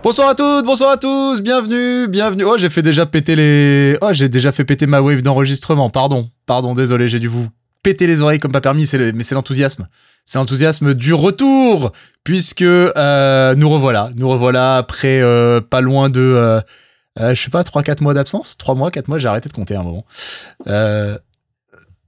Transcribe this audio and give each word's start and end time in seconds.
Bonsoir 0.00 0.28
à 0.28 0.34
toutes, 0.36 0.64
bonsoir 0.64 0.92
à 0.92 0.96
tous, 0.96 1.42
bienvenue, 1.42 2.06
bienvenue. 2.06 2.44
Oh, 2.44 2.56
j'ai 2.56 2.70
fait 2.70 2.82
déjà 2.82 3.04
péter 3.04 3.34
les. 3.34 3.98
Oh, 4.00 4.12
j'ai 4.12 4.28
déjà 4.28 4.52
fait 4.52 4.64
péter 4.64 4.86
ma 4.86 5.00
wave 5.00 5.22
d'enregistrement. 5.22 5.90
Pardon, 5.90 6.30
pardon, 6.46 6.74
désolé, 6.74 7.08
j'ai 7.08 7.18
dû 7.18 7.26
vous 7.26 7.48
péter 7.82 8.06
les 8.06 8.22
oreilles 8.22 8.38
comme 8.38 8.52
pas 8.52 8.60
permis, 8.60 8.86
c'est 8.86 9.12
mais 9.12 9.24
c'est 9.24 9.34
l'enthousiasme. 9.34 9.88
C'est 10.24 10.38
l'enthousiasme 10.38 10.94
du 10.94 11.14
retour, 11.14 11.90
puisque 12.22 12.62
euh, 12.62 13.54
nous 13.56 13.68
revoilà, 13.68 14.10
nous 14.14 14.28
revoilà 14.28 14.76
après 14.76 15.20
euh, 15.20 15.60
pas 15.60 15.80
loin 15.80 16.10
de, 16.10 16.20
euh, 16.20 16.60
euh, 17.20 17.34
je 17.34 17.42
sais 17.42 17.50
pas, 17.50 17.62
3-4 17.62 18.02
mois 18.02 18.14
d'absence, 18.14 18.56
3 18.56 18.76
mois, 18.76 18.92
4 18.92 19.08
mois, 19.08 19.18
j'ai 19.18 19.28
arrêté 19.28 19.48
de 19.48 19.54
compter 19.54 19.74
un 19.74 19.82
moment. 19.82 20.04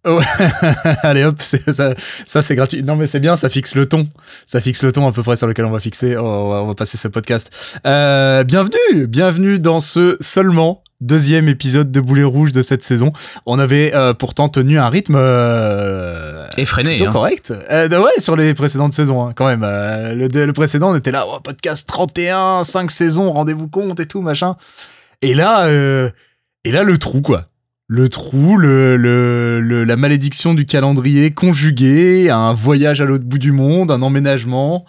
Ouais. 0.06 0.24
Allez 1.02 1.24
hop, 1.24 1.40
ça, 1.42 1.94
ça 2.26 2.42
c'est 2.42 2.54
gratuit. 2.56 2.82
Non 2.82 2.96
mais 2.96 3.06
c'est 3.06 3.20
bien, 3.20 3.36
ça 3.36 3.50
fixe 3.50 3.74
le 3.74 3.86
ton. 3.86 4.08
Ça 4.46 4.60
fixe 4.60 4.82
le 4.82 4.92
ton 4.92 5.06
à 5.06 5.12
peu 5.12 5.22
près 5.22 5.36
sur 5.36 5.46
lequel 5.46 5.64
on 5.64 5.70
va 5.70 5.80
fixer. 5.80 6.16
oh, 6.16 6.22
on, 6.22 6.50
va, 6.50 6.62
on 6.62 6.66
va 6.68 6.74
passer 6.74 6.96
ce 6.96 7.08
podcast. 7.08 7.50
Euh, 7.86 8.44
bienvenue, 8.44 9.06
bienvenue 9.06 9.58
dans 9.58 9.80
ce 9.80 10.16
seulement 10.20 10.82
deuxième 11.00 11.48
épisode 11.48 11.90
de 11.90 12.00
Boulet 12.00 12.24
Rouge 12.24 12.52
de 12.52 12.62
cette 12.62 12.82
saison. 12.82 13.12
On 13.46 13.58
avait 13.58 13.94
euh, 13.94 14.12
pourtant 14.14 14.48
tenu 14.48 14.78
un 14.78 14.88
rythme 14.88 15.16
euh, 15.18 16.46
Effréné, 16.56 17.04
hein. 17.04 17.12
correct. 17.12 17.52
Euh, 17.70 17.88
ouais, 17.88 18.20
sur 18.20 18.36
les 18.36 18.54
précédentes 18.54 18.92
saisons 18.92 19.26
hein, 19.26 19.32
quand 19.34 19.46
même. 19.46 19.62
Euh, 19.64 20.14
le, 20.14 20.28
le 20.28 20.52
précédent, 20.52 20.90
on 20.90 20.94
était 20.94 21.12
là, 21.12 21.24
oh, 21.28 21.40
podcast 21.40 21.86
31, 21.88 22.64
5 22.64 22.90
saisons, 22.90 23.32
rendez-vous 23.32 23.68
compte 23.68 24.00
et 24.00 24.06
tout 24.06 24.20
machin. 24.20 24.56
Et 25.22 25.34
là, 25.34 25.66
euh, 25.66 26.10
et 26.64 26.72
là 26.72 26.82
le 26.82 26.98
trou 26.98 27.20
quoi 27.22 27.44
le 27.92 28.08
trou, 28.08 28.56
le, 28.56 28.96
le, 28.96 29.60
le- 29.60 29.82
la 29.82 29.96
malédiction 29.96 30.54
du 30.54 30.64
calendrier 30.64 31.32
conjuguée 31.32 32.30
à 32.30 32.36
un 32.36 32.54
voyage 32.54 33.00
à 33.00 33.04
l'autre 33.04 33.24
bout 33.24 33.38
du 33.38 33.50
monde, 33.50 33.90
un 33.90 34.00
emménagement, 34.02 34.84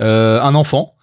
euh, 0.00 0.40
un 0.40 0.54
enfant, 0.54 0.94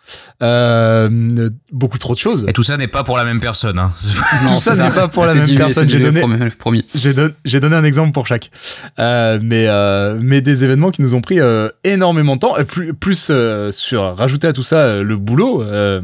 euh, 0.41 1.49
beaucoup 1.71 1.99
trop 1.99 2.15
de 2.15 2.19
choses. 2.19 2.45
Et 2.49 2.53
tout 2.53 2.63
ça 2.63 2.75
n'est 2.77 2.87
pas 2.87 3.03
pour 3.03 3.17
la 3.17 3.23
même 3.23 3.39
personne. 3.39 3.77
Hein. 3.77 3.91
Tout 4.47 4.59
ça 4.59 4.75
n'est 4.75 4.89
pas 4.95 5.07
pour 5.07 5.25
la 5.25 5.35
même 5.35 5.45
personne, 5.55 5.87
j'ai 5.87 5.99
donné- 5.99 6.21
promis- 6.21 6.49
promis. 6.57 6.85
J'ai 6.95 7.13
don- 7.13 7.31
j'ai 7.45 7.59
donné 7.59 7.75
un 7.75 7.83
exemple 7.83 8.11
pour 8.13 8.25
chaque. 8.25 8.49
Euh, 8.97 9.39
mais, 9.41 9.65
euh, 9.67 10.17
mais 10.21 10.41
des 10.41 10.63
événements 10.63 10.89
qui 10.89 11.03
nous 11.03 11.13
ont 11.13 11.21
pris 11.21 11.39
euh, 11.39 11.69
énormément 11.83 12.33
de 12.35 12.39
temps, 12.41 12.57
et 12.57 12.65
plus, 12.65 12.95
plus 12.95 13.27
euh, 13.29 13.71
sur 13.71 14.15
rajouter 14.17 14.47
à 14.47 14.53
tout 14.53 14.63
ça 14.63 14.77
euh, 14.77 15.03
le 15.03 15.17
boulot 15.17 15.61
euh, 15.61 16.01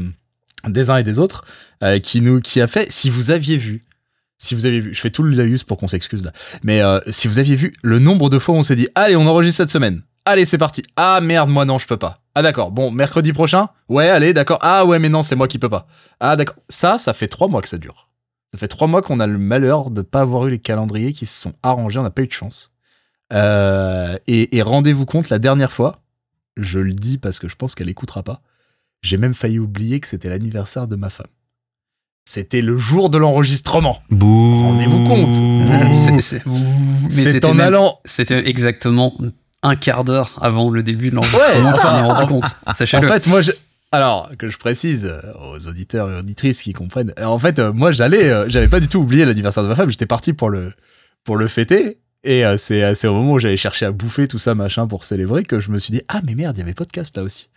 des 0.67 0.91
uns 0.91 0.97
et 0.97 1.03
des 1.03 1.17
autres, 1.17 1.43
euh, 1.83 1.97
qui, 1.99 2.21
nous, 2.21 2.39
qui 2.39 2.61
a 2.61 2.67
fait, 2.67 2.85
si 2.91 3.09
vous 3.09 3.31
aviez 3.31 3.57
vu, 3.57 3.83
si 4.39 4.55
vous 4.55 4.65
aviez 4.65 4.79
vu, 4.79 4.93
je 4.93 4.99
fais 4.99 5.11
tout 5.11 5.21
le 5.21 5.35
laïus 5.35 5.63
pour 5.63 5.77
qu'on 5.77 5.87
s'excuse 5.87 6.23
là, 6.23 6.31
mais 6.63 6.81
euh, 6.81 6.99
si 7.09 7.27
vous 7.27 7.37
aviez 7.37 7.55
vu 7.55 7.73
le 7.83 7.99
nombre 7.99 8.29
de 8.29 8.39
fois 8.39 8.55
où 8.55 8.57
on 8.57 8.63
s'est 8.63 8.75
dit, 8.75 8.87
allez, 8.95 9.15
on 9.15 9.27
enregistre 9.27 9.57
cette 9.57 9.69
semaine. 9.69 10.01
Allez, 10.25 10.45
c'est 10.45 10.57
parti. 10.57 10.83
Ah 10.95 11.19
merde, 11.21 11.49
moi 11.49 11.65
non, 11.65 11.77
je 11.77 11.87
peux 11.87 11.97
pas. 11.97 12.19
Ah 12.35 12.41
d'accord. 12.41 12.71
Bon, 12.71 12.91
mercredi 12.91 13.33
prochain? 13.33 13.67
Ouais, 13.89 14.09
allez, 14.09 14.33
d'accord. 14.33 14.59
Ah 14.61 14.85
ouais, 14.85 14.99
mais 14.99 15.09
non, 15.09 15.23
c'est 15.23 15.35
moi 15.35 15.47
qui 15.47 15.57
peux 15.59 15.69
pas. 15.69 15.87
Ah 16.19 16.35
d'accord. 16.35 16.57
Ça, 16.69 16.99
ça 16.99 17.13
fait 17.13 17.27
trois 17.27 17.47
mois 17.47 17.61
que 17.61 17.67
ça 17.67 17.77
dure. 17.77 18.09
Ça 18.53 18.59
fait 18.59 18.67
trois 18.67 18.87
mois 18.87 19.01
qu'on 19.01 19.19
a 19.19 19.27
le 19.27 19.37
malheur 19.37 19.89
de 19.91 20.01
pas 20.01 20.21
avoir 20.21 20.47
eu 20.47 20.51
les 20.51 20.59
calendriers 20.59 21.13
qui 21.13 21.25
se 21.25 21.39
sont 21.39 21.51
arrangés, 21.63 21.99
on 21.99 22.03
n'a 22.03 22.11
pas 22.11 22.21
eu 22.21 22.27
de 22.27 22.31
chance. 22.31 22.71
Euh, 23.33 24.17
et 24.27 24.57
et 24.57 24.61
rendez-vous 24.61 25.05
compte, 25.05 25.29
la 25.29 25.39
dernière 25.39 25.71
fois, 25.71 26.01
je 26.57 26.79
le 26.79 26.93
dis 26.93 27.17
parce 27.17 27.39
que 27.39 27.47
je 27.47 27.55
pense 27.55 27.75
qu'elle 27.75 27.89
écoutera 27.89 28.23
pas, 28.23 28.41
j'ai 29.01 29.17
même 29.17 29.33
failli 29.33 29.59
oublier 29.59 29.99
que 29.99 30.07
c'était 30.07 30.29
l'anniversaire 30.29 30.87
de 30.87 30.95
ma 30.95 31.09
femme. 31.09 31.27
C'était 32.31 32.61
le 32.61 32.77
jour 32.77 33.09
de 33.09 33.17
l'enregistrement. 33.17 34.03
Rendez-vous 34.11 35.07
compte. 35.07 35.35
C'est- 36.19 37.43
en 37.43 37.55
même- 37.55 37.65
allant. 37.65 37.97
C'était 38.05 38.47
exactement 38.47 39.17
un 39.63 39.75
quart 39.75 40.03
d'heure 40.03 40.37
avant 40.39 40.69
le 40.69 40.83
début 40.83 41.09
de 41.09 41.15
l'enregistrement 41.15 41.47
Ouais, 41.65 41.71
qu'on 41.71 41.77
s'en 41.79 41.87
est 41.95 42.01
enfin, 42.01 42.03
rendu 42.03 42.21
en- 42.21 42.27
compte. 42.27 42.55
En 42.67 42.73
Sachez-le. 42.75 43.07
fait, 43.07 43.25
moi, 43.25 43.41
je... 43.41 43.49
alors 43.91 44.29
que 44.37 44.47
je 44.47 44.59
précise 44.59 45.07
euh, 45.11 45.21
aux 45.55 45.67
auditeurs 45.67 46.11
et 46.11 46.19
auditrices 46.19 46.61
qui 46.61 46.71
comprennent, 46.73 47.13
euh, 47.17 47.25
en 47.25 47.39
fait, 47.39 47.57
euh, 47.57 47.73
moi, 47.73 47.91
j'allais, 47.91 48.31
j'avais 48.47 48.67
pas 48.67 48.79
du 48.79 48.87
tout 48.87 48.99
oublié 48.99 49.25
l'anniversaire 49.25 49.63
de 49.63 49.67
ma 49.67 49.75
femme. 49.75 49.89
J'étais 49.89 50.05
parti 50.05 50.33
pour 50.33 50.51
le 50.51 50.71
pour 51.23 51.35
le 51.35 51.47
fêter. 51.47 51.97
Et 52.25 52.45
euh, 52.45 52.57
c'est 52.57 52.83
euh, 52.83 52.93
c'est 52.95 53.07
au 53.07 53.13
moment 53.13 53.33
où 53.33 53.39
j'allais 53.39 53.55
chercher 53.55 53.85
à 53.85 53.91
bouffer 53.91 54.27
tout 54.27 54.39
ça 54.39 54.53
machin 54.53 54.87
pour 54.87 55.05
célébrer 55.05 55.45
que 55.45 55.61
je 55.61 55.71
me 55.71 55.79
suis 55.79 55.93
dit 55.93 56.01
ah 56.09 56.19
mais 56.27 56.35
merde 56.35 56.57
il 56.57 56.59
y 56.59 56.63
avait 56.63 56.73
podcast 56.73 57.15
là 57.15 57.23
aussi 57.23 57.47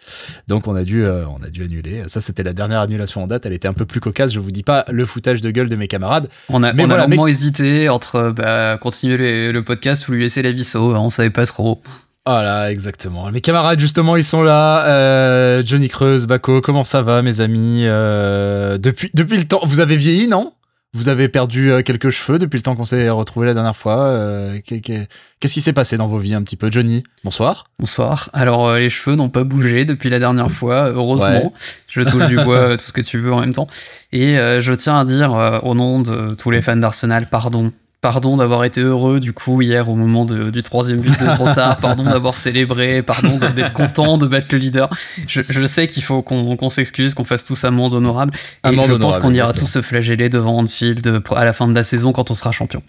donc 0.47 0.69
on 0.69 0.77
a 0.77 0.85
dû 0.85 1.05
euh, 1.05 1.25
on 1.27 1.43
a 1.45 1.51
dû 1.51 1.65
annuler 1.65 2.05
ça 2.07 2.21
c'était 2.21 2.45
la 2.45 2.53
dernière 2.53 2.79
annulation 2.79 3.25
en 3.25 3.27
date 3.27 3.45
elle 3.45 3.55
était 3.55 3.67
un 3.67 3.73
peu 3.73 3.87
plus 3.87 3.99
cocasse 3.99 4.33
je 4.33 4.39
vous 4.39 4.53
dis 4.53 4.63
pas 4.63 4.85
le 4.89 5.05
foutage 5.05 5.41
de 5.41 5.51
gueule 5.51 5.69
de 5.69 5.75
mes 5.75 5.89
camarades 5.89 6.29
on 6.49 6.63
a, 6.63 6.73
mais 6.75 6.85
on 6.85 6.87
voilà, 6.87 7.03
a 7.03 7.07
mais- 7.09 7.17
longuement 7.17 7.27
hésité 7.27 7.89
entre 7.89 8.31
bah, 8.31 8.79
continuer 8.81 9.51
le 9.51 9.65
podcast 9.65 10.07
ou 10.07 10.13
lui 10.13 10.21
laisser 10.23 10.43
la 10.43 10.53
vie 10.53 10.63
sauve. 10.63 10.95
On 10.95 11.11
savait 11.11 11.31
pas 11.31 11.45
trop. 11.45 11.83
Voilà, 12.25 12.71
exactement. 12.71 13.29
Mes 13.33 13.41
camarades, 13.41 13.81
justement, 13.81 14.15
ils 14.15 14.23
sont 14.23 14.43
là. 14.43 14.87
Euh, 14.87 15.63
Johnny 15.67 15.89
Creuse, 15.89 16.27
Baco, 16.29 16.61
comment 16.61 16.85
ça 16.85 17.03
va, 17.03 17.21
mes 17.23 17.41
amis 17.41 17.83
depuis, 17.83 19.11
depuis 19.13 19.39
le 19.39 19.45
temps, 19.45 19.61
vous 19.65 19.81
avez 19.81 19.97
vieilli, 19.97 20.29
non? 20.29 20.53
Vous 20.95 21.09
avez 21.09 21.29
perdu 21.31 21.71
euh, 21.71 21.81
quelques 21.83 22.11
cheveux 22.11 22.39
depuis 22.39 22.59
le 22.59 22.63
temps 22.63 22.77
qu'on 22.77 22.85
s'est 22.85 23.09
retrouvés 23.09 23.47
la 23.47 23.55
dernière 23.55 23.75
fois. 23.77 23.97
Euh, 24.09 24.59
qu'est- 24.65 24.81
qu'est- 24.81 25.09
Qu'est-ce 25.41 25.55
qui 25.55 25.63
s'est 25.63 25.73
passé 25.73 25.97
dans 25.97 26.07
vos 26.07 26.19
vies 26.19 26.35
un 26.35 26.43
petit 26.43 26.55
peu? 26.57 26.71
Johnny, 26.71 27.03
bonsoir. 27.25 27.65
Bonsoir. 27.79 28.29
Alors, 28.35 28.69
euh, 28.69 28.79
les 28.79 28.91
cheveux 28.91 29.17
n'ont 29.17 29.31
pas 29.31 29.43
bougé 29.45 29.87
depuis 29.87 30.11
la 30.11 30.19
dernière 30.19 30.51
fois, 30.51 30.91
heureusement. 30.91 31.47
Ouais. 31.47 31.51
Je 31.89 32.03
touche 32.03 32.27
du 32.27 32.37
bois, 32.45 32.77
tout 32.77 32.85
ce 32.85 32.93
que 32.93 33.01
tu 33.01 33.19
veux 33.19 33.33
en 33.33 33.41
même 33.41 33.55
temps. 33.55 33.67
Et 34.13 34.35
je 34.37 34.73
tiens 34.75 34.99
à 34.99 35.05
dire, 35.07 35.61
au 35.65 35.75
nom 35.75 36.01
de 36.01 36.35
tous 36.35 36.51
les 36.51 36.61
fans 36.61 36.77
d'Arsenal, 36.77 37.27
pardon. 37.31 37.73
Pardon 38.03 38.37
d'avoir 38.37 38.65
été 38.65 38.81
heureux 38.81 39.21
du 39.21 39.33
coup 39.33 39.63
hier 39.63 39.89
au 39.89 39.95
moment 39.95 40.25
de- 40.25 40.51
du 40.51 40.65
troisième 40.65 41.01
but 41.01 41.19
de 41.21 41.25
Trossard. 41.25 41.77
pardon 41.81 42.03
d'avoir 42.03 42.35
célébré. 42.35 43.01
Pardon 43.03 43.39
d'être 43.39 43.73
content 43.73 44.19
de 44.19 44.27
battre 44.27 44.49
le 44.51 44.59
leader. 44.59 44.91
Je, 45.29 45.41
je 45.41 45.67
sais 45.67 45.87
qu'il 45.87 46.03
faut 46.03 46.21
qu'on 46.21 46.69
s'excuse, 46.69 47.15
qu'on 47.15 47.25
fasse 47.25 47.45
tous 47.45 47.63
amende 47.65 47.95
honorable. 47.95 48.35
Et 48.65 48.69
Amende 48.69 48.89
je 48.89 48.95
pense 48.95 49.21
qu'on 49.21 49.33
ira 49.33 49.53
tous 49.53 49.67
se 49.67 49.81
flageller 49.83 50.29
devant 50.29 50.59
Anfield 50.59 51.23
à 51.37 51.45
la 51.45 51.53
fin 51.53 51.69
de 51.69 51.75
la 51.75 51.85
saison 51.85 52.13
quand 52.13 52.31
on 52.33 52.35
sera 52.35 52.51
champion. 52.51 52.83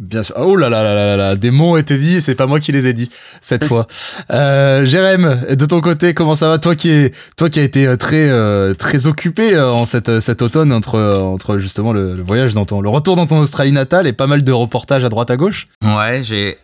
Bien 0.00 0.22
sûr. 0.22 0.34
Oh 0.38 0.56
là 0.56 0.70
là 0.70 0.82
là 0.82 0.94
là 0.94 1.04
là 1.04 1.16
là, 1.16 1.36
des 1.36 1.50
mots 1.50 1.74
ont 1.74 1.76
été 1.76 1.98
dits, 1.98 2.16
et 2.16 2.20
c'est 2.22 2.34
pas 2.34 2.46
moi 2.46 2.58
qui 2.58 2.72
les 2.72 2.86
ai 2.86 2.92
dit 2.94 3.10
cette 3.40 3.64
fois. 3.66 3.86
Euh, 4.30 4.84
Jérém, 4.84 5.44
de 5.50 5.66
ton 5.66 5.80
côté, 5.80 6.14
comment 6.14 6.34
ça 6.34 6.48
va? 6.48 6.58
Toi 6.58 6.74
qui 6.74 6.88
est, 6.90 7.14
toi 7.36 7.50
qui 7.50 7.58
a 7.58 7.62
été 7.62 7.86
euh, 7.86 7.96
très 7.96 8.28
euh, 8.30 8.74
très 8.74 9.06
occupé 9.06 9.54
euh, 9.54 9.70
en 9.72 9.84
cette 9.86 10.20
cet 10.20 10.40
automne 10.42 10.72
entre 10.72 10.94
euh, 10.94 11.18
entre 11.18 11.58
justement 11.58 11.92
le, 11.92 12.14
le 12.14 12.22
voyage 12.22 12.54
dans 12.54 12.64
ton 12.64 12.80
le 12.80 12.88
retour 12.88 13.16
dans 13.16 13.26
ton 13.26 13.40
Australie 13.40 13.72
natale 13.72 14.06
et 14.06 14.12
pas 14.12 14.26
mal 14.28 14.42
de 14.44 14.52
reportages 14.52 15.04
à 15.04 15.08
droite 15.08 15.30
à 15.30 15.36
gauche? 15.36 15.68
Ouais, 15.84 16.20
j'ai. 16.22 16.58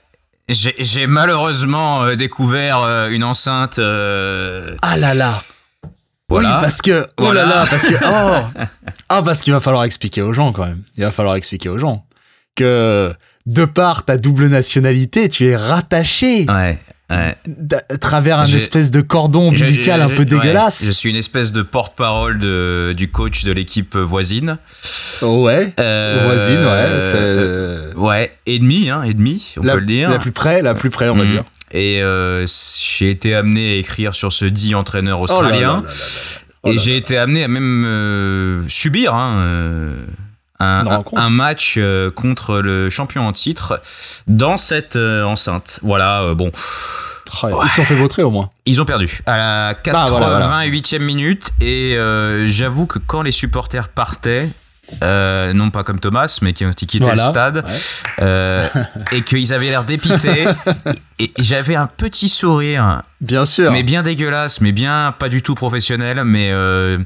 J'ai 0.49 1.07
malheureusement 1.09 2.05
euh, 2.05 2.15
découvert 2.15 2.81
euh, 2.83 3.09
une 3.09 3.25
enceinte. 3.25 3.81
euh, 3.81 4.77
Ah 4.81 4.97
là 4.97 5.13
là. 5.13 5.43
Voilà. 6.29 6.49
Oui, 6.51 6.55
parce 6.63 6.81
que 6.83 7.03
oh 7.19 7.25
Voilà. 7.25 7.43
là 7.45 7.49
là, 7.49 7.67
parce 7.69 7.83
que 7.87 7.95
oh 7.95 8.63
ah 9.09 9.23
parce 9.25 9.41
qu'il 9.41 9.53
va 9.53 9.61
falloir 9.61 9.83
expliquer 9.85 10.23
aux 10.23 10.33
gens 10.33 10.53
quand 10.53 10.65
même. 10.65 10.83
Il 10.97 11.03
va 11.05 11.11
falloir 11.11 11.35
expliquer 11.35 11.69
aux 11.69 11.79
gens 11.79 12.05
que 12.55 13.13
de 13.47 13.65
par 13.65 14.05
ta 14.05 14.17
double 14.17 14.49
nationalité, 14.49 15.29
tu 15.29 15.47
es 15.47 15.57
rattaché 15.57 16.47
Ouais, 16.49 16.79
ouais. 17.11 17.37
d- 17.47 17.77
à 17.89 17.97
travers 17.99 18.41
un 18.41 18.45
espèce 18.47 18.91
de 18.91 19.01
cordon 19.01 19.49
ombilical 19.49 20.01
je- 20.01 20.05
un 20.05 20.09
je- 20.09 20.15
peu 20.15 20.23
ouais, 20.23 20.25
dégueulasse. 20.25 20.83
je 20.85 20.91
suis 20.91 21.11
une 21.11 21.17
espèce 21.17 21.53
de 21.53 21.63
porte-parole 21.63 22.39
de, 22.39 22.93
du 22.97 23.09
coach 23.11 23.45
de 23.45 23.53
l'équipe 23.53 23.97
voisine. 23.97 24.59
Ouais. 25.23 25.73
Euh, 25.79 26.21
Voisine, 26.25 26.59
ouais. 26.59 26.65
euh, 26.67 27.93
c'est 27.93 27.97
ouais, 27.99 28.33
et 28.47 28.59
demi, 28.59 28.91
hein, 28.91 29.03
et 29.05 29.15
demi, 29.15 29.55
on 29.59 29.63
la, 29.63 29.75
peut 29.75 29.81
le 29.81 29.87
dire. 29.87 30.11
la 30.11 30.19
plus 30.19 30.33
près, 30.33 30.61
la 30.63 30.75
plus 30.75 30.91
près, 30.91 31.09
on 31.09 31.17
va 31.17 31.25
Mhm. 31.25 31.31
dire. 31.31 31.45
Et 31.73 32.03
euh, 32.03 32.47
j'ai 32.99 33.11
été 33.11 33.35
amené 33.35 33.75
à 33.75 33.77
écrire 33.77 34.15
sur 34.15 34.33
ce 34.33 34.45
dit 34.45 34.75
entraîneur 34.75 35.21
Oh 35.21 35.27
là 35.27 35.33
là 35.33 35.39
australien. 35.41 35.61
là 35.61 35.75
là 35.75 35.81
là 35.83 35.83
là. 35.89 35.93
Oh 36.65 36.73
et 36.73 36.79
j'ai 36.79 36.97
été 36.97 37.17
amené 37.17 37.45
à 37.45 37.49
même 37.49 37.85
euh, 37.87 38.63
subir 38.69 39.15
hein, 39.15 39.39
euh, 39.43 39.95
un, 40.59 41.31
match 41.31 41.75
euh, 41.79 42.11
contre 42.11 42.59
le 42.61 42.89
champion 42.91 43.27
en 43.27 43.33
titre 43.33 43.81
dans 44.27 44.57
cette 44.57 44.97
euh, 44.97 45.25
enceinte. 45.25 45.81
Voilà, 45.83 46.23
euh, 46.23 46.35
bon, 46.35 46.51
Tra- 47.29 47.51
Ils 47.65 47.69
se 47.71 47.77
sont 47.77 47.85
fait 47.85 47.97
vautrer 47.97 48.23
au 48.23 48.31
moins. 48.31 48.49
ils 48.67 48.81
ont 48.81 48.85
perdu 48.85 49.21
à 49.27 49.37
la 49.37 49.69
Ah, 49.93 50.07
voilà, 50.09 50.27
voilà. 50.29 50.49
88e 50.65 51.01
minute 51.01 51.51
et 51.61 51.97
j'avoue 52.47 52.87
que 52.87 52.99
quand 53.01 53.23
les 53.23 53.33
supporters 53.33 53.89
partaient, 53.89 54.49
euh, 55.03 55.53
non 55.53 55.71
pas 55.71 55.83
comme 55.83 55.99
Thomas, 55.99 56.39
mais 56.43 56.53
qui 56.53 56.65
ont 56.65 56.71
quitté 56.71 56.99
Voilà. 57.01 57.25
le 57.25 57.31
stade, 57.31 57.65
Ouais. 57.67 57.73
euh, 58.23 58.69
et 59.11 59.23
qu'ils 59.23 59.53
avaient 59.53 59.67
l'air 59.71 59.83
dépités, 59.83 60.47
et 61.19 61.33
j'avais 61.39 61.75
un 61.77 61.87
petit 61.87 62.29
sourire 62.29 63.03
Bien 63.21 63.45
sûr. 63.47 63.73
mais 63.73 63.83
bien 63.83 64.03
dégueulasse, 64.03 64.61
mais 64.61 64.73
bien 64.73 65.15
pas 65.19 65.29
du 65.29 65.43
tout 65.43 65.55
professionnel. 65.55 66.23
Mais 66.25 66.51
euh, 66.53 66.99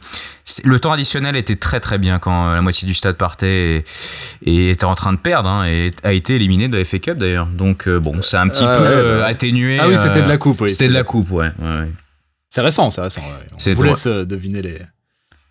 le 0.64 0.80
temps 0.80 0.92
additionnel 0.92 1.36
était 1.36 1.56
très 1.56 1.78
très 1.80 1.98
bien 1.98 2.18
quand 2.18 2.48
euh, 2.48 2.54
la 2.54 2.62
moitié 2.62 2.86
du 2.86 2.94
stade 2.94 3.16
partait 3.16 3.76
et, 3.76 3.84
et 4.50 4.70
était 4.70 4.84
en 4.84 4.94
train 4.96 5.12
de 5.12 5.18
perdre 5.18 5.48
hein, 5.48 5.64
et 5.66 5.92
a 6.02 6.12
été 6.12 6.34
éliminé 6.34 6.68
de 6.68 6.76
la 6.76 6.84
FA 6.84 6.98
Cup 6.98 7.18
d'ailleurs. 7.18 7.46
Donc 7.46 7.86
euh, 7.86 8.00
bon, 8.00 8.20
c'est 8.22 8.36
un 8.36 8.48
petit 8.48 8.64
Ah 8.66 8.76
peu 8.78 8.82
ouais, 8.82 8.88
euh, 8.90 9.20
bah. 9.20 9.26
atténué. 9.28 9.78
Ah 9.80 9.88
oui, 9.88 9.96
c'était 9.96 10.22
de 10.22 10.28
la 10.28 10.38
coupe, 10.38 10.60
oui. 10.60 10.70
C'était 10.70 10.88
de 10.88 10.94
la 10.94 11.04
coupe, 11.04 11.30
ouais. 11.30 11.46
ouais, 11.58 11.64
ouais. 11.80 11.90
C'est 12.48 12.62
récent, 12.62 12.90
c'est 12.90 13.02
récent. 13.02 13.22
On 13.68 13.72
vous 13.72 13.82
laisse 13.84 14.06
deviner 14.06 14.62
les. 14.62 14.78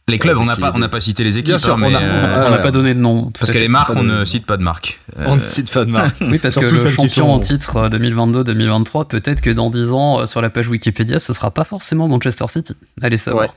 Les 0.09 0.19
clubs, 0.19 0.38
on 0.38 0.45
n'a 0.45 0.56
pas, 0.56 0.71
on 0.75 0.79
n'a 0.79 0.89
pas 0.89 1.00
cité 1.00 1.23
les 1.23 1.38
équipes, 1.38 1.47
Bien 1.50 1.57
sûr, 1.57 1.73
hein, 1.73 1.77
mais, 1.79 1.88
on 1.88 1.95
a- 1.95 2.01
euh, 2.01 2.47
on 2.47 2.50
n'a 2.51 2.56
ouais. 2.57 2.61
pas 2.61 2.71
donné 2.71 2.94
de 2.94 3.00
nom. 3.00 3.31
parce 3.39 3.51
que 3.51 3.57
les 3.57 3.67
marques, 3.67 3.94
pas 3.94 4.00
on 4.00 4.03
ne 4.03 4.25
cite 4.25 4.45
pas 4.45 4.57
de 4.57 4.63
marques. 4.63 5.00
Euh, 5.19 5.25
On 5.27 5.35
ne 5.35 5.39
cite 5.39 5.71
pas 5.71 5.85
de 5.85 5.91
marque. 5.91 6.15
Oui, 6.21 6.39
parce 6.39 6.56
que 6.56 6.65
le 6.65 6.77
champion 6.89 7.07
sont- 7.07 7.21
en 7.29 7.39
titre 7.39 7.77
euh, 7.77 7.89
2022-2023, 7.89 9.07
peut-être 9.07 9.41
que 9.41 9.50
dans 9.51 9.69
10 9.69 9.91
ans, 9.91 10.19
euh, 10.21 10.25
sur 10.25 10.41
la 10.41 10.50
page 10.50 10.67
Wikipédia, 10.69 11.19
ce 11.19 11.33
sera 11.33 11.51
pas 11.51 11.63
forcément 11.63 12.07
Manchester 12.07 12.45
City. 12.50 12.73
Allez 13.01 13.17
savoir. 13.17 13.45
Ouais. 13.45 13.51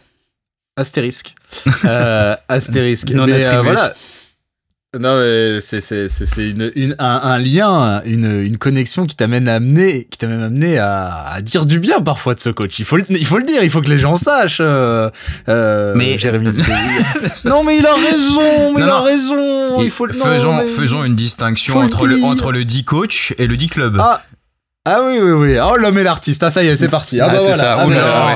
astérisque. 0.76 1.34
Euh, 1.84 2.36
astérisque. 2.48 3.10
Non 3.14 3.26
mais, 3.26 3.44
euh, 3.44 3.62
voilà. 3.62 3.92
Non, 5.00 5.16
mais 5.20 5.58
c'est 5.62 5.80
c'est 5.80 6.06
c'est 6.10 6.26
c'est 6.26 6.50
une, 6.50 6.70
une 6.76 6.94
un, 6.98 7.20
un 7.24 7.38
lien, 7.38 8.02
une 8.04 8.42
une 8.42 8.58
connexion 8.58 9.06
qui 9.06 9.16
t'amène 9.16 9.48
à 9.48 9.54
amener, 9.54 10.04
qui 10.10 10.18
t'amène 10.18 10.42
à 10.42 10.44
amener 10.44 10.76
à, 10.76 11.28
à 11.32 11.40
dire 11.40 11.64
du 11.64 11.78
bien 11.78 12.02
parfois 12.02 12.34
de 12.34 12.40
ce 12.40 12.50
coach. 12.50 12.78
Il 12.78 12.84
faut 12.84 12.98
le, 12.98 13.04
il 13.08 13.24
faut 13.24 13.38
le 13.38 13.44
dire, 13.44 13.62
il 13.64 13.70
faut 13.70 13.80
que 13.80 13.88
les 13.88 13.96
gens 13.98 14.18
sachent. 14.18 14.58
Euh, 14.60 15.08
euh, 15.48 15.94
Mais- 15.96 16.18
non, 17.46 17.64
mais 17.64 17.78
il 17.78 17.86
a 17.86 17.94
raison, 17.94 18.74
mais 18.74 18.80
Non, 18.80 18.80
il 18.80 18.82
a 18.82 18.86
non. 18.98 19.02
raison. 19.02 19.82
Il 19.82 19.90
faut 19.90 20.04
le. 20.04 20.12
non, 20.12 20.24
faisons, 20.26 20.56
mais- 20.58 20.66
faisons 20.66 21.04
une 21.04 21.16
distinction 21.16 21.72
Faut 21.72 21.80
le 21.80 21.86
entre 21.86 22.06
le, 22.06 22.16
dire. 22.16 22.26
entre 22.26 22.52
le 22.52 22.66
dit 22.66 22.84
coach 22.84 23.32
et 23.38 23.46
le 23.46 23.56
dit 23.56 23.68
club. 23.70 23.96
Ah. 23.98 24.20
Ah 24.84 24.98
oui, 25.06 25.20
oui, 25.22 25.30
oui. 25.30 25.56
Oh, 25.62 25.76
l'homme 25.76 25.96
et 25.98 26.02
l'artiste. 26.02 26.42
Ah, 26.42 26.50
ça 26.50 26.64
y 26.64 26.66
est, 26.66 26.74
c'est 26.74 26.88
parti. 26.88 27.20
Ah, 27.20 27.26
Ah, 27.28 27.32
bah 27.32 27.38
c'est 27.38 27.44
voilà. 27.46 27.62
ça. 27.62 27.76
Ah, 27.78 27.84
Oh 27.86 27.90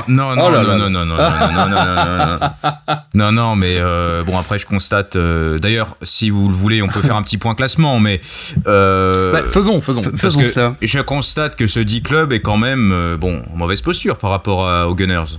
non, 0.07 0.33
non, 0.33 0.45
Oh 0.45 0.49
là 0.49 0.63
non, 0.63 0.67
là. 0.69 0.77
non, 0.77 0.89
non, 0.89 1.05
non, 1.05 1.05
non, 1.05 1.17
non, 1.17 1.17
non, 1.17 1.67
non, 1.67 1.85
non, 1.85 2.39
non, 2.39 2.95
non, 3.15 3.31
non, 3.33 3.55
mais 3.57 3.75
euh, 3.79 4.23
bon 4.23 4.37
après 4.39 4.57
je 4.57 4.65
constate. 4.65 5.17
euh, 5.17 5.59
D'ailleurs, 5.59 5.95
si 6.03 6.29
vous 6.29 6.47
le 6.47 6.53
voulez, 6.55 6.81
on 6.81 6.87
peut 6.87 7.01
faire 7.01 7.17
un 7.17 7.21
petit 7.23 7.37
point 7.37 7.53
classement, 7.53 7.99
mais 7.99 8.21
euh, 8.65 9.33
bah, 9.33 9.41
faisons, 9.43 9.81
faisons. 9.81 10.03
Faisons 10.15 10.41
cela. 10.41 10.73
je 10.81 10.99
constate 10.99 11.57
que 11.57 11.67
ce 11.67 11.81
dit 11.81 12.01
club 12.01 12.31
est 12.31 12.39
quand 12.39 12.57
même 12.57 12.91
euh, 12.93 13.17
bon 13.17 13.43
en 13.53 13.57
mauvaise 13.57 13.81
posture 13.81 14.17
par 14.17 14.29
rapport 14.29 14.69
à- 14.69 14.87
aux 14.87 14.95
Gunners. 14.95 15.37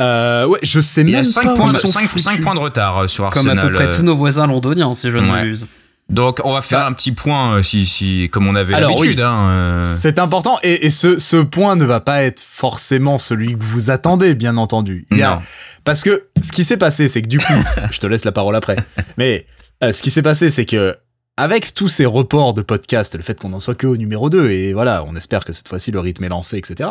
Euh, 0.00 0.46
ouais, 0.46 0.60
je 0.62 0.80
sais 0.80 1.00
Il 1.02 1.10
y 1.10 1.14
a 1.14 1.18
même 1.18 1.24
5 1.24 1.42
pas 1.42 1.54
points, 1.56 1.70
ils 1.72 1.76
sont 1.78 1.88
cinq- 1.88 2.06
foutus. 2.06 2.22
cinq 2.24 2.40
points 2.40 2.54
de 2.54 2.60
retard 2.60 2.98
euh, 2.98 3.08
sur 3.08 3.28
Comme 3.30 3.48
à 3.48 3.50
Arsenal. 3.50 3.68
peu 3.70 3.74
près 3.76 3.86
euh, 3.88 3.92
tous 3.92 4.02
nos 4.02 4.16
voisins 4.16 4.46
londoniens, 4.46 4.94
si 4.94 5.10
je 5.10 5.18
ne 5.18 5.22
ouais. 5.24 5.30
m'abuse. 5.32 5.66
Donc 6.10 6.40
on 6.44 6.52
va 6.52 6.60
faire 6.62 6.80
Bah. 6.80 6.86
un 6.86 6.92
petit 6.92 7.12
point 7.12 7.56
euh, 7.56 7.62
si, 7.62 7.86
si 7.86 8.28
comme 8.30 8.46
on 8.46 8.54
avait 8.54 8.78
l'habitude. 8.78 9.18
oui. 9.18 9.24
Hein, 9.24 9.48
euh, 9.50 9.84
C'est 9.84 10.18
important 10.18 10.58
et, 10.62 10.86
et 10.86 10.90
ce, 10.90 11.18
ce 11.18 11.36
point 11.38 11.76
ne 11.76 11.84
va 11.84 12.00
pas 12.00 12.22
être 12.22 12.40
forcément 12.40 13.18
celui 13.18 13.56
que 13.56 13.62
vous 13.62 13.90
attendez, 13.90 14.34
bien 14.34 14.56
entendu. 14.58 15.06
Il 15.10 15.18
y 15.18 15.22
a- 15.22 15.36
non. 15.36 15.42
Parce 15.84 16.02
que 16.02 16.28
ce 16.42 16.52
qui 16.52 16.64
s'est 16.64 16.76
passé, 16.76 17.08
c'est 17.08 17.22
que 17.22 17.28
du 17.28 17.38
coup, 17.38 17.52
je 17.90 17.98
te 17.98 18.06
laisse 18.06 18.24
la 18.24 18.32
parole 18.32 18.54
après, 18.56 18.76
mais 19.16 19.46
euh, 19.82 19.92
ce 19.92 20.02
qui 20.02 20.10
s'est 20.10 20.22
passé, 20.22 20.50
c'est 20.50 20.66
que 20.66 20.94
avec 21.36 21.74
tous 21.74 21.88
ces 21.88 22.06
reports 22.06 22.54
de 22.54 22.62
podcasts, 22.62 23.16
le 23.16 23.22
fait 23.22 23.40
qu'on 23.40 23.52
en 23.54 23.60
soit 23.60 23.74
que 23.74 23.86
au 23.88 23.96
numéro 23.96 24.30
2, 24.30 24.50
et 24.50 24.72
voilà, 24.72 25.04
on 25.08 25.16
espère 25.16 25.44
que 25.44 25.52
cette 25.52 25.66
fois-ci 25.68 25.90
le 25.90 26.00
rythme 26.00 26.22
est 26.24 26.28
lancé, 26.28 26.58
etc. 26.58 26.90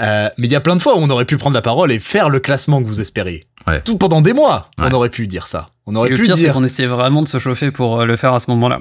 Euh, 0.00 0.28
mais 0.38 0.46
il 0.46 0.50
y 0.52 0.56
a 0.56 0.60
plein 0.60 0.76
de 0.76 0.80
fois 0.80 0.96
où 0.96 1.00
on 1.00 1.10
aurait 1.10 1.24
pu 1.24 1.36
prendre 1.36 1.54
la 1.54 1.62
parole 1.62 1.90
et 1.92 1.98
faire 1.98 2.28
le 2.30 2.38
classement 2.40 2.82
que 2.82 2.86
vous 2.86 3.00
espériez. 3.00 3.44
Ouais. 3.66 3.80
Tout 3.82 3.96
pendant 3.98 4.20
des 4.22 4.32
mois, 4.32 4.70
on 4.78 4.90
aurait 4.92 5.10
pu 5.10 5.26
dire 5.26 5.46
ça. 5.46 5.68
On 5.86 5.94
Et 5.94 5.96
aurait 5.96 6.08
le 6.10 6.16
pu 6.16 6.22
pire, 6.24 6.34
c'est 6.36 6.42
dire 6.42 6.52
qu'on 6.54 6.64
essayait 6.64 6.88
vraiment 6.88 7.22
de 7.22 7.28
se 7.28 7.38
chauffer 7.38 7.70
pour 7.70 8.00
euh, 8.00 8.04
le 8.06 8.16
faire 8.16 8.34
à 8.34 8.40
ce 8.40 8.50
moment-là. 8.50 8.80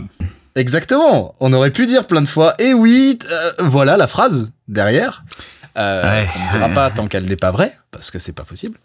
Exactement. 0.56 1.34
On 1.40 1.52
aurait 1.54 1.72
pu 1.72 1.86
dire 1.86 2.07
plein 2.07 2.22
de 2.22 2.28
fois. 2.28 2.56
Et 2.60 2.74
oui, 2.74 3.19
euh, 3.30 3.52
voilà 3.60 3.98
la 3.98 4.07
phrase 4.07 4.52
derrière. 4.68 5.24
Euh, 5.78 6.04
Ouais, 6.04 6.28
on 6.40 6.46
ne 6.46 6.52
dira 6.52 6.68
ouais. 6.69 6.74
pas 6.74 6.90
tant 6.90 7.07
qu'elle 7.07 7.25
n'est 7.25 7.36
pas 7.36 7.52
vraie, 7.52 7.78
parce 7.92 8.10
que 8.10 8.18
c'est 8.18 8.31
pas 8.31 8.44
possible. 8.46 8.78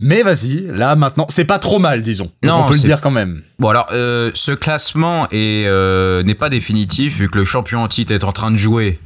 Mais 0.00 0.22
vas-y, 0.22 0.62
là 0.72 0.96
maintenant, 0.96 1.26
c'est 1.28 1.44
pas 1.44 1.58
trop 1.58 1.78
mal, 1.78 2.00
disons. 2.00 2.32
Donc, 2.42 2.50
Non, 2.50 2.64
on 2.64 2.68
peut 2.68 2.74
le 2.74 2.80
dire 2.80 3.02
quand 3.02 3.10
même. 3.10 3.42
Bon 3.58 3.68
alors, 3.68 3.86
euh, 3.92 4.30
ce 4.34 4.52
classement 4.52 5.28
est 5.30 5.66
euh, 5.66 6.22
n'est 6.22 6.34
pas 6.34 6.48
définitif 6.48 7.18
vu 7.18 7.28
que 7.28 7.36
le 7.36 7.44
champion 7.44 7.82
en 7.82 7.88
titre 7.88 8.12
est 8.14 8.24
en 8.24 8.32
train 8.32 8.50
de 8.50 8.56
jouer 8.56 8.98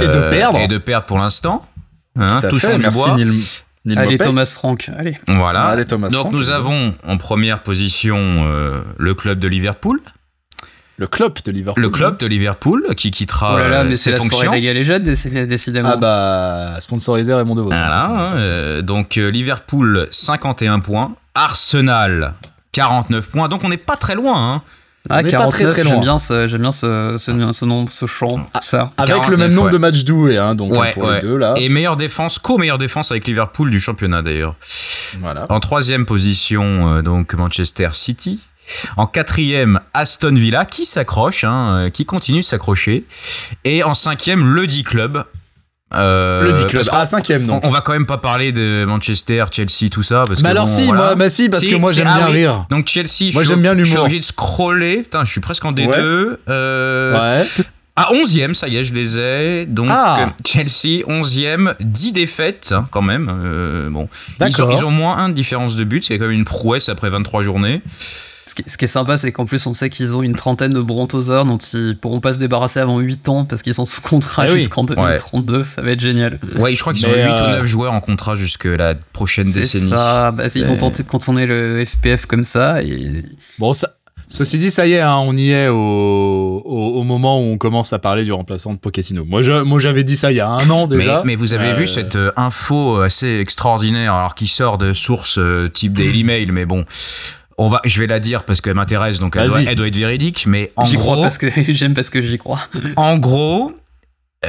Et 0.00 0.06
de 0.06 0.30
perdre. 0.30 0.60
et 0.60 0.68
de 0.68 0.78
perdre 0.78 1.06
pour 1.06 1.18
l'instant. 1.18 1.66
Hein, 2.16 2.38
Tout 2.40 2.46
à 2.46 2.58
fait. 2.60 2.78
Merci 2.78 2.98
bois. 2.98 3.16
Neil, 3.86 3.98
Allez. 3.98 4.18
Thomas 4.18 4.52
Frank, 4.54 4.90
allez. 4.96 5.16
Voilà. 5.26 5.64
Allez, 5.64 5.86
Thomas 5.86 6.08
Donc 6.08 6.28
Frank, 6.28 6.32
nous 6.34 6.50
avons 6.50 6.94
en 7.06 7.16
première 7.16 7.62
position 7.62 8.18
euh, 8.18 8.78
le 8.98 9.14
club 9.14 9.38
de 9.38 9.48
Liverpool, 9.48 10.00
le 10.98 11.06
club 11.06 11.38
de 11.42 11.50
Liverpool. 11.50 11.82
le 11.82 11.88
club 11.88 12.18
de 12.18 12.26
Liverpool 12.26 12.94
qui 12.94 13.10
quittera 13.10 13.54
oh 13.54 13.58
là 13.58 13.68
là, 13.68 13.80
euh, 13.80 13.84
mais 13.88 13.96
c'est 13.96 14.10
la 14.10 14.20
soirée 14.20 14.48
des 14.48 14.60
galéjades, 14.60 15.02
décidément. 15.02 15.92
Ah 15.94 15.96
bah 15.96 16.80
sponsorisé 16.80 17.32
Raymond 17.32 17.54
Devos. 17.54 17.70
Voilà, 17.70 18.04
hein, 18.04 18.36
euh, 18.36 18.82
donc 18.82 19.16
Liverpool 19.16 20.08
51 20.10 20.80
points, 20.80 21.14
Arsenal 21.34 22.34
49 22.72 23.30
points. 23.30 23.48
Donc 23.48 23.64
on 23.64 23.70
n'est 23.70 23.78
pas 23.78 23.96
très 23.96 24.14
loin. 24.14 24.56
Hein. 24.56 24.62
Ah, 25.08 25.20
on 25.22 25.26
est 25.26 25.30
pas 25.32 25.46
très, 25.48 25.64
49, 25.64 25.72
très 25.72 25.82
loin. 25.84 25.92
j'aime 25.92 26.00
bien, 26.02 26.18
ce, 26.18 26.46
j'aime 26.46 26.60
bien 26.60 26.72
ce, 26.72 27.16
ce, 27.18 27.52
ce 27.52 27.64
nombre, 27.64 27.90
ce 27.90 28.06
chant, 28.06 28.38
tout 28.52 28.60
ça. 28.62 28.92
Avec 28.98 29.14
49, 29.14 29.30
le 29.30 29.36
même 29.38 29.52
nombre 29.54 29.66
ouais. 29.68 29.72
de 29.72 29.78
matchs 29.78 30.04
doués, 30.04 30.36
hein, 30.36 30.54
donc 30.54 30.72
Ouais, 30.72 30.92
pour 30.92 31.04
ouais. 31.04 31.16
les 31.16 31.20
deux 31.22 31.36
là. 31.36 31.54
Et 31.56 31.68
meilleure 31.68 31.96
défense, 31.96 32.38
co-meilleure 32.38 32.78
défense 32.78 33.10
avec 33.10 33.26
Liverpool 33.26 33.70
du 33.70 33.80
championnat 33.80 34.20
d'ailleurs. 34.22 34.56
Voilà. 35.20 35.46
En 35.48 35.58
troisième 35.60 36.04
position, 36.06 36.96
euh, 36.96 37.02
donc 37.02 37.32
Manchester 37.34 37.88
City. 37.92 38.40
En 38.96 39.06
quatrième, 39.06 39.80
Aston 39.94 40.34
Villa, 40.34 40.64
qui 40.64 40.84
s'accroche, 40.84 41.42
hein, 41.44 41.72
euh, 41.86 41.90
qui 41.90 42.04
continue 42.04 42.40
de 42.40 42.44
s'accrocher. 42.44 43.04
Et 43.64 43.82
en 43.82 43.94
cinquième, 43.94 44.46
le 44.46 44.66
D-Club. 44.66 45.24
Euh, 45.94 46.42
le 46.44 46.52
10 46.52 46.66
club. 46.66 46.72
parce 46.84 46.88
qu'on- 46.88 46.96
Ah, 46.98 47.04
cinquième 47.04 47.46
donc. 47.46 47.64
on, 47.64 47.68
on 47.68 47.70
va 47.72 47.80
quand 47.80 47.92
même 47.92 48.06
pas 48.06 48.18
parler 48.18 48.52
de 48.52 48.84
Manchester, 48.86 49.44
Chelsea, 49.50 49.88
tout 49.90 50.02
ça. 50.04 50.24
Parce 50.26 50.40
Mais 50.40 50.48
que 50.48 50.50
alors 50.52 50.66
bon, 50.66 50.76
si, 50.76 50.84
voilà. 50.86 51.00
moi, 51.02 51.14
bah 51.16 51.30
si, 51.30 51.48
parce 51.48 51.64
Si, 51.64 51.70
que 51.70 51.76
moi 51.76 51.92
j'aime 51.92 52.06
ah 52.08 52.16
bien 52.18 52.26
rire. 52.26 52.66
Donc 52.70 52.86
Chelsea, 52.88 53.32
Moi, 53.32 53.42
j'aime 53.44 53.60
bien 53.60 53.72
Je 53.76 53.82
suis 53.82 53.90
l'humour. 53.90 54.04
obligé 54.04 54.20
de 54.20 54.24
scroller. 54.24 54.98
Putain, 55.02 55.24
je 55.24 55.30
suis 55.32 55.40
presque 55.40 55.64
en 55.64 55.72
D2. 55.72 55.88
Ouais. 55.88 56.36
Euh, 56.48 57.38
Ouais. 57.40 57.46
À 57.96 58.12
11e, 58.14 58.54
ça 58.54 58.68
y 58.68 58.76
est, 58.78 58.84
je 58.84 58.94
les 58.94 59.18
ai. 59.18 59.66
Donc 59.66 59.88
Ah. 59.90 60.20
euh, 60.20 60.26
Chelsea, 60.46 61.02
11e, 61.08 61.74
10 61.80 62.12
défaites 62.12 62.70
hein, 62.74 62.86
quand 62.92 63.02
même. 63.02 63.28
Euh, 63.30 63.90
bon, 63.90 64.08
ils 64.38 64.44
ont, 64.44 64.48
D'accord. 64.48 64.72
ils 64.72 64.84
ont 64.84 64.90
moins 64.90 65.18
1 65.18 65.28
de 65.28 65.34
différence 65.34 65.74
de 65.76 65.84
but, 65.84 66.04
c'est 66.04 66.16
quand 66.18 66.26
même 66.26 66.30
une 66.38 66.44
prouesse 66.44 66.88
après 66.88 67.10
23 67.10 67.42
journées. 67.42 67.82
Ce 68.50 68.54
qui, 68.56 68.64
ce 68.66 68.76
qui 68.76 68.84
est 68.84 68.88
sympa, 68.88 69.16
c'est 69.16 69.30
qu'en 69.30 69.44
plus, 69.44 69.64
on 69.68 69.74
sait 69.74 69.90
qu'ils 69.90 70.12
ont 70.16 70.22
une 70.22 70.34
trentaine 70.34 70.72
de 70.72 70.80
brontosaures 70.80 71.44
dont 71.44 71.58
ils 71.58 71.96
pourront 71.96 72.18
pas 72.18 72.32
se 72.32 72.38
débarrasser 72.38 72.80
avant 72.80 72.98
8 72.98 73.28
ans 73.28 73.44
parce 73.44 73.62
qu'ils 73.62 73.74
sont 73.74 73.84
sous 73.84 74.00
contrat 74.00 74.46
Ah 74.48 74.52
oui. 74.52 74.58
jusqu'en 74.58 74.82
2032. 74.82 75.62
Ça 75.62 75.82
va 75.82 75.92
être 75.92 76.00
génial. 76.00 76.40
Ouais, 76.56 76.74
je 76.74 76.80
crois 76.80 76.92
qu'ils 76.92 77.06
ont 77.06 77.10
Mais, 77.14 77.24
8 77.26 77.30
euh, 77.30 77.44
ou 77.44 77.50
9 77.58 77.66
joueurs 77.66 77.92
en 77.92 78.00
contrat 78.00 78.34
jusque 78.34 78.64
la 78.64 78.94
prochaine 79.12 79.46
C'est 79.46 79.60
décennie. 79.60 79.90
ça. 79.90 80.32
Bah, 80.32 80.44
ils 80.52 80.68
ont 80.68 80.76
tenté 80.76 81.04
de 81.04 81.08
contourner 81.08 81.46
le 81.46 81.84
FPF 81.84 82.26
comme 82.26 82.42
ça. 82.42 82.82
Et 82.82 83.22
Bon, 83.60 83.72
ça, 83.72 83.88
ceci 84.26 84.58
dit, 84.58 84.70
ça 84.72 84.86
y 84.86 84.94
est, 84.94 85.00
hein, 85.00 85.18
on 85.18 85.36
y 85.36 85.50
est 85.50 85.68
au, 85.68 85.76
au, 85.76 87.00
au 87.00 87.02
moment 87.04 87.40
où 87.40 87.44
on 87.44 87.56
commence 87.58 87.92
à 87.92 87.98
parler 88.00 88.24
du 88.24 88.32
remplaçant 88.32 88.72
de 88.72 88.78
Pochettino. 88.78 89.24
Moi, 89.24 89.42
je, 89.42 89.62
moi, 89.62 89.78
j'avais 89.78 90.02
dit 90.04 90.16
ça 90.16 90.32
il 90.32 90.36
y 90.36 90.40
a 90.40 90.48
un 90.48 90.68
an 90.70 90.88
Mais, 90.88 90.96
déjà. 90.96 91.22
mais 91.24 91.36
vous 91.36 91.52
avez 91.52 91.68
Euh, 91.70 91.74
vu 91.76 91.86
cette 91.86 92.16
euh, 92.16 92.32
info 92.36 93.00
assez 93.00 93.38
extraordinaire, 93.38 94.14
alors 94.14 94.34
qui 94.34 94.46
sort 94.48 94.76
de 94.78 94.92
sources 94.92 95.38
euh, 95.38 95.68
type 95.68 95.92
Daily 95.92 96.24
Mail, 96.24 96.52
mais 96.52 96.64
bon, 96.66 96.84
on 97.62 97.68
va, 97.68 97.80
je 97.84 98.00
vais 98.00 98.06
la 98.06 98.20
dire 98.20 98.44
parce 98.44 98.60
qu'elle 98.60 98.74
m'intéresse, 98.74 99.18
donc 99.18 99.36
elle 99.36 99.46
doit, 99.48 99.58
Vas-y. 99.58 99.66
elle 99.68 99.74
doit 99.76 99.86
être 99.88 99.96
véridique. 99.96 100.46
Mais 100.46 100.72
en 100.76 100.84
j'y 100.84 100.96
gros, 100.96 101.12
crois 101.12 101.22
parce 101.22 101.36
que 101.38 101.48
j'aime 101.72 101.94
parce 101.94 102.08
que 102.10 102.22
j'y 102.22 102.38
crois. 102.38 102.58
En 102.96 103.18
gros, 103.18 103.72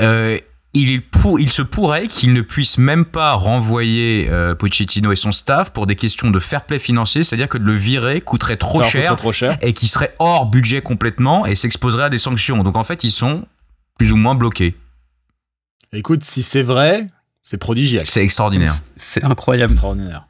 euh, 0.02 0.38
il, 0.74 0.90
est 0.92 1.02
pour- 1.02 1.40
il 1.40 1.50
se 1.50 1.62
pourrait 1.62 2.08
qu'il 2.08 2.32
ne 2.34 2.42
puisse 2.42 2.78
même 2.78 3.04
pas 3.04 3.34
renvoyer 3.34 4.28
euh, 4.30 4.56
Pochettino 4.56 5.12
et 5.12 5.18
son 5.18 5.32
staff 5.34 5.72
pour 5.72 5.88
des 5.88 5.96
questions 5.98 6.30
de 6.32 6.40
fair 6.40 6.64
play 6.66 6.80
financier, 6.80 7.24
c'est-à-dire 7.26 7.50
que 7.50 7.58
de 7.58 7.66
le 7.66 7.74
virer 7.76 8.22
coûterait 8.22 8.56
trop 8.58 8.82
cher 8.82 9.02
coûterait 9.02 9.16
trop 9.18 9.32
cher. 9.34 9.58
et 9.62 9.74
qu'il 9.74 9.90
serait 9.90 10.16
hors 10.20 10.46
budget 10.46 10.82
complètement 10.82 11.46
et 11.46 11.56
s'exposerait 11.56 12.04
à 12.06 12.10
des 12.10 12.18
sanctions. 12.18 12.64
Donc 12.64 12.78
en 12.78 12.84
fait, 12.86 13.04
ils 13.04 13.12
sont 13.12 13.46
plus 14.00 14.12
ou 14.14 14.16
moins 14.18 14.36
bloqués. 14.36 14.76
Écoute, 15.94 16.24
si 16.24 16.42
c'est 16.42 16.64
vrai, 16.64 17.06
c'est 17.42 17.58
prodigial. 17.58 18.06
C'est 18.06 18.24
extraordinaire. 18.24 18.74
C'est 18.96 19.26
incroyable. 19.26 19.74
extraordinaire. 19.74 20.26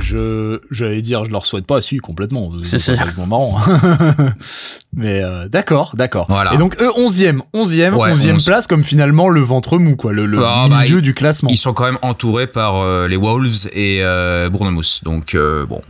Je, 0.00 0.58
j'allais 0.70 1.02
dire, 1.02 1.24
je 1.24 1.30
leur 1.30 1.44
souhaite 1.44 1.66
pas, 1.66 1.80
si, 1.80 1.98
complètement. 1.98 2.50
C'est 2.62 2.78
complètement 2.96 3.26
marrant. 3.26 3.60
Mais, 4.96 5.22
euh, 5.22 5.48
d'accord, 5.48 5.94
d'accord. 5.96 6.26
Voilà. 6.28 6.54
Et 6.54 6.56
donc, 6.56 6.76
eux, 6.80 6.88
11e, 6.96 7.40
11e, 7.54 7.92
Ouais, 7.94 8.12
11e 8.12 8.34
11. 8.36 8.44
place, 8.46 8.66
comme 8.66 8.82
finalement 8.84 9.28
le 9.28 9.40
ventre 9.40 9.78
mou, 9.78 9.96
quoi, 9.96 10.12
le, 10.12 10.26
le 10.26 10.38
Ah, 10.44 10.66
bah, 10.68 10.82
milieu 10.82 10.98
il- 10.98 11.02
du 11.02 11.14
classement. 11.14 11.50
Ils 11.50 11.56
sont 11.56 11.72
quand 11.72 11.84
même 11.84 11.98
entourés 12.02 12.46
par 12.46 12.76
euh, 12.76 13.06
les 13.08 13.16
Wolves 13.16 13.68
et 13.72 14.00
euh, 14.02 14.48
Bournemouth. 14.50 15.00
Donc 15.04 15.34
euh, 15.34 15.66
bon, 15.66 15.82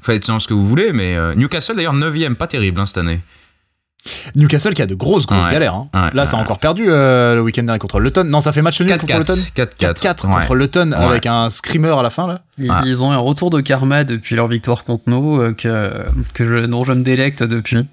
faites-en 0.00 0.38
ce 0.40 0.48
que 0.48 0.54
vous 0.54 0.66
voulez, 0.66 0.92
mais 0.92 1.16
Newcastle 1.36 1.76
d'ailleurs 1.76 1.94
9ème, 1.94 2.34
pas 2.34 2.46
terrible 2.46 2.80
hein, 2.80 2.86
cette 2.86 2.98
année. 2.98 3.20
Newcastle 4.34 4.74
qui 4.74 4.82
a 4.82 4.86
de 4.86 4.94
grosses, 4.94 5.26
grosses 5.26 5.46
Ouais. 5.46 5.52
galères. 5.52 5.74
hein. 5.74 5.88
Ouais, 5.94 6.10
Là, 6.12 6.26
ça 6.26 6.36
a 6.36 6.40
encore 6.40 6.58
perdu 6.58 6.84
euh, 6.88 7.34
le 7.36 7.42
week-end 7.42 7.62
dernier 7.62 7.78
contre 7.78 8.00
Luton. 8.00 8.24
Non, 8.24 8.40
ça 8.40 8.50
fait 8.52 8.62
match 8.62 8.80
nul 8.80 8.90
contre 8.90 9.06
4-4. 9.06 9.18
Luton. 9.18 9.34
4-4. 9.54 9.92
4-4 10.02 10.26
Ouais. 10.28 10.40
contre 10.40 10.54
Luton 10.56 10.90
Ouais. 10.90 10.96
avec 10.96 11.26
un 11.26 11.50
screamer 11.50 11.96
à 11.96 12.02
la 12.02 12.10
fin, 12.10 12.26
là. 12.26 12.40
Ils, 12.58 12.70
Ouais. 12.70 12.76
ils 12.86 13.02
ont 13.02 13.12
un 13.12 13.16
retour 13.18 13.50
de 13.50 13.60
karma 13.60 14.02
depuis 14.04 14.34
leur 14.34 14.48
victoire 14.48 14.84
contre 14.84 15.04
nous 15.06 15.40
euh, 15.40 15.52
que, 15.52 15.92
que 16.34 16.44
je, 16.44 16.66
dont 16.66 16.82
je 16.84 16.92
me 16.94 17.02
délecte 17.02 17.42
depuis. 17.44 17.86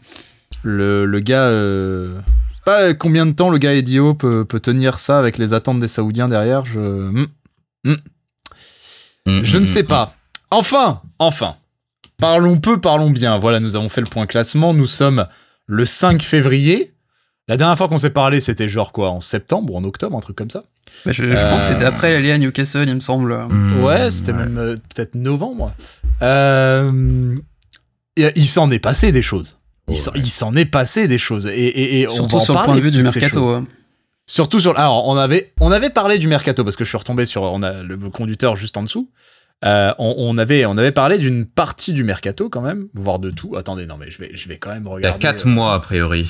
Le, 0.63 1.05
le 1.05 1.19
gars. 1.19 1.43
Euh... 1.43 2.17
Je 2.49 2.55
sais 2.55 2.61
pas 2.65 2.93
combien 2.95 3.25
de 3.25 3.31
temps 3.31 3.49
le 3.49 3.57
gars 3.59 3.73
Edio 3.73 4.13
peut, 4.15 4.43
peut 4.45 4.59
tenir 4.59 4.97
ça 4.99 5.19
avec 5.19 5.37
les 5.37 5.53
attentes 5.53 5.79
des 5.79 5.87
Saoudiens 5.87 6.27
derrière. 6.27 6.65
Je, 6.65 6.79
Hmm. 6.79 7.25
Mm, 7.85 9.43
je 9.43 9.57
mm, 9.57 9.61
ne 9.61 9.65
sais 9.65 9.83
mm. 9.83 9.87
pas. 9.87 10.13
Enfin, 10.51 11.01
enfin. 11.19 11.55
Parlons 12.19 12.57
peu, 12.57 12.81
parlons 12.81 13.09
bien. 13.11 13.37
Voilà, 13.37 13.59
nous 13.61 13.75
avons 13.77 13.87
fait 13.87 14.01
le 14.01 14.07
point 14.07 14.25
classement. 14.25 14.73
Nous 14.73 14.87
sommes 14.87 15.25
le 15.69 15.85
5 15.85 16.21
février. 16.23 16.91
La 17.47 17.57
dernière 17.57 17.77
fois 17.77 17.87
qu'on 17.87 17.97
s'est 17.97 18.09
parlé, 18.09 18.39
c'était 18.39 18.67
genre 18.69 18.91
quoi 18.91 19.09
En 19.11 19.21
septembre 19.21 19.73
ou 19.73 19.77
en 19.77 19.83
octobre, 19.83 20.15
un 20.17 20.19
truc 20.19 20.35
comme 20.35 20.49
ça 20.49 20.63
Bah, 21.05 21.11
je, 21.11 21.23
je 21.25 21.31
pense 21.49 21.63
que 21.63 21.69
Euh. 21.69 21.73
c'était 21.73 21.85
après 21.85 22.11
l'aller 22.11 22.31
à 22.31 22.37
Newcastle, 22.37 22.85
il 22.87 22.93
me 22.95 22.99
semble. 22.99 23.35
Mm, 23.49 23.83
Ouais, 23.83 24.11
c'était 24.11 24.33
même 24.33 24.57
euh, 24.57 24.75
peut-être 24.93 25.15
novembre. 25.15 25.73
Euh, 26.21 27.35
et 28.17 28.31
il 28.35 28.45
s'en 28.47 28.69
est 28.71 28.79
passé 28.79 29.11
des 29.11 29.21
choses. 29.21 29.57
Il 29.87 29.97
s'en- 29.97 30.11
il 30.13 30.27
s'en 30.29 30.55
est 30.55 30.65
passé 30.65 31.07
des 31.07 31.17
choses. 31.17 31.47
Et, 31.47 31.49
et, 31.51 32.01
et 32.01 32.07
on 32.07 32.11
va 32.11 32.15
Surtout 32.17 32.35
en 32.35 32.39
sur 32.39 32.53
le 32.59 32.63
point 32.65 32.75
de 32.75 32.81
vue 32.81 32.91
du 32.91 33.01
mercato. 33.01 33.49
hein. 33.53 33.65
Surtout 34.27 34.59
sur. 34.59 34.77
Alors, 34.77 35.07
on 35.07 35.17
avait, 35.17 35.51
on 35.59 35.71
avait 35.71 35.89
parlé 35.89 36.19
du 36.19 36.27
mercato 36.27 36.63
parce 36.63 36.75
que 36.75 36.83
je 36.83 36.89
suis 36.89 36.97
retombé 36.97 37.25
sur. 37.25 37.41
On 37.43 37.63
a 37.63 37.81
le 37.81 37.97
conducteur 38.11 38.55
juste 38.55 38.77
en 38.77 38.83
dessous. 38.83 39.09
Euh, 39.65 39.93
on, 39.99 40.15
on 40.17 40.37
avait, 40.37 40.65
on 40.65 40.77
avait 40.77 40.91
parlé 40.93 41.17
d'une 41.17 41.45
partie 41.45 41.91
du 41.93 42.03
mercato 42.05 42.47
quand 42.49 42.61
même, 42.61 42.87
voire 42.93 43.19
de 43.19 43.29
tout. 43.29 43.55
Attendez, 43.57 43.85
non 43.85 43.95
mais 43.99 44.09
je 44.09 44.17
vais, 44.19 44.31
je 44.33 44.47
vais 44.47 44.57
quand 44.57 44.69
même 44.69 44.83
Il 44.83 44.85
y 44.85 44.89
a 44.89 44.93
regarder. 45.13 45.19
4 45.19 45.45
euh, 45.45 45.49
mois, 45.49 45.73
a 45.73 45.79
priori. 45.79 46.29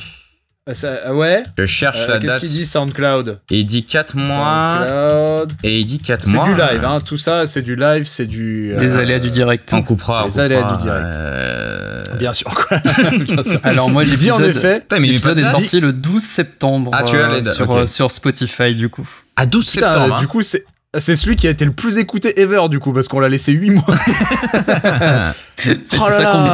euh, 0.67 0.73
ça- 0.73 0.87
euh, 0.87 1.13
ouais. 1.13 1.43
Je 1.57 1.65
cherche 1.65 1.99
Euh, 2.03 2.07
la 2.13 2.19
Qu'est-ce 2.19 2.31
date. 2.33 2.39
qu'il 2.39 2.49
dit 2.49 2.65
SoundCloud 2.65 3.39
Et 3.51 3.59
il 3.59 3.65
dit 3.65 3.85
4 3.85 4.15
mois. 4.17 4.85
SoundCloud. 4.87 5.51
Et 5.63 5.79
il 5.79 5.85
dit 5.85 5.99
4 5.99 6.25
C'est 6.25 6.33
mois. 6.33 6.45
du 6.45 6.55
live, 6.55 6.83
hein. 6.83 7.01
Tout 7.05 7.17
ça, 7.17 7.45
c'est 7.45 7.61
du 7.61 7.75
live, 7.75 8.05
c'est 8.07 8.25
du. 8.25 8.73
Les 8.79 8.95
euh, 8.95 8.99
aléas 8.99 9.19
du 9.19 9.29
direct. 9.29 9.71
On 9.73 9.83
coupera. 9.83 10.25
C'est 10.29 10.47
les 10.49 10.55
aléas 10.55 10.71
du 10.71 10.81
direct. 10.83 11.05
euh, 11.15 12.03
Bien 12.17 12.33
sûr, 12.33 12.49
quoi. 12.49 12.77
Bien 13.27 13.43
sûr. 13.43 13.59
Alors 13.63 13.89
moi, 13.91 14.03
Il 14.03 14.15
dit 14.17 14.31
en 14.31 14.41
effet. 14.43 14.83
L'épisode 14.99 15.37
de 15.37 15.41
est 15.43 15.51
sorti 15.51 15.79
le 15.79 15.93
12 15.93 16.23
septembre 16.23 16.89
Ah, 16.95 17.03
tu 17.03 17.15
as 17.15 17.29
euh, 17.29 17.35
les 17.35 17.41
dates, 17.41 17.53
sur, 17.53 17.71
euh, 17.71 17.85
sur 17.85 18.09
Spotify 18.11 18.73
du 18.73 18.89
coup. 18.89 19.07
À 19.35 19.45
12 19.45 19.69
Putain, 19.69 19.87
septembre. 19.93 20.13
euh, 20.15 20.17
hein. 20.17 20.19
du 20.19 20.27
coup, 20.27 20.41
c'est. 20.41 20.65
C'est 20.97 21.15
celui 21.15 21.35
qui 21.35 21.45
a 21.47 21.51
été 21.51 21.65
le 21.65 21.71
plus 21.71 21.99
écouté 21.99 22.39
ever, 22.41 22.67
du 22.67 22.79
coup, 22.79 22.93
parce 22.93 23.07
qu'on 23.07 23.19
l'a 23.19 23.29
laissé 23.29 23.51
8 23.51 23.69
mois. 23.69 23.83
C'est 25.55 25.77
Oh 25.99 26.05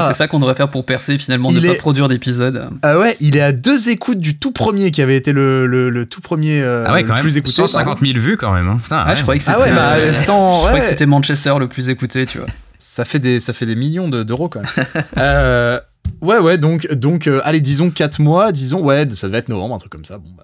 c'est 0.08 0.14
ça 0.16 0.28
qu'on 0.28 0.40
devrait 0.40 0.56
faire 0.56 0.70
pour 0.70 0.84
percer 0.84 1.18
finalement, 1.20 1.50
Il 1.52 1.62
ne 1.62 1.66
est- 1.66 1.70
pas 1.70 1.76
produire 1.78 2.08
d'épisodes. 2.10 2.70
Ah 2.82 2.98
ouais, 2.98 3.16
il 3.22 3.38
est 3.38 3.42
à 3.42 3.52
deux 3.52 3.88
écoutes 3.90 4.20
du 4.20 4.40
tout 4.40 4.52
premier 4.52 4.90
qui 4.92 5.02
avait 5.04 5.16
été 5.16 5.32
le, 5.32 5.68
le, 5.68 5.90
le 5.92 6.06
tout 6.08 6.22
premier 6.22 6.60
euh, 6.62 6.84
ah 6.88 6.94
ouais, 6.94 7.04
le 7.04 7.08
quand 7.08 7.14
même. 7.14 7.22
plus 7.22 7.38
écouté. 7.38 7.54
150 7.54 8.00
000 8.02 8.14
vues 8.20 8.36
quand 8.36 8.52
même. 8.52 8.68
hein. 8.68 8.80
Putain, 8.82 9.04
Ah, 9.06 9.10
ouais. 9.12 9.16
je 9.16 9.22
croyais 9.22 9.38
que 9.38 9.46
c'était 9.46 9.58
Ah 9.58 9.62
ouais, 9.64 9.72
bah, 9.72 9.94
euh, 9.98 10.12
sans- 10.12 10.54
je 10.54 10.58
croyais 10.58 10.76
ouais. 10.78 10.82
que 10.82 10.88
c'était 10.88 11.06
Manchester 11.06 11.54
le 11.60 11.68
plus 11.68 11.90
écouté, 11.90 12.26
tu 12.26 12.40
vois. 12.40 12.48
Ça 12.80 13.06
fait 13.06 13.20
des, 13.20 13.40
ça 13.40 13.54
fait 13.54 13.68
des 13.68 13.76
millions 13.76 14.10
de- 14.10 14.24
d'euros 14.24 14.50
quand 14.50 14.62
même. 14.62 14.86
Euh, 15.20 15.80
ouais, 16.22 16.40
ouais, 16.40 16.58
donc, 16.58 16.92
donc 16.94 17.28
euh, 17.28 17.42
allez, 17.46 17.62
disons 17.62 17.92
4 17.92 18.20
mois, 18.20 18.52
disons, 18.52 18.82
ouais, 18.84 19.08
ça 19.16 19.28
devait 19.28 19.38
être 19.40 19.50
novembre, 19.50 19.76
un 19.76 19.78
truc 19.78 19.92
comme 19.92 20.06
ça. 20.06 20.18
Bon, 20.18 20.32
bah, 20.36 20.44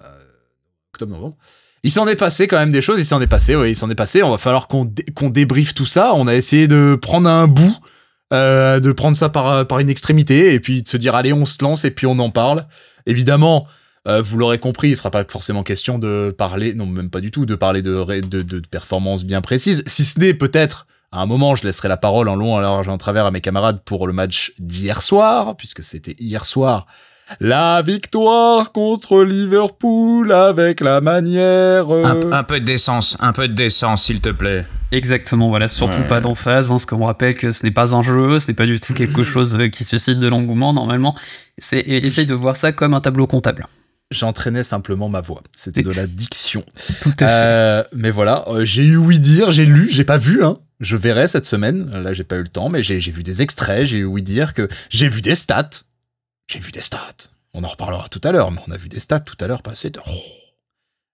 octobre-novembre. 0.94 1.36
Il 1.84 1.90
s'en 1.90 2.06
est 2.06 2.16
passé 2.16 2.46
quand 2.46 2.58
même 2.58 2.70
des 2.70 2.82
choses, 2.82 3.00
il 3.00 3.04
s'en 3.04 3.20
est 3.20 3.26
passé, 3.26 3.56
ouais, 3.56 3.72
il 3.72 3.74
s'en 3.74 3.90
est 3.90 3.96
passé. 3.96 4.22
On 4.22 4.30
va 4.30 4.38
falloir 4.38 4.68
qu'on 4.68 4.84
dé- 4.84 5.04
qu'on 5.14 5.30
débriefe 5.30 5.74
tout 5.74 5.86
ça. 5.86 6.12
On 6.14 6.28
a 6.28 6.34
essayé 6.34 6.68
de 6.68 6.96
prendre 7.00 7.28
un 7.28 7.48
bout, 7.48 7.76
euh, 8.32 8.78
de 8.78 8.92
prendre 8.92 9.16
ça 9.16 9.28
par, 9.28 9.66
par 9.66 9.80
une 9.80 9.90
extrémité, 9.90 10.54
et 10.54 10.60
puis 10.60 10.82
de 10.82 10.88
se 10.88 10.96
dire, 10.96 11.14
allez, 11.14 11.32
on 11.32 11.44
se 11.44 11.62
lance, 11.62 11.84
et 11.84 11.90
puis 11.90 12.06
on 12.06 12.18
en 12.20 12.30
parle. 12.30 12.66
Évidemment, 13.06 13.66
euh, 14.08 14.22
vous 14.22 14.38
l'aurez 14.38 14.58
compris, 14.58 14.90
il 14.90 14.96
sera 14.96 15.10
pas 15.10 15.24
forcément 15.28 15.62
question 15.62 15.98
de 15.98 16.34
parler, 16.36 16.74
non, 16.74 16.86
même 16.86 17.10
pas 17.10 17.20
du 17.20 17.30
tout, 17.30 17.46
de 17.46 17.54
parler 17.54 17.82
de, 17.82 18.04
de, 18.20 18.42
de, 18.42 18.60
performances 18.60 19.24
bien 19.24 19.40
précises, 19.40 19.84
si 19.86 20.04
ce 20.04 20.18
n'est 20.18 20.34
peut-être 20.34 20.86
à 21.12 21.20
un 21.20 21.26
moment, 21.26 21.54
je 21.54 21.64
laisserai 21.64 21.88
la 21.88 21.98
parole 21.98 22.28
en 22.28 22.34
long, 22.34 22.54
en 22.54 22.60
large 22.60 22.88
en 22.88 22.96
travers 22.96 23.26
à 23.26 23.30
mes 23.30 23.42
camarades 23.42 23.82
pour 23.84 24.06
le 24.06 24.12
match 24.12 24.54
d'hier 24.58 25.02
soir, 25.02 25.56
puisque 25.56 25.84
c'était 25.84 26.16
hier 26.18 26.44
soir. 26.44 26.86
La 27.40 27.82
victoire 27.82 28.72
contre 28.72 29.22
Liverpool 29.22 30.32
avec 30.32 30.80
la 30.80 31.00
manière. 31.00 31.90
euh, 31.90 32.04
Un, 32.04 32.32
un 32.38 32.42
peu 32.42 32.60
de 32.60 32.64
décence, 32.64 33.16
un 33.20 33.32
peu 33.32 33.48
de 33.48 33.54
décence, 33.54 34.04
s'il 34.04 34.20
te 34.20 34.28
plaît. 34.30 34.64
Exactement, 34.90 35.48
voilà, 35.48 35.68
surtout 35.68 36.00
Ouais. 36.00 36.06
pas 36.08 36.20
d'emphase, 36.20 36.66
hein, 36.66 36.70
parce 36.74 36.86
qu'on 36.86 37.04
rappelle 37.06 37.34
que 37.34 37.50
ce 37.50 37.64
n'est 37.64 37.70
pas 37.70 37.94
un 37.94 38.02
jeu, 38.02 38.38
ce 38.38 38.48
n'est 38.48 38.54
pas 38.54 38.66
du 38.66 38.78
tout 38.80 38.92
quelque 38.94 39.24
chose 39.24 39.56
euh, 39.58 39.68
qui 39.68 39.84
suscite 39.84 40.18
de 40.20 40.28
l'engouement, 40.28 40.72
normalement. 40.72 41.16
C'est, 41.58 41.78
et 41.80 42.04
essaye 42.06 42.26
de 42.26 42.34
voir 42.34 42.56
ça 42.56 42.72
comme 42.72 42.94
un 42.94 43.00
tableau 43.00 43.26
comptable. 43.26 43.66
J'entraînais 44.10 44.62
simplement 44.62 45.08
ma 45.08 45.22
voix. 45.22 45.42
C'était 45.56 45.82
de 45.82 45.90
la 45.90 46.06
diction. 46.06 46.62
Tout 47.00 47.12
à 47.20 47.26
fait. 47.26 47.30
Euh, 47.30 47.82
mais 47.94 48.10
voilà, 48.10 48.44
euh, 48.48 48.62
j'ai 48.64 48.84
eu 48.84 48.96
oui 48.96 49.18
dire, 49.18 49.50
j'ai 49.50 49.64
lu, 49.64 49.88
j'ai 49.90 50.04
pas 50.04 50.18
vu, 50.18 50.44
hein. 50.44 50.58
Je 50.80 50.96
verrai 50.98 51.28
cette 51.28 51.46
semaine. 51.46 51.90
Là, 52.02 52.12
j'ai 52.12 52.24
pas 52.24 52.36
eu 52.36 52.42
le 52.42 52.48
temps, 52.48 52.68
mais 52.68 52.82
j'ai 52.82 53.00
j'ai 53.00 53.10
vu 53.12 53.22
des 53.22 53.40
extraits, 53.40 53.86
j'ai 53.86 53.98
eu 53.98 54.04
oui 54.04 54.22
dire 54.22 54.52
que 54.52 54.68
j'ai 54.90 55.08
vu 55.08 55.22
des 55.22 55.34
stats. 55.34 55.70
J'ai 56.48 56.58
vu 56.58 56.72
des 56.72 56.80
stats. 56.80 57.30
On 57.54 57.64
en 57.64 57.68
reparlera 57.68 58.08
tout 58.08 58.20
à 58.24 58.32
l'heure, 58.32 58.50
mais 58.50 58.60
on 58.66 58.72
a 58.72 58.76
vu 58.76 58.88
des 58.88 59.00
stats 59.00 59.20
tout 59.20 59.36
à 59.40 59.46
l'heure 59.46 59.62
passer. 59.62 59.92
Oh, 60.06 60.10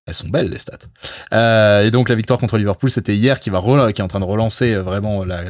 elles 0.08 0.14
sont 0.14 0.28
belles 0.28 0.48
les 0.48 0.58
stats. 0.58 0.78
Euh, 1.34 1.84
et 1.84 1.90
donc 1.90 2.08
la 2.08 2.14
victoire 2.14 2.38
contre 2.38 2.56
Liverpool, 2.56 2.90
c'était 2.90 3.14
hier 3.14 3.38
qui 3.38 3.50
va 3.50 3.60
qui 3.92 4.00
est 4.00 4.04
en 4.04 4.08
train 4.08 4.20
de 4.20 4.24
relancer 4.24 4.72
euh, 4.72 4.82
vraiment 4.82 5.22
la, 5.22 5.44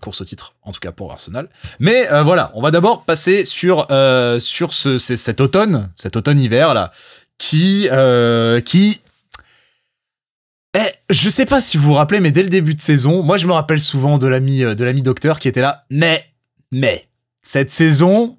course 0.00 0.22
au 0.22 0.24
titre, 0.24 0.56
en 0.62 0.72
tout 0.72 0.80
cas 0.80 0.90
pour 0.90 1.12
Arsenal. 1.12 1.48
Mais 1.78 2.10
euh, 2.10 2.24
voilà, 2.24 2.50
on 2.54 2.60
va 2.62 2.72
d'abord 2.72 3.04
passer 3.04 3.44
sur 3.44 3.86
sur 4.40 4.72
ce 4.72 4.98
cet 4.98 5.40
automne, 5.40 5.92
cet 5.94 6.16
automne 6.16 6.40
hiver 6.40 6.74
là, 6.74 6.92
qui 7.38 7.88
qui 8.64 9.00
eh, 10.74 10.90
je 11.10 11.28
sais 11.28 11.44
pas 11.44 11.60
si 11.60 11.76
vous 11.76 11.88
vous 11.88 11.94
rappelez, 11.94 12.18
mais 12.18 12.30
dès 12.30 12.42
le 12.42 12.48
début 12.48 12.74
de 12.74 12.80
saison, 12.80 13.22
moi 13.22 13.36
je 13.36 13.46
me 13.46 13.52
rappelle 13.52 13.78
souvent 13.78 14.18
de 14.18 14.26
l'ami 14.26 14.60
de 14.60 14.84
l'ami 14.84 15.02
docteur 15.02 15.38
qui 15.38 15.46
était 15.46 15.60
là. 15.60 15.84
Mais, 15.90 16.24
mais, 16.72 17.06
cette 17.42 17.70
saison, 17.70 18.38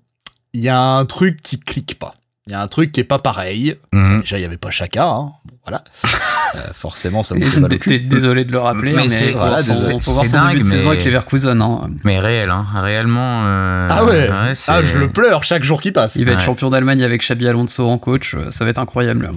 il 0.53 0.62
y 0.62 0.69
a 0.69 0.79
un 0.79 1.05
truc 1.05 1.41
qui 1.43 1.60
clique 1.60 1.98
pas. 2.00 2.13
Il 2.48 2.51
y 2.51 2.55
a 2.55 2.62
un 2.62 2.67
truc 2.67 2.91
qui 2.91 3.00
est 3.00 3.05
pas 3.05 3.19
pareil. 3.19 3.77
Mhm. 3.93 4.19
Déjà, 4.22 4.38
il 4.38 4.41
y 4.41 4.45
avait 4.45 4.57
pas 4.57 4.69
Chaka, 4.69 5.05
hein. 5.07 5.31
Bon, 5.45 5.55
voilà. 5.65 5.83
Euh, 6.55 6.60
forcément, 6.72 7.24
ça 7.24 7.33
me 7.33 7.43
fait 7.43 7.60
mal 7.60 7.65
au 7.65 7.67
D- 7.67 7.79
cul. 7.79 7.89
d- 7.89 8.00
Désolé 8.01 8.45
de 8.45 8.51
le 8.51 8.60
rappeler, 8.60 8.93
Mais 8.93 9.01
mais, 9.03 9.10
c'est- 9.10 9.31
faut, 9.31 9.39
voilà, 9.39 9.60
voir 9.60 9.63
C'est 9.63 9.74
son 9.74 9.98
début 10.22 10.27
de 10.27 10.31
dingue, 10.31 10.63
saison 10.63 10.89
mais- 10.89 10.95
avec 10.98 11.05
Leverkusen. 11.05 11.60
Hein. 11.63 11.89
Mais 12.03 12.19
réel, 12.19 12.51
hein, 12.51 12.67
réellement. 12.75 13.41
euh, 13.48 13.88
Ah 13.89 14.05
ouais, 14.05 14.29
Ah, 14.67 14.81
je 14.83 15.00
le 15.00 15.10
pleure 15.12 15.43
chaque 15.43 15.63
jour 15.63 15.81
qui 15.81 15.91
passe. 15.91 16.15
Il 16.15 16.25
va 16.25 16.33
être 16.33 16.41
champion 16.41 16.69
d'Allemagne 16.69 17.01
avec 17.01 17.22
Xabi 17.24 17.48
Alonso 17.48 17.88
en 17.89 17.98
coach, 17.98 18.36
euh, 18.36 18.51
ça 18.51 18.65
va 18.65 18.69
être 18.69 18.77
incroyable. 18.77 19.31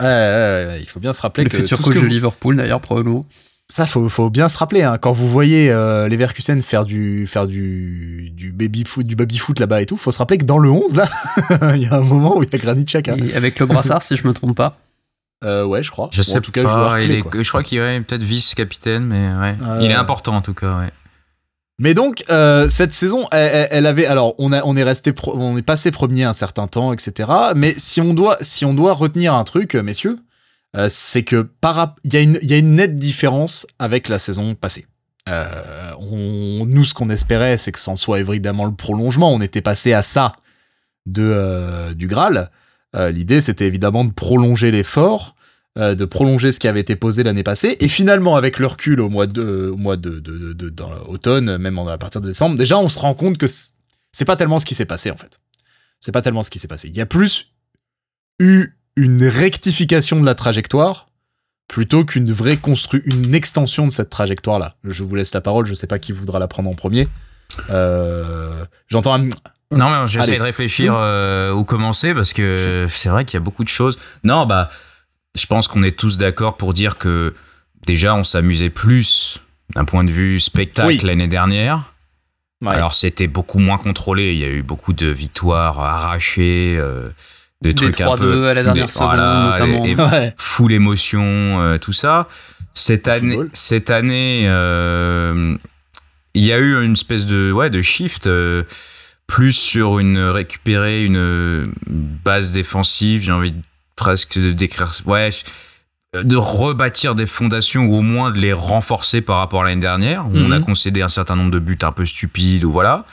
Ouais, 0.00 0.06
ouais, 0.06 0.64
ouais, 0.68 0.78
il 0.80 0.86
faut 0.88 1.00
bien 1.00 1.12
se 1.12 1.20
rappeler 1.20 1.44
Le 1.44 1.50
que 1.50 1.56
futur 1.58 1.76
tout 1.76 1.82
ce 1.82 1.88
coach 1.88 1.96
que 1.96 2.00
de 2.00 2.06
vous- 2.06 2.10
Liverpool 2.10 2.56
d'ailleurs, 2.56 2.80
probablement. 2.80 3.26
Ça, 3.72 3.86
faut, 3.86 4.06
faut 4.10 4.28
bien 4.28 4.50
se 4.50 4.58
rappeler, 4.58 4.82
hein, 4.82 4.98
quand 5.00 5.12
vous 5.12 5.26
voyez 5.26 5.70
euh, 5.70 6.06
les 6.06 6.18
Verkusen 6.18 6.60
faire 6.60 6.84
du, 6.84 7.26
faire 7.26 7.46
du, 7.46 8.28
du 8.34 8.52
baby 8.52 8.84
foot, 8.84 9.06
du 9.06 9.16
baby 9.16 9.38
foot 9.38 9.58
là-bas 9.60 9.80
et 9.80 9.86
tout, 9.86 9.96
faut 9.96 10.10
se 10.10 10.18
rappeler 10.18 10.36
que 10.36 10.44
dans 10.44 10.58
le 10.58 10.68
11, 10.68 10.94
là, 10.94 11.08
il 11.74 11.82
y 11.82 11.86
a 11.86 11.94
un 11.94 12.02
moment 12.02 12.36
où 12.36 12.42
il 12.42 12.50
y 12.52 12.54
a 12.54 12.58
Granit 12.58 12.84
Xhaka. 12.84 13.16
Et 13.16 13.34
avec 13.34 13.58
le 13.58 13.64
brassard, 13.64 14.02
si 14.02 14.14
je 14.18 14.26
me 14.26 14.34
trompe 14.34 14.56
pas. 14.56 14.76
Euh, 15.44 15.64
ouais, 15.64 15.82
je 15.82 15.90
crois. 15.90 16.08
Je 16.12 16.22
sais 16.22 16.38
en 16.38 16.40
tout 16.40 16.52
cas, 16.52 16.62
pas. 16.62 16.98
clé, 17.00 17.16
est- 17.16 17.20
quoi. 17.22 17.42
je 17.42 17.48
crois 17.48 17.64
qu'il 17.64 17.78
est 17.78 18.00
peut-être 18.02 18.22
vice-capitaine, 18.22 19.02
mais 19.04 19.26
ouais. 19.40 19.56
Ah 19.66 19.78
il 19.80 19.90
est 19.90 19.94
important 19.94 20.36
en 20.36 20.40
tout 20.40 20.54
cas, 20.54 20.78
ouais. 20.78 20.90
Mais 21.80 21.94
donc, 21.94 22.22
euh, 22.30 22.68
cette 22.68 22.92
saison, 22.92 23.26
elle, 23.32 23.86
avait, 23.86 24.06
alors, 24.06 24.36
on 24.38 24.52
a, 24.52 24.62
on 24.62 24.76
est 24.76 24.84
resté, 24.84 25.12
pro- 25.12 25.36
on 25.36 25.56
est 25.56 25.62
passé 25.62 25.90
premier 25.90 26.22
un 26.22 26.32
certain 26.32 26.68
temps, 26.68 26.92
etc. 26.92 27.28
Mais 27.56 27.74
si 27.76 28.00
on 28.00 28.14
doit, 28.14 28.36
si 28.40 28.64
on 28.64 28.72
doit 28.72 28.92
retenir 28.92 29.34
un 29.34 29.42
truc, 29.42 29.74
euh, 29.74 29.82
messieurs, 29.82 30.16
euh, 30.76 30.88
c'est 30.90 31.22
que 31.22 31.42
par, 31.42 31.96
il 32.04 32.14
y 32.14 32.16
a 32.16 32.20
une, 32.20 32.38
y 32.42 32.54
a 32.54 32.58
une 32.58 32.74
nette 32.74 32.94
différence 32.94 33.66
avec 33.78 34.08
la 34.08 34.18
saison 34.18 34.54
passée. 34.54 34.86
Euh, 35.28 35.44
on, 35.98 36.66
nous, 36.66 36.84
ce 36.84 36.94
qu'on 36.94 37.08
espérait, 37.10 37.56
c'est 37.56 37.72
que 37.72 37.78
c'en 37.78 37.94
soit 37.96 38.20
évidemment 38.20 38.64
le 38.64 38.74
prolongement. 38.74 39.32
On 39.32 39.40
était 39.40 39.60
passé 39.62 39.92
à 39.92 40.02
ça 40.02 40.34
de 41.06 41.22
euh, 41.22 41.94
du 41.94 42.08
Graal. 42.08 42.50
Euh, 42.96 43.10
L'idée, 43.10 43.40
c'était 43.40 43.66
évidemment 43.66 44.04
de 44.04 44.12
prolonger 44.12 44.70
l'effort, 44.70 45.36
euh, 45.78 45.94
de 45.94 46.04
prolonger 46.04 46.52
ce 46.52 46.58
qui 46.58 46.68
avait 46.68 46.80
été 46.80 46.96
posé 46.96 47.22
l'année 47.22 47.42
passée. 47.44 47.76
Et 47.80 47.88
finalement, 47.88 48.36
avec 48.36 48.58
le 48.58 48.66
recul 48.66 49.00
au 49.00 49.08
mois 49.08 49.26
de, 49.26 49.70
au 49.72 49.76
mois 49.76 49.96
de, 49.96 50.18
de, 50.18 50.38
de- 50.38 50.52
de- 50.52 50.68
dans 50.70 50.90
l'automne, 50.90 51.56
même 51.56 51.78
à 51.78 51.98
partir 51.98 52.20
de 52.20 52.26
décembre, 52.28 52.56
déjà, 52.56 52.78
on 52.78 52.88
se 52.88 52.98
rend 52.98 53.14
compte 53.14 53.38
que 53.38 53.46
c'est 53.46 54.24
pas 54.24 54.36
tellement 54.36 54.58
ce 54.58 54.66
qui 54.66 54.74
s'est 54.74 54.84
passé 54.86 55.10
en 55.10 55.16
fait. 55.16 55.38
C'est 56.00 56.12
pas 56.12 56.20
tellement 56.22 56.42
ce 56.42 56.50
qui 56.50 56.58
s'est 56.58 56.68
passé. 56.68 56.88
Il 56.88 56.96
y 56.96 57.00
a 57.00 57.06
plus 57.06 57.52
eu 58.40 58.76
une 58.96 59.26
rectification 59.26 60.20
de 60.20 60.26
la 60.26 60.34
trajectoire 60.34 61.08
plutôt 61.68 62.04
qu'une 62.04 62.30
vraie 62.32 62.56
constru 62.58 63.00
une 63.06 63.34
extension 63.34 63.86
de 63.86 63.92
cette 63.92 64.10
trajectoire 64.10 64.58
là. 64.58 64.74
Je 64.84 65.04
vous 65.04 65.14
laisse 65.14 65.32
la 65.32 65.40
parole. 65.40 65.64
Je 65.66 65.74
sais 65.74 65.86
pas 65.86 65.98
qui 65.98 66.12
voudra 66.12 66.38
la 66.38 66.48
prendre 66.48 66.68
en 66.68 66.74
premier. 66.74 67.08
Euh, 67.70 68.64
J'entends 68.88 69.14
un 69.14 69.18
Non, 69.70 69.90
mais 69.90 70.06
j'essaie 70.06 70.36
de 70.38 70.42
réfléchir 70.42 70.94
euh, 70.94 71.52
où 71.52 71.64
commencer 71.64 72.14
parce 72.14 72.32
que 72.32 72.86
c'est 72.90 73.08
vrai 73.08 73.24
qu'il 73.24 73.34
y 73.34 73.36
a 73.38 73.44
beaucoup 73.44 73.64
de 73.64 73.68
choses. 73.70 73.98
Non, 74.24 74.44
bah, 74.44 74.68
je 75.34 75.46
pense 75.46 75.68
qu'on 75.68 75.82
est 75.82 75.96
tous 75.98 76.18
d'accord 76.18 76.56
pour 76.56 76.74
dire 76.74 76.98
que 76.98 77.32
déjà 77.86 78.14
on 78.14 78.24
s'amusait 78.24 78.70
plus 78.70 79.38
d'un 79.74 79.84
point 79.86 80.04
de 80.04 80.10
vue 80.12 80.40
spectacle 80.40 80.88
Oui. 80.88 80.98
l'année 81.02 81.28
dernière. 81.28 81.94
Ouais. 82.60 82.74
Alors 82.74 82.94
c'était 82.94 83.26
beaucoup 83.28 83.58
moins 83.58 83.78
contrôlé. 83.78 84.32
Il 84.34 84.38
y 84.38 84.44
a 84.44 84.48
eu 84.48 84.62
beaucoup 84.62 84.92
de 84.92 85.06
victoires 85.06 85.80
arrachées, 85.80 86.76
euh, 86.78 87.08
de 87.62 87.70
Des 87.70 87.74
trucs 87.74 88.00
un 88.00 88.06
3-2 88.06 88.18
peu 88.20 88.48
à 88.48 88.54
la 88.54 88.62
dernière 88.64 88.86
des- 88.86 88.92
seconde, 88.92 89.08
voilà, 89.08 89.50
notamment. 89.52 89.84
et- 89.84 89.90
et 89.92 89.96
ouais. 89.96 90.34
full 90.36 90.72
émotion, 90.72 91.22
euh, 91.24 91.78
tout 91.78 91.92
ça. 91.92 92.28
Cette 92.74 93.08
année, 93.08 93.34
Football. 93.34 93.50
cette 93.52 93.90
année, 93.90 94.44
euh, 94.48 95.56
il 96.34 96.44
y 96.44 96.52
a 96.52 96.58
eu 96.58 96.82
une 96.84 96.92
espèce 96.94 97.26
de 97.26 97.52
ouais 97.52 97.70
de 97.70 97.82
shift 97.82 98.26
euh, 98.26 98.62
plus 99.26 99.52
sur 99.52 99.98
une 99.98 100.18
récupérer 100.18 101.04
une 101.04 101.70
base 101.86 102.52
défensive. 102.52 103.22
J'ai 103.24 103.32
envie 103.32 103.52
de- 103.52 103.62
presque 103.96 104.38
de 104.38 104.52
décrire 104.52 104.92
ouais 105.06 105.30
de 106.14 106.36
rebâtir 106.36 107.14
des 107.14 107.24
fondations 107.26 107.86
ou 107.86 107.96
au 107.96 108.02
moins 108.02 108.30
de 108.30 108.38
les 108.38 108.52
renforcer 108.52 109.22
par 109.22 109.38
rapport 109.38 109.62
à 109.62 109.64
l'année 109.64 109.80
dernière 109.80 110.26
où 110.26 110.32
on 110.36 110.50
a 110.50 110.58
Mhm. 110.58 110.64
concédé 110.64 111.00
un 111.00 111.08
certain 111.08 111.36
nombre 111.36 111.50
de 111.50 111.58
buts 111.58 111.78
un 111.82 111.92
peu 111.92 112.04
stupides 112.04 112.64
ou 112.64 112.72
voilà. 112.72 113.06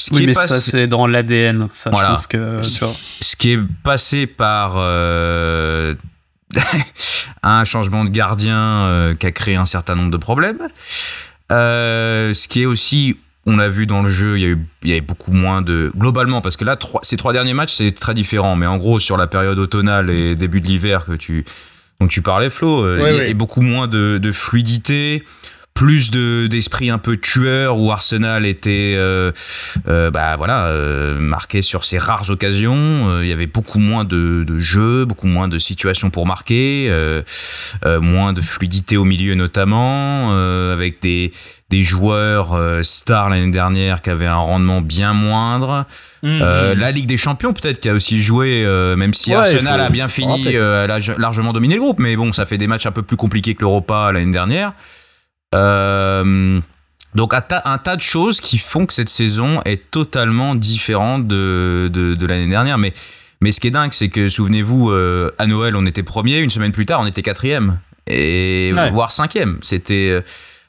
Ce 0.00 0.10
qui 0.10 0.16
Oui, 0.16 0.22
est 0.22 0.26
mais 0.26 0.32
passé- 0.32 0.48
ça, 0.48 0.60
c'est 0.60 0.86
dans 0.86 1.06
l'ADN. 1.06 1.68
Ça, 1.72 1.90
Voilà. 1.90 2.08
je 2.08 2.12
pense 2.14 2.26
que. 2.28 2.60
tu 2.62 2.84
vois. 2.84 2.94
ce 3.20 3.34
qui 3.36 3.50
est 3.52 3.58
passé 3.82 4.26
par 4.26 4.74
euh, 4.76 5.94
un 7.42 7.64
changement 7.64 8.04
de 8.04 8.10
gardien 8.10 8.56
euh, 8.58 9.14
qui 9.14 9.26
a 9.26 9.32
créé 9.32 9.56
un 9.56 9.66
certain 9.66 9.94
nombre 9.96 10.10
de 10.10 10.16
problèmes. 10.16 10.60
Euh, 11.50 12.34
ce 12.34 12.48
qui 12.48 12.62
est 12.62 12.66
aussi, 12.66 13.18
on 13.46 13.56
l'a 13.56 13.68
vu 13.68 13.86
dans 13.86 14.02
le 14.02 14.08
jeu, 14.10 14.38
il 14.38 14.42
y, 14.42 14.44
a 14.44 14.48
eu, 14.50 14.58
il 14.82 14.88
y 14.90 14.92
avait 14.92 15.00
beaucoup 15.00 15.32
moins 15.32 15.62
de... 15.62 15.90
Globalement, 15.96 16.40
parce 16.40 16.56
que 16.56 16.64
là, 16.64 16.76
trois- 16.76 17.00
ces 17.02 17.16
trois 17.16 17.32
derniers 17.32 17.54
matchs, 17.54 17.74
c'est 17.74 17.90
très 17.92 18.14
différent. 18.14 18.54
Mais 18.56 18.66
en 18.66 18.76
gros, 18.76 19.00
sur 19.00 19.16
la 19.16 19.26
période 19.26 19.58
automnale 19.58 20.10
et 20.10 20.34
début 20.36 20.60
de 20.60 20.66
l'hiver 20.68 21.06
que 21.06 21.12
tu, 21.14 21.44
dont 22.00 22.06
tu 22.06 22.22
parlais, 22.22 22.50
Flo, 22.50 22.84
Ouais, 22.84 23.14
il 23.14 23.16
y 23.16 23.20
a 23.20 23.24
ouais. 23.24 23.34
beaucoup 23.34 23.62
moins 23.62 23.88
de, 23.88 24.18
de 24.18 24.32
fluidité, 24.32 25.24
plus 25.78 26.10
de 26.10 26.48
d'esprit 26.48 26.90
un 26.90 26.98
peu 26.98 27.16
tueur 27.16 27.78
où 27.78 27.92
Arsenal 27.92 28.46
était 28.46 28.94
euh, 28.96 29.30
euh, 29.86 30.10
bah 30.10 30.34
voilà 30.36 30.64
euh, 30.64 31.20
marqué 31.20 31.62
sur 31.62 31.84
ses 31.84 31.98
rares 31.98 32.30
occasions. 32.30 33.20
Il 33.22 33.28
y 33.28 33.32
avait 33.32 33.46
beaucoup 33.46 33.78
moins 33.78 34.02
de, 34.02 34.42
de 34.42 34.58
jeux 34.58 35.04
beaucoup 35.04 35.28
moins 35.28 35.46
de 35.46 35.56
situations 35.56 36.10
pour 36.10 36.26
marquer 36.26 36.92
moins 37.84 38.32
de 38.32 38.40
fluidité 38.40 38.96
au 38.96 39.04
milieu 39.04 39.36
notamment 39.36 40.32
avec 40.72 41.00
des 41.00 41.30
des 41.70 41.82
joueurs 41.84 42.58
stars 42.82 43.28
l'année 43.28 43.52
dernière 43.52 44.02
qui 44.02 44.10
avaient 44.10 44.26
un 44.26 44.34
rendement 44.34 44.80
bien 44.80 45.12
moindre. 45.12 45.86
Mmh. 46.24 46.40
la 46.40 46.90
Ligue 46.90 47.06
des 47.06 47.16
Champions 47.16 47.52
peut-être 47.52 47.78
qui 47.78 47.88
a 47.88 47.92
aussi 47.92 48.20
joué 48.20 48.64
même 48.96 49.14
si 49.14 49.32
Arsenal 49.32 49.80
a 49.80 49.90
bien 49.90 50.08
fini 50.08 50.56
a 50.56 50.88
largement 51.18 51.52
dominé 51.52 51.76
le 51.76 51.80
groupe. 51.80 52.00
Mais 52.00 52.16
bon 52.16 52.32
ça 52.32 52.46
fait 52.46 52.58
des 52.58 52.66
matchs 52.66 52.86
un 52.86 52.92
peu 52.92 53.02
plus 53.02 53.16
compliqués 53.16 53.54
que 53.54 53.60
l'Europa 53.60 54.10
l'année 54.12 54.32
dernière 54.32 54.72
euh, 55.54 56.60
donc 57.14 57.34
un 57.34 57.40
tas, 57.40 57.62
un 57.64 57.78
tas, 57.78 57.96
de 57.96 58.02
choses 58.02 58.40
qui 58.40 58.58
font 58.58 58.86
que 58.86 58.92
cette 58.92 59.08
saison 59.08 59.60
est 59.64 59.90
totalement 59.90 60.54
différente 60.54 61.26
de, 61.26 61.90
de, 61.92 62.26
l'année 62.26 62.48
dernière. 62.48 62.78
Mais, 62.78 62.92
mais 63.40 63.52
ce 63.52 63.60
qui 63.60 63.68
est 63.68 63.72
dingue, 63.72 63.92
c'est 63.92 64.08
que 64.08 64.28
souvenez-vous, 64.28 64.90
euh, 64.90 65.34
à 65.38 65.46
Noël, 65.46 65.74
on 65.76 65.86
était 65.86 66.02
premier, 66.02 66.38
une 66.40 66.50
semaine 66.50 66.72
plus 66.72 66.86
tard, 66.86 67.00
on 67.00 67.06
était 67.06 67.22
quatrième. 67.22 67.80
Et 68.06 68.72
voire 68.92 69.12
cinquième. 69.12 69.58
C'était. 69.62 70.10
Euh, 70.10 70.22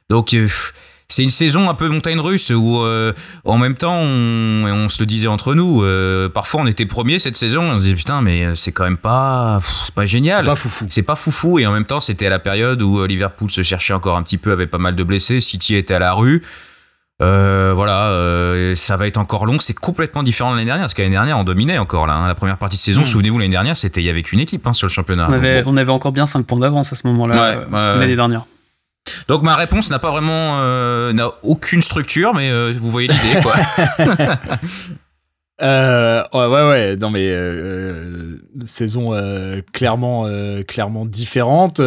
donc 0.09 0.35
c'est 1.11 1.23
une 1.23 1.31
saison 1.31 1.69
un 1.69 1.73
peu 1.73 1.89
montagne 1.89 2.19
russe 2.19 2.51
où 2.51 2.81
euh, 2.81 3.13
en 3.43 3.57
même 3.57 3.75
temps 3.75 3.97
on, 3.97 4.65
on, 4.65 4.89
se 4.89 4.99
le 4.99 5.07
disait 5.07 5.27
entre 5.27 5.55
nous 5.55 5.83
euh, 5.83 6.29
parfois 6.29 6.61
on 6.61 6.67
était 6.67 6.85
premier 6.85 7.17
cette 7.17 7.35
saison 7.35 7.63
on 7.63 7.77
se 7.77 7.83
disait 7.83 7.95
putain 7.95 8.21
mais 8.21 8.45
euh, 8.45 8.55
c'est 8.55 8.71
quand 8.71 8.83
même 8.83 8.97
pas 8.97 9.59
c'est 9.63 9.93
pas 9.93 10.05
génial 10.05 10.37
c'est 10.37 10.43
pas 10.43 10.55
foufou 10.55 10.85
c'est 10.87 11.01
pas 11.01 11.15
foufou 11.15 11.59
et 11.59 11.65
en 11.65 11.73
même 11.73 11.85
temps 11.85 11.99
c'était 11.99 12.27
à 12.27 12.29
la 12.29 12.37
période 12.37 12.81
où 12.83 13.03
Liverpool 13.05 13.49
se 13.49 13.63
cherchait 13.63 13.93
encore 13.93 14.17
un 14.17 14.23
petit 14.23 14.37
peu 14.37 14.51
avait 14.51 14.67
pas 14.67 14.77
mal 14.77 14.95
de 14.95 15.03
blessés 15.03 15.39
City 15.39 15.75
était 15.75 15.95
à 15.95 15.99
la 15.99 16.13
rue 16.13 16.43
voilà, 17.21 18.13
ça 18.75 18.95
va 18.95 19.05
être 19.05 19.17
encore 19.17 19.45
long. 19.45 19.59
C'est 19.59 19.77
complètement 19.77 20.23
différent 20.23 20.51
de 20.51 20.55
l'année 20.55 20.67
dernière, 20.67 20.83
parce 20.83 20.93
qu'année 20.93 21.09
dernière, 21.09 21.37
on 21.37 21.43
dominait 21.43 21.77
encore 21.77 22.07
là. 22.07 22.13
Hein. 22.13 22.29
la 22.29 22.33
première 22.33 22.57
partie 22.57 22.77
de 22.77 22.81
saison, 22.81 23.01
hmm. 23.01 23.07
souvenez-vous, 23.07 23.37
l'année 23.37 23.51
dernière, 23.51 23.75
c'était 23.75 23.99
il 24.01 24.05
y 24.05 24.09
avait 24.09 24.21
qu'une 24.21 24.39
équipe 24.39 24.65
hein, 24.65 24.71
sur 24.71 24.87
le 24.87 24.91
championnat. 24.93 25.27
On 25.29 25.33
avait, 25.33 25.63
on 25.65 25.75
avait 25.75 25.91
encore 25.91 26.13
bien 26.13 26.25
5 26.25 26.45
points 26.45 26.59
d'avance 26.59 26.93
à 26.93 26.95
ce 26.95 27.05
moment-là, 27.07 27.65
l'année 27.97 28.15
dernière. 28.15 28.45
Donc 29.27 29.43
ma 29.43 29.55
réponse 29.55 29.89
n'a 29.89 29.99
pas 29.99 30.11
vraiment, 30.11 30.59
euh, 30.61 31.13
n'a 31.13 31.29
aucune 31.43 31.81
structure, 31.81 32.33
mais 32.33 32.49
euh, 32.49 32.73
vous 32.79 32.91
voyez 32.91 33.07
l'idée. 33.07 33.39
Euh, 35.61 36.23
ouais, 36.33 36.45
ouais, 36.45 36.69
ouais, 36.69 36.95
non 36.95 37.09
mais 37.09 37.35
saison 38.65 39.11
clairement, 39.73 40.25
clairement 40.65 41.05
différente. 41.05 41.81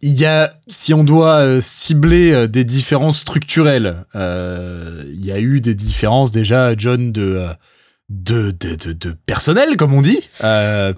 Il 0.00 0.18
y 0.18 0.24
a, 0.24 0.50
si 0.66 0.94
on 0.94 1.04
doit 1.04 1.60
cibler 1.60 2.48
des 2.48 2.64
différences 2.64 3.18
structurelles, 3.18 4.06
il 4.14 5.26
y 5.26 5.30
a 5.30 5.38
eu 5.40 5.60
des 5.60 5.74
différences 5.74 6.32
déjà, 6.32 6.74
John, 6.74 7.12
de 7.12 7.48
de, 8.10 8.50
de, 8.50 8.92
de, 8.92 9.16
personnel, 9.26 9.76
comme 9.76 9.94
on 9.94 10.02
dit, 10.02 10.20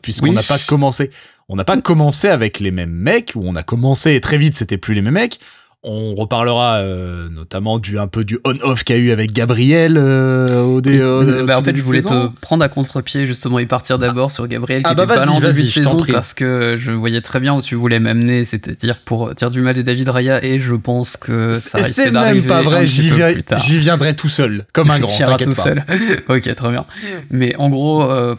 puisqu'on 0.02 0.32
n'a 0.32 0.42
pas 0.42 0.58
commencé 0.58 1.10
on 1.48 1.56
n'a 1.56 1.64
pas 1.64 1.80
commencé 1.80 2.28
avec 2.28 2.60
les 2.60 2.70
mêmes 2.70 2.90
mecs, 2.90 3.32
ou 3.36 3.42
on 3.44 3.54
a 3.54 3.62
commencé 3.62 4.14
et 4.14 4.20
très 4.20 4.38
vite 4.38 4.56
c'était 4.56 4.78
plus 4.78 4.94
les 4.94 5.02
mêmes 5.02 5.14
mecs. 5.14 5.38
On 5.88 6.16
reparlera 6.16 6.78
euh, 6.78 7.28
notamment 7.28 7.78
du 7.78 7.96
un 7.96 8.08
peu 8.08 8.24
du 8.24 8.40
on-off 8.44 8.82
qu'il 8.82 8.96
y 8.96 8.98
a 8.98 9.02
eu 9.02 9.10
avec 9.12 9.32
Gabriel 9.32 9.96
euh, 9.96 10.62
au 10.62 10.80
dé, 10.80 10.98
bah, 11.46 11.58
En 11.58 11.62
fait, 11.62 11.76
je 11.76 11.82
voulais 11.82 12.02
te 12.02 12.26
prendre 12.40 12.64
à 12.64 12.68
contre-pied 12.68 13.24
justement 13.24 13.60
et 13.60 13.66
partir 13.66 13.96
d'abord 13.96 14.32
sur 14.32 14.48
Gabriel 14.48 14.82
qui 14.82 14.88
ah 14.88 14.92
était 14.94 15.06
bah 15.06 15.14
pas 15.14 15.30
en 15.30 15.38
début 15.38 15.62
de 15.62 15.66
saison 15.68 16.04
parce 16.12 16.34
que 16.34 16.74
je 16.76 16.90
voyais 16.90 17.20
très 17.20 17.38
bien 17.38 17.54
où 17.54 17.62
tu 17.62 17.76
voulais 17.76 18.00
m'amener, 18.00 18.44
c'est-à-dire 18.44 19.00
pour 19.00 19.32
dire 19.34 19.50
du 19.50 19.60
mal 19.60 19.76
de 19.76 19.82
David 19.82 20.08
Raya 20.08 20.44
et 20.44 20.58
je 20.58 20.74
pense 20.74 21.16
que 21.16 21.52
ça 21.52 21.80
C'est 21.84 22.10
même 22.10 22.42
pas 22.42 22.62
vrai, 22.62 22.86
j'y 22.86 23.78
viendrai 23.78 24.16
tout 24.16 24.28
seul, 24.28 24.66
comme 24.72 24.90
un 24.90 24.98
grand. 24.98 25.36
tout 25.36 25.54
seul. 25.54 25.84
ok, 26.28 26.54
très 26.54 26.70
bien. 26.70 26.84
Mais 27.30 27.54
en 27.56 27.68
gros, 27.68 28.10
euh, 28.10 28.34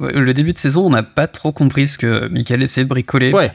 le 0.00 0.32
début 0.34 0.52
de 0.52 0.58
saison, 0.58 0.86
on 0.86 0.90
n'a 0.90 1.02
pas 1.02 1.26
trop 1.26 1.52
compris 1.52 1.86
ce 1.88 1.98
que 1.98 2.28
Michael 2.28 2.62
essayait 2.62 2.84
de 2.84 2.88
bricoler. 2.88 3.32
Ouais. 3.32 3.52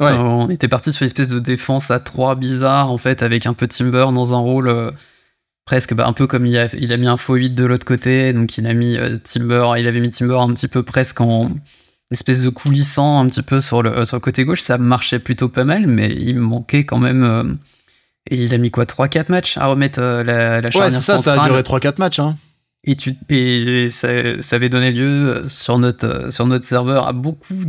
Ouais. 0.00 0.12
Euh, 0.12 0.18
on 0.18 0.50
était 0.50 0.68
parti 0.68 0.92
sur 0.92 1.02
une 1.02 1.06
espèce 1.06 1.28
de 1.28 1.38
défense 1.38 1.90
à 1.90 2.00
trois 2.00 2.34
bizarre, 2.34 2.90
en 2.90 2.98
fait, 2.98 3.22
avec 3.22 3.46
un 3.46 3.54
peu 3.54 3.68
Timber 3.68 4.06
dans 4.12 4.34
un 4.34 4.38
rôle 4.38 4.68
euh, 4.68 4.90
presque 5.64 5.94
bah, 5.94 6.06
un 6.06 6.12
peu 6.12 6.26
comme 6.26 6.46
il 6.46 6.56
a, 6.58 6.66
il 6.74 6.92
a 6.92 6.96
mis 6.96 7.06
un 7.06 7.16
faux 7.16 7.34
8 7.36 7.50
de 7.50 7.64
l'autre 7.64 7.86
côté, 7.86 8.32
donc 8.32 8.58
il 8.58 8.66
a 8.66 8.74
mis 8.74 8.96
euh, 8.96 9.16
Timber, 9.18 9.74
il 9.78 9.86
avait 9.86 10.00
mis 10.00 10.10
Timber 10.10 10.38
un 10.40 10.52
petit 10.52 10.68
peu 10.68 10.82
presque 10.82 11.20
en 11.20 11.50
espèce 12.10 12.42
de 12.42 12.48
coulissant 12.48 13.20
un 13.20 13.28
petit 13.28 13.42
peu 13.42 13.60
sur 13.60 13.82
le, 13.82 14.04
sur 14.04 14.16
le 14.16 14.20
côté 14.20 14.44
gauche, 14.44 14.60
ça 14.60 14.78
marchait 14.78 15.20
plutôt 15.20 15.48
pas 15.48 15.64
mal, 15.64 15.86
mais 15.86 16.12
il 16.12 16.38
manquait 16.38 16.84
quand 16.84 16.98
même. 16.98 17.58
et 18.30 18.42
il 18.42 18.52
a 18.52 18.58
mis 18.58 18.70
quoi 18.70 18.84
3-4 18.84 19.26
matchs 19.30 19.58
à 19.58 19.66
remettre 19.66 20.00
la, 20.00 20.60
la 20.60 20.70
charnière 20.70 20.92
ouais, 20.92 21.00
ça, 21.00 21.18
ça 21.18 21.40
a 21.40 21.44
duré 21.46 21.62
3-4 21.62 21.94
matchs. 21.98 22.18
Hein. 22.18 22.36
Et, 22.86 22.96
tu, 22.96 23.14
et 23.30 23.88
ça, 23.90 24.40
ça, 24.42 24.56
avait 24.56 24.68
donné 24.68 24.90
lieu 24.90 25.44
sur 25.48 25.78
notre, 25.78 26.30
sur 26.32 26.46
notre 26.46 26.66
serveur 26.66 27.08
à 27.08 27.12
beaucoup 27.12 27.64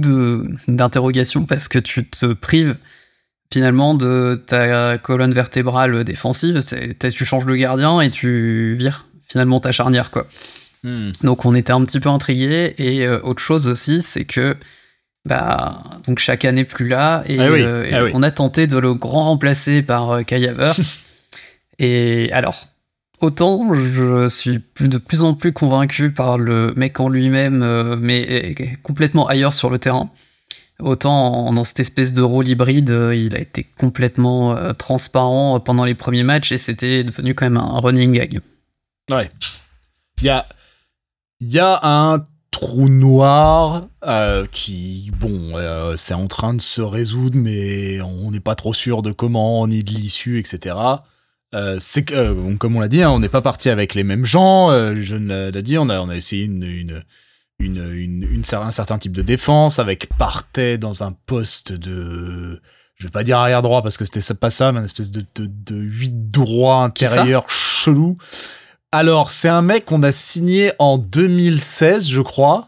d'interrogations 0.67 1.45
parce 1.45 1.67
que 1.69 1.79
tu 1.79 2.05
te 2.05 2.33
prives 2.33 2.75
finalement 3.51 3.93
de 3.93 4.41
ta 4.45 4.97
colonne 4.97 5.33
vertébrale 5.33 6.03
défensive. 6.03 6.61
Tu 6.99 7.25
changes 7.25 7.45
le 7.45 7.55
gardien 7.55 8.01
et 8.01 8.09
tu 8.09 8.75
vires 8.77 9.05
finalement 9.29 9.59
ta 9.59 9.71
charnière. 9.71 10.11
quoi. 10.11 10.27
Hmm. 10.83 11.11
Donc 11.23 11.45
on 11.45 11.55
était 11.55 11.73
un 11.73 11.83
petit 11.83 11.99
peu 11.99 12.09
intrigués. 12.09 12.75
Et 12.77 13.05
euh, 13.05 13.19
autre 13.23 13.41
chose 13.41 13.67
aussi, 13.67 14.01
c'est 14.01 14.25
que 14.25 14.55
bah, 15.25 15.81
donc 16.05 16.19
chaque 16.19 16.45
année 16.45 16.63
plus 16.63 16.87
là. 16.87 17.23
Et, 17.27 17.39
ah 17.39 17.43
euh, 17.43 17.89
ah 17.91 18.11
on 18.13 18.23
a 18.23 18.31
tenté 18.31 18.67
de 18.67 18.77
le 18.77 18.93
grand 18.93 19.23
remplacer 19.25 19.81
par 19.81 20.11
euh, 20.11 20.21
Kai 20.21 20.53
Et 21.79 22.29
alors, 22.31 22.67
Autant 23.25 23.73
je 23.73 24.29
suis 24.29 24.59
de 24.79 24.99
plus 24.99 25.23
en 25.23 25.33
plus 25.33 25.51
convaincu 25.51 26.11
par 26.11 26.37
le 26.37 26.75
mec 26.75 26.99
en 26.99 27.09
lui-même, 27.09 27.63
euh, 27.63 27.97
mais 27.99 28.53
complètement 28.83 29.25
ailleurs 29.27 29.53
sur 29.53 29.71
le 29.71 29.79
terrain. 29.79 30.11
Autant 30.79 31.51
dans 31.51 31.63
cette 31.63 31.79
espèce 31.79 32.13
de 32.13 32.21
rôle 32.21 32.47
hybride, 32.47 32.91
euh, 32.91 33.15
il 33.15 33.35
a 33.35 33.39
été 33.39 33.65
complètement 33.79 34.55
euh, 34.55 34.73
transparent 34.73 35.59
pendant 35.59 35.85
les 35.85 35.95
premiers 35.95 36.21
matchs 36.21 36.51
et 36.51 36.59
c'était 36.59 37.03
devenu 37.03 37.33
quand 37.33 37.47
même 37.47 37.57
un 37.57 37.79
running 37.79 38.11
gag. 38.11 38.41
Ouais. 39.09 39.31
Il 40.21 40.25
y 40.25 40.29
a, 40.29 40.45
y 41.41 41.57
a 41.57 41.79
un 41.81 42.23
trou 42.51 42.89
noir 42.89 43.87
qui, 44.51 45.11
bon, 45.19 45.53
c'est 45.97 46.13
en 46.13 46.27
train 46.27 46.53
de 46.53 46.61
se 46.61 46.81
résoudre, 46.81 47.39
mais 47.39 48.01
on 48.01 48.29
n'est 48.29 48.39
pas 48.39 48.53
trop 48.53 48.75
sûr 48.75 49.01
de 49.01 49.11
comment, 49.11 49.67
ni 49.67 49.83
de 49.83 49.89
l'issue, 49.89 50.37
etc. 50.37 50.75
Euh, 51.55 51.77
c'est 51.79 52.03
que, 52.03 52.13
euh, 52.13 52.55
comme 52.57 52.75
on 52.75 52.81
l'a 52.81 52.89
dit, 52.89 53.01
hein, 53.01 53.09
on 53.11 53.19
n'est 53.19 53.29
pas 53.29 53.41
parti 53.41 53.69
avec 53.69 53.95
les 53.95 54.03
mêmes 54.03 54.25
gens. 54.25 54.71
Euh, 54.71 54.93
je 54.97 55.15
l'ai 55.15 55.61
dit, 55.63 55.77
on 55.77 55.89
a, 55.89 56.01
on 56.01 56.09
a 56.09 56.15
essayé 56.15 56.43
une, 56.43 56.63
une, 56.63 57.03
une, 57.59 58.23
une, 58.23 58.43
un 58.51 58.71
certain 58.71 58.97
type 58.97 59.13
de 59.13 59.21
défense 59.21 59.79
avec 59.79 60.09
Partey 60.17 60.77
dans 60.77 61.03
un 61.03 61.13
poste 61.13 61.71
de, 61.71 62.61
je 62.95 63.05
vais 63.05 63.11
pas 63.11 63.23
dire 63.23 63.37
arrière 63.37 63.61
droit 63.61 63.81
parce 63.81 63.97
que 63.97 64.03
c'était 64.03 64.33
pas 64.33 64.49
ça, 64.49 64.73
mais 64.73 64.79
une 64.79 64.85
espèce 64.85 65.11
de, 65.11 65.23
de, 65.35 65.45
de 65.45 65.75
8 65.75 66.29
droit 66.29 66.83
intérieur 66.83 67.49
chelou. 67.49 68.17
Alors, 68.91 69.31
c'est 69.31 69.49
un 69.49 69.61
mec 69.61 69.85
qu'on 69.85 70.03
a 70.03 70.11
signé 70.11 70.73
en 70.79 70.97
2016, 70.97 72.09
je 72.09 72.21
crois. 72.21 72.67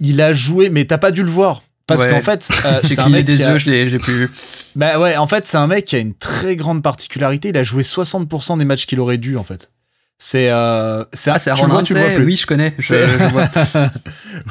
il 0.00 0.20
a 0.20 0.32
joué, 0.34 0.70
mais 0.70 0.84
t'as 0.84 0.98
pas 0.98 1.10
dû 1.10 1.24
le 1.24 1.30
voir. 1.30 1.62
Parce 1.86 2.06
qu'en 2.06 2.20
fait, 2.20 2.48
euh, 2.64 2.80
c'est 2.84 2.98
un 2.98 3.08
mec 3.08 3.24
des 3.24 3.42
yeux, 3.42 3.58
je 3.58 3.70
l'ai, 3.70 3.88
j'ai 3.88 3.98
plus 3.98 4.14
vu. 4.14 4.30
Bah 4.74 4.98
ouais, 4.98 5.16
en 5.16 5.26
fait, 5.26 5.46
c'est 5.46 5.56
un 5.56 5.66
mec 5.66 5.84
qui 5.84 5.96
a 5.96 6.00
une 6.00 6.14
très 6.14 6.56
grande 6.56 6.82
particularité. 6.82 7.50
Il 7.50 7.56
a 7.56 7.62
joué 7.62 7.82
60% 7.82 8.58
des 8.58 8.64
matchs 8.64 8.86
qu'il 8.86 8.98
aurait 8.98 9.18
dû, 9.18 9.36
en 9.36 9.44
fait. 9.44 9.70
C'est 10.18 10.50
euh, 10.50 11.04
c'est 11.12 11.30
ah, 11.30 11.38
c'est 11.38 11.54
tu 11.54 11.66
vois, 11.66 11.82
tu 11.82 11.92
vois 11.92 12.08
plus. 12.08 12.24
Oui, 12.24 12.36
je 12.36 12.46
connais. 12.46 12.74
Je, 12.78 12.94
je 12.94 13.24
vois. 13.26 13.44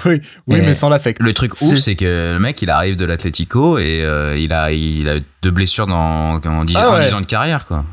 oui, 0.06 0.22
oui, 0.46 0.62
mais 0.62 0.76
sans 0.76 0.90
l'affect. 0.90 1.20
Le 1.24 1.34
truc 1.34 1.60
ouf, 1.62 1.80
c'est 1.80 1.96
que 1.96 2.34
le 2.34 2.40
mec, 2.40 2.62
il 2.62 2.70
arrive 2.70 2.96
de 2.98 3.06
l'Atlético 3.06 3.80
et 3.80 4.04
euh, 4.04 4.38
il 4.38 4.54
a 4.54 4.72
il 4.72 5.10
a 5.10 5.16
deux 5.42 5.50
blessures 5.50 5.88
dans 5.88 6.36
en 6.36 6.66
10, 6.66 6.76
ah 6.78 7.16
ans 7.16 7.22
de 7.22 7.26
carrière, 7.26 7.66
quoi. 7.66 7.84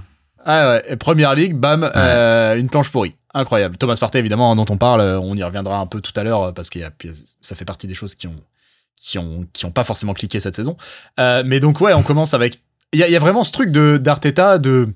Ah 0.44 0.72
ouais, 0.87 0.96
première 0.96 1.35
ligue, 1.35 1.55
bam, 1.55 1.90
euh, 1.96 2.57
une 2.57 2.68
planche 2.68 2.90
pourrie. 2.90 3.14
Incroyable. 3.33 3.78
Thomas 3.78 3.96
Partey, 3.98 4.18
évidemment, 4.18 4.55
dont 4.55 4.66
on 4.68 4.76
parle, 4.76 5.00
on 5.00 5.35
y 5.35 5.42
reviendra 5.42 5.78
un 5.78 5.87
peu 5.87 6.02
tout 6.02 6.12
à 6.16 6.24
l'heure 6.24 6.52
parce 6.52 6.68
que 6.68 6.81
ça 7.40 7.57
fait 7.57 7.64
partie 7.64 7.87
des 7.87 7.94
choses 7.94 8.14
qui 8.14 8.26
ont 8.26 8.38
qui 9.02 9.18
ont 9.18 9.46
qui 9.52 9.66
ont 9.66 9.70
pas 9.70 9.84
forcément 9.84 10.14
cliqué 10.14 10.38
cette 10.40 10.56
saison. 10.56 10.76
Euh, 11.18 11.42
mais 11.44 11.60
donc 11.60 11.80
ouais, 11.80 11.92
on 11.92 12.02
commence 12.02 12.34
avec 12.34 12.62
il 12.92 13.00
y 13.00 13.02
a, 13.02 13.08
y 13.08 13.16
a, 13.16 13.18
vraiment 13.18 13.42
ce 13.44 13.52
truc 13.52 13.72
de 13.72 13.98
d'Arteta 13.98 14.58
de 14.58 14.94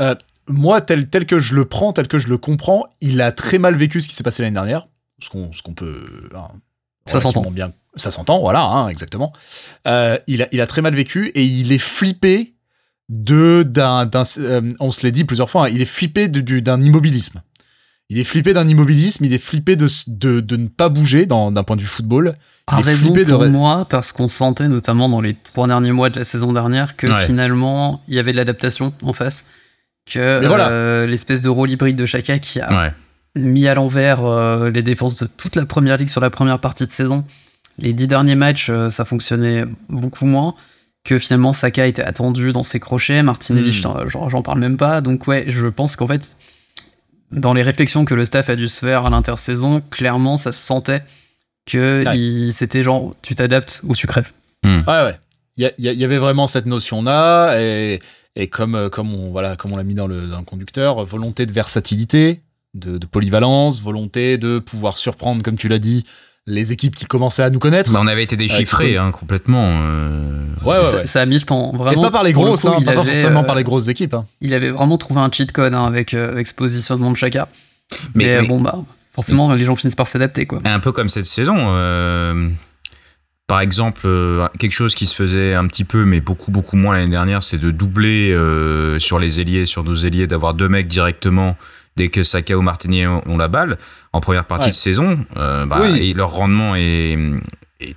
euh, 0.00 0.14
moi 0.46 0.80
tel 0.80 1.08
tel 1.08 1.24
que 1.24 1.38
je 1.38 1.54
le 1.54 1.64
prends, 1.64 1.92
tel 1.92 2.06
que 2.06 2.18
je 2.18 2.28
le 2.28 2.36
comprends, 2.36 2.84
il 3.00 3.20
a 3.20 3.32
très 3.32 3.58
mal 3.58 3.74
vécu 3.76 4.00
ce 4.00 4.08
qui 4.08 4.14
s'est 4.14 4.22
passé 4.22 4.42
l'année 4.42 4.54
dernière, 4.54 4.88
ce 5.20 5.30
qu'on 5.30 5.52
ce 5.52 5.62
qu'on 5.62 5.72
peut 5.72 6.04
hein, 6.34 6.48
ça 7.06 7.20
s'entend 7.20 7.50
bien, 7.50 7.72
ça 7.96 8.10
s'entend, 8.10 8.40
voilà, 8.40 8.62
hein, 8.62 8.88
exactement. 8.88 9.32
Euh, 9.86 10.18
il 10.26 10.42
a 10.42 10.48
il 10.52 10.60
a 10.60 10.66
très 10.66 10.82
mal 10.82 10.94
vécu 10.94 11.28
et 11.28 11.44
il 11.44 11.72
est 11.72 11.78
flippé 11.78 12.54
de 13.08 13.62
d'un 13.62 14.10
on 14.80 14.90
se 14.90 15.06
l'a 15.06 15.10
dit 15.10 15.24
plusieurs 15.24 15.48
fois, 15.48 15.66
hein, 15.66 15.70
il 15.72 15.80
est 15.80 15.86
flippé 15.86 16.28
d'un 16.28 16.82
immobilisme. 16.82 17.40
Il 18.10 18.18
est 18.18 18.24
flippé 18.24 18.54
d'un 18.54 18.66
immobilisme, 18.66 19.26
il 19.26 19.34
est 19.34 19.42
flippé 19.42 19.76
de, 19.76 19.86
de, 20.06 20.40
de 20.40 20.56
ne 20.56 20.68
pas 20.68 20.88
bouger 20.88 21.26
d'un 21.26 21.52
point 21.62 21.76
de 21.76 21.82
vue 21.82 21.86
football. 21.86 22.36
Par 22.64 22.82
raison 22.82 23.12
pour 23.12 23.46
moi, 23.48 23.86
parce 23.88 24.12
qu'on 24.12 24.28
sentait 24.28 24.68
notamment 24.68 25.08
dans 25.10 25.20
les 25.20 25.34
trois 25.34 25.66
derniers 25.66 25.92
mois 25.92 26.08
de 26.08 26.18
la 26.18 26.24
saison 26.24 26.52
dernière 26.52 26.96
que 26.96 27.06
finalement 27.24 28.02
il 28.08 28.14
y 28.14 28.18
avait 28.18 28.32
de 28.32 28.36
l'adaptation 28.38 28.92
en 29.02 29.12
face, 29.12 29.44
que 30.06 30.18
euh, 30.18 31.06
l'espèce 31.06 31.42
de 31.42 31.48
rôle 31.50 31.70
hybride 31.70 31.96
de 31.96 32.06
Chaka 32.06 32.38
qui 32.38 32.60
a 32.60 32.94
mis 33.36 33.68
à 33.68 33.74
l'envers 33.74 34.24
euh, 34.24 34.70
les 34.70 34.82
défenses 34.82 35.16
de 35.16 35.26
toute 35.26 35.54
la 35.54 35.66
première 35.66 35.98
ligue 35.98 36.08
sur 36.08 36.20
la 36.20 36.30
première 36.30 36.58
partie 36.60 36.86
de 36.86 36.90
saison. 36.90 37.24
Les 37.78 37.92
dix 37.92 38.08
derniers 38.08 38.34
matchs, 38.34 38.70
euh, 38.70 38.88
ça 38.88 39.04
fonctionnait 39.04 39.64
beaucoup 39.88 40.26
moins. 40.26 40.54
Que 41.04 41.18
finalement 41.18 41.52
Saka 41.52 41.86
était 41.86 42.02
attendu 42.02 42.52
dans 42.52 42.64
ses 42.64 42.80
crochets, 42.80 43.22
Martinelli, 43.22 43.70
hmm. 43.70 44.08
j'en 44.08 44.42
parle 44.42 44.58
même 44.58 44.76
pas. 44.76 45.00
Donc 45.00 45.26
ouais, 45.26 45.44
je 45.46 45.66
pense 45.66 45.94
qu'en 45.96 46.06
fait, 46.06 46.36
dans 47.30 47.54
les 47.54 47.62
réflexions 47.62 48.04
que 48.04 48.14
le 48.14 48.24
staff 48.24 48.48
a 48.50 48.56
dû 48.56 48.68
se 48.68 48.84
faire 48.84 49.06
à 49.06 49.10
l'intersaison, 49.10 49.80
clairement, 49.90 50.36
ça 50.36 50.52
se 50.52 50.64
sentait 50.64 51.02
que 51.66 52.04
c'était 52.50 52.82
genre 52.82 53.14
tu 53.22 53.34
t'adaptes 53.34 53.80
ou 53.84 53.94
tu 53.94 54.06
crèves. 54.06 54.32
Hmm. 54.64 54.80
Ouais, 54.86 55.04
ouais. 55.04 55.18
Il 55.56 55.72
y, 55.78 56.04
avait 56.04 56.18
vraiment 56.18 56.46
cette 56.46 56.66
notion-là, 56.66 57.60
et, 57.60 57.98
et, 58.36 58.46
comme, 58.46 58.76
euh, 58.76 58.88
comme 58.88 59.12
on, 59.12 59.32
voilà, 59.32 59.56
comme 59.56 59.72
on 59.72 59.76
l'a 59.76 59.82
mis 59.82 59.96
dans 59.96 60.06
le, 60.06 60.28
dans 60.28 60.38
le, 60.38 60.44
conducteur, 60.44 61.04
volonté 61.04 61.46
de 61.46 61.52
versatilité, 61.52 62.42
de, 62.74 62.96
de, 62.96 63.06
polyvalence, 63.06 63.82
volonté 63.82 64.38
de 64.38 64.60
pouvoir 64.60 64.96
surprendre, 64.96 65.42
comme 65.42 65.58
tu 65.58 65.66
l'as 65.66 65.80
dit, 65.80 66.04
les 66.48 66.72
équipes 66.72 66.96
qui 66.96 67.04
commençaient 67.04 67.42
à 67.42 67.50
nous 67.50 67.58
connaître. 67.58 67.92
Bah, 67.92 68.00
on 68.02 68.06
avait 68.06 68.22
été 68.22 68.36
déchiffrés 68.36 68.96
hein, 68.96 69.10
complètement. 69.12 69.70
Euh. 69.82 70.46
Ouais, 70.64 70.78
ouais, 70.78 71.06
ça, 71.06 71.20
a 71.20 71.26
mis 71.26 71.36
le 71.36 71.42
temps, 71.42 71.70
vraiment. 71.74 72.00
Et 72.00 72.04
pas 72.04 72.10
par 72.10 72.24
les 72.24 72.32
grosses, 72.32 72.64
hein, 72.64 72.78
pas 72.84 72.94
forcément 72.94 73.44
par 73.44 73.54
les 73.54 73.64
grosses 73.64 73.88
équipes. 73.88 74.14
Hein. 74.14 74.26
Il 74.40 74.54
avait 74.54 74.70
vraiment 74.70 74.98
trouvé 74.98 75.20
un 75.20 75.30
cheat 75.30 75.52
code 75.52 75.74
avec, 75.74 76.14
euh, 76.14 76.32
avec 76.32 76.46
ce 76.46 76.54
positionnement 76.54 77.10
de 77.12 77.16
chacun. 77.16 77.46
Mais, 78.14 78.42
bon, 78.42 78.60
bah, 78.60 78.78
forcément, 79.12 79.52
les 79.54 79.64
gens 79.64 79.76
finissent 79.76 79.94
par 79.94 80.08
s'adapter. 80.08 80.46
quoi. 80.46 80.60
Un 80.64 80.80
peu 80.80 80.92
comme 80.92 81.08
cette 81.08 81.26
saison. 81.26 81.56
Euh, 81.58 82.48
par 83.48 83.60
exemple, 83.60 84.02
euh, 84.04 84.46
quelque 84.58 84.72
chose 84.72 84.94
qui 84.94 85.06
se 85.06 85.14
faisait 85.14 85.54
un 85.54 85.66
petit 85.66 85.84
peu, 85.84 86.04
mais 86.04 86.20
beaucoup, 86.20 86.50
beaucoup 86.50 86.76
moins 86.76 86.94
l'année 86.94 87.10
dernière, 87.10 87.42
c'est 87.42 87.56
de 87.56 87.70
doubler 87.70 88.30
euh, 88.30 88.98
sur 88.98 89.18
les 89.18 89.40
ailiers, 89.40 89.64
sur 89.64 89.84
nos 89.84 89.94
ailiers, 89.94 90.26
d'avoir 90.26 90.52
deux 90.52 90.68
mecs 90.68 90.86
directement 90.86 91.56
dès 91.98 92.08
que 92.08 92.22
Saka 92.22 92.56
ou 92.56 92.62
Martinier 92.62 93.06
ont 93.06 93.36
la 93.36 93.48
balle 93.48 93.76
en 94.14 94.20
première 94.20 94.46
partie 94.46 94.70
de 94.70 94.74
saison. 94.74 95.18
Bah, 95.34 95.82
et 95.98 96.14
leur 96.14 96.32
rendement 96.32 96.74
est, 96.74 97.18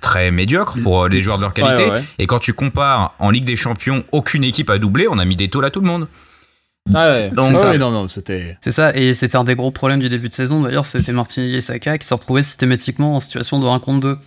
très 0.00 0.30
médiocre 0.30 0.78
pour 0.82 1.08
les 1.08 1.22
joueurs 1.22 1.38
de 1.38 1.42
leur 1.42 1.54
qualité. 1.54 1.88
et 2.18 2.26
quand 2.26 2.38
tu 2.38 2.52
compares 2.52 3.14
en 3.18 3.30
Ligue 3.30 3.44
des 3.44 3.56
Champions, 3.56 4.04
aucune 4.12 4.44
équipe 4.44 4.68
a 4.70 4.78
doublé, 4.78 5.08
on 5.08 5.18
a 5.18 5.24
mis 5.24 5.36
des 5.36 5.48
taux 5.48 5.62
à 5.64 5.70
tout 5.70 5.80
le 5.80 5.86
monde. 5.86 6.06
Ah 6.94 7.10
ouais. 7.12 7.30
Donc, 7.30 7.52
non, 7.78 7.90
non, 7.90 8.08
c'était. 8.08 8.56
C'est 8.60 8.72
ça, 8.72 8.94
et 8.96 9.14
c'était 9.14 9.36
un 9.36 9.44
des 9.44 9.54
gros 9.54 9.70
problèmes 9.70 10.00
du 10.00 10.08
début 10.08 10.28
de 10.28 10.34
saison. 10.34 10.62
D'ailleurs, 10.62 10.86
c'était 10.86 11.12
Martinelli 11.12 11.56
et 11.56 11.60
Saka 11.60 11.96
qui 11.98 12.06
se 12.06 12.14
retrouvaient 12.14 12.42
systématiquement 12.42 13.16
en 13.16 13.20
situation 13.20 13.60
de 13.60 13.66
1 13.66 13.78
contre 13.78 14.00
2. 14.00 14.18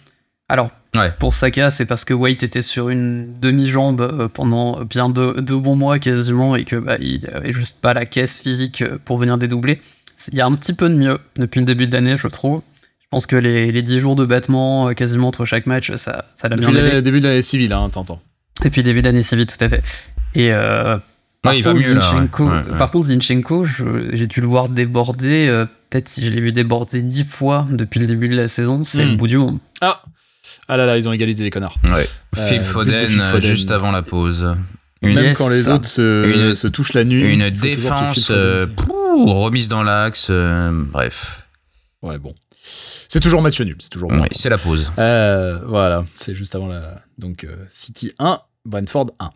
Alors, 0.47 0.69
pour 1.19 1.33
Saka, 1.33 1.71
c'est 1.71 1.85
parce 1.85 2.05
que 2.05 2.13
White 2.13 2.43
était 2.43 2.61
sur 2.61 2.89
une 2.89 3.39
demi-jambe 3.39 4.01
euh, 4.01 4.27
pendant 4.27 4.83
bien 4.83 5.09
deux, 5.09 5.33
bons 5.41 5.75
mois 5.75 5.97
quasiment 5.97 6.55
et 6.55 6.63
que 6.65 6.75
bah, 6.75 6.97
il 6.99 7.27
avait 7.33 7.51
juste 7.51 7.79
pas 7.81 7.93
la 7.93 8.05
caisse 8.05 8.41
physique 8.41 8.81
euh, 8.81 8.97
pour 9.03 9.17
venir 9.17 9.37
dédoubler. 9.37 9.81
Il 10.31 10.37
y 10.37 10.41
a 10.41 10.45
un 10.45 10.53
petit 10.53 10.73
peu 10.73 10.87
de 10.87 10.95
mieux 10.95 11.17
depuis 11.35 11.59
le 11.59 11.65
début 11.65 11.87
de 11.87 11.93
l'année, 11.93 12.15
je 12.15 12.27
trouve. 12.27 12.61
Je 13.01 13.07
pense 13.09 13.25
que 13.25 13.35
les, 13.35 13.71
les 13.71 13.81
10 13.81 13.99
jours 13.99 14.15
de 14.15 14.25
battement 14.25 14.89
euh, 14.89 14.93
quasiment 14.93 15.27
entre 15.27 15.45
chaque 15.45 15.65
match, 15.65 15.93
ça, 15.95 16.25
ça 16.35 16.47
l'a 16.47 16.57
bien 16.57 16.69
Depuis 16.69 16.91
le 16.91 17.01
début 17.01 17.19
de 17.21 17.27
l'année 17.27 17.41
civile, 17.41 17.73
hein, 17.73 17.89
t'entends. 17.91 18.21
Depuis 18.63 18.81
le 18.81 18.85
début 18.85 19.01
de 19.01 19.07
l'année 19.07 19.23
civile, 19.23 19.47
tout 19.47 19.63
à 19.63 19.67
fait. 19.67 19.83
Et 20.35 20.51
par, 21.45 21.53
contre, 21.53 21.81
Zinchenko, 21.81 22.49
par 22.77 22.91
contre, 22.91 23.07
Zinchenko, 23.07 23.65
j'ai 24.13 24.27
dû 24.27 24.41
le 24.41 24.47
voir 24.47 24.69
déborder. 24.69 25.47
Euh, 25.47 25.65
peut-être 25.89 26.09
si 26.09 26.25
je 26.25 26.31
l'ai 26.31 26.41
vu 26.41 26.51
déborder 26.51 27.01
dix 27.01 27.23
fois 27.23 27.67
depuis 27.69 27.99
le 27.99 28.07
début 28.07 28.29
de 28.29 28.35
la 28.35 28.47
saison, 28.47 28.83
c'est 28.83 29.05
le 29.05 29.11
hmm. 29.11 29.17
bout 29.17 29.27
du 29.27 29.37
monde. 29.37 29.59
Ah 29.81 30.01
Ah 30.67 30.77
là 30.77 30.85
là, 30.85 30.97
ils 30.97 31.07
ont 31.07 31.13
égalisé 31.13 31.43
les 31.43 31.49
connards. 31.49 31.77
Ouais. 31.85 32.07
Euh, 32.37 32.47
Phil, 32.47 32.63
Foden, 32.63 33.39
juste 33.41 33.71
avant 33.71 33.91
la 33.91 34.01
pause. 34.01 34.55
Même 35.01 35.35
quand 35.35 35.49
les 35.49 35.69
autres 35.69 35.87
se, 35.87 36.67
touchent 36.67 36.93
la 36.93 37.03
nuit. 37.03 37.33
Une 37.33 37.49
défense 37.49 38.29
euh, 38.31 38.65
remise 39.25 39.67
dans 39.67 39.83
l'axe. 39.83 40.31
bref. 40.31 41.47
Ouais, 42.01 42.17
bon. 42.17 42.33
C'est 43.07 43.19
toujours 43.19 43.41
match 43.41 43.59
nul. 43.61 43.77
C'est 43.79 43.89
toujours. 43.89 44.11
c'est 44.31 44.49
la 44.49 44.57
pause. 44.57 44.91
voilà, 44.95 46.05
c'est 46.15 46.35
juste 46.35 46.55
avant 46.55 46.67
la. 46.67 47.01
Donc 47.17 47.47
City 47.69 48.11
1, 48.19 48.39
Brentford 48.65 49.11
1. 49.19 49.29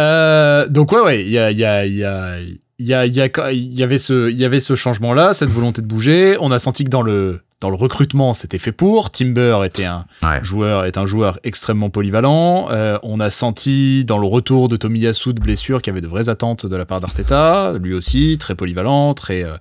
Euh, 0.00 0.68
donc 0.68 0.92
ouais, 0.92 1.00
ouais, 1.00 1.22
il 1.22 1.30
y 1.30 1.38
a, 1.38 1.50
y, 1.50 1.64
a, 1.64 1.86
y, 1.86 2.04
a, 2.04 2.38
y, 2.78 2.92
a, 2.92 3.06
y, 3.06 3.82
avait 3.82 3.98
ce, 3.98 4.30
il 4.30 4.36
y 4.36 4.44
avait 4.44 4.60
ce 4.60 4.74
changement-là, 4.74 5.34
cette 5.34 5.50
volonté 5.50 5.82
de 5.82 5.86
bouger. 5.86 6.36
On 6.40 6.50
a 6.50 6.58
senti 6.58 6.84
que 6.84 6.90
dans 6.90 7.02
le, 7.02 7.40
dans 7.62 7.70
le 7.70 7.76
recrutement, 7.76 8.34
c'était 8.34 8.58
fait 8.58 8.72
pour. 8.72 9.12
Timber 9.12 9.60
était 9.64 9.84
un 9.84 10.04
joueur, 10.42 10.84
est 10.84 10.98
un 10.98 11.06
joueur 11.06 11.38
extrêmement 11.44 11.90
polyvalent. 11.90 12.66
Euh, 12.72 12.98
on 13.04 13.20
a 13.20 13.30
senti 13.30 14.04
dans 14.04 14.18
le 14.18 14.26
retour 14.26 14.68
de 14.68 14.76
Tomiyasu 14.76 15.32
de 15.32 15.40
blessure 15.40 15.80
qu'il 15.80 15.92
y 15.92 15.94
avait 15.94 16.00
de 16.00 16.08
vraies 16.08 16.28
attentes 16.28 16.66
de 16.66 16.74
la 16.74 16.86
part 16.86 17.00
d'Arteta. 17.00 17.74
Lui 17.80 17.94
aussi, 17.94 18.36
très 18.36 18.56
polyvalent, 18.56 19.14
très, 19.14 19.44
euh, 19.44 19.56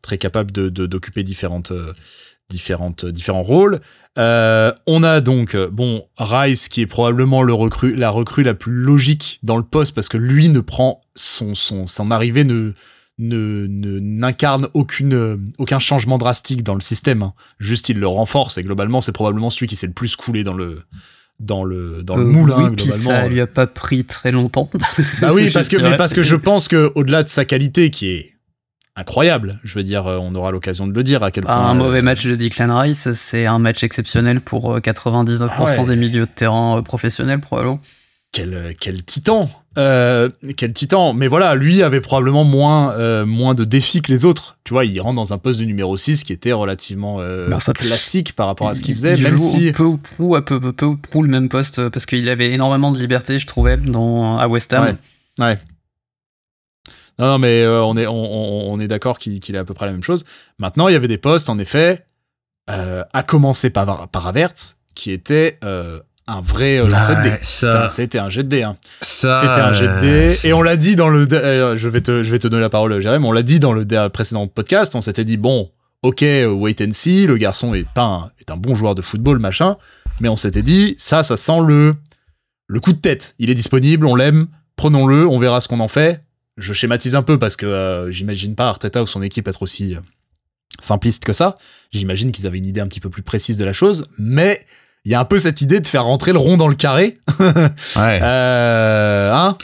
très 0.00 0.16
capable 0.16 0.50
de, 0.50 0.70
d'occuper 0.70 1.24
différentes, 1.24 1.74
différentes, 2.48 3.04
différents 3.04 3.42
rôles. 3.42 3.82
Euh, 4.16 4.72
on 4.86 5.02
a 5.02 5.20
donc 5.20 5.54
bon 5.54 6.06
Rice 6.16 6.70
qui 6.70 6.80
est 6.80 6.86
probablement 6.86 7.42
le 7.42 7.52
recrue, 7.52 7.94
la 7.94 8.08
recrue 8.08 8.44
la 8.44 8.54
plus 8.54 8.72
logique 8.72 9.40
dans 9.42 9.58
le 9.58 9.62
poste 9.62 9.94
parce 9.94 10.08
que 10.08 10.16
lui 10.16 10.48
ne 10.48 10.60
prend 10.60 11.02
son 11.14 11.54
son 11.54 11.86
son 11.86 12.10
arrivée 12.10 12.44
ne 12.44 12.72
ne 13.18 13.66
n'incarne 13.68 14.68
aucune 14.74 15.52
aucun 15.58 15.78
changement 15.78 16.18
drastique 16.18 16.62
dans 16.62 16.74
le 16.74 16.80
système. 16.80 17.22
Hein. 17.22 17.34
Juste 17.58 17.88
il 17.88 17.98
le 17.98 18.06
renforce 18.06 18.58
et 18.58 18.62
globalement 18.62 19.00
c'est 19.00 19.12
probablement 19.12 19.50
celui 19.50 19.66
qui 19.66 19.76
s'est 19.76 19.86
le 19.86 19.92
plus 19.92 20.16
coulé 20.16 20.44
dans 20.44 20.54
le 20.54 20.82
dans 21.38 21.64
le 21.64 22.02
dans 22.02 22.16
le 22.16 22.22
euh, 22.22 22.26
moulin 22.26 22.70
oui, 22.70 22.76
globalement. 22.76 23.10
ça 23.10 23.28
lui 23.28 23.40
a 23.40 23.46
pas 23.46 23.66
pris 23.66 24.04
très 24.04 24.32
longtemps. 24.32 24.70
bah 25.20 25.32
oui 25.32 25.50
parce 25.50 25.68
que 25.68 25.80
mais 25.80 25.96
parce 25.96 26.14
que 26.14 26.22
je 26.22 26.36
pense 26.36 26.68
que 26.68 26.90
au-delà 26.94 27.22
de 27.22 27.28
sa 27.28 27.44
qualité 27.44 27.90
qui 27.90 28.08
est 28.08 28.32
incroyable. 28.96 29.60
Je 29.64 29.74
veux 29.74 29.84
dire, 29.84 30.06
euh, 30.06 30.18
on 30.20 30.34
aura 30.34 30.50
l'occasion 30.50 30.86
de 30.86 30.92
le 30.92 31.02
dire 31.02 31.22
à 31.22 31.30
quel 31.30 31.44
point. 31.44 31.54
Un 31.54 31.74
mauvais 31.74 31.98
euh, 31.98 32.02
match 32.02 32.26
de 32.26 32.34
Declan 32.34 32.78
Rice, 32.78 33.12
c'est 33.12 33.46
un 33.46 33.58
match 33.58 33.82
exceptionnel 33.82 34.40
pour 34.40 34.78
99% 34.78 35.50
euh, 35.50 35.86
des 35.86 35.96
milieux 35.96 36.26
de 36.26 36.30
terrain 36.30 36.82
professionnels, 36.82 37.40
probablement. 37.40 37.78
Quel, 38.32 38.74
quel 38.80 39.04
titan 39.04 39.50
Quel 39.76 40.72
titan 40.72 41.12
Mais 41.12 41.28
voilà, 41.28 41.54
lui 41.54 41.82
avait 41.82 42.00
probablement 42.00 42.44
moins, 42.44 43.24
moins 43.26 43.54
de 43.54 43.64
défis 43.64 44.00
que 44.00 44.10
les 44.10 44.24
autres. 44.24 44.56
Tu 44.64 44.72
vois, 44.72 44.86
il 44.86 44.98
rentre 45.00 45.16
dans 45.16 45.34
un 45.34 45.38
poste 45.38 45.60
de 45.60 45.66
numéro 45.66 45.96
6 45.96 46.24
qui 46.24 46.32
était 46.32 46.52
relativement 46.52 47.20
classique 47.74 48.34
par 48.34 48.46
rapport 48.46 48.68
à 48.68 48.74
ce 48.74 48.82
qu'il 48.82 48.94
faisait, 48.94 49.16
il 49.16 49.22
même 49.22 49.38
si... 49.38 49.70
peu 49.72 49.84
ou 49.84 49.98
prou, 49.98 50.40
peu, 50.40 50.60
peu, 50.60 50.72
peu 50.72 50.86
ou 50.86 50.96
prou 50.96 51.22
le 51.22 51.28
même 51.28 51.50
poste, 51.50 51.90
parce 51.90 52.06
qu'il 52.06 52.28
avait 52.30 52.52
énormément 52.52 52.90
de 52.90 52.98
liberté, 52.98 53.38
je 53.38 53.46
trouvais, 53.46 53.76
dans, 53.76 54.38
à 54.38 54.48
West 54.48 54.72
Ham. 54.72 54.96
Ouais. 55.38 55.44
ouais. 55.44 55.58
Non, 57.18 57.26
non 57.26 57.38
mais 57.38 57.62
euh, 57.62 57.84
on 57.84 57.96
est, 57.96 58.06
on, 58.06 58.72
on 58.72 58.80
est 58.80 58.88
d'accord 58.88 59.18
qu'il 59.18 59.54
est 59.54 59.58
à 59.58 59.64
peu 59.64 59.74
près 59.74 59.86
la 59.86 59.92
même 59.92 60.02
chose. 60.02 60.24
Maintenant, 60.58 60.88
il 60.88 60.92
y 60.92 60.96
avait 60.96 61.08
des 61.08 61.18
postes, 61.18 61.48
en 61.48 61.58
effet, 61.58 62.06
euh, 62.70 63.04
à 63.12 63.22
commencer 63.22 63.70
par, 63.70 64.08
par 64.08 64.26
Avertz, 64.26 64.78
qui 64.94 65.10
était 65.10 65.58
euh, 65.64 66.00
un 66.26 66.40
vrai 66.40 66.78
euh, 66.78 66.88
lancer 66.88 67.14
de 67.16 67.22
dés. 67.22 67.88
C'était 67.90 68.18
un 68.18 68.28
jet 68.28 68.42
de 68.42 68.48
dés. 68.48 68.62
Hein. 68.62 68.76
C'était 69.00 69.46
un 69.46 69.72
jet 69.72 69.88
de 69.88 70.00
dés. 70.00 70.46
Et 70.46 70.52
on 70.52 70.62
l'a 70.62 70.76
dit 70.76 70.96
dans 70.96 71.08
le... 71.08 71.26
je, 71.30 71.88
vais 71.88 72.00
te, 72.00 72.22
je 72.22 72.30
vais 72.30 72.38
te 72.38 72.48
donner 72.48 72.62
la 72.62 72.70
parole, 72.70 73.00
Jérémy. 73.00 73.24
On 73.26 73.32
l'a 73.32 73.42
dit 73.42 73.60
dans 73.60 73.72
le 73.72 73.84
précédent 74.08 74.46
podcast. 74.46 74.94
On 74.94 75.00
s'était 75.00 75.24
dit, 75.24 75.36
bon, 75.36 75.70
ok, 76.02 76.22
wait 76.22 76.82
and 76.82 76.92
see. 76.92 77.26
Le 77.26 77.36
garçon 77.36 77.74
est, 77.74 77.88
pas 77.88 78.04
un, 78.04 78.30
est 78.40 78.50
un 78.50 78.56
bon 78.56 78.74
joueur 78.74 78.94
de 78.94 79.02
football, 79.02 79.38
machin. 79.38 79.76
Mais 80.20 80.28
on 80.28 80.36
s'était 80.36 80.62
dit, 80.62 80.94
ça, 80.98 81.22
ça 81.22 81.36
sent 81.36 81.60
le, 81.66 81.94
le 82.66 82.80
coup 82.80 82.92
de 82.92 82.98
tête. 82.98 83.34
Il 83.38 83.50
est 83.50 83.54
disponible, 83.54 84.06
on 84.06 84.14
l'aime. 84.14 84.48
Prenons-le, 84.76 85.26
on 85.26 85.38
verra 85.38 85.60
ce 85.60 85.68
qu'on 85.68 85.80
en 85.80 85.88
fait 85.88 86.22
je 86.56 86.72
schématise 86.72 87.14
un 87.14 87.22
peu 87.22 87.38
parce 87.38 87.56
que 87.56 87.66
euh, 87.66 88.10
j'imagine 88.10 88.54
pas 88.54 88.68
Arteta 88.68 89.02
ou 89.02 89.06
son 89.06 89.22
équipe 89.22 89.48
être 89.48 89.62
aussi 89.62 89.94
euh, 89.94 90.00
simpliste 90.80 91.24
que 91.24 91.32
ça. 91.32 91.56
J'imagine 91.90 92.32
qu'ils 92.32 92.46
avaient 92.46 92.58
une 92.58 92.66
idée 92.66 92.80
un 92.80 92.88
petit 92.88 93.00
peu 93.00 93.10
plus 93.10 93.22
précise 93.22 93.58
de 93.58 93.64
la 93.64 93.72
chose, 93.72 94.06
mais 94.18 94.64
il 95.04 95.10
y 95.10 95.14
a 95.16 95.20
un 95.20 95.24
peu 95.24 95.40
cette 95.40 95.60
idée 95.60 95.80
de 95.80 95.86
faire 95.86 96.04
rentrer 96.04 96.32
le 96.32 96.38
rond 96.38 96.56
dans 96.56 96.68
le 96.68 96.76
carré. 96.76 97.18
ouais. 97.40 98.20
Euh, 98.22 99.32
hein? 99.32 99.56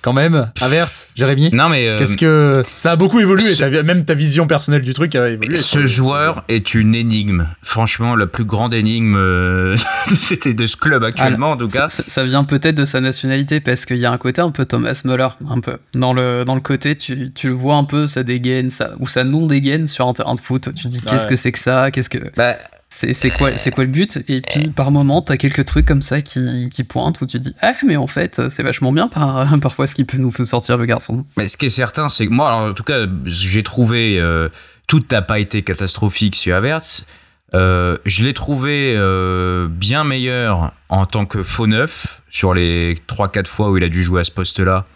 Quand 0.00 0.12
même, 0.12 0.50
inverse, 0.62 1.08
Jérémy? 1.16 1.50
Non 1.52 1.68
mais 1.68 1.94
qu'est-ce 1.98 2.16
que 2.16 2.62
ça 2.76 2.92
a 2.92 2.96
beaucoup 2.96 3.18
évolué, 3.18 3.52
même 3.82 4.04
ta 4.04 4.14
vision 4.14 4.46
personnelle 4.46 4.82
du 4.82 4.94
truc 4.94 5.14
a 5.16 5.28
évolué. 5.28 5.56
Ce 5.56 5.86
joueur 5.86 6.44
est 6.48 6.74
une 6.74 6.94
énigme. 6.94 7.48
Franchement, 7.62 8.14
la 8.14 8.26
plus 8.26 8.44
grande 8.44 8.74
énigme 8.74 9.16
euh, 9.16 9.76
c'était 10.20 10.54
de 10.54 10.66
ce 10.66 10.76
club 10.76 11.02
actuellement 11.02 11.50
en 11.50 11.56
tout 11.56 11.68
cas. 11.68 11.88
Ça, 11.88 12.24
vient 12.24 12.44
peut-être 12.44 12.76
de 12.76 12.84
sa 12.84 13.00
nationalité 13.00 13.60
parce 13.60 13.84
qu'il 13.84 13.98
y 13.98 14.06
a 14.06 14.12
un 14.12 14.18
côté 14.18 14.40
un 14.40 14.52
peu 14.52 14.64
Thomas 14.64 15.02
Muller, 15.04 15.28
un 15.48 15.60
peu 15.60 15.78
dans 15.94 16.12
le 16.12 16.44
dans 16.44 16.54
le 16.54 16.60
côté 16.60 16.96
tu, 16.96 17.32
tu 17.32 17.48
le 17.48 17.54
vois 17.54 17.76
un 17.76 17.84
peu 17.84 18.06
ça 18.06 18.22
dégaine 18.22 18.70
ça 18.70 18.92
ou 19.00 19.08
ça 19.08 19.24
non 19.24 19.46
dégaine 19.46 19.88
sur 19.88 20.06
un 20.06 20.14
terrain 20.14 20.36
de 20.36 20.40
foot. 20.40 20.72
Tu 20.74 20.84
te 20.84 20.88
dis 20.88 21.02
qu'est-ce 21.02 21.26
que 21.26 21.36
c'est 21.36 21.52
que 21.52 21.58
ça, 21.58 21.90
qu'est-ce 21.90 22.08
que 22.08 22.18
bah, 22.36 22.54
c'est 22.90 23.30
quoi, 23.30 23.56
c'est 23.56 23.70
quoi 23.70 23.84
le 23.84 23.90
but? 23.90 24.18
Et 24.28 24.40
puis 24.40 24.68
par 24.68 24.90
moment, 24.90 25.20
t'as 25.20 25.36
quelques 25.36 25.64
trucs 25.64 25.86
comme 25.86 26.02
ça 26.02 26.22
qui, 26.22 26.70
qui, 26.70 26.84
pointent 26.84 27.20
où 27.20 27.26
tu 27.26 27.38
te 27.38 27.48
dis 27.48 27.54
ah 27.60 27.74
mais 27.84 27.96
en 27.96 28.06
fait 28.06 28.48
c'est 28.48 28.62
vachement 28.62 28.92
bien 28.92 29.08
par, 29.08 29.46
parfois 29.62 29.86
ce 29.86 29.94
qui 29.94 30.04
peut 30.04 30.18
nous 30.18 30.32
sortir 30.44 30.78
le 30.78 30.86
garçon. 30.86 31.24
Mais 31.36 31.48
ce 31.48 31.56
qui 31.56 31.66
est 31.66 31.70
certain, 31.70 32.08
c'est 32.08 32.26
que 32.26 32.32
moi, 32.32 32.48
alors, 32.48 32.70
en 32.70 32.72
tout 32.72 32.84
cas, 32.84 33.06
j'ai 33.24 33.62
trouvé 33.62 34.18
euh, 34.18 34.48
tout 34.86 35.04
n'a 35.10 35.22
pas 35.22 35.38
été 35.38 35.62
catastrophique 35.62 36.34
sur 36.34 36.56
Averts. 36.56 37.04
Euh, 37.54 37.96
je 38.04 38.24
l'ai 38.24 38.34
trouvé 38.34 38.94
euh, 38.96 39.68
bien 39.68 40.04
meilleur 40.04 40.72
en 40.88 41.06
tant 41.06 41.24
que 41.24 41.42
faux 41.42 41.66
neuf 41.66 42.20
sur 42.28 42.52
les 42.52 42.96
3-4 43.08 43.46
fois 43.46 43.70
où 43.70 43.76
il 43.76 43.84
a 43.84 43.88
dû 43.88 44.02
jouer 44.02 44.20
à 44.20 44.24
ce 44.24 44.30
poste-là. 44.30 44.86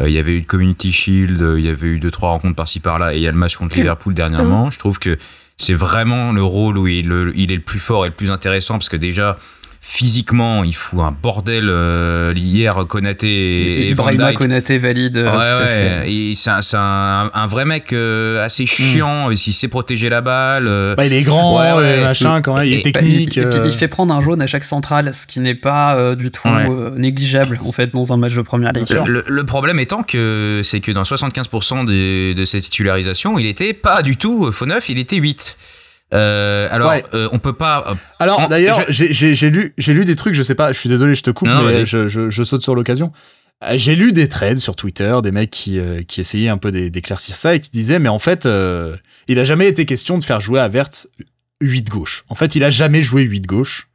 Euh, 0.00 0.08
il 0.08 0.14
y 0.14 0.18
avait 0.18 0.32
eu 0.32 0.40
de 0.40 0.46
Community 0.46 0.92
Shield, 0.92 1.44
il 1.58 1.64
y 1.64 1.68
avait 1.68 1.86
eu 1.86 1.98
2-3 1.98 2.20
rencontres 2.20 2.56
par-ci 2.56 2.80
par-là, 2.80 3.14
et 3.14 3.18
il 3.18 3.22
y 3.22 3.28
a 3.28 3.30
le 3.30 3.38
match 3.38 3.56
contre 3.56 3.76
Liverpool 3.76 4.14
dernièrement. 4.14 4.70
Je 4.70 4.78
trouve 4.78 4.98
que 4.98 5.18
c'est 5.56 5.74
vraiment 5.74 6.32
le 6.32 6.42
rôle 6.42 6.78
où 6.78 6.86
il, 6.86 7.06
est 7.06 7.54
le 7.54 7.60
plus 7.60 7.78
fort 7.78 8.04
et 8.04 8.08
le 8.08 8.14
plus 8.14 8.30
intéressant 8.30 8.74
parce 8.74 8.88
que 8.88 8.96
déjà 8.96 9.38
physiquement, 9.84 10.62
il 10.62 10.74
fout 10.74 11.00
un 11.00 11.10
bordel 11.10 11.68
euh, 11.68 12.32
hier 12.36 12.72
Konaté 12.88 13.26
et, 13.28 13.90
et 13.90 13.94
Brahima 13.94 14.32
Konaté 14.32 14.78
valide. 14.78 15.16
Euh, 15.16 16.04
ouais, 16.04 16.34
c'est 16.34 16.76
un, 16.76 17.30
un, 17.34 17.46
vrai 17.48 17.64
mec 17.64 17.92
euh, 17.92 18.42
assez 18.44 18.64
chiant. 18.64 19.28
Mm. 19.28 19.34
S'il 19.34 19.52
sait 19.52 19.66
protéger 19.66 20.08
la 20.08 20.20
balle. 20.20 20.94
Bah, 20.96 21.04
il 21.04 21.12
est 21.12 21.22
grand, 21.22 21.58
machin, 22.00 22.40
quand 22.42 22.54
même, 22.54 22.64
il 22.64 22.74
est 22.74 22.82
technique. 22.82 23.36
Et, 23.36 23.44
puis, 23.44 23.58
il 23.64 23.72
fait 23.72 23.88
prendre 23.88 24.14
un 24.14 24.20
jaune 24.20 24.40
à 24.40 24.46
chaque 24.46 24.64
centrale, 24.64 25.12
ce 25.12 25.26
qui 25.26 25.40
n'est 25.40 25.56
pas 25.56 26.14
du 26.14 26.30
tout 26.30 26.48
négligeable 26.96 27.58
en 27.64 27.72
fait 27.72 27.92
dans 27.92 28.12
un 28.12 28.16
match 28.16 28.34
de 28.34 28.42
première 28.42 28.72
ligue. 28.72 28.86
Le, 29.04 29.42
problème 29.44 29.80
étant 29.80 30.04
que 30.04 30.60
c'est 30.62 30.80
que 30.80 30.92
dans 30.92 31.02
75% 31.02 31.84
de, 31.84 32.32
de 32.32 32.44
ses 32.44 32.60
titularisations, 32.60 33.38
il 33.38 33.46
était 33.46 33.74
pas 33.74 34.00
du 34.02 34.16
tout 34.16 34.50
faux 34.52 34.66
neuf, 34.66 34.88
il 34.88 34.98
était 34.98 35.16
8. 35.16 35.56
Euh, 36.12 36.68
alors, 36.70 36.94
euh, 37.14 37.28
on 37.32 37.38
peut 37.38 37.52
pas. 37.52 37.84
Euh, 37.88 37.94
alors, 38.18 38.48
d'ailleurs, 38.48 38.84
j'ai 38.88 39.50
lu, 39.50 39.74
j'ai 39.78 39.94
lu 39.94 40.04
des 40.04 40.16
trucs. 40.16 40.34
Je 40.34 40.42
sais 40.42 40.54
pas. 40.54 40.72
Je 40.72 40.78
suis 40.78 40.88
désolé, 40.88 41.14
je 41.14 41.22
te 41.22 41.30
coupe, 41.30 41.48
mais 41.48 41.86
je, 41.86 42.08
je, 42.08 42.30
je, 42.30 42.44
saute 42.44 42.62
sur 42.62 42.74
l'occasion. 42.74 43.12
J'ai 43.74 43.94
lu 43.94 44.12
des 44.12 44.28
threads 44.28 44.58
sur 44.58 44.74
Twitter, 44.74 45.16
des 45.22 45.30
mecs 45.30 45.50
qui, 45.50 45.80
qui 46.08 46.20
essayaient 46.20 46.48
un 46.48 46.58
peu 46.58 46.72
d'éclaircir 46.72 47.34
ça 47.36 47.54
et 47.54 47.60
qui 47.60 47.70
disaient, 47.70 48.00
mais 48.00 48.08
en 48.08 48.18
fait, 48.18 48.48
il 49.28 49.38
a 49.38 49.44
jamais 49.44 49.68
été 49.68 49.86
question 49.86 50.18
de 50.18 50.24
faire 50.24 50.40
jouer 50.40 50.60
à 50.60 50.68
Vert 50.68 50.90
8 51.60 51.88
gauche. 51.88 52.24
En 52.28 52.34
fait, 52.34 52.56
il 52.56 52.64
a 52.64 52.70
jamais 52.70 53.02
joué 53.02 53.22
8 53.22 53.46
gauche. 53.46 53.88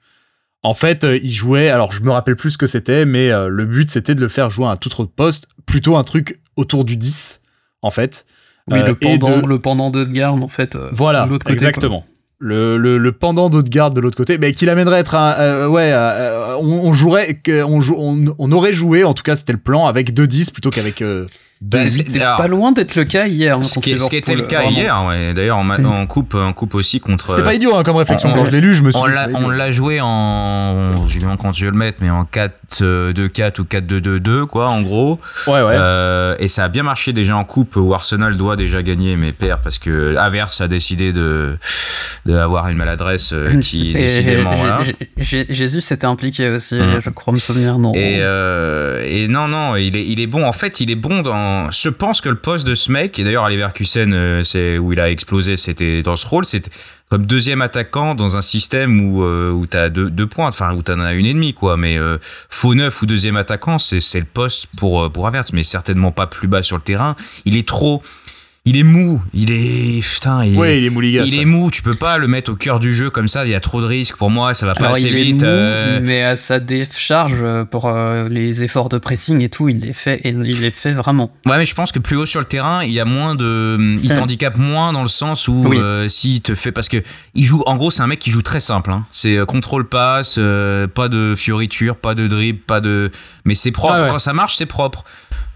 En 0.64 0.74
fait, 0.74 1.06
il 1.22 1.32
jouait. 1.32 1.70
Alors, 1.70 1.92
je 1.92 2.02
me 2.02 2.12
rappelle 2.12 2.36
plus 2.36 2.52
ce 2.52 2.58
que 2.58 2.68
c'était, 2.68 3.06
mais 3.06 3.30
le 3.48 3.66
but 3.66 3.92
c'était 3.92 4.16
de 4.16 4.22
le 4.22 4.30
faire 4.30 4.50
jouer 4.50 4.68
à 4.68 4.70
un 4.70 4.78
tout 4.78 4.90
autre 5.02 5.12
poste, 5.14 5.50
plutôt 5.66 5.98
un 5.98 6.04
truc 6.04 6.40
autour 6.56 6.86
du 6.86 6.98
10, 6.98 7.42
en 7.82 7.92
fait. 7.92 8.26
Oui, 8.70 8.80
le 8.86 8.96
pendant, 8.96 9.42
de... 9.42 9.48
le 9.48 9.60
pendant 9.60 9.92
garde 9.92 10.44
en 10.44 10.48
fait. 10.48 10.78
voilà, 10.92 11.28
exactement 11.48 12.06
le, 12.40 12.78
le, 12.78 12.98
le 12.98 13.12
pendant 13.12 13.50
garde 13.50 13.96
de 13.96 14.02
l'autre 14.02 14.18
côté, 14.18 14.38
mais 14.38 14.54
qui 14.54 14.66
l'amènerait 14.66 14.98
à 14.98 15.00
être 15.00 15.16
un, 15.16 15.34
euh, 15.40 15.68
ouais, 15.68 15.92
euh, 15.92 16.56
on, 16.58 16.88
on, 16.88 16.94
jouerait, 16.94 17.42
on, 17.66 17.80
on, 17.98 18.36
on, 18.38 18.52
aurait 18.52 18.74
joué, 18.74 19.04
en 19.04 19.14
tout 19.14 19.24
cas 19.24 19.36
c'était 19.36 19.54
le 19.54 19.60
plan, 19.60 19.88
avec 19.88 20.14
2-10 20.14 20.52
plutôt 20.52 20.70
qu'avec 20.70 21.02
euh, 21.02 21.26
ben, 21.60 21.88
c'est 21.88 22.20
pas 22.20 22.48
loin 22.48 22.72
d'être 22.72 22.96
le 22.96 23.04
cas 23.04 23.26
hier. 23.26 23.58
Hein, 23.58 23.64
ce, 23.64 23.80
qui, 23.80 24.00
ce 24.00 24.08
qui 24.10 24.16
était 24.16 24.36
le 24.36 24.44
cas 24.44 24.66
hier, 24.66 25.04
ouais. 25.08 25.34
d'ailleurs 25.34 25.58
on, 25.58 26.06
coupe, 26.06 26.36
on 26.36 26.54
coupe 26.54 26.76
aussi 26.76 27.00
contre. 27.00 27.30
C'était 27.30 27.42
pas 27.42 27.56
idiot 27.56 27.76
hein, 27.76 27.84
comme 27.84 27.96
réflexion. 27.96 28.32
Quand 28.32 28.46
je 28.46 28.52
l'ai 28.52 28.62
lu, 28.62 28.76
je 28.76 28.84
me 28.84 28.92
suis. 28.92 29.02
On 29.34 29.50
l'a 29.50 29.72
joué 29.72 30.00
en, 30.02 31.08
je 31.08 31.20
quand 31.36 31.52
tu 31.54 31.66
veux 31.66 31.72
le 31.72 31.78
mettre, 31.78 31.98
mais 32.02 32.12
en 32.12 32.24
4-2-4 32.24 32.52
euh, 32.84 33.14
ou 33.60 33.64
4-2-2-2 33.64 34.46
quoi, 34.46 34.70
en 34.70 34.82
gros. 34.82 35.20
Ouais 35.48 35.54
ouais. 35.54 35.76
Euh, 35.78 36.36
et 36.40 36.48
ça 36.48 36.66
a 36.66 36.70
bien 36.70 36.84
marché 36.84 37.12
déjà 37.12 37.36
en 37.36 37.44
coupe 37.44 37.76
où 37.76 37.94
Arsenal 37.94 38.38
doit 38.38 38.56
déjà 38.56 38.84
gagner, 38.84 39.18
mais 39.18 39.32
perd 39.32 39.62
parce 39.64 39.80
que 39.80 40.16
Averse 40.16 40.62
a 40.62 40.68
décidé 40.68 41.12
de 41.12 41.58
d'avoir 42.26 42.68
une 42.68 42.78
maladresse 42.78 43.32
euh, 43.34 43.62
qui 43.62 43.94
décidément. 43.94 44.54
Voilà. 44.54 44.80
Jésus 45.18 45.82
s'était 45.82 46.06
impliqué 46.06 46.50
aussi, 46.50 46.80
hum. 46.80 47.00
je 47.04 47.10
crois 47.10 47.34
me 47.34 47.40
souvenir 47.40 47.80
non. 47.80 47.94
Et, 47.96 48.20
et 48.20 49.28
non 49.28 49.48
non, 49.48 49.76
il 49.76 49.96
est 49.96 50.06
il 50.06 50.20
est 50.20 50.28
bon. 50.28 50.46
En 50.46 50.52
fait, 50.52 50.82
il 50.82 50.92
est 50.92 50.96
bon 50.96 51.22
dans 51.22 51.47
je 51.72 51.90
pense 51.90 52.22
que 52.22 52.30
le 52.30 52.36
poste 52.36 52.66
de 52.66 52.76
ce 52.76 52.92
mec, 52.92 53.20
et 53.20 53.24
d'ailleurs 53.24 53.46
à 53.46 53.50
Leverkusen, 53.50 54.14
euh, 54.14 54.44
c'est 54.44 54.78
où 54.78 54.94
il 54.94 55.00
a 55.00 55.10
explosé, 55.10 55.58
c'était 55.58 56.02
dans 56.02 56.16
ce 56.16 56.26
rôle, 56.26 56.46
c'était 56.46 56.70
comme 57.10 57.26
deuxième 57.26 57.62
attaquant 57.62 58.16
dans 58.16 58.38
un 58.38 58.42
système 58.42 59.00
où, 59.00 59.24
euh, 59.24 59.52
où 59.52 59.66
tu 59.66 59.78
as 59.78 59.90
deux, 59.90 60.10
deux 60.10 60.28
pointes, 60.28 60.50
enfin 60.54 60.74
où 60.74 60.84
tu 60.84 60.92
en 60.92 61.00
as 61.00 61.14
une 61.14 61.26
et 61.26 61.34
demie, 61.34 61.54
quoi. 61.54 61.78
Mais 61.78 61.98
euh, 61.98 62.18
faux 62.50 62.76
neuf 62.76 63.02
ou 63.02 63.06
deuxième 63.06 63.38
attaquant, 63.38 63.78
c'est 63.80 64.20
le 64.20 64.26
poste 64.26 64.68
pour, 64.78 65.12
pour 65.12 65.32
mais 65.54 65.64
certainement 65.64 66.12
pas 66.12 66.28
plus 66.28 66.48
bas 66.48 66.64
sur 66.64 66.76
le 66.76 66.84
terrain. 66.84 67.16
Il 67.46 67.56
est 67.58 67.68
trop 67.68 68.02
il 68.68 68.76
est 68.76 68.84
mou, 68.84 69.22
il 69.34 69.50
est 69.50 70.06
putain, 70.06 70.44
il, 70.44 70.58
ouais, 70.58 70.78
il 70.78 70.84
est 70.84 70.90
mou, 70.90 71.02
Il 71.02 71.36
est 71.36 71.46
mou, 71.46 71.72
tu 71.72 71.82
peux 71.82 71.94
pas 71.94 72.18
le 72.18 72.28
mettre 72.28 72.52
au 72.52 72.56
cœur 72.56 72.82
du 72.82 72.94
jeu 72.94 73.10
comme 73.10 73.30
ça, 73.30 73.46
il 73.46 73.52
y 73.52 73.56
a 73.56 73.62
trop 73.62 73.80
de 73.80 73.86
risques 73.86 74.18
pour 74.18 74.30
moi, 74.30 74.54
ça 74.54 74.66
va 74.66 74.76
pas 74.76 74.90
assez 74.90 75.10
vite. 75.10 75.42
Euh. 75.44 76.02
Mais 76.04 76.22
à 76.22 76.36
sa 76.36 76.60
décharge 76.60 77.38
euh, 77.42 77.64
pour 77.64 77.86
euh, 77.86 78.28
les 78.28 78.64
efforts 78.64 78.90
de 78.90 78.98
pressing 78.98 79.42
et 79.42 79.48
tout, 79.48 79.70
il 79.70 79.80
les 79.80 79.94
fait 79.94 80.20
et 80.26 80.30
il 80.32 80.60
les 80.60 80.72
fait 80.72 80.92
vraiment. 80.92 81.32
Ouais, 81.46 81.58
mais 81.58 81.66
je 81.66 81.74
pense 81.74 81.94
que 81.94 82.00
plus 82.00 82.18
haut 82.18 82.26
sur 82.26 82.42
le 82.42 82.46
terrain, 82.46 82.84
il 82.84 82.92
y 82.92 83.00
a 83.00 83.06
moins 83.06 83.36
de 83.36 83.78
il 84.04 84.14
t'handicape 84.14 84.58
moins 84.58 84.92
dans 84.92 85.02
le 85.02 85.08
sens 85.08 85.48
où 85.48 85.74
s'il 86.10 86.42
te 86.42 86.54
fait 86.54 86.74
parce 86.74 86.90
que 86.90 87.02
il 87.36 87.46
joue 87.46 87.64
en 87.68 87.78
gros, 87.78 87.90
c'est 87.90 88.02
un 88.02 88.08
mec 88.08 88.20
qui 88.20 88.32
joue 88.32 88.42
très 88.42 88.60
simple 88.60 88.92
hein. 88.92 89.06
C'est 89.14 89.38
contrôle 89.46 89.88
passe, 89.88 90.36
pas 90.94 91.08
de 91.08 91.36
fioriture, 91.38 91.96
pas 91.96 92.16
de 92.16 92.28
dribble, 92.28 92.60
pas 92.60 92.82
de 92.82 93.12
mais 93.46 93.56
c'est 93.56 93.72
propre 93.72 94.10
quand 94.10 94.20
ça 94.20 94.34
marche, 94.34 94.58
c'est 94.58 94.66
propre. 94.66 95.06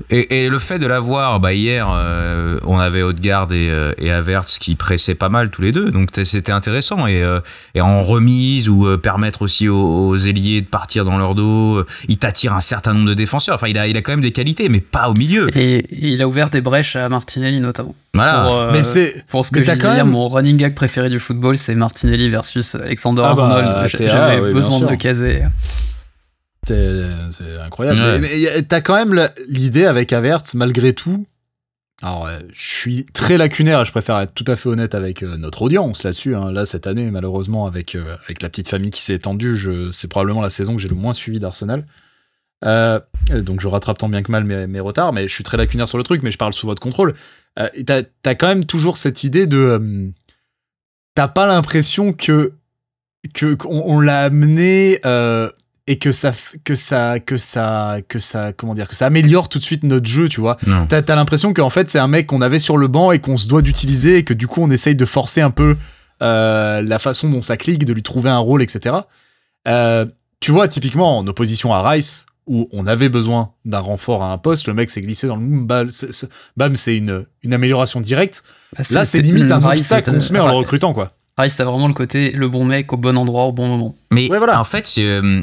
Et, 0.10 0.50
le 0.50 0.60
fait 0.60 0.80
de 0.80 0.88
l'avoir, 0.88 1.40
bah 1.40 1.54
hier, 1.54 1.88
euh, 1.90 2.60
on 2.66 2.80
avait 2.80 3.01
Haute-Garde 3.04 3.52
et, 3.52 3.70
euh, 3.70 3.94
et 3.98 4.12
Averts 4.12 4.46
qui 4.46 4.76
pressaient 4.76 5.16
pas 5.16 5.30
mal 5.30 5.50
tous 5.50 5.62
les 5.62 5.72
deux, 5.72 5.92
donc 5.92 6.10
c'était 6.24 6.52
intéressant. 6.52 7.08
Et, 7.08 7.24
euh, 7.24 7.40
et, 7.76 7.82
en 7.82 8.04
remise 8.04 8.70
ou 8.70 8.98
permettre 8.98 9.42
aussi 9.42 9.68
aux, 9.68 10.16
ailiers 10.16 10.62
de 10.62 10.68
partir 10.68 11.06
dans 11.06 11.18
leur 11.18 11.36
dos, 11.36 11.84
il 12.08 12.18
t'attire 12.18 12.54
un 12.54 12.62
certain 12.62 12.94
nombre 12.94 13.08
de 13.08 13.14
défenseurs. 13.14 13.56
Enfin, 13.56 13.68
il 13.68 13.78
a, 13.78 13.88
il 13.88 13.98
a 13.98 14.02
quand 14.02 14.12
même 14.12 14.22
des 14.22 14.32
qualités, 14.32 14.70
mais 14.70 14.82
pas 14.82 15.10
au 15.10 15.14
milieu. 15.14 15.50
Et 15.58 15.86
il 15.92 16.22
a 16.22 16.28
ouvert 16.28 16.50
des 16.50 16.62
brèches 16.62 16.96
à 16.96 17.10
Martinelli 17.10 17.60
notamment. 17.60 17.96
Voilà. 18.14 18.44
Pour, 18.44 18.72
mais 18.72 18.84
c'est 18.84 19.26
pour 19.30 19.46
ce 19.46 19.52
que 19.52 19.64
je 19.64 19.72
quand 19.72 19.94
même... 19.94 20.10
mon 20.10 20.28
running 20.28 20.58
gag 20.58 20.76
préféré 20.76 21.10
du 21.10 21.20
football, 21.20 21.58
c'est 21.58 21.76
Martinelli 21.76 22.30
versus 22.30 22.76
Alexander 22.76 23.24
ah 23.26 23.34
bah, 23.36 23.44
Arnold. 23.44 23.90
J'avais 23.98 24.52
besoin 24.52 24.80
de 24.80 24.88
le 24.88 24.96
caser. 24.96 25.44
C'est 26.68 27.60
incroyable. 27.66 28.20
Mais, 28.22 28.62
t'as 28.64 28.82
quand 28.82 28.96
même 28.96 29.30
l'idée 29.50 29.86
avec 29.86 30.14
Avert, 30.14 30.44
malgré 30.54 30.94
tout. 30.94 31.26
Alors, 32.02 32.28
je 32.52 32.68
suis 32.68 33.06
très 33.06 33.38
lacunaire, 33.38 33.86
je 33.86 33.92
préfère 33.92 34.20
être 34.20 34.34
tout 34.34 34.46
à 34.48 34.56
fait 34.56 34.70
honnête 34.70 34.96
avec 34.96 35.22
euh, 35.22 35.38
notre 35.38 35.62
audience 35.62 36.04
là-dessus. 36.04 36.36
Hein. 36.36 36.52
Là, 36.52 36.66
cette 36.66 36.88
année, 36.88 37.12
malheureusement, 37.12 37.68
avec, 37.68 37.94
euh, 37.94 38.18
avec 38.24 38.42
la 38.42 38.50
petite 38.50 38.68
famille 38.68 38.90
qui 38.90 39.02
s'est 39.02 39.14
étendue, 39.14 39.60
c'est 39.92 40.08
probablement 40.08 40.42
la 40.42 40.50
saison 40.50 40.76
que 40.76 40.82
j'ai 40.82 40.88
le 40.88 40.96
moins 40.96 41.14
suivi 41.14 41.40
d'Arsenal. 41.40 41.86
Euh, 42.66 43.00
donc, 43.30 43.62
je 43.62 43.68
rattrape 43.68 44.00
tant 44.00 44.10
bien 44.10 44.24
que 44.24 44.32
mal 44.32 44.44
mes, 44.44 44.80
retards, 44.80 45.14
mais 45.14 45.28
je 45.28 45.34
suis 45.34 45.44
très 45.44 45.58
lacunaire 45.58 45.88
sur 45.88 46.00
le 46.00 46.04
truc, 46.04 46.24
mais 46.24 46.32
je 46.32 46.40
parle 46.40 46.54
sous 46.54 46.66
votre 46.66 46.82
contrôle. 46.82 47.14
t'as 47.56 48.02
as 48.26 48.36
quand 48.36 48.48
même 48.48 48.66
toujours 48.66 48.98
cette 48.98 49.24
idée 49.24 49.46
de. 49.46 50.12
t'as 51.14 51.28
pas 51.28 51.46
l'impression 51.46 52.14
que 52.14 52.54
que 53.36 53.54
qu'on 53.54 53.84
on, 53.86 54.00
l'a 54.00 54.24
amené 54.24 55.00
et 55.92 55.98
que 55.98 56.14
ça 56.14 56.32
que 56.64 56.74
ça 56.74 57.20
que 57.20 57.38
ça 57.38 57.98
que 58.08 58.20
ça 58.20 58.54
comment 58.54 58.74
dire 58.74 58.88
que 58.88 58.96
ça 58.96 59.08
améliore 59.08 59.50
tout 59.50 59.60
de 59.60 59.64
suite 59.64 59.84
notre 59.84 60.08
jeu 60.08 60.30
tu 60.30 60.40
vois 60.40 60.58
t'as 60.88 61.02
as, 61.06 61.16
l'impression 61.16 61.54
qu'en 61.54 61.70
fait 61.70 61.90
c'est 61.90 62.00
un 62.00 62.08
mec 62.08 62.28
qu'on 62.28 62.40
avait 62.42 62.60
sur 62.60 62.78
le 62.78 62.88
banc 62.88 63.12
et 63.12 63.20
qu'on 63.20 63.38
se 63.38 63.50
doit 63.50 63.62
d'utiliser 63.62 64.20
et 64.20 64.24
que 64.24 64.34
du 64.34 64.48
coup 64.48 64.62
on 64.64 64.72
essaye 64.72 64.96
de 64.96 65.06
forcer 65.06 65.42
un 65.42 65.52
peu 65.52 65.76
euh, 66.24 66.82
la 66.82 66.98
façon 66.98 67.30
dont 67.30 67.42
ça 67.42 67.58
clique 67.58 67.84
de 67.84 67.92
lui 67.92 68.04
trouver 68.04 68.30
un 68.30 68.38
rôle 68.38 68.62
etc 68.62 68.96
euh, 69.68 70.06
tu 70.40 70.52
vois 70.52 70.70
typiquement 70.70 71.18
en 71.18 71.28
opposition 71.28 71.74
à 71.74 71.86
Rice 71.88 72.26
où 72.48 72.70
on 72.72 72.88
avait 72.88 73.10
besoin 73.10 73.52
d'un 73.66 73.80
renfort 73.80 74.24
à 74.24 74.32
un 74.32 74.38
poste, 74.38 74.68
le 74.68 74.74
mec 74.74 74.90
s'est 74.90 75.02
glissé 75.02 75.28
dans 75.28 75.38
le 75.38 75.68
bam, 76.58 76.76
c'est 76.76 76.98
une, 76.98 77.26
une 77.44 77.54
amélioration 77.54 78.02
directe. 78.02 78.44
Bah, 78.76 78.84
Là, 78.90 79.06
c'est 79.06 79.22
limite 79.22 79.52
un 79.52 79.64
obstacle 79.64 80.12
qu'on 80.12 80.20
se 80.20 80.34
met 80.34 80.40
en 80.40 80.48
le 80.48 80.54
recrutant, 80.54 80.92
quoi. 80.92 81.14
Rice, 81.42 81.56
t'as 81.56 81.66
vraiment 81.66 81.88
le 81.88 81.94
côté 81.94 82.32
le 82.32 82.50
bon 82.50 82.66
mec 82.66 82.92
au 82.94 82.98
bon 82.98 83.18
endroit 83.18 83.46
au 83.46 83.52
bon 83.52 83.68
moment. 83.68 83.96
Mais 84.12 84.28
voilà. 84.28 84.60
en 84.60 84.64
fait, 84.64 84.92
euh, 84.98 85.42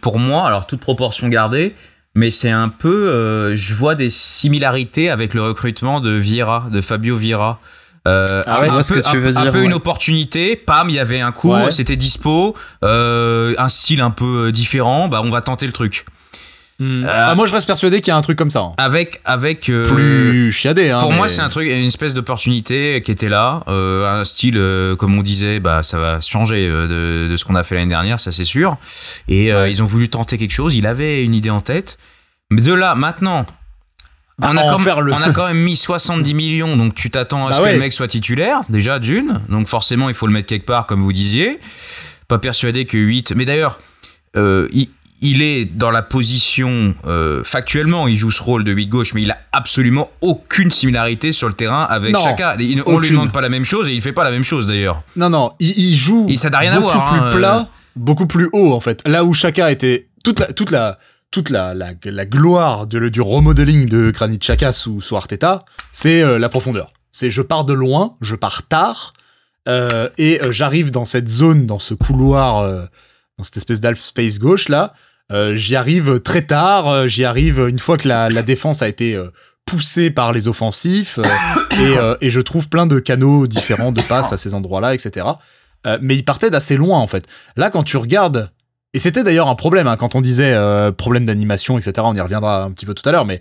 pour 0.00 0.18
moi, 0.18 0.46
alors 0.46 0.66
toute 0.66 0.80
proportion 0.80 1.28
gardée, 1.28 1.74
mais 2.14 2.30
c'est 2.30 2.50
un 2.50 2.68
peu, 2.68 3.08
euh, 3.08 3.56
je 3.56 3.74
vois 3.74 3.94
des 3.94 4.10
similarités 4.10 5.10
avec 5.10 5.34
le 5.34 5.42
recrutement 5.42 6.00
de 6.00 6.10
Vieira, 6.10 6.66
de 6.70 6.80
Fabio 6.80 7.16
Vieira. 7.16 7.60
Euh, 8.08 8.42
ah 8.46 8.62
un, 8.62 8.82
peu, 8.82 9.00
tu 9.00 9.18
veux 9.18 9.36
un 9.36 9.52
peu 9.52 9.62
une 9.62 9.74
opportunité, 9.74 10.56
pam, 10.56 10.90
il 10.90 10.96
y 10.96 10.98
avait 10.98 11.20
un 11.20 11.30
coup, 11.30 11.54
c'était 11.70 11.96
dispo, 11.96 12.56
un 12.82 13.68
style 13.68 14.00
un 14.00 14.10
peu 14.10 14.50
différent, 14.52 15.08
bah 15.08 15.22
on 15.24 15.30
va 15.30 15.40
tenter 15.40 15.66
le 15.66 15.72
truc. 15.72 16.04
Hmm. 16.82 17.04
Euh, 17.04 17.08
ah, 17.28 17.34
moi, 17.36 17.46
je 17.46 17.52
reste 17.52 17.68
persuadé 17.68 18.00
qu'il 18.00 18.08
y 18.08 18.10
a 18.10 18.16
un 18.16 18.22
truc 18.22 18.36
comme 18.36 18.50
ça. 18.50 18.60
Hein. 18.60 18.72
Avec, 18.76 19.20
avec 19.24 19.68
euh, 19.68 19.84
plus 19.84 20.50
chiadé. 20.50 20.90
Hein, 20.90 20.98
pour 20.98 21.12
moi, 21.12 21.28
c'est 21.28 21.40
un 21.40 21.48
truc, 21.48 21.68
une 21.68 21.86
espèce 21.86 22.12
d'opportunité 22.12 23.00
qui 23.02 23.12
était 23.12 23.28
là, 23.28 23.62
euh, 23.68 24.20
un 24.20 24.24
style 24.24 24.60
comme 24.98 25.16
on 25.16 25.22
disait, 25.22 25.60
bah 25.60 25.84
ça 25.84 26.00
va 26.00 26.20
changer 26.20 26.68
de, 26.68 27.28
de 27.30 27.36
ce 27.36 27.44
qu'on 27.44 27.54
a 27.54 27.62
fait 27.62 27.76
l'année 27.76 27.88
dernière, 27.90 28.18
ça 28.18 28.32
c'est 28.32 28.44
sûr. 28.44 28.78
Et 29.28 29.48
ils 29.50 29.82
ont 29.82 29.86
voulu 29.86 30.08
tenter 30.08 30.38
quelque 30.38 30.52
chose. 30.52 30.74
Il 30.74 30.86
avait 30.86 31.22
une 31.22 31.34
idée 31.34 31.50
en 31.50 31.60
tête, 31.60 31.98
mais 32.50 32.60
de 32.60 32.72
là 32.72 32.94
maintenant 32.96 33.46
on, 34.40 34.56
a 34.56 34.62
quand 34.62 34.78
même, 34.80 35.00
le- 35.00 35.12
on 35.12 35.22
a 35.22 35.30
quand 35.30 35.46
même 35.46 35.58
mis 35.62 35.76
70 35.76 36.34
millions, 36.34 36.76
donc 36.76 36.94
tu 36.94 37.10
t'attends 37.10 37.46
à 37.46 37.50
Bah 37.50 37.56
ce 37.58 37.62
que 37.62 37.68
le 37.68 37.78
mec 37.78 37.92
soit 37.92 38.08
titulaire, 38.08 38.62
déjà 38.70 38.98
d'une. 38.98 39.40
Donc 39.48 39.68
forcément, 39.68 40.08
il 40.08 40.14
faut 40.16 40.26
le 40.26 40.32
mettre 40.32 40.48
quelque 40.48 40.66
part, 40.66 40.86
comme 40.86 41.00
vous 41.02 41.12
disiez. 41.12 41.60
Pas 42.26 42.38
persuadé 42.38 42.86
que 42.86 42.96
8. 42.98 43.34
Mais 43.36 43.44
d'ailleurs, 43.44 43.78
il, 44.34 44.88
il 45.22 45.40
est 45.40 45.64
dans 45.64 45.90
la 45.90 46.02
position. 46.02 46.94
euh, 47.06 47.42
factuellement, 47.44 48.06
il 48.08 48.16
joue 48.16 48.30
ce 48.30 48.42
rôle 48.42 48.64
de 48.64 48.72
8 48.72 48.86
gauche, 48.88 49.14
mais 49.14 49.22
il 49.22 49.30
a 49.30 49.38
absolument 49.52 50.10
aucune 50.20 50.70
similarité 50.70 51.32
sur 51.32 51.48
le 51.48 51.54
terrain 51.54 51.84
avec 51.84 52.12
Non, 52.12 52.22
Chaka. 52.22 52.56
Il- 52.58 52.82
on 52.86 52.98
lui 52.98 53.10
demande 53.10 53.32
pas 53.32 53.40
la 53.40 53.48
même 53.48 53.64
chose 53.64 53.88
et 53.88 53.92
il 53.94 54.00
fait 54.02 54.12
pas 54.12 54.24
la 54.24 54.30
même 54.30 54.44
chose 54.44 54.66
d'ailleurs. 54.66 55.02
Non, 55.16 55.30
non, 55.30 55.50
il, 55.60 55.70
il 55.78 55.96
joue 55.96 56.26
Et 56.28 56.36
ça 56.36 56.50
n'a 56.50 56.58
rien 56.58 56.72
à 56.72 56.80
beaucoup 56.80 56.92
voir, 56.92 57.10
plus 57.12 57.20
hein, 57.20 57.32
plat, 57.36 57.58
euh. 57.60 57.64
beaucoup 57.96 58.26
plus 58.26 58.48
haut 58.52 58.72
en 58.74 58.80
fait. 58.80 59.00
Là 59.06 59.24
où 59.24 59.32
Chaka 59.32 59.70
était 59.70 60.08
toute 60.24 60.38
la 60.40 60.46
toute 60.52 60.70
la 60.70 60.98
toute 61.30 61.48
la, 61.48 61.72
la, 61.72 61.92
la 62.04 62.26
gloire 62.26 62.86
de, 62.86 63.08
du 63.08 63.22
remodeling 63.22 63.88
de 63.88 64.10
Granit 64.10 64.38
Xhaka 64.38 64.72
sous, 64.74 65.00
sous 65.00 65.16
Arteta, 65.16 65.64
c'est 65.90 66.22
euh, 66.22 66.38
la 66.38 66.50
profondeur. 66.50 66.92
C'est 67.10 67.30
je 67.30 67.40
pars 67.40 67.64
de 67.64 67.72
loin, 67.72 68.16
je 68.20 68.34
pars 68.34 68.62
tard, 68.68 69.14
et 70.18 70.40
j'arrive 70.50 70.90
dans 70.90 71.04
cette 71.04 71.28
zone, 71.28 71.66
dans 71.66 71.78
ce 71.78 71.94
couloir, 71.94 72.64
dans 73.38 73.44
cette 73.44 73.56
espèce 73.56 73.80
d'half 73.80 74.00
space 74.00 74.38
gauche 74.38 74.68
là. 74.68 74.92
Euh, 75.32 75.54
j'y 75.56 75.76
arrive 75.76 76.20
très 76.20 76.42
tard, 76.42 76.88
euh, 76.88 77.06
j'y 77.06 77.24
arrive 77.24 77.58
une 77.68 77.78
fois 77.78 77.96
que 77.96 78.08
la, 78.08 78.42
défense 78.42 78.82
a 78.82 78.88
été 78.88 79.14
euh, 79.14 79.30
poussée 79.64 80.10
par 80.10 80.32
les 80.32 80.48
offensifs, 80.48 81.18
et, 82.20 82.30
je 82.30 82.40
trouve 82.40 82.68
plein 82.68 82.86
de 82.86 82.98
canaux 82.98 83.46
différents 83.46 83.92
de 83.92 84.02
passes 84.02 84.32
à 84.32 84.36
ces 84.36 84.54
endroits-là, 84.54 84.94
etc. 84.94 85.26
Mais 86.00 86.14
il 86.16 86.24
partait 86.24 86.50
d'assez 86.50 86.76
loin 86.76 86.98
en 86.98 87.06
fait. 87.06 87.26
Là, 87.56 87.70
quand 87.70 87.82
tu 87.82 87.96
regardes, 87.96 88.50
et 88.94 88.98
c'était 88.98 89.24
d'ailleurs 89.24 89.48
un 89.48 89.54
problème 89.54 89.88
hein, 89.88 89.96
quand 89.96 90.14
on 90.14 90.20
disait 90.20 90.56
problème 90.96 91.24
d'animation, 91.24 91.78
etc. 91.78 91.92
On 92.04 92.14
y 92.14 92.20
reviendra 92.20 92.64
un 92.64 92.72
petit 92.72 92.86
peu 92.86 92.94
tout 92.94 93.08
à 93.08 93.12
l'heure, 93.12 93.24
mais 93.24 93.40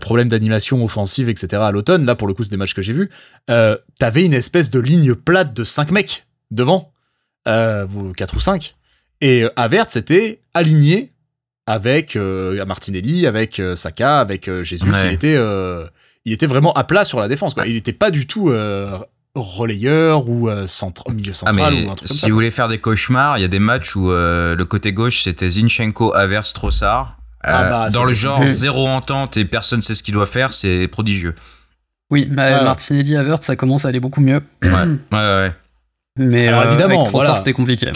problème 0.00 0.28
d'animation 0.28 0.84
offensive, 0.84 1.28
etc. 1.28 1.62
À 1.62 1.70
l'automne, 1.70 2.04
là 2.04 2.14
pour 2.14 2.28
le 2.28 2.34
coup, 2.34 2.44
c'est 2.44 2.50
des 2.50 2.56
matchs 2.56 2.74
que 2.74 2.82
j'ai 2.82 2.92
vus. 2.92 3.08
T'avais 3.46 4.24
une 4.24 4.34
espèce 4.34 4.70
de 4.70 4.80
ligne 4.80 5.14
plate 5.14 5.54
de 5.54 5.64
5 5.64 5.92
mecs 5.92 6.26
devant, 6.50 6.92
euh, 7.46 7.86
vous 7.88 8.12
4 8.12 8.36
ou 8.36 8.40
5 8.40 8.74
et 9.20 9.44
euh, 9.44 9.50
Havertz 9.56 9.96
était 9.96 10.40
aligné 10.54 11.10
avec 11.68 12.16
euh, 12.16 12.64
Martinelli, 12.64 13.26
avec 13.26 13.60
euh, 13.60 13.76
Saka, 13.76 14.20
avec 14.20 14.48
euh, 14.48 14.64
Jesus. 14.64 14.86
Ouais. 14.88 15.08
Il 15.08 15.12
était, 15.12 15.36
euh, 15.36 15.84
il 16.24 16.32
était 16.32 16.46
vraiment 16.46 16.72
à 16.72 16.84
plat 16.84 17.04
sur 17.04 17.20
la 17.20 17.28
défense. 17.28 17.52
Quoi. 17.54 17.66
Il 17.66 17.74
n'était 17.74 17.92
pas 17.92 18.10
du 18.10 18.26
tout 18.26 18.48
euh, 18.48 18.98
relayeur 19.34 20.28
ou 20.28 20.48
euh, 20.48 20.66
centre, 20.66 21.10
milieu 21.10 21.32
Ah, 21.32 21.50
central 21.50 21.74
ou 21.74 21.90
un 21.90 21.94
truc 21.94 22.08
si 22.08 22.14
comme 22.14 22.16
ça. 22.20 22.26
vous 22.28 22.34
voulez 22.34 22.50
faire 22.50 22.68
des 22.68 22.78
cauchemars, 22.78 23.38
il 23.38 23.42
y 23.42 23.44
a 23.44 23.48
des 23.48 23.58
matchs 23.58 23.94
où 23.96 24.10
euh, 24.10 24.56
le 24.56 24.64
côté 24.64 24.92
gauche 24.92 25.22
c'était 25.24 25.50
Zinchenko, 25.50 26.14
Havertz, 26.14 26.52
Trossard. 26.54 27.16
Ah 27.44 27.68
bah, 27.68 27.90
dans 27.90 28.04
le 28.04 28.12
genre 28.14 28.44
zéro 28.46 28.88
entente 28.88 29.36
et 29.36 29.44
personne 29.44 29.80
sait 29.80 29.94
ce 29.94 30.02
qu'il 30.02 30.14
doit 30.14 30.26
faire, 30.26 30.52
c'est 30.52 30.88
prodigieux. 30.88 31.34
Oui, 32.10 32.24
bah, 32.24 32.44
Ouais. 32.58 32.64
Martinelli 32.64 33.16
Havertz, 33.16 33.44
ça 33.46 33.54
commence 33.54 33.84
à 33.84 33.88
aller 33.88 34.00
beaucoup 34.00 34.20
mieux. 34.22 34.40
Ouais, 34.64 34.70
ouais, 34.70 34.96
ouais. 35.12 35.52
Mais 36.18 36.48
Alors, 36.48 36.62
euh, 36.62 36.68
évidemment, 36.68 37.00
avec 37.02 37.12
voilà. 37.12 37.36
c'était 37.36 37.52
compliqué. 37.52 37.90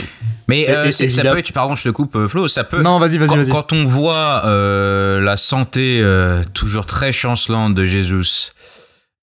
Mais 0.48 0.60
Et- 0.62 0.70
euh, 0.70 0.84
et- 0.86 0.92
c'est- 0.92 1.08
ça 1.08 1.16
évidemment- 1.16 1.32
peut 1.34 1.38
être, 1.40 1.52
pardon, 1.52 1.74
je 1.74 1.84
te 1.84 1.88
coupe, 1.90 2.16
euh, 2.16 2.28
Flo, 2.28 2.48
ça 2.48 2.64
peut. 2.64 2.80
Non, 2.82 2.98
vas-y, 2.98 3.18
vas-y, 3.18 3.28
quand, 3.28 3.36
vas-y. 3.36 3.50
quand 3.50 3.72
on 3.72 3.84
voit 3.84 4.42
euh, 4.46 5.20
la 5.20 5.36
santé 5.36 6.00
euh, 6.00 6.42
toujours 6.54 6.86
très 6.86 7.12
chancelante 7.12 7.74
de 7.74 7.84
Jesus, 7.84 8.52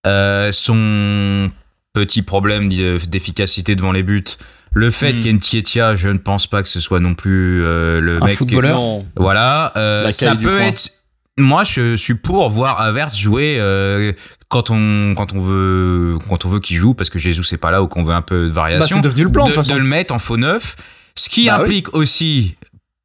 euh, 0.07 0.51
son 0.51 1.49
petit 1.93 2.21
problème 2.21 2.69
d'efficacité 2.69 3.75
devant 3.75 3.91
les 3.91 4.03
buts, 4.03 4.23
le 4.71 4.91
fait 4.91 5.13
Hmm. 5.13 5.21
qu'Entietia, 5.21 5.95
je 5.95 6.07
ne 6.09 6.17
pense 6.19 6.45
pas 6.47 6.61
que 6.61 6.69
ce 6.69 6.79
soit 6.79 6.99
non 6.99 7.15
plus 7.15 7.63
euh, 7.65 7.99
le 7.99 8.21
Un 8.21 8.25
mec. 8.27 8.37
footballeur. 8.37 8.75
Non. 8.77 9.05
Voilà, 9.15 9.73
euh, 9.75 10.11
ça 10.11 10.35
peut 10.35 10.59
être. 10.61 10.89
Moi, 11.39 11.63
je 11.63 11.95
suis 11.95 12.15
pour 12.15 12.49
voir 12.49 12.79
Havertz 12.81 13.17
jouer 13.17 13.57
euh, 13.59 14.13
quand 14.49 14.69
on 14.69 15.13
quand 15.15 15.33
on 15.33 15.39
veut 15.41 16.17
quand 16.29 16.45
on 16.45 16.49
veut 16.49 16.59
qu'il 16.59 16.75
joue 16.77 16.93
parce 16.93 17.09
que 17.09 17.17
Jesus 17.19 17.43
c'est 17.43 17.57
pas 17.57 17.71
là 17.71 17.81
ou 17.83 17.87
qu'on 17.87 18.03
veut 18.03 18.13
un 18.13 18.21
peu 18.21 18.45
de 18.45 18.49
Bah, 18.49 18.61
variation. 18.63 18.97
c'est 18.97 19.01
devenu 19.01 19.23
le 19.23 19.31
plan, 19.31 19.45
de 19.45 19.51
de, 19.51 19.55
façon. 19.55 19.73
de 19.73 19.79
le 19.79 19.85
mettre 19.85 20.13
en 20.13 20.19
faux 20.19 20.37
neuf, 20.37 20.75
ce 21.15 21.29
qui 21.29 21.47
Bah 21.47 21.57
oui. 21.59 21.63
implique 21.63 21.95
aussi 21.95 22.55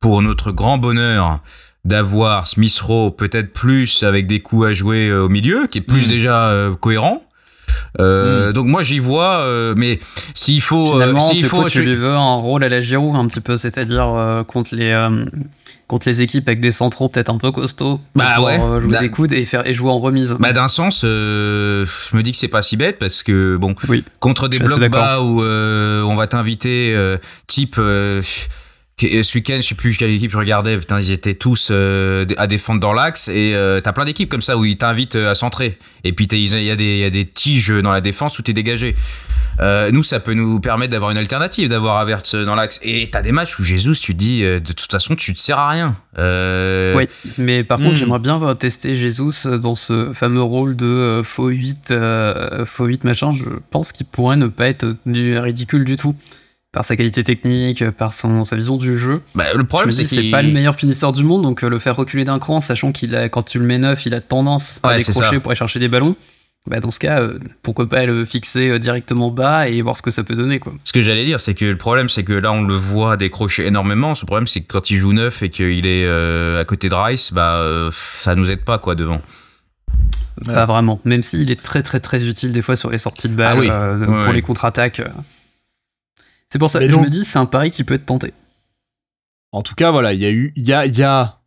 pour 0.00 0.20
notre 0.22 0.52
grand 0.52 0.76
bonheur 0.78 1.38
d'avoir 1.84 2.46
Smith 2.46 2.78
Rowe 2.80 3.10
peut-être 3.10 3.52
plus 3.52 4.02
avec 4.02 4.26
des 4.26 4.40
coups 4.40 4.66
à 4.68 4.72
jouer 4.72 5.08
euh, 5.08 5.24
au 5.24 5.28
milieu, 5.28 5.66
qui 5.66 5.78
est 5.78 5.82
plus 5.82 6.06
Mm. 6.06 6.08
déjà 6.08 6.46
euh, 6.48 6.74
cohérent. 6.74 7.22
Euh, 8.00 8.52
Donc 8.52 8.66
moi 8.66 8.82
j'y 8.82 8.98
vois, 8.98 9.38
euh, 9.40 9.74
mais 9.76 9.98
s'il 10.34 10.60
faut, 10.60 10.98
s'il 11.20 11.44
faut, 11.44 11.68
tu 11.68 11.78
je- 11.78 11.82
lui 11.82 11.94
veux 11.94 12.14
un 12.14 12.34
rôle 12.36 12.64
à 12.64 12.68
la 12.68 12.80
Giroud 12.80 13.14
un 13.16 13.26
petit 13.28 13.40
peu, 13.40 13.56
c'est-à-dire 13.58 14.44
contre 14.48 14.74
les 14.74 14.92
contre 15.86 16.08
les 16.08 16.22
équipes 16.22 16.48
avec 16.48 16.60
des 16.60 16.70
centraux 16.70 17.08
peut-être 17.08 17.28
un 17.30 17.36
peu 17.38 17.52
costauds, 17.52 17.98
pour 17.98 18.00
Bah 18.14 18.32
pouvoir, 18.36 18.52
ouais. 18.54 18.60
euh, 18.60 18.80
jouer 18.80 18.90
Bah- 18.92 19.00
des 19.00 19.10
coudes 19.10 19.32
et 19.32 19.44
faire 19.44 19.66
et 19.66 19.72
jouer 19.74 19.90
en 19.90 19.98
remise. 19.98 20.36
Bah 20.40 20.52
d'un 20.52 20.68
sens, 20.68 21.02
euh, 21.04 21.84
je 22.10 22.16
me 22.16 22.22
dis 22.22 22.32
que 22.32 22.38
c'est 22.38 22.48
pas 22.48 22.62
si 22.62 22.76
bête 22.76 22.98
parce 22.98 23.22
que 23.22 23.56
bon, 23.56 23.74
Oui. 23.88 24.02
contre 24.20 24.48
des 24.48 24.58
blocs 24.58 24.88
bas 24.88 25.20
où 25.20 25.42
euh, 25.42 26.02
on 26.02 26.14
va 26.16 26.26
t'inviter, 26.26 26.96
type 27.46 27.76
ce 27.76 29.34
week-end, 29.36 29.56
je 29.60 29.66
sais 29.68 29.74
plus 29.74 29.96
quelle 29.96 30.10
équipe 30.10 30.30
je 30.30 30.36
regardais, 30.38 30.78
putain 30.78 31.00
ils 31.00 31.10
étaient 31.12 31.34
tous 31.34 31.68
euh, 31.70 32.24
à 32.38 32.46
défendre 32.46 32.80
dans 32.80 32.92
l'axe 32.92 33.28
et 33.28 33.52
euh, 33.54 33.80
t'as 33.80 33.92
plein 33.92 34.04
d'équipes 34.04 34.30
comme 34.30 34.40
ça 34.42 34.56
où 34.56 34.64
ils 34.64 34.76
t'invitent 34.76 35.16
à 35.16 35.34
centrer 35.34 35.78
et 36.04 36.12
puis 36.12 36.26
il 36.30 36.46
y 36.62 36.70
a 36.70 36.76
des 36.76 36.84
il 36.84 36.98
y 36.98 37.04
a 37.04 37.10
des 37.10 37.24
tiges 37.26 37.68
dans 37.70 37.90
la 37.92 38.00
défense, 38.00 38.32
tout 38.32 38.48
est 38.48 38.54
dégagé. 38.54 38.94
Euh, 39.60 39.90
nous, 39.92 40.02
ça 40.02 40.18
peut 40.20 40.34
nous 40.34 40.58
permettre 40.60 40.90
d'avoir 40.92 41.10
une 41.10 41.18
alternative, 41.18 41.68
d'avoir 41.68 41.98
Havertz 41.98 42.34
dans 42.34 42.54
l'axe. 42.54 42.80
Et 42.82 43.08
t'as 43.10 43.22
des 43.22 43.32
matchs 43.32 43.58
où 43.58 43.62
Jésus, 43.64 43.92
tu 44.00 44.12
te 44.12 44.18
dis, 44.18 44.42
euh, 44.42 44.58
de 44.60 44.72
toute 44.72 44.90
façon, 44.90 45.14
tu 45.14 45.32
te 45.32 45.40
sers 45.40 45.58
à 45.58 45.68
rien. 45.70 45.96
Euh, 46.18 46.94
Oui, 46.96 47.04
mais 47.38 47.62
par 47.64 47.78
contre, 47.78 47.92
Hmm. 47.92 47.96
j'aimerais 47.96 48.18
bien 48.18 48.54
tester 48.56 48.94
Jesus 48.94 49.46
dans 49.60 49.74
ce 49.74 50.12
fameux 50.12 50.42
rôle 50.42 50.74
de 50.76 51.20
faux 51.22 51.48
8, 51.48 51.90
euh, 51.92 52.64
faux 52.66 52.86
8 52.86 53.04
machin. 53.04 53.32
Je 53.32 53.44
pense 53.70 53.92
qu'il 53.92 54.06
pourrait 54.06 54.36
ne 54.36 54.46
pas 54.48 54.66
être 54.68 54.96
du 55.06 55.38
ridicule 55.38 55.84
du 55.84 55.96
tout. 55.96 56.14
Par 56.72 56.84
sa 56.84 56.96
qualité 56.96 57.22
technique, 57.22 57.88
par 57.90 58.12
son, 58.12 58.42
sa 58.42 58.56
vision 58.56 58.76
du 58.76 58.98
jeu. 58.98 59.20
Bah, 59.36 59.44
le 59.54 59.62
problème, 59.62 59.86
me 59.86 59.92
c'est 59.92 60.02
dis, 60.02 60.08
c'est 60.08 60.20
qu'il 60.22 60.30
pas 60.32 60.42
le 60.42 60.50
meilleur 60.50 60.74
finisseur 60.74 61.12
du 61.12 61.22
monde, 61.22 61.42
donc 61.42 61.62
euh, 61.62 61.68
le 61.68 61.78
faire 61.78 61.94
reculer 61.94 62.24
d'un 62.24 62.40
cran, 62.40 62.60
sachant 62.60 62.90
qu'il 62.90 63.14
a, 63.14 63.28
quand 63.28 63.42
tu 63.44 63.60
le 63.60 63.64
mets 63.64 63.78
neuf, 63.78 64.06
il 64.06 64.14
a 64.14 64.20
tendance 64.20 64.80
à 64.82 64.88
Ouais, 64.88 64.98
décrocher 64.98 65.38
pour 65.38 65.52
aller 65.52 65.56
chercher 65.56 65.78
des 65.78 65.86
ballons. 65.86 66.16
Bah, 66.68 66.80
dans 66.80 66.90
ce 66.90 66.98
cas, 66.98 67.20
euh, 67.20 67.38
pourquoi 67.62 67.86
pas 67.88 68.06
le 68.06 68.24
fixer 68.24 68.70
euh, 68.70 68.78
directement 68.78 69.30
bas 69.30 69.68
et 69.68 69.82
voir 69.82 69.98
ce 69.98 70.02
que 70.02 70.10
ça 70.10 70.24
peut 70.24 70.34
donner, 70.34 70.58
quoi. 70.60 70.72
Ce 70.84 70.94
que 70.94 71.02
j'allais 71.02 71.26
dire, 71.26 71.38
c'est 71.38 71.54
que 71.54 71.66
le 71.66 71.76
problème, 71.76 72.08
c'est 72.08 72.24
que 72.24 72.32
là, 72.32 72.52
on 72.52 72.62
le 72.62 72.74
voit 72.74 73.18
décrocher 73.18 73.66
énormément. 73.66 74.14
Ce 74.14 74.24
problème, 74.24 74.46
c'est 74.46 74.62
que 74.62 74.72
quand 74.72 74.88
il 74.90 74.96
joue 74.96 75.12
neuf 75.12 75.42
et 75.42 75.50
qu'il 75.50 75.86
est 75.86 76.06
euh, 76.06 76.58
à 76.62 76.64
côté 76.64 76.88
de 76.88 76.94
Rice, 76.94 77.34
bah, 77.34 77.56
euh, 77.56 77.90
ça 77.92 78.34
nous 78.34 78.50
aide 78.50 78.64
pas, 78.64 78.78
quoi, 78.78 78.94
devant. 78.94 79.20
Pas 80.46 80.64
vraiment. 80.64 81.00
Même 81.04 81.22
s'il 81.22 81.50
est 81.50 81.62
très 81.62 81.82
très 81.82 82.00
très 82.00 82.24
utile 82.26 82.52
des 82.52 82.62
fois 82.62 82.76
sur 82.76 82.90
les 82.90 82.98
sorties 82.98 83.28
de 83.28 83.34
balles, 83.34 83.56
Ah 83.56 83.60
oui. 83.60 83.68
euh, 83.70 83.98
Ouais, 83.98 84.06
pour 84.06 84.14
ouais. 84.28 84.32
les 84.32 84.42
contre-attaques. 84.42 85.02
C'est 86.50 86.58
pour 86.58 86.70
ça 86.70 86.80
Mais 86.80 86.86
que 86.88 86.94
je 86.94 86.98
me 86.98 87.08
dis, 87.10 87.24
c'est 87.24 87.38
un 87.38 87.46
pari 87.46 87.70
qui 87.70 87.84
peut 87.84 87.94
être 87.94 88.06
tenté. 88.06 88.32
En 89.52 89.62
tout 89.62 89.74
cas, 89.74 89.90
voilà, 89.90 90.12
il 90.14 90.20
y 90.20 90.26
a 90.26 90.30
eu, 90.30 90.50
il 90.56 90.64
y 90.64 90.72
a, 90.72 90.86
il 90.86 90.96
y 90.98 91.02
a, 91.02 91.38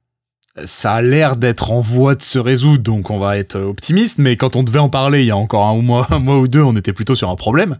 ça 0.66 0.94
a 0.94 1.02
l'air 1.02 1.36
d'être 1.36 1.72
en 1.72 1.80
voie 1.82 2.16
de 2.16 2.22
se 2.22 2.40
résoudre, 2.40 2.84
donc 2.84 3.12
on 3.12 3.20
va 3.20 3.38
être 3.38 3.60
optimiste. 3.60 4.18
Mais 4.20 4.36
quand 4.38 4.56
on 4.56 4.64
devait 4.64 4.80
en 4.80 4.90
parler 4.90 5.22
il 5.22 5.28
y 5.28 5.32
a 5.32 5.38
encore 5.38 5.66
un 5.66 5.82
mois, 5.82 6.08
un 6.12 6.20
mois 6.20 6.40
ou 6.40 6.48
deux, 6.48 6.62
on 6.62 6.76
était 6.76 6.94
plutôt 6.94 7.16
sur 7.16 7.30
un 7.30 7.36
problème. 7.36 7.78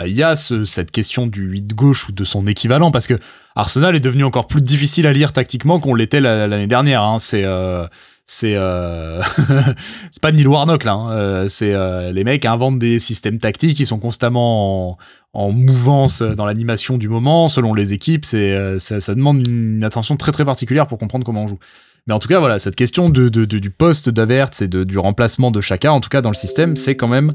Euh, 0.00 0.06
Il 0.08 0.14
y 0.16 0.22
a 0.22 0.34
ce- 0.36 0.64
cette 0.64 0.90
question 0.90 1.26
du 1.26 1.42
8 1.42 1.74
gauche 1.74 2.08
ou 2.08 2.12
de 2.12 2.24
son 2.24 2.46
équivalent, 2.46 2.90
parce 2.90 3.06
que 3.06 3.18
Arsenal 3.54 3.94
est 3.96 4.00
devenu 4.00 4.24
encore 4.24 4.46
plus 4.48 4.62
difficile 4.62 5.06
à 5.06 5.12
lire 5.12 5.32
tactiquement 5.32 5.78
qu'on 5.80 5.94
l'était 5.94 6.20
la- 6.20 6.46
l'année 6.48 6.66
dernière. 6.66 7.02
Hein. 7.02 7.18
C'est 7.18 7.44
euh, 7.44 7.86
c'est 8.28 8.54
euh... 8.56 9.22
pas 10.22 10.32
Neil 10.32 10.46
Warnock 10.48 10.82
là. 10.84 10.94
hein. 10.94 11.10
Euh, 11.12 11.48
c'est 11.48 11.72
euh, 11.72 12.10
les 12.12 12.24
mecs 12.24 12.44
inventent 12.44 12.78
des 12.78 12.98
systèmes 12.98 13.38
tactiques, 13.38 13.78
ils 13.78 13.86
sont 13.86 13.98
constamment 14.00 14.98
en, 15.32 15.52
mouvance 15.52 16.22
dans 16.22 16.44
l'animation 16.46 16.98
du 16.98 17.08
moment, 17.08 17.48
selon 17.48 17.72
les 17.74 17.92
équipes. 17.92 18.24
C'est 18.24 18.52
euh, 18.52 18.78
ça, 18.78 19.00
ça 19.00 19.14
demande 19.14 19.46
une 19.46 19.84
attention 19.84 20.16
très 20.16 20.32
très 20.32 20.44
particulière 20.44 20.86
pour 20.86 20.98
comprendre 20.98 21.24
comment 21.24 21.44
on 21.44 21.48
joue. 21.48 21.58
Mais 22.06 22.14
en 22.14 22.18
tout 22.18 22.28
cas, 22.28 22.38
voilà, 22.38 22.58
cette 22.58 22.76
question 22.76 23.10
de, 23.10 23.28
du 23.28 23.70
poste 23.70 24.08
d'Avertz 24.08 24.62
et 24.62 24.68
du 24.68 24.98
remplacement 24.98 25.50
de 25.50 25.60
chacun, 25.60 25.90
en 25.90 26.00
tout 26.00 26.08
cas 26.08 26.20
dans 26.20 26.30
le 26.30 26.36
système, 26.36 26.76
c'est 26.76 26.96
quand 26.96 27.08
même 27.08 27.34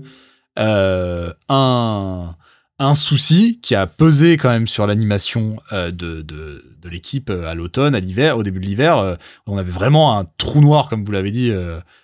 euh, 0.60 1.34
un, 1.50 2.36
un 2.80 2.96
souci 2.96 3.60
qui 3.62 3.76
a 3.76 3.86
pesé 3.86 4.38
quand 4.38 4.50
même 4.50 4.68
sur 4.68 4.88
l'animation 4.88 5.62
euh, 5.74 5.92
de, 5.92 6.22
de, 6.22 6.64
de 6.82 6.90
l'équipe 6.90 7.30
euh, 7.30 7.50
à 7.50 7.56
l'automne, 7.56 7.96
à 7.96 8.00
l'hiver, 8.00 8.38
au 8.38 8.44
début 8.44 8.62
de 8.62 8.66
l'hiver. 8.66 9.18
on 9.46 9.58
avait 9.58 9.72
vraiment 9.72 10.18
un 10.18 10.26
trou 10.38 10.62
noir, 10.62 10.88
comme 10.88 11.04
vous 11.04 11.12
l'avez 11.12 11.32
dit, 11.32 11.52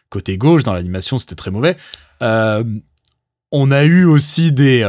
côté 0.09 0.37
gauche 0.37 0.63
dans 0.63 0.73
l'animation, 0.73 1.19
c'était 1.19 1.35
très 1.35 1.51
mauvais. 1.51 1.77
On 3.49 3.71
a 3.71 3.85
eu 3.85 4.03
aussi 4.03 4.51
des, 4.51 4.83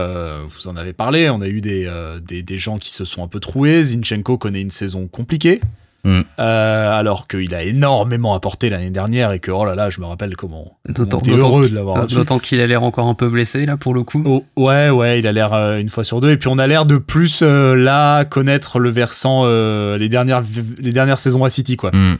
vous 0.48 0.66
en 0.66 0.76
avez 0.76 0.92
parlé, 0.92 1.30
on 1.30 1.40
a 1.40 1.46
eu 1.46 1.60
des, 1.60 1.88
des, 2.22 2.42
des 2.42 2.58
gens 2.58 2.78
qui 2.78 2.90
se 2.90 3.04
sont 3.04 3.22
un 3.22 3.28
peu 3.28 3.38
troués. 3.38 3.84
Zinchenko 3.84 4.36
connaît 4.36 4.62
une 4.62 4.72
saison 4.72 5.06
compliquée. 5.06 5.60
Mm. 6.04 6.20
Euh, 6.38 6.98
alors 6.98 7.26
qu'il 7.26 7.54
a 7.54 7.64
énormément 7.64 8.34
apporté 8.34 8.70
l'année 8.70 8.90
dernière 8.90 9.32
et 9.32 9.40
que, 9.40 9.50
oh 9.50 9.64
là 9.64 9.74
là, 9.74 9.90
je 9.90 10.00
me 10.00 10.06
rappelle 10.06 10.36
comment. 10.36 10.76
D'autant 10.88 11.20
heureux 11.26 11.68
de 11.68 11.74
l'avoir. 11.74 12.06
D'autant 12.06 12.38
qu'il 12.38 12.60
a 12.60 12.66
l'air 12.66 12.82
encore 12.82 13.08
un 13.08 13.14
peu 13.14 13.28
blessé, 13.28 13.66
là, 13.66 13.76
pour 13.76 13.94
le 13.94 14.04
coup. 14.04 14.22
Oh, 14.24 14.44
ouais, 14.56 14.90
ouais, 14.90 15.18
il 15.18 15.26
a 15.26 15.32
l'air 15.32 15.52
euh, 15.52 15.78
une 15.78 15.90
fois 15.90 16.04
sur 16.04 16.20
deux. 16.20 16.30
Et 16.30 16.36
puis 16.36 16.48
on 16.48 16.58
a 16.58 16.66
l'air 16.66 16.86
de 16.86 16.98
plus, 16.98 17.40
euh, 17.42 17.74
là, 17.74 18.24
connaître 18.24 18.78
le 18.78 18.90
versant 18.90 19.46
les, 19.48 20.08
dernières, 20.08 20.42
les 20.78 20.92
dernières 20.92 21.18
saisons 21.18 21.44
à 21.44 21.50
City, 21.50 21.76
quoi. 21.76 21.90
Mm. 21.90 22.18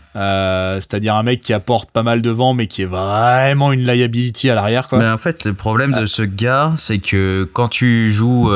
C'est-à-dire 0.81 1.15
un 1.15 1.23
mec 1.23 1.41
qui 1.41 1.53
apporte 1.53 1.91
pas 1.91 2.03
mal 2.03 2.21
de 2.23 2.31
vent, 2.31 2.55
mais 2.55 2.67
qui 2.67 2.83
est 2.83 2.87
vraiment 2.87 3.73
une 3.73 3.85
liability 3.85 4.51
à 4.51 4.55
l'arrière, 4.55 4.89
quoi. 4.89 4.99
Mais 4.99 5.09
en 5.09 5.19
fait, 5.19 5.45
le 5.45 5.55
problème 5.55 5.93
de 5.93 6.07
ce 6.07 6.23
gars, 6.23 6.73
c'est 6.77 6.99
que 6.99 7.49
quand 7.53 7.69
tu 7.69 8.11
joues 8.11 8.51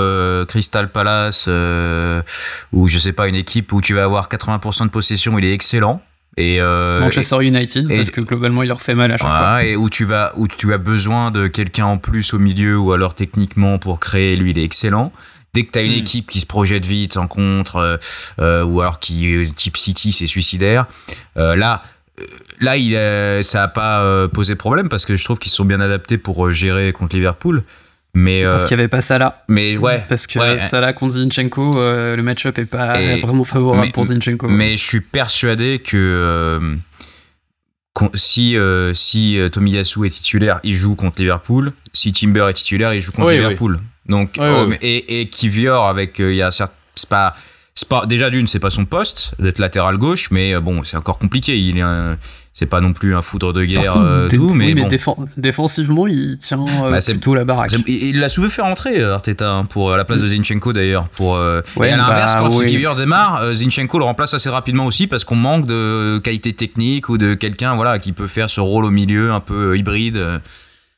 Crystal 0.48 0.88
Palace 0.88 1.48
ou 2.72 2.88
je 2.88 2.98
sais 2.98 3.12
pas, 3.12 3.28
une 3.28 3.36
équipe 3.36 3.72
où 3.72 3.80
tu 3.80 3.94
vas 3.94 4.04
avoir 4.04 4.28
80% 4.28 4.84
de 4.84 4.88
possession 4.88 5.11
il 5.38 5.44
est 5.44 5.52
excellent. 5.52 6.02
Et 6.38 6.60
euh, 6.60 7.00
Manchester 7.00 7.44
United 7.44 7.88
parce 7.88 8.10
que 8.10 8.22
globalement 8.22 8.62
il 8.62 8.68
leur 8.68 8.80
fait 8.80 8.94
mal 8.94 9.12
à 9.12 9.18
chaque 9.18 9.28
fois. 9.28 9.64
Et 9.64 9.76
où 9.76 9.90
tu 9.90 10.04
vas 10.04 10.32
où 10.36 10.48
tu 10.48 10.72
as 10.72 10.78
besoin 10.78 11.30
de 11.30 11.46
quelqu'un 11.46 11.84
en 11.84 11.98
plus 11.98 12.32
au 12.32 12.38
milieu 12.38 12.78
ou 12.78 12.92
alors 12.92 13.14
techniquement 13.14 13.78
pour 13.78 14.00
créer, 14.00 14.36
lui 14.36 14.52
il 14.52 14.58
est 14.58 14.64
excellent. 14.64 15.12
Dès 15.52 15.64
que 15.64 15.72
tu 15.72 15.78
as 15.78 15.82
une 15.82 15.92
hmm. 15.92 15.98
équipe 15.98 16.30
qui 16.30 16.40
se 16.40 16.46
projette 16.46 16.86
vite 16.86 17.18
en 17.18 17.28
contre 17.28 17.76
euh, 17.76 17.96
euh, 18.40 18.64
ou 18.64 18.80
alors 18.80 18.98
qui 18.98 19.52
type 19.54 19.76
City 19.76 20.12
c'est 20.12 20.26
suicidaire, 20.26 20.86
là 21.36 21.82
là 22.60 22.76
il 22.78 23.44
ça 23.44 23.64
a 23.64 23.68
pas 23.68 24.28
posé 24.28 24.56
problème 24.56 24.88
parce 24.88 25.04
que 25.04 25.16
je 25.16 25.24
trouve 25.24 25.38
qu'ils 25.38 25.52
sont 25.52 25.66
bien 25.66 25.80
adaptés 25.80 26.16
pour 26.16 26.50
gérer 26.50 26.92
contre 26.92 27.14
Liverpool. 27.14 27.62
Mais 28.14 28.44
parce 28.44 28.64
euh, 28.64 28.68
qu'il 28.68 28.76
n'y 28.76 28.82
avait 28.82 28.88
pas 28.88 29.00
Salah. 29.00 29.44
Mais 29.48 29.76
ouais. 29.76 30.04
Parce 30.08 30.26
que 30.26 30.56
Salah 30.58 30.92
contre 30.92 31.14
Zinchenko, 31.14 31.78
euh, 31.78 32.14
le 32.14 32.22
match-up 32.22 32.58
est 32.58 32.66
pas 32.66 32.98
vraiment 33.16 33.44
favorable 33.44 33.90
pour 33.92 34.04
Zinchenko. 34.04 34.48
Mais 34.48 34.76
je 34.76 34.86
suis 34.86 35.00
persuadé 35.00 35.78
que 35.78 35.96
euh, 35.96 36.76
si, 38.14 38.56
si 38.94 39.38
Tomiyasu 39.50 40.06
est 40.06 40.10
titulaire, 40.10 40.60
il 40.62 40.74
joue 40.74 40.94
contre 40.94 41.20
Liverpool. 41.20 41.72
Si 41.92 42.12
Timber 42.12 42.46
est 42.48 42.54
titulaire, 42.54 42.92
il 42.94 43.00
joue 43.00 43.12
contre 43.12 43.32
Liverpool. 43.32 43.80
Donc, 44.06 44.36
oh, 44.40 44.68
et, 44.82 45.20
et 45.20 45.28
Kivior 45.28 45.86
avec, 45.86 46.18
il 46.18 46.34
y 46.34 46.42
a 46.42 46.50
certes, 46.50 46.72
c'est 46.96 47.08
pas, 47.08 47.34
pas, 47.88 48.06
déjà 48.06 48.30
d'une, 48.30 48.46
c'est 48.46 48.58
pas 48.60 48.70
son 48.70 48.84
poste 48.84 49.34
d'être 49.38 49.58
latéral 49.58 49.96
gauche, 49.96 50.30
mais 50.30 50.58
bon, 50.60 50.84
c'est 50.84 50.96
encore 50.96 51.18
compliqué. 51.18 51.58
Il 51.58 51.78
est 51.78 51.82
un, 51.82 52.18
c'est 52.54 52.66
pas 52.66 52.80
non 52.80 52.92
plus 52.92 53.14
un 53.14 53.22
foudre 53.22 53.54
de 53.54 53.64
guerre 53.64 53.96
euh, 53.96 54.28
tout, 54.28 54.52
mais, 54.52 54.74
bon. 54.74 54.88
défensivement, 55.38 56.06
il 56.06 56.36
tient 56.38 56.60
euh, 56.60 56.90
bah, 56.90 56.98
plutôt 57.02 57.34
la 57.34 57.46
baraque. 57.46 57.72
Il 57.86 58.20
l'a 58.20 58.28
souvent 58.28 58.50
fait 58.50 58.60
rentrer 58.60 59.00
euh, 59.00 59.14
Arteta 59.14 59.50
hein, 59.50 59.64
pour 59.64 59.96
la 59.96 60.04
place 60.04 60.20
de 60.20 60.26
Zinchenko 60.26 60.74
d'ailleurs. 60.74 61.08
Pour 61.08 61.38
et 61.38 61.90
à 61.90 61.96
l'inverse, 61.96 62.34
bah, 62.34 62.40
quand 62.42 62.54
oui. 62.54 62.86
démarre, 62.96 63.54
Zinchenko 63.54 63.98
le 63.98 64.04
remplace 64.04 64.34
assez 64.34 64.50
rapidement 64.50 64.84
aussi 64.84 65.06
parce 65.06 65.24
qu'on 65.24 65.36
manque 65.36 65.64
de 65.64 66.20
qualité 66.22 66.52
technique 66.52 67.08
ou 67.08 67.16
de 67.16 67.32
quelqu'un 67.32 67.74
voilà 67.74 67.98
qui 67.98 68.12
peut 68.12 68.26
faire 68.26 68.50
ce 68.50 68.60
rôle 68.60 68.84
au 68.84 68.90
milieu 68.90 69.32
un 69.32 69.40
peu 69.40 69.76
hybride. 69.78 70.20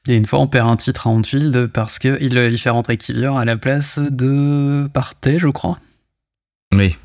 Et 0.09 0.17
une 0.17 0.27
fois, 0.27 0.41
on 0.41 0.49
perd 0.49 0.69
un 0.69 0.77
titre 0.77 1.07
à 1.07 1.11
Anfield 1.11 1.69
parce 1.73 1.99
qu'il 1.99 2.19
il 2.21 2.59
fait 2.59 2.71
rentrer 2.71 2.97
Kivior 2.97 3.39
à 3.39 3.45
la 3.45 3.57
place 3.57 4.01
de 4.11 4.89
Partey, 4.93 5.39
je 5.39 5.49
crois. 5.49 5.79
Oui. 6.75 6.97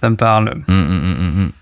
Ça 0.00 0.10
me 0.10 0.16
parle. 0.16 0.50
Hum, 0.50 0.62
hum, 0.68 1.16
hum, 1.38 1.52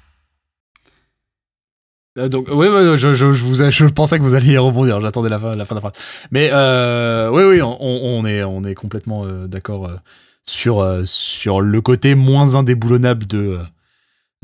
euh, 2.18 2.28
donc 2.28 2.48
oui, 2.50 2.66
je, 2.96 3.14
je, 3.14 3.26
vous 3.26 3.54
je 3.54 3.84
pensais 3.86 4.18
que 4.18 4.22
vous 4.22 4.34
alliez 4.34 4.58
rebondir. 4.58 5.00
J'attendais 5.00 5.28
la 5.28 5.38
fin, 5.38 5.54
la 5.54 5.64
fin 5.64 5.74
de 5.74 5.80
la 5.80 5.88
phrase. 5.88 6.26
Mais 6.30 6.50
euh, 6.52 7.30
oui, 7.30 7.44
oui, 7.44 7.62
on, 7.62 7.80
on, 7.80 8.26
est, 8.26 8.42
on 8.42 8.64
est 8.64 8.74
complètement 8.74 9.24
euh, 9.24 9.46
d'accord 9.46 9.86
euh, 9.86 9.96
sur 10.44 10.84
sur 11.04 11.60
le 11.60 11.80
côté 11.80 12.14
moins 12.14 12.56
indéboulonnable 12.56 13.26
de 13.26 13.58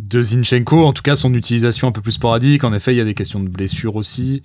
de 0.01 0.23
Zinchenko. 0.23 0.85
En 0.85 0.93
tout 0.93 1.03
cas, 1.03 1.17
son 1.17 1.35
utilisation 1.35 1.89
un 1.89 1.93
peu 1.93 2.01
plus 2.01 2.13
sporadique. 2.13 2.65
En 2.65 2.73
effet, 2.73 2.95
il 2.95 2.99
y 2.99 3.01
a 3.01 3.05
des 3.05 3.15
questions 3.15 3.41
de 3.41 3.49
blessure 3.49 3.97
aussi. 3.97 4.43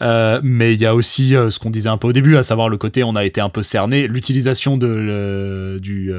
mais 0.00 0.74
il 0.74 0.80
y 0.80 0.86
a 0.86 0.94
aussi 0.94 1.30
ce 1.30 1.58
qu'on 1.58 1.70
disait 1.70 1.88
un 1.88 1.98
peu 1.98 2.08
au 2.08 2.12
début, 2.12 2.36
à 2.36 2.42
savoir 2.42 2.68
le 2.68 2.76
côté 2.76 3.02
on 3.02 3.16
a 3.16 3.24
été 3.24 3.40
un 3.40 3.48
peu 3.48 3.62
cerné, 3.62 4.06
l'utilisation 4.06 4.76
de 4.76 4.86
le, 4.86 5.78
du 5.80 6.12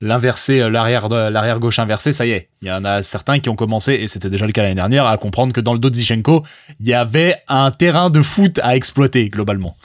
l'inversé, 0.00 0.60
euh, 0.60 0.70
l'arrière, 0.70 1.08
l'arrière 1.08 1.58
gauche 1.58 1.78
inversé, 1.78 2.12
ça 2.12 2.26
y 2.26 2.30
est. 2.30 2.48
Il 2.62 2.68
y 2.68 2.72
en 2.72 2.84
a 2.84 3.02
certains 3.02 3.38
qui 3.38 3.48
ont 3.48 3.56
commencé, 3.56 3.94
et 3.94 4.06
c'était 4.06 4.30
déjà 4.30 4.46
le 4.46 4.52
cas 4.52 4.62
l'année 4.62 4.74
dernière, 4.74 5.06
à 5.06 5.16
comprendre 5.18 5.52
que 5.52 5.60
dans 5.60 5.72
le 5.72 5.78
dos 5.78 5.90
de 5.90 5.94
Zichenko, 5.94 6.44
il 6.80 6.86
y 6.86 6.94
avait 6.94 7.36
un 7.48 7.70
terrain 7.70 8.10
de 8.10 8.22
foot 8.22 8.60
à 8.62 8.76
exploiter 8.76 9.28
globalement. 9.28 9.76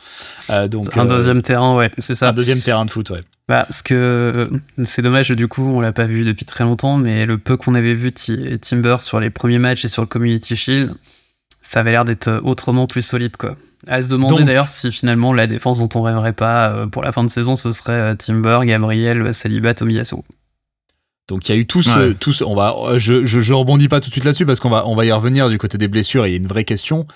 Euh, 0.50 0.68
donc 0.68 0.96
un 0.98 1.06
euh, 1.06 1.10
deuxième 1.10 1.42
terrain, 1.42 1.76
ouais, 1.76 1.92
c'est 1.98 2.16
ça. 2.16 2.30
Un 2.30 2.34
deuxième 2.34 2.60
terrain 2.60 2.86
de 2.86 2.92
foot, 2.92 3.10
ouais. 3.12 3.22
Bah, 3.48 3.66
parce 3.68 3.82
que 3.82 4.50
c'est 4.84 5.02
dommage, 5.02 5.32
du 5.32 5.48
coup, 5.48 5.64
on 5.64 5.80
l'a 5.80 5.92
pas 5.92 6.06
vu 6.06 6.24
depuis 6.24 6.46
très 6.46 6.64
longtemps, 6.64 6.98
mais 6.98 7.26
le 7.26 7.40
peu 7.40 7.58
qu'on 7.58 7.74
avait 7.74 7.96
vu 7.96 8.12
Timber 8.12 8.98
sur 9.00 9.20
les 9.20 9.32
premiers 9.32 9.58
matchs 9.58 9.86
et 9.86 9.88
sur 9.88 10.04
le 10.04 10.08
Community 10.08 10.56
Shield, 10.56 10.94
ça 11.62 11.80
avait 11.80 11.92
l'air 11.92 12.06
d'être 12.06 12.42
autrement 12.44 12.86
plus 12.86 13.02
solide, 13.02 13.38
quoi. 13.38 13.56
À 13.88 14.02
se 14.02 14.10
demander 14.10 14.44
d'ailleurs 14.44 14.68
si 14.68 14.92
finalement 14.92 15.34
la 15.34 15.48
défense 15.48 15.80
dont 15.80 15.90
on 15.96 16.02
rêverait 16.02 16.34
pas 16.34 16.70
euh, 16.70 16.88
pour 16.88 17.02
la 17.02 17.12
fin 17.12 17.24
de 17.24 17.30
saison, 17.30 17.56
ce 17.56 17.72
serait 17.72 17.94
euh, 17.94 18.14
Timber, 18.14 18.60
Gabriel, 18.64 19.34
Saliba, 19.34 19.74
Tomiyasu. 19.74 20.18
Donc 21.30 21.48
il 21.48 21.56
y 21.56 21.58
a 21.58 21.62
eu 21.62 21.66
tout 21.66 21.82
ce, 21.82 22.44
on 22.44 22.56
va, 22.56 22.76
euh, 22.78 23.00
je, 23.00 23.24
je, 23.24 23.54
rebondis 23.54 23.88
pas 23.88 24.02
tout 24.02 24.10
de 24.10 24.12
suite 24.12 24.26
là-dessus 24.26 24.46
parce 24.46 24.60
qu'on 24.60 24.70
va, 24.70 24.86
on 24.88 24.96
va 24.96 25.06
y 25.06 25.12
revenir 25.12 25.48
du 25.50 25.58
côté 25.58 25.78
des 25.78 25.88
blessures. 25.88 26.28
Il 26.28 26.32
y 26.32 26.34
a 26.34 26.38
une 26.38 26.48
vraie 26.48 26.66
question 26.66 27.08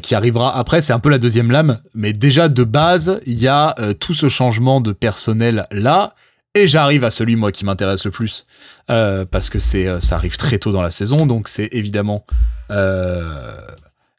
qui 0.00 0.14
arrivera 0.14 0.56
après. 0.56 0.80
C'est 0.80 0.94
un 0.94 0.98
peu 0.98 1.10
la 1.10 1.18
deuxième 1.18 1.50
lame, 1.50 1.78
mais 1.94 2.14
déjà 2.14 2.48
de 2.48 2.64
base, 2.64 3.20
il 3.26 3.38
y 3.38 3.48
a 3.48 3.74
tout 4.00 4.14
ce 4.14 4.30
changement 4.30 4.80
de 4.80 4.92
personnel 4.92 5.66
là. 5.70 6.14
Et 6.54 6.66
j'arrive 6.66 7.04
à 7.04 7.10
celui 7.10 7.36
moi 7.36 7.52
qui 7.52 7.66
m'intéresse 7.66 8.02
le 8.06 8.10
plus 8.10 8.46
parce 8.86 9.50
que 9.50 9.58
c'est, 9.58 10.00
ça 10.00 10.14
arrive 10.14 10.38
très 10.38 10.56
tôt 10.56 10.72
dans 10.72 10.80
la 10.80 10.90
saison, 10.90 11.26
donc 11.26 11.48
c'est 11.48 11.68
évidemment 11.72 12.24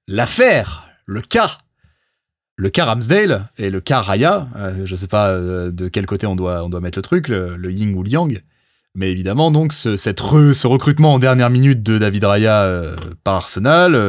l'affaire, 0.07 0.87
le 1.07 1.21
cas 1.21 1.57
le 2.58 2.70
cas 2.70 2.86
Ramsdale 2.86 3.49
et 3.58 3.70
le 3.70 3.82
cas 3.82 4.01
Raya, 4.01 4.47
euh, 4.56 4.86
je 4.86 4.95
sais 4.95 5.08
pas 5.08 5.30
euh, 5.30 5.72
de 5.72 5.88
quel 5.88 6.06
côté 6.06 6.26
on 6.26 6.36
doit, 6.36 6.64
on 6.64 6.70
doit 6.70 6.82
mettre 6.82 6.97
le 6.97 7.03
truc, 7.03 7.28
le, 7.28 7.72
Ying 7.72 7.95
ou 7.95 8.03
le 8.03 8.10
Yang, 8.10 8.43
mais 8.95 9.12
évidemment 9.12 9.51
donc 9.51 9.74
ce, 9.74 9.97
cette 9.97 10.20
ce 10.22 10.68
recrutement 10.68 11.16
en 11.16 11.20
dernière 11.20 11.49
minute 11.49 11.84
de 11.84 11.97
David 11.97 12.24
Raya 12.24 12.62
euh, 12.62 12.95
par 13.24 13.36
Arsenal 13.36 13.99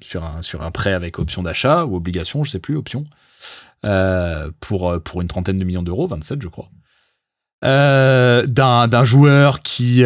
sur 0.00 0.24
un 0.24 0.42
sur 0.42 0.62
un 0.62 0.70
prêt 0.70 0.92
avec 0.92 1.18
option 1.18 1.42
d'achat 1.42 1.84
ou 1.84 1.96
obligation, 1.96 2.42
je 2.42 2.50
sais 2.50 2.58
plus 2.58 2.76
option, 2.76 3.04
pour 4.60 5.00
pour 5.02 5.20
une 5.22 5.28
trentaine 5.28 5.58
de 5.58 5.64
millions 5.64 5.82
d'euros, 5.82 6.08
27 6.08 6.42
je 6.42 6.48
crois. 6.48 6.68
d'un 7.62 8.88
d'un 8.88 9.04
joueur 9.04 9.60
qui 9.60 10.02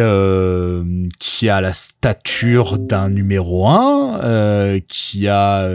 qui 1.19 1.49
a 1.49 1.61
la 1.61 1.73
stature 1.73 2.77
d'un 2.77 3.09
numéro 3.09 3.67
1 3.67 4.79
qui 4.87 5.27
a 5.27 5.67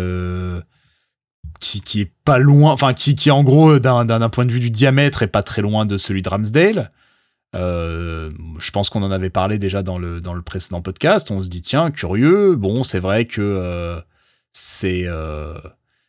qui, 1.61 1.81
qui 1.81 2.01
est 2.01 2.13
pas 2.25 2.39
loin, 2.39 2.73
enfin 2.73 2.95
qui, 2.95 3.15
qui 3.15 3.31
en 3.31 3.43
gros 3.43 3.79
d'un 3.79 4.29
point 4.29 4.45
de 4.45 4.53
vue 4.53 4.61
du 4.61 4.71
diamètre 4.71 5.23
est 5.23 5.29
pas 5.29 5.43
très 5.43 5.63
loin 5.63 5.87
de 5.87 5.97
celui 5.97 6.23
de 6.23 6.29
Ramsdale. 6.29 6.93
Euh, 7.57 8.31
je 8.59 8.71
pense 8.71 8.91
qu'on 8.91 9.03
en 9.03 9.11
avait 9.11 9.31
parlé 9.31 9.59
déjà 9.59 9.83
dans 9.83 9.99
le 9.99 10.21
dans 10.21 10.35
le 10.35 10.43
précédent 10.43 10.83
podcast. 10.83 11.31
On 11.31 11.43
se 11.43 11.49
dit 11.49 11.63
tiens 11.63 11.91
curieux. 11.91 12.57
Bon 12.57 12.83
c'est 12.83 13.01
vrai 13.01 13.25
que 13.25 13.41
euh, 13.41 14.01
c'est 14.53 15.05
euh, 15.07 15.55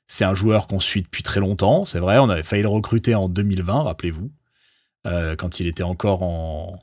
c'est 0.08 0.26
un 0.26 0.34
joueur 0.34 0.68
qu'on 0.68 0.80
suit 0.80 1.02
depuis 1.02 1.24
très 1.24 1.39
longtemps. 1.39 1.86
C'est 1.86 2.00
vrai 2.00 2.20
on 2.20 2.30
avait 2.30 2.43
failli 2.43 2.64
le 2.64 2.70
recruter 2.70 3.16
en 3.16 3.30
2020 3.30 3.84
rappelez-vous 3.84 4.32
euh, 5.08 5.36
quand 5.36 5.60
il 5.60 5.68
était 5.68 5.84
encore 5.84 6.24
en 6.24 6.78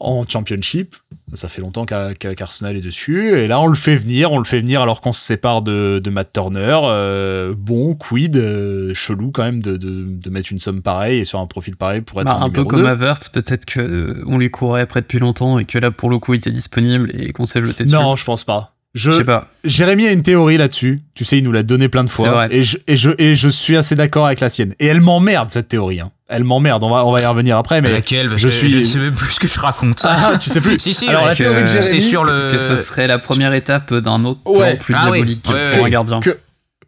en 0.00 0.24
championship. 0.26 0.96
Ça 1.34 1.48
fait 1.48 1.60
longtemps 1.60 1.86
qu'Arsenal 1.86 2.76
est 2.76 2.80
dessus. 2.80 3.38
Et 3.38 3.46
là, 3.46 3.60
on 3.60 3.68
le 3.68 3.76
fait 3.76 3.96
venir. 3.96 4.32
On 4.32 4.38
le 4.38 4.44
fait 4.44 4.60
venir 4.60 4.80
alors 4.80 5.00
qu'on 5.00 5.12
se 5.12 5.20
sépare 5.20 5.62
de, 5.62 6.00
de 6.02 6.10
Matt 6.10 6.32
Turner. 6.32 6.78
Euh, 6.84 7.54
bon, 7.56 7.94
quid, 7.94 8.36
euh, 8.36 8.92
chelou 8.94 9.30
quand 9.30 9.44
même 9.44 9.62
de, 9.62 9.76
de, 9.76 10.06
de, 10.06 10.30
mettre 10.30 10.50
une 10.50 10.58
somme 10.58 10.82
pareille 10.82 11.20
et 11.20 11.24
sur 11.24 11.38
un 11.38 11.46
profil 11.46 11.76
pareil 11.76 12.00
pour 12.00 12.20
être 12.20 12.26
bah, 12.26 12.38
un, 12.40 12.46
un 12.46 12.50
peu 12.50 12.64
comme 12.64 12.84
Havertz. 12.84 13.28
Peut-être 13.28 13.64
que 13.64 13.80
euh, 13.80 14.24
on 14.26 14.38
lui 14.38 14.50
courait 14.50 14.80
après 14.80 15.02
depuis 15.02 15.20
longtemps 15.20 15.58
et 15.58 15.66
que 15.66 15.78
là, 15.78 15.92
pour 15.92 16.10
le 16.10 16.18
coup, 16.18 16.34
il 16.34 16.38
était 16.38 16.50
disponible 16.50 17.10
et 17.14 17.32
qu'on 17.32 17.46
s'est 17.46 17.62
jeté 17.62 17.84
dessus. 17.84 17.94
Non, 17.94 18.16
je 18.16 18.24
pense 18.24 18.42
pas. 18.42 18.74
Je, 18.92 19.12
sais 19.12 19.24
pas. 19.24 19.48
Jérémy 19.64 20.08
a 20.08 20.12
une 20.12 20.22
théorie 20.22 20.56
là-dessus. 20.56 21.00
Tu 21.14 21.24
sais, 21.24 21.38
il 21.38 21.44
nous 21.44 21.52
l'a 21.52 21.62
donné 21.62 21.88
plein 21.88 22.02
de 22.02 22.08
fois. 22.08 22.48
Et 22.50 22.64
je, 22.64 22.76
et, 22.88 22.96
je, 22.96 23.10
et 23.18 23.36
je 23.36 23.48
suis 23.48 23.76
assez 23.76 23.94
d'accord 23.94 24.26
avec 24.26 24.40
la 24.40 24.48
sienne. 24.48 24.74
Et 24.80 24.86
elle 24.86 25.00
m'emmerde, 25.00 25.50
cette 25.50 25.68
théorie. 25.68 26.00
Hein. 26.00 26.10
Elle 26.28 26.42
m'emmerde. 26.42 26.82
On 26.82 26.90
va, 26.90 27.06
on 27.06 27.12
va 27.12 27.20
y 27.20 27.26
revenir 27.26 27.56
après. 27.56 27.80
Mais 27.82 27.92
laquelle 27.92 28.36
je, 28.36 28.48
suis... 28.48 28.68
je 28.68 28.78
ne 28.78 28.84
sais 28.84 28.98
même 28.98 29.14
plus 29.14 29.32
ce 29.32 29.40
que 29.40 29.46
je 29.46 29.60
raconte. 29.60 30.00
Ah, 30.04 30.32
tu 30.40 30.50
sais 30.50 30.60
plus. 30.60 30.78
si, 30.78 30.92
si. 30.92 31.08
Alors, 31.08 31.24
la 31.24 31.36
théorie 31.36 31.62
de 31.62 31.66
Jérémy, 31.66 32.00
sur 32.00 32.24
le... 32.24 32.50
que 32.52 32.58
ce 32.58 32.74
serait 32.74 33.06
la 33.06 33.20
première 33.20 33.52
étape 33.52 33.94
d'un 33.94 34.24
autre 34.24 34.42
plan 34.42 34.76
plus 34.76 34.94
ah 34.96 35.02
diabolique 35.02 35.42
pour 35.42 35.84
un 35.84 35.88
gardien. 35.88 36.18
Que, 36.18 36.36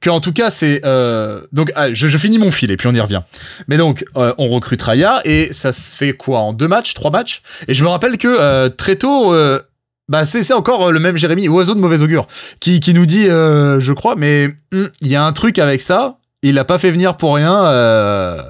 que 0.02 0.10
en 0.10 0.20
tout 0.20 0.32
cas 0.32 0.50
c'est 0.50 0.82
euh, 0.84 1.42
donc 1.52 1.72
ah, 1.76 1.92
je, 1.92 2.08
je, 2.08 2.18
finis 2.18 2.38
mon 2.38 2.50
fil 2.50 2.70
et 2.70 2.76
puis 2.76 2.88
on 2.88 2.92
y 2.92 3.00
revient. 3.00 3.22
Mais 3.68 3.76
donc 3.76 4.04
euh, 4.16 4.34
on 4.36 4.48
recrute 4.48 4.82
Raya 4.82 5.20
et 5.24 5.52
ça 5.52 5.72
se 5.72 5.96
fait 5.96 6.12
quoi 6.12 6.40
en 6.40 6.52
deux 6.52 6.68
matchs, 6.68 6.92
trois 6.94 7.10
matchs? 7.10 7.40
Et 7.68 7.74
je 7.74 7.84
me 7.84 7.88
rappelle 7.88 8.18
que 8.18 8.28
euh, 8.28 8.68
très 8.68 8.96
tôt 8.96 9.32
euh, 9.32 9.60
bah 10.08 10.24
c'est 10.24 10.52
encore 10.52 10.88
euh, 10.88 10.90
le 10.92 11.00
même 11.00 11.16
Jérémy, 11.16 11.48
oiseau 11.48 11.74
de 11.74 11.80
mauvais 11.80 12.02
augure, 12.02 12.26
qui, 12.60 12.80
qui 12.80 12.92
nous 12.94 13.06
dit, 13.06 13.28
euh, 13.28 13.80
je 13.80 13.92
crois, 13.92 14.14
mais 14.16 14.48
hum, 14.72 14.88
il 15.00 15.08
y 15.08 15.16
a 15.16 15.24
un 15.24 15.32
truc 15.32 15.58
avec 15.58 15.80
ça, 15.80 16.16
il 16.42 16.54
l'a 16.54 16.64
pas 16.64 16.78
fait 16.78 16.90
venir 16.90 17.16
pour 17.16 17.34
rien, 17.36 17.64
euh, 17.66 18.42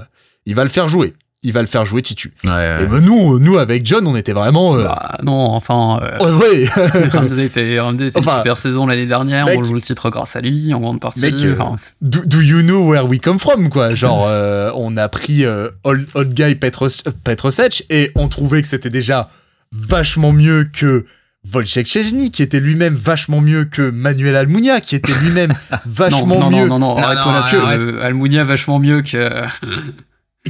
il 0.47 0.55
va 0.55 0.65
le 0.65 0.71
faire 0.71 0.89
jouer. 0.89 1.15
il 1.45 1.53
va 1.53 1.61
le 1.61 1.67
faire 1.67 1.85
jouer 1.85 2.03
Titu. 2.03 2.33
Ouais, 2.45 2.51
ouais. 2.51 2.85
Et 2.85 2.87
ben 2.87 3.01
nous, 3.01 3.39
nous 3.41 3.59
avec 3.59 3.85
John, 3.85 4.07
on 4.07 4.15
était 4.17 4.33
vraiment. 4.33 4.77
euh, 4.77 4.85
Bah, 4.85 5.19
non, 5.25 5.33
enfin, 5.51 5.99
euh, 6.03 6.17
oh, 6.21 6.31
ouais. 6.39 6.67
Ramsey 7.13 7.49
fait, 7.49 7.81
Ramsey 7.81 8.11
fait 8.13 8.19
Enfin, 8.19 8.31
une 8.33 8.37
super 8.39 8.57
saison 8.59 8.87
l'année 8.87 9.07
dernière, 9.07 9.47
mec- 9.47 9.59
on 9.59 9.65
joue 9.65 9.75
le 9.75 9.81
titre 9.81 10.09
grâce 10.09 10.37
à 10.37 10.41
lui, 10.41 10.73
en 10.73 10.81
grande 10.81 11.01
partie. 11.01 11.21
Mec, 11.21 11.35
euh, 11.43 11.55
enfin, 11.59 11.77
do, 12.01 12.21
do 12.25 12.41
you 12.41 12.63
know 12.63 12.89
where 12.89 13.05
we 13.07 13.21
come 13.21 13.39
from 13.41 13.69
quoi? 13.71 13.91
Genre 13.91 14.25
euh, 14.29 14.71
on 14.77 14.97
a 14.97 15.09
pris 15.09 15.45
euh, 15.45 15.69
old, 15.85 16.07
old 16.15 16.33
guy 16.33 16.55
Petros, 16.55 16.89
Petrosec 17.25 17.85
et 17.91 18.11
on 18.15 18.29
trouvait 18.29 18.63
que 18.63 18.69
c'était 18.69 18.89
déjà 18.91 19.29
vachement 19.73 20.33
mieux 20.33 20.65
que 20.73 21.05
Wojciech 21.51 21.87
Szczesny 21.87 22.31
qui 22.31 22.43
était 22.43 22.61
lui-même 22.61 22.95
vachement 22.95 23.41
mieux 23.41 23.65
que 23.65 23.91
Manuel 23.91 24.37
Almunia 24.37 24.81
qui 24.81 24.95
était 24.97 25.13
lui-même 25.23 25.53
vachement 25.87 26.27
non, 26.27 26.39
non, 26.41 26.51
mieux 26.51 26.67
non, 26.69 26.79
non, 26.79 26.95
non, 26.95 27.01
Non, 27.01 27.15
non, 27.15 27.33
là-dessus. 27.33 27.57
arrête. 27.57 27.81
Euh, 27.81 28.03
Almunia 28.05 28.45
vachement 28.45 28.79
mieux 28.79 29.03
que. 29.03 29.29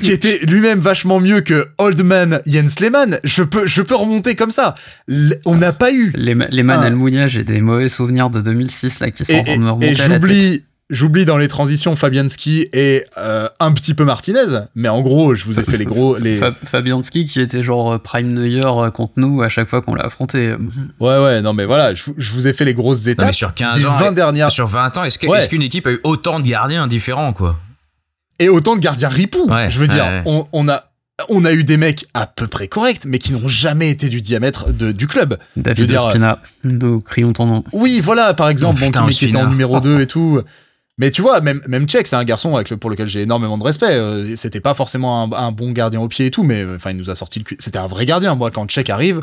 qui 0.01 0.11
était 0.13 0.39
lui-même 0.47 0.79
vachement 0.81 1.21
mieux 1.21 1.41
que 1.41 1.67
Old 1.79 2.03
Man 2.03 2.41
Jens 2.47 2.79
Lehmann. 2.81 3.19
Je 3.25 3.43
peux 3.43 3.67
je 3.67 3.81
peux 3.83 3.95
remonter 3.95 4.35
comme 4.37 4.51
ça. 4.51 4.75
L- 5.09 5.41
on 5.47 5.57
n'a 5.57 5.73
pas 5.73 5.93
eu 5.93 6.13
Les, 6.15 6.35
les 6.51 6.63
Man 6.63 6.81
Ah. 6.83 6.87
Almunia, 6.87 7.27
j'ai 7.27 7.45
des 7.45 7.61
mauvais 7.61 7.89
souvenirs 7.89 8.29
de 8.31 8.41
2006 8.41 9.01
là 9.01 9.11
qui 9.11 9.25
sont 9.25 9.33
et, 9.33 9.41
en 9.41 9.45
train 9.45 9.57
de 9.57 9.63
me 9.63 9.71
remonter 9.71 9.91
et 9.93 9.95
j'oublie 9.95 10.65
j'oublie 10.93 11.25
dans 11.25 11.37
les 11.39 11.49
transitions 11.49 11.97
Fabianski 11.97 12.69
et 12.73 13.05
euh, 13.19 13.49
un 13.59 13.73
petit 13.73 13.95
peu 13.95 14.05
Martinez 14.05 14.61
mais 14.77 14.89
en 14.89 15.01
gros 15.01 15.35
je 15.35 15.45
vous 15.47 15.59
ai 15.59 15.65
fait 15.65 15.77
les 15.79 15.85
gros 15.85 16.17
les 16.19 16.37
Fa- 16.37 16.55
Fabianski 16.63 17.25
qui 17.25 17.41
était 17.41 17.63
genre 17.65 17.95
euh, 17.95 17.99
Prime 17.99 18.33
Neuer 18.33 18.61
euh, 18.65 18.91
contre 18.91 19.15
nous 19.17 19.43
à 19.43 19.49
chaque 19.49 19.69
fois 19.69 19.81
qu'on 19.83 19.95
l'a 19.95 20.05
affronté. 20.05 20.53
Ouais, 21.01 21.19
ouais, 21.19 21.43
non, 21.43 21.53
mais 21.55 21.65
voilà, 21.65 21.95
je, 21.95 22.05
vous- 22.05 22.15
je 22.19 22.31
vous 22.33 22.47
ai 22.47 22.53
fait 22.53 22.65
les 22.65 22.75
grosses 22.75 23.07
Non, 23.07 23.13
étapes. 23.13 23.27
mais 23.27 23.33
sur 23.33 23.55
15 23.55 23.79
des 23.81 23.87
ans, 23.87 23.97
20 23.97 24.13
dernières. 24.13 24.51
sur 24.51 24.67
20 24.69 24.97
ans, 24.99 25.05
est-ce 25.05 25.19
que- 25.19 25.27
Ouais. 25.27 25.49
qu'une 25.49 25.63
équipe 25.63 25.87
a 25.87 25.93
eu 25.93 26.01
autant 26.05 26.39
de 26.39 26.47
gardiens 26.47 26.87
différents, 26.87 27.33
quoi? 27.33 27.59
Et 28.39 28.49
autant 28.49 28.77
de 28.77 28.81
gardiens 28.81 29.09
ripoux. 29.09 29.47
Ouais, 29.49 29.71
je 29.71 29.79
veux 29.79 29.87
dire, 29.89 30.05
ouais. 30.05 30.23
On, 30.27 30.45
on 30.53 30.69
a. 30.69 30.85
On 31.29 31.45
a 31.45 31.53
eu 31.53 31.63
des 31.63 31.77
mecs 31.77 32.07
à 32.15 32.27
peu 32.27 32.49
près 32.49 32.67
corrects, 32.67 33.05
mais 33.07 33.19
qui 33.19 33.33
n'ont 33.33 33.47
jamais 33.47 33.91
été 33.91 34.09
du 34.09 34.21
diamètre 34.23 34.73
de, 34.73 34.91
du 34.91 35.07
club. 35.07 35.37
David 35.57 35.87
dire, 35.87 36.05
Ospina, 36.05 36.39
nous 36.65 37.01
crions 37.01 37.33
ton 37.33 37.47
nom. 37.47 37.65
Oui, 37.73 38.01
voilà, 38.03 38.35
par 38.35 38.49
exemple, 38.49 38.77
Oh, 38.79 38.81
bon, 38.81 38.87
putain, 38.87 39.07
qui, 39.07 39.15
qui 39.15 39.25
était 39.27 39.37
en 39.37 39.47
numéro 39.49 39.79
2 39.79 40.01
et 40.01 40.07
tout. 40.09 40.41
Mais 40.99 41.11
tu 41.11 41.23
vois, 41.23 41.41
même, 41.41 41.61
même 41.69 41.87
Tchèque, 41.87 42.07
c'est 42.07 42.17
un 42.17 42.25
garçon 42.25 42.55
avec 42.55 42.69
le- 42.71 42.77
pour 42.77 42.91
lequel 42.91 43.07
j'ai 43.07 43.23
énormément 43.23 43.57
de 43.57 43.65
respect. 43.65 43.87
Euh, 43.93 44.37
C'était 44.37 44.61
pas 44.61 44.75
forcément 44.75 45.23
un, 45.25 45.33
un 45.37 45.51
bon 45.51 45.73
gardien 45.73 46.01
au 46.01 46.09
pied 46.09 46.27
et 46.27 46.31
tout, 46.31 46.43
mais 46.43 46.63
euh, 46.63 46.77
enfin, 46.77 46.91
il 46.91 46.99
nous 46.99 47.09
a 47.11 47.15
sorti 47.15 47.39
le 47.39 47.45
cul. 47.45 47.57
C'était 47.59 47.79
un 47.79 47.87
vrai 47.87 48.05
gardien. 48.05 48.35
Moi, 48.35 48.51
quand 48.51 48.67
Tchèque 48.67 48.91
arrive, 48.91 49.23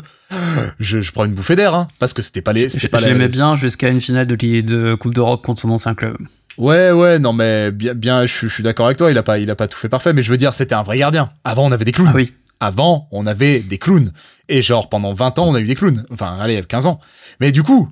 je, 0.80 1.00
je 1.00 1.12
prends 1.12 1.24
une 1.24 1.32
bouffée 1.32 1.56
d'air, 1.56 1.74
hein, 1.74 1.88
parce 2.00 2.12
que 2.12 2.22
c'était 2.22 2.42
pas 2.42 2.52
les. 2.52 2.64
Je 2.64 2.80
c'était 2.80 2.98
je 2.98 3.06
la- 3.06 3.12
l'aimais 3.12 3.28
bien 3.28 3.54
jusqu'à 3.56 3.88
une 3.88 4.00
finale 4.00 4.26
de, 4.26 4.94
Coupe 4.96 5.14
d'Europe 5.14 5.44
contre 5.44 5.60
son 5.60 5.70
ancien 5.70 5.94
club. 5.94 6.16
Ouais, 6.58 6.90
ouais, 6.90 7.18
non, 7.20 7.32
mais 7.32 7.70
bien, 7.70 7.94
bien, 7.94 8.26
je, 8.26 8.32
suis- 8.34 8.48
je 8.48 8.54
suis 8.54 8.62
d'accord 8.64 8.86
avec 8.86 8.98
toi. 8.98 9.10
Il 9.10 9.16
a 9.16 9.22
pas, 9.22 9.38
il 9.38 9.48
a 9.50 9.54
pas 9.56 9.68
tout 9.68 9.78
fait 9.78 9.88
parfait, 9.88 10.12
mais 10.12 10.22
je 10.22 10.30
veux 10.30 10.36
dire, 10.36 10.52
c'était 10.54 10.74
un 10.74 10.82
vrai 10.82 10.98
gardien. 10.98 11.30
Avant, 11.44 11.66
on 11.66 11.72
avait 11.72 11.84
des 11.84 11.92
clowns. 11.92 12.08
Ah 12.10 12.16
oui. 12.16 12.32
Avant, 12.58 13.08
on 13.12 13.24
avait 13.26 13.60
des 13.60 13.78
clowns. 13.78 14.12
Et 14.48 14.60
genre, 14.60 14.88
pendant 14.88 15.14
20 15.14 15.38
ans, 15.38 15.46
on 15.48 15.54
a 15.54 15.60
eu 15.60 15.64
des 15.66 15.76
clowns. 15.76 16.04
Enfin, 16.10 16.36
allez, 16.40 16.60
15 16.62 16.86
ans. 16.86 17.00
Mais 17.40 17.52
du 17.52 17.62
coup, 17.62 17.88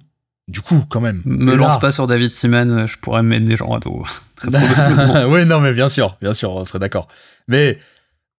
du 0.49 0.61
coup, 0.63 0.85
quand 0.89 1.01
même. 1.01 1.23
Me 1.25 1.53
là- 1.53 1.57
lance 1.59 1.79
pas 1.79 1.93
sur 1.93 2.07
David 2.07 2.33
Seaman, 2.33 2.87
je 2.87 2.97
pourrais 2.99 3.23
mettre 3.23 3.45
des 3.45 3.55
gens 3.57 3.73
à 3.75 3.79
dos. 3.79 4.03
Très 4.37 4.51
probablement. 4.51 5.27
ouais, 5.27 5.45
non, 5.45 5.61
mais 5.61 5.73
bien 5.73 5.89
sûr, 5.89 6.17
bien 6.21 6.35
sûr, 6.35 6.51
on 6.53 6.65
serait 6.65 6.79
d'accord. 6.79 7.07
Mais, 7.47 7.79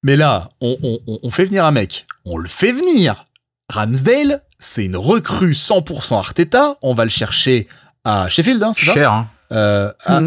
mais 0.03 0.15
là, 0.15 0.49
on, 0.61 0.77
on, 0.83 0.99
on- 1.07 1.19
on 1.23 1.29
fait 1.29 1.45
venir 1.45 1.65
un 1.65 1.71
mec. 1.71 2.05
On 2.25 2.37
le 2.37 2.47
fait 2.49 2.71
venir. 2.71 3.25
Ramsdale, 3.71 4.41
c'est 4.57 4.85
une 4.85 4.95
recrue 4.97 5.51
100% 5.53 6.17
Arteta. 6.17 6.77
On 6.81 6.93
va 6.93 7.03
le 7.03 7.09
chercher 7.11 7.67
à 8.03 8.27
Sheffield, 8.29 8.61
hein, 8.63 8.71
c'est 8.73 8.85
ça 8.87 8.93
Cher, 8.93 9.11
hein 9.13 9.27
euh, 9.51 9.91
à- 10.05 10.21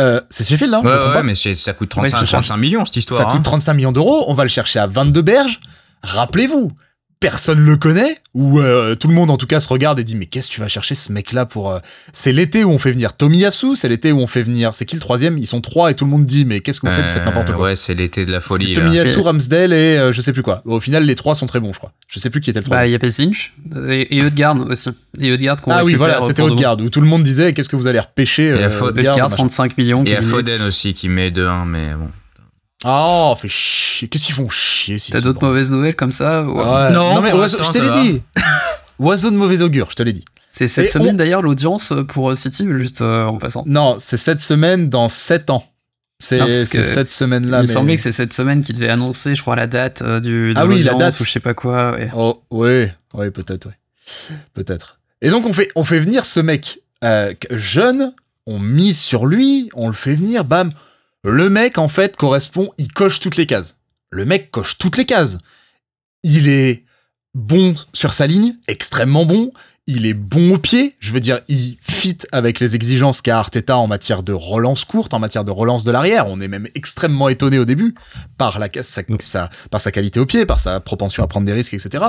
euh, 0.00 0.20
C'est 0.30 0.44
Sheffield, 0.46 0.74
hein 0.74 0.80
je 0.82 0.88
me 0.88 0.92
Ouais, 0.92 0.98
trompe 0.98 1.08
ouais, 1.10 1.14
pas 1.14 1.22
mais 1.22 1.34
c'est- 1.34 1.54
ça 1.54 1.72
coûte 1.72 1.94
Ouais, 1.96 2.08
35, 2.08 2.18
c'est 2.18 2.26
ça. 2.26 2.32
35 2.32 2.56
millions, 2.58 2.84
cette 2.84 2.96
histoire. 2.96 3.18
Ça 3.20 3.24
coûte 3.26 3.38
hein. 3.40 3.50
35 3.50 3.74
millions 3.74 3.92
d'euros, 3.92 4.24
on 4.28 4.34
va 4.34 4.42
le 4.42 4.48
chercher 4.50 4.78
à 4.80 4.86
22 4.86 5.22
berges. 5.22 5.60
Rappelez-vous, 6.02 6.72
personne 7.28 7.60
le 7.64 7.76
connaît, 7.76 8.18
ou 8.34 8.60
euh, 8.60 8.94
tout 8.94 9.08
le 9.08 9.14
monde 9.14 9.30
en 9.30 9.36
tout 9.36 9.46
cas 9.46 9.58
se 9.60 9.68
regarde 9.68 9.98
et 9.98 10.04
dit 10.04 10.14
mais 10.16 10.26
qu'est-ce 10.26 10.48
que 10.48 10.54
tu 10.54 10.60
vas 10.60 10.68
chercher 10.68 10.94
ce 10.94 11.10
mec-là 11.12 11.46
pour... 11.46 11.70
euh, 11.72 11.78
C'est 12.12 12.32
l'été 12.32 12.64
où 12.64 12.70
on 12.70 12.78
fait 12.78 12.92
venir 12.92 13.14
Tomiyasu, 13.16 13.76
c'est 13.76 13.88
l'été 13.88 14.12
où 14.12 14.18
on 14.20 14.26
fait 14.26 14.42
venir... 14.42 14.74
C'est 14.74 14.84
qui 14.84 14.94
le 14.96 15.00
troisième? 15.00 15.38
Ils 15.38 15.46
sont 15.46 15.60
trois 15.60 15.90
et 15.90 15.94
tout 15.94 16.04
le 16.04 16.10
monde 16.10 16.24
dit 16.26 16.44
mais 16.44 16.60
qu'est-ce 16.60 16.80
que 16.80 16.86
vous 16.86 16.92
faites? 16.94 17.04
Vous 17.06 17.10
faites 17.12 17.24
n'importe 17.24 17.52
quoi. 17.52 17.64
Ouais, 17.66 17.76
c'est 17.76 17.94
l'été 17.94 18.24
de 18.26 18.32
la 18.32 18.40
folie. 18.40 18.74
Là. 18.74 18.82
Tomiyasu, 18.82 19.18
Et- 19.20 19.22
Ramsdale 19.22 19.72
et 19.72 19.76
euh, 19.98 20.12
je 20.12 20.20
sais 20.20 20.32
plus 20.32 20.42
quoi. 20.42 20.62
Au 20.66 20.80
final, 20.80 21.04
les 21.04 21.14
trois 21.14 21.34
sont 21.34 21.46
très 21.46 21.60
bons, 21.60 21.72
je 21.72 21.78
crois. 21.78 21.92
Je 22.08 22.18
sais 22.18 22.28
plus 22.30 22.40
qui 22.40 22.50
était 22.50 22.60
le 22.60 22.64
Bah, 22.64 22.76
troisième. 22.76 22.88
il 22.88 22.92
y 22.92 22.94
avait 22.96 23.10
Zinch 23.10 23.54
et, 23.88 24.16
et 24.18 24.22
Odegaard 24.22 24.60
aussi. 24.68 24.90
Et 25.20 25.32
Odegaard 25.32 25.60
qu'on 25.62 25.70
ah 25.70 25.84
oui, 25.84 25.94
voilà, 25.94 26.20
c'était 26.20 26.42
de. 26.42 26.48
Odegaard, 26.48 26.78
où 26.80 26.90
tout 26.90 27.00
le 27.00 27.06
monde 27.06 27.22
disait 27.22 27.52
qu'est-ce 27.54 27.68
que 27.68 27.76
vous 27.76 27.86
allez 27.86 28.00
repêcher 28.00 28.48
Et 28.48 28.52
euh, 28.52 28.66
Odegaard, 28.68 28.82
Odegaard, 29.14 29.16
machin. 29.30 29.36
35 29.36 29.78
millions. 29.78 30.04
Et 30.04 30.08
il 30.08 30.12
y 30.12 30.16
a 30.16 30.20
qui- 30.20 30.26
Foden 30.26 30.62
aussi 30.62 30.92
qui 30.94 31.08
met 31.08 31.30
2-1, 31.30 31.64
mais 31.66 31.94
bon. 31.94 32.10
Oh, 32.84 33.34
fait 33.36 33.48
chier. 33.48 34.08
Qu'est-ce 34.08 34.24
qu'ils 34.26 34.34
font 34.34 34.48
chier 34.48 34.98
si 34.98 35.10
T'as 35.12 35.20
d'autres 35.20 35.44
mauvaises 35.44 35.70
nouvelles 35.70 35.96
comme 35.96 36.10
ça. 36.10 36.42
Ouais. 36.44 36.92
Non, 36.92 37.20
mais 37.20 37.32
oiseau- 37.32 37.62
je 37.62 37.70
te 37.72 37.78
l'ai 37.78 38.02
dit. 38.12 38.22
Oiseau 38.98 39.30
de 39.30 39.36
mauvais 39.36 39.62
augure, 39.62 39.88
je 39.90 39.96
te 39.96 40.02
l'ai 40.02 40.12
dit. 40.12 40.24
C'est 40.52 40.68
cette 40.68 40.84
Et 40.84 40.88
semaine 40.88 41.14
on- 41.14 41.18
d'ailleurs 41.18 41.42
l'audience 41.42 41.92
pour 42.08 42.30
euh, 42.30 42.34
City, 42.36 42.64
juste 42.70 43.00
euh, 43.00 43.24
en 43.24 43.38
passant. 43.38 43.64
Non, 43.66 43.96
c'est 43.98 44.16
cette 44.16 44.40
semaine 44.40 44.88
dans 44.88 45.08
7 45.08 45.50
ans. 45.50 45.64
C'est 46.20 46.64
cette 46.64 47.10
semaine-là. 47.10 47.58
il 47.58 47.62
me 47.62 47.66
mais- 47.66 47.72
semblait 47.72 47.96
que 47.96 48.02
c'est 48.02 48.12
cette 48.12 48.32
semaine 48.32 48.62
qui 48.62 48.72
devait 48.72 48.88
annoncer, 48.88 49.34
je 49.34 49.42
crois, 49.42 49.56
la 49.56 49.66
date 49.66 50.02
euh, 50.02 50.20
du, 50.20 50.54
de 50.54 50.60
Ah 50.60 50.64
oui, 50.64 50.82
la 50.84 50.94
date. 50.94 51.18
ou 51.20 51.24
je 51.24 51.30
sais 51.30 51.40
pas 51.40 51.54
quoi. 51.54 51.92
ouais. 51.92 52.10
Oh, 52.14 52.42
oui, 52.50 52.86
oui, 53.14 53.30
peut-être, 53.30 53.66
oui. 53.66 53.72
Peut-être. 54.54 55.00
Et 55.22 55.30
donc, 55.30 55.44
on 55.46 55.52
fait, 55.52 55.70
on 55.74 55.82
fait 55.84 55.98
venir 55.98 56.24
ce 56.24 56.38
mec 56.40 56.78
euh, 57.02 57.34
jeune, 57.50 58.12
on 58.46 58.58
mise 58.60 58.98
sur 58.98 59.26
lui, 59.26 59.70
on 59.74 59.88
le 59.88 59.94
fait 59.94 60.14
venir, 60.14 60.44
bam. 60.44 60.70
Le 61.24 61.48
mec, 61.48 61.78
en 61.78 61.88
fait, 61.88 62.16
correspond, 62.16 62.70
il 62.78 62.92
coche 62.92 63.18
toutes 63.18 63.36
les 63.36 63.46
cases. 63.46 63.78
Le 64.10 64.24
mec 64.24 64.50
coche 64.50 64.76
toutes 64.78 64.96
les 64.98 65.06
cases. 65.06 65.38
Il 66.22 66.48
est 66.48 66.84
bon 67.34 67.74
sur 67.92 68.12
sa 68.12 68.26
ligne, 68.26 68.54
extrêmement 68.68 69.24
bon. 69.24 69.52
Il 69.86 70.06
est 70.06 70.14
bon 70.14 70.54
au 70.54 70.58
pied, 70.58 70.96
je 70.98 71.12
veux 71.12 71.20
dire, 71.20 71.40
il 71.48 71.76
fit 71.82 72.16
avec 72.32 72.58
les 72.58 72.74
exigences 72.74 73.20
qu'a 73.20 73.38
Arteta 73.38 73.76
en 73.76 73.86
matière 73.86 74.22
de 74.22 74.32
relance 74.32 74.86
courte, 74.86 75.12
en 75.12 75.18
matière 75.18 75.44
de 75.44 75.50
relance 75.50 75.84
de 75.84 75.90
l'arrière. 75.90 76.26
On 76.26 76.40
est 76.40 76.48
même 76.48 76.68
extrêmement 76.74 77.28
étonné 77.28 77.58
au 77.58 77.66
début 77.66 77.94
par, 78.38 78.58
la, 78.58 78.68
sa, 78.82 79.02
sa- 79.20 79.50
par 79.70 79.80
sa 79.82 79.90
qualité 79.92 80.20
au 80.20 80.24
pied, 80.26 80.46
par 80.46 80.58
sa 80.58 80.80
propension 80.80 81.22
à 81.22 81.26
prendre 81.26 81.44
des 81.46 81.52
risques, 81.52 81.74
etc. 81.74 82.02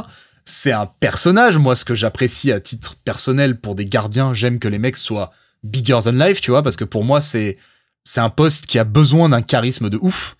C'est 0.45 0.71
un 0.71 0.85
personnage, 0.85 1.57
moi, 1.57 1.75
ce 1.75 1.83
que 1.83 1.95
j'apprécie 1.95 2.53
à 2.53 2.61
titre 2.61 2.95
personnel 3.03 3.59
pour 3.59 3.75
des 3.75 3.85
gardiens, 3.85 4.33
j'aime 4.33 4.59
que 4.59 4.69
les 4.69 4.79
mecs 4.79 4.95
soient 4.95 5.31
bigger 5.63 5.99
than 6.03 6.11
life, 6.11 6.39
tu 6.39 6.51
vois, 6.51 6.63
parce 6.63 6.77
que 6.77 6.85
pour 6.85 7.03
moi, 7.03 7.19
c'est 7.19 7.57
c'est 8.05 8.21
un 8.21 8.29
poste 8.29 8.67
qui 8.67 8.79
a 8.79 8.85
besoin 8.85 9.29
d'un 9.29 9.41
charisme 9.41 9.89
de 9.89 9.97
ouf. 10.01 10.37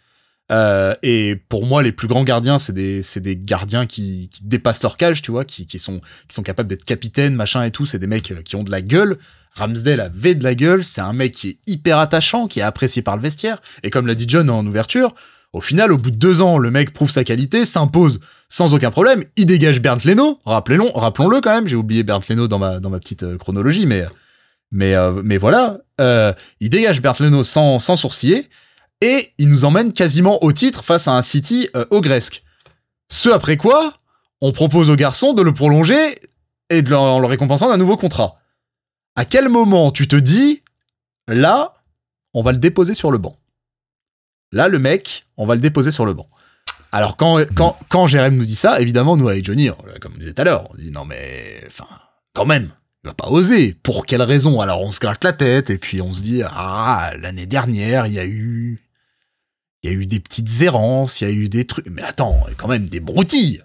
Euh, 0.51 0.93
et 1.01 1.35
pour 1.49 1.65
moi, 1.65 1.81
les 1.81 1.91
plus 1.91 2.07
grands 2.07 2.23
gardiens, 2.23 2.59
c'est 2.59 2.73
des, 2.73 3.01
des 3.17 3.35
gardiens 3.35 3.87
qui, 3.87 4.29
dépassent 4.43 4.83
leur 4.83 4.95
cage, 4.95 5.23
tu 5.23 5.31
vois, 5.31 5.43
qui, 5.43 5.65
qui 5.65 5.79
sont, 5.79 5.99
qui 6.27 6.35
sont 6.35 6.43
capables 6.43 6.69
d'être 6.69 6.85
capitaines, 6.85 7.33
machin 7.33 7.63
et 7.63 7.71
tout. 7.71 7.87
C'est 7.87 7.97
des 7.97 8.07
mecs 8.07 8.31
euh, 8.31 8.41
qui 8.43 8.55
ont 8.55 8.63
de 8.63 8.71
la 8.71 8.81
gueule. 8.81 9.17
Ramsdale 9.55 10.01
avait 10.01 10.35
de 10.35 10.43
la 10.43 10.53
gueule. 10.53 10.83
C'est 10.83 11.01
un 11.01 11.13
mec 11.13 11.33
qui 11.33 11.49
est 11.49 11.57
hyper 11.65 11.97
attachant, 11.97 12.47
qui 12.47 12.59
est 12.59 12.63
apprécié 12.63 13.01
par 13.01 13.15
le 13.15 13.23
vestiaire. 13.23 13.59
Et 13.81 13.89
comme 13.89 14.05
l'a 14.05 14.15
dit 14.15 14.25
John 14.27 14.49
en 14.51 14.65
ouverture, 14.65 15.15
au 15.51 15.61
final, 15.61 15.91
au 15.91 15.97
bout 15.97 16.11
de 16.11 16.17
deux 16.17 16.41
ans, 16.41 16.59
le 16.59 16.69
mec 16.69 16.93
prouve 16.93 17.09
sa 17.09 17.23
qualité, 17.23 17.65
s'impose 17.65 18.19
sans 18.47 18.75
aucun 18.75 18.91
problème. 18.91 19.23
Il 19.37 19.47
dégage 19.47 19.81
Bernd 19.81 20.03
Leno. 20.03 20.39
Rappelons, 20.45 20.91
rappelons-le 20.93 21.41
quand 21.41 21.55
même. 21.55 21.65
J'ai 21.65 21.77
oublié 21.77 22.03
Bernd 22.03 22.23
Leno 22.29 22.47
dans 22.47 22.59
ma, 22.59 22.79
dans 22.79 22.91
ma 22.91 22.99
petite 22.99 23.23
euh, 23.23 23.37
chronologie, 23.37 23.87
mais, 23.87 24.05
mais, 24.71 24.95
euh, 24.95 25.21
mais 25.23 25.37
voilà. 25.37 25.79
Euh, 26.01 26.33
il 26.59 26.69
dégage 26.69 27.01
Bernd 27.01 27.19
Leno 27.19 27.43
sans, 27.43 27.79
sans 27.79 27.95
sourciller 27.95 28.47
et 29.01 29.33
il 29.37 29.49
nous 29.49 29.65
emmène 29.65 29.93
quasiment 29.93 30.43
au 30.43 30.51
titre 30.51 30.83
face 30.83 31.07
à 31.07 31.11
un 31.11 31.21
City 31.21 31.69
euh, 31.75 31.85
ogresque. 31.91 32.43
Ce 33.09 33.29
après 33.29 33.57
quoi, 33.57 33.93
on 34.41 34.51
propose 34.51 34.89
au 34.89 34.95
garçon 34.95 35.33
de 35.33 35.41
le 35.41 35.53
prolonger 35.53 36.19
et 36.69 36.81
de 36.81 36.89
le, 36.89 36.97
en 36.97 37.19
le 37.19 37.27
récompensant 37.27 37.69
d'un 37.69 37.77
nouveau 37.77 37.97
contrat. 37.97 38.39
À 39.15 39.25
quel 39.25 39.49
moment 39.49 39.91
tu 39.91 40.07
te 40.07 40.15
dis, 40.15 40.63
là, 41.27 41.75
on 42.33 42.41
va 42.41 42.51
le 42.51 42.57
déposer 42.57 42.93
sur 42.93 43.11
le 43.11 43.17
banc? 43.17 43.35
Là, 44.51 44.67
le 44.67 44.79
mec, 44.79 45.25
on 45.37 45.45
va 45.45 45.55
le 45.55 45.61
déposer 45.61 45.91
sur 45.91 46.05
le 46.05 46.13
banc. 46.13 46.27
Alors 46.91 47.17
quand, 47.17 47.39
quand, 47.89 48.07
Jérém 48.07 48.35
nous 48.35 48.45
dit 48.45 48.55
ça, 48.55 48.79
évidemment, 48.79 49.17
nous 49.17 49.27
avec 49.27 49.43
Johnny, 49.43 49.69
comme 49.99 50.13
on 50.15 50.17
disait 50.17 50.33
tout 50.33 50.41
à 50.41 50.45
l'heure, 50.45 50.69
on 50.71 50.77
dit 50.77 50.91
non 50.91 51.03
mais, 51.03 51.61
enfin, 51.67 51.87
quand 52.33 52.45
même, 52.45 52.71
va 53.05 53.13
pas 53.13 53.29
oser. 53.29 53.75
Pour 53.83 54.05
quelle 54.05 54.21
raison? 54.21 54.61
Alors 54.61 54.81
on 54.81 54.91
se 54.91 54.99
gratte 54.99 55.23
la 55.23 55.33
tête 55.33 55.69
et 55.69 55.77
puis 55.77 56.01
on 56.01 56.13
se 56.13 56.21
dit 56.21 56.41
ah 56.45 57.11
l'année 57.19 57.45
dernière 57.45 58.07
il 58.07 58.13
y 58.13 58.19
a 58.19 58.25
eu 58.25 58.79
il 59.85 59.91
y 59.91 59.93
a 59.93 59.97
eu 59.97 60.07
des 60.07 60.19
petites 60.19 60.61
errances, 60.61 61.21
il 61.21 61.27
y 61.27 61.31
a 61.31 61.33
eu 61.33 61.47
des 61.47 61.65
trucs. 61.65 61.87
Mais 61.87 62.01
attends, 62.01 62.43
quand 62.57 62.67
même 62.67 62.89
des 62.89 62.99
broutilles. 62.99 63.61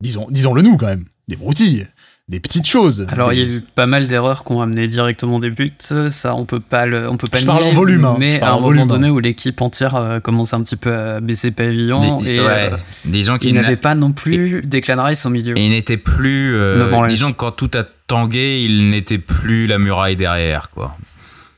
Disons, 0.00 0.26
disons-le 0.28 0.62
nous 0.62 0.76
quand 0.76 0.86
même, 0.86 1.06
des 1.28 1.36
broutilles, 1.36 1.86
des 2.28 2.40
petites 2.40 2.66
choses. 2.66 3.06
Alors 3.10 3.32
il 3.32 3.40
y 3.40 3.44
Des- 3.44 3.56
a 3.56 3.58
eu 3.58 3.60
pas 3.74 3.86
mal 3.86 4.06
d'erreurs 4.08 4.44
qui 4.44 4.52
ont 4.52 4.60
amené 4.62 4.86
directement 4.86 5.38
des 5.40 5.50
buts, 5.50 5.72
ça 5.80 6.34
on 6.34 6.44
peut 6.44 6.60
pas 6.60 6.86
le, 6.86 7.08
on 7.08 7.16
peut 7.16 7.26
pas 7.26 7.38
Je 7.38 7.42
le 7.42 7.48
parle 7.48 7.64
en 7.64 7.72
volume, 7.72 8.04
hein. 8.04 8.16
Mais 8.18 8.40
à 8.40 8.52
un 8.52 8.60
volume, 8.60 8.80
moment 8.82 8.94
donné 8.94 9.08
hein. 9.08 9.10
où 9.10 9.18
l'équipe 9.18 9.60
entière 9.60 9.96
euh, 9.96 10.20
commence 10.20 10.54
un 10.54 10.62
petit 10.62 10.76
peu 10.76 10.94
à 10.94 11.20
baisser 11.20 11.50
pavillon 11.50 12.20
Dis- 12.20 12.30
et 12.30 12.40
ouais, 12.40 12.70
euh, 12.72 12.76
disons 13.06 13.34
il 13.36 13.38
qu'il 13.40 13.54
n'avait 13.54 13.70
n'a- 13.72 13.76
pas 13.76 13.94
non 13.94 14.12
plus 14.12 14.62
Declan 14.62 15.02
Rice 15.04 15.26
au 15.26 15.30
milieu. 15.30 15.58
Et 15.58 15.64
il 15.66 15.70
n'était 15.70 15.96
plus. 15.96 16.54
euh, 16.54 17.06
disons 17.08 17.32
que 17.32 17.36
quand 17.36 17.52
tout 17.52 17.70
a 17.74 17.82
tangué, 18.06 18.62
il 18.62 18.90
n'était 18.90 19.18
plus 19.18 19.66
la 19.66 19.78
muraille 19.78 20.16
derrière, 20.16 20.70
quoi. 20.70 20.96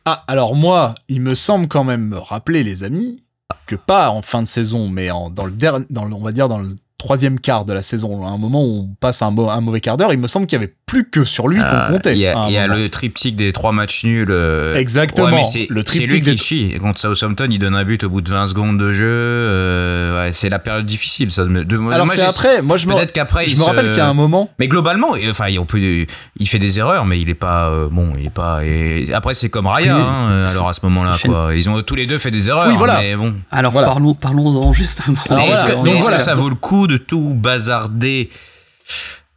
Ah, 0.07 0.25
alors 0.29 0.55
moi, 0.57 0.95
il 1.09 1.21
me 1.21 1.35
semble 1.35 1.67
quand 1.69 1.85
même 1.85 2.07
me 2.09 2.19
rappeler, 2.19 2.63
les 2.63 2.85
amis, 2.85 3.23
que 3.67 3.77
pas 3.77 4.11
en 4.11 4.23
fin 4.23 4.43
de 4.43 4.49
saison, 4.49 4.89
mais 4.89 5.11
en, 5.11 5.31
dans 5.31 5.45
le 5.47 5.53
dernier, 5.53 5.85
dans 5.91 6.05
le- 6.05 6.15
on 6.15 6.23
va 6.23 6.33
dire 6.33 6.49
dans 6.49 6.59
le 6.59 6.75
troisième 7.05 7.39
quart 7.39 7.67
de 7.67 7.75
la 7.75 7.83
saison, 7.83 8.25
à 8.25 8.31
un 8.31 8.39
moment 8.39 8.65
où 8.65 8.89
on 8.91 8.95
passe 8.99 9.21
un, 9.21 9.37
un 9.37 9.61
mauvais 9.61 9.83
quart 9.83 9.99
d'heure, 9.99 10.15
il 10.15 10.19
me 10.19 10.27
semble 10.27 10.47
qu'il 10.47 10.59
y 10.59 10.63
avait 10.63 10.75
plus 10.87 11.09
que 11.09 11.25
sur 11.25 11.49
lui 11.49 11.59
Euh, 11.61 11.87
qu'on 11.89 11.95
comptait. 11.95 12.13
Il 12.13 12.19
y 12.19 12.27
a, 12.27 12.37
à 12.39 12.43
un 12.43 12.49
il 12.49 12.53
y 12.55 12.59
a 12.59 12.67
moment. 12.69 12.79
le 12.79 12.89
triptyque 12.91 13.37
des 13.37 13.53
trois 13.53 13.73
matchs 13.73 14.05
nuls. 14.05 14.29
euh, 14.31 14.75
Exactement, 14.77 15.29
ouais, 15.29 15.43
mais 15.55 15.67
le 15.71 15.83
triptyque 15.83 16.11
lui 16.11 16.21
des- 16.21 16.35
qui 16.35 16.45
chie. 16.45 16.71
Et 16.75 16.79
contre 16.79 16.99
Southampton, 17.01 17.49
il 17.51 17.59
donne 17.59 17.75
un 17.75 17.85
but 17.85 18.05
au 18.05 18.11
bout 18.11 18.21
de 18.21 18.31
20 18.31 18.47
secondes 18.49 18.79
de 18.79 18.93
jeu. 18.93 19.05
euh, 19.09 20.25
ouais, 20.27 20.33
c'est 20.33 20.51
la 20.51 20.59
période 20.59 20.85
difficile. 20.87 21.31
Ça. 21.31 21.45
De, 21.47 21.93
Alors 21.93 22.09
c'est 22.11 22.21
après, 22.23 22.61
moi 22.63 22.77
je 22.77 22.87
me, 22.87 22.95
Peut-être 22.95 23.13
qu'après, 23.13 23.47
je 23.47 23.53
il 23.53 23.57
me 23.59 23.63
se- 23.63 23.67
rappelle 23.69 23.89
qu'il 23.89 23.99
y 23.99 24.01
a 24.01 24.09
un 24.09 24.15
moment. 24.15 24.51
Mais 24.59 24.69
globalement, 24.69 25.17
et- 25.17 25.31
enfin, 25.31 25.47
on 25.59 25.65
peut, 25.65 25.79
il 25.81 26.49
fait 26.49 26.59
des 26.59 26.79
erreurs, 26.79 27.07
mais 27.07 27.21
il 27.21 27.31
est 27.31 27.35
pas 27.35 27.69
euh, 27.71 27.89
bon. 27.91 28.13
Il 28.19 28.27
est 28.27 28.31
pas. 28.31 28.65
Et 28.65 29.13
après, 29.15 29.35
c'est 29.35 29.49
comme 29.49 29.67
Raya. 29.67 29.97
Oui. 29.97 30.03
hein, 30.07 30.29
euh, 30.31 30.47
alors 30.47 30.69
à 30.69 30.73
ce 30.75 30.81
moment-là, 30.85 31.15
quoi, 31.25 31.51
ils 31.55 31.69
ont 31.71 31.81
tous 31.83 31.95
les 31.95 32.07
deux 32.07 32.19
fait 32.19 32.31
des 32.31 32.49
erreurs. 32.51 32.69
Oui, 32.69 32.75
voilà. 32.77 33.01
Mais 33.01 33.17
bon. 33.17 33.35
Alors 33.51 33.73
Voilà. 33.73 33.89
parlons, 33.89 34.15
parlons-en 34.15 34.73
justement. 34.73 35.17
Alors 35.31 35.47
voilà, 35.47 35.61
est-ce 35.63 35.71
que, 35.71 35.85
donc 35.85 36.03
voilà. 36.03 36.19
ça 36.19 36.35
vaut 36.35 36.49
le 36.51 36.55
coup 36.57 36.87
de 36.87 36.97
tout 36.99 37.35
bazarder 37.35 38.29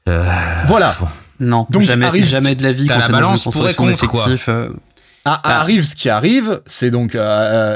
Euh, 0.09 0.23
Voilà. 0.65 0.95
Non, 1.39 1.67
Donc, 1.69 1.83
jamais, 1.83 2.05
arrive- 2.05 2.25
jamais 2.27 2.55
de 2.55 2.63
la 2.63 2.71
vie 2.71 2.87
quand 2.87 2.97
la 2.97 3.07
balance 3.09 3.43
pour 3.43 3.53
et 3.69 3.73
construction 3.73 4.07
contre, 4.07 4.43
quoi. 4.43 4.53
euh, 4.53 4.69
Ah, 5.25 5.41
Ah. 5.43 5.59
Arrive 5.61 5.85
ce 5.85 5.95
qui 5.95 6.09
arrive, 6.09 6.61
c'est 6.65 6.89
donc 6.89 7.13
euh, 7.15 7.19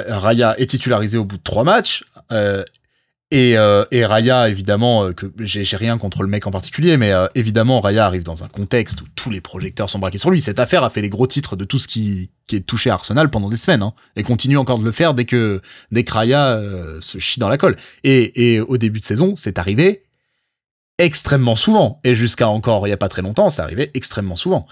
euh, 0.07 0.17
Raya 0.17 0.55
est 0.59 0.67
titularisé 0.67 1.17
au 1.17 1.25
bout 1.25 1.37
de 1.37 1.43
trois 1.43 1.63
matchs. 1.63 2.03
euh, 2.31 2.63
et, 3.33 3.57
euh, 3.57 3.85
et 3.91 4.05
Raya, 4.05 4.49
évidemment, 4.49 5.05
euh, 5.05 5.13
que 5.13 5.31
j'ai 5.39 5.63
j'ai 5.63 5.77
rien 5.77 5.97
contre 5.97 6.21
le 6.21 6.27
mec 6.27 6.47
en 6.47 6.51
particulier, 6.51 6.97
mais 6.97 7.13
euh, 7.13 7.27
évidemment, 7.33 7.79
Raya 7.79 8.05
arrive 8.05 8.23
dans 8.23 8.43
un 8.43 8.49
contexte 8.49 9.01
où 9.01 9.05
tous 9.15 9.29
les 9.29 9.39
projecteurs 9.39 9.89
sont 9.89 9.99
braqués 9.99 10.17
sur 10.17 10.29
lui. 10.31 10.41
Cette 10.41 10.59
affaire 10.59 10.83
a 10.83 10.89
fait 10.89 10.99
les 11.01 11.07
gros 11.09 11.27
titres 11.27 11.55
de 11.55 11.63
tout 11.63 11.79
ce 11.79 11.87
qui, 11.87 12.29
qui 12.47 12.57
est 12.57 12.59
touché 12.65 12.89
à 12.89 12.93
Arsenal 12.95 13.29
pendant 13.29 13.47
des 13.47 13.55
semaines, 13.55 13.83
hein, 13.83 13.93
et 14.17 14.23
continue 14.23 14.57
encore 14.57 14.79
de 14.79 14.83
le 14.83 14.91
faire 14.91 15.13
dès 15.13 15.23
que, 15.23 15.61
dès 15.93 16.03
que 16.03 16.11
Raya 16.11 16.45
euh, 16.57 16.99
se 17.01 17.19
chie 17.19 17.39
dans 17.39 17.47
la 17.47 17.57
colle. 17.57 17.77
Et, 18.03 18.53
et 18.55 18.59
au 18.59 18.75
début 18.77 18.99
de 18.99 19.05
saison, 19.05 19.33
c'est 19.37 19.57
arrivé 19.59 20.03
extrêmement 21.05 21.55
souvent. 21.55 21.99
Et 22.03 22.15
jusqu'à 22.15 22.47
encore 22.47 22.87
il 22.87 22.89
y 22.89 22.93
a 22.93 22.97
pas 22.97 23.09
très 23.09 23.21
longtemps, 23.21 23.49
ça 23.49 23.63
arrivait 23.63 23.91
extrêmement 23.93 24.35
souvent. 24.35 24.65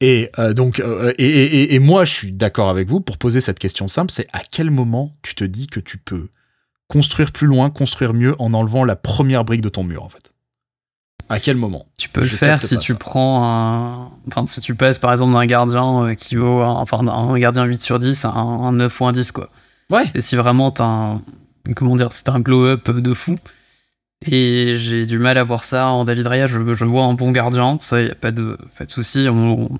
Et 0.00 0.30
euh, 0.38 0.54
donc, 0.54 0.80
euh, 0.80 1.12
et, 1.18 1.74
et, 1.74 1.78
moi, 1.78 2.06
je 2.06 2.12
suis 2.12 2.32
d'accord 2.32 2.70
avec 2.70 2.88
vous 2.88 3.00
pour 3.00 3.18
poser 3.18 3.42
cette 3.42 3.58
question 3.58 3.86
simple, 3.86 4.10
c'est 4.10 4.26
à 4.32 4.40
quel 4.50 4.70
moment 4.70 5.12
tu 5.22 5.34
te 5.34 5.44
dis 5.44 5.66
que 5.66 5.78
tu 5.78 5.98
peux 5.98 6.28
construire 6.88 7.32
plus 7.32 7.46
loin, 7.46 7.68
construire 7.68 8.14
mieux 8.14 8.34
en 8.40 8.54
enlevant 8.54 8.84
la 8.84 8.96
première 8.96 9.44
brique 9.44 9.60
de 9.60 9.68
ton 9.68 9.84
mur, 9.84 10.02
en 10.02 10.08
fait? 10.08 10.32
À 11.28 11.38
quel 11.38 11.56
moment? 11.58 11.84
Tu 11.98 12.08
peux 12.08 12.22
le 12.22 12.26
faire 12.26 12.60
si 12.62 12.78
tu 12.78 12.92
ça. 12.92 12.98
prends 12.98 13.44
un. 13.44 14.10
Enfin, 14.26 14.46
si 14.46 14.60
tu 14.60 14.74
passes 14.74 14.98
par 14.98 15.12
exemple 15.12 15.34
d'un 15.34 15.46
gardien 15.46 16.04
euh, 16.06 16.14
qui 16.14 16.34
vaut. 16.36 16.60
un- 16.60 16.72
Enfin, 16.80 17.06
un 17.06 17.38
gardien 17.38 17.64
8 17.64 17.80
sur 17.80 17.98
10 18.00 18.24
à 18.24 18.30
un, 18.30 18.64
un 18.64 18.72
9 18.72 19.00
ou 19.00 19.06
un 19.06 19.12
10, 19.12 19.30
quoi. 19.30 19.48
Ouais. 19.90 20.04
Et 20.14 20.22
si 20.22 20.34
vraiment 20.34 20.70
t'as 20.72 20.84
un. 20.84 21.22
Comment 21.76 21.94
dire 21.94 22.10
C'est 22.12 22.28
un 22.30 22.40
glow-up 22.40 22.90
de 22.90 23.14
fou. 23.14 23.36
Et 24.26 24.74
j'ai 24.76 25.06
du 25.06 25.18
mal 25.18 25.38
à 25.38 25.44
voir 25.44 25.64
ça 25.64 25.88
en 25.88 26.04
David 26.04 26.26
Raya. 26.26 26.46
Je, 26.46 26.74
je 26.74 26.84
vois 26.84 27.04
un 27.04 27.14
bon 27.14 27.30
gardien, 27.30 27.78
ça, 27.80 28.02
y 28.02 28.10
a 28.10 28.14
pas 28.14 28.32
de, 28.32 28.58
pas 28.78 28.84
de 28.84 28.90
souci. 28.90 29.28
On, 29.30 29.70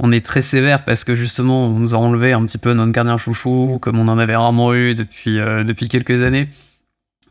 on 0.00 0.12
est 0.12 0.24
très 0.24 0.42
sévère 0.42 0.84
parce 0.84 1.04
que 1.04 1.14
justement, 1.14 1.66
on 1.66 1.78
nous 1.78 1.94
a 1.94 1.98
enlevé 1.98 2.32
un 2.32 2.44
petit 2.44 2.58
peu 2.58 2.72
notre 2.72 2.92
gardien 2.92 3.16
chouchou, 3.16 3.78
comme 3.80 3.98
on 3.98 4.08
en 4.08 4.18
avait 4.18 4.34
rarement 4.36 4.74
eu 4.74 4.94
depuis, 4.94 5.38
euh, 5.38 5.62
depuis 5.62 5.88
quelques 5.88 6.22
années, 6.22 6.48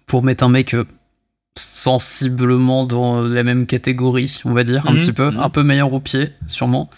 pour 0.07 0.23
mettre 0.23 0.43
un 0.45 0.49
mec 0.49 0.73
euh, 0.73 0.85
sensiblement 1.57 2.85
dans 2.85 3.21
la 3.21 3.43
même 3.43 3.65
catégorie, 3.65 4.39
on 4.45 4.53
va 4.53 4.63
dire, 4.63 4.87
un 4.87 4.93
Mhm, 4.93 4.99
petit 4.99 5.11
peu, 5.11 5.31
mhm. 5.31 5.39
un 5.39 5.49
peu 5.49 5.63
meilleur 5.63 5.91
au 5.91 5.99
pied, 5.99 6.29
sûrement, 6.45 6.89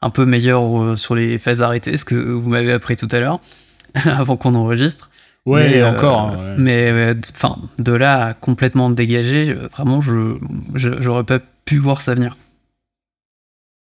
un 0.00 0.10
peu 0.10 0.24
meilleur 0.24 0.80
euh, 0.80 0.96
sur 0.96 1.16
les 1.16 1.38
phases 1.38 1.60
arrêtées, 1.60 1.96
ce 1.96 2.04
que 2.04 2.14
vous 2.14 2.48
m'avez 2.48 2.72
appris 2.72 2.94
tout 2.96 3.08
à 3.10 3.18
l'heure, 3.18 3.40
avant 4.06 4.36
qu'on 4.36 4.54
enregistre. 4.54 5.07
Ouais, 5.48 5.68
Mais, 5.70 5.80
euh, 5.82 5.90
encore. 5.90 6.20
hein, 6.20 6.36
ouais. 6.36 6.54
Mais 6.58 6.90
euh, 6.90 7.14
enfin, 7.34 7.56
de 7.78 7.92
là 7.92 8.24
à 8.26 8.34
complètement 8.34 8.90
dégager, 8.90 9.52
vraiment, 9.54 10.00
je 10.00 10.34
j'aurais 10.74 11.24
pas 11.24 11.38
pu 11.64 11.78
voir 11.78 12.00
ça 12.00 12.14
venir. 12.14 12.36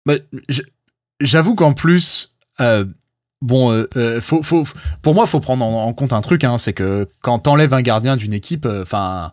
Bah, 0.06 0.16
J'avoue 1.20 1.56
qu'en 1.56 1.74
plus, 1.74 2.36
euh, 2.62 2.86
bon, 3.42 3.72
euh, 3.72 4.22
faut, 4.22 4.44
faut, 4.44 4.64
pour 5.02 5.16
moi, 5.16 5.26
faut 5.26 5.40
prendre 5.40 5.66
en, 5.66 5.86
en 5.86 5.94
compte 5.94 6.14
un 6.14 6.22
truc, 6.22 6.44
hein, 6.44 6.58
c'est 6.58 6.74
que 6.74 7.08
quand 7.22 7.40
t'enlèves 7.40 7.74
un 7.74 7.82
gardien 7.82 8.16
d'une 8.18 8.34
équipe, 8.34 8.68
enfin, 8.82 9.32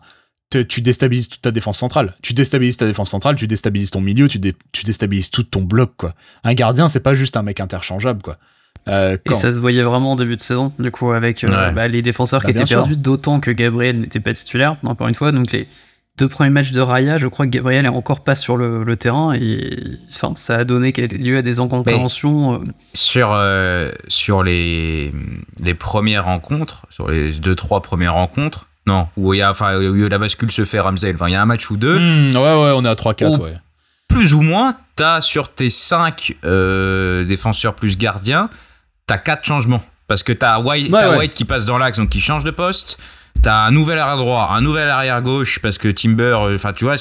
tu 0.49 0.81
déstabilises 0.81 1.27
toute 1.29 1.41
ta 1.41 1.51
défense 1.51 1.77
centrale. 1.77 2.15
Tu 2.23 2.33
déstabilises 2.33 2.77
ta 2.77 2.87
défense 2.87 3.09
centrale, 3.11 3.35
tu 3.35 3.45
déstabilises 3.45 3.91
ton 3.91 4.01
milieu, 4.01 4.27
tu, 4.27 4.39
dé- 4.39 4.55
tu 4.71 4.83
déstabilises 4.83 5.29
tout 5.29 5.43
ton 5.43 5.61
bloc, 5.61 5.93
quoi. 5.97 6.15
Un 6.43 6.53
gardien, 6.53 6.87
c'est 6.87 7.01
pas 7.01 7.13
juste 7.13 7.37
un 7.37 7.43
mec 7.43 7.59
interchangeable, 7.59 8.21
quoi. 8.21 8.37
Euh, 8.87 9.17
Et 9.29 9.33
ça 9.33 9.51
se 9.51 9.57
voyait 9.59 9.81
vraiment 9.83 10.11
en 10.11 10.15
début 10.15 10.35
de 10.35 10.41
saison, 10.41 10.71
du 10.77 10.91
coup, 10.91 11.11
avec 11.11 11.43
euh, 11.43 11.47
Ouais. 11.47 11.71
bah, 11.73 11.87
les 11.87 12.01
défenseurs 12.01 12.41
Bah, 12.41 12.45
qui 12.45 12.51
étaient 12.51 12.65
sûr. 12.65 12.79
perdus, 12.79 12.97
d'autant 12.97 13.39
que 13.39 13.49
Gabriel 13.51 13.99
n'était 13.99 14.19
pas 14.19 14.33
titulaire, 14.33 14.75
encore 14.85 15.07
une 15.07 15.15
fois. 15.15 15.31
Donc 15.31 15.51
les 15.51 15.67
deux 16.17 16.29
premiers 16.29 16.51
matchs 16.51 16.71
de 16.71 16.79
Raya, 16.81 17.17
je 17.17 17.27
crois 17.27 17.45
que 17.45 17.51
Gabriel 17.51 17.85
est 17.85 17.89
encore 17.89 18.23
pas 18.23 18.35
sur 18.35 18.55
le, 18.57 18.83
le 18.83 18.95
terrain 18.95 19.33
et 19.33 19.77
enfin, 20.09 20.33
ça 20.35 20.57
a 20.57 20.63
donné 20.63 20.91
lieu 20.93 21.37
à 21.37 21.41
des 21.41 21.59
incompréhensions. 21.59 22.53
euh, 22.53 22.57
sur 22.93 23.31
euh, 23.33 23.91
sur 24.07 24.43
les 24.43 25.11
les 25.61 25.73
premières 25.73 26.25
rencontres, 26.25 26.85
sur 26.91 27.09
les 27.09 27.33
deux 27.33 27.55
trois 27.55 27.81
premières 27.81 28.13
rencontres, 28.13 28.67
non, 28.87 29.07
où 29.17 29.33
il 29.33 29.39
y 29.39 29.41
a 29.41 29.49
enfin 29.51 29.77
où 29.77 30.07
la 30.07 30.17
bascule 30.19 30.51
se 30.51 30.63
fait 30.63 30.79
Ramsey. 30.79 31.11
Enfin, 31.15 31.27
il 31.27 31.31
y 31.33 31.35
a 31.35 31.41
un 31.41 31.45
match 31.47 31.69
ou 31.71 31.75
deux. 31.75 31.97
Hmm, 31.99 32.35
ouais, 32.35 32.41
ouais, 32.63 32.73
on 32.77 32.85
est 32.85 32.89
à 32.89 32.93
3-4, 32.95 33.37
Oh. 33.39 33.43
ouais. 33.43 33.53
plus 34.07 34.33
ou 34.35 34.41
moins, 34.41 34.77
t'as 34.95 35.19
sur 35.21 35.49
tes 35.51 35.69
5 35.71 36.37
défenseurs 37.27 37.75
plus 37.75 37.97
gardiens, 37.97 38.49
t'as 39.07 39.17
4 39.17 39.45
changements. 39.45 39.83
Parce 40.07 40.21
que 40.23 40.33
t'as 40.33 40.59
White, 40.59 40.91
Ouais, 40.91 40.99
t'as 40.99 41.11
ouais. 41.11 41.17
White 41.17 41.33
qui 41.33 41.45
passe 41.45 41.65
dans 41.65 41.77
l'axe, 41.79 41.97
donc 41.97 42.09
qui 42.09 42.21
change 42.21 42.43
de 42.43 42.51
poste. 42.51 42.99
T'as 43.41 43.65
un 43.65 43.71
nouvel 43.71 43.97
arrière 43.99 44.17
droit, 44.17 44.49
un 44.53 44.61
nouvel 44.61 44.89
arrière 44.89 45.21
gauche, 45.21 45.59
parce 45.59 45.77
que 45.77 45.89
Timber, 45.89 46.37
euh, 46.39 46.55
enfin 46.55 46.71
tu 46.73 46.85
vois, 46.85 46.95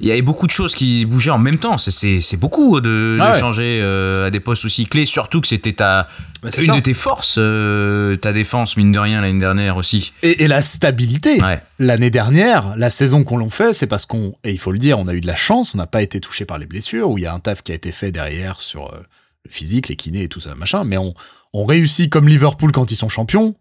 il 0.00 0.06
y 0.06 0.10
avait 0.12 0.20
beaucoup 0.20 0.46
de 0.46 0.50
choses 0.52 0.74
qui 0.74 1.04
bougeaient 1.06 1.30
en 1.30 1.38
même 1.38 1.56
temps. 1.58 1.78
C'est- 1.78 2.36
beaucoup 2.36 2.80
de, 2.80 3.16
de 3.16 3.18
Ah 3.20 3.30
ouais. 3.32 3.38
changer 3.38 3.80
euh, 3.82 4.26
à 4.26 4.30
des 4.30 4.40
postes 4.40 4.64
aussi 4.66 4.84
clés, 4.86 5.06
surtout 5.06 5.40
que 5.40 5.48
c'était 5.48 5.72
ta 5.72 6.06
Bah, 6.42 6.50
une 6.58 6.66
ça. 6.66 6.74
de 6.74 6.80
tes 6.80 6.92
forces, 6.92 7.36
euh, 7.38 8.14
ta 8.16 8.32
défense 8.32 8.76
mine 8.76 8.92
de 8.92 8.98
rien 8.98 9.20
l'année 9.22 9.40
dernière 9.40 9.76
aussi. 9.78 10.12
Et, 10.22 10.44
et 10.44 10.48
la 10.48 10.60
stabilité. 10.60 11.40
Ouais. 11.42 11.60
L'année 11.78 12.10
dernière, 12.10 12.74
la 12.76 12.90
saison 12.90 13.24
qu'on 13.24 13.38
l'on 13.38 13.50
fait, 13.50 13.72
c'est 13.72 13.86
parce 13.86 14.06
qu'on, 14.06 14.34
et 14.44 14.50
il 14.52 14.58
faut 14.58 14.72
le 14.72 14.78
dire, 14.78 14.98
on 14.98 15.06
a 15.08 15.14
eu 15.14 15.20
de 15.20 15.26
la 15.26 15.36
chance, 15.36 15.74
on 15.74 15.78
n'a 15.78 15.86
pas 15.86 16.02
été 16.02 16.20
touché 16.20 16.44
par 16.44 16.58
les 16.58 16.66
blessures, 16.66 17.08
où 17.10 17.16
il 17.18 17.22
y 17.24 17.26
a 17.26 17.32
un 17.32 17.40
taf 17.40 17.62
qui 17.62 17.72
a 17.72 17.74
été 17.74 17.90
fait 17.90 18.12
derrière 18.12 18.60
sur 18.60 18.92
euh, 18.92 18.98
le 19.46 19.50
physique, 19.50 19.88
les 19.88 19.96
kinés 19.96 20.24
et 20.24 20.28
tout 20.28 20.40
ça, 20.40 20.54
machin, 20.54 20.82
mais 20.84 20.98
on, 20.98 21.14
on 21.52 21.64
réussit 21.64 22.10
comme 22.10 22.28
Liverpool 22.28 22.72
quand 22.72 22.90
ils 22.90 22.96
sont 22.96 23.08
champions, 23.08 23.54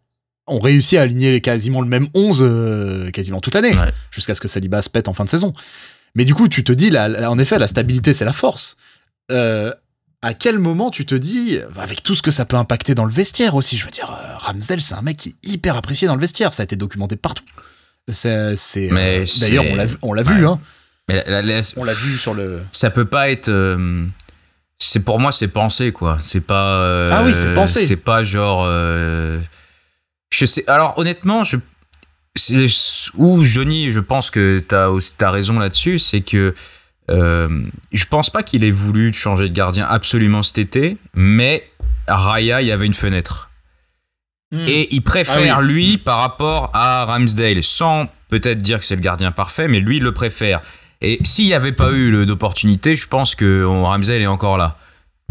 on 0.48 0.60
réussit 0.60 0.98
à 0.98 1.04
aligner 1.04 1.42
quasiment 1.42 1.82
le 1.82 1.88
même 1.88 2.08
11 2.16 2.40
euh, 2.42 3.12
quasiment 3.12 3.40
toute 3.42 3.54
l'année, 3.56 3.74
Ouais. 3.78 3.92
jusqu'à 4.12 4.34
ce 4.36 4.42
que 4.42 4.48
Saliba 4.48 4.82
se 4.82 4.90
pète 4.90 5.08
en 5.08 5.14
fin 5.14 5.26
de 5.26 5.30
saison. 5.30 5.54
Mais 6.16 6.26
du 6.26 6.34
coup, 6.34 6.48
tu 6.48 6.64
te 6.64 6.72
dis, 6.72 6.90
là, 6.90 7.08
là, 7.08 7.30
en 7.30 7.38
effet, 7.38 7.60
la 7.60 7.68
stabilité, 7.68 8.14
c'est 8.14 8.26
la 8.26 8.34
force. 8.34 8.78
Euh, 9.32 9.72
à 10.24 10.34
quel 10.34 10.58
moment 10.60 10.90
tu 10.90 11.06
te 11.06 11.14
dis, 11.16 11.60
avec 11.78 12.02
tout 12.04 12.16
ce 12.16 12.22
que 12.24 12.32
ça 12.32 12.46
peut 12.46 12.58
impacter 12.58 12.96
dans 12.96 13.06
le 13.06 13.12
vestiaire 13.12 13.54
aussi, 13.56 13.78
je 13.78 13.86
veux 13.86 13.92
dire, 13.92 14.10
euh, 14.12 14.38
Ramsdale, 14.38 14.82
c'est 14.82 14.96
un 14.96 15.02
mec 15.04 15.18
qui 15.18 15.30
est 15.30 15.50
hyper 15.50 15.76
apprécié 15.78 16.08
dans 16.08 16.16
le 16.16 16.22
vestiaire, 16.22 16.52
ça 16.52 16.64
a 16.64 16.66
été 16.66 16.76
documenté 16.76 17.16
partout. 17.16 17.44
C'est, 18.08 18.30
euh, 18.32 18.56
d'ailleurs, 19.40 19.66
on 19.70 19.76
l'a, 19.76 19.86
vu- 19.86 19.98
on 20.02 20.14
l'a 20.14 20.24
vu, 20.24 20.48
hein. 20.48 20.60
Mais 21.08 21.24
la- 21.28 21.42
la- 21.44 21.62
On 21.78 21.84
l'a 21.84 21.94
vu 21.94 22.18
sur 22.18 22.34
le. 22.34 22.60
ça 22.72 22.90
peut 22.90 23.06
pas 23.06 23.30
être 23.30 23.50
euh, 23.50 24.06
c'est 24.80 25.04
pour 25.04 25.20
moi 25.20 25.32
c'est 25.32 25.48
pensé 25.50 25.92
quoi 25.92 26.18
c'est 26.22 26.42
pas 26.42 26.80
euh, 26.82 27.10
Ah 27.12 27.24
oui, 27.24 27.34
c'est 27.34 27.54
pensé. 27.54 27.86
c'est 27.86 27.98
pas 27.98 28.24
genre 28.24 28.64
euh, 28.66 29.40
je 30.34 30.46
sais 30.46 30.64
alors 30.68 30.98
honnêtement 30.98 31.44
je 31.44 31.58
où 33.16 33.44
Johnny 33.44 33.92
je 33.92 34.00
pense 34.00 34.30
que 34.32 34.64
t'as 34.66 34.88
t'as 35.18 35.32
raison 35.32 35.60
là-dessus 35.60 36.00
c'est 36.00 36.22
que 36.22 36.56
euh, 37.10 37.64
je 37.92 38.06
pense 38.06 38.30
pas 38.30 38.44
qu'il 38.44 38.64
ait 38.64 38.72
voulu 38.72 39.12
changer 39.14 39.50
de 39.50 39.54
gardien 39.54 39.86
absolument 39.90 40.44
cet 40.44 40.58
été 40.60 40.98
mais 41.14 41.70
Raya 42.08 42.62
il 42.62 42.68
y 42.68 42.72
avait 42.72 42.86
une 42.86 42.94
fenêtre 42.94 43.48
et 44.52 44.96
il 44.96 45.02
préfère 45.04 45.58
Ah 45.58 45.62
oui. 45.62 45.68
lui 45.68 45.98
par 46.00 46.18
rapport 46.22 46.72
à 46.74 47.06
Ramsdale, 47.06 47.62
sans 47.62 48.08
peut-être 48.30 48.64
dire 48.64 48.80
que 48.80 48.86
c'est 48.86 48.96
le 48.96 49.02
gardien 49.02 49.32
parfait, 49.32 49.68
mais 49.68 49.80
lui 49.80 49.98
il 49.98 50.04
le 50.04 50.12
préfère. 50.12 50.60
Et 51.02 51.20
s'il 51.24 51.46
n'y 51.46 51.54
avait 51.54 51.72
pas 51.72 51.92
eu 51.94 52.26
d'opportunité, 52.26 52.96
je 52.96 53.08
pense 53.08 53.36
que 53.36 53.64
on- 53.66 53.86
Ramsdale 53.86 54.22
est 54.22 54.28
encore 54.28 54.58
là. 54.58 54.78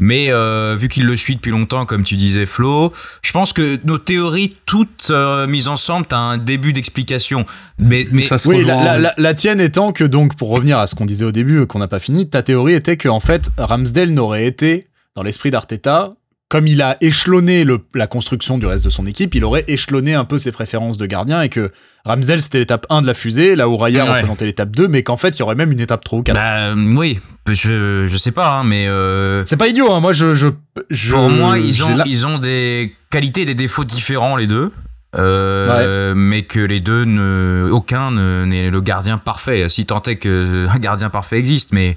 Mais 0.00 0.26
euh, 0.30 0.76
vu 0.78 0.88
qu'il 0.88 1.04
le 1.06 1.16
suit 1.16 1.34
depuis 1.34 1.50
longtemps, 1.50 1.84
comme 1.84 2.04
tu 2.04 2.14
disais 2.14 2.46
Flo, 2.46 2.92
je 3.20 3.32
pense 3.32 3.52
que 3.52 3.80
nos 3.84 3.98
théories 3.98 4.56
toutes 4.64 5.08
euh, 5.10 5.48
mises 5.48 5.66
ensemble, 5.66 6.06
t'as 6.06 6.18
un 6.18 6.38
début 6.38 6.72
d'explication. 6.72 7.44
Mais, 7.78 8.06
mais 8.12 8.22
ça 8.22 8.38
se 8.38 8.48
Oui, 8.48 8.58
rejoint. 8.58 8.76
la, 8.76 8.84
la- 8.84 8.98
la- 8.98 9.14
la 9.18 9.34
tienne 9.34 9.60
étant 9.60 9.90
que 9.92 10.04
donc, 10.04 10.36
pour 10.36 10.50
revenir 10.50 10.78
à 10.78 10.86
ce 10.86 10.94
qu'on 10.94 11.04
disait 11.04 11.24
au 11.24 11.32
début, 11.32 11.58
euh, 11.58 11.66
qu'on 11.66 11.80
n'a 11.80 11.88
pas 11.88 11.98
fini, 11.98 12.28
ta 12.30 12.42
théorie 12.42 12.74
était 12.74 12.96
que 12.96 13.08
en 13.08 13.18
fait, 13.18 13.50
Ramsdale 13.58 14.10
n'aurait 14.10 14.46
été, 14.46 14.86
dans 15.16 15.24
l'esprit 15.24 15.50
d'Arteta, 15.50 16.10
comme 16.48 16.66
il 16.66 16.80
a 16.80 16.96
échelonné 17.02 17.64
le- 17.64 17.78
la 17.94 18.06
construction 18.06 18.56
du 18.56 18.64
reste 18.66 18.84
de 18.84 18.90
son 18.90 19.04
équipe, 19.06 19.34
il 19.34 19.44
aurait 19.44 19.64
échelonné 19.68 20.14
un 20.14 20.24
peu 20.24 20.38
ses 20.38 20.50
préférences 20.50 20.96
de 20.96 21.04
gardien 21.06 21.42
et 21.42 21.48
que 21.50 21.70
Ramsdale 22.06 22.40
c'était 22.40 22.58
l'étape 22.58 22.86
1 22.88 23.02
de 23.02 23.06
la 23.06 23.12
fusée, 23.14 23.54
là 23.54 23.68
où 23.68 23.76
Raya 23.76 24.04
Ouais. 24.04 24.10
représentait 24.14 24.46
l'étape 24.46 24.70
2, 24.74 24.88
mais 24.88 25.02
qu'en 25.02 25.18
fait 25.18 25.36
il 25.36 25.40
y 25.40 25.42
aurait 25.42 25.56
même 25.56 25.72
une 25.72 25.80
étape 25.80 26.02
3 26.04 26.18
ou 26.20 26.22
4. 26.22 26.36
bah, 26.40 26.72
oui, 26.96 27.20
je, 27.48 28.06
je 28.08 28.16
sais 28.16 28.32
pas, 28.32 28.52
hein, 28.60 28.64
mais 28.64 28.86
euh, 28.88 29.44
C'est 29.44 29.58
pas 29.58 29.68
idiot, 29.68 29.92
hein, 29.92 30.00
moi 30.00 30.12
je, 30.12 30.32
je, 30.34 30.48
je- 30.88 31.12
pour 31.12 31.28
moi 31.28 31.58
ils 31.58 31.84
ont, 31.84 31.96
la- 31.96 32.06
ils 32.06 32.26
ont 32.26 32.38
des 32.38 32.94
qualités 33.10 33.42
et 33.42 33.46
des 33.46 33.54
défauts 33.54 33.84
différents 33.84 34.36
les 34.36 34.46
deux. 34.46 34.72
euh, 35.16 36.14
mais 36.14 36.42
que 36.42 36.60
les 36.60 36.80
deux, 36.80 37.04
ne, 37.04 37.68
aucun 37.72 38.10
ne- 38.10 38.44
n'est 38.44 38.70
le 38.70 38.80
gardien 38.82 39.16
parfait. 39.18 39.66
Si 39.68 39.86
tant 39.86 40.02
est 40.02 40.16
qu'un 40.16 40.78
gardien 40.78 41.08
parfait 41.10 41.38
existe, 41.38 41.72
mais 41.72 41.96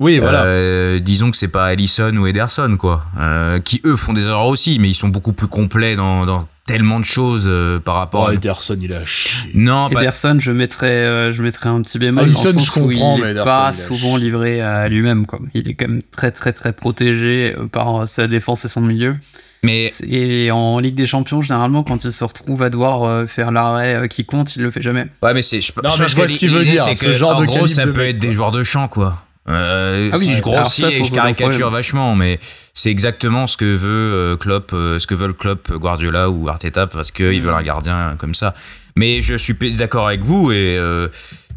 Oui, 0.00 0.18
voilà. 0.18 0.44
euh, 0.44 0.98
disons 0.98 1.30
que 1.30 1.36
c'est 1.36 1.48
pas 1.48 1.66
Allison 1.66 2.12
ou 2.16 2.26
Ederson, 2.26 2.76
quoi, 2.78 3.04
euh, 3.18 3.60
qui 3.60 3.80
eux 3.84 3.96
font 3.96 4.12
des 4.14 4.24
erreurs 4.24 4.46
aussi, 4.46 4.78
mais 4.80 4.88
ils 4.88 4.94
sont 4.94 5.08
beaucoup 5.08 5.34
plus 5.34 5.46
complets 5.46 5.94
dans, 5.94 6.24
dans 6.24 6.44
tellement 6.66 7.00
de 7.00 7.04
choses 7.04 7.44
euh, 7.46 7.78
par 7.80 7.96
rapport. 7.96 8.24
Oh, 8.28 8.30
à... 8.30 8.34
Ederson, 8.34 8.78
il 8.80 8.92
a 8.94 9.04
chié. 9.04 9.50
Non, 9.54 9.90
pas- 9.90 10.00
Ederson, 10.00 10.38
je 10.40 10.52
mettrais, 10.52 10.86
euh, 10.88 11.32
je 11.32 11.42
mettrais 11.42 11.68
un 11.68 11.82
petit 11.82 11.98
bémol 11.98 12.24
Alisson, 12.24 12.44
dans 12.44 12.48
le 12.48 12.58
je 12.60 12.64
sens 12.64 12.76
où 12.76 12.80
comprends, 12.88 13.16
il 13.16 13.20
mais 13.22 13.28
est 13.28 13.30
Ederson, 13.32 13.48
pas 13.48 13.70
il 13.74 13.78
souvent 13.78 14.16
livré 14.16 14.62
à 14.62 14.88
lui-même. 14.88 15.26
Quoi. 15.26 15.38
Il 15.52 15.68
est 15.68 15.74
quand 15.74 15.88
même 15.88 16.00
très 16.10 16.30
très 16.30 16.52
très 16.54 16.72
protégé 16.72 17.54
par 17.70 18.08
sa 18.08 18.26
défense 18.26 18.64
et 18.64 18.68
son 18.68 18.80
milieu. 18.80 19.14
mais 19.62 19.90
Et 20.08 20.50
en 20.50 20.78
Ligue 20.78 20.94
des 20.94 21.06
Champions, 21.06 21.42
généralement, 21.42 21.82
quand 21.82 22.04
il 22.04 22.12
se 22.12 22.24
retrouve 22.24 22.62
à 22.62 22.70
devoir 22.70 23.02
euh, 23.02 23.26
faire 23.26 23.50
l'arrêt 23.50 24.08
qui 24.08 24.24
compte, 24.24 24.56
il 24.56 24.62
le 24.62 24.70
fait 24.70 24.80
jamais. 24.80 25.08
Ouais, 25.22 25.34
mais 25.34 25.42
c'est. 25.42 25.60
Je, 25.60 25.72
Non, 25.84 25.90
je 25.96 26.02
mais 26.02 26.08
je 26.08 26.16
vois 26.16 26.24
que 26.24 26.32
ce 26.32 26.36
qu'il 26.38 26.50
veut 26.52 26.64
dire, 26.64 26.84
c'est 26.84 26.94
ce 26.94 27.04
que, 27.04 27.12
genre 27.12 27.36
en 27.36 27.40
de 27.42 27.46
gros, 27.46 27.66
ça 27.66 27.84
de 27.84 27.90
peut 27.90 28.00
mec, 28.00 28.10
être 28.14 28.18
quoi. 28.20 28.28
des 28.28 28.32
joueurs 28.32 28.52
de 28.52 28.62
champ, 28.62 28.88
quoi. 28.88 29.24
Euh, 29.50 30.10
Ah 30.12 30.16
oui, 30.18 30.26
si 30.26 30.34
je 30.34 30.42
grossis 30.42 30.80
ça, 30.82 30.88
et 30.88 30.92
je 30.92 31.12
caricature 31.12 31.70
vachement, 31.70 32.14
mais 32.14 32.38
c'est 32.74 32.90
exactement 32.90 33.46
ce 33.46 33.56
que 33.56 33.64
veut 33.76 33.88
euh, 33.88 34.36
Klopp, 34.36 34.72
euh, 34.72 34.98
ce 34.98 35.06
que 35.06 35.14
veulent 35.14 35.34
Klopp, 35.34 35.70
Guardiola 35.72 36.30
ou 36.30 36.48
Arteta, 36.48 36.86
parce 36.86 37.10
qu'ils 37.12 37.42
veulent 37.42 37.54
un 37.54 37.62
gardien 37.62 38.16
comme 38.18 38.34
ça. 38.34 38.54
Mais 38.96 39.20
je 39.20 39.34
suis 39.36 39.54
d'accord 39.76 40.06
avec 40.08 40.22
vous 40.22 40.52
et 40.52 40.76
euh, 40.78 41.08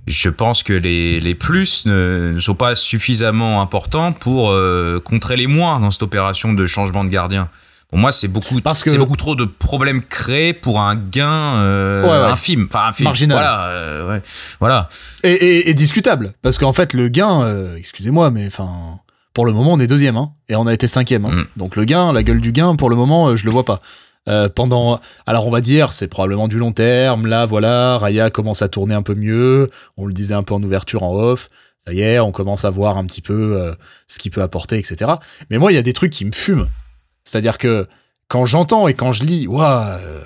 je 0.08 0.30
pense 0.30 0.64
que 0.64 0.74
les, 0.74 1.20
les 1.20 1.36
plus 1.36 1.86
ne, 1.86 2.32
ne 2.36 2.40
sont 2.40 2.56
pas 2.56 2.76
suffisamment 2.76 3.62
importants 3.62 4.12
pour 4.14 4.52
euh, 4.52 5.00
contrer 5.04 5.36
les 5.38 5.48
moins 5.48 5.80
dans 5.80 5.92
cette 5.92 6.04
opération 6.04 6.54
de 6.54 6.66
changement 6.68 7.04
de 7.04 7.10
gardien. 7.10 7.50
Pour 7.94 8.00
moi, 8.00 8.12
c'est 8.12 8.28
beaucoup, 8.28 8.60
Parce 8.60 8.82
que- 8.82 8.90
c'est 8.90 8.98
beaucoup 8.98 9.16
trop 9.16 9.36
de 9.36 9.46
problèmes 9.46 10.02
créés 10.02 10.52
pour 10.54 10.82
un 10.82 10.96
gain 10.96 11.58
euh, 11.62 12.02
Ouais, 12.02 12.10
ouais. 12.26 12.32
infime. 12.32 12.66
Enfin, 12.68 12.88
infime. 12.90 13.04
Marginal. 13.04 13.38
Voilà, 13.38 13.68
euh, 13.68 14.10
ouais. 14.10 14.22
voilà. 14.60 14.90
Et, 15.22 15.32
et- 15.34 15.70
et 15.70 15.74
discutable. 15.76 16.34
Parce 16.42 16.58
qu'en 16.58 16.74
fait, 16.74 16.94
le 16.94 17.08
gain, 17.10 17.44
euh, 17.44 17.76
excusez-moi, 17.78 18.32
mais 18.32 18.48
enfin, 18.48 18.98
pour 19.36 19.46
le 19.46 19.54
moment, 19.54 19.74
on 19.74 19.80
est 19.80 19.86
deuxième, 19.86 20.18
hein, 20.18 20.32
et 20.50 20.56
on 20.56 20.66
a 20.66 20.74
été 20.74 20.88
cinquième. 20.88 21.26
Hein. 21.26 21.32
Mm. 21.36 21.46
Donc 21.58 21.76
le 21.76 21.84
gain, 21.86 22.12
la 22.12 22.24
gueule 22.24 22.42
du 22.42 22.52
gain, 22.52 22.76
pour 22.76 22.90
le 22.90 22.96
moment, 22.96 23.28
euh, 23.28 23.36
je 23.36 23.46
le 23.46 23.52
vois 23.52 23.64
pas. 23.64 23.80
Pendant, 24.56 25.00
alors 25.28 25.46
on 25.48 25.52
va 25.52 25.62
dire, 25.62 25.94
c'est 25.94 26.08
probablement 26.08 26.48
du 26.48 26.58
long 26.58 26.72
terme. 26.72 27.28
Là, 27.28 27.46
voilà, 27.46 28.00
Raya 28.00 28.32
commence 28.32 28.64
à 28.64 28.70
tourner 28.70 28.96
un 28.96 29.04
peu 29.04 29.14
mieux. 29.14 29.70
On 29.98 30.08
le 30.08 30.14
disait 30.14 30.34
un 30.34 30.42
peu 30.42 30.56
en 30.56 30.64
ouverture, 30.64 31.04
en 31.04 31.14
off. 31.14 31.48
Ça 31.86 31.94
y 31.94 32.02
est, 32.02 32.20
on 32.20 32.32
commence 32.32 32.66
à 32.66 32.72
voir 32.72 32.98
un 32.98 33.06
petit 33.06 33.22
peu 33.22 33.56
euh, 33.62 33.74
ce 34.08 34.18
qu'il 34.18 34.32
peut 34.32 34.42
apporter, 34.42 34.80
etc. 34.80 35.12
Mais 35.52 35.60
moi, 35.60 35.72
il 35.72 35.76
y 35.76 35.78
a 35.78 35.82
des 35.84 35.94
trucs 35.94 36.12
qui 36.12 36.26
me 36.26 36.32
fument. 36.32 36.68
C'est-à-dire 37.24 37.58
que 37.58 37.88
quand 38.28 38.46
j'entends 38.46 38.88
et 38.88 38.94
quand 38.94 39.12
je 39.12 39.24
lis, 39.24 39.48
waouh, 39.48 39.98
euh, 40.00 40.24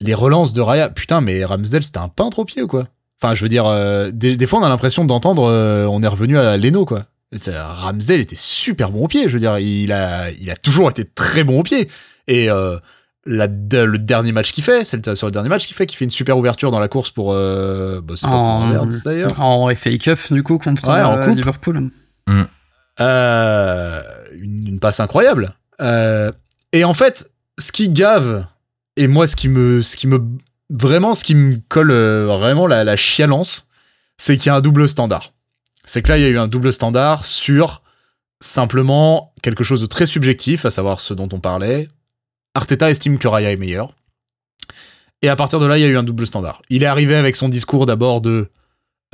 les 0.00 0.14
relances 0.14 0.52
de 0.52 0.60
Raya, 0.60 0.88
putain, 0.90 1.20
mais 1.20 1.44
Ramsdale, 1.44 1.82
c'était 1.82 1.98
un 1.98 2.08
peintre 2.08 2.40
au 2.40 2.44
pied 2.44 2.62
ou 2.62 2.66
quoi? 2.66 2.84
Enfin, 3.22 3.34
je 3.34 3.42
veux 3.42 3.48
dire, 3.48 3.66
euh, 3.66 4.10
des, 4.12 4.36
des 4.36 4.46
fois, 4.46 4.58
on 4.58 4.64
a 4.64 4.68
l'impression 4.68 5.04
d'entendre, 5.04 5.44
euh, 5.48 5.86
on 5.86 6.02
est 6.02 6.08
revenu 6.08 6.38
à 6.38 6.56
Leno, 6.56 6.84
quoi. 6.84 7.04
C'est- 7.36 7.56
Ramsdale 7.58 8.20
était 8.20 8.36
super 8.36 8.90
bon 8.90 9.04
au 9.04 9.08
pied, 9.08 9.28
je 9.28 9.32
veux 9.34 9.38
dire, 9.38 9.58
il 9.58 9.92
a, 9.92 10.30
il 10.32 10.50
a 10.50 10.56
toujours 10.56 10.90
été 10.90 11.04
très 11.04 11.44
bon 11.44 11.60
au 11.60 11.62
pied. 11.62 11.88
Et 12.28 12.50
euh, 12.50 12.76
la, 13.24 13.46
de- 13.46 13.78
le 13.78 13.98
dernier 13.98 14.32
match 14.32 14.52
qu'il 14.52 14.64
fait, 14.64 14.82
c'est 14.84 15.06
le- 15.06 15.14
sur 15.14 15.28
le 15.28 15.32
dernier 15.32 15.48
match 15.48 15.66
qu'il 15.66 15.76
fait, 15.76 15.86
qu'il 15.86 15.96
fait 15.96 16.04
une 16.04 16.10
super 16.10 16.36
ouverture 16.36 16.70
dans 16.72 16.80
la 16.80 16.88
course 16.88 17.10
pour, 17.10 17.32
euh, 17.32 18.00
bah, 18.02 18.14
c'est 18.16 18.26
pas 18.26 18.32
pour 18.32 18.38
En, 18.40 18.68
Havertz, 18.68 19.02
d'ailleurs. 19.04 19.40
en 19.40 19.68
FA 19.74 19.96
Cup, 19.98 20.18
du 20.32 20.42
coup, 20.42 20.58
contre 20.58 20.88
Ouais, 20.88 21.00
en 21.02 21.16
euh, 21.16 21.24
coupe. 21.26 21.36
Liverpool. 21.36 21.90
Euh, 23.00 24.00
une, 24.38 24.66
une 24.68 24.78
passe 24.80 25.00
incroyable. 25.00 25.54
Euh, 25.80 26.30
et 26.72 26.84
en 26.84 26.94
fait, 26.94 27.30
ce 27.58 27.72
qui 27.72 27.88
gave, 27.88 28.46
et 28.96 29.06
moi, 29.06 29.26
ce 29.26 29.36
qui 29.36 29.48
me, 29.48 29.82
ce 29.82 29.96
qui 29.96 30.06
me, 30.06 30.20
vraiment, 30.70 31.14
ce 31.14 31.24
qui 31.24 31.34
me 31.34 31.58
colle 31.68 31.90
euh, 31.90 32.26
vraiment 32.26 32.66
la, 32.66 32.84
la 32.84 32.96
chialance, 32.96 33.68
c'est 34.16 34.36
qu'il 34.36 34.46
y 34.46 34.50
a 34.50 34.54
un 34.54 34.60
double 34.60 34.88
standard. 34.88 35.32
C'est 35.84 36.02
que 36.02 36.10
là, 36.10 36.18
il 36.18 36.22
y 36.22 36.26
a 36.26 36.28
eu 36.28 36.38
un 36.38 36.48
double 36.48 36.72
standard 36.72 37.24
sur 37.24 37.82
simplement 38.40 39.32
quelque 39.42 39.64
chose 39.64 39.80
de 39.80 39.86
très 39.86 40.06
subjectif, 40.06 40.64
à 40.64 40.70
savoir 40.70 41.00
ce 41.00 41.14
dont 41.14 41.28
on 41.32 41.40
parlait. 41.40 41.88
Arteta 42.54 42.90
estime 42.90 43.18
que 43.18 43.28
Raya 43.28 43.52
est 43.52 43.56
meilleur. 43.56 43.94
Et 45.22 45.28
à 45.28 45.36
partir 45.36 45.60
de 45.60 45.66
là, 45.66 45.78
il 45.78 45.80
y 45.80 45.84
a 45.84 45.88
eu 45.88 45.96
un 45.96 46.02
double 46.02 46.26
standard. 46.26 46.62
Il 46.68 46.82
est 46.82 46.86
arrivé 46.86 47.14
avec 47.14 47.36
son 47.36 47.48
discours 47.48 47.86
d'abord 47.86 48.20
de 48.20 48.50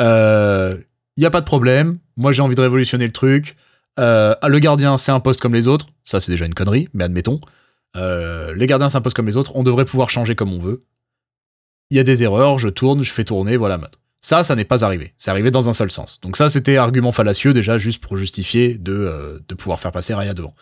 euh, 0.00 0.76
il 1.16 1.22
y 1.22 1.26
a 1.26 1.30
pas 1.30 1.40
de 1.40 1.46
problème, 1.46 1.98
moi 2.16 2.32
j'ai 2.32 2.42
envie 2.42 2.54
de 2.54 2.60
révolutionner 2.60 3.06
le 3.06 3.12
truc. 3.12 3.56
Euh, 3.98 4.34
le 4.46 4.58
gardien, 4.58 4.96
c'est 4.96 5.12
un 5.12 5.20
poste 5.20 5.40
comme 5.40 5.54
les 5.54 5.66
autres. 5.66 5.86
Ça, 6.04 6.20
c'est 6.20 6.30
déjà 6.30 6.46
une 6.46 6.54
connerie, 6.54 6.88
mais 6.94 7.04
admettons. 7.04 7.40
Euh, 7.96 8.54
les 8.54 8.66
gardiens, 8.66 8.88
c'est 8.88 8.98
un 8.98 9.00
poste 9.00 9.16
comme 9.16 9.26
les 9.26 9.36
autres. 9.36 9.52
On 9.54 9.62
devrait 9.62 9.84
pouvoir 9.84 10.10
changer 10.10 10.34
comme 10.34 10.52
on 10.52 10.58
veut. 10.58 10.80
Il 11.90 11.96
y 11.96 12.00
a 12.00 12.04
des 12.04 12.22
erreurs, 12.22 12.58
je 12.58 12.68
tourne, 12.68 13.02
je 13.02 13.12
fais 13.12 13.24
tourner, 13.24 13.56
voilà. 13.56 13.78
Ça, 14.20 14.42
ça 14.42 14.54
n'est 14.54 14.64
pas 14.64 14.84
arrivé. 14.84 15.14
C'est 15.16 15.30
arrivé 15.30 15.50
dans 15.50 15.68
un 15.68 15.72
seul 15.72 15.90
sens. 15.90 16.20
Donc 16.20 16.36
ça, 16.36 16.50
c'était 16.50 16.76
argument 16.76 17.12
fallacieux 17.12 17.52
déjà, 17.52 17.78
juste 17.78 18.02
pour 18.02 18.16
justifier 18.16 18.76
de, 18.76 18.92
euh, 18.92 19.38
pouvoir 19.56 19.80
faire 19.80 19.92
passer 19.92 20.14
Raya 20.14 20.34
devant. 20.34 20.54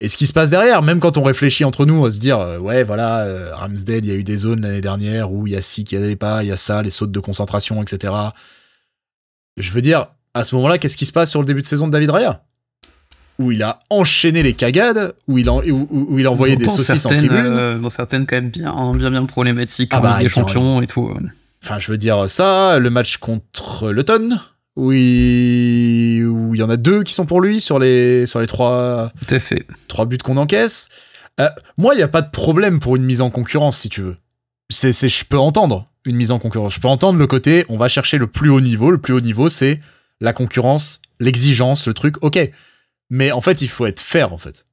Et 0.00 0.08
ce 0.08 0.16
qui 0.16 0.26
se 0.26 0.32
passe 0.32 0.50
derrière, 0.50 0.82
même 0.82 1.00
quand 1.00 1.16
on 1.16 1.22
réfléchit 1.22 1.64
entre 1.64 1.86
nous 1.86 2.04
à 2.04 2.10
se 2.10 2.18
dire, 2.18 2.38
ouais, 2.60 2.82
voilà, 2.82 3.26
Ramsdale, 3.54 4.04
il 4.04 4.06
y 4.06 4.10
a 4.10 4.14
eu 4.14 4.24
des 4.24 4.36
zones 4.36 4.60
l'année 4.60 4.80
dernière 4.80 5.32
où 5.32 5.46
il 5.46 5.52
y 5.54 5.56
a 5.56 5.62
ci 5.62 5.84
qui 5.84 5.96
allait 5.96 6.16
pas, 6.16 6.42
il 6.42 6.48
y 6.48 6.52
a 6.52 6.56
ça, 6.56 6.82
les 6.82 6.90
sautes 6.90 7.12
de 7.12 7.20
concentration, 7.20 7.80
etc. 7.80 8.12
Je 9.56 9.72
veux 9.72 9.80
dire, 9.80 10.08
à 10.34 10.44
ce 10.44 10.54
moment-là, 10.56 10.78
qu'est-ce 10.78 10.96
qui 10.96 11.06
se 11.06 11.12
passe 11.12 11.30
sur 11.30 11.40
le 11.40 11.46
début 11.46 11.62
de 11.62 11.66
saison 11.66 11.86
de 11.86 11.92
David 11.92 12.10
Raya? 12.10 12.44
Où 13.38 13.50
il 13.50 13.62
a 13.64 13.80
enchaîné 13.90 14.42
les 14.44 14.52
cagades, 14.52 15.14
où 15.26 15.38
il, 15.38 15.50
en, 15.50 15.60
où, 15.60 16.18
il 16.18 16.26
a 16.26 16.30
envoyé 16.30 16.56
des 16.56 16.68
saucisses 16.68 17.04
en 17.06 17.08
tribune. 17.08 17.30
euh, 17.32 17.78
dont 17.78 17.90
certaines 17.90 18.26
quand 18.26 18.36
même 18.36 18.50
bien, 18.50 18.72
bien, 18.94 19.10
bien 19.10 19.24
problématiques 19.26 19.90
Ah 19.92 20.00
bah, 20.00 20.18
des. 20.20 20.28
Champions 20.28 20.80
et 20.82 20.86
tout. 20.86 21.12
Enfin, 21.62 21.78
je 21.78 21.90
veux 21.90 21.98
dire 21.98 22.30
ça, 22.30 22.78
le 22.78 22.90
match 22.90 23.16
contre 23.16 23.90
Luton, 23.90 24.38
où 24.76 24.92
il, 24.92 26.24
où 26.26 26.54
il 26.54 26.60
y 26.60 26.62
en 26.62 26.70
a 26.70 26.76
deux 26.76 27.02
qui 27.02 27.12
sont 27.14 27.26
pour 27.26 27.40
lui 27.40 27.60
sur 27.60 27.78
les, 27.78 28.26
sur 28.26 28.40
les 28.40 28.46
trois, 28.46 29.10
Tout 29.26 29.34
à 29.34 29.38
fait. 29.38 29.64
trois 29.88 30.04
buts 30.06 30.18
qu'on 30.18 30.36
encaisse. 30.36 30.88
Euh, 31.40 31.48
moi, 31.76 31.94
il 31.94 31.96
n'y 31.96 32.02
a 32.04 32.08
pas 32.08 32.22
de 32.22 32.30
problème 32.30 32.78
pour 32.78 32.96
une 32.96 33.02
mise 33.04 33.20
en 33.20 33.30
concurrence, 33.30 33.78
si 33.78 33.88
tu 33.88 34.02
veux. 34.02 34.16
C'est, 34.70 34.92
c'est, 34.92 35.08
je 35.08 35.24
peux 35.24 35.38
entendre 35.38 35.88
une 36.04 36.16
mise 36.16 36.30
en 36.30 36.38
concurrence. 36.38 36.74
Je 36.74 36.80
peux 36.80 36.88
entendre 36.88 37.18
le 37.18 37.26
côté, 37.26 37.64
on 37.68 37.76
va 37.78 37.88
chercher 37.88 38.18
le 38.18 38.26
plus 38.26 38.50
haut 38.50 38.60
niveau. 38.60 38.90
Le 38.90 38.98
plus 38.98 39.12
haut 39.14 39.20
niveau, 39.20 39.48
c'est 39.48 39.80
la 40.20 40.32
concurrence, 40.32 41.00
l'exigence, 41.18 41.86
le 41.88 41.94
truc. 41.94 42.16
Ok. 42.22 42.38
Mais 43.10 43.32
en 43.32 43.40
fait, 43.40 43.62
il 43.62 43.68
faut 43.68 43.86
être 43.86 44.00
fair, 44.00 44.32
en 44.32 44.38
fait. 44.38 44.64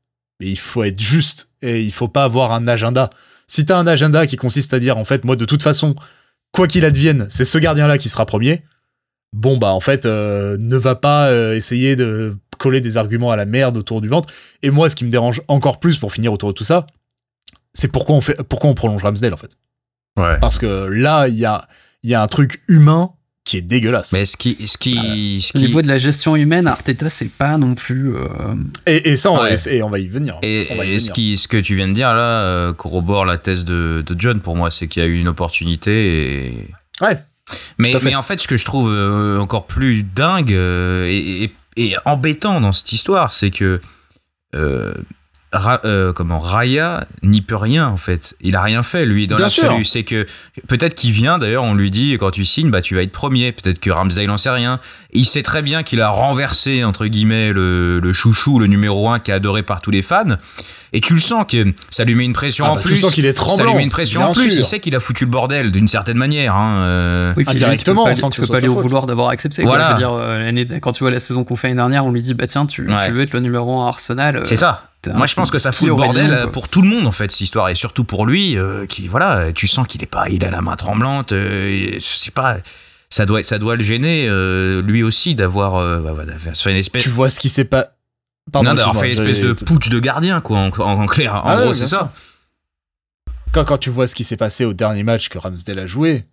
Et 0.41 0.49
il 0.49 0.59
faut 0.59 0.83
être 0.83 0.99
juste. 0.99 1.49
Et 1.61 1.81
il 1.81 1.91
faut 1.91 2.07
pas 2.07 2.23
avoir 2.23 2.51
un 2.51 2.67
agenda. 2.67 3.09
Si 3.47 3.65
t'as 3.65 3.77
un 3.77 3.87
agenda 3.87 4.27
qui 4.27 4.37
consiste 4.37 4.73
à 4.73 4.79
dire, 4.79 4.97
en 4.97 5.05
fait, 5.05 5.25
moi, 5.25 5.35
de 5.35 5.45
toute 5.45 5.63
façon, 5.63 5.95
quoi 6.51 6.67
qu'il 6.67 6.85
advienne, 6.85 7.27
c'est 7.29 7.45
ce 7.45 7.57
gardien-là 7.57 7.97
qui 7.97 8.09
sera 8.09 8.25
premier. 8.25 8.63
Bon, 9.33 9.57
bah, 9.57 9.73
en 9.73 9.79
fait, 9.79 10.05
euh, 10.05 10.57
ne 10.59 10.77
va 10.77 10.95
pas 10.95 11.29
euh, 11.29 11.55
essayer 11.55 11.95
de 11.95 12.35
coller 12.57 12.81
des 12.81 12.97
arguments 12.97 13.31
à 13.31 13.35
la 13.35 13.45
merde 13.45 13.77
autour 13.77 14.01
du 14.01 14.07
ventre. 14.07 14.29
Et 14.61 14.69
moi, 14.69 14.89
ce 14.89 14.95
qui 14.95 15.05
me 15.05 15.09
dérange 15.09 15.41
encore 15.47 15.79
plus 15.79 15.97
pour 15.97 16.11
finir 16.11 16.31
autour 16.33 16.49
de 16.49 16.53
tout 16.53 16.63
ça, 16.63 16.85
c'est 17.73 17.91
pourquoi 17.91 18.15
on 18.15 18.21
fait, 18.21 18.41
pourquoi 18.43 18.69
on 18.69 18.73
prolonge 18.73 19.03
Ramsdale, 19.03 19.33
en 19.33 19.37
fait. 19.37 19.57
Ouais. 20.17 20.39
Parce 20.39 20.57
que 20.57 20.85
là, 20.87 21.27
il 21.27 21.39
y 21.39 21.45
a, 21.45 21.67
il 22.03 22.09
y 22.09 22.13
a 22.13 22.21
un 22.21 22.27
truc 22.27 22.63
humain 22.67 23.13
qui 23.43 23.57
est 23.57 23.61
dégueulasse. 23.61 24.11
Mais 24.13 24.25
ce 24.25 24.37
qui, 24.37 24.55
ce 24.67 24.77
qui, 24.77 25.41
ce 25.41 25.49
Au 25.57 25.59
qui, 25.59 25.65
niveau 25.65 25.81
de 25.81 25.87
la 25.87 25.97
gestion 25.97 26.35
humaine, 26.35 26.67
Arteta, 26.67 27.09
c'est 27.09 27.29
pas 27.31 27.57
non 27.57 27.73
plus. 27.75 28.15
euh, 28.15 28.27
Et, 28.85 29.09
et 29.11 29.15
ça, 29.15 29.31
on, 29.31 29.41
Ouais. 29.41 29.55
et, 29.67 29.77
et 29.77 29.83
on 29.83 29.89
va 29.89 29.99
y 29.99 30.07
venir. 30.07 30.37
Et, 30.43 30.67
on 30.69 30.75
va 30.77 30.85
y 30.85 30.91
et 30.93 30.99
ce, 30.99 31.05
venir. 31.05 31.13
qui, 31.13 31.37
ce 31.37 31.47
que 31.47 31.57
tu 31.57 31.75
viens 31.75 31.87
de 31.87 31.93
dire 31.93 32.13
là 32.13 32.41
euh, 32.41 32.73
corrobore 32.73 33.25
la 33.25 33.37
thèse 33.37 33.65
de, 33.65 34.03
de 34.05 34.15
John 34.19 34.39
pour 34.41 34.55
moi, 34.55 34.69
c'est 34.71 34.87
qu'il 34.87 35.01
y 35.01 35.05
a 35.05 35.09
eu 35.09 35.19
une 35.19 35.27
opportunité. 35.27 36.45
Et... 36.45 36.67
Ouais. 37.01 37.17
Mais, 37.79 37.93
en 38.15 38.21
fait, 38.23 38.39
ce 38.39 38.47
que 38.47 38.55
je 38.57 38.63
trouve 38.63 38.89
euh, 38.91 39.39
encore 39.39 39.65
plus 39.67 40.03
dingue 40.03 40.51
et, 40.51 41.43
et- 41.43 41.51
et 41.77 41.95
embêtant 42.05 42.59
dans 42.61 42.73
cette 42.73 42.91
histoire, 42.91 43.31
c'est 43.31 43.49
que 43.49 43.79
euh, 44.55 44.93
Ra- 45.53 45.81
euh, 45.83 46.13
comment 46.13 46.39
Raya 46.39 47.05
n'y 47.23 47.41
peut 47.41 47.57
rien 47.57 47.85
en 47.87 47.97
fait. 47.97 48.35
Il 48.39 48.55
a 48.55 48.61
rien 48.61 48.83
fait 48.83 49.05
lui 49.05 49.27
dans 49.27 49.37
l'absolu. 49.37 49.83
C'est 49.83 50.03
que 50.03 50.25
peut-être 50.69 50.95
qu'il 50.95 51.11
vient 51.11 51.39
d'ailleurs, 51.39 51.65
on 51.65 51.73
lui 51.73 51.91
dit 51.91 52.15
quand 52.17 52.31
tu 52.31 52.45
signes, 52.45 52.71
bah 52.71 52.79
tu 52.81 52.95
vas 52.95 53.01
être 53.03 53.11
premier. 53.11 53.51
Peut-être 53.51 53.79
que 53.79 53.89
Ramsdale 53.89 54.27
n'en 54.27 54.37
sait 54.37 54.49
rien. 54.49 54.79
Il 55.11 55.25
sait 55.25 55.43
très 55.43 55.61
bien 55.61 55.83
qu'il 55.83 55.99
a 55.99 56.09
renversé 56.09 56.85
entre 56.85 57.05
guillemets 57.07 57.51
le, 57.51 57.99
le 57.99 58.13
chouchou, 58.13 58.59
le 58.59 58.67
numéro 58.67 59.09
un 59.09 59.19
qui 59.19 59.31
est 59.31 59.33
adoré 59.33 59.61
par 59.61 59.81
tous 59.81 59.91
les 59.91 60.01
fans. 60.01 60.37
Et 60.93 61.01
tu 61.01 61.13
le 61.15 61.19
sens 61.19 61.45
que 61.45 61.73
ça 61.89 62.05
lui 62.05 62.15
met 62.15 62.23
une 62.23 62.31
pression 62.33 62.63
Ah 62.65 62.71
en 62.71 62.75
bah, 62.75 62.81
tu 62.81 62.87
plus. 62.87 62.97
sens 62.97 63.13
qu'il 63.13 63.25
est 63.25 63.37
Ça 63.37 63.43
lui 63.43 63.49
tremblant, 63.57 63.75
met 63.75 63.83
une 63.83 63.89
pression 63.89 64.23
en 64.23 64.33
plus. 64.33 64.51
sûr. 64.51 64.59
Il 64.61 64.65
sait 64.65 64.79
qu'il 64.79 64.95
a 64.95 65.01
foutu 65.01 65.25
le 65.25 65.31
bordel 65.31 65.71
d'une 65.71 65.87
certaine 65.89 66.17
manière. 66.17 66.55
Hein, 66.55 66.77
euh. 66.85 67.33
Oui, 67.35 67.43
puis 67.43 67.55
lui, 67.57 67.63
Indirectement, 67.65 68.05
tu 68.05 68.11
on 68.11 68.13
peux 68.13 68.15
sent 68.15 68.21
pas, 68.21 68.27
que 68.29 68.33
tu 68.35 68.35
ce 68.35 68.41
peux 68.41 68.47
soit 68.47 68.55
pas 68.55 68.61
lui 68.61 68.67
au 68.69 68.73
faute. 68.75 68.83
vouloir 68.83 69.05
d'avoir 69.05 69.29
accepté. 69.29 69.63
quoi. 69.63 69.71
Voilà. 69.71 69.87
Je 69.87 69.91
veux 69.93 69.97
dire, 69.97 70.13
euh, 70.13 70.39
l'année, 70.39 70.65
quand 70.81 70.93
tu 70.93 71.03
vois 71.03 71.11
la 71.11 71.19
saison 71.19 71.43
qu'on 71.43 71.57
fait 71.57 71.67
l'année 71.67 71.77
dernière, 71.79 72.05
on 72.05 72.11
lui 72.11 72.21
dit 72.21 72.33
bah 72.33 72.47
tiens, 72.47 72.65
tu, 72.65 72.87
Ouais. 72.89 73.05
tu 73.05 73.11
veux 73.11 73.21
être 73.21 73.33
le 73.33 73.41
numéro 73.41 73.81
1 73.81 73.87
Arsenal. 73.87 74.37
euh, 74.37 74.41
C'est 74.45 74.55
ça. 74.55 74.90
Moi, 75.07 75.25
je 75.25 75.33
pense 75.35 75.49
que 75.49 75.57
ça 75.59 75.71
fout 75.71 75.87
le 75.87 75.95
bordel 75.95 76.49
pour 76.51 76.69
tout 76.69 76.81
le 76.81 76.87
monde, 76.87 77.07
en 77.07 77.11
fait, 77.11 77.31
cette 77.31 77.41
histoire. 77.41 77.69
Et 77.69 77.75
surtout 77.75 78.03
pour 78.03 78.25
lui, 78.25 78.57
euh, 78.57 78.85
qui, 78.85 79.07
voilà, 79.07 79.51
tu 79.53 79.67
sens 79.67 79.87
qu'il 79.87 80.03
est 80.03 80.07
pas, 80.07 80.29
il 80.29 80.45
a 80.45 80.51
la 80.51 80.61
main 80.61 80.75
tremblante. 80.75 81.31
euh, 81.31 81.67
et 81.69 81.93
je 81.99 82.05
sais 82.05 82.31
pas, 82.31 82.57
ça 83.09 83.25
doit, 83.25 83.41
ça 83.43 83.57
doit 83.57 83.75
le 83.75 83.83
gêner, 83.83 84.27
euh, 84.29 84.81
lui 84.81 85.01
aussi, 85.03 85.33
d'avoir, 85.35 85.75
euh, 85.75 85.99
bah, 86.01 86.23
une 86.67 86.75
espèce. 86.75 87.01
Tu 87.03 87.09
vois 87.09 87.29
ce 87.29 87.39
qui 87.39 87.49
s'est 87.49 87.65
pas. 87.65 87.87
Pardon, 88.51 88.69
non, 88.69 88.75
d'avoir 88.75 88.95
fait 88.97 89.07
une 89.07 89.13
espèce 89.13 89.39
de 89.39 89.53
putsch 89.53 89.89
de 89.89 89.99
gardien, 89.99 90.39
quoi, 90.41 90.57
en, 90.59 90.67
en- 90.69 91.01
en 91.01 91.05
clair. 91.07 91.35
En 91.35 91.43
Ah 91.45 91.61
gros, 91.61 91.73
c'est 91.73 91.87
ça. 91.87 92.11
quand, 93.53 93.65
quand 93.65 93.77
tu 93.77 93.89
vois 93.89 94.07
ce 94.07 94.15
qui 94.15 94.23
s'est 94.23 94.37
passé 94.37 94.65
au 94.65 94.73
dernier 94.73 95.03
match 95.03 95.29
que 95.29 95.37
Ramsdale 95.37 95.79
a 95.79 95.87
joué, 95.87 96.25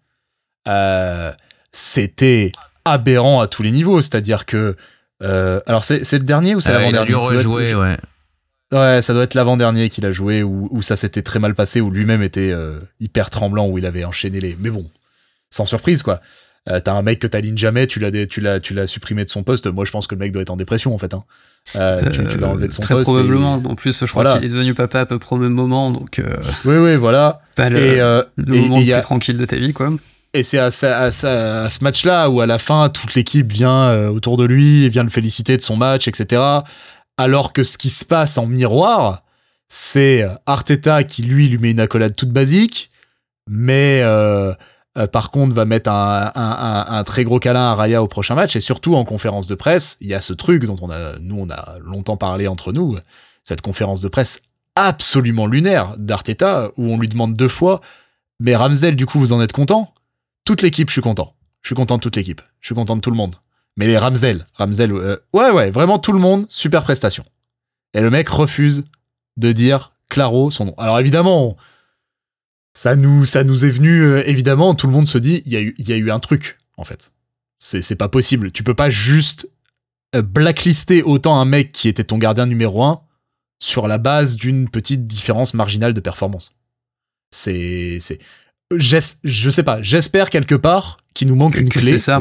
euh, 0.68 1.32
c'était 1.72 2.52
aberrant 2.84 3.40
à 3.40 3.46
tous 3.46 3.62
les 3.62 3.70
niveaux. 3.70 4.00
C'est-à-dire 4.00 4.46
que. 4.46 4.76
euh, 5.22 5.60
alors, 5.66 5.84
c'est 5.84 6.00
le 6.12 6.18
dernier 6.20 6.54
ou 6.54 6.60
c'est 6.60 6.70
Ah, 6.70 6.72
il 6.72 6.76
a 6.76 6.80
l'avant-dernier 6.80 7.06
dû 7.08 7.14
rejouer, 7.16 7.74
ouais. 7.74 7.96
Ouais, 8.72 9.00
ça 9.00 9.14
doit 9.14 9.22
être 9.22 9.34
l'avant-dernier 9.34 9.88
qu'il 9.88 10.04
a 10.04 10.12
joué 10.12 10.42
où, 10.42 10.68
où 10.70 10.82
ça 10.82 10.96
s'était 10.96 11.22
très 11.22 11.38
mal 11.38 11.54
passé, 11.54 11.80
où 11.80 11.90
lui-même 11.90 12.22
était 12.22 12.50
euh, 12.52 12.78
hyper 13.00 13.30
tremblant, 13.30 13.66
où 13.66 13.78
il 13.78 13.86
avait 13.86 14.04
enchaîné 14.04 14.40
les. 14.40 14.56
Mais 14.60 14.68
bon, 14.70 14.86
sans 15.50 15.64
surprise 15.66 16.02
quoi. 16.02 16.20
Euh, 16.68 16.80
T'as 16.80 16.92
un 16.92 17.00
mec 17.00 17.18
que 17.18 17.26
t'alignes 17.26 17.56
jamais, 17.56 17.86
tu 17.86 17.98
l'as, 17.98 18.10
tu 18.26 18.40
l'as, 18.42 18.60
tu 18.60 18.74
l'as 18.74 18.86
supprimé 18.86 19.24
de 19.24 19.30
son 19.30 19.42
poste. 19.42 19.66
Moi, 19.68 19.86
je 19.86 19.90
pense 19.90 20.06
que 20.06 20.14
le 20.14 20.18
mec 20.18 20.32
doit 20.32 20.42
être 20.42 20.50
en 20.50 20.56
dépression 20.56 20.94
en 20.94 20.98
fait. 20.98 21.14
Hein. 21.14 21.20
Euh, 21.76 22.10
tu, 22.10 22.22
tu 22.26 22.36
l'as 22.38 22.48
enlevé 22.48 22.68
de 22.68 22.72
son 22.74 22.82
Très 22.82 22.94
poste. 22.94 23.08
et- 23.08 23.12
probablement. 23.12 23.54
En 23.54 23.74
plus, 23.74 23.98
je 24.00 24.04
crois 24.10 24.22
Voilà. 24.22 24.36
qu'il 24.38 24.44
est 24.46 24.52
devenu 24.52 24.74
papa 24.74 25.00
à 25.00 25.06
peu 25.06 25.18
près 25.18 25.36
au 25.36 25.38
même 25.38 25.52
moment, 25.54 25.90
donc 25.90 26.20
Oui, 26.66 26.76
oui, 26.76 26.96
voilà. 26.96 27.40
pas 27.54 27.70
le, 27.70 27.78
et 27.78 27.96
le 27.96 28.24
et- 28.54 28.60
moment 28.60 28.80
le 28.80 28.92
a- 28.92 28.96
plus 28.96 29.02
tranquille 29.02 29.38
de 29.38 29.44
ta 29.46 29.56
vie, 29.56 29.72
quoi. 29.72 29.90
Et 30.34 30.42
c'est 30.42 30.58
à, 30.58 30.66
à 30.66 30.70
ça- 31.10 31.62
à 31.64 31.70
ce 31.70 31.82
match-là 31.82 32.28
où 32.28 32.42
à 32.42 32.46
la 32.46 32.58
fin 32.58 32.90
toute 32.90 33.14
l'équipe 33.14 33.50
vient 33.50 34.08
autour 34.10 34.36
de 34.36 34.44
lui 34.44 34.84
et 34.84 34.90
vient 34.90 35.04
le 35.04 35.08
féliciter 35.08 35.56
de 35.56 35.62
son 35.62 35.76
match, 35.76 36.06
etc. 36.06 36.42
Alors 37.18 37.52
que 37.52 37.64
ce 37.64 37.76
qui 37.76 37.90
se 37.90 38.04
passe 38.04 38.38
en 38.38 38.46
miroir, 38.46 39.24
c'est 39.68 40.24
Arteta 40.46 41.04
qui 41.04 41.22
lui 41.22 41.48
lui 41.48 41.58
met 41.58 41.72
une 41.72 41.80
accolade 41.80 42.16
toute 42.16 42.30
basique, 42.30 42.90
mais 43.48 44.00
euh, 44.02 44.54
euh, 44.96 45.06
par 45.08 45.30
contre 45.30 45.54
va 45.54 45.64
mettre 45.64 45.90
un 45.90 47.02
très 47.04 47.24
gros 47.24 47.40
câlin 47.40 47.72
à 47.72 47.74
Raya 47.74 48.02
au 48.02 48.08
prochain 48.08 48.34
match 48.34 48.56
et 48.56 48.60
surtout 48.60 48.94
en 48.94 49.04
conférence 49.04 49.48
de 49.48 49.56
presse, 49.56 49.98
il 50.00 50.06
y 50.06 50.14
a 50.14 50.20
ce 50.20 50.32
truc 50.32 50.64
dont 50.64 50.76
on 50.80 50.90
a 50.90 51.18
nous 51.18 51.36
on 51.38 51.50
a 51.50 51.74
longtemps 51.80 52.16
parlé 52.16 52.46
entre 52.46 52.72
nous, 52.72 52.96
cette 53.44 53.60
conférence 53.60 54.00
de 54.00 54.08
presse 54.08 54.40
absolument 54.76 55.46
lunaire 55.46 55.96
d'Arteta 55.98 56.70
où 56.76 56.88
on 56.88 56.98
lui 56.98 57.08
demande 57.08 57.34
deux 57.34 57.48
fois, 57.48 57.80
mais 58.38 58.54
Ramsdale 58.54 58.94
du 58.94 59.06
coup 59.06 59.18
vous 59.18 59.32
en 59.32 59.42
êtes 59.42 59.52
content? 59.52 59.92
Toute 60.44 60.62
l'équipe, 60.62 60.88
je 60.88 60.92
suis 60.92 61.02
content. 61.02 61.34
Je 61.62 61.68
suis 61.68 61.74
content 61.74 61.96
de 61.96 62.00
toute 62.00 62.16
l'équipe. 62.16 62.40
Je 62.60 62.68
suis 62.68 62.74
content 62.74 62.96
de 62.96 63.02
tout 63.02 63.10
le 63.10 63.16
monde. 63.16 63.34
Mais 63.78 63.86
les 63.86 63.96
Ramsdale, 63.96 64.44
Ramsdale, 64.54 64.92
euh, 64.92 65.16
ouais, 65.32 65.50
ouais, 65.50 65.70
vraiment 65.70 65.98
tout 65.98 66.12
le 66.12 66.18
monde, 66.18 66.46
super 66.50 66.82
prestation. 66.82 67.24
Et 67.94 68.00
le 68.00 68.10
mec 68.10 68.28
refuse 68.28 68.84
de 69.36 69.52
dire 69.52 69.92
Claro 70.10 70.50
son 70.50 70.66
nom. 70.66 70.74
Alors 70.78 70.98
évidemment, 70.98 71.56
ça 72.74 72.96
nous, 72.96 73.24
ça 73.24 73.44
nous 73.44 73.64
est 73.64 73.70
venu, 73.70 74.02
euh, 74.02 74.28
évidemment, 74.28 74.74
tout 74.74 74.88
le 74.88 74.92
monde 74.92 75.06
se 75.06 75.16
dit, 75.18 75.42
il 75.46 75.52
y 75.52 75.56
a 75.56 75.60
eu, 75.60 75.74
y 75.78 75.92
a 75.92 75.96
eu 75.96 76.10
un 76.10 76.18
truc, 76.18 76.58
en 76.76 76.84
fait. 76.84 77.12
C'est, 77.60 77.96
pas 77.96 78.08
possible. 78.08 78.50
Tu 78.52 78.62
peux 78.62 78.74
pas 78.74 78.90
juste 78.90 79.50
euh, 80.14 80.22
blacklister 80.22 81.02
autant 81.02 81.40
un 81.40 81.44
mec 81.44 81.72
qui 81.72 81.88
était 81.88 82.04
ton 82.04 82.18
gardien 82.18 82.46
numéro 82.46 82.82
un 82.84 83.00
sur 83.60 83.88
la 83.88 83.98
base 83.98 84.36
d'une 84.36 84.68
petite 84.68 85.06
différence 85.06 85.54
marginale 85.54 85.94
de 85.94 86.00
performance. 86.00 86.56
C'est, 87.32 87.98
je 88.72 89.50
sais 89.50 89.62
pas, 89.62 89.82
j'espère 89.82 90.30
quelque 90.30 90.54
part 90.54 90.98
qu'il 91.14 91.28
nous 91.28 91.36
manque 91.36 91.54
Que- 91.54 91.60
une 91.60 91.68
que 91.68 91.80
clé. 91.80 91.92
c'est 91.92 91.98
ça. 91.98 92.20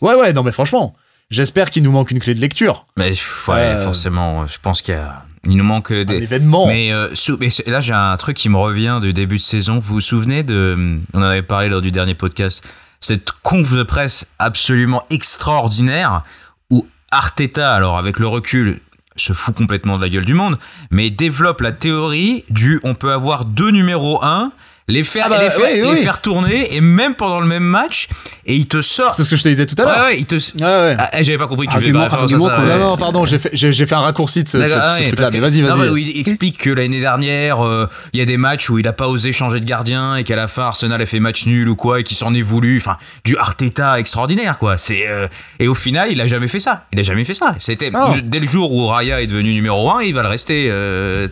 Ouais, 0.00 0.14
ouais, 0.14 0.32
non, 0.32 0.42
mais 0.42 0.52
franchement, 0.52 0.94
j'espère 1.30 1.70
qu'il 1.70 1.82
nous 1.82 1.92
manque 1.92 2.10
une 2.10 2.20
clé 2.20 2.34
de 2.34 2.40
lecture. 2.40 2.86
Mais 2.96 3.10
ouais, 3.10 3.54
Euh, 3.54 3.84
forcément, 3.84 4.46
je 4.46 4.58
pense 4.60 4.82
qu'il 4.82 4.94
y 4.94 4.96
a. 4.98 5.24
Il 5.48 5.56
nous 5.56 5.64
manque 5.64 5.92
Un 5.92 6.04
des. 6.04 6.22
événement. 6.22 6.66
Mais, 6.66 6.92
euh, 6.92 7.14
sou- 7.14 7.36
mais 7.40 7.48
là, 7.66 7.80
j'ai 7.80 7.92
un 7.94 8.16
truc 8.16 8.36
qui 8.36 8.48
me 8.48 8.56
revient 8.58 8.98
du 9.00 9.12
début 9.12 9.36
de 9.36 9.42
saison. 9.42 9.78
Vous 9.78 9.94
vous 9.94 10.00
souvenez 10.00 10.42
de. 10.42 10.98
On 11.14 11.18
en 11.20 11.22
avait 11.22 11.42
parlé 11.42 11.68
lors 11.68 11.80
du 11.80 11.90
dernier 11.90 12.14
podcast. 12.14 12.68
Cette 13.00 13.30
conf 13.42 13.72
de 13.72 13.82
presse 13.84 14.26
absolument 14.40 15.04
extraordinaire 15.10 16.22
où 16.70 16.86
Arteta, 17.10 17.72
alors 17.74 17.96
avec 17.96 18.18
le 18.18 18.26
recul, 18.26 18.80
se 19.16 19.32
fout 19.32 19.54
complètement 19.54 19.96
de 19.96 20.02
la 20.02 20.08
gueule 20.08 20.24
du 20.24 20.34
monde, 20.34 20.58
mais 20.90 21.08
développe 21.10 21.60
la 21.60 21.72
théorie 21.72 22.44
du 22.50 22.80
on 22.82 22.94
peut 22.94 23.12
avoir 23.12 23.44
deux 23.44 23.70
numéros 23.70 24.22
1, 24.24 24.52
les 24.88 25.04
faire, 25.04 25.24
Ah 25.26 25.28
bah, 25.30 25.42
les, 25.42 25.50
faire, 25.50 25.60
oui, 25.62 25.80
les 25.80 25.90
oui. 25.90 26.02
faire 26.02 26.20
tourner, 26.20 26.74
et 26.74 26.80
même 26.80 27.14
pendant 27.14 27.40
le 27.40 27.46
même 27.46 27.62
match, 27.64 28.08
et 28.48 28.54
il 28.54 28.66
te 28.66 28.80
sort. 28.82 29.10
C'est 29.12 29.22
ce 29.24 29.30
que 29.30 29.36
je 29.36 29.42
te 29.42 29.48
disais 29.48 29.66
tout 29.66 29.76
à 29.78 29.84
l'heure. 29.84 30.06
ouais, 30.06 30.18
il 30.18 30.26
te. 30.26 30.34
Ouais, 30.34 30.40
ouais. 30.60 30.96
Ah, 30.98 31.10
eh, 31.12 31.22
J'avais 31.22 31.38
pas 31.38 31.46
compris 31.46 31.66
que 31.66 31.72
tu 31.72 31.76
Argument- 31.76 32.00
faisais 32.04 32.16
pas 32.16 32.22
argument 32.22 32.46
ça. 32.48 32.78
non, 32.78 32.88
non, 32.90 32.96
pardon, 32.96 33.24
j'ai 33.24 33.38
fait, 33.38 33.50
j'ai, 33.52 33.72
fait 33.86 33.94
un 33.94 34.00
raccourci 34.00 34.42
de 34.42 34.48
ce, 34.48 34.56
ah 34.58 34.96
truc-là. 35.00 35.30
Mais 35.32 35.40
vas-y, 35.40 35.60
vas-y. 35.60 36.02
il 36.02 36.18
explique 36.20 36.58
que 36.58 36.70
l'année 36.70 37.00
dernière, 37.00 37.64
euh, 37.64 37.86
il 38.12 38.18
y 38.18 38.22
a 38.22 38.24
des 38.24 38.38
matchs 38.38 38.70
où 38.70 38.78
il 38.78 38.88
a 38.88 38.92
pas 38.92 39.06
osé 39.08 39.32
changer 39.32 39.60
de 39.60 39.64
gardien 39.66 40.16
et 40.16 40.24
qu'à 40.24 40.36
la 40.36 40.48
fin 40.48 40.62
Arsenal 40.62 41.00
a 41.00 41.06
fait 41.06 41.20
match 41.20 41.46
nul 41.46 41.68
ou 41.68 41.76
quoi 41.76 42.00
et 42.00 42.02
qu'il 42.02 42.16
s'en 42.16 42.34
est 42.34 42.42
voulu. 42.42 42.78
Enfin, 42.78 42.96
du 43.24 43.36
Arteta 43.36 44.00
extraordinaire, 44.00 44.58
quoi. 44.58 44.78
C'est 44.78 45.06
euh, 45.06 45.28
et 45.58 45.68
au 45.68 45.74
final, 45.74 46.08
il 46.10 46.20
a 46.20 46.26
jamais 46.26 46.48
fait 46.48 46.60
ça. 46.60 46.86
Il 46.92 46.98
a 46.98 47.02
jamais 47.02 47.24
fait 47.24 47.34
ça. 47.34 47.54
C'était 47.58 47.92
dès 48.24 48.40
le 48.40 48.46
jour 48.46 48.72
où 48.72 48.86
Raya 48.86 49.20
est 49.20 49.26
devenu 49.26 49.52
numéro 49.52 49.90
1, 49.90 50.02
il 50.02 50.14
va 50.14 50.22
le 50.22 50.28
rester 50.28 50.68
euh, 50.70 51.28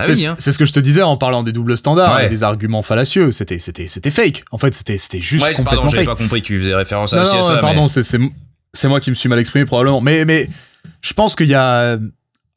c'est, 0.00 0.26
hein. 0.26 0.36
c'est 0.38 0.52
ce 0.52 0.58
que 0.58 0.64
je 0.64 0.72
te 0.72 0.80
disais 0.80 1.02
en 1.02 1.16
parlant 1.16 1.42
des 1.42 1.52
doubles 1.52 1.76
standards 1.76 2.20
et 2.20 2.28
des 2.28 2.42
arguments 2.42 2.82
fallacieux. 2.82 3.32
C'était, 3.32 3.58
c'était, 3.58 3.88
c'était 3.88 4.10
fake. 4.10 4.44
En 4.50 4.58
fait, 4.58 4.74
c'était, 4.74 4.98
c'était 4.98 5.20
juste 5.20 5.44
Ouais, 5.44 5.52
complètement 5.52 5.88
fake. 5.88 6.08
Tu 6.46 6.60
faisais 6.60 6.74
référence 6.74 7.12
Non, 7.12 7.22
aussi 7.22 7.36
à 7.36 7.40
non, 7.40 7.42
ça. 7.42 7.56
pardon, 7.58 7.86
mais- 7.94 8.02
c'est, 8.72 8.88
moi 8.88 9.00
qui 9.00 9.10
me 9.10 9.14
suis 9.14 9.28
mal 9.28 9.38
exprimé 9.38 9.64
probablement. 9.66 10.00
Mais, 10.00 10.24
mais 10.24 10.48
je 11.02 11.12
pense 11.12 11.34
qu'il 11.34 11.48
y 11.48 11.54
a. 11.54 11.98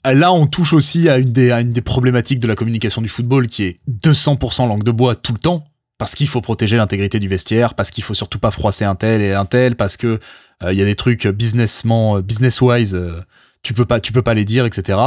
Là, 0.05 0.31
on 0.31 0.47
touche 0.47 0.73
aussi 0.73 1.09
à 1.09 1.17
une, 1.17 1.31
des, 1.33 1.51
à 1.51 1.59
une 1.61 1.71
des 1.71 1.81
problématiques 1.81 2.39
de 2.39 2.47
la 2.47 2.55
communication 2.55 3.01
du 3.01 3.09
football 3.09 3.47
qui 3.47 3.63
est 3.63 3.79
200% 3.89 4.67
langue 4.67 4.83
de 4.83 4.91
bois 4.91 5.15
tout 5.15 5.33
le 5.33 5.39
temps. 5.39 5.65
Parce 5.97 6.15
qu'il 6.15 6.29
faut 6.29 6.39
protéger 6.39 6.77
l'intégrité 6.77 7.19
du 7.19 7.27
vestiaire, 7.27 7.73
parce 7.73 7.91
qu'il 7.91 8.05
faut 8.05 8.13
surtout 8.13 8.39
pas 8.39 8.51
froisser 8.51 8.85
un 8.85 8.95
tel 8.95 9.19
et 9.21 9.33
un 9.33 9.43
tel, 9.43 9.75
parce 9.75 9.97
que 9.97 10.17
euh, 10.63 10.71
il 10.71 10.79
y 10.79 10.81
a 10.81 10.85
des 10.85 10.95
trucs 10.95 11.27
businessment, 11.27 12.21
business-wise, 12.21 12.95
euh, 12.95 13.19
tu 13.63 13.73
peux 13.73 13.83
pas, 13.83 13.99
tu 13.99 14.13
peux 14.13 14.21
pas 14.21 14.33
les 14.33 14.45
dire, 14.45 14.65
etc. 14.65 14.97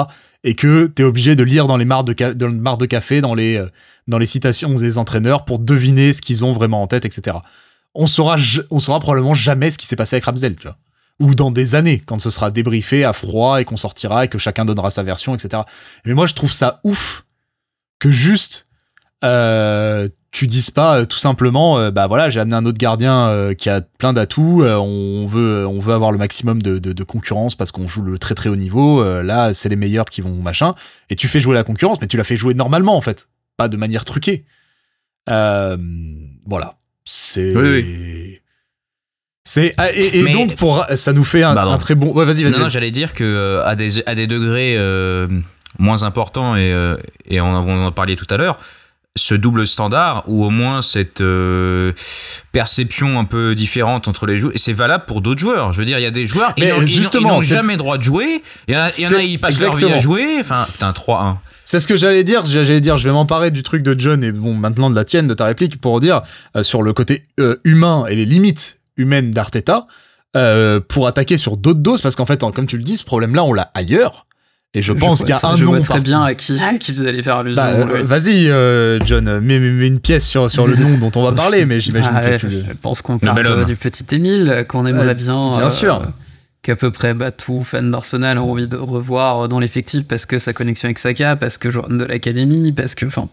Et 0.44 0.54
que 0.54 0.86
t'es 0.88 1.02
obligé 1.02 1.34
de 1.34 1.42
lire 1.42 1.66
dans 1.66 1.78
les 1.78 1.86
mares 1.86 2.04
de, 2.04 2.12
dans 2.34 2.76
café, 2.76 3.22
dans 3.22 3.34
les, 3.34 3.56
euh, 3.56 3.68
dans 4.06 4.18
les 4.18 4.26
citations 4.26 4.74
des 4.74 4.98
entraîneurs 4.98 5.46
pour 5.46 5.58
deviner 5.60 6.12
ce 6.12 6.20
qu'ils 6.20 6.44
ont 6.44 6.52
vraiment 6.52 6.82
en 6.82 6.86
tête, 6.86 7.06
etc. 7.06 7.38
On 7.95 8.07
saura, 8.07 8.36
on 8.70 8.80
saura 8.80 9.01
probablement 9.01 9.34
jamais 9.34 9.70
ce 9.70 9.78
qui 9.78 9.86
s'est 9.86 9.97
passé 9.97 10.16
avec 10.16 10.24
Ramsdale, 10.24 10.57
tu 10.57 10.62
vois. 10.62 10.78
Ou 11.20 11.34
dans 11.34 11.51
des 11.51 11.74
années, 11.74 12.01
quand 12.05 12.18
ce 12.18 12.30
sera 12.30 12.51
débriefé 12.51 13.05
à 13.05 13.12
froid 13.12 13.61
et 13.61 13.64
qu'on 13.64 13.76
sortira 13.76 14.24
et 14.24 14.28
que 14.28 14.38
chacun 14.38 14.64
donnera 14.64 14.90
sa 14.90 15.03
version, 15.03 15.34
etc. 15.34 15.62
Mais 16.05 16.14
moi, 16.14 16.26
je 16.26 16.34
trouve 16.34 16.53
ça 16.53 16.80
ouf 16.84 17.26
que 17.99 18.11
juste, 18.11 18.66
euh, 19.22 20.09
tu 20.32 20.47
dises 20.47 20.70
pas 20.70 20.99
euh, 20.99 21.05
tout 21.05 21.18
simplement, 21.18 21.78
euh, 21.78 21.90
bah 21.90 22.07
voilà, 22.07 22.30
j'ai 22.30 22.40
amené 22.40 22.57
un 22.57 22.64
autre 22.64 22.78
gardien 22.78 23.28
euh, 23.28 23.55
qui 23.55 23.68
a 23.68 23.82
plein 23.82 24.14
d'atouts, 24.14 24.64
on 24.64 25.26
veut, 25.26 25.66
on 25.66 25.78
veut 25.78 25.93
avoir 25.93 26.11
le 26.11 26.18
maximum 26.18 26.62
de, 26.62 26.78
de, 26.78 26.93
de 26.93 27.05
concurrence 27.05 27.55
parce 27.55 27.70
qu'on 27.70 27.86
joue 27.86 28.03
le 28.03 28.18
très 28.18 28.34
très 28.34 28.49
haut 28.49 28.57
niveau. 28.57 29.05
là, 29.22 29.53
c'est 29.53 29.68
les 29.68 29.76
meilleurs 29.76 30.07
qui 30.07 30.22
vont 30.22 30.34
machin. 30.34 30.74
Et 31.11 31.16
tu 31.16 31.28
fais 31.28 31.40
jouer 31.40 31.55
la 31.55 31.64
concurrence, 31.64 32.01
mais 32.01 32.09
tu 32.09 32.16
la 32.16 32.24
fais 32.24 32.36
jouer 32.36 32.55
normalement 32.55 32.97
en 32.97 33.03
fait, 33.03 33.28
pas 33.59 33.68
de 33.68 33.76
manière 33.76 34.05
truquée. 34.07 34.47
Voilà, 35.26 36.74
c'est. 37.05 37.55
Oui, 37.57 38.38
C'est 39.44 39.74
ah, 39.78 39.90
et, 39.92 40.22
donc 40.32 40.57
pour 40.57 40.84
ça 40.94 41.12
nous 41.12 41.24
fait 41.24 41.42
un, 41.42 41.57
un 41.57 41.78
très 41.78 41.94
bon. 41.94 42.12
Ouais, 42.12 42.24
vas-y, 42.24 42.44
vas-y. 42.44 42.53
Non, 42.53 42.59
non, 42.61 42.68
j'allais 42.68 42.90
dire 42.92 43.12
que 43.12 43.24
euh, 43.24 43.64
à 43.64 43.74
des 43.74 44.07
à 44.09 44.14
des 44.14 44.26
degrés 44.26 44.76
euh, 44.76 45.26
moins 45.78 46.03
importants 46.05 46.55
et 46.57 46.72
euh, 46.72 46.96
et 47.26 47.40
on, 47.40 47.46
on 47.48 47.86
en 47.86 47.92
parlait 47.92 48.16
tout 48.16 48.26
à 48.30 48.36
l'heure, 48.36 48.59
ce 49.16 49.34
double 49.34 49.66
standard 49.66 50.22
ou 50.26 50.44
au 50.44 50.50
moins 50.50 50.80
cette 50.80 51.20
euh, 51.20 51.92
perception 52.53 53.18
un 53.18 53.24
peu 53.24 53.55
différente 53.55 54.09
entre 54.09 54.26
les 54.26 54.38
joueurs, 54.38 54.55
et 54.55 54.59
c'est 54.59 54.72
valable 54.72 55.05
pour 55.07 55.20
d'autres 55.20 55.40
joueurs. 55.40 55.72
Je 55.72 55.78
veux 55.78 55.84
dire, 55.84 55.98
il 55.98 56.03
y 56.03 56.07
a 56.07 56.11
des 56.11 56.26
joueurs 56.26 56.53
ils 56.57 56.64
Mais 56.64 56.70
n'ont- 56.70 56.82
ils 56.82 57.42
jamais 57.42 57.76
droit 57.76 57.98
de 57.98 58.03
jouer. 58.03 58.42
Il 58.68 58.74
y 58.74 58.76
en 58.76 58.80
a, 58.80 58.88
il 58.96 59.05
y 59.05 59.07
en 59.07 59.12
a, 59.14 59.22
ils 59.22 59.40
passent 59.40 59.61
leur 59.61 59.76
vie 59.76 59.92
à 59.92 59.98
jouer. 59.98 60.38
Enfin, 60.40 60.66
putain, 60.70 60.92
3-1. 60.92 61.36
C'est 61.64 61.80
ce 61.80 61.86
que 61.86 61.96
j'allais 61.96 62.24
dire. 62.24 62.44
J'allais 62.44 62.80
dire, 62.80 62.96
je 62.96 63.08
vais 63.08 63.12
m'emparer 63.12 63.50
du 63.50 63.62
truc 63.62 63.82
de 63.82 63.98
John 63.98 64.22
et 64.24 64.32
bon, 64.32 64.54
maintenant 64.54 64.90
de 64.90 64.94
la 64.96 65.04
tienne, 65.04 65.26
de 65.26 65.34
ta 65.34 65.44
réplique, 65.46 65.80
pour 65.80 66.00
dire 66.00 66.22
euh, 66.56 66.62
sur 66.62 66.82
le 66.82 66.92
côté 66.92 67.26
euh, 67.40 67.56
humain 67.64 68.04
et 68.08 68.14
les 68.16 68.24
limites 68.24 68.78
humaines 68.96 69.30
d'Arteta, 69.30 69.86
euh, 70.36 70.80
pour 70.86 71.06
attaquer 71.06 71.36
sur 71.36 71.56
d'autres 71.56 71.80
doses, 71.80 72.00
parce 72.02 72.16
qu'en 72.16 72.26
fait, 72.26 72.40
comme 72.54 72.66
tu 72.66 72.76
le 72.76 72.82
dis, 72.82 72.96
ce 72.96 73.04
problème-là, 73.04 73.44
on 73.44 73.52
l'a 73.52 73.70
ailleurs. 73.74 74.26
Et 74.74 74.80
je 74.80 74.94
pense 74.94 75.20
qu'il 75.20 75.28
y 75.28 75.32
a 75.32 75.38
un 75.42 75.54
je 75.56 75.64
nom 75.66 75.72
vois 75.72 75.80
très 75.80 75.88
parti- 75.96 76.04
bien 76.04 76.22
à 76.22 76.34
qui, 76.34 76.58
à 76.58 76.78
qui 76.78 76.92
vous 76.92 77.04
allez 77.04 77.22
faire 77.22 77.36
allusion. 77.36 77.60
Bah, 77.62 77.72
euh, 77.74 77.86
oui. 77.96 78.00
Vas-y, 78.04 78.48
euh, 78.48 78.98
John, 79.04 79.24
mets, 79.40 79.58
mets- 79.58 79.70
mets 79.70 79.86
une 79.86 80.00
pièce 80.00 80.26
sur, 80.26 80.50
sur 80.50 80.66
le 80.66 80.74
nom 80.82 80.96
dont 80.96 81.12
on 81.20 81.22
va 81.22 81.32
parler, 81.32 81.66
mais 81.66 81.78
j'imagine 81.78 82.10
Ah 82.14 82.22
ouais, 82.24 82.38
que 82.38 82.46
tu... 82.46 82.52
je 82.52 82.72
pense 82.80 83.02
qu'on 83.02 83.18
parle 83.18 83.66
du 83.66 83.76
petit 83.76 84.04
Émile, 84.14 84.64
qu'on 84.68 84.86
aimerait 84.86 85.14
bien. 85.14 85.50
bien 85.58 85.68
sûr. 85.68 86.02
Qu'à 86.62 86.76
peu 86.76 86.92
près 86.92 87.12
bah, 87.12 87.32
tout 87.32 87.64
fan 87.64 87.90
d'Arsenal 87.90 88.38
a 88.38 88.42
envie 88.42 88.68
de 88.68 88.76
revoir 88.76 89.48
dans 89.48 89.58
l'effectif 89.58 90.06
parce 90.06 90.26
que 90.26 90.38
sa 90.38 90.52
connexion 90.52 90.86
avec 90.86 90.98
Saka, 90.98 91.34
parce 91.34 91.58
que 91.58 91.70
joueur 91.70 91.88
de 91.88 92.04
l'académie, 92.04 92.72
parce 92.72 92.94
que. 92.94 93.04
Enfin. 93.06 93.28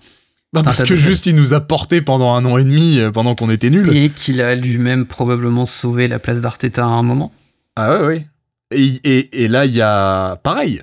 Bah, 0.51 0.63
parce 0.63 0.81
que 0.81 0.95
juste, 0.95 1.27
il 1.27 1.35
nous 1.35 1.53
a 1.53 1.61
porté 1.61 2.01
pendant 2.01 2.33
un 2.33 2.43
an 2.45 2.57
et 2.57 2.63
demi, 2.63 2.97
euh, 2.97 3.11
pendant 3.11 3.35
qu'on 3.35 3.51
était 3.51 3.69
nuls. 3.69 3.95
Et 3.95 4.09
qu'il 4.09 4.41
a 4.41 4.55
lui-même 4.55 5.05
probablement 5.05 5.65
sauvé 5.65 6.07
la 6.07 6.17
place 6.17 6.41
d'Arteta 6.41 6.83
à 6.83 6.87
un 6.87 7.03
moment. 7.03 7.31
Ah 7.75 7.91
ouais, 7.91 8.05
ouais. 8.07 8.27
Et, 8.71 8.99
et, 9.03 9.43
et 9.43 9.47
là, 9.47 9.67
il 9.67 9.75
y 9.75 9.81
a... 9.81 10.37
Pareil, 10.37 10.81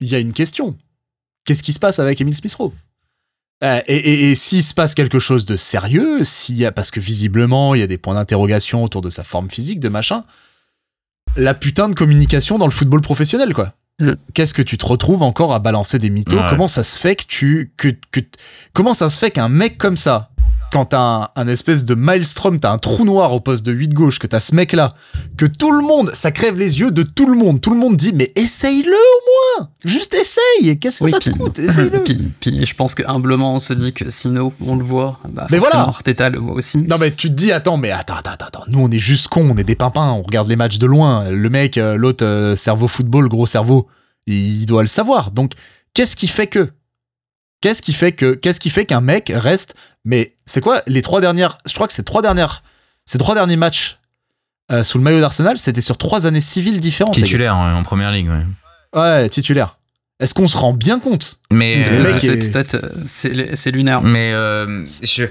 il 0.00 0.08
y 0.08 0.14
a 0.14 0.18
une 0.18 0.34
question. 0.34 0.76
Qu'est-ce 1.46 1.62
qui 1.62 1.72
se 1.72 1.78
passe 1.78 1.98
avec 1.98 2.20
Emile 2.20 2.36
Smith-Rowe? 2.36 2.74
Euh, 3.64 3.80
et, 3.86 3.96
et, 3.96 4.30
et 4.30 4.34
s'il 4.34 4.62
se 4.62 4.74
passe 4.74 4.94
quelque 4.94 5.18
chose 5.18 5.46
de 5.46 5.56
sérieux, 5.56 6.22
s'il 6.24 6.56
y 6.56 6.66
a, 6.66 6.72
parce 6.72 6.90
que 6.90 7.00
visiblement, 7.00 7.74
il 7.74 7.80
y 7.80 7.82
a 7.82 7.86
des 7.86 7.96
points 7.96 8.14
d'interrogation 8.14 8.84
autour 8.84 9.00
de 9.00 9.08
sa 9.08 9.24
forme 9.24 9.48
physique, 9.48 9.80
de 9.80 9.88
machin, 9.88 10.24
la 11.36 11.54
putain 11.54 11.88
de 11.88 11.94
communication 11.94 12.58
dans 12.58 12.66
le 12.66 12.72
football 12.72 13.00
professionnel, 13.00 13.54
quoi. 13.54 13.74
qu'est-ce 14.34 14.54
que 14.54 14.62
tu 14.62 14.78
te 14.78 14.86
retrouves 14.86 15.22
encore 15.22 15.52
à 15.54 15.58
balancer 15.58 15.98
des 15.98 16.10
mythos? 16.10 16.36
Ouais. 16.36 16.46
Comment 16.48 16.68
ça 16.68 16.82
se 16.82 16.98
fait 16.98 17.16
que 17.16 17.24
tu 17.26 17.72
que, 17.76 17.88
que 18.12 18.20
comment 18.72 18.94
ça 18.94 19.08
se 19.08 19.18
fait 19.18 19.30
qu'un 19.30 19.48
mec 19.48 19.78
comme 19.78 19.96
ça 19.96 20.30
quand 20.72 20.86
t'as 20.86 21.00
un, 21.00 21.28
un 21.36 21.48
espèce 21.48 21.84
de 21.84 21.94
maelstrom, 21.94 22.58
t'as 22.60 22.70
un 22.72 22.78
trou 22.78 23.04
noir 23.04 23.32
au 23.32 23.40
poste 23.40 23.64
de 23.66 23.72
8 23.72 23.92
gauche, 23.94 24.18
que 24.18 24.26
t'as 24.26 24.40
ce 24.40 24.54
mec-là, 24.54 24.94
que 25.36 25.46
tout 25.46 25.72
le 25.72 25.80
monde, 25.82 26.10
ça 26.14 26.30
crève 26.30 26.58
les 26.58 26.80
yeux 26.80 26.90
de 26.90 27.02
tout 27.02 27.26
le 27.26 27.36
monde. 27.36 27.60
Tout 27.60 27.70
le 27.70 27.76
monde 27.78 27.96
dit, 27.96 28.12
mais 28.12 28.32
essaye-le 28.36 28.92
au 28.92 29.60
moins! 29.60 29.68
Juste 29.84 30.14
essaye! 30.14 30.78
Qu'est-ce 30.78 31.00
que 31.00 31.04
Oui, 31.04 31.10
ça 31.10 31.18
te 31.18 31.30
puis- 31.30 31.38
coûte? 31.38 31.58
Essaye-le. 31.58 32.00
Puis, 32.04 32.16
puis 32.40 32.66
je 32.66 32.74
pense 32.74 32.94
que 32.94 33.02
humblement 33.06 33.54
on 33.54 33.58
se 33.60 33.72
dit 33.72 33.92
que 33.92 34.08
Sino, 34.10 34.52
on 34.64 34.76
le 34.76 34.84
voit, 34.84 35.18
bah, 35.28 35.46
Mais 35.50 35.58
voilà. 35.58 35.80
Arteta 35.80 36.28
le 36.30 36.38
voit 36.38 36.54
aussi. 36.54 36.78
Non 36.78 36.98
mais 36.98 37.10
tu 37.10 37.28
te 37.28 37.34
dis 37.34 37.52
attends 37.52 37.76
mais 37.76 37.90
attends 37.90 38.16
attends 38.16 38.46
attends. 38.46 38.64
Nous 38.68 38.78
on 38.80 38.90
est 38.90 38.98
juste 38.98 39.28
cons 39.28 39.48
on 39.50 39.56
est 39.56 39.64
des 39.64 39.74
pimpins 39.74 40.10
on 40.10 40.22
regarde 40.22 40.48
les 40.48 40.56
matchs 40.56 40.78
de 40.78 40.86
loin. 40.86 41.28
Le 41.30 41.50
mec 41.50 41.76
euh, 41.78 41.96
l'autre 41.96 42.24
euh, 42.24 42.56
cerveau 42.56 42.88
football 42.88 43.28
gros 43.28 43.46
cerveau 43.46 43.86
il 44.26 44.64
doit 44.66 44.82
le 44.82 44.88
savoir. 44.88 45.30
Donc 45.30 45.52
qu'est-ce 45.94 46.16
qui 46.16 46.26
fait 46.28 46.46
que 46.46 46.70
qu'est-ce 47.60 47.82
qui 47.82 47.92
fait 47.92 48.12
que 48.12 48.34
qu'est-ce 48.34 48.60
qui 48.60 48.70
fait 48.70 48.84
qu'un 48.86 49.00
mec 49.00 49.30
reste 49.34 49.74
mais 50.04 50.34
c'est 50.46 50.60
quoi 50.60 50.82
les 50.86 51.02
trois 51.02 51.20
dernières 51.20 51.58
je 51.66 51.74
crois 51.74 51.86
que 51.86 51.92
ces 51.92 52.04
trois 52.04 52.22
dernières 52.22 52.62
ces 53.06 53.18
trois 53.18 53.34
derniers 53.34 53.56
matchs 53.56 53.98
euh, 54.72 54.82
sous 54.84 54.98
le 54.98 55.04
maillot 55.04 55.20
d'Arsenal 55.20 55.58
c'était 55.58 55.80
sur 55.80 55.98
trois 55.98 56.26
années 56.26 56.40
civiles 56.40 56.80
différentes. 56.80 57.14
Titulaire 57.14 57.54
ouais, 57.56 57.72
en 57.72 57.82
première 57.82 58.12
ligue. 58.12 58.28
Ouais. 58.28 59.00
ouais 59.00 59.28
titulaire 59.28 59.76
est-ce 60.20 60.34
qu'on 60.34 60.48
se 60.48 60.56
rend 60.58 60.74
bien 60.74 61.00
compte 61.00 61.38
Mais, 61.50 61.80
est- 61.80 62.74
euh, 62.74 62.82
c'est 63.06 63.70
lunaire. 63.70 64.02
mais 64.02 64.32
euh, 64.34 64.84
je- 65.02 65.24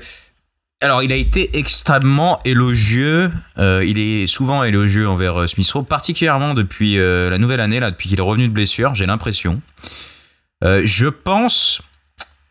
alors 0.81 1.03
il 1.03 1.11
a 1.11 1.15
été 1.15 1.57
extrêmement 1.57 2.39
élogieux. 2.45 3.31
euh, 3.59 3.83
il 3.85 3.97
est 3.99 4.25
souvent 4.27 4.63
élogieux 4.63 5.07
envers 5.07 5.47
Smith 5.49 5.69
Rowe, 5.71 5.83
particulièrement 5.83 6.53
depuis 6.55 6.97
euh, 6.97 7.29
la 7.29 7.37
nouvelle 7.37 7.59
année 7.59 7.79
là, 7.79 7.91
depuis 7.91 8.09
qu'il 8.09 8.17
est 8.17 8.23
revenu 8.23 8.47
de 8.47 8.53
blessure. 8.53 8.95
J'ai 8.95 9.05
l'impression. 9.05 9.61
Euh, 10.63 10.81
je 10.85 11.07
pense 11.07 11.81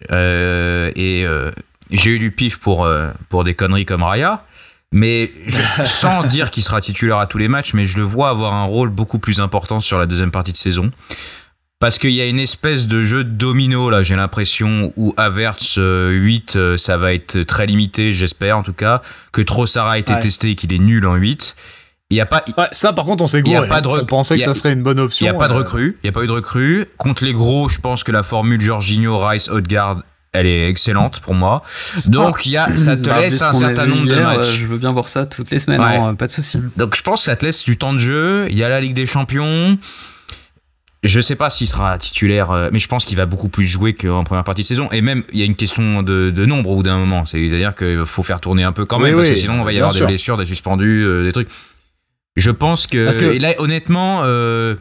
et 0.04 1.24
euh, 1.26 1.50
j'ai 1.90 2.10
eu 2.10 2.18
du 2.18 2.30
pif 2.30 2.58
pour 2.58 2.84
euh, 2.84 3.10
pour 3.28 3.44
des 3.44 3.54
conneries 3.54 3.86
comme 3.86 4.02
Raya. 4.02 4.44
Mais 4.90 5.30
je- 5.46 5.84
sans 5.84 6.22
dire 6.26 6.50
qu'il 6.50 6.62
sera 6.62 6.80
titulaire 6.80 7.18
à 7.18 7.26
tous 7.26 7.38
les 7.38 7.48
matchs, 7.48 7.74
mais 7.74 7.84
je 7.84 7.96
le 7.98 8.02
vois 8.04 8.30
avoir 8.30 8.54
un 8.54 8.64
rôle 8.64 8.88
beaucoup 8.88 9.18
plus 9.18 9.38
important 9.40 9.80
sur 9.80 9.98
la 9.98 10.06
deuxième 10.06 10.30
partie 10.30 10.52
de 10.52 10.56
saison. 10.56 10.90
Parce 11.80 11.98
qu'il 11.98 12.10
y 12.12 12.20
a 12.20 12.26
une 12.26 12.40
espèce 12.40 12.86
de 12.88 13.02
jeu 13.02 13.22
de 13.22 13.30
domino, 13.30 13.88
là, 13.90 14.02
j'ai 14.02 14.16
l'impression, 14.16 14.92
où 14.96 15.14
Averts 15.16 15.58
euh, 15.76 16.10
8, 16.10 16.56
euh, 16.56 16.76
ça 16.76 16.96
va 16.96 17.12
être 17.14 17.42
très 17.42 17.66
limité, 17.66 18.12
j'espère 18.12 18.58
en 18.58 18.62
tout 18.64 18.72
cas, 18.72 19.00
que 19.30 19.42
Trossard 19.42 19.86
a 19.88 19.96
été 19.98 20.12
Ouais. 20.14 20.18
testé 20.20 20.50
et 20.50 20.54
qu'il 20.56 20.72
est 20.72 20.78
nul 20.78 21.06
en 21.06 21.14
8. 21.14 21.54
Il 22.10 22.14
n'y 22.14 22.20
a 22.22 22.26
pas, 22.26 22.42
ouais, 22.56 22.64
ça 22.72 22.94
par 22.94 23.04
contre 23.04 23.22
on 23.22 23.26
s'est 23.26 23.40
Il 23.44 23.48
y 23.48 23.54
a 23.54 23.58
gouré 23.58 23.68
pas 23.68 23.82
de 23.82 23.88
on 23.88 24.04
pensait 24.06 24.36
il 24.36 24.38
que 24.38 24.46
y 24.46 24.48
a- 24.48 24.54
ça 24.54 24.58
serait 24.58 24.72
une 24.72 24.82
bonne 24.82 24.96
il 24.96 25.02
option 25.02 25.26
n'y 25.26 25.30
a 25.30 25.34
pas 25.34 25.46
de 25.48 25.52
euh, 25.52 25.58
recrue. 25.58 25.98
Il 26.02 26.06
n'y 26.06 26.08
a 26.08 26.12
pas 26.12 26.22
eu 26.24 26.26
de 26.26 26.32
recrue. 26.32 26.86
Contre 26.96 27.22
les 27.24 27.34
gros, 27.34 27.68
je 27.68 27.80
pense 27.80 28.02
que 28.02 28.12
la 28.12 28.22
formule 28.22 28.60
Jorginho, 28.62 29.18
Rice, 29.18 29.50
Odegaard, 29.50 30.02
elle 30.32 30.46
est 30.46 30.70
excellente 30.70 31.20
pour 31.20 31.34
moi. 31.34 31.62
Donc, 32.06 32.46
il 32.46 32.52
y 32.52 32.56
a, 32.56 32.74
ça 32.78 32.96
te 32.96 33.02
Bah, 33.10 33.20
laisse 33.20 33.42
un 33.42 33.52
certain 33.52 33.84
nombre 33.84 34.06
de 34.06 34.14
hier, 34.14 34.26
euh, 34.30 34.36
matchs. 34.38 34.58
Je 34.58 34.64
veux 34.66 34.78
bien 34.78 34.92
voir 34.92 35.06
ça 35.06 35.26
toutes 35.26 35.50
les 35.50 35.58
semaines, 35.58 35.82
Ouais. 35.82 35.96
hein, 35.96 36.14
pas 36.14 36.26
de 36.28 36.32
souci. 36.32 36.58
Donc 36.78 36.96
je 36.96 37.02
pense 37.02 37.20
que 37.20 37.24
ça 37.26 37.36
te 37.36 37.44
laisse 37.44 37.62
du 37.64 37.76
temps 37.76 37.92
de 37.92 37.98
jeu. 37.98 38.46
Il 38.50 38.56
y 38.56 38.64
a 38.64 38.70
la 38.70 38.80
Ligue 38.80 38.94
des 38.94 39.04
Champions. 39.06 39.76
Je 41.04 41.20
sais 41.20 41.36
pas 41.36 41.50
s'il 41.50 41.66
sera 41.68 41.96
titulaire, 41.98 42.50
euh, 42.50 42.70
mais 42.72 42.78
je 42.80 42.88
pense 42.88 43.04
qu'il 43.04 43.16
va 43.18 43.26
beaucoup 43.26 43.48
plus 43.50 43.64
jouer 43.66 43.92
qu'en 43.94 44.24
première 44.24 44.44
partie 44.44 44.62
de 44.62 44.66
saison. 44.66 44.88
Et 44.92 45.00
même, 45.02 45.24
il 45.32 45.38
y 45.38 45.42
a 45.42 45.44
une 45.44 45.54
question 45.56 46.02
de, 46.02 46.30
de 46.30 46.46
nombre 46.46 46.70
au 46.70 46.76
bout 46.76 46.82
d'un 46.82 46.98
moment. 46.98 47.24
C'est-à-dire 47.26 47.74
qu'il 47.74 48.02
faut 48.06 48.22
faire 48.24 48.40
tourner 48.40 48.64
un 48.64 48.72
peu 48.72 48.84
quand 48.86 48.96
Oui, 48.96 49.04
même, 49.10 49.14
parce 49.16 49.28
oui, 49.28 49.34
que 49.34 49.38
sinon, 49.38 49.60
on 49.60 49.64
va 49.64 49.72
y 49.72 49.76
avoir 49.76 49.92
sûr. 49.92 50.00
des 50.00 50.06
blessures, 50.06 50.36
des 50.38 50.46
suspendus, 50.46 51.04
euh, 51.04 51.22
des 51.24 51.32
trucs. 51.32 51.48
Je 52.38 52.50
pense 52.50 52.86
que. 52.86 53.04
Parce 53.04 53.18
que- 53.18 53.24
Et 53.26 53.38
là, 53.38 53.54
honnêtement, 53.58 54.22
euh, 54.24 54.76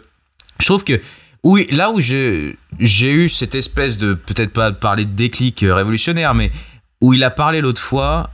je 0.60 0.66
trouve 0.66 0.84
que. 0.84 1.00
Oui, 1.44 1.66
là 1.72 1.92
où 1.92 2.02
j'ai 2.02 2.58
eu 2.80 3.30
cette 3.30 3.56
espèce 3.56 3.98
de. 3.98 4.14
Peut-être 4.14 4.52
pas 4.54 4.72
parler 4.72 5.06
de 5.06 5.12
déclic 5.14 5.64
euh, 5.64 5.74
révolutionnaire, 5.76 6.34
mais 6.34 6.52
où 7.02 7.14
il 7.14 7.24
a 7.24 7.30
parlé 7.30 7.62
l'autre 7.62 7.82
fois, 7.82 8.32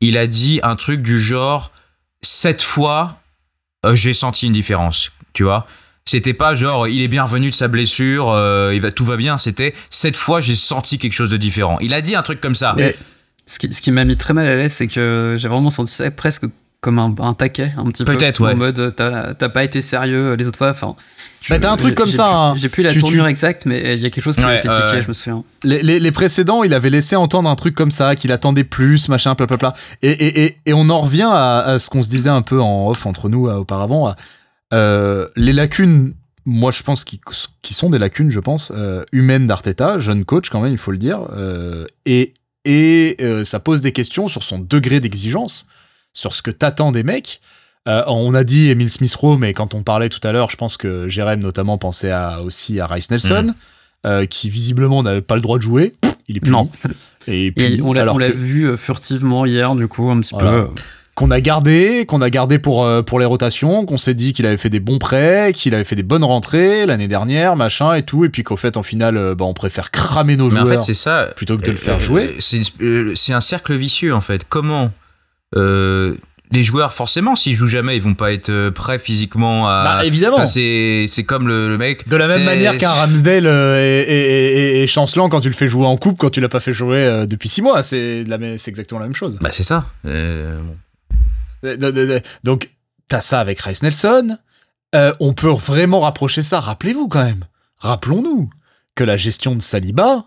il 0.00 0.16
a 0.18 0.26
dit 0.26 0.60
un 0.62 0.76
truc 0.76 1.02
du 1.02 1.20
genre 1.20 1.72
cette 2.22 2.62
fois, 2.62 3.20
euh, 3.84 3.94
j'ai 3.94 4.12
senti 4.12 4.46
une 4.46 4.52
différence, 4.52 5.12
tu 5.32 5.44
vois. 5.44 5.66
C'était 6.06 6.34
pas 6.34 6.54
genre 6.54 6.86
il 6.88 7.02
est 7.02 7.08
bien 7.08 7.24
revenu 7.24 7.50
de 7.50 7.54
sa 7.54 7.68
blessure, 7.68 8.30
euh, 8.30 8.72
il 8.74 8.80
va, 8.80 8.90
tout 8.90 9.04
va 9.04 9.16
bien. 9.16 9.38
C'était 9.38 9.74
cette 9.90 10.16
fois 10.16 10.40
j'ai 10.40 10.54
senti 10.56 10.98
quelque 10.98 11.12
chose 11.12 11.30
de 11.30 11.36
différent. 11.36 11.78
Il 11.80 11.92
a 11.94 12.00
dit 12.00 12.14
un 12.16 12.22
truc 12.22 12.40
comme 12.40 12.54
ça. 12.54 12.74
Mais 12.76 12.96
ce 13.46 13.58
qui, 13.58 13.72
ce 13.72 13.80
qui 13.82 13.90
m'a 13.90 14.04
mis 14.04 14.16
très 14.16 14.32
mal 14.34 14.46
à 14.46 14.56
l'aise, 14.56 14.72
c'est 14.72 14.86
que 14.88 15.34
j'ai 15.38 15.48
vraiment 15.48 15.70
senti 15.70 15.92
ça 15.92 16.10
presque 16.10 16.44
comme 16.80 16.98
un, 17.00 17.12
un 17.20 17.34
taquet, 17.34 17.72
un 17.78 17.84
petit 17.86 18.04
peu. 18.04 18.16
Peut-être, 18.16 18.40
ouais. 18.42 18.52
En 18.52 18.56
mode, 18.56 18.78
euh, 18.78 18.90
t'as 18.90 19.34
t'as 19.34 19.48
pas 19.48 19.64
été 19.64 19.80
sérieux 19.80 20.34
les 20.34 20.46
autres 20.46 20.58
fois. 20.58 20.70
Enfin, 20.70 20.94
Bah, 21.50 21.58
t'as 21.58 21.72
un 21.72 21.76
truc 21.76 21.94
comme 21.96 22.10
ça, 22.10 22.28
hein. 22.32 22.56
J'ai 22.56 22.68
plus 22.68 22.82
la 22.84 22.90
Tu- 22.92 23.00
tournure 23.00 23.24
tu- 23.24 23.30
exacte, 23.30 23.66
mais 23.66 23.94
il 23.96 24.02
y 24.02 24.06
a 24.06 24.10
quelque 24.10 24.22
chose 24.22 24.36
qui 24.36 24.42
m'a 24.42 24.58
fait 24.58 24.68
tiquer, 24.68 25.00
je 25.02 25.08
me 25.08 25.12
souviens. 25.12 25.42
les, 25.64 25.82
les, 25.82 25.98
les 25.98 26.12
précédents, 26.12 26.62
il 26.62 26.72
avait 26.74 26.90
laissé 26.90 27.16
entendre 27.16 27.48
un 27.48 27.54
truc 27.56 27.74
comme 27.74 27.90
ça, 27.90 28.14
qu'il 28.14 28.30
attendait 28.30 28.62
plus, 28.64 29.08
machin, 29.08 29.34
blablabla. 29.34 29.74
Et, 30.02 30.10
et, 30.10 30.44
et, 30.44 30.56
et 30.66 30.72
on 30.74 30.88
en 30.90 31.00
revient 31.00 31.28
à, 31.30 31.58
à 31.60 31.78
ce 31.78 31.90
qu'on 31.90 32.02
se 32.02 32.08
disait 32.10 32.30
un 32.30 32.42
peu 32.42 32.60
en 32.60 32.88
off 32.88 33.04
entre 33.06 33.28
nous 33.28 33.48
euh, 33.48 33.56
auparavant. 33.56 34.06
à, 34.08 34.16
euh, 34.74 35.26
les 35.36 35.52
lacunes, 35.52 36.14
moi 36.44 36.70
je 36.70 36.82
pense 36.82 37.04
qui 37.04 37.20
qui 37.62 37.74
sont 37.74 37.90
des 37.90 37.98
lacunes, 37.98 38.30
je 38.30 38.40
pense, 38.40 38.70
euh, 38.74 39.02
humaines 39.12 39.46
d'Arteta, 39.46 39.98
jeune 39.98 40.24
coach 40.24 40.50
quand 40.50 40.60
même, 40.60 40.72
il 40.72 40.78
faut 40.78 40.92
le 40.92 40.98
dire. 40.98 41.20
euh, 41.32 41.84
et 42.04 42.34
et 42.64 43.16
euh, 43.20 43.44
ça 43.44 43.60
pose 43.60 43.80
des 43.80 43.92
questions 43.92 44.26
sur 44.26 44.42
son 44.42 44.58
degré 44.58 44.98
d'exigence, 44.98 45.66
sur 46.16 46.34
ce 46.34 46.40
que 46.42 46.50
t'attends 46.50 46.92
des 46.92 47.02
mecs. 47.02 47.40
Euh, 47.88 48.02
on 48.08 48.34
a 48.34 48.42
dit 48.42 48.70
Emile 48.70 48.90
Smith-Rowe, 48.90 49.36
mais 49.38 49.52
quand 49.52 49.74
on 49.74 49.82
parlait 49.82 50.08
tout 50.08 50.26
à 50.26 50.32
l'heure, 50.32 50.50
je 50.50 50.56
pense 50.56 50.76
que 50.76 51.08
Jérém 51.08 51.38
notamment 51.40 51.78
pensait 51.78 52.10
à, 52.10 52.42
aussi 52.42 52.80
à 52.80 52.86
Rice 52.86 53.10
Nelson, 53.10 53.44
Mhm. 53.48 53.54
euh, 54.06 54.26
qui 54.26 54.50
visiblement 54.50 55.02
n'avait 55.02 55.20
pas 55.20 55.36
le 55.36 55.40
droit 55.42 55.58
de 55.58 55.62
jouer. 55.62 55.94
Il 56.28 56.38
est 56.38 56.40
puni. 56.40 56.52
Non. 56.52 56.68
Et 57.28 57.52
puis, 57.52 57.80
on 57.84 57.92
l'a 57.92 58.02
alors 58.02 58.16
on 58.16 58.18
l'a 58.18 58.30
que- 58.30 58.36
vu 58.36 58.64
euh, 58.64 58.76
furtivement 58.76 59.46
hier, 59.46 59.74
du 59.76 59.86
coup, 59.88 60.10
un 60.10 60.18
petit 60.20 60.34
Voilà. 60.34 60.62
peu. 60.62 60.68
qu'on 61.14 61.30
a 61.30 61.40
gardé, 61.40 62.04
qu'on 62.06 62.20
a 62.20 62.28
gardé 62.28 62.58
pour 62.58 62.84
euh, 62.84 63.02
pour 63.02 63.18
les 63.20 63.24
rotations, 63.24 63.86
qu'on 63.86 63.96
s'est 63.98 64.12
dit 64.14 64.32
qu'il 64.32 64.44
avait 64.46 64.56
fait 64.58 64.68
des 64.68 64.80
bons 64.80 64.98
prêts, 64.98 65.52
qu'il 65.54 65.74
avait 65.74 65.84
fait 65.84 65.96
des 65.96 66.02
bonnes 66.02 66.24
rentrées 66.24 66.84
l'année 66.86 67.08
dernière, 67.08 67.56
machin 67.56 67.94
et 67.94 68.02
tout, 68.02 68.24
et 68.24 68.28
puis 68.28 68.42
qu'au 68.42 68.56
fait 68.56 68.76
en 68.76 68.82
finale, 68.82 69.16
euh, 69.16 69.34
bah, 69.34 69.44
on 69.46 69.54
préfère 69.54 69.90
cramer 69.92 70.36
nos 70.36 70.46
Mais 70.46 70.50
joueurs 70.50 70.66
en 70.66 70.70
fait 70.72 70.82
c'est 70.82 70.92
ça. 70.94 71.28
plutôt 71.36 71.56
que 71.56 71.62
de 71.62 71.68
le 71.70 71.72
Euh, 71.74 71.80
faire 71.80 72.00
jouer. 72.00 72.34
C'est 72.40 72.60
euh, 72.82 73.12
c'est 73.14 73.32
un 73.32 73.40
cercle 73.40 73.74
vicieux 73.76 74.12
en 74.14 74.20
fait. 74.20 74.42
Comment 74.48 74.90
euh, 75.54 76.16
les 76.52 76.62
joueurs 76.64 76.92
forcément 76.92 77.34
s'ils 77.36 77.54
jouent 77.56 77.66
jamais 77.66 77.96
ils 77.96 78.02
vont 78.02 78.14
pas 78.14 78.32
être 78.32 78.50
euh, 78.50 78.70
prêts 78.70 78.98
physiquement 78.98 79.68
à. 79.68 79.84
Bah, 79.84 80.04
évidemment. 80.06 80.36
Enfin, 80.36 80.46
c'est 80.46 81.06
c'est 81.10 81.24
comme 81.24 81.48
le, 81.48 81.68
le 81.68 81.78
mec. 81.78 82.08
De 82.08 82.16
la 82.16 82.26
même 82.28 82.42
Et- 82.42 82.44
manière 82.44 82.76
qu'un 82.78 82.90
Ramsdale 82.90 83.46
euh, 83.46 83.76
est, 83.78 84.08
est- 84.08 84.56
est- 84.78 84.82
est 84.82 84.86
chancelant 84.86 85.28
quand 85.28 85.40
tu 85.40 85.48
le 85.48 85.54
fais 85.54 85.66
jouer 85.68 85.86
en 85.86 85.96
coupe, 85.96 86.18
quand 86.18 86.30
tu 86.30 86.40
l'as 86.40 86.48
pas 86.48 86.60
fait 86.60 86.72
jouer 86.72 87.26
depuis 87.28 87.48
six 87.48 87.62
mois, 87.62 87.82
c'est 87.82 88.24
la 88.24 88.38
c'est 88.58 88.70
exactement 88.70 89.00
la 89.00 89.06
même 89.06 89.14
chose. 89.16 89.38
Bah 89.40 89.50
c'est 89.52 89.64
ça. 89.64 89.86
Euh, 90.04 90.60
bon. 90.60 90.74
Donc, 92.44 92.70
t'as 93.08 93.20
ça 93.20 93.40
avec 93.40 93.60
Rice 93.60 93.82
Nelson. 93.82 94.36
Euh, 94.94 95.12
on 95.20 95.32
peut 95.32 95.48
vraiment 95.50 96.00
rapprocher 96.00 96.42
ça. 96.42 96.60
Rappelez-vous 96.60 97.08
quand 97.08 97.24
même. 97.24 97.44
Rappelons-nous 97.80 98.50
que 98.94 99.04
la 99.04 99.16
gestion 99.16 99.54
de 99.54 99.60
Saliba, 99.60 100.24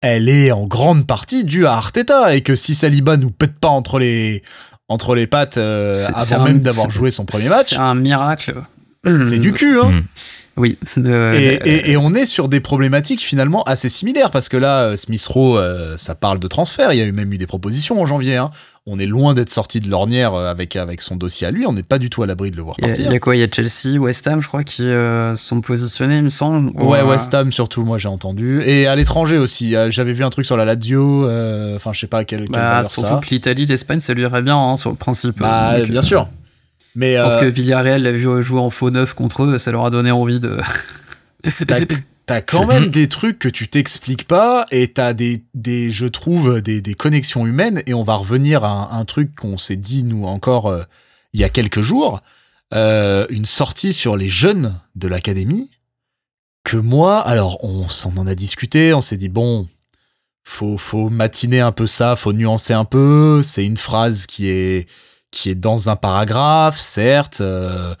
elle 0.00 0.28
est 0.28 0.52
en 0.52 0.66
grande 0.66 1.06
partie 1.06 1.44
due 1.44 1.66
à 1.66 1.72
Arteta 1.74 2.34
et 2.34 2.42
que 2.42 2.54
si 2.54 2.74
Saliba 2.74 3.16
nous 3.16 3.30
pète 3.30 3.58
pas 3.58 3.68
entre 3.68 3.98
les 3.98 4.42
entre 4.88 5.14
les 5.14 5.26
pattes 5.26 5.58
euh, 5.58 5.94
avant 6.14 6.40
un- 6.40 6.44
même 6.44 6.60
d'avoir 6.60 6.90
joué 6.90 7.10
son 7.10 7.24
premier 7.26 7.48
match, 7.48 7.70
C'est 7.70 7.76
un 7.76 7.94
miracle. 7.94 8.54
c'est 9.04 9.38
du 9.38 9.52
cul. 9.52 9.78
Hein. 9.78 10.02
Oui. 10.58 10.76
de- 10.96 11.32
Et, 11.34 11.54
et- 11.64 11.90
et 11.92 11.96
on 11.96 12.14
est 12.14 12.26
sur 12.26 12.48
des 12.48 12.60
problématiques 12.60 13.20
finalement 13.22 13.62
assez 13.64 13.88
similaires 13.88 14.30
parce 14.30 14.48
que 14.48 14.56
là, 14.56 14.82
euh, 14.82 14.96
Smith 14.96 15.24
Rowe, 15.26 15.56
euh, 15.58 15.96
ça 15.96 16.14
parle 16.14 16.38
de 16.38 16.46
transfert. 16.48 16.92
Il 16.92 16.98
y 16.98 17.02
a 17.02 17.04
eu 17.06 17.12
même 17.12 17.32
eu 17.32 17.38
des 17.38 17.46
propositions 17.46 18.00
en 18.00 18.06
janvier. 18.06 18.36
Hein. 18.36 18.50
On 18.90 18.98
est 18.98 19.06
loin 19.06 19.34
d'être 19.34 19.50
sorti 19.50 19.80
de 19.80 19.90
l'ornière 19.90 20.32
euh, 20.34 20.50
avec 20.50 20.74
avec 20.74 21.02
son 21.02 21.16
dossier 21.16 21.46
à 21.46 21.50
lui. 21.50 21.66
On 21.66 21.72
n'est 21.74 21.82
pas 21.82 21.98
du 21.98 22.08
tout 22.08 22.22
à 22.22 22.26
l'abri 22.26 22.50
de 22.50 22.56
le 22.56 22.62
voir 22.62 22.74
Il 22.78 22.82
y, 22.82 22.84
a, 22.84 22.88
partir. 22.88 23.06
il 23.06 23.12
y 23.12 23.16
a 23.16 23.18
quoi 23.20 23.36
Il 23.36 23.40
y 23.40 23.42
a 23.42 23.48
Chelsea, 23.50 23.98
West 24.00 24.26
Ham, 24.26 24.40
je 24.40 24.48
crois, 24.48 24.64
qui 24.64 24.84
euh, 24.84 25.34
sont 25.34 25.60
positionnés, 25.60 26.16
il 26.16 26.22
me 26.24 26.28
semble. 26.30 26.70
Ouais, 26.80 26.84
Ou, 26.84 26.94
euh, 26.94 27.10
West 27.10 27.34
Ham 27.34 27.52
surtout, 27.52 27.84
moi 27.84 27.98
j'ai 27.98 28.08
entendu. 28.08 28.62
Et 28.62 28.86
à 28.86 28.96
l'étranger 28.96 29.36
aussi. 29.36 29.76
euh, 29.76 29.90
J'avais 29.90 30.14
vu 30.14 30.24
un 30.24 30.30
truc 30.30 30.46
sur 30.46 30.56
la 30.56 30.64
Lazio. 30.64 31.26
euh, 31.26 31.76
Enfin, 31.76 31.92
je 31.92 32.00
sais 32.00 32.06
pas 32.06 32.24
quelle 32.24 32.48
Bah, 32.48 32.82
surtout 32.82 33.08
ça. 33.10 33.20
que 33.22 33.28
l'Italie, 33.30 33.66
l'Espagne, 33.66 34.00
ça 34.00 34.14
lui 34.14 34.22
irait 34.22 34.40
bien 34.42 34.56
hein, 34.56 34.76
sur 34.78 34.88
le 34.90 34.96
principe. 34.96 35.38
Bah, 35.38 35.78
Donc, 35.78 35.90
bien 35.90 36.00
euh, 36.00 36.02
sûr. 36.02 36.26
Mais 36.98 37.14
Je 37.14 37.22
pense 37.22 37.34
euh, 37.36 37.40
que 37.42 37.46
Villarreal 37.46 38.02
l'a 38.02 38.10
vu 38.10 38.42
jouer 38.42 38.58
en 38.58 38.70
faux 38.70 38.90
neuf 38.90 39.14
contre 39.14 39.44
eux, 39.44 39.56
ça 39.58 39.70
leur 39.70 39.86
a 39.86 39.90
donné 39.90 40.10
envie 40.10 40.40
de. 40.40 40.58
t'as 41.64 41.78
t'as 42.26 42.40
quand 42.40 42.66
même 42.66 42.86
des 42.90 43.08
trucs 43.08 43.38
que 43.38 43.48
tu 43.48 43.68
t'expliques 43.68 44.26
pas 44.26 44.64
et 44.72 44.88
t'as 44.88 45.12
des, 45.12 45.44
des, 45.54 45.92
je 45.92 46.06
trouve, 46.06 46.60
des, 46.60 46.80
des 46.80 46.94
connexions 46.94 47.46
humaines. 47.46 47.84
Et 47.86 47.94
on 47.94 48.02
va 48.02 48.16
revenir 48.16 48.64
à 48.64 48.70
un, 48.70 48.98
un 48.98 49.04
truc 49.04 49.32
qu'on 49.36 49.58
s'est 49.58 49.76
dit, 49.76 50.02
nous, 50.02 50.24
encore 50.24 50.66
euh, 50.66 50.82
il 51.32 51.40
y 51.40 51.44
a 51.44 51.48
quelques 51.48 51.82
jours. 51.82 52.20
Euh, 52.74 53.28
une 53.30 53.46
sortie 53.46 53.92
sur 53.92 54.16
les 54.16 54.28
jeunes 54.28 54.74
de 54.96 55.06
l'académie. 55.06 55.70
Que 56.64 56.76
moi, 56.76 57.20
alors, 57.20 57.62
on 57.62 57.86
s'en 57.86 58.16
en 58.16 58.26
a 58.26 58.34
discuté, 58.34 58.92
on 58.92 59.00
s'est 59.00 59.16
dit, 59.16 59.28
bon, 59.28 59.68
faut, 60.42 60.76
faut 60.76 61.10
matiner 61.10 61.60
un 61.60 61.72
peu 61.72 61.86
ça, 61.86 62.16
faut 62.16 62.32
nuancer 62.32 62.74
un 62.74 62.84
peu. 62.84 63.40
C'est 63.44 63.64
une 63.64 63.76
phrase 63.76 64.26
qui 64.26 64.48
est, 64.48 64.88
qui 65.30 65.50
est 65.50 65.54
dans 65.54 65.88
un 65.88 65.96
paragraphe, 65.96 66.78
certes. 66.78 67.40
euh, 67.40 67.94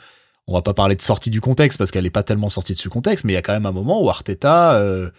on 0.48 0.54
va 0.54 0.62
pas 0.62 0.74
parler 0.74 0.96
de 0.96 1.02
sortie 1.02 1.30
du 1.30 1.40
contexte 1.42 1.78
parce 1.78 1.90
qu'elle 1.90 2.06
est 2.06 2.10
pas 2.10 2.22
tellement 2.22 2.48
sortie 2.48 2.72
de 2.72 2.78
ce 2.78 2.88
contexte, 2.88 3.24
mais 3.24 3.34
il 3.34 3.36
y 3.36 3.38
a 3.38 3.42
quand 3.42 3.52
même 3.52 3.66
un 3.66 3.72
moment 3.72 4.02
où 4.02 4.08
Arteta, 4.08 4.74
euh, 4.76 5.10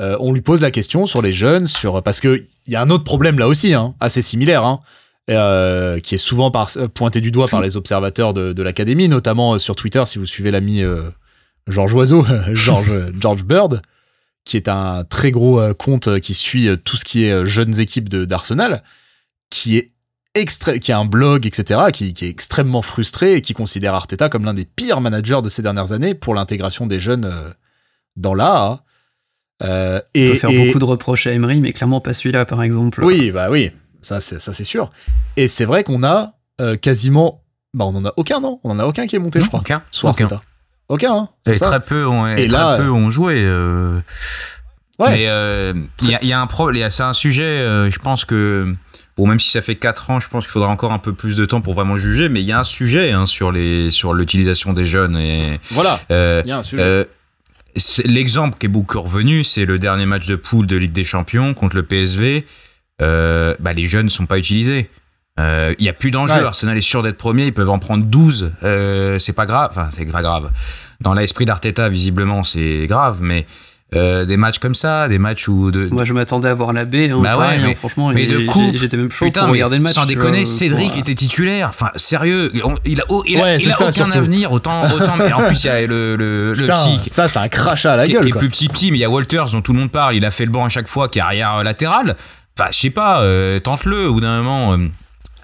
euh, 0.00 0.16
on 0.18 0.32
lui 0.32 0.40
pose 0.40 0.60
la 0.60 0.72
question 0.72 1.06
sur 1.06 1.22
les 1.22 1.32
jeunes, 1.32 1.68
sur 1.68 2.02
parce 2.02 2.18
que 2.18 2.42
il 2.66 2.72
y 2.72 2.76
a 2.76 2.82
un 2.82 2.90
autre 2.90 3.04
problème 3.04 3.38
là 3.38 3.46
aussi, 3.46 3.72
hein, 3.72 3.94
assez 4.00 4.20
similaire, 4.20 4.64
hein, 4.64 4.80
euh, 5.30 6.00
qui 6.00 6.16
est 6.16 6.18
souvent 6.18 6.50
pointé 6.92 7.20
du 7.20 7.30
doigt 7.30 7.46
par 7.46 7.62
les 7.62 7.76
observateurs 7.76 8.34
de, 8.34 8.52
de 8.52 8.62
l'académie, 8.64 9.08
notamment 9.08 9.60
sur 9.60 9.76
Twitter 9.76 10.02
si 10.06 10.18
vous 10.18 10.26
suivez 10.26 10.50
l'ami 10.50 10.82
Georges 11.68 11.94
Oiseau, 11.94 12.26
George 12.52 13.12
George 13.18 13.44
Bird, 13.44 13.80
qui 14.44 14.56
est 14.56 14.68
un 14.68 15.04
très 15.04 15.30
gros 15.30 15.62
compte 15.74 16.18
qui 16.18 16.34
suit 16.34 16.68
tout 16.84 16.96
ce 16.96 17.04
qui 17.04 17.24
est 17.24 17.46
jeunes 17.46 17.78
équipes 17.78 18.08
d'Arsenal, 18.08 18.82
qui 19.50 19.78
est 19.78 19.92
qui 20.34 20.92
a 20.92 20.98
un 20.98 21.04
blog, 21.04 21.46
etc., 21.46 21.80
qui, 21.92 22.12
qui, 22.12 22.24
est 22.24 22.28
extrêmement 22.28 22.82
frustré 22.82 23.34
et 23.34 23.40
qui 23.40 23.54
considère 23.54 23.94
Arteta 23.94 24.28
comme 24.28 24.44
l'un 24.44 24.54
des 24.54 24.64
pires 24.64 25.00
managers 25.00 25.40
de 25.42 25.48
ces 25.48 25.62
dernières 25.62 25.92
années 25.92 26.14
pour 26.14 26.34
l'intégration 26.34 26.86
des 26.86 26.98
jeunes 26.98 27.24
euh, 27.24 27.50
dans 28.16 28.34
l'A. 28.34 28.80
Euh, 29.62 30.00
et, 30.14 30.28
On 30.28 30.32
peut 30.32 30.38
faire 30.38 30.50
beaucoup 30.50 30.78
de 30.80 30.84
reproches 30.84 31.26
à 31.28 31.32
Emery, 31.32 31.60
mais 31.60 31.72
clairement 31.72 32.00
pas 32.00 32.12
celui-là, 32.12 32.44
par 32.44 32.62
exemple. 32.62 33.04
Oui, 33.04 33.30
bah 33.30 33.48
oui, 33.50 33.70
ça 34.00 34.20
c'est 34.20 34.40
ça 34.40 34.52
c'est 34.52 34.64
sûr. 34.64 34.90
Et 35.36 35.46
c'est 35.46 35.64
vrai 35.64 35.84
qu'on 35.84 36.02
a 36.02 36.32
euh, 36.60 36.76
quasiment, 36.76 37.44
bah 37.72 37.84
on 37.84 37.94
en 37.94 38.04
a 38.04 38.12
aucun 38.16 38.40
non, 38.40 38.58
on 38.64 38.70
en 38.72 38.78
a 38.80 38.86
aucun 38.86 39.06
qui 39.06 39.14
est 39.14 39.20
monté, 39.20 39.40
je 39.40 39.46
crois. 39.46 39.60
Aucun. 39.60 39.82
Soit 39.92 40.10
aucun. 40.10 40.24
Arteta. 40.24 40.42
Aucun. 40.88 41.14
Hein, 41.14 41.28
et 41.46 41.52
très 41.52 41.80
peu 41.80 42.06
ont, 42.06 42.26
et 42.26 42.48
très 42.48 42.58
là, 42.58 42.76
peu 42.76 42.90
ont 42.90 43.08
joué. 43.08 43.42
Euh... 43.44 44.00
Ouais. 44.98 45.10
Mais 45.10 45.22
il 46.02 46.10
y, 46.10 46.14
a, 46.14 46.24
y, 46.24 46.32
a 46.32 46.40
un 46.40 46.46
problème, 46.46 46.90
c'est 46.90 47.02
un 47.04 47.14
sujet. 47.14 47.90
je 47.90 47.98
pense 48.00 48.24
que 48.24 48.74
Bon, 49.16 49.26
même 49.28 49.38
si 49.38 49.50
ça 49.50 49.62
fait 49.62 49.76
4 49.76 50.10
ans, 50.10 50.20
je 50.20 50.28
pense 50.28 50.44
qu'il 50.44 50.52
faudra 50.52 50.68
encore 50.68 50.92
un 50.92 50.98
peu 50.98 51.12
plus 51.12 51.36
de 51.36 51.44
temps 51.44 51.60
pour 51.60 51.74
vraiment 51.74 51.96
juger, 51.96 52.28
mais 52.28 52.40
il 52.40 52.46
y 52.46 52.52
a 52.52 52.58
un 52.58 52.64
sujet 52.64 53.12
hein, 53.12 53.26
sur 53.26 53.52
les 53.52 53.90
sur 53.90 54.12
l'utilisation 54.12 54.72
des 54.72 54.86
jeunes 54.86 55.16
et 55.16 55.60
voilà. 55.70 56.00
Euh, 56.10 56.42
il 56.44 56.48
y 56.48 56.52
a 56.52 56.58
un 56.58 56.62
sujet. 56.62 56.82
Euh, 56.82 57.04
L'exemple 58.04 58.56
qui 58.58 58.66
est 58.66 58.68
beaucoup 58.68 59.00
revenu, 59.00 59.42
c'est 59.42 59.64
le 59.64 59.80
dernier 59.80 60.06
match 60.06 60.26
de 60.26 60.36
poule 60.36 60.66
de 60.66 60.76
Ligue 60.76 60.92
des 60.92 61.02
Champions 61.04 61.54
contre 61.54 61.74
le 61.74 61.82
PSV. 61.82 62.44
Euh, 63.02 63.54
bah, 63.58 63.72
les 63.72 63.86
jeunes 63.86 64.06
ne 64.06 64.10
sont 64.10 64.26
pas 64.26 64.38
utilisés. 64.38 64.90
Euh, 65.40 65.74
il 65.80 65.84
y 65.84 65.88
a 65.88 65.92
plus 65.92 66.12
d'enjeu. 66.12 66.44
Arsenal 66.44 66.76
est 66.76 66.80
sûr 66.80 67.02
d'être 67.02 67.16
premier. 67.16 67.46
Ils 67.46 67.54
peuvent 67.54 67.70
en 67.70 67.80
prendre 67.80 68.04
12. 68.04 68.52
Euh, 68.62 69.18
c'est 69.18 69.32
pas 69.32 69.46
grave. 69.46 69.70
Enfin, 69.72 69.88
c'est 69.90 70.04
pas 70.04 70.22
grave. 70.22 70.52
Dans 71.00 71.14
l'esprit 71.14 71.44
d'Arteta, 71.44 71.88
visiblement, 71.88 72.44
c'est 72.44 72.86
grave. 72.86 73.18
Mais 73.22 73.44
euh, 73.94 74.24
des 74.24 74.36
matchs 74.36 74.58
comme 74.58 74.74
ça, 74.74 75.08
des 75.08 75.18
matchs 75.18 75.48
où 75.48 75.70
de... 75.70 75.88
Moi 75.90 76.04
je 76.04 76.12
m'attendais 76.12 76.48
à 76.48 76.54
voir 76.54 76.72
la 76.72 76.84
baie, 76.84 77.10
hein, 77.10 77.20
bah 77.22 77.38
ouais, 77.38 77.46
hein, 77.46 77.62
mais, 77.64 77.74
franchement, 77.74 78.10
mais 78.12 78.26
de 78.26 78.46
coup, 78.46 78.72
j'étais 78.74 78.96
même 78.96 79.10
chaud 79.10 79.30
pour 79.30 79.48
regarder 79.48 79.76
le 79.76 79.82
match. 79.82 79.94
Sans 79.94 80.06
déconner, 80.06 80.44
Cédric 80.44 80.96
était 80.96 81.14
titulaire. 81.14 81.68
Enfin, 81.68 81.90
sérieux, 81.96 82.50
il 82.54 82.60
a, 83.00 83.04
il 83.26 83.40
a, 83.40 83.56
il 83.56 83.72
a 83.72 83.88
aucun 83.88 84.10
avenir. 84.10 84.52
Autant, 84.52 84.84
autant. 84.92 85.16
mais 85.18 85.32
en 85.32 85.42
plus, 85.46 85.64
il 85.64 85.66
y 85.66 85.70
a 85.70 85.86
le, 85.86 86.16
le, 86.16 86.52
Putain, 86.56 86.74
le 86.74 86.98
petit. 86.98 87.10
Ça, 87.10 87.28
c'est 87.28 87.38
un 87.38 87.48
crachat 87.48 87.92
à 87.92 87.96
la 87.96 88.06
gueule. 88.06 88.22
Qui 88.22 88.28
est 88.28 88.32
plus 88.32 88.48
petit, 88.48 88.68
petit, 88.68 88.90
mais 88.90 88.98
il 88.98 89.00
y 89.00 89.04
a 89.04 89.10
Walters 89.10 89.50
dont 89.52 89.60
tout 89.60 89.72
le 89.72 89.78
monde 89.78 89.90
parle. 89.90 90.14
Il 90.14 90.24
a 90.24 90.30
fait 90.30 90.44
le 90.44 90.50
banc 90.50 90.64
à 90.64 90.68
chaque 90.68 90.88
fois, 90.88 91.08
qui 91.08 91.18
est 91.18 91.22
arrière 91.22 91.62
latéral. 91.62 92.16
Enfin, 92.58 92.70
je 92.72 92.78
sais 92.78 92.90
pas, 92.90 93.22
euh, 93.22 93.58
tente-le 93.58 94.08
au 94.08 94.14
bout 94.14 94.20
d'un 94.20 94.38
moment. 94.38 94.74
Euh. 94.74 94.88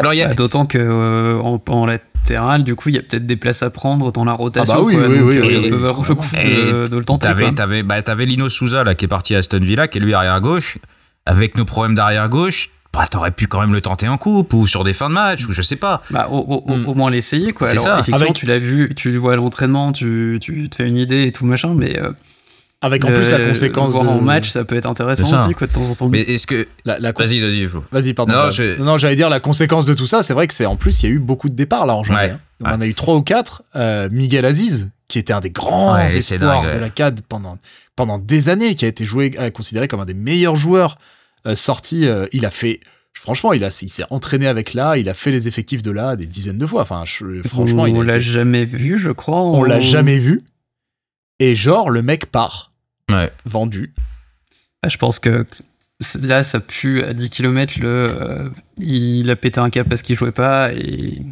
Alors, 0.01 0.15
il 0.15 0.19
y 0.19 0.23
a... 0.23 0.29
Bah, 0.29 0.35
D'autant 0.35 0.67
que 0.67 0.79
euh, 0.79 1.39
en, 1.41 1.63
en, 1.69 2.59
du 2.59 2.75
coup, 2.75 2.89
il 2.89 2.95
y 2.95 2.99
a 2.99 3.03
peut-être 3.03 3.27
des 3.27 3.37
places 3.37 3.63
à 3.63 3.71
prendre 3.71 4.13
dans 4.13 4.25
la 4.25 4.33
rotation. 4.33 4.75
Ah 4.75 4.79
bah 4.79 4.85
oui, 4.85 4.95
quoi, 4.95 5.09
oui, 5.09 5.19
donc, 5.19 5.29
oui, 5.29 5.37
euh, 5.39 5.43
oui, 5.43 5.55
ça 5.55 5.69
peut 5.69 5.77
valoir 5.77 6.05
le 6.09 6.15
coup 6.15 6.27
de, 6.35 6.89
de, 6.89 6.97
le 6.97 7.05
tenter. 7.05 7.29
T'avais, 7.29 7.53
t'avais, 7.53 7.83
bah, 7.83 8.03
t'avais 8.03 8.27
Lino 8.27 8.49
Souza 8.49 8.85
là, 8.85 8.95
qui 8.95 9.07
est 9.07 9.09
parti 9.09 9.35
à 9.35 9.39
Aston 9.39 9.61
Villa, 9.61 9.89
qui 9.89 9.99
est 9.99 10.01
lui 10.01 10.15
arrière 10.15 10.41
gauche. 10.41 10.79
Avec 11.27 11.57
nos 11.57 11.65
problèmes 11.65 11.95
d'arrière 11.95 12.29
gauche, 12.29 12.71
bah, 12.93 13.07
t'aurais 13.11 13.31
pu 13.31 13.47
quand 13.47 13.61
même 13.61 13.73
le 13.73 13.81
tenter 13.81 14.09
en 14.09 14.17
coupe 14.17 14.53
ou 14.53 14.67
sur 14.67 14.85
des 14.85 14.93
fins 14.93 15.09
de 15.09 15.15
match 15.15 15.47
ou 15.47 15.53
je 15.53 15.63
sais 15.63 15.77
pas. 15.77 16.03
Bah, 16.11 16.29
au, 16.31 16.39
au, 16.39 16.77
mm. 16.77 16.89
au 16.89 16.95
moins 16.95 17.11
l'essayer 17.11 17.53
quoi. 17.53 17.69
Alors, 17.69 17.85
ça. 17.85 17.93
effectivement, 17.95 18.21
Avec... 18.21 18.35
tu 18.35 18.47
l'as 18.47 18.59
vu, 18.59 18.93
tu 18.95 19.11
le 19.11 19.19
vois 19.19 19.35
à 19.35 19.37
l'entraînement, 19.37 19.93
tu, 19.93 20.39
tu 20.41 20.69
te 20.69 20.77
fais 20.77 20.89
une 20.89 20.97
idée 20.97 21.25
et 21.25 21.33
tout 21.33 21.45
machin, 21.45 21.75
mais. 21.75 21.99
Euh, 21.99 22.13
avec 22.83 23.05
en 23.05 23.09
plus 23.13 23.31
la 23.31 23.47
conséquence 23.47 23.93
voir 23.93 24.05
de... 24.05 24.09
en 24.09 24.21
match, 24.21 24.49
ça 24.49 24.65
peut 24.65 24.77
être 24.77 24.87
intéressant 24.87 25.45
aussi 25.45 25.55
quoi, 25.55 25.67
de 25.67 25.73
temps 25.73 25.91
en 25.91 25.95
temps. 25.95 26.09
Mais 26.09 26.21
est-ce 26.21 26.47
que 26.47 26.67
la, 26.85 26.99
la... 26.99 27.13
vas-y, 27.13 27.41
vas-y, 27.41 27.67
Flo. 27.67 27.85
Vas-y, 27.93 28.15
pardon. 28.15 28.33
Non, 28.33 28.51
je... 28.51 28.81
non 28.81 28.97
j'allais 28.97 29.17
dire 29.17 29.29
la 29.29 29.41
conséquence 29.41 29.85
de 29.87 29.95
tout 29.95 30.07
ça, 30.07 30.23
c'est 30.23 30.33
vrai 30.33 30.47
que 30.47 30.55
c'est 30.55 30.67
en 30.67 30.77
plus 30.77 31.03
il 31.03 31.09
y 31.09 31.13
a 31.13 31.15
eu 31.15 31.19
beaucoup 31.19 31.49
de 31.49 31.55
départs 31.55 31.87
là 31.87 31.95
en 31.95 32.03
janvier. 32.03 32.23
Ouais. 32.23 32.31
Hein. 32.31 32.41
On 32.63 32.67
ouais. 32.67 32.73
en 32.73 32.81
a 32.81 32.87
eu 32.87 32.95
trois 32.95 33.17
ou 33.17 33.23
quatre. 33.23 33.63
Euh, 33.77 34.09
Miguel 34.11 34.45
Aziz, 34.45 34.91
qui 35.09 35.19
était 35.19 35.33
un 35.33 35.41
des 35.41 35.51
grands 35.51 35.95
ouais, 35.95 36.05
espoirs 36.05 36.63
dingue, 36.63 36.75
de 36.75 36.79
la 36.79 36.91
CAD 36.91 37.21
pendant 37.29 37.59
pendant 37.97 38.19
des 38.19 38.49
années, 38.49 38.75
qui 38.75 38.87
a 38.87 38.89
été 38.89 39.05
joué, 39.05 39.33
euh, 39.39 39.51
considéré 39.51 39.87
comme 39.87 40.01
un 40.01 40.07
des 40.07 40.15
meilleurs 40.15 40.57
joueurs 40.57 40.97
euh, 41.47 41.55
sortis. 41.55 42.07
Euh, 42.07 42.27
il 42.33 42.47
a 42.47 42.51
fait 42.51 42.81
franchement, 43.13 43.53
il, 43.53 43.63
a, 43.65 43.79
il 43.83 43.91
s'est 43.91 44.05
entraîné 44.09 44.47
avec 44.47 44.73
là, 44.73 44.97
il 44.97 45.09
a 45.11 45.15
fait 45.15 45.31
les 45.31 45.49
effectifs 45.49 45.83
de 45.83 45.91
là 45.91 46.17
des 46.17 46.25
dizaines 46.25 46.57
de 46.57 46.67
fois. 46.67 46.83
Enfin, 46.83 47.03
je, 47.05 47.47
franchement, 47.47 47.83
on 47.83 48.01
l'a 48.01 48.17
été... 48.17 48.25
jamais 48.25 48.65
vu, 48.65 48.99
je 48.99 49.11
crois. 49.11 49.43
On, 49.43 49.61
on 49.61 49.65
l'a 49.65 49.81
jamais 49.83 50.19
vu. 50.19 50.43
Et 51.41 51.55
genre, 51.55 51.91
le 51.91 52.03
mec 52.03 52.27
part 52.27 52.70
ouais. 53.13 53.33
vendu. 53.45 53.95
Bah, 54.83 54.89
je 54.89 54.97
pense 54.97 55.19
que 55.19 55.47
là, 56.23 56.43
ça 56.43 56.61
pue 56.61 57.03
à 57.03 57.13
10 57.13 57.31
km. 57.31 57.75
Le, 57.81 57.89
euh, 57.89 58.49
il 58.79 59.31
a 59.31 59.37
pété 59.37 59.61
un 59.61 59.71
cap 59.71 59.89
parce 59.89 60.03
qu'il 60.03 60.17
jouait 60.17 60.33
pas 60.33 60.73
et. 60.73 61.23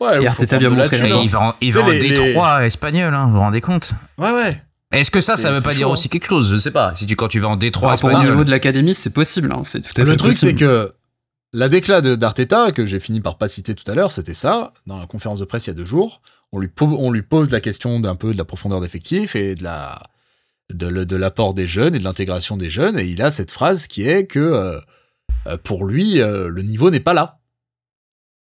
Ouais, 0.00 0.22
et 0.22 0.26
Arteta 0.26 0.58
bien 0.58 0.70
montré 0.70 0.98
la 0.98 1.08
Il 1.22 1.30
va 1.30 1.40
en, 1.40 1.54
il 1.60 1.72
va 1.72 1.82
en 1.82 1.90
Détroit 1.90 2.60
les... 2.60 2.66
espagnol, 2.66 3.14
hein, 3.14 3.26
vous 3.26 3.34
vous 3.34 3.40
rendez 3.40 3.60
compte? 3.60 3.92
Ouais, 4.18 4.32
ouais. 4.32 4.60
Est-ce 4.90 5.10
que 5.10 5.20
ça, 5.20 5.36
ça 5.36 5.50
veut 5.50 5.62
pas 5.62 5.74
dire 5.74 5.88
aussi 5.88 6.08
quelque 6.08 6.26
chose? 6.26 6.50
Je 6.50 6.56
sais 6.56 6.70
pas. 6.70 6.94
Si 6.94 7.06
tu, 7.06 7.16
quand 7.16 7.28
tu 7.28 7.40
vas 7.40 7.48
en 7.48 7.56
Détroit 7.56 7.94
espagnol. 7.94 8.26
Au 8.26 8.30
niveau 8.30 8.44
de 8.44 8.50
l'académie, 8.50 8.94
c'est 8.94 9.10
possible. 9.10 9.52
Hein, 9.52 9.62
c'est 9.64 9.80
tout 9.80 10.00
à 10.00 10.04
le 10.04 10.16
truc, 10.16 10.34
c'est 10.34 10.54
que 10.54 10.92
la 11.52 11.68
déclat 11.68 12.00
d'Arteta, 12.00 12.72
que 12.72 12.84
j'ai 12.84 12.98
fini 12.98 13.20
par 13.20 13.38
pas 13.38 13.48
citer 13.48 13.74
tout 13.74 13.88
à 13.90 13.94
l'heure, 13.94 14.10
c'était 14.10 14.34
ça. 14.34 14.72
Dans 14.86 14.98
la 14.98 15.06
conférence 15.06 15.38
de 15.38 15.44
presse 15.44 15.66
il 15.66 15.70
y 15.70 15.72
a 15.72 15.74
deux 15.74 15.86
jours, 15.86 16.20
on 16.52 16.58
lui, 16.58 16.68
on 16.80 17.10
lui 17.10 17.22
pose 17.22 17.50
la 17.50 17.60
question 17.60 18.00
d'un 18.00 18.16
peu 18.16 18.32
de 18.32 18.38
la 18.38 18.44
profondeur 18.44 18.80
d'effectif 18.80 19.36
et 19.36 19.54
de 19.54 19.62
la 19.62 20.02
de, 20.72 21.04
de 21.04 21.16
l'apport 21.16 21.54
des 21.54 21.66
jeunes 21.66 21.94
et 21.94 21.98
de 21.98 22.04
l'intégration 22.04 22.56
des 22.56 22.70
jeunes, 22.70 22.98
et 22.98 23.04
il 23.04 23.22
a 23.22 23.30
cette 23.30 23.50
phrase 23.50 23.86
qui 23.86 24.08
est 24.08 24.26
que 24.26 24.38
euh, 25.46 25.56
pour 25.64 25.84
lui, 25.84 26.20
euh, 26.20 26.48
le 26.48 26.62
niveau 26.62 26.90
n'est 26.90 27.00
pas 27.00 27.14
là. 27.14 27.38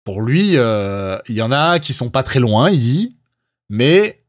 Pour 0.04 0.22
lui, 0.22 0.54
euh, 0.56 1.18
il 1.28 1.36
y 1.36 1.42
en 1.42 1.52
a 1.52 1.80
qui 1.80 1.94
sont 1.94 2.10
pas 2.10 2.24
très 2.24 2.40
loin, 2.40 2.70
il 2.70 2.80
dit, 2.80 3.18
mais 3.70 4.24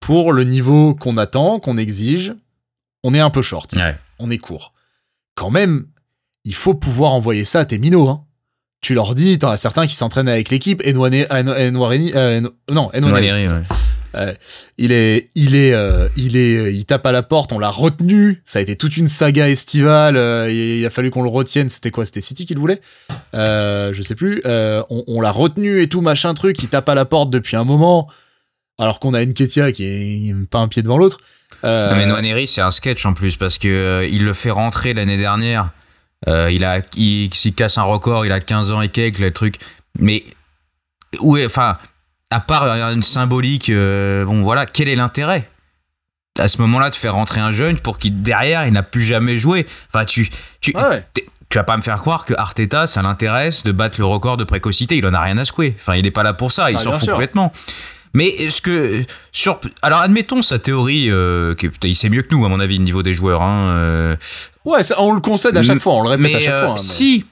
pour 0.00 0.32
le 0.32 0.44
niveau 0.44 0.94
qu'on 0.94 1.16
attend, 1.16 1.58
qu'on 1.58 1.78
exige, 1.78 2.34
on 3.02 3.14
est 3.14 3.20
un 3.20 3.30
peu 3.30 3.42
short. 3.42 3.72
Ouais. 3.74 3.96
On 4.18 4.30
est 4.30 4.38
court. 4.38 4.72
Quand 5.34 5.50
même, 5.50 5.86
il 6.44 6.54
faut 6.54 6.74
pouvoir 6.74 7.12
envoyer 7.12 7.44
ça 7.44 7.60
à 7.60 7.64
tes 7.64 7.78
minots. 7.78 8.08
Hein. 8.08 8.24
Tu 8.80 8.94
leur 8.94 9.14
dis, 9.14 9.38
t'en 9.38 9.50
as 9.50 9.56
certains 9.56 9.86
qui 9.86 9.94
s'entraînent 9.94 10.28
avec 10.28 10.50
l'équipe, 10.50 10.82
Enouareni, 10.86 11.24
euh, 11.30 12.40
non, 12.70 12.90
ouais. 12.92 13.62
Euh, 14.14 14.32
il 14.78 14.92
est, 14.92 15.30
il 15.34 15.54
est, 15.54 15.72
euh, 15.72 16.08
il 16.16 16.36
est, 16.36 16.74
il 16.74 16.84
tape 16.84 17.06
à 17.06 17.12
la 17.12 17.22
porte. 17.22 17.52
On 17.52 17.58
l'a 17.58 17.70
retenu. 17.70 18.42
Ça 18.44 18.58
a 18.58 18.62
été 18.62 18.76
toute 18.76 18.96
une 18.96 19.08
saga 19.08 19.48
estivale. 19.48 20.16
Euh, 20.16 20.50
il 20.50 20.84
a 20.84 20.90
fallu 20.90 21.10
qu'on 21.10 21.22
le 21.22 21.28
retienne. 21.28 21.68
C'était 21.68 21.90
quoi? 21.90 22.04
C'était 22.04 22.20
City 22.20 22.46
qui 22.46 22.54
le 22.54 22.60
voulait? 22.60 22.80
Euh, 23.34 23.92
Je 23.92 24.02
sais 24.02 24.14
plus. 24.14 24.42
Euh, 24.44 24.82
on, 24.90 25.20
l'a 25.20 25.30
retenu 25.30 25.80
et 25.80 25.88
tout 25.88 26.00
machin 26.00 26.34
truc. 26.34 26.62
Il 26.62 26.68
tape 26.68 26.88
à 26.88 26.94
la 26.94 27.04
porte 27.04 27.30
depuis 27.30 27.56
un 27.56 27.64
moment. 27.64 28.08
Alors 28.78 29.00
qu'on 29.00 29.14
a 29.14 29.22
une 29.22 29.34
Ketia 29.34 29.70
qui 29.72 29.84
est 29.84 30.34
pas 30.50 30.58
un 30.58 30.68
pied 30.68 30.82
devant 30.82 30.98
l'autre. 30.98 31.18
Euh... 31.64 31.90
Non 31.90 31.96
mais 31.96 32.06
Noaneri 32.06 32.46
c'est 32.46 32.62
un 32.62 32.70
sketch 32.70 33.04
en 33.06 33.12
plus 33.12 33.36
parce 33.36 33.58
que 33.58 34.08
il 34.10 34.24
le 34.24 34.32
fait 34.32 34.50
rentrer 34.50 34.94
l'année 34.94 35.18
dernière. 35.18 35.70
il 36.26 36.64
a, 36.64 36.80
il 36.96 37.30
casse 37.54 37.78
un 37.78 37.82
record. 37.82 38.26
Il 38.26 38.32
a 38.32 38.40
15 38.40 38.72
ans 38.72 38.80
et 38.80 38.88
quelques 38.88 39.18
le 39.18 39.30
truc. 39.30 39.58
Mais 39.98 40.24
ouais, 41.20 41.46
enfin 41.46 41.76
à 42.32 42.40
part 42.40 42.64
une 42.64 43.02
symbolique, 43.02 43.68
euh, 43.68 44.24
bon 44.24 44.42
voilà, 44.42 44.66
quel 44.66 44.88
est 44.88 44.96
l'intérêt 44.96 45.48
à 46.38 46.48
ce 46.48 46.56
moment-là 46.62 46.88
de 46.88 46.94
faire 46.94 47.14
rentrer 47.14 47.40
un 47.40 47.52
jeune 47.52 47.78
pour 47.78 47.98
qu'il 47.98 48.22
derrière 48.22 48.66
il 48.66 48.72
n'a 48.72 48.82
plus 48.82 49.02
jamais 49.02 49.36
joué? 49.36 49.66
Enfin, 49.92 50.06
tu 50.06 50.30
tu 50.60 50.74
ouais. 50.74 51.04
tu 51.14 51.58
vas 51.58 51.64
pas 51.64 51.76
me 51.76 51.82
faire 51.82 52.00
croire 52.00 52.24
que 52.24 52.32
Arteta 52.34 52.86
ça 52.86 53.02
l'intéresse 53.02 53.64
de 53.64 53.72
battre 53.72 53.96
le 53.98 54.06
record 54.06 54.38
de 54.38 54.44
précocité. 54.44 54.96
Il 54.96 55.06
en 55.06 55.12
a 55.12 55.20
rien 55.20 55.36
à 55.36 55.44
secouer. 55.44 55.76
Enfin, 55.78 55.94
il 55.94 56.06
est 56.06 56.10
pas 56.10 56.22
là 56.22 56.32
pour 56.32 56.52
ça. 56.52 56.70
Il 56.70 56.76
ah, 56.76 56.80
s'en 56.80 56.92
fout 56.92 57.02
sûr. 57.02 57.12
complètement. 57.12 57.52
Mais 58.14 58.28
est-ce 58.28 58.62
que 58.62 59.04
sur 59.30 59.60
alors 59.82 60.00
admettons 60.00 60.42
sa 60.42 60.58
théorie 60.58 61.10
euh, 61.10 61.54
il 61.82 61.96
sait 61.96 62.08
mieux 62.08 62.22
que 62.22 62.34
nous 62.34 62.44
à 62.46 62.48
mon 62.48 62.60
avis 62.60 62.78
au 62.78 62.82
niveau 62.82 63.02
des 63.02 63.12
joueurs. 63.12 63.42
Hein, 63.42 63.68
euh, 63.68 64.16
ouais, 64.64 64.82
ça, 64.82 64.96
on 65.00 65.12
le 65.12 65.20
concède 65.20 65.56
à 65.56 65.62
chaque 65.62 65.80
fois, 65.80 65.94
on 65.94 66.02
le 66.02 66.08
répète 66.08 66.32
mais, 66.32 66.34
à 66.34 66.40
chaque 66.40 66.54
euh, 66.54 66.64
fois. 66.64 66.70
Hein, 66.72 66.76
mais... 66.78 66.82
Si 66.82 67.26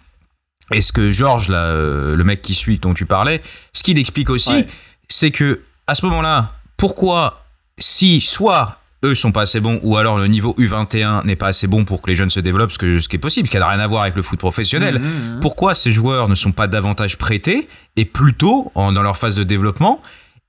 est-ce 0.73 0.93
que 0.93 1.11
Georges 1.11 1.49
euh, 1.51 2.15
le 2.15 2.25
mec 2.25 2.43
qui 2.43 2.55
suit 2.55 2.79
dont 2.79 2.95
tu 2.95 3.07
parlais, 3.07 3.41
ce 3.73 3.83
qu'il 3.83 3.99
explique 3.99 4.29
aussi. 4.29 4.51
Ouais 4.51 4.67
c'est 5.13 5.31
que 5.31 5.61
à 5.87 5.95
ce 5.95 6.07
moment-là, 6.07 6.55
pourquoi 6.77 7.45
si 7.79 8.21
soit 8.21 8.79
eux 9.05 9.15
sont 9.15 9.33
pas 9.33 9.43
assez 9.43 9.61
bons 9.61 9.81
ou 9.83 9.97
alors 9.97 10.19
le 10.19 10.27
niveau 10.27 10.55
U21 10.59 11.25
n'est 11.25 11.37
pas 11.37 11.49
assez 11.49 11.67
bon 11.67 11.85
pour 11.85 12.03
que 12.03 12.11
les 12.11 12.17
jeunes 12.17 12.31
se 12.31 12.41
développent, 12.41 12.73
ce, 12.73 12.79
que, 12.79 12.99
ce 12.99 13.09
qui 13.09 13.17
est 13.17 13.21
possible, 13.21 13.49
qui 13.49 13.57
n'a 13.57 13.67
rien 13.67 13.81
à 13.81 13.87
voir 13.87 14.03
avec 14.03 14.15
le 14.15 14.23
foot 14.23 14.39
professionnel. 14.39 14.99
Mmh, 14.99 15.05
mmh. 15.05 15.41
Pourquoi 15.41 15.75
ces 15.75 15.91
joueurs 15.91 16.29
ne 16.29 16.35
sont 16.35 16.53
pas 16.53 16.69
davantage 16.69 17.17
prêtés 17.17 17.69
et 17.97 18.05
plutôt 18.05 18.71
en, 18.75 18.93
dans 18.93 19.03
leur 19.03 19.17
phase 19.17 19.37
de 19.37 19.45
développement 19.45 20.03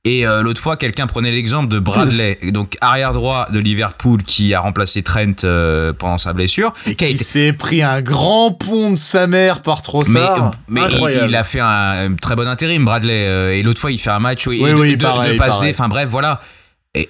Et 0.03 0.25
euh, 0.25 0.41
l'autre 0.41 0.59
fois, 0.59 0.77
quelqu'un 0.77 1.05
prenait 1.05 1.29
l'exemple 1.29 1.67
de 1.69 1.77
Bradley, 1.77 2.39
donc 2.51 2.75
arrière 2.81 3.13
droit 3.13 3.47
de 3.51 3.59
Liverpool 3.59 4.23
qui 4.23 4.51
a 4.55 4.59
remplacé 4.59 5.03
Trent 5.03 5.43
euh, 5.43 5.93
pendant 5.93 6.17
sa 6.17 6.33
blessure. 6.33 6.73
Et 6.87 6.95
qui 6.95 7.19
s'est 7.19 7.53
pris 7.53 7.83
un 7.83 8.01
grand 8.01 8.51
pont 8.51 8.89
de 8.91 8.95
sa 8.95 9.27
mère 9.27 9.61
par 9.61 9.77
mais, 9.77 9.83
Trossard. 9.83 10.51
mais 10.67 10.81
il, 10.81 10.85
Incroyable. 10.85 11.29
il 11.29 11.35
a 11.35 11.43
fait 11.43 11.59
un, 11.59 12.09
un 12.11 12.13
très 12.15 12.35
bon 12.35 12.47
intérim, 12.47 12.83
Bradley. 12.83 13.27
euh, 13.27 13.53
et 13.55 13.61
l'autre 13.61 13.79
fois, 13.79 13.91
il 13.91 13.99
fait 13.99 14.09
un 14.09 14.17
match 14.17 14.47
où 14.47 14.53
il 14.53 14.63
Oui, 14.63 14.71
de, 14.71 14.75
oui, 14.75 14.97
de- 14.97 15.03
pareil, 15.03 15.33
de 15.33 15.37
passe. 15.37 15.59
Enfin 15.69 15.87
bref, 15.87 16.07
voilà. 16.09 16.39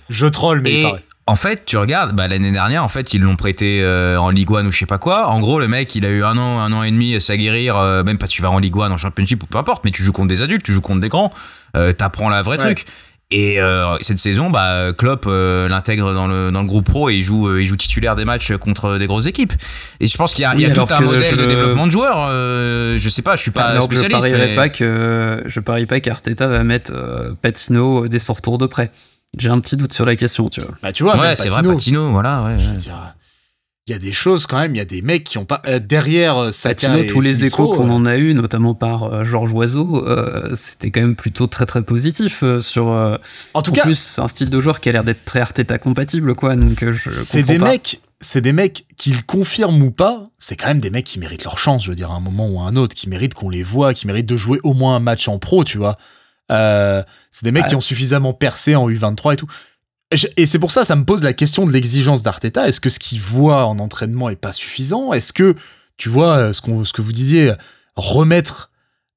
Je 0.10 0.28
troll, 0.28 0.60
mais 0.60 0.82
Et. 0.82 0.86
En 1.28 1.36
fait, 1.36 1.64
tu 1.66 1.78
regardes, 1.78 2.16
bah, 2.16 2.28
l'année 2.28 2.52
dernière, 2.52 2.84
en 2.84 2.88
fait, 2.90 3.14
ils 3.14 3.22
l'ont 3.22 3.36
prêté 3.36 3.82
euh, 3.84 4.18
en 4.18 4.30
Ligue 4.32 4.50
1 4.52 4.66
ou 4.66 4.72
je 4.72 4.78
sais 4.80 4.86
pas 4.86 4.98
quoi. 4.98 5.28
En 5.28 5.40
gros, 5.40 5.60
le 5.60 5.68
mec, 5.68 5.94
il 5.96 6.06
a 6.06 6.10
eu 6.10 6.24
un 6.24 6.38
an, 6.38 6.60
un 6.60 6.72
an 6.74 6.84
et 6.84 6.92
demi 6.92 7.16
à 7.16 7.20
s'aguerrir. 7.20 7.78
euh, 7.78 8.04
même 8.04 8.18
pas 8.18 8.28
tu 8.28 8.42
vas 8.42 8.50
en 8.50 8.60
Ligue 8.60 8.76
1, 8.76 8.92
en 8.92 8.98
Championship 8.98 9.44
ou 9.44 9.46
peu 9.46 9.58
importe, 9.58 9.86
mais 9.86 9.92
tu 9.92 10.04
joues 10.04 10.12
contre 10.12 10.28
des 10.30 10.42
adultes, 10.42 10.64
tu 10.64 10.74
joues 10.74 10.82
contre 10.82 11.00
des 11.02 11.10
grands. 11.10 11.32
Euh, 11.78 11.94
T'apprends 11.94 12.28
la 12.30 12.42
vraie 12.42 12.58
Ouais. 12.58 12.64
truc. 12.74 12.86
Et 13.34 13.60
cette 14.02 14.20
saison, 14.20 14.50
bah, 14.50 14.92
Klopp 14.98 15.26
l'intègre 15.26 16.14
dans 16.14 16.28
le, 16.28 16.52
dans 16.52 16.60
le 16.60 16.68
groupe 16.68 16.84
pro 16.86 17.10
et 17.10 17.14
il 17.16 17.24
joue, 17.24 17.56
il 17.58 17.66
joue 17.66 17.78
titulaire 17.78 18.18
des 18.18 18.26
matchs 18.26 18.52
contre 18.58 18.98
des 18.98 19.08
grosses 19.08 19.26
équipes. 19.28 19.54
Et 20.02 20.08
je 20.08 20.18
pense 20.18 20.34
qu'il 20.34 20.42
y 20.44 20.46
a, 20.46 20.54
il 20.54 20.60
y 20.60 20.66
a 20.66 20.68
Oui, 20.68 20.74
tout 20.74 20.86
un 20.94 21.00
modèle 21.00 21.38
de 21.38 21.46
développement 21.46 21.86
de 21.86 21.92
joueurs. 21.92 22.28
je 22.28 23.08
sais 23.10 23.22
pas, 23.22 23.38
je 23.38 23.42
suis 23.42 23.52
pas 23.52 23.62
Alors 23.68 23.88
que 23.88 23.96
je 23.96 24.00
spécialiste. 24.02 24.30
parierais 24.30 24.50
mais- 24.50 24.56
pas 24.56 24.68
que 24.68 25.44
je 25.46 25.60
parie 25.62 25.86
pas 25.86 26.02
qu'Arteta 26.02 26.48
va 26.48 26.66
mettre 26.66 26.92
Patino 27.42 28.10
dès 28.10 28.20
son 28.20 28.34
retour 28.34 28.58
de 28.58 28.66
prêt. 28.66 28.92
J'ai 29.38 29.50
un 29.50 29.60
petit 29.60 29.78
doute 29.78 29.94
sur 29.94 30.06
la 30.06 30.16
question, 30.16 30.50
tu 30.50 30.62
vois. 30.62 30.72
Bah, 30.82 30.92
tu 30.92 31.04
vois, 31.04 31.18
Ouais, 31.20 31.36
c'est 31.36 31.50
vrai, 31.50 31.64
Patino, 31.64 32.12
voilà. 32.12 32.44
Ouais, 32.44 32.60
Je 32.60 32.68
ouais. 32.68 32.74
veux 32.74 32.80
dire, 32.80 33.16
il 33.88 33.92
y 33.92 33.94
a 33.96 33.98
des 33.98 34.12
choses 34.14 34.46
quand 34.46 34.60
même, 34.60 34.76
il 34.76 34.78
y 34.78 34.82
a 34.82 34.86
des 34.86 35.02
mecs 35.02 35.24
qui 35.24 35.38
ont 35.38 35.46
pas. 35.46 35.62
euh, 35.68 35.80
derrière 35.80 36.38
euh, 36.38 36.52
Saka 36.52 36.88
Patino, 36.88 37.04
et 37.04 37.08
tous 37.08 37.22
les 37.22 37.34
Smith 37.34 37.48
échos 37.48 37.70
qu'on 37.74 37.88
euh, 37.90 37.94
en 37.94 38.06
a 38.06 38.18
eu, 38.18 38.34
notamment 38.34 38.76
par 38.76 39.04
euh, 39.06 39.24
Georges 39.24 39.52
Oiseau, 39.54 40.06
euh, 40.08 40.52
c'était 40.56 40.92
quand 40.92 41.02
même 41.02 41.16
plutôt 41.16 41.48
très 41.48 41.66
très 41.66 41.82
positif 41.82 42.44
euh, 42.44 42.60
sur. 42.60 42.90
euh, 42.90 43.18
En 43.54 43.62
tout 43.62 43.72
en 43.72 43.76
cas, 43.76 43.82
plus, 43.84 43.98
c'est 43.98 44.22
un 44.22 44.28
style 44.28 44.50
de 44.50 44.62
joueur 44.62 44.82
qui 44.82 44.90
a 44.90 44.92
l'air 44.92 45.04
d'être 45.04 45.24
très 45.26 45.40
Arteta 45.40 45.78
compatible, 45.78 46.36
quoi. 46.36 46.56
Donc 46.56 46.70
je 46.70 47.10
c'est 47.10 47.44
des 47.44 47.58
pas. 47.58 47.70
mecs, 47.72 48.00
c'est 48.20 48.42
des 48.42 48.54
mecs 48.54 48.86
qu'ils 48.98 49.26
confirment 49.26 49.82
ou 49.82 49.92
pas, 49.92 50.26
c'est 50.38 50.56
quand 50.58 50.68
même 50.68 50.80
des 50.82 50.92
mecs 50.92 51.06
qui 51.06 51.20
méritent 51.20 51.44
leur 51.46 51.58
chance, 51.58 51.84
je 51.86 51.90
veux 51.90 51.96
dire, 51.96 52.12
à 52.12 52.16
un 52.16 52.20
moment 52.20 52.48
ou 52.50 52.60
à 52.60 52.66
un 52.66 52.76
autre, 52.76 52.96
qui 52.96 53.10
méritent 53.10 53.34
qu'on 53.34 53.50
les 53.50 53.64
voit, 53.64 53.94
qui 53.94 54.06
méritent 54.08 54.30
de 54.30 54.38
jouer 54.38 54.60
au 54.64 54.74
moins 54.74 54.96
un 54.98 55.00
match 55.00 55.28
en 55.28 55.40
pro, 55.40 55.64
tu 55.64 55.78
vois. 55.80 55.96
Euh, 56.50 57.04
c'est 57.30 57.44
des 57.46 57.52
mecs 57.52 57.68
qui 57.68 57.76
ont 57.76 57.82
suffisamment 57.82 58.34
percé 58.34 58.76
en 58.76 58.90
U23 58.90 59.34
et 59.34 59.38
tout. 59.38 59.48
Et 60.36 60.46
c'est 60.46 60.60
pour 60.60 60.72
ça, 60.72 60.84
ça 60.84 60.96
me 60.98 61.06
pose 61.06 61.24
la 61.24 61.32
question 61.34 61.66
de 61.66 61.72
l'exigence 61.72 62.22
d'Arteta. 62.24 62.68
Est-ce 62.68 62.82
que 62.82 62.90
ce 62.90 63.00
qu'il 63.00 63.22
voit 63.22 63.66
en 63.66 63.80
entraînement 63.80 64.30
est 64.30 64.36
pas 64.36 64.52
suffisant? 64.52 65.14
Est-ce 65.14 65.32
que, 65.32 65.56
tu 65.96 66.10
vois, 66.10 66.36
euh, 66.38 66.54
ce, 66.54 66.62
qu'on, 66.62 66.84
ce 66.84 66.92
que 66.92 67.02
vous 67.02 67.14
disiez, 67.14 67.54
remettre 67.96 68.72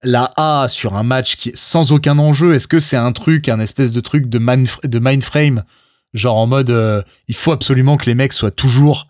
la 0.05 0.31
A 0.37 0.69
sur 0.69 0.95
un 0.97 1.03
match 1.03 1.37
qui 1.37 1.49
est 1.49 1.57
sans 1.57 1.91
aucun 1.91 2.19
enjeu, 2.21 2.55
est-ce 2.55 2.69
que 2.69 2.79
c'est 2.79 2.97
un 2.97 3.11
truc, 3.11 3.49
un 3.49 3.59
espèce 3.59 3.93
de 3.93 4.01
truc 4.01 4.29
de, 4.29 4.39
man, 4.39 4.67
de 4.85 4.99
mindframe 5.01 5.65
Genre 6.13 6.37
en 6.37 6.47
mode, 6.47 6.71
euh, 6.71 7.03
il 7.27 7.35
faut 7.35 7.51
absolument 7.51 7.97
que 7.97 8.07
les 8.07 8.15
mecs 8.15 8.33
soient 8.33 8.53
toujours 8.53 9.09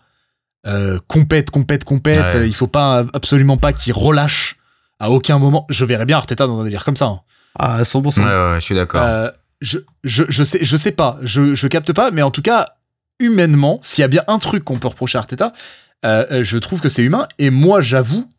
euh, 0.65 0.97
compète, 1.07 1.51
compète, 1.51 1.83
compète. 1.83 2.33
Ouais. 2.33 2.47
Il 2.47 2.55
faut 2.55 2.65
pas 2.65 3.05
absolument 3.13 3.57
pas 3.57 3.73
qu'ils 3.73 3.93
relâchent 3.93 4.55
à 4.99 5.11
aucun 5.11 5.37
moment. 5.37 5.67
Je 5.69 5.85
verrais 5.85 6.05
bien 6.05 6.17
Arteta 6.17 6.47
dans 6.47 6.59
un 6.59 6.63
délire 6.63 6.83
comme 6.83 6.95
ça. 6.95 7.05
hein. 7.05 7.19
À 7.57 7.81
100%. 7.83 8.19
Ouais, 8.19 8.25
ouais, 8.25 8.55
je 8.59 8.65
suis 8.65 8.75
d'accord. 8.75 9.01
Euh, 9.03 9.29
je, 9.61 9.79
je, 10.03 10.23
je 10.29 10.43
sais, 10.43 10.59
je 10.63 10.77
sais 10.77 10.91
pas, 10.91 11.17
je, 11.21 11.55
je 11.55 11.67
capte 11.67 11.93
pas, 11.93 12.11
mais 12.11 12.21
en 12.21 12.31
tout 12.31 12.41
cas, 12.41 12.65
humainement, 13.19 13.79
s'il 13.83 14.01
y 14.01 14.05
a 14.05 14.07
bien 14.09 14.23
un 14.27 14.39
truc 14.39 14.63
qu'on 14.63 14.77
peut 14.79 14.87
reprocher 14.89 15.17
à 15.17 15.21
Arteta, 15.21 15.53
euh, 16.05 16.25
euh, 16.31 16.43
je 16.43 16.57
trouve 16.57 16.81
que 16.81 16.89
c'est 16.89 17.01
humain. 17.03 17.27
Et 17.39 17.49
moi, 17.49 17.81
j'avoue, 17.81 18.29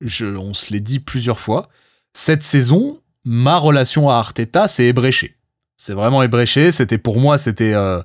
je, 0.00 0.26
on 0.26 0.54
se 0.54 0.72
l'est 0.72 0.80
dit 0.80 1.00
plusieurs 1.00 1.38
fois, 1.38 1.68
cette 2.14 2.42
saison, 2.42 3.00
ma 3.24 3.56
relation 3.56 4.08
à 4.08 4.14
Arteta 4.14 4.68
s'est 4.68 4.86
ébréchée. 4.86 5.36
C'est 5.76 5.92
vraiment 5.94 6.22
ébréché. 6.22 6.70
C'était 6.70 6.98
pour 6.98 7.20
moi, 7.20 7.38
c'était, 7.38 7.74
euh, 7.74 8.00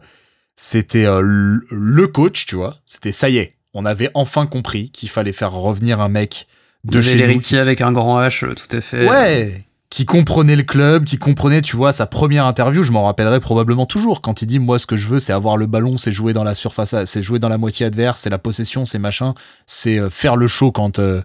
c'était 0.55 1.05
euh, 1.05 1.21
le- 1.21 2.07
coach, 2.07 2.45
tu 2.45 2.55
vois. 2.55 2.77
C'était 2.85 3.11
ça 3.11 3.29
y 3.29 3.37
est. 3.37 3.55
On 3.73 3.85
avait 3.85 4.09
enfin 4.13 4.45
compris 4.47 4.89
qu'il 4.91 5.09
fallait 5.09 5.33
faire 5.33 5.51
revenir 5.51 5.99
un 5.99 6.07
mec 6.09 6.47
de 6.85 7.01
chez 7.01 7.13
nous 7.13 7.19
l'héritier 7.19 7.59
avec 7.59 7.81
un 7.81 7.91
grand 7.91 8.21
H, 8.21 8.53
tout 8.55 8.75
à 8.75 8.79
fait. 8.81 9.07
Ouais, 9.09 9.64
qui 9.95 10.03
comprenait 10.03 10.57
le 10.57 10.63
club, 10.63 11.05
qui 11.05 11.17
comprenait, 11.17 11.61
tu 11.61 11.77
vois, 11.77 11.93
sa 11.93 12.05
première 12.05 12.45
interview, 12.45 12.83
je 12.83 12.91
m'en 12.91 13.05
rappellerai 13.05 13.39
probablement 13.39 13.85
toujours, 13.85 14.19
quand 14.19 14.41
il 14.41 14.45
dit, 14.45 14.59
moi, 14.59 14.77
ce 14.77 14.85
que 14.85 14.97
je 14.97 15.07
veux, 15.07 15.19
c'est 15.19 15.31
avoir 15.31 15.55
le 15.55 15.67
ballon, 15.67 15.97
c'est 15.97 16.11
jouer 16.11 16.33
dans 16.33 16.43
la 16.43 16.53
surface, 16.53 16.93
c'est 17.05 17.23
jouer 17.23 17.39
dans 17.39 17.47
la 17.47 17.57
moitié 17.57 17.85
adverse, 17.85 18.19
c'est 18.19 18.29
la 18.29 18.37
possession, 18.37 18.85
c'est 18.85 18.99
machin, 18.99 19.35
c'est 19.65 19.97
euh, 19.97 20.09
faire 20.09 20.35
le 20.35 20.49
show 20.49 20.73
quand, 20.73 20.99
euh, 20.99 21.21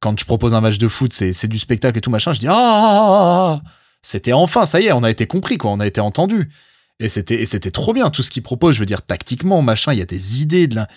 quand 0.00 0.20
je 0.20 0.26
propose 0.26 0.52
un 0.52 0.60
match 0.60 0.76
de 0.76 0.86
foot, 0.86 1.14
c'est 1.14 1.32
c'est 1.32 1.48
du 1.48 1.58
spectacle 1.58 1.96
et 1.96 2.02
tout 2.02 2.10
machin. 2.10 2.34
Je 2.34 2.40
dis, 2.40 2.46
ah, 2.46 2.52
ah, 2.54 2.82
ah, 2.92 3.60
ah. 3.64 3.68
c'était 4.02 4.34
enfin, 4.34 4.66
ça 4.66 4.82
y 4.82 4.88
est, 4.88 4.92
on 4.92 5.02
a 5.02 5.08
été 5.08 5.26
compris, 5.26 5.56
quoi, 5.56 5.70
on 5.70 5.80
a 5.80 5.86
été 5.86 6.02
entendu. 6.02 6.50
Et 6.98 7.08
c'était, 7.08 7.40
et 7.40 7.46
c'était 7.46 7.70
trop 7.70 7.94
bien, 7.94 8.10
tout 8.10 8.22
ce 8.22 8.30
qu'il 8.30 8.42
propose, 8.42 8.74
je 8.74 8.80
veux 8.80 8.86
dire, 8.86 9.00
tactiquement, 9.00 9.62
machin, 9.62 9.94
il 9.94 9.98
y 9.98 10.02
a 10.02 10.06
des 10.06 10.42
idées 10.42 10.66
de 10.66 10.74
la... 10.74 10.88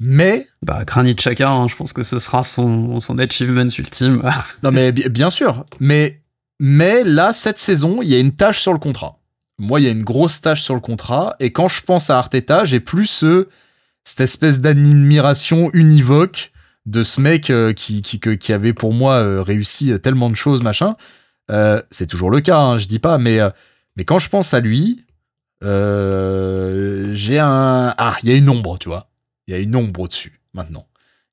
Mais, 0.00 0.46
Bah, 0.62 0.84
Granit 0.86 1.14
Xhaka, 1.14 1.50
hein, 1.50 1.68
je 1.68 1.76
pense 1.76 1.92
que 1.92 2.02
ce 2.02 2.18
sera 2.18 2.42
son, 2.42 3.00
son 3.00 3.18
achievement 3.18 3.68
ultime. 3.68 4.22
Non, 4.62 4.72
mais 4.72 4.92
bi- 4.92 5.10
bien 5.10 5.28
sûr. 5.28 5.66
Mais, 5.78 6.23
mais 6.66 7.04
là, 7.04 7.34
cette 7.34 7.58
saison, 7.58 8.00
il 8.00 8.08
y 8.08 8.14
a 8.14 8.18
une 8.18 8.34
tâche 8.34 8.58
sur 8.58 8.72
le 8.72 8.78
contrat. 8.78 9.18
Moi, 9.58 9.80
il 9.80 9.84
y 9.84 9.86
a 9.86 9.90
une 9.90 10.02
grosse 10.02 10.40
tâche 10.40 10.62
sur 10.62 10.74
le 10.74 10.80
contrat. 10.80 11.36
Et 11.38 11.52
quand 11.52 11.68
je 11.68 11.82
pense 11.82 12.08
à 12.08 12.16
Arteta, 12.16 12.64
j'ai 12.64 12.80
plus 12.80 13.04
ce, 13.04 13.48
cette 14.02 14.22
espèce 14.22 14.60
d'admiration 14.60 15.70
univoque 15.74 16.52
de 16.86 17.02
ce 17.02 17.20
mec 17.20 17.50
euh, 17.50 17.74
qui, 17.74 18.00
qui, 18.00 18.18
qui 18.18 18.52
avait 18.54 18.72
pour 18.72 18.94
moi 18.94 19.16
euh, 19.16 19.42
réussi 19.42 19.92
tellement 20.00 20.30
de 20.30 20.36
choses, 20.36 20.62
machin. 20.62 20.96
Euh, 21.50 21.82
c'est 21.90 22.06
toujours 22.06 22.30
le 22.30 22.40
cas, 22.40 22.58
hein, 22.58 22.78
je 22.78 22.86
dis 22.86 22.98
pas. 22.98 23.18
Mais, 23.18 23.40
euh, 23.40 23.50
mais 23.96 24.06
quand 24.06 24.18
je 24.18 24.30
pense 24.30 24.54
à 24.54 24.60
lui, 24.60 25.04
euh, 25.62 27.12
j'ai 27.12 27.40
un. 27.40 27.94
Ah, 27.98 28.16
il 28.22 28.30
y 28.30 28.32
a 28.32 28.36
une 28.36 28.48
ombre, 28.48 28.78
tu 28.78 28.88
vois. 28.88 29.10
Il 29.46 29.52
y 29.52 29.54
a 29.54 29.60
une 29.60 29.76
ombre 29.76 30.00
au-dessus, 30.00 30.40
maintenant. 30.54 30.86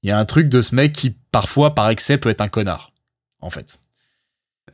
Il 0.03 0.10
y 0.10 0.12
a 0.12 0.20
un 0.20 0.26
truc 0.26 0.49
de 0.49 0.62
ce 0.62 0.76
mec 0.76 0.91
qui, 0.91 1.16
parfois, 1.32 1.74
par 1.74 1.90
excès, 1.90 2.18
peut 2.18 2.28
être 2.28 2.41
un 2.41 2.49
connard, 2.49 2.91
en 3.40 3.49
fait. 3.49 3.80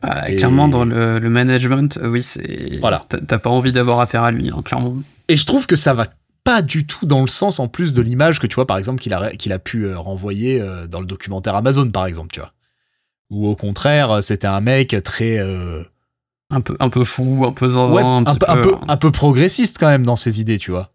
Ah, 0.01 0.29
Et- 0.29 0.35
Clairement, 0.35 0.67
dans 0.67 0.83
le, 0.85 1.19
le 1.19 1.29
management, 1.29 1.97
euh, 2.01 2.09
oui, 2.09 2.21
c'est. 2.23 2.77
Voilà. 2.79 3.05
t'as- 3.09 3.39
pas 3.39 3.49
envie 3.49 3.71
d'avoir 3.71 3.99
affaire 3.99 4.23
à 4.23 4.31
lui, 4.31 4.49
hein, 4.49 4.61
clairement. 4.63 4.93
Et 5.27 5.35
je 5.37 5.45
trouve 5.45 5.65
que 5.67 5.75
ça 5.75 5.93
va 5.93 6.07
pas 6.43 6.61
du 6.61 6.85
tout 6.87 7.05
dans 7.05 7.21
le 7.21 7.27
sens, 7.27 7.59
en 7.59 7.67
plus, 7.67 7.93
de 7.93 8.01
l'image 8.01 8.39
que 8.39 8.47
tu 8.47 8.55
vois, 8.55 8.67
par 8.67 8.77
exemple, 8.77 9.01
qu'il 9.01 9.13
a, 9.13 9.31
qu'il 9.31 9.51
a 9.53 9.59
pu 9.59 9.83
euh, 9.85 9.97
renvoyer 9.97 10.61
euh, 10.61 10.87
dans 10.87 10.99
le 11.01 11.05
documentaire 11.07 11.55
Amazon, 11.55 11.89
par 11.91 12.05
exemple, 12.05 12.29
tu 12.31 12.39
vois. 12.39 12.53
Ou 13.29 13.47
au 13.47 13.55
contraire, 13.55 14.23
c'était 14.23 14.47
un 14.47 14.61
mec 14.61 14.95
très. 15.03 15.37
euh, 15.39 15.83
Un 16.49 16.61
peu, 16.61 16.77
un 16.79 16.87
peu 16.89 17.03
fou, 17.03 17.43
un 17.45 17.51
peu 17.51 17.67
zinzin, 17.67 17.93
ouais, 17.93 18.01
un, 18.03 18.17
un, 18.17 18.23
petit 18.23 18.37
peu, 18.39 18.45
peu. 18.45 18.51
un, 18.51 18.61
peu, 18.61 18.73
hein. 18.75 18.79
un 18.87 18.97
peu 18.97 19.11
progressiste 19.11 19.77
quand 19.79 19.87
même 19.89 20.05
dans 20.05 20.15
ses 20.15 20.39
idées, 20.39 20.57
tu 20.59 20.71
vois. 20.71 20.91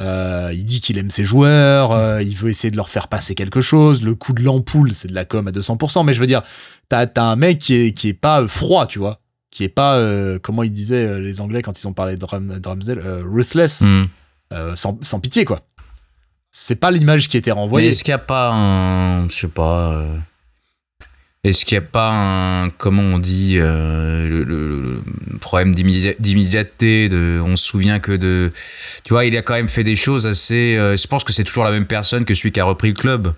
Euh, 0.00 0.52
il 0.54 0.64
dit 0.64 0.80
qu'il 0.80 0.96
aime 0.98 1.10
ses 1.10 1.24
joueurs, 1.24 1.90
euh, 1.92 2.22
il 2.22 2.36
veut 2.36 2.50
essayer 2.50 2.70
de 2.70 2.76
leur 2.76 2.88
faire 2.88 3.08
passer 3.08 3.34
quelque 3.34 3.60
chose. 3.60 4.02
Le 4.02 4.14
coup 4.14 4.32
de 4.32 4.42
l'ampoule, 4.42 4.94
c'est 4.94 5.08
de 5.08 5.14
la 5.14 5.24
com 5.24 5.48
à 5.48 5.50
200%. 5.50 6.04
Mais 6.04 6.12
je 6.14 6.20
veux 6.20 6.26
dire, 6.28 6.42
t'as 6.88 7.06
as 7.16 7.22
un 7.22 7.34
mec 7.36 7.58
qui 7.58 7.74
est, 7.74 7.92
qui 7.92 8.08
est 8.08 8.14
pas 8.14 8.42
euh, 8.42 8.46
froid, 8.46 8.86
tu 8.86 8.98
vois. 9.00 9.20
Qui 9.50 9.64
est 9.64 9.68
pas, 9.68 9.96
euh, 9.96 10.38
comment 10.40 10.62
ils 10.62 10.70
disaient 10.70 11.18
les 11.18 11.40
Anglais 11.40 11.62
quand 11.62 11.80
ils 11.80 11.88
ont 11.88 11.92
parlé 11.92 12.16
de 12.16 12.24
Ramsdale, 12.24 13.00
euh, 13.04 13.22
ruthless, 13.24 13.80
Hmm. 13.80 14.04
sans, 14.76 14.98
sans 15.02 15.18
pitié, 15.20 15.44
quoi. 15.44 15.62
C'est 16.50 16.76
pas 16.76 16.90
l'image 16.90 17.28
qui 17.28 17.36
était 17.36 17.50
Mais 17.50 17.60
renvoyée. 17.60 17.88
est-ce 17.88 18.04
qu'il 18.04 18.12
n'y 18.12 18.20
a 18.20 18.24
pas 18.24 18.50
un. 18.52 19.28
Je 19.28 19.34
sais 19.34 19.48
pas. 19.48 20.04
Est-ce 21.44 21.64
qu'il 21.64 21.78
n'y 21.78 21.84
a 21.84 21.88
pas 21.88 22.10
un. 22.10 22.70
Comment 22.70 23.02
on 23.02 23.18
dit 23.18 23.54
euh, 23.58 24.28
le, 24.28 24.42
le- 24.42 25.00
le 25.30 25.38
problème 25.38 25.72
d'immédiat- 25.72 26.14
d'immédiateté 26.18 27.08
de, 27.08 27.40
On 27.44 27.56
se 27.56 27.64
souvient 27.64 28.00
que 28.00 28.12
de. 28.12 28.50
Tu 29.04 29.12
vois, 29.12 29.24
il 29.24 29.36
a 29.36 29.42
quand 29.42 29.54
même 29.54 29.68
fait 29.68 29.84
des 29.84 29.94
choses 29.96 30.26
assez. 30.26 30.76
euh, 30.76 30.96
je 30.96 31.06
pense 31.06 31.22
que 31.24 31.32
c'est 31.32 31.44
toujours 31.44 31.64
la 31.64 31.70
même 31.70 31.86
personne 31.86 32.24
que 32.24 32.34
celui 32.34 32.50
qui 32.50 32.58
a 32.60 32.64
repris 32.64 32.88
le 32.88 32.94
club. 32.94 33.32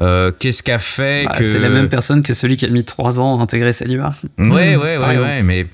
Euh, 0.00 0.32
Qu'est-ce 0.36 0.62
qu'a 0.62 0.78
fait 0.78 1.26
Bah, 1.26 1.36
que. 1.38 1.44
C'est 1.44 1.58
la 1.60 1.68
même 1.68 1.88
personne 1.90 2.22
que 2.22 2.32
celui 2.32 2.56
qui 2.56 2.64
a 2.64 2.68
mis 2.68 2.82
3 2.82 3.20
ans 3.20 3.38
à 3.38 3.42
intégrer 3.42 3.72
Saliba. 3.74 4.14
Ouais, 4.38 4.74
ouais, 4.76 4.96
ouais, 4.96 5.18
ouais, 5.18 5.42
mais 5.42 5.66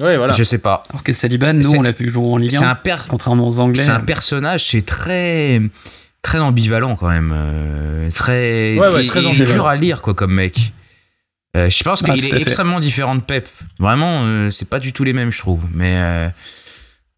Ouais, 0.00 0.16
voilà. 0.16 0.32
je 0.32 0.42
sais 0.42 0.58
pas. 0.58 0.82
Alors 0.90 1.04
que 1.04 1.12
Saliba, 1.12 1.52
nous, 1.52 1.70
on 1.76 1.82
l'a 1.82 1.90
vu 1.92 2.10
jouer 2.10 2.26
en 2.26 2.38
Ligue 2.38 2.50
C'est 2.50 2.64
1, 2.64 2.70
un, 2.70 2.74
per- 2.74 2.96
contrairement 3.08 3.46
aux 3.46 3.60
Anglais. 3.60 3.82
c'est 3.82 3.90
un 3.90 4.00
personnage, 4.00 4.64
c'est 4.70 4.84
très. 4.86 5.60
Très 6.22 6.38
ambivalent 6.38 6.96
quand 6.96 7.08
même. 7.08 7.32
euh, 7.34 8.08
très. 8.10 8.78
Ouais, 8.78 8.88
ouais, 8.88 9.04
il- 9.04 9.08
très 9.08 9.20
il 9.20 9.24
est 9.26 9.28
ambivalent. 9.28 9.52
dur 9.52 9.66
à 9.66 9.76
lire, 9.76 10.02
quoi, 10.02 10.14
comme 10.14 10.32
mec. 10.34 10.72
Euh, 11.56 11.68
je 11.68 11.82
pense 11.84 12.02
Ah, 12.06 12.12
qu'il 12.14 12.24
est 12.24 12.40
extrêmement 12.40 12.80
différent 12.80 13.14
de 13.14 13.20
Pep. 13.20 13.46
Vraiment, 13.78 14.22
euh, 14.24 14.50
c'est 14.50 14.68
pas 14.68 14.78
du 14.78 14.92
tout 14.92 15.04
les 15.04 15.12
mêmes, 15.12 15.30
je 15.30 15.38
trouve. 15.38 15.64
Mais. 15.74 15.96
euh, 15.96 16.28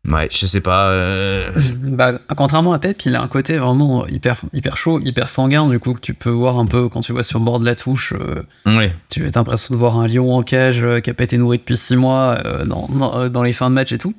ouais, 0.09 0.29
je 0.33 0.47
sais 0.47 0.61
pas. 0.61 0.89
euh, 0.89 1.53
Bah, 1.83 2.13
contrairement 2.37 2.73
à 2.73 2.79
Pep, 2.81 3.01
il 3.07 3.15
a 3.15 3.23
un 3.23 3.29
côté 3.29 3.57
vraiment 3.59 4.07
hyper, 4.09 4.41
hyper 4.53 4.77
chaud, 4.77 4.99
hyper 5.01 5.29
sanguin, 5.29 5.69
du 5.69 5.79
coup, 5.79 5.95
que 5.95 6.01
tu 6.01 6.15
peux 6.15 6.31
voir 6.31 6.59
un 6.59 6.67
peu 6.67 6.89
quand 6.89 7.01
tu 7.01 7.13
vois 7.13 7.23
sur 7.23 7.39
le 7.39 7.45
bord 7.45 7.61
de 7.61 7.65
la 7.67 7.77
touche. 7.77 8.13
euh, 8.15 8.43
ouais. 8.67 8.93
tu 9.11 9.25
as 9.25 9.31
l'impression 9.37 9.73
de 9.73 9.79
voir 9.79 9.99
un 9.99 10.09
lion 10.09 10.35
en 10.35 10.43
cage 10.43 10.83
euh, 10.83 10.99
qui 11.01 11.11
a 11.11 11.15
pas 11.15 11.25
été 11.25 11.37
nourri 11.39 11.59
depuis 11.59 11.77
6 11.77 11.95
mois 11.95 12.39
euh, 12.45 12.65
dans, 12.65 12.89
dans, 12.89 13.29
dans 13.29 13.43
les 13.45 13.53
fins 13.53 13.69
de 13.71 13.75
match 13.75 13.93
et 13.93 13.99
tout. 13.99 14.15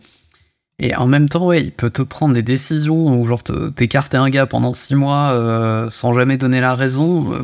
Et 0.80 0.94
en 0.96 1.08
même 1.08 1.30
temps, 1.30 1.46
ouais, 1.48 1.64
il 1.64 1.72
peut 1.72 1.90
te 1.90 2.02
prendre 2.02 2.34
des 2.34 2.44
décisions 2.44 3.20
ou 3.20 3.26
genre 3.26 3.42
te- 3.44 3.70
t'écarter 3.70 4.18
un 4.18 4.30
gars 4.30 4.46
pendant 4.46 4.74
6 4.74 4.96
mois 4.96 5.32
euh, 5.32 5.90
sans 5.90 6.14
jamais 6.14 6.38
donner 6.38 6.60
la 6.62 6.76
raison. 6.76 7.34
euh, 7.34 7.40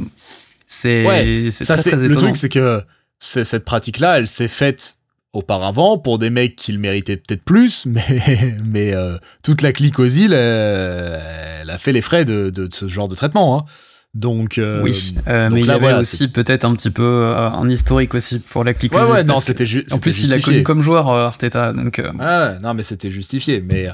c'est 0.67 1.05
Ouais, 1.05 1.47
c'est 1.49 1.63
Ça, 1.63 1.75
très, 1.75 1.83
c'est 1.83 1.89
très 1.91 1.99
le 1.99 2.05
étonnant. 2.07 2.19
truc, 2.27 2.37
c'est 2.37 2.49
que 2.49 2.81
c'est- 3.19 3.43
cette 3.45 3.63
pratique-là, 3.65 4.17
elle 4.19 4.27
s'est 4.27 4.47
faite 4.49 4.95
auparavant 5.33 5.97
pour 5.97 6.19
des 6.19 6.29
mecs 6.29 6.57
qui 6.57 6.73
le 6.73 6.79
méritaient 6.79 7.15
peut-être 7.15 7.43
plus, 7.43 7.85
mais, 7.85 8.57
mais 8.65 8.93
euh, 8.93 9.15
toute 9.43 9.61
la 9.61 9.71
clique 9.71 9.97
aux 9.99 10.05
îles, 10.07 10.33
euh, 10.33 11.17
elle 11.61 11.69
a 11.69 11.77
fait 11.77 11.93
les 11.93 12.01
frais 12.01 12.25
de, 12.25 12.49
de, 12.49 12.67
ce 12.69 12.87
genre 12.89 13.07
de 13.07 13.15
traitement. 13.15 13.59
Hein. 13.59 13.65
Donc, 14.13 14.57
euh, 14.57 14.81
oui, 14.83 15.15
euh, 15.29 15.49
mais 15.51 15.61
il 15.61 15.67
y 15.67 15.71
avait 15.71 15.93
aussi 15.93 16.27
peut-être 16.27 16.65
un 16.65 16.73
petit 16.75 16.89
peu 16.89 17.01
euh, 17.01 17.49
un 17.49 17.69
historique 17.69 18.13
aussi 18.13 18.39
pour 18.39 18.65
la 18.65 18.73
clique. 18.73 18.93
Ouais, 18.93 19.09
ouais, 19.09 19.23
non, 19.23 19.37
c'était. 19.37 19.65
En 19.91 19.99
plus, 19.99 20.23
il 20.23 20.33
a 20.33 20.39
connu 20.39 20.63
comme 20.63 20.81
joueur 20.81 21.09
Arteta, 21.09 21.71
donc. 21.71 22.01
Ah, 22.19 22.55
non, 22.61 22.73
mais 22.73 22.83
c'était 22.83 23.09
justifié. 23.09 23.61
Mais, 23.61 23.87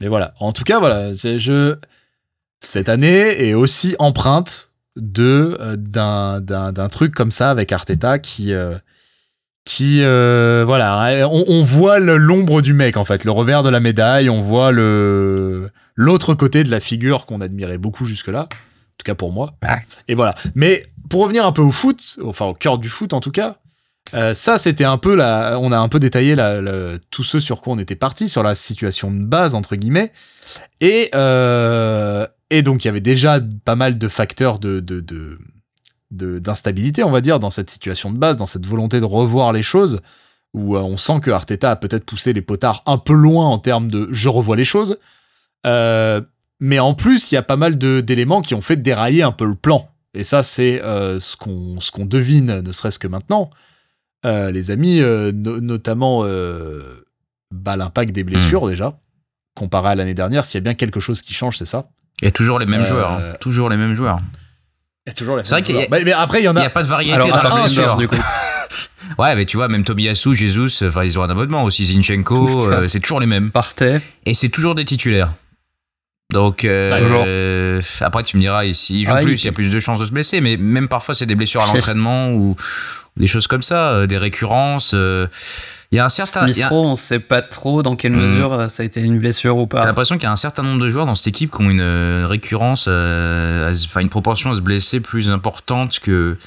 mais 0.00 0.06
voilà. 0.06 0.32
En 0.38 0.52
tout 0.52 0.62
cas, 0.62 0.78
voilà, 0.78 1.12
je 1.12 1.74
cette 2.60 2.88
année 2.88 3.48
est 3.48 3.52
aussi 3.52 3.94
empreinte 3.98 4.70
de 4.96 5.58
d'un 5.76 6.40
d'un 6.40 6.88
truc 6.88 7.12
comme 7.14 7.32
ça 7.32 7.50
avec 7.50 7.72
Arteta 7.72 8.20
qui 8.20 8.52
qui 9.64 9.98
voilà 9.98 11.28
on, 11.30 11.44
on 11.48 11.62
voit 11.64 11.98
l'ombre 11.98 12.62
du 12.62 12.72
mec 12.72 12.96
en 12.96 13.04
fait 13.04 13.24
le 13.24 13.32
revers 13.32 13.62
de 13.62 13.68
la 13.68 13.80
médaille 13.80 14.30
on 14.30 14.40
voit 14.40 14.72
le 14.72 15.68
l'autre 15.94 16.32
côté 16.32 16.64
de 16.64 16.70
la 16.70 16.80
figure 16.80 17.26
qu'on 17.26 17.42
admirait 17.42 17.76
beaucoup 17.76 18.06
jusque 18.06 18.28
là 18.28 18.48
tout 19.04 19.12
cas 19.12 19.14
pour 19.14 19.32
moi. 19.32 19.54
Et 20.08 20.14
voilà. 20.14 20.34
Mais 20.54 20.84
pour 21.10 21.22
revenir 21.22 21.44
un 21.46 21.52
peu 21.52 21.62
au 21.62 21.72
foot, 21.72 22.18
enfin 22.24 22.46
au 22.46 22.54
cœur 22.54 22.78
du 22.78 22.88
foot 22.88 23.12
en 23.12 23.20
tout 23.20 23.30
cas, 23.30 23.58
euh, 24.14 24.34
ça 24.34 24.58
c'était 24.58 24.84
un 24.84 24.98
peu 24.98 25.14
la, 25.14 25.58
on 25.60 25.72
a 25.72 25.78
un 25.78 25.88
peu 25.88 25.98
détaillé 25.98 26.34
la, 26.34 26.60
tout 27.10 27.24
ce 27.24 27.40
sur 27.40 27.60
quoi 27.60 27.74
on 27.74 27.78
était 27.78 27.96
parti, 27.96 28.28
sur 28.28 28.42
la 28.42 28.54
situation 28.54 29.10
de 29.10 29.22
base 29.24 29.54
entre 29.54 29.76
guillemets. 29.76 30.12
Et 30.80 31.10
euh, 31.14 32.26
et 32.50 32.62
donc 32.62 32.84
il 32.84 32.88
y 32.88 32.90
avait 32.90 33.00
déjà 33.00 33.40
pas 33.64 33.76
mal 33.76 33.98
de 33.98 34.08
facteurs 34.08 34.58
de, 34.58 34.80
de, 34.80 35.00
de 35.00 35.38
d'instabilité, 36.10 37.02
on 37.02 37.10
va 37.10 37.20
dire, 37.20 37.40
dans 37.40 37.50
cette 37.50 37.70
situation 37.70 38.12
de 38.12 38.18
base, 38.18 38.36
dans 38.36 38.46
cette 38.46 38.66
volonté 38.66 39.00
de 39.00 39.04
revoir 39.04 39.52
les 39.52 39.62
choses, 39.62 40.00
où 40.52 40.76
euh, 40.76 40.80
on 40.80 40.96
sent 40.96 41.18
que 41.20 41.30
Arteta 41.32 41.72
a 41.72 41.76
peut-être 41.76 42.04
poussé 42.04 42.32
les 42.32 42.42
potards 42.42 42.84
un 42.86 42.98
peu 42.98 43.14
loin 43.14 43.46
en 43.46 43.58
termes 43.58 43.90
de 43.90 44.08
je 44.12 44.28
revois 44.28 44.54
les 44.54 44.64
choses. 44.64 44.98
Mais 46.64 46.78
en 46.78 46.94
plus, 46.94 47.30
il 47.30 47.34
y 47.34 47.38
a 47.38 47.42
pas 47.42 47.56
mal 47.56 47.76
d'éléments 47.76 48.40
qui 48.40 48.54
ont 48.54 48.62
fait 48.62 48.76
dérailler 48.76 49.22
un 49.22 49.32
peu 49.32 49.44
le 49.44 49.54
plan. 49.54 49.90
Et 50.14 50.24
ça, 50.24 50.42
c'est 50.42 50.80
euh, 50.80 51.20
ce 51.20 51.36
qu'on 51.36 51.78
ce 51.78 51.90
qu'on 51.90 52.06
devine, 52.06 52.62
ne 52.62 52.72
serait-ce 52.72 52.98
que 52.98 53.06
maintenant. 53.06 53.50
Euh, 54.24 54.50
les 54.50 54.70
amis, 54.70 55.00
euh, 55.02 55.30
notamment 55.30 56.24
bah, 57.50 57.76
l'impact 57.76 58.12
des 58.12 58.24
blessures 58.24 58.64
hmm. 58.64 58.70
déjà, 58.70 58.98
comparé 59.54 59.90
à 59.90 59.94
l'année 59.94 60.14
dernière. 60.14 60.46
S'il 60.46 60.54
y 60.54 60.62
a 60.62 60.64
bien 60.64 60.72
quelque 60.72 61.00
chose 61.00 61.20
qui 61.20 61.34
change, 61.34 61.58
c'est 61.58 61.66
ça. 61.66 61.90
Il 62.22 62.24
y 62.24 62.28
a 62.28 62.30
toujours 62.30 62.58
les 62.58 62.64
mêmes 62.64 62.86
joueurs. 62.86 63.12
Hein. 63.12 63.34
Toujours 63.40 63.68
les 63.68 63.76
mêmes 63.76 63.94
joueurs. 63.94 64.20
Il 65.04 65.10
y 65.10 65.12
a 65.12 65.14
toujours 65.14 65.36
les 65.36 65.44
C'est 65.44 65.56
vrai 65.56 65.62
qu'il 65.62 65.76
bah, 65.90 65.98
mais 66.02 66.12
après, 66.12 66.40
il 66.40 66.44
y 66.46 66.48
en 66.48 66.56
a. 66.56 66.60
Il 66.60 66.62
n'y 66.62 66.66
a 66.66 66.70
pas 66.70 66.82
de 66.82 66.88
variété 66.88 67.28
dans 67.28 67.42
la 67.42 67.50
blessure. 67.50 67.98
Du 67.98 68.08
coup. 68.08 68.16
ouais, 69.18 69.36
mais 69.36 69.44
tu 69.44 69.58
vois, 69.58 69.68
même 69.68 69.84
Tobiyasu, 69.84 70.34
Jesus, 70.34 70.82
enfin, 70.82 71.04
ils 71.04 71.18
ont 71.18 71.22
un 71.22 71.28
abonnement 71.28 71.64
aussi. 71.64 71.84
Zinchenko, 71.84 72.88
c'est 72.88 73.00
toujours 73.00 73.20
les 73.20 73.26
mêmes. 73.26 73.50
Partait. 73.50 74.00
Et 74.24 74.32
c'est 74.32 74.48
toujours 74.48 74.74
des 74.74 74.86
titulaires. 74.86 75.34
Donc 76.34 76.64
euh, 76.64 77.80
après 78.00 78.24
tu 78.24 78.36
me 78.36 78.42
diras 78.42 78.64
ici 78.64 79.00
il 79.00 79.04
joue 79.06 79.12
ah, 79.14 79.20
plus, 79.20 79.40
il... 79.40 79.46
y 79.46 79.48
a 79.48 79.52
plus 79.52 79.70
de 79.70 79.78
chances 79.78 80.00
de 80.00 80.04
se 80.04 80.10
blesser, 80.10 80.40
mais 80.40 80.56
même 80.56 80.88
parfois 80.88 81.14
c'est 81.14 81.26
des 81.26 81.36
blessures 81.36 81.62
à 81.62 81.66
l'entraînement 81.72 82.32
ou 82.32 82.56
des 83.16 83.28
choses 83.28 83.46
comme 83.46 83.62
ça, 83.62 83.90
euh, 83.90 84.06
des 84.08 84.18
récurrences. 84.18 84.92
Euh, 84.94 85.28
il 85.92 85.96
y 85.96 86.00
a 86.00 86.04
un 86.04 86.08
certain. 86.08 86.50
Smith 86.50 86.64
a... 86.68 86.72
on 86.72 86.96
sait 86.96 87.20
pas 87.20 87.40
trop 87.40 87.84
dans 87.84 87.94
quelle 87.94 88.12
hmm. 88.12 88.20
mesure 88.20 88.66
ça 88.68 88.82
a 88.82 88.86
été 88.86 89.00
une 89.00 89.20
blessure 89.20 89.56
ou 89.56 89.68
pas. 89.68 89.82
J'ai 89.82 89.86
l'impression 89.86 90.16
qu'il 90.16 90.24
y 90.24 90.26
a 90.26 90.32
un 90.32 90.36
certain 90.36 90.64
nombre 90.64 90.80
de 90.80 90.90
joueurs 90.90 91.06
dans 91.06 91.14
cette 91.14 91.28
équipe 91.28 91.52
qui 91.52 91.62
ont 91.62 91.70
une 91.70 92.24
récurrence, 92.24 92.88
enfin 92.88 94.00
une 94.00 94.10
proportion 94.10 94.50
à 94.50 94.54
se 94.54 94.60
blesser 94.60 94.98
plus 94.98 95.30
importante 95.30 96.00
que 96.00 96.10
euh, 96.10 96.38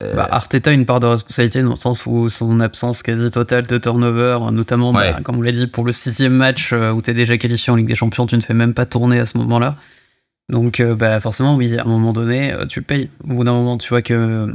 bah, 0.00 0.28
Arteta 0.30 0.70
a 0.70 0.72
une 0.72 0.86
part 0.86 1.00
de 1.00 1.06
responsabilité 1.06 1.60
dans 1.62 1.70
le 1.70 1.76
sens 1.76 2.06
où 2.06 2.28
son 2.28 2.60
absence 2.60 3.02
quasi 3.02 3.30
totale 3.32 3.66
de 3.66 3.78
turnover, 3.78 4.38
notamment, 4.52 4.92
bah, 4.92 5.14
comme 5.24 5.38
on 5.38 5.42
l'a 5.42 5.50
dit, 5.50 5.66
pour 5.66 5.84
le 5.84 5.92
sixième 5.92 6.34
match 6.34 6.72
euh, 6.72 6.92
où 6.92 7.02
tu 7.02 7.10
es 7.10 7.14
déjà 7.14 7.36
qualifié 7.36 7.72
en 7.72 7.76
Ligue 7.76 7.88
des 7.88 7.96
Champions, 7.96 8.26
tu 8.26 8.36
ne 8.36 8.40
fais 8.40 8.54
même 8.54 8.74
pas 8.74 8.86
tourner 8.86 9.18
à 9.18 9.26
ce 9.26 9.36
moment-là. 9.38 9.76
Donc, 10.50 10.78
euh, 10.78 10.94
bah, 10.94 11.18
forcément, 11.18 11.56
oui, 11.56 11.76
à 11.76 11.82
un 11.82 11.88
moment 11.88 12.12
donné, 12.12 12.54
tu 12.68 12.80
payes. 12.82 13.10
Au 13.24 13.34
bout 13.34 13.44
d'un 13.44 13.52
moment, 13.52 13.76
tu 13.76 13.88
vois 13.88 14.02
que. 14.02 14.54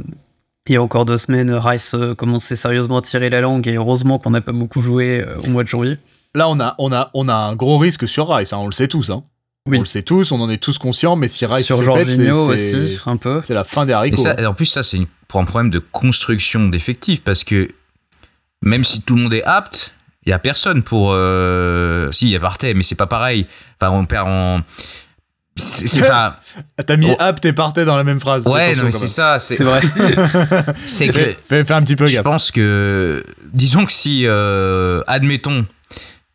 Il 0.66 0.72
y 0.72 0.76
a 0.76 0.82
encore 0.82 1.04
deux 1.04 1.18
semaines, 1.18 1.52
Rice 1.52 1.94
commençait 2.16 2.56
sérieusement 2.56 2.96
à 2.96 3.02
tirer 3.02 3.28
la 3.28 3.42
langue 3.42 3.68
et 3.68 3.74
heureusement 3.74 4.18
qu'on 4.18 4.30
n'a 4.30 4.40
pas 4.40 4.52
beaucoup 4.52 4.80
joué 4.80 5.22
au 5.46 5.50
mois 5.50 5.62
de 5.62 5.68
janvier. 5.68 5.98
Là, 6.34 6.48
on 6.48 6.58
a, 6.58 6.74
on 6.78 6.90
a, 6.90 7.10
on 7.12 7.28
a 7.28 7.34
un 7.34 7.54
gros 7.54 7.76
risque 7.76 8.08
sur 8.08 8.34
Rice, 8.34 8.54
hein, 8.54 8.60
on 8.62 8.66
le 8.66 8.72
sait 8.72 8.88
tous. 8.88 9.10
Hein. 9.10 9.22
On 9.66 9.80
le 9.80 9.86
sait 9.86 10.02
tous, 10.02 10.30
on 10.30 10.40
en 10.42 10.50
est 10.50 10.58
tous 10.58 10.76
conscients, 10.76 11.16
mais 11.16 11.26
si 11.26 11.46
Rice 11.46 11.64
sur 11.64 11.82
Jorginho 11.82 12.52
aussi, 12.52 12.98
un 13.06 13.16
peu. 13.16 13.40
C'est 13.42 13.54
la 13.54 13.64
fin 13.64 13.86
des 13.86 13.94
haricots. 13.94 14.22
Et 14.36 14.44
en 14.44 14.52
plus, 14.52 14.66
ça, 14.66 14.82
c'est 14.82 14.98
pour 15.26 15.40
un 15.40 15.46
problème 15.46 15.70
de 15.70 15.78
construction 15.78 16.68
d'effectifs 16.68 17.22
parce 17.22 17.44
que 17.44 17.68
même 18.60 18.84
si 18.84 19.00
tout 19.00 19.14
le 19.14 19.22
monde 19.22 19.32
est 19.32 19.42
apte, 19.44 19.94
il 20.26 20.30
y 20.30 20.32
a 20.34 20.38
personne 20.38 20.82
pour. 20.82 21.12
Euh, 21.12 22.10
si, 22.12 22.26
il 22.26 22.32
y 22.32 22.36
a 22.36 22.40
Partey, 22.40 22.74
mais 22.74 22.82
c'est 22.82 22.94
pas 22.94 23.06
pareil. 23.06 23.46
Enfin, 23.80 23.92
on 23.92 24.04
perd 24.04 24.28
en. 24.28 24.60
C'est 25.56 26.06
pas. 26.06 26.40
T'as 26.86 26.96
mis 26.96 27.10
apte 27.18 27.44
et 27.46 27.54
Partey 27.54 27.86
dans 27.86 27.96
la 27.96 28.04
même 28.04 28.20
phrase. 28.20 28.46
Ouais, 28.46 28.74
non, 28.74 28.84
mais 28.84 28.90
c'est 28.90 29.06
ça. 29.06 29.38
C'est 29.38 29.62
vrai. 29.62 29.80
c'est 30.86 31.08
que. 31.08 31.34
Fais, 31.42 31.72
un 31.72 31.82
petit 31.82 31.96
peu 31.96 32.04
gaffe. 32.04 32.16
Je 32.16 32.20
pense 32.20 32.50
que. 32.50 33.24
Disons 33.54 33.86
que 33.86 33.92
si. 33.92 34.24
Euh, 34.26 35.02
admettons 35.06 35.64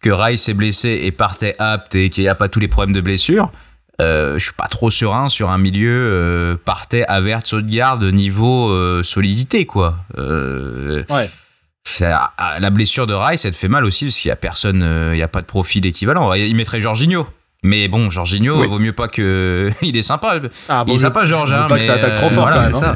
que 0.02 0.10
Rice 0.10 0.48
est 0.50 0.54
blessé 0.54 1.02
et 1.04 1.12
Partey 1.12 1.56
apte 1.60 1.96
et 1.96 2.10
qu'il 2.10 2.24
n'y 2.24 2.30
a 2.30 2.36
pas 2.36 2.50
tous 2.50 2.60
les 2.60 2.68
problèmes 2.68 2.96
de 2.96 3.02
blessure 3.02 3.52
euh, 4.02 4.40
je 4.40 4.46
suis 4.46 4.54
pas 4.54 4.68
trop 4.68 4.90
serein 4.90 5.28
sur 5.28 5.50
un 5.50 5.58
milieu 5.58 5.92
euh, 5.92 6.56
partait 6.64 7.04
avert 7.08 7.42
saut 7.44 7.62
de 7.62 7.70
garde 7.70 8.04
niveau 8.04 8.70
euh, 8.70 9.04
solidité 9.04 9.66
quoi. 9.66 9.98
Euh, 10.18 11.04
ouais. 11.10 11.30
la 12.00 12.70
blessure 12.70 13.08
de 13.08 13.14
Rice, 13.14 13.42
ça 13.42 13.52
te 13.52 13.58
fait 13.58 13.68
mal 13.68 13.84
aussi 13.84 14.06
parce 14.06 14.18
qu'il 14.18 14.30
y 14.30 14.32
a 14.32 14.38
personne, 14.38 15.12
il 15.12 15.18
y 15.18 15.24
a 15.24 15.28
pas 15.28 15.42
de 15.42 15.46
profil 15.46 15.86
équivalent. 15.86 16.34
Il 16.34 16.56
mettrait 16.56 16.80
Jorginho. 16.80 17.28
Mais 17.62 17.90
bon, 17.90 18.10
Jorginho, 18.10 18.70
vaut 18.70 18.80
mieux 18.80 18.94
pas 18.94 19.10
que. 19.10 19.70
il 19.82 19.98
est 19.98 20.02
sympa. 20.02 20.40
Ah, 20.70 20.86
il 20.88 20.94
est 20.94 21.00
sympa, 21.00 21.26
Georges. 21.26 21.52
Hein, 21.52 21.66
pas 21.68 21.78
que 21.78 21.84
ça 21.84 21.96
attaque 21.96 22.16
trop 22.16 22.30
fort. 22.30 22.48
Voilà, 22.48 22.74
ça. 22.74 22.96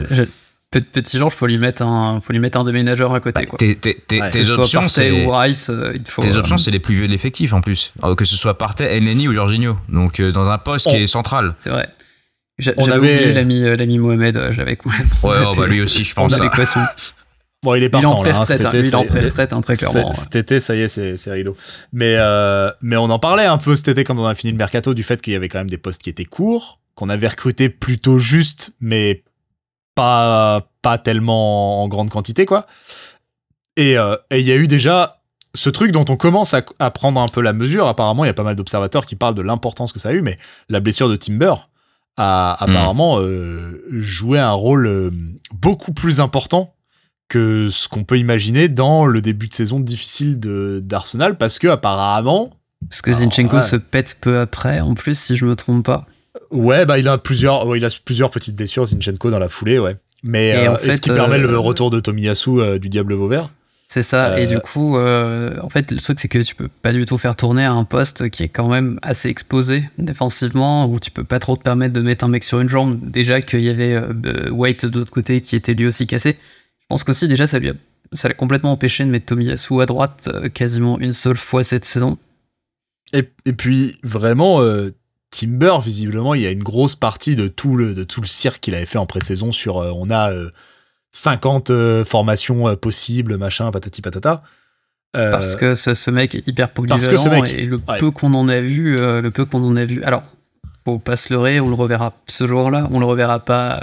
Petit 0.79 1.19
genre, 1.19 1.31
faut 1.31 1.45
lui 1.45 1.59
mettre 1.59 1.83
un, 1.83 2.19
faut 2.19 2.33
lui 2.33 2.39
mettre 2.39 2.59
un 2.59 2.63
déménageur 2.63 3.13
à 3.13 3.19
côté. 3.19 3.45
Bah, 3.45 4.29
tes, 4.29 4.49
options, 4.49 4.87
c'est 4.87 5.11
ou 5.11 5.29
Rice, 5.29 5.69
euh, 5.69 5.93
il 5.95 6.09
faut. 6.09 6.21
Tes 6.21 6.35
options, 6.35 6.57
c'est 6.57 6.71
les 6.71 6.79
plus 6.79 6.95
vieux 6.95 7.05
de 7.05 7.11
l'effectif 7.11 7.53
en 7.53 7.61
plus, 7.61 7.93
euh, 8.03 8.15
que 8.15 8.25
ce 8.25 8.35
soit 8.35 8.57
Partey, 8.57 8.85
Elneny 8.85 9.27
ou 9.27 9.33
Jorginho. 9.33 9.77
Donc 9.89 10.19
euh, 10.19 10.31
dans 10.31 10.49
un 10.49 10.57
poste 10.57 10.89
qui 10.89 10.95
est 10.95 11.07
central. 11.07 11.53
C'est 11.59 11.69
vrai. 11.69 11.87
J'avais 12.57 12.81
avait... 12.81 12.97
oublié 12.97 13.33
l'ami, 13.33 13.61
l'ami 13.61 13.99
Mohamed, 13.99 14.51
je 14.51 14.57
l'avais 14.57 14.75
complètement. 14.75 15.29
Ouais, 15.29 15.37
oh, 15.47 15.53
bah 15.57 15.67
lui 15.67 15.81
aussi, 15.81 16.03
je 16.03 16.13
pense. 16.13 16.33
Bon, 17.61 17.75
il 17.75 17.83
est 17.83 17.89
partant 17.89 18.23
il 18.23 18.29
là. 18.29 18.37
Hein, 18.39 18.43
cet 18.43 18.61
été, 18.61 18.79
il 18.79 18.85
est 18.85 18.95
en 18.95 19.05
pré-retraite, 19.05 19.53
hein, 19.53 19.61
très 19.61 19.75
clairement. 19.75 20.11
Cet 20.13 20.35
été, 20.35 20.59
ça 20.59 20.75
y 20.75 20.81
est, 20.81 20.87
c'est 20.87 21.31
rideau. 21.31 21.55
Mais, 21.91 22.17
mais 22.81 22.97
on 22.97 23.09
en 23.11 23.19
parlait 23.19 23.45
un 23.45 23.59
peu 23.59 23.75
cet 23.75 23.89
été 23.89 24.03
quand 24.03 24.17
on 24.17 24.25
a 24.25 24.33
fini 24.33 24.51
le 24.51 24.57
mercato 24.57 24.95
du 24.95 25.03
fait 25.03 25.21
qu'il 25.21 25.33
y 25.33 25.35
avait 25.35 25.49
quand 25.49 25.59
même 25.59 25.69
des 25.69 25.77
postes 25.77 26.01
qui 26.01 26.09
étaient 26.09 26.25
courts, 26.25 26.79
qu'on 26.95 27.09
avait 27.09 27.27
recruté 27.27 27.69
plutôt 27.69 28.17
juste, 28.17 28.71
mais 28.81 29.23
pas 29.95 30.67
pas 30.81 30.97
tellement 30.97 31.83
en 31.83 31.87
grande 31.87 32.09
quantité 32.09 32.45
quoi. 32.45 32.65
Euh, 33.79 34.17
et 34.31 34.39
il 34.39 34.45
y 34.45 34.51
a 34.51 34.55
eu 34.55 34.67
déjà 34.67 35.21
ce 35.55 35.69
truc 35.69 35.91
dont 35.91 36.05
on 36.09 36.17
commence 36.17 36.53
à, 36.53 36.91
prendre 36.91 37.21
un 37.21 37.27
peu 37.27 37.41
la 37.41 37.53
mesure. 37.53 37.87
Apparemment, 37.87 38.23
il 38.23 38.27
y 38.27 38.31
a 38.31 38.33
pas 38.33 38.43
mal 38.43 38.55
d'observateurs 38.55 39.05
qui 39.05 39.15
parlent 39.15 39.35
de 39.35 39.41
l'importance 39.41 39.93
que 39.93 39.99
ça 39.99 40.09
a 40.09 40.13
eu, 40.13 40.21
mais 40.21 40.37
la 40.69 40.79
blessure 40.79 41.09
de 41.09 41.15
Timber 41.15 41.53
a 42.17 42.63
apparemment 42.63 43.19
euh, 43.19 43.83
joué 43.89 44.39
un 44.39 44.51
rôle 44.51 44.85
euh, 44.87 45.11
beaucoup 45.51 45.93
plus 45.93 46.19
important 46.19 46.75
que 47.27 47.69
ce 47.71 47.87
qu'on 47.87 48.03
peut 48.03 48.19
imaginer 48.19 48.67
dans 48.67 49.05
le 49.05 49.21
début 49.21 49.47
de 49.47 49.53
saison 49.53 49.79
difficile 49.79 50.39
d'Arsenal, 50.39 51.37
parce 51.37 51.57
que 51.57 51.67
apparemment. 51.67 52.51
Parce 52.89 53.01
que 53.01 53.13
Zinchenko 53.13 53.61
se 53.61 53.77
pète 53.77 54.17
peu 54.19 54.39
après, 54.39 54.81
en 54.81 54.93
plus, 54.93 55.17
si 55.17 55.35
je 55.35 55.45
me 55.45 55.55
trompe 55.55 55.85
pas. 55.85 56.05
Ouais, 56.51 56.85
bah 56.85 56.97
il 56.97 57.07
a 57.07 57.17
plusieurs, 57.17 57.75
il 57.75 57.85
a 57.85 57.89
plusieurs 58.03 58.31
petites 58.31 58.55
blessures, 58.55 58.85
Zinchenko 58.85 59.29
dans 59.29 59.39
la 59.39 59.49
foulée, 59.49 59.79
ouais. 59.79 59.95
Mais 60.23 60.55
euh, 60.55 60.77
est-ce 60.77 61.01
qui 61.01 61.09
permet 61.09 61.37
le 61.37 61.49
euh, 61.49 61.59
retour 61.59 61.89
de 61.89 61.99
Tomiyasu 61.99 62.61
euh, 62.61 62.79
du 62.79 62.89
Diable 62.89 63.13
Vauvert? 63.13 63.49
C'est 63.87 64.01
ça, 64.01 64.39
et 64.39 64.47
du 64.47 64.59
coup, 64.59 64.97
en 64.97 65.69
fait, 65.69 65.91
le 65.91 65.99
truc, 65.99 66.19
c'est 66.19 66.27
que 66.27 66.39
tu 66.39 66.55
peux 66.55 66.69
pas 66.81 66.93
du 66.93 67.05
tout 67.05 67.19
faire 67.19 67.35
tourner 67.35 67.65
un 67.65 67.83
poste 67.83 68.27
qui 68.31 68.41
est 68.41 68.47
quand 68.47 68.67
même 68.67 68.97
assez 69.03 69.29
exposé 69.29 69.87
défensivement, 69.99 70.87
où 70.87 70.99
tu 70.99 71.11
peux 71.11 71.23
pas 71.23 71.37
trop 71.37 71.55
te 71.55 71.61
permettre 71.61 71.93
de 71.93 72.01
mettre 72.01 72.25
un 72.25 72.27
mec 72.27 72.43
sur 72.43 72.59
une 72.59 72.69
jambe. 72.69 72.97
Déjà 73.03 73.41
qu'il 73.41 73.61
y 73.61 73.69
avait 73.69 73.99
White 74.49 74.87
de 74.87 74.97
l'autre 74.97 75.11
côté 75.11 75.41
qui 75.41 75.55
était 75.55 75.75
lui 75.75 75.85
aussi 75.85 76.07
cassé. 76.07 76.39
Je 76.79 76.85
pense 76.89 77.03
qu'aussi, 77.03 77.27
déjà, 77.27 77.45
ça 77.45 77.59
lui 77.59 77.69
a, 77.69 77.73
ça 78.13 78.27
l'a 78.27 78.33
complètement 78.33 78.71
empêché 78.71 79.05
de 79.05 79.11
mettre 79.11 79.27
Tomiyasu 79.27 79.79
à 79.79 79.85
droite 79.85 80.27
quasiment 80.55 80.99
une 80.99 81.13
seule 81.13 81.37
fois 81.37 81.63
cette 81.63 81.85
saison. 81.85 82.17
Et, 83.11 83.29
et 83.45 83.53
puis, 83.53 83.95
vraiment, 84.01 84.59
Timber, 85.37 85.75
visiblement, 85.83 86.33
il 86.33 86.41
y 86.41 86.47
a 86.47 86.51
une 86.51 86.63
grosse 86.63 86.95
partie 86.95 87.35
de 87.35 87.47
tout 87.47 87.75
le, 87.75 87.93
de 87.93 88.03
tout 88.03 88.21
le 88.21 88.27
cirque 88.27 88.59
qu'il 88.59 88.75
avait 88.75 88.85
fait 88.85 88.97
en 88.97 89.05
pré-saison 89.05 89.51
sur 89.51 89.79
euh, 89.79 89.91
on 89.95 90.11
a 90.11 90.31
50 91.11 91.69
euh, 91.69 91.73
euh, 91.73 92.05
formations 92.05 92.75
possibles, 92.75 93.37
machin, 93.37 93.71
patati 93.71 94.01
patata. 94.01 94.43
parce 95.13 95.55
que 95.55 95.75
ce, 95.75 96.11
mec 96.11 96.35
est 96.35 96.47
hyper 96.47 96.69
polyvalent 96.71 97.43
et 97.45 97.65
le 97.65 97.79
peu 97.79 98.11
qu'on 98.11 98.33
en 98.33 98.47
a 98.47 98.61
vu, 98.61 98.97
le 98.97 99.29
peu 99.29 99.45
qu'on 99.45 99.63
en 99.63 99.75
a 99.75 99.85
vu. 99.85 100.03
Alors, 100.03 100.23
faut 100.85 100.99
pas 100.99 101.15
se 101.15 101.33
leurrer, 101.33 101.59
on 101.59 101.69
le 101.69 101.75
reverra 101.75 102.13
ce 102.27 102.47
jour-là, 102.47 102.87
on 102.91 102.99
le 102.99 103.05
reverra 103.05 103.39
pas. 103.39 103.79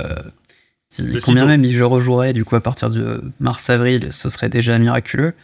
Si, 0.88 1.18
combien 1.24 1.46
même 1.46 1.64
il 1.64 1.74
je 1.74 1.84
rejouerais 1.84 2.32
du 2.32 2.44
coup 2.44 2.56
à 2.56 2.60
partir 2.60 2.90
de 2.90 3.22
mars-avril, 3.38 4.08
ce 4.12 4.28
serait 4.28 4.48
déjà 4.48 4.76
miraculeux. 4.78 5.34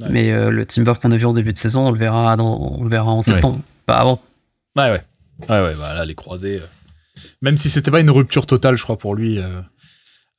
Ouais. 0.00 0.08
Mais 0.10 0.32
euh, 0.32 0.50
le 0.50 0.66
Timber 0.66 0.94
qu'on 1.00 1.12
a 1.12 1.16
vu 1.16 1.26
en 1.26 1.32
début 1.32 1.52
de 1.52 1.58
saison, 1.58 1.88
on 1.88 1.90
le 1.92 1.98
verra, 1.98 2.36
dans, 2.36 2.58
on 2.78 2.82
le 2.82 2.90
verra 2.90 3.12
en 3.12 3.22
septembre, 3.22 3.60
pas 3.86 3.98
avant. 3.98 4.20
Ouais, 4.76 4.90
ouais. 4.90 5.02
Ouais, 5.48 5.60
ouais, 5.62 5.74
bah 5.74 5.94
là, 5.94 6.04
les 6.04 6.14
croisés. 6.14 6.60
euh, 6.60 6.66
Même 7.42 7.56
si 7.56 7.70
c'était 7.70 7.90
pas 7.90 8.00
une 8.00 8.10
rupture 8.10 8.46
totale, 8.46 8.76
je 8.76 8.82
crois, 8.82 8.98
pour 8.98 9.14
lui. 9.14 9.38
euh, 9.38 9.60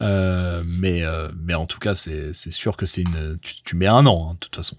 euh, 0.03 0.63
mais, 0.65 1.03
mais 1.41 1.53
en 1.53 1.65
tout 1.65 1.79
cas, 1.79 1.95
c'est 1.95 2.33
sûr 2.51 2.75
que 2.75 2.85
c'est 2.85 3.01
une. 3.01 3.37
Tu, 3.41 3.75
mets 3.75 3.87
un 3.87 4.05
an, 4.05 4.29
hein, 4.29 4.33
de 4.33 4.39
toute 4.39 4.55
façon. 4.55 4.75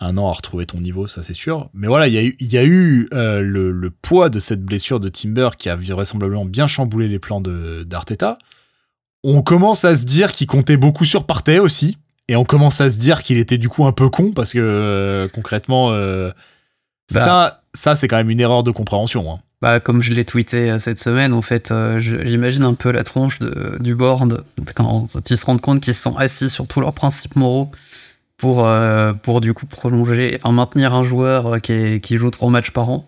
Un 0.00 0.16
an 0.16 0.28
à 0.28 0.32
retrouver 0.32 0.64
ton 0.66 0.80
niveau, 0.80 1.06
ça 1.06 1.22
c'est 1.22 1.34
sûr. 1.34 1.68
Mais 1.74 1.86
voilà, 1.88 2.06
il 2.08 2.14
y 2.14 2.18
a 2.18 2.22
eu, 2.22 2.36
y 2.40 2.56
a 2.56 2.64
eu 2.64 3.08
le, 3.12 3.70
le 3.72 3.90
poids 3.90 4.28
de 4.30 4.38
cette 4.38 4.62
blessure 4.62 5.00
de 5.00 5.08
Timber 5.08 5.50
qui 5.58 5.68
a 5.68 5.76
vraisemblablement 5.76 6.44
bien 6.44 6.66
chamboulé 6.66 7.08
les 7.08 7.18
plans 7.18 7.40
d'Arteta. 7.40 8.38
On 9.24 9.42
commence 9.42 9.84
à 9.84 9.96
se 9.96 10.04
dire 10.04 10.32
qu'il 10.32 10.46
comptait 10.46 10.76
beaucoup 10.76 11.04
sur 11.04 11.24
Partey 11.26 11.58
aussi. 11.58 11.98
Et 12.28 12.36
on 12.36 12.44
commence 12.44 12.80
à 12.80 12.90
se 12.90 12.98
dire 12.98 13.22
qu'il 13.22 13.38
était 13.38 13.58
du 13.58 13.68
coup 13.68 13.84
un 13.86 13.92
peu 13.92 14.08
con 14.10 14.32
parce 14.32 14.52
que 14.52 15.28
concrètement, 15.34 15.90
Bah. 17.12 17.24
ça, 17.24 17.62
ça 17.74 17.94
c'est 17.94 18.08
quand 18.08 18.16
même 18.16 18.30
une 18.30 18.40
erreur 18.40 18.62
de 18.62 18.70
compréhension. 18.70 19.30
Hein. 19.32 19.38
Bah, 19.60 19.80
comme 19.80 20.02
je 20.02 20.12
l'ai 20.12 20.24
tweeté 20.24 20.70
euh, 20.70 20.78
cette 20.78 21.00
semaine, 21.00 21.32
en 21.32 21.42
fait, 21.42 21.70
euh, 21.72 21.98
j'imagine 21.98 22.62
un 22.62 22.74
peu 22.74 22.92
la 22.92 23.02
tronche 23.02 23.38
de, 23.40 23.76
du 23.80 23.94
board 23.96 24.44
quand 24.76 25.08
ils 25.30 25.36
se 25.36 25.44
rendent 25.46 25.60
compte 25.60 25.80
qu'ils 25.80 25.94
sont 25.94 26.16
assis 26.16 26.48
sur 26.48 26.68
tous 26.68 26.80
leurs 26.80 26.92
principes 26.92 27.34
moraux 27.34 27.70
pour, 28.36 28.64
euh, 28.64 29.12
pour 29.14 29.40
du 29.40 29.54
coup 29.54 29.66
prolonger, 29.66 30.38
enfin 30.40 30.52
maintenir 30.52 30.94
un 30.94 31.02
joueur 31.02 31.60
qui, 31.60 31.72
est- 31.72 32.00
qui 32.00 32.16
joue 32.18 32.30
trois 32.30 32.50
matchs 32.50 32.70
par 32.70 32.88
an. 32.88 33.04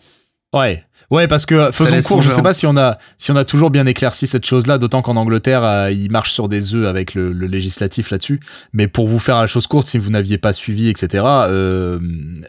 Ouais. 0.53 0.85
Ouais, 1.11 1.27
parce 1.27 1.45
que 1.45 1.73
faisons 1.73 1.91
laisse 1.97 2.07
court, 2.07 2.23
je 2.23 2.31
sais 2.31 2.43
pas 2.43 2.55
si 2.55 2.67
on 2.67 2.77
a 2.77 2.99
si 3.19 3.33
on 3.33 3.37
a 3.37 3.45
toujours 3.45 3.71
bien 3.71 3.85
éclairci 3.87 4.29
cette 4.29 4.47
chose-là, 4.47 4.79
d'autant 4.79 5.03
qu'en 5.03 5.17
Angleterre, 5.17 5.65
euh, 5.65 5.91
ils 5.91 6.11
marchent 6.11 6.31
sur 6.33 6.49
des 6.49 6.75
œufs 6.75 6.87
avec 6.87 7.15
le, 7.15 7.33
le 7.33 7.47
législatif 7.47 8.11
là-dessus. 8.11 8.39
Mais 8.73 8.87
pour 8.87 9.09
vous 9.09 9.19
faire 9.19 9.41
la 9.41 9.49
chose 9.49 9.67
courte, 9.67 9.89
si 9.89 9.99
vous 9.99 10.11
n'aviez 10.11 10.39
pas 10.39 10.53
suivi, 10.53 10.89
etc., 10.89 11.25
euh, 11.27 11.99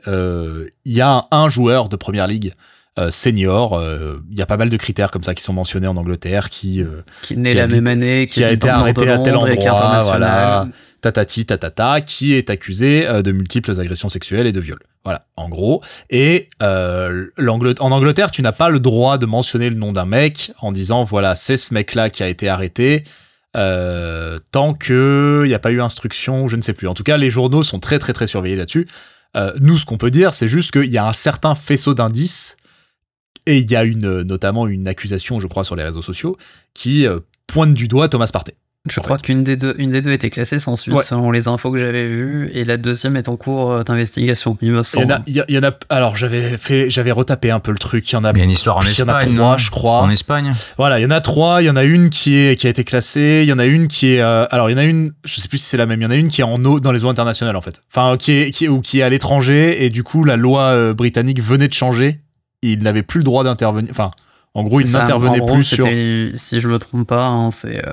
euh, 0.08 0.68
il 0.86 0.94
y 0.94 1.02
a 1.02 1.10
un, 1.10 1.22
un 1.32 1.50
joueur 1.50 1.90
de 1.90 1.96
première 1.96 2.28
ligue 2.28 2.54
euh, 3.00 3.10
senior. 3.10 3.74
euh, 3.74 4.18
Il 4.32 4.38
y 4.38 4.42
a 4.42 4.46
pas 4.46 4.58
mal 4.58 4.70
de 4.70 4.78
critères 4.78 5.10
comme 5.10 5.24
ça 5.24 5.34
qui 5.34 5.42
sont 5.44 5.54
mentionnés 5.54 5.88
en 5.88 5.98
Angleterre, 5.98 6.50
qui 6.50 6.84
euh, 6.84 7.02
Qui 7.24 7.34
est 7.34 7.38
né 7.38 7.52
Qui 7.52 7.56
la 7.58 7.68
même 7.68 7.88
année, 7.88 8.26
qui 8.28 8.44
a 8.44 8.48
habite 8.50 8.64
été 8.64 8.70
arrêté 8.70 9.10
à 9.10 9.18
tel 9.18 9.34
qui 9.58 9.70
endroit, 9.70 10.00
voilà. 10.02 10.68
Tatati 11.02 11.45
tatata 11.45 12.02
qui 12.02 12.34
est 12.34 12.49
accusé 12.49 13.07
euh, 13.07 13.22
de 13.22 13.32
multiples 13.32 13.80
agressions 13.80 14.10
sexuelles 14.10 14.48
et 14.48 14.52
de 14.52 14.60
viols. 14.60 14.84
Voilà, 15.03 15.26
en 15.36 15.49
gros. 15.49 15.82
Et 16.11 16.49
euh, 16.61 17.26
en 17.38 17.91
Angleterre, 17.91 18.30
tu 18.30 18.41
n'as 18.44 18.52
pas 18.52 18.69
le 18.69 18.80
droit 18.80 19.18
de 19.18 19.26
mentionner 19.26 19.69
le 19.69 19.76
nom 19.76 19.91
d'un 19.91 20.06
mec 20.06 20.52
en 20.60 20.72
disant 20.72 21.03
voilà 21.03 21.36
c'est 21.36 21.57
ce 21.57 21.73
mec-là 21.73 22.10
qui 22.10 22.23
a 22.23 22.28
été 22.28 22.48
arrêté. 22.48 23.03
euh, 23.57 24.40
tant 24.52 24.73
que 24.73 25.41
il 25.44 25.49
n'y 25.49 25.53
a 25.53 25.60
pas 25.60 25.72
eu 25.72 25.82
instruction, 25.82 26.48
je 26.48 26.56
ne 26.56 26.61
sais 26.61 26.73
plus. 26.73 26.88
En 26.88 26.94
tout 26.94 27.03
cas, 27.03 27.18
les 27.18 27.30
journaux 27.30 27.64
sont 27.64 27.80
très 27.80 27.99
très 27.99 28.14
très 28.14 28.28
surveillés 28.28 28.56
là-dessus. 28.56 28.88
Euh, 29.36 29.53
nous, 29.61 29.78
ce 29.78 29.86
qu'on 29.86 29.98
peut 29.98 30.11
dire, 30.11 30.34
c'est 30.34 30.48
juste 30.48 30.72
qu'il 30.72 30.91
y 30.91 30.98
a 30.98 31.06
un 31.07 31.14
certain 31.14 31.56
faisceau 31.56 31.94
d'indices 31.94 32.57
et 33.45 33.57
il 33.57 33.69
y 33.72 33.76
a 33.76 33.84
une 33.84 34.22
notamment 34.22 34.68
une 34.68 34.88
accusation, 34.88 35.40
je 35.40 35.48
crois, 35.48 35.64
sur 35.64 35.76
les 35.76 35.84
réseaux 35.84 36.02
sociaux 36.02 36.38
qui 36.73 37.07
euh, 37.07 37.19
pointe 37.48 37.73
du 37.73 37.88
doigt 37.88 38.07
Thomas 38.07 38.30
Partey. 38.32 38.56
Je 38.90 38.99
crois 38.99 39.20
qu'une 39.20 39.44
des 39.44 39.58
deux, 39.58 39.76
une 39.78 39.91
des 39.91 40.02
deux 40.02 40.12
était 40.12 40.32
classée 40.32 40.58
sans 40.58 40.76
suite 40.76 40.95
Ouais. 40.95 41.03
selon 41.03 41.30
les 41.30 41.48
infos 41.48 41.72
que 41.72 41.78
j'avais 41.78 42.08
vues, 42.08 42.49
et 42.56 42.66
la 42.66 42.78
deuxième 42.78 43.16
est 43.16 43.30
en 43.30 43.38
cours 43.38 43.72
euh, 43.72 43.84
d'investigation. 43.84 44.58
Il 44.60 44.72
me 44.72 44.78
Il 44.78 44.82
y 44.82 44.84
semble. 44.84 45.14
en 45.14 45.16
a, 45.18 45.22
il 45.28 45.45
y 45.49 45.58
en 45.60 45.64
a- 45.64 45.72
alors 45.90 46.16
j'avais 46.18 46.58
fait, 46.58 46.90
j'avais 46.90 47.12
retapé 47.12 47.52
un 47.52 47.60
peu 47.60 47.72
le 47.72 47.78
truc. 47.78 48.10
Il 48.12 48.14
y 48.14 48.16
en 48.16 48.24
a, 48.24 48.32
Il 48.32 48.40
y 48.40 48.41
a 48.41 48.44
une 48.44 48.49
histoire 48.49 48.78
en 48.78 48.82
il 48.82 48.86
y 48.98 49.03
en 49.03 49.08
a 49.08 49.18
Espagne. 49.20 49.36
trois, 49.36 49.52
non 49.52 49.58
je 49.60 49.70
crois. 49.70 49.99
En 50.02 50.10
Espagne. 50.10 50.52
Voilà, 50.78 50.99
il 50.99 51.03
y 51.03 51.06
en 51.06 51.12
a 51.12 51.22
trois. 51.22 51.62
Il 51.62 51.66
y 51.66 51.70
en 51.70 51.76
a 51.76 51.84
une 51.84 52.10
qui 52.10 52.36
est, 52.36 52.60
qui 52.60 52.66
a 52.66 52.72
été 52.72 52.84
classée. 52.84 53.41
Il 53.44 53.49
y 53.49 53.53
en 53.53 53.60
a 53.60 53.68
une 53.68 53.88
qui 53.88 54.16
est, 54.16 54.22
euh, 54.22 54.48
alors 54.49 54.68
il 54.72 54.74
y 54.74 54.76
en 54.76 54.80
a 54.80 54.84
une, 54.86 55.12
je 55.26 55.40
sais 55.40 55.48
plus 55.48 55.60
si 55.60 55.66
c'est 55.66 55.78
la 55.78 55.86
même. 55.86 56.02
Il 56.02 56.06
y 56.06 56.08
en 56.08 56.12
a 56.12 56.16
une 56.16 56.28
qui 56.30 56.41
est 56.41 56.45
en 56.45 56.66
eau 56.66 56.80
dans 56.80 56.91
les 56.91 57.03
eaux 57.06 57.10
internationales 57.10 57.56
en 57.56 57.62
fait. 57.62 57.84
Enfin, 57.94 58.18
qui 58.18 58.32
est, 58.32 58.49
qui 58.49 58.66
est, 58.66 58.68
ou 58.68 58.82
qui 58.82 59.02
est 59.02 59.03
à 59.03 59.10
l'étranger 59.10 59.86
et 59.86 59.91
du 59.91 60.02
coup 60.03 60.24
la 60.24 60.38
loi 60.38 60.62
euh, 60.62 60.95
britannique 60.95 61.40
venait 61.40 61.68
de 61.68 61.74
changer. 61.74 62.20
Il 62.64 62.80
n'avait 62.82 63.03
plus 63.03 63.20
le 63.20 63.26
droit 63.26 63.44
d'intervenir. 63.44 63.91
Enfin, 63.91 64.10
en 64.56 64.64
gros, 64.64 64.82
il 64.82 64.90
n'intervenait 64.91 65.45
plus 65.45 65.64
sur. 65.64 65.86
Si 65.86 66.60
je 66.60 66.68
me 66.68 66.80
trompe 66.80 67.08
pas, 67.08 67.26
hein, 67.28 67.52
c'est 67.52 67.78
euh, 67.88 67.91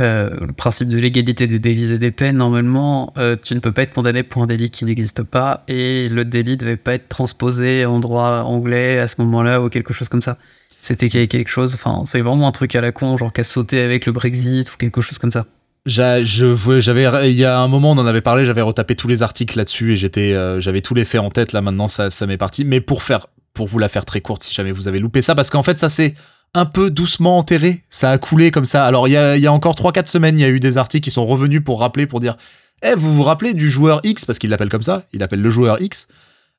euh, 0.00 0.30
le 0.40 0.52
principe 0.52 0.88
de 0.88 0.98
l'égalité 0.98 1.46
des 1.46 1.58
délits 1.58 1.92
et 1.92 1.98
des 1.98 2.10
peines. 2.10 2.36
Normalement, 2.36 3.12
euh, 3.18 3.36
tu 3.40 3.54
ne 3.54 3.60
peux 3.60 3.72
pas 3.72 3.82
être 3.82 3.92
condamné 3.92 4.22
pour 4.22 4.42
un 4.42 4.46
délit 4.46 4.70
qui 4.70 4.84
n'existe 4.84 5.22
pas, 5.22 5.64
et 5.68 6.08
le 6.08 6.24
délit 6.24 6.56
devait 6.56 6.76
pas 6.76 6.94
être 6.94 7.08
transposé 7.08 7.84
en 7.84 8.00
droit 8.00 8.42
anglais 8.44 8.98
à 8.98 9.06
ce 9.06 9.20
moment-là 9.20 9.60
ou 9.60 9.68
quelque 9.68 9.92
chose 9.92 10.08
comme 10.08 10.22
ça. 10.22 10.38
C'était 10.80 11.08
quelque 11.08 11.48
chose. 11.48 11.74
Enfin, 11.74 12.02
c'est 12.04 12.22
vraiment 12.22 12.48
un 12.48 12.52
truc 12.52 12.74
à 12.74 12.80
la 12.80 12.90
con, 12.90 13.16
genre 13.16 13.32
qu'à 13.32 13.44
sauter 13.44 13.80
avec 13.80 14.06
le 14.06 14.12
Brexit 14.12 14.72
ou 14.72 14.76
quelque 14.78 15.00
chose 15.00 15.18
comme 15.18 15.30
ça. 15.30 15.46
Je 15.84 16.78
j'avais 16.78 17.30
il 17.30 17.36
y 17.36 17.44
a 17.44 17.58
un 17.58 17.66
moment 17.66 17.90
on 17.90 17.98
en 17.98 18.06
avait 18.06 18.20
parlé 18.20 18.44
j'avais 18.44 18.60
retapé 18.60 18.94
tous 18.94 19.08
les 19.08 19.22
articles 19.22 19.58
là-dessus 19.58 19.94
et 19.94 19.96
j'étais 19.96 20.32
euh, 20.32 20.60
j'avais 20.60 20.80
tous 20.80 20.94
les 20.94 21.04
faits 21.04 21.20
en 21.20 21.28
tête 21.28 21.52
là 21.52 21.60
maintenant 21.60 21.88
ça 21.88 22.08
ça 22.08 22.24
m'est 22.28 22.36
parti 22.36 22.64
mais 22.64 22.80
pour 22.80 23.02
faire 23.02 23.26
pour 23.52 23.66
vous 23.66 23.80
la 23.80 23.88
faire 23.88 24.04
très 24.04 24.20
courte 24.20 24.44
si 24.44 24.54
jamais 24.54 24.70
vous 24.70 24.86
avez 24.86 25.00
loupé 25.00 25.22
ça 25.22 25.34
parce 25.34 25.50
qu'en 25.50 25.64
fait 25.64 25.80
ça 25.80 25.88
s'est 25.88 26.14
un 26.54 26.66
peu 26.66 26.90
doucement 26.90 27.38
enterré. 27.38 27.82
Ça 27.90 28.10
a 28.10 28.18
coulé 28.18 28.50
comme 28.50 28.66
ça. 28.66 28.84
Alors 28.84 29.08
il 29.08 29.12
y 29.12 29.16
a, 29.16 29.52
encore 29.52 29.74
3-4 29.74 30.06
semaines 30.06 30.38
il 30.38 30.42
y 30.42 30.44
a 30.44 30.48
eu 30.48 30.60
des 30.60 30.76
articles 30.76 31.04
qui 31.04 31.10
sont 31.10 31.26
revenus 31.26 31.62
pour 31.64 31.80
rappeler 31.80 32.06
pour 32.06 32.20
dire 32.20 32.36
eh 32.82 32.94
vous 32.94 33.14
vous 33.14 33.22
rappelez 33.22 33.54
du 33.54 33.70
joueur 33.70 34.00
X? 34.02 34.24
Parce 34.24 34.38
qu'il 34.38 34.50
l'appelle 34.50 34.68
comme 34.68 34.82
ça. 34.82 35.04
Il 35.12 35.22
appelle 35.22 35.40
le 35.40 35.50
joueur 35.50 35.80
X. 35.80 36.08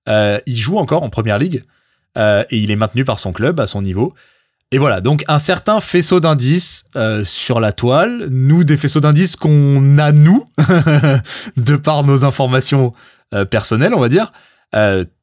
Euh, 0.09 0.39
il 0.45 0.57
joue 0.57 0.77
encore 0.77 1.03
en 1.03 1.09
première 1.09 1.37
ligue 1.37 1.63
euh, 2.17 2.43
et 2.49 2.57
il 2.57 2.71
est 2.71 2.75
maintenu 2.75 3.05
par 3.05 3.19
son 3.19 3.31
club 3.31 3.59
à 3.59 3.67
son 3.67 3.81
niveau. 3.81 4.13
Et 4.71 4.79
voilà, 4.79 5.01
donc 5.01 5.23
un 5.27 5.37
certain 5.37 5.79
faisceau 5.81 6.19
d'indices 6.19 6.85
euh, 6.95 7.23
sur 7.23 7.59
la 7.59 7.71
toile, 7.71 8.27
nous 8.31 8.63
des 8.63 8.75
faisceaux 8.75 9.01
d'indices 9.01 9.35
qu'on 9.35 9.99
a 9.99 10.11
nous, 10.11 10.47
de 11.57 11.75
par 11.75 12.03
nos 12.03 12.23
informations 12.25 12.93
personnelles, 13.49 13.95
on 13.95 13.99
va 13.99 14.09
dire, 14.09 14.31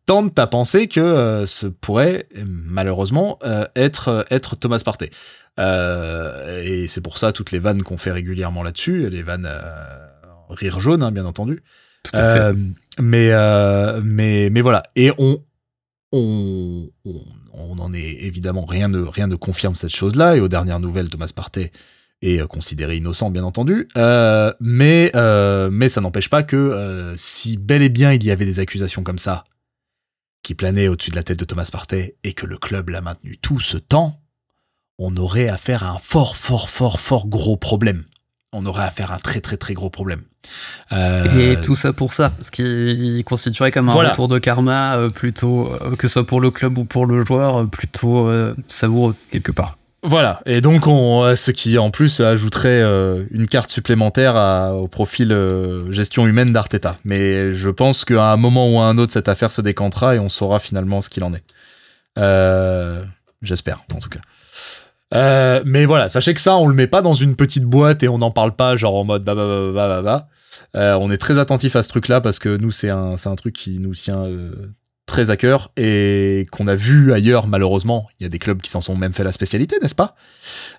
euh, 0.02 0.06
tentent 0.06 0.38
à 0.38 0.46
penser 0.46 0.88
que 0.88 1.00
euh, 1.00 1.46
ce 1.46 1.66
pourrait 1.66 2.26
euh, 2.36 2.44
malheureusement 2.46 3.38
euh, 3.44 3.66
être 3.76 4.26
être 4.30 4.56
Thomas 4.56 4.82
Partey. 4.84 5.10
Euh, 5.58 6.62
et 6.64 6.86
c'est 6.86 7.00
pour 7.02 7.18
ça 7.18 7.32
toutes 7.32 7.50
les 7.52 7.58
vannes 7.58 7.82
qu'on 7.82 7.98
fait 7.98 8.12
régulièrement 8.12 8.62
là-dessus, 8.62 9.10
les 9.10 9.22
vannes 9.22 9.48
euh, 9.50 9.60
rire 10.48 10.80
jaune, 10.80 11.02
hein, 11.02 11.12
bien 11.12 11.26
entendu. 11.26 11.62
Tout 12.02 12.12
à 12.14 12.34
fait. 12.34 12.40
Euh, 12.40 12.54
mais, 12.98 13.28
euh, 13.32 14.00
mais, 14.02 14.48
mais 14.50 14.62
voilà. 14.62 14.82
Et 14.96 15.10
on, 15.18 15.42
on, 16.12 16.88
on, 17.04 17.20
on 17.52 17.78
en 17.78 17.92
est 17.92 18.24
évidemment 18.24 18.64
rien 18.64 18.88
ne, 18.88 19.02
rien 19.02 19.26
ne 19.26 19.36
confirme 19.36 19.74
cette 19.74 19.94
chose-là. 19.94 20.36
Et 20.36 20.40
aux 20.40 20.48
dernières 20.48 20.80
nouvelles, 20.80 21.10
Thomas 21.10 21.30
Partey 21.34 21.72
est 22.22 22.40
euh, 22.40 22.46
considéré 22.46 22.96
innocent, 22.96 23.30
bien 23.30 23.44
entendu. 23.44 23.88
Euh, 23.98 24.52
mais, 24.60 25.10
euh, 25.14 25.68
mais 25.70 25.88
ça 25.90 26.00
n'empêche 26.00 26.30
pas 26.30 26.42
que 26.42 26.56
euh, 26.56 27.14
si 27.16 27.58
bel 27.58 27.82
et 27.82 27.90
bien 27.90 28.12
il 28.12 28.24
y 28.24 28.30
avait 28.30 28.46
des 28.46 28.60
accusations 28.60 29.02
comme 29.02 29.18
ça 29.18 29.44
qui 30.42 30.54
planaient 30.54 30.88
au-dessus 30.88 31.10
de 31.10 31.16
la 31.16 31.22
tête 31.22 31.38
de 31.38 31.44
Thomas 31.44 31.68
Partey 31.70 32.16
et 32.24 32.32
que 32.32 32.46
le 32.46 32.56
club 32.58 32.88
l'a 32.90 33.00
maintenu 33.00 33.36
tout 33.38 33.60
ce 33.60 33.76
temps, 33.76 34.20
on 34.98 35.16
aurait 35.16 35.48
affaire 35.48 35.84
à 35.84 35.90
un 35.90 35.98
fort, 35.98 36.36
fort, 36.36 36.68
fort, 36.68 37.00
fort 37.00 37.26
gros 37.28 37.56
problème. 37.56 38.04
On 38.52 38.66
aurait 38.66 38.84
affaire 38.84 39.12
à 39.12 39.16
un 39.16 39.18
très, 39.18 39.40
très, 39.40 39.56
très 39.56 39.74
gros 39.74 39.90
problème. 39.90 40.22
Euh, 40.92 41.52
Et 41.52 41.60
tout 41.60 41.74
ça 41.76 41.92
pour 41.92 42.12
ça, 42.14 42.32
ce 42.40 42.50
qui 42.50 43.22
constituerait 43.24 43.70
comme 43.70 43.88
un 43.88 43.92
Voilà. 43.92 44.10
retour 44.10 44.26
de 44.28 44.38
karma, 44.38 44.96
euh, 44.96 45.08
plutôt, 45.08 45.72
euh, 45.72 45.94
que 45.94 46.08
ce 46.08 46.14
soit 46.14 46.26
pour 46.26 46.40
le 46.40 46.50
club 46.50 46.76
ou 46.78 46.84
pour 46.84 47.06
le 47.06 47.24
joueur, 47.24 47.68
plutôt 47.68 48.28
savoureux 48.66 49.14
quelque 49.30 49.52
part. 49.52 49.78
Voilà, 50.02 50.40
et 50.46 50.62
donc 50.62 50.86
on, 50.86 51.24
euh, 51.24 51.36
ce 51.36 51.50
qui 51.50 51.76
en 51.76 51.90
plus 51.90 52.20
ajouterait 52.20 52.80
euh, 52.80 53.26
une 53.32 53.46
carte 53.46 53.70
supplémentaire 53.70 54.34
au 54.74 54.88
profil 54.88 55.30
euh, 55.30 55.92
gestion 55.92 56.26
humaine 56.26 56.52
d'Arteta. 56.52 56.96
Mais 57.04 57.52
je 57.52 57.68
pense 57.68 58.06
qu'à 58.06 58.32
un 58.32 58.38
moment 58.38 58.74
ou 58.74 58.78
à 58.78 58.84
un 58.84 58.96
autre, 58.96 59.12
cette 59.12 59.28
affaire 59.28 59.52
se 59.52 59.60
décantera 59.60 60.14
et 60.16 60.18
on 60.18 60.30
saura 60.30 60.58
finalement 60.58 61.02
ce 61.02 61.10
qu'il 61.10 61.22
en 61.22 61.34
est. 61.34 61.44
J'espère, 63.42 63.84
en 63.94 63.98
tout 63.98 64.08
cas. 64.08 65.62
Mais 65.66 65.84
voilà, 65.84 66.08
sachez 66.08 66.32
que 66.32 66.40
ça, 66.40 66.56
on 66.56 66.66
le 66.66 66.74
met 66.74 66.86
pas 66.86 67.02
dans 67.02 67.14
une 67.14 67.36
petite 67.36 67.64
boîte 67.64 68.02
et 68.02 68.08
on 68.08 68.18
n'en 68.18 68.30
parle 68.30 68.56
pas 68.56 68.76
genre 68.76 68.94
en 68.94 69.04
mode 69.04 69.22
bah 69.22 69.34
bah 69.34 69.44
bah 69.44 69.72
bah 69.72 70.02
bah 70.02 70.28
bah. 70.72 70.98
On 70.98 71.10
est 71.10 71.18
très 71.18 71.38
attentif 71.38 71.76
à 71.76 71.82
ce 71.82 71.90
truc-là 71.90 72.22
parce 72.22 72.38
que 72.38 72.56
nous, 72.56 72.70
c'est 72.70 72.90
un, 72.90 73.16
un 73.22 73.34
truc 73.34 73.54
qui 73.54 73.78
nous 73.78 73.94
tient 73.94 74.24
très 75.10 75.28
à 75.30 75.36
cœur 75.36 75.70
et 75.76 76.46
qu'on 76.52 76.66
a 76.66 76.74
vu 76.74 77.12
ailleurs, 77.12 77.46
malheureusement. 77.46 78.08
Il 78.18 78.22
y 78.22 78.26
a 78.26 78.28
des 78.30 78.38
clubs 78.38 78.60
qui 78.62 78.70
s'en 78.70 78.80
sont 78.80 78.96
même 78.96 79.12
fait 79.12 79.24
la 79.24 79.32
spécialité, 79.32 79.76
n'est-ce 79.82 79.94
pas? 79.94 80.14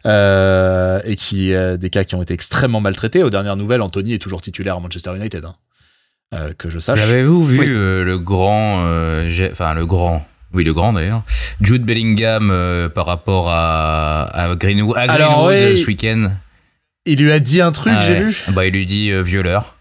Euh, 0.05 0.99
Et 1.05 1.15
qui, 1.15 1.53
euh, 1.53 1.77
des 1.77 1.89
cas 1.89 2.03
qui 2.03 2.15
ont 2.15 2.21
été 2.23 2.33
extrêmement 2.33 2.81
maltraités. 2.81 3.21
Aux 3.23 3.29
dernières 3.29 3.55
nouvelles, 3.57 3.81
Anthony 3.81 4.13
est 4.13 4.19
toujours 4.19 4.41
titulaire 4.41 4.77
à 4.77 4.79
Manchester 4.79 5.15
United. 5.15 5.45
hein. 5.45 5.53
Euh, 6.33 6.53
que 6.57 6.69
je 6.69 6.79
sache. 6.79 6.97
L'avez-vous 6.99 7.43
vu 7.45 7.59
Oui. 7.59 7.65
euh, 7.69 8.03
le 8.05 8.17
grand, 8.17 8.85
euh, 8.87 9.29
enfin 9.51 9.73
le 9.73 9.85
grand, 9.85 10.25
oui 10.53 10.63
le 10.63 10.73
grand 10.73 10.93
d'ailleurs, 10.93 11.23
Jude 11.59 11.83
Bellingham 11.83 12.49
euh, 12.51 12.87
par 12.87 13.05
rapport 13.05 13.49
à, 13.49 14.23
à 14.33 14.55
Greenwood, 14.55 14.95
à 14.97 15.01
Alors, 15.01 15.47
Greenwood, 15.49 15.73
oui. 15.75 15.81
ce 15.81 15.87
week-end? 15.87 16.31
Il 17.05 17.21
lui 17.21 17.31
a 17.33 17.39
dit 17.41 17.59
un 17.59 17.73
truc, 17.73 17.91
Ah 17.97 17.99
j'ai 17.99 18.13
ouais. 18.13 18.23
vu. 18.23 18.37
Bah 18.53 18.65
il 18.65 18.71
lui 18.73 18.85
dit 18.85 19.11
euh, 19.11 19.21
violeur. 19.21 19.75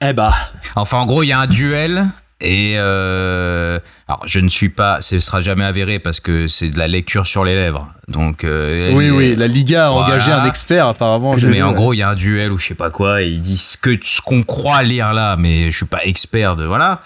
Eh 0.00 0.12
bah, 0.12 0.34
Enfin 0.74 0.98
en 0.98 1.06
gros 1.06 1.22
il 1.22 1.28
y 1.28 1.32
a 1.32 1.38
un 1.38 1.46
duel 1.46 2.06
et 2.40 2.74
euh, 2.76 3.80
Alors, 4.08 4.26
je 4.26 4.40
ne 4.40 4.48
suis 4.48 4.68
pas, 4.68 5.00
ce 5.00 5.20
sera 5.20 5.40
jamais 5.40 5.64
avéré 5.64 5.98
parce 5.98 6.20
que 6.20 6.48
c'est 6.48 6.68
de 6.68 6.78
la 6.78 6.86
lecture 6.86 7.26
sur 7.26 7.44
les 7.44 7.54
lèvres. 7.54 7.90
Donc, 8.08 8.44
euh, 8.44 8.92
Oui, 8.92 9.10
oui, 9.10 9.34
la 9.36 9.46
Liga 9.46 9.86
a 9.88 9.90
Voilà. 9.90 10.06
engagé 10.06 10.32
un 10.32 10.44
expert 10.44 10.86
apparemment. 10.86 11.34
Mais 11.34 11.40
vu, 11.40 11.62
en 11.62 11.68
ouais. 11.70 11.74
gros, 11.74 11.92
il 11.94 11.98
y 11.98 12.02
a 12.02 12.10
un 12.10 12.14
duel 12.14 12.52
ou 12.52 12.58
je 12.58 12.66
sais 12.66 12.74
pas 12.74 12.90
quoi, 12.90 13.22
et 13.22 13.28
ils 13.28 13.40
disent 13.40 13.62
ce 13.62 13.76
que 13.78 13.96
ce 14.02 14.20
qu'on 14.20 14.42
croit 14.42 14.82
lire 14.82 15.14
là, 15.14 15.36
mais 15.38 15.70
je 15.70 15.76
suis 15.76 15.86
pas 15.86 16.04
expert 16.04 16.56
de 16.56 16.64
voilà. 16.64 17.00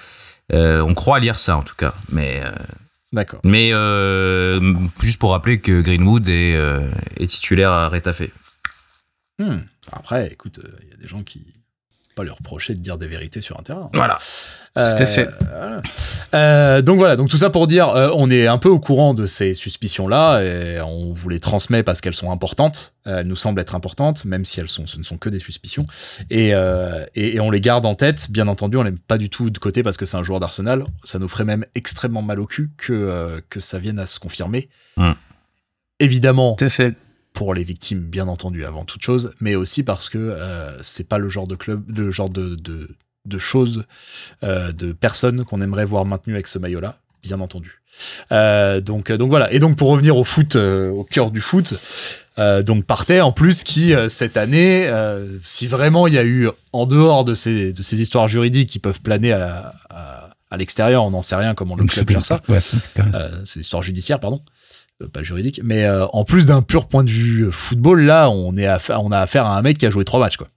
Euh, 0.52 0.80
on 0.80 0.94
croit 0.94 1.20
lire 1.20 1.38
ça 1.38 1.56
en 1.56 1.62
tout 1.62 1.76
cas, 1.76 1.94
mais 2.10 2.42
D'accord. 3.12 3.40
mais 3.44 3.68
juste 5.00 5.20
pour 5.20 5.30
rappeler 5.30 5.60
que 5.60 5.80
Greenwood 5.80 6.28
est, 6.28 6.58
est 7.18 7.26
titulaire 7.28 7.70
à 7.70 7.88
Retafe. 7.88 8.22
Hmm. 9.38 9.58
Après, 9.92 10.26
écoute, 10.26 10.60
il 10.82 10.88
y 10.90 10.92
a 10.92 10.96
des 10.96 11.08
gens 11.08 11.22
qui 11.22 11.54
pas 12.16 12.24
lui 12.24 12.30
reprocher 12.30 12.74
de 12.74 12.80
dire 12.80 12.98
des 12.98 13.06
vérités 13.06 13.40
sur 13.40 13.58
un 13.58 13.62
terrain. 13.62 13.88
Voilà. 13.94 14.18
Tout 14.74 14.80
à 14.82 15.06
fait. 15.06 15.28
voilà. 15.40 15.82
Euh, 16.32 16.80
donc 16.80 16.98
voilà, 16.98 17.16
donc 17.16 17.28
tout 17.28 17.36
ça 17.36 17.50
pour 17.50 17.66
dire, 17.66 17.88
euh, 17.88 18.10
on 18.14 18.30
est 18.30 18.46
un 18.46 18.56
peu 18.58 18.68
au 18.68 18.78
courant 18.78 19.14
de 19.14 19.26
ces 19.26 19.52
suspicions-là 19.52 20.42
et 20.42 20.80
on 20.80 21.12
vous 21.12 21.28
les 21.28 21.40
transmet 21.40 21.82
parce 21.82 22.00
qu'elles 22.00 22.14
sont 22.14 22.30
importantes. 22.30 22.94
Euh, 23.08 23.18
elles 23.18 23.26
nous 23.26 23.34
semblent 23.36 23.60
être 23.60 23.74
importantes, 23.74 24.24
même 24.24 24.44
si 24.44 24.60
elles 24.60 24.68
sont, 24.68 24.86
ce 24.86 24.96
ne 24.98 25.02
sont 25.02 25.18
que 25.18 25.28
des 25.28 25.40
suspicions. 25.40 25.86
Et, 26.30 26.54
euh, 26.54 27.04
et, 27.16 27.34
et 27.34 27.40
on 27.40 27.50
les 27.50 27.60
garde 27.60 27.84
en 27.84 27.96
tête. 27.96 28.30
Bien 28.30 28.46
entendu, 28.46 28.76
on 28.76 28.84
les 28.84 28.92
met 28.92 28.98
pas 29.08 29.18
du 29.18 29.28
tout 29.28 29.50
de 29.50 29.58
côté 29.58 29.82
parce 29.82 29.96
que 29.96 30.06
c'est 30.06 30.16
un 30.16 30.22
joueur 30.22 30.38
d'Arsenal. 30.38 30.84
Ça 31.02 31.18
nous 31.18 31.28
ferait 31.28 31.44
même 31.44 31.64
extrêmement 31.74 32.22
mal 32.22 32.38
au 32.38 32.46
cul 32.46 32.70
que 32.76 32.92
euh, 32.92 33.40
que 33.50 33.58
ça 33.58 33.80
vienne 33.80 33.98
à 33.98 34.06
se 34.06 34.20
confirmer. 34.20 34.68
Hmm. 34.96 35.12
Évidemment, 35.98 36.54
Tout 36.54 36.64
à 36.66 36.70
fait. 36.70 36.96
pour 37.32 37.54
les 37.54 37.64
victimes, 37.64 38.00
bien 38.00 38.28
entendu, 38.28 38.64
avant 38.64 38.84
toute 38.84 39.02
chose, 39.02 39.32
mais 39.40 39.54
aussi 39.56 39.82
parce 39.82 40.08
que 40.08 40.18
euh, 40.18 40.80
c'est 40.82 41.08
pas 41.08 41.18
le 41.18 41.28
genre 41.28 41.46
de 41.46 41.56
club, 41.56 41.84
le 41.94 42.10
genre 42.10 42.30
de, 42.30 42.54
de, 42.54 42.88
de 43.30 43.38
choses, 43.38 43.84
euh, 44.44 44.72
de 44.72 44.92
personnes 44.92 45.44
qu'on 45.44 45.62
aimerait 45.62 45.86
voir 45.86 46.04
maintenues 46.04 46.34
avec 46.34 46.46
ce 46.48 46.58
maillot-là, 46.58 46.98
bien 47.22 47.40
entendu. 47.40 47.80
Euh, 48.32 48.80
donc, 48.80 49.10
donc 49.12 49.30
voilà. 49.30 49.52
Et 49.52 49.58
donc 49.58 49.76
pour 49.76 49.88
revenir 49.88 50.16
au 50.16 50.24
foot, 50.24 50.56
euh, 50.56 50.90
au 50.90 51.04
cœur 51.04 51.30
du 51.30 51.40
foot, 51.40 51.74
euh, 52.38 52.62
donc 52.62 52.84
partait 52.84 53.20
en 53.20 53.32
plus 53.32 53.64
qui 53.64 53.94
euh, 53.94 54.08
cette 54.08 54.36
année, 54.36 54.86
euh, 54.88 55.26
si 55.42 55.66
vraiment 55.66 56.06
il 56.06 56.14
y 56.14 56.18
a 56.18 56.24
eu 56.24 56.48
en 56.72 56.86
dehors 56.86 57.24
de 57.24 57.34
ces 57.34 57.72
de 57.72 57.82
ces 57.82 58.00
histoires 58.00 58.28
juridiques 58.28 58.68
qui 58.68 58.78
peuvent 58.78 59.00
planer 59.00 59.32
à, 59.32 59.74
à, 59.90 60.30
à 60.50 60.56
l'extérieur, 60.56 61.04
on 61.04 61.10
n'en 61.10 61.22
sait 61.22 61.36
rien 61.36 61.54
comment 61.54 61.76
le 61.76 61.84
club 61.86 62.08
gère 62.10 62.24
ça. 62.24 62.40
Ouais. 62.48 62.60
Euh, 63.14 63.40
c'est 63.44 63.58
l'histoire 63.60 63.82
judiciaire, 63.82 64.20
pardon, 64.20 64.40
Euh, 65.02 65.08
pas 65.08 65.22
juridique. 65.22 65.60
Mais 65.64 65.84
euh, 65.84 66.06
en 66.12 66.24
plus 66.24 66.46
d'un 66.46 66.62
pur 66.62 66.86
point 66.86 67.04
de 67.04 67.10
vue 67.10 67.42
euh, 67.46 67.50
football, 67.50 68.02
là, 68.02 68.30
on 68.30 68.56
est 68.56 68.66
affa- 68.66 68.98
on 69.02 69.10
a 69.12 69.18
affaire 69.18 69.44
à 69.46 69.56
un 69.58 69.62
mec 69.62 69.76
qui 69.78 69.86
a 69.86 69.90
joué 69.90 70.04
trois 70.04 70.20
matchs, 70.20 70.36
quoi. 70.36 70.48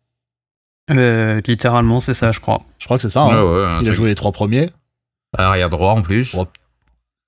Euh, 0.91 1.39
littéralement, 1.47 1.99
c'est 1.99 2.13
ça, 2.13 2.31
je 2.31 2.39
crois. 2.39 2.61
Je 2.79 2.85
crois 2.85 2.97
que 2.97 3.03
c'est 3.03 3.09
ça. 3.09 3.21
hein. 3.21 3.41
Ouais, 3.41 3.67
Il 3.81 3.89
a 3.89 3.93
joué 3.93 4.09
les 4.09 4.15
trois 4.15 4.31
premiers. 4.31 4.69
Arrière 5.37 5.69
droit 5.69 5.91
en 5.93 6.01
plus. 6.01 6.33
Ouais. 6.33 6.43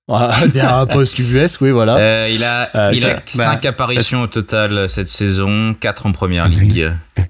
Ah, 0.08 0.30
Derrière 0.52 0.76
un 0.76 0.86
poste 0.86 1.18
UBS, 1.18 1.58
oui, 1.60 1.70
voilà. 1.70 1.96
Euh, 1.96 2.28
il 2.30 2.44
a, 2.44 2.70
Euh, 2.76 2.90
il 2.94 3.04
a 3.04 3.16
c'est- 3.26 3.38
5 3.42 3.62
bah, 3.62 3.68
apparitions 3.70 4.22
au 4.22 4.26
total 4.28 4.88
cette 4.88 5.08
saison, 5.08 5.74
4 5.74 6.06
en 6.06 6.12
première 6.12 6.46
ligue. 6.48 6.92
Ouais, 7.18 7.24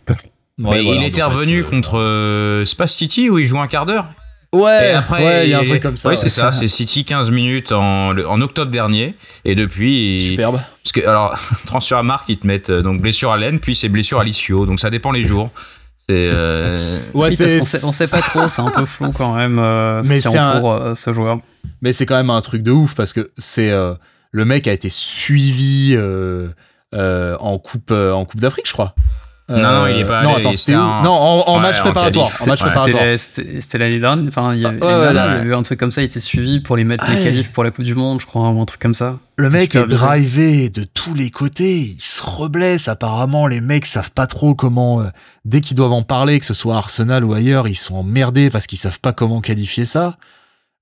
Mais 0.58 0.64
voilà, 0.64 0.80
il 0.82 0.88
on 0.88 1.02
était 1.02 1.22
revenu 1.22 1.62
contre 1.64 1.98
euh, 1.98 2.64
c'est 2.64 2.76
pas 2.76 2.86
City 2.88 3.30
où 3.30 3.38
il 3.38 3.46
joue 3.46 3.58
un 3.60 3.66
quart 3.66 3.86
d'heure. 3.86 4.06
Ouais, 4.52 4.90
Et 4.90 4.92
après, 4.92 5.24
ouais, 5.24 5.46
il 5.46 5.50
y 5.50 5.54
a 5.54 5.60
un 5.60 5.64
truc 5.64 5.82
comme 5.82 5.96
ça. 5.96 6.08
Ouais, 6.08 6.16
c'est 6.16 6.24
ouais. 6.24 6.30
ça, 6.30 6.52
c'est 6.52 6.68
City 6.68 7.04
15 7.04 7.30
minutes 7.30 7.72
en, 7.72 8.12
le- 8.12 8.26
en 8.28 8.40
octobre 8.40 8.70
dernier. 8.70 9.14
Et 9.44 9.54
depuis. 9.54 10.20
Superbe. 10.20 10.60
Parce 10.82 10.92
que, 10.92 11.06
alors, 11.06 11.38
transfert 11.66 11.98
à 11.98 12.02
marque, 12.02 12.28
ils 12.28 12.38
te 12.38 12.46
mettent 12.46 12.70
donc 12.70 13.00
blessure 13.00 13.32
à 13.32 13.36
l'aine, 13.38 13.58
puis 13.60 13.74
c'est 13.74 13.88
blessure 13.88 14.20
à 14.20 14.24
l'ischio. 14.24 14.64
Donc 14.66 14.80
ça 14.80 14.88
dépend 14.90 15.12
les 15.12 15.22
jours. 15.22 15.50
C'est. 16.08 16.30
euh, 16.32 16.98
Ouais, 17.14 17.30
Oui, 17.30 17.36
qu'on 17.36 17.64
sait, 17.64 17.84
on 17.84 17.92
sait 17.92 18.06
pas 18.06 18.20
trop, 18.20 18.46
c'est 18.48 18.62
un 18.62 18.70
peu 18.70 18.84
flou 18.86 19.10
quand 19.12 19.34
même 19.34 19.58
euh, 19.58 20.00
Mais 20.04 20.20
ce 20.20 20.28
qui 20.28 20.32
c'est 20.32 20.38
un- 20.38 20.58
entoure 20.58 20.72
euh, 20.72 20.94
ce 20.94 21.12
joueur. 21.12 21.38
mais 21.82 21.92
c'est 21.92 22.06
quand 22.06 22.16
même 22.16 22.30
un 22.30 22.40
truc 22.42 22.62
de 22.62 22.70
ouf 22.70 22.94
parce 22.94 23.12
que 23.12 23.30
c'est 23.38 23.70
euh, 23.70 23.94
le 24.30 24.44
mec 24.44 24.68
a 24.68 24.72
été 24.72 24.88
suivi 24.90 25.94
euh, 25.96 26.48
euh, 26.94 27.36
en 27.40 27.58
coupe 27.58 27.90
euh, 27.90 28.12
en 28.12 28.24
coupe 28.24 28.40
d'Afrique, 28.40 28.68
je 28.68 28.72
crois. 28.72 28.94
Euh, 29.48 29.62
Non, 29.62 29.82
non, 29.82 29.86
il 29.86 29.96
est 30.00 30.04
pas 30.04 30.22
Non, 30.24 30.34
allé, 30.34 30.40
attends, 30.40 30.52
c'était 30.54 30.72
était 30.72 30.80
où 30.80 30.82
en- 30.84 31.02
Non, 31.02 31.12
en, 31.12 31.48
en 31.48 31.54
Ouais, 31.56 31.62
match 31.62 31.78
en 31.78 31.82
préparatoire. 31.84 32.26
En 32.40 32.46
match 32.46 32.60
Ouais. 32.62 32.66
préparatoire. 32.66 33.02
C'était 33.16 33.78
l'année 33.78 34.00
dernière, 34.00 34.24
enfin, 34.26 34.54
il 34.54 34.60
y 34.60 34.66
a, 34.66 34.70
Ah, 34.70 34.72
ouais, 34.72 35.42
il 35.44 35.48
y 35.48 35.52
un 35.54 35.62
truc 35.62 35.78
comme 35.78 35.92
ça, 35.92 36.02
il 36.02 36.06
était 36.06 36.18
suivi 36.18 36.58
pour 36.58 36.76
les 36.76 36.82
mettre 36.82 37.04
les 37.08 37.16
Ouais. 37.16 37.22
qualifs 37.22 37.52
pour 37.52 37.62
la 37.62 37.70
Coupe 37.70 37.84
du 37.84 37.94
Monde, 37.94 38.20
je 38.20 38.26
crois, 38.26 38.48
ou 38.48 38.60
un 38.60 38.64
truc 38.64 38.80
comme 38.80 38.94
ça. 38.94 39.18
Le 39.36 39.48
mec 39.50 39.76
est 39.76 39.86
drivé 39.86 40.68
de 40.68 40.82
tous 40.82 41.14
les 41.14 41.30
côtés, 41.30 41.78
il 41.78 42.02
se 42.02 42.22
reblesse. 42.24 42.88
Apparemment, 42.88 43.46
les 43.46 43.60
mecs 43.60 43.86
savent 43.86 44.10
pas 44.10 44.26
trop 44.26 44.54
comment. 44.56 45.00
euh, 45.00 45.04
dès 45.44 45.60
qu'ils 45.60 45.76
doivent 45.76 45.92
en 45.92 46.02
parler, 46.02 46.40
que 46.40 46.46
ce 46.46 46.54
soit 46.54 46.74
Arsenal 46.76 47.24
ou 47.24 47.32
ailleurs, 47.32 47.68
ils 47.68 47.74
sont 47.76 47.96
emmerdés 47.96 48.50
parce 48.50 48.66
qu'ils 48.66 48.78
savent 48.78 48.98
pas 48.98 49.12
comment 49.12 49.40
qualifier 49.40 49.84
ça. 49.84 50.16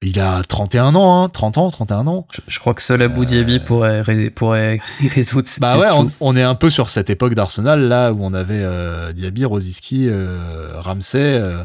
Il 0.07 0.21
a 0.21 0.43
31 0.45 0.95
ans, 0.95 1.23
hein, 1.25 1.29
30 1.29 1.59
ans, 1.59 1.71
31 1.71 2.07
ans. 2.07 2.27
Je, 2.31 2.41
je 2.47 2.59
crois 2.59 2.75
que 2.75 2.83
seul 2.83 3.01
Abou 3.03 3.25
Diaby 3.25 3.59
pourrait, 3.61 4.03
ré- 4.03 4.29
pourrait 4.31 4.79
résoudre 5.09 5.47
cette 5.49 5.63
Euh. 5.63 5.67
Bah 5.67 5.79
ouais, 5.79 5.91
on, 5.93 6.11
on 6.21 6.37
est 6.37 6.43
un 6.43 6.55
peu 6.55 6.69
sur 6.69 6.89
cette 6.91 7.09
époque 7.11 7.35
d'Arsenal 7.35 7.81
là 7.89 8.13
où 8.13 8.23
on 8.25 8.35
avait 8.35 8.61
euh, 8.63 9.13
Diaby, 9.13 9.45
Rosiski, 9.47 10.09
euh, 10.09 10.73
Ramsey, 10.81 11.19
euh, 11.41 11.63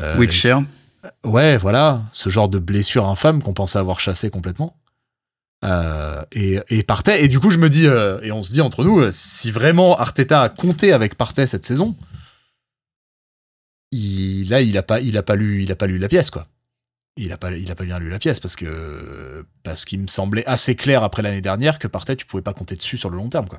euh, 0.00 0.16
Wilshere. 0.18 0.62
Ouais, 1.24 1.56
voilà, 1.58 2.02
ce 2.12 2.30
genre 2.30 2.48
de 2.48 2.58
blessure 2.58 3.06
infâme 3.06 3.42
qu'on 3.42 3.52
pensait 3.54 3.78
avoir 3.78 4.00
chassé 4.00 4.30
complètement. 4.30 4.76
Euh, 5.62 6.22
et, 6.32 6.58
et 6.70 6.82
Partey, 6.82 7.22
et 7.22 7.28
du 7.28 7.38
coup 7.40 7.50
je 7.50 7.58
me 7.58 7.68
dis, 7.68 7.86
euh, 7.86 8.18
et 8.22 8.32
on 8.32 8.42
se 8.42 8.52
dit 8.52 8.62
entre 8.62 8.82
nous, 8.84 9.00
euh, 9.00 9.10
si 9.12 9.50
vraiment 9.50 9.94
Arteta 9.98 10.40
a 10.42 10.48
compté 10.48 10.92
avec 10.94 11.16
Partey 11.16 11.46
cette 11.46 11.66
saison, 11.66 11.94
il, 13.92 14.48
là 14.48 14.60
il 14.62 14.76
a 14.78 14.82
pas, 14.82 15.00
il 15.00 15.16
a 15.18 15.22
pas 15.22 15.34
lu, 15.36 15.62
il 15.62 15.72
a 15.72 15.76
pas 15.76 15.86
lu 15.86 15.98
la 15.98 16.08
pièce 16.08 16.30
quoi. 16.30 16.44
Il 17.22 17.32
a 17.32 17.36
pas, 17.36 17.52
il 17.52 17.70
a 17.70 17.74
pas 17.74 17.84
bien 17.84 17.98
lu 17.98 18.08
la 18.08 18.18
pièce 18.18 18.40
parce 18.40 18.56
que 18.56 19.44
parce 19.62 19.84
qu'il 19.84 20.00
me 20.00 20.06
semblait 20.06 20.46
assez 20.46 20.74
clair 20.74 21.02
après 21.04 21.20
l'année 21.20 21.42
dernière 21.42 21.78
que 21.78 21.86
Partey 21.86 22.16
tu 22.16 22.24
pouvais 22.24 22.42
pas 22.42 22.54
compter 22.54 22.76
dessus 22.76 22.96
sur 22.96 23.10
le 23.10 23.16
long 23.18 23.28
terme 23.28 23.46
quoi. 23.46 23.58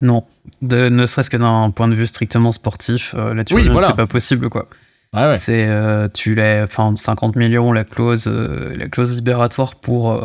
Non, 0.00 0.24
de, 0.62 0.88
ne 0.88 1.04
serait-ce 1.04 1.28
que 1.28 1.36
d'un 1.36 1.70
point 1.70 1.88
de 1.88 1.94
vue 1.94 2.06
strictement 2.06 2.50
sportif, 2.50 3.14
euh, 3.16 3.34
là 3.34 3.44
tu 3.44 3.54
Oui, 3.54 3.68
voilà. 3.68 3.88
c'est 3.88 3.96
pas 3.96 4.06
possible 4.06 4.48
quoi. 4.48 4.66
Ouais 5.14 5.26
ouais. 5.26 5.36
C'est 5.36 5.68
euh, 5.68 6.08
tu 6.08 6.34
l'as, 6.34 6.64
enfin 6.64 6.94
50 6.96 7.36
millions 7.36 7.70
la 7.70 7.84
clause, 7.84 8.24
euh, 8.26 8.74
la 8.76 8.88
clause 8.88 9.14
libératoire 9.14 9.76
pour 9.76 10.18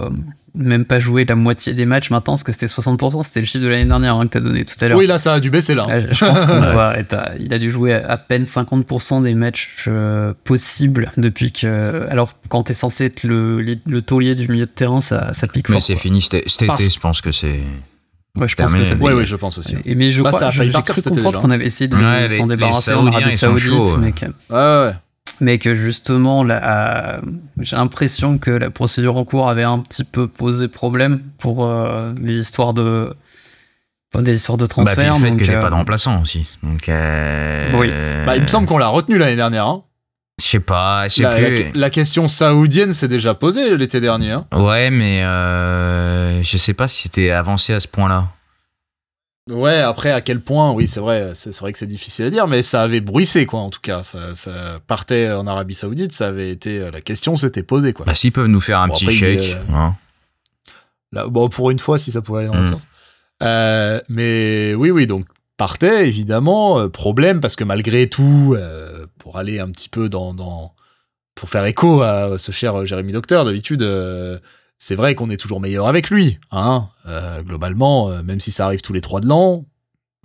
même 0.56 0.86
pas 0.86 1.00
jouer 1.00 1.26
la 1.28 1.36
moitié 1.36 1.74
des 1.74 1.86
matchs 1.86 2.10
maintenant, 2.10 2.34
parce 2.34 2.44
que 2.44 2.52
c'était 2.52 2.66
60%, 2.68 3.24
c'était 3.24 3.42
le 3.42 3.46
chiffre 3.46 3.64
de 3.64 3.70
l'année 3.70 3.86
dernière 3.86 4.16
hein, 4.16 4.24
que 4.26 4.32
t'as 4.32 4.40
donné 4.40 4.66
tout 4.66 4.74
à 4.82 4.88
l'heure. 4.88 4.98
Oui 4.98 5.06
là 5.08 5.18
ça 5.18 5.34
a 5.34 5.40
dû 5.40 5.50
baisser 5.50 5.76
là. 5.76 5.86
Là, 5.88 6.00
je 6.00 6.26
pense 6.26 6.46
qu'on 6.46 6.60
doit 6.74 6.98
être 6.98 7.14
à- 7.14 7.32
il 7.40 7.54
a 7.54 7.60
dû 7.60 7.70
jouer 7.70 7.94
à 7.94 8.18
peine 8.18 8.44
50% 8.44 9.24
des 9.24 9.34
matchs 9.36 9.86
euh, 9.88 10.34
possibles 10.44 11.12
depuis 11.18 11.52
que. 11.52 12.08
Alors, 12.10 12.34
quand 12.50 12.64
t'es 12.64 12.74
censé 12.74 13.06
être 13.06 13.24
le, 13.24 13.62
le 13.62 14.02
taulier 14.02 14.36
du 14.36 14.48
milieu 14.48 14.66
de 14.66 14.72
terrain, 14.72 15.02
ça, 15.02 15.34
ça 15.34 15.48
pique 15.48 15.70
Mais 15.70 15.76
fort. 15.76 15.82
c'est 15.84 15.94
quoi. 15.94 16.02
fini 16.02 16.22
cet 16.22 16.66
Parce- 16.66 16.82
été, 16.82 16.92
je 16.94 17.00
pense 17.00 17.22
que 17.22 17.32
c'est. 17.32 17.60
Ouais, 18.40 18.48
je 18.48 18.56
pense 18.56 18.74
que 18.74 18.84
ça 18.84 18.94
Ouais 18.96 19.14
ouais 19.14 19.26
je 19.26 19.36
pense 19.36 19.58
aussi. 19.58 19.76
Et 19.86 19.96
mais 19.96 20.12
je 20.12 20.22
Bah, 20.22 20.30
crois, 20.32 20.44
a 20.48 20.52
j'ai 20.52 20.72
cru 20.72 21.02
comprendre 21.02 21.40
qu'on 21.42 21.50
avait 21.52 21.66
essayé 21.66 21.88
de 21.88 21.96
les- 21.96 22.30
s'en 22.30 22.44
les 22.46 22.56
débarrasser 22.56 22.94
en 22.94 23.02
Saoudiens, 23.02 23.12
Arabie 23.20 23.34
ils 23.34 23.38
sont 23.38 23.46
Saoudite, 23.58 23.68
chauds, 23.68 23.98
mais 23.98 24.12
que, 24.12 24.26
Ouais 24.26 24.32
ouais. 24.90 24.92
Mais 25.40 25.58
que 25.60 25.74
justement, 25.74 26.44
là, 26.44 27.20
j'ai 27.60 27.76
l'impression 27.76 28.38
que 28.38 28.52
la 28.52 28.70
procédure 28.70 29.18
en 29.18 29.26
cours 29.26 29.50
avait 29.50 29.64
un 29.64 29.80
petit 29.80 30.04
peu 30.04 30.28
posé 30.28 30.68
problème 30.68 31.22
pour 31.38 31.66
euh, 31.66 32.14
les 32.22 32.40
histoires 32.40 32.74
de. 32.74 33.14
enfin, 34.14 34.24
des 34.24 34.36
histoires 34.36 34.58
de 34.58 34.64
Bah, 34.66 34.70
transfert. 34.70 35.14
le 35.16 35.20
fait 35.20 35.30
donc, 35.30 35.40
que 35.40 35.46
j'ai 35.46 35.56
euh, 35.56 35.62
pas 35.62 35.70
de 35.70 35.76
remplaçant 35.76 36.22
aussi. 36.22 36.46
Donc. 36.64 36.90
euh, 36.90 37.70
Oui. 37.76 37.90
Bah, 38.26 38.36
il 38.36 38.42
me 38.44 38.48
semble 38.48 38.68
qu'on 38.68 38.78
l'a 38.78 38.88
retenu 38.88 39.18
l'année 39.18 39.36
dernière. 39.36 39.66
Hein. 39.68 39.84
Je 40.40 40.46
sais 40.46 40.60
pas, 40.60 41.08
je 41.08 41.16
sais 41.16 41.24
La, 41.24 41.36
plus. 41.36 41.64
la- 41.64 41.70
la 41.74 41.90
question 41.90 42.28
saoudienne 42.28 42.94
s'est 42.94 43.08
déjà 43.08 43.34
posée 43.34 43.76
l'été 43.76 44.00
dernier. 44.00 44.32
Hein. 44.32 44.46
Ouais, 44.56 44.92
mais 44.92 45.24
euh, 45.24 46.44
je 46.44 46.58
sais 46.58 46.74
pas 46.76 46.88
si 46.88 47.04
c'était 47.04 47.32
avancé 47.32 47.74
à 47.74 47.80
ce 47.80 47.88
point-là. 47.88 48.26
Ouais, 49.50 49.80
après, 49.80 50.12
à 50.12 50.22
quel 50.22 50.42
point, 50.42 50.72
oui, 50.72 50.88
c'est 50.88 51.00
vrai, 51.00 51.32
c'est 51.34 51.56
vrai 51.60 51.72
que 51.72 51.80
c'est 51.80 51.88
difficile 51.88 52.26
à 52.26 52.30
dire, 52.30 52.48
mais 52.48 52.64
ça 52.64 52.82
avait 52.82 53.00
bruissé, 53.02 53.46
quoi, 53.46 53.62
en 53.62 53.70
tout 53.70 53.80
cas. 53.82 54.04
Ça, 54.04 54.36
ça 54.36 54.80
partait 54.88 55.32
en 55.32 55.48
Arabie 55.48 55.76
Saoudite, 55.76 56.12
ça 56.12 56.28
avait 56.28 56.52
été, 56.52 56.90
la 56.92 57.02
question 57.02 57.38
s'était 57.38 57.64
posée, 57.64 57.94
quoi. 57.94 58.06
Bah, 58.06 58.16
s'ils 58.16 58.32
peuvent 58.34 58.48
nous 58.48 58.60
faire 58.62 58.80
un 58.80 58.88
Bon, 58.88 58.94
petit 58.96 59.06
après, 59.06 59.16
chèque. 59.16 59.56
euh, 59.56 59.74
hein. 59.76 59.96
Là, 61.14 61.28
bon, 61.28 61.48
pour 61.50 61.72
une 61.72 61.80
fois, 61.80 61.98
si 61.98 62.12
ça 62.12 62.22
pouvait 62.22 62.40
aller 62.42 62.48
dans 62.50 62.56
l'autre 62.56 62.70
Mm. 62.72 62.74
sens. 62.74 62.88
Euh, 63.44 64.02
mais 64.10 64.74
oui, 64.76 64.92
oui, 64.92 65.08
donc 65.08 65.26
partait, 65.56 66.08
évidemment, 66.08 66.80
euh, 66.80 66.90
problème, 66.90 67.40
parce 67.40 67.56
que 67.56 67.64
malgré 67.64 68.10
tout, 68.10 68.56
euh, 68.58 69.06
pour 69.20 69.38
aller 69.38 69.60
un 69.60 69.70
petit 69.70 69.90
peu 69.90 70.10
dans, 70.10 70.34
dans 70.34 70.74
pour 71.36 71.50
faire 71.50 71.64
écho 71.66 72.02
à 72.02 72.38
ce 72.40 72.52
cher 72.52 72.86
Jérémy 72.86 73.12
Docteur, 73.14 73.46
d'habitude, 73.46 73.84
euh, 73.84 74.40
c'est 74.78 74.96
vrai 74.96 75.16
qu'on 75.16 75.30
est 75.30 75.38
toujours 75.38 75.60
meilleur 75.60 75.88
avec 75.88 76.10
lui, 76.10 76.40
hein. 76.52 76.88
Euh, 77.08 77.42
globalement, 77.42 78.10
euh, 78.10 78.24
même 78.24 78.40
si 78.40 78.52
ça 78.52 78.66
arrive 78.66 78.82
tous 78.82 78.94
les 78.94 79.02
trois 79.02 79.22
de 79.22 79.28
l'an, 79.28 79.66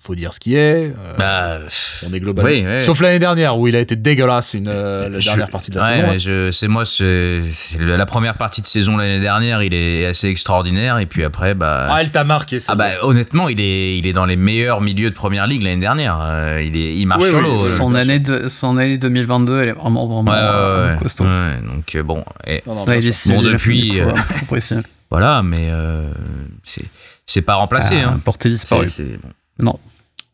faut 0.02 0.14
dire 0.16 0.32
ce 0.32 0.40
qui 0.40 0.56
est. 0.56 0.88
euh, 0.90 1.14
Bah, 1.16 1.58
on 2.04 2.12
est 2.12 2.20
oui, 2.24 2.64
oui. 2.66 2.80
Sauf 2.80 3.00
l'année 3.00 3.18
dernière 3.20 3.56
où 3.58 3.68
il 3.68 3.76
a 3.76 3.78
été 3.80 3.94
dégueulasse 3.94 4.54
une 4.54 4.66
euh, 4.68 5.08
la 5.08 5.20
je- 5.20 5.26
dernière 5.26 5.48
partie 5.48 5.70
de 5.70 5.78
la 5.78 5.88
ouais, 5.88 6.18
saison. 6.18 6.50
c'est 6.52 6.66
moi, 6.68 6.84
c'est 6.84 7.40
c'est 7.50 7.78
le- 7.78 7.96
la 7.96 8.06
première 8.06 8.36
partie 8.36 8.60
de 8.62 8.66
saison 8.66 8.96
l'année 8.96 9.20
dernière, 9.20 9.62
il 9.62 9.72
est 9.74 10.06
assez 10.06 10.26
extraordinaire. 10.28 10.98
Et 10.98 11.06
puis 11.06 11.22
après, 11.24 11.54
bah. 11.54 11.88
Ah, 11.90 12.00
elle 12.00 12.10
t'a 12.10 12.24
marqué. 12.24 12.58
c'est 12.58 12.72
Ah 12.72 12.74
bah 12.74 12.88
honnêtement, 13.02 13.48
il 13.48 13.60
est, 13.60 13.96
il 13.98 14.06
est 14.06 14.12
dans 14.12 14.26
les 14.26 14.36
meilleurs 14.36 14.80
milieux 14.80 15.10
de 15.10 15.14
première 15.14 15.46
ligue 15.46 15.62
l'année 15.62 15.80
dernière. 15.80 16.18
Euh, 16.20 16.60
il, 16.64 16.76
est, 16.76 16.94
il 16.96 17.06
marche 17.06 17.22
Oui, 17.22 17.28
sur 17.30 17.40
l'eau. 17.40 17.54
euh. 17.56 17.76
Son 17.76 17.94
année, 17.94 18.18
de, 18.18 18.48
son 18.48 18.76
année 18.78 18.98
2022, 18.98 19.60
elle 19.62 19.68
est 19.68 19.72
vraiment, 19.72 20.06
vraiment 20.06 20.30
Ouais, 20.32 20.36
ouais, 20.36 20.42
euh, 20.42 20.94
ouais, 20.94 20.98
costaud. 21.00 21.24
ouais. 21.24 21.56
donc 21.64 21.94
euh, 21.94 22.02
bon, 22.02 22.24
et 22.46 22.62
Non, 22.66 22.74
non, 22.74 22.84
il. 22.92 23.12
Bon, 23.32 23.42
depuis, 23.42 24.00
euh, 24.00 24.06
euh, 24.10 24.82
voilà, 25.10 25.42
mais 25.44 25.68
euh, 25.70 26.10
c'est, 26.64 26.84
c'est 27.24 27.42
pas 27.42 27.54
remplacé. 27.54 28.00
Ah, 28.04 28.10
hein. 28.10 28.20
Porté 28.24 28.48
disparu. 28.50 28.88
C'est- 28.88 29.04
c'est- 29.04 29.18
bon. 29.22 29.28
Non. 29.60 29.78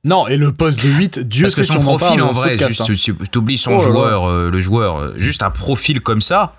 Non, 0.05 0.29
et 0.29 0.37
le 0.37 0.53
poste 0.53 0.83
de 0.83 0.89
8, 0.89 1.19
Dieu 1.21 1.45
Parce 1.45 1.55
que 1.57 1.63
sait 1.63 1.67
si 1.67 1.73
son 1.73 1.79
on 1.81 1.95
en 1.95 1.97
profil 1.99 2.19
parle 2.19 2.23
en 2.23 2.33
vrai, 2.33 2.51
podcast, 2.51 2.87
juste, 2.87 3.09
hein. 3.11 3.15
tu 3.21 3.29
t'oublies 3.31 3.59
son 3.59 3.73
Oh 3.73 3.79
joueur, 3.81 4.29
euh, 4.29 4.51
le 4.51 4.61
joueur, 4.61 4.99
euh, 4.99 5.15
juste 5.17 5.43
un 5.43 5.51
profil 5.51 6.01
comme 6.01 6.21
ça. 6.21 6.55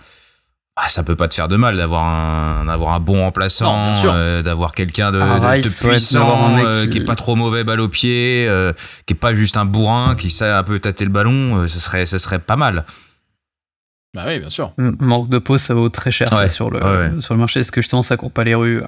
Ah, 0.81 0.87
ça 0.87 1.03
peut 1.03 1.15
pas 1.15 1.27
te 1.27 1.33
faire 1.35 1.47
de 1.49 1.57
mal 1.57 1.75
d'avoir 1.75 2.05
un, 2.05 2.65
d'avoir 2.65 2.93
un 2.93 2.99
bon 3.01 3.19
remplaçant, 3.21 3.93
euh, 4.05 4.41
d'avoir 4.41 4.73
quelqu'un 4.73 5.11
de, 5.11 5.19
Ah, 5.19 5.35
de- 5.35 5.41
de 5.43 5.47
Rice, 5.47 5.81
ouais, 5.83 5.89
puissant, 5.91 6.57
euh, 6.59 6.83
qui- 6.85 6.89
qui... 6.91 6.97
est 6.99 7.03
pas 7.05 7.15
trop 7.15 7.35
mauvais 7.35 7.63
balle 7.65 7.81
au 7.81 7.89
pied, 7.89 8.45
euh, 8.47 8.71
qui 9.05 9.13
est 9.13 9.17
pas 9.17 9.33
juste 9.33 9.57
un 9.57 9.65
bourrin, 9.65 10.15
qui 10.15 10.29
sait 10.29 10.49
un 10.49 10.63
peu 10.63 10.79
tâter 10.79 11.03
le 11.05 11.11
ballon, 11.11 11.57
euh, 11.57 11.67
ce 11.67 11.79
serait, 11.79 12.05
ce 12.05 12.17
serait 12.17 12.39
pas 12.39 12.55
mal. 12.55 12.85
Bah 14.15 14.23
oui, 14.27 14.39
bien 14.39 14.49
sûr. 14.49 14.73
Manque 14.77 15.29
de 15.29 15.37
pause, 15.39 15.61
ça 15.61 15.73
vaut 15.73 15.89
très 15.89 16.11
cher 16.11 16.29
ça, 16.29 16.47
sur, 16.47 16.71
le, 16.71 16.79
ouais, 16.83 17.13
ouais. 17.15 17.21
sur 17.21 17.33
le 17.35 17.39
marché. 17.39 17.59
Est-ce 17.59 17.71
que 17.71 17.81
justement 17.81 18.01
ça 18.01 18.17
court 18.17 18.31
pas 18.31 18.43
les 18.43 18.55
rues 18.55 18.81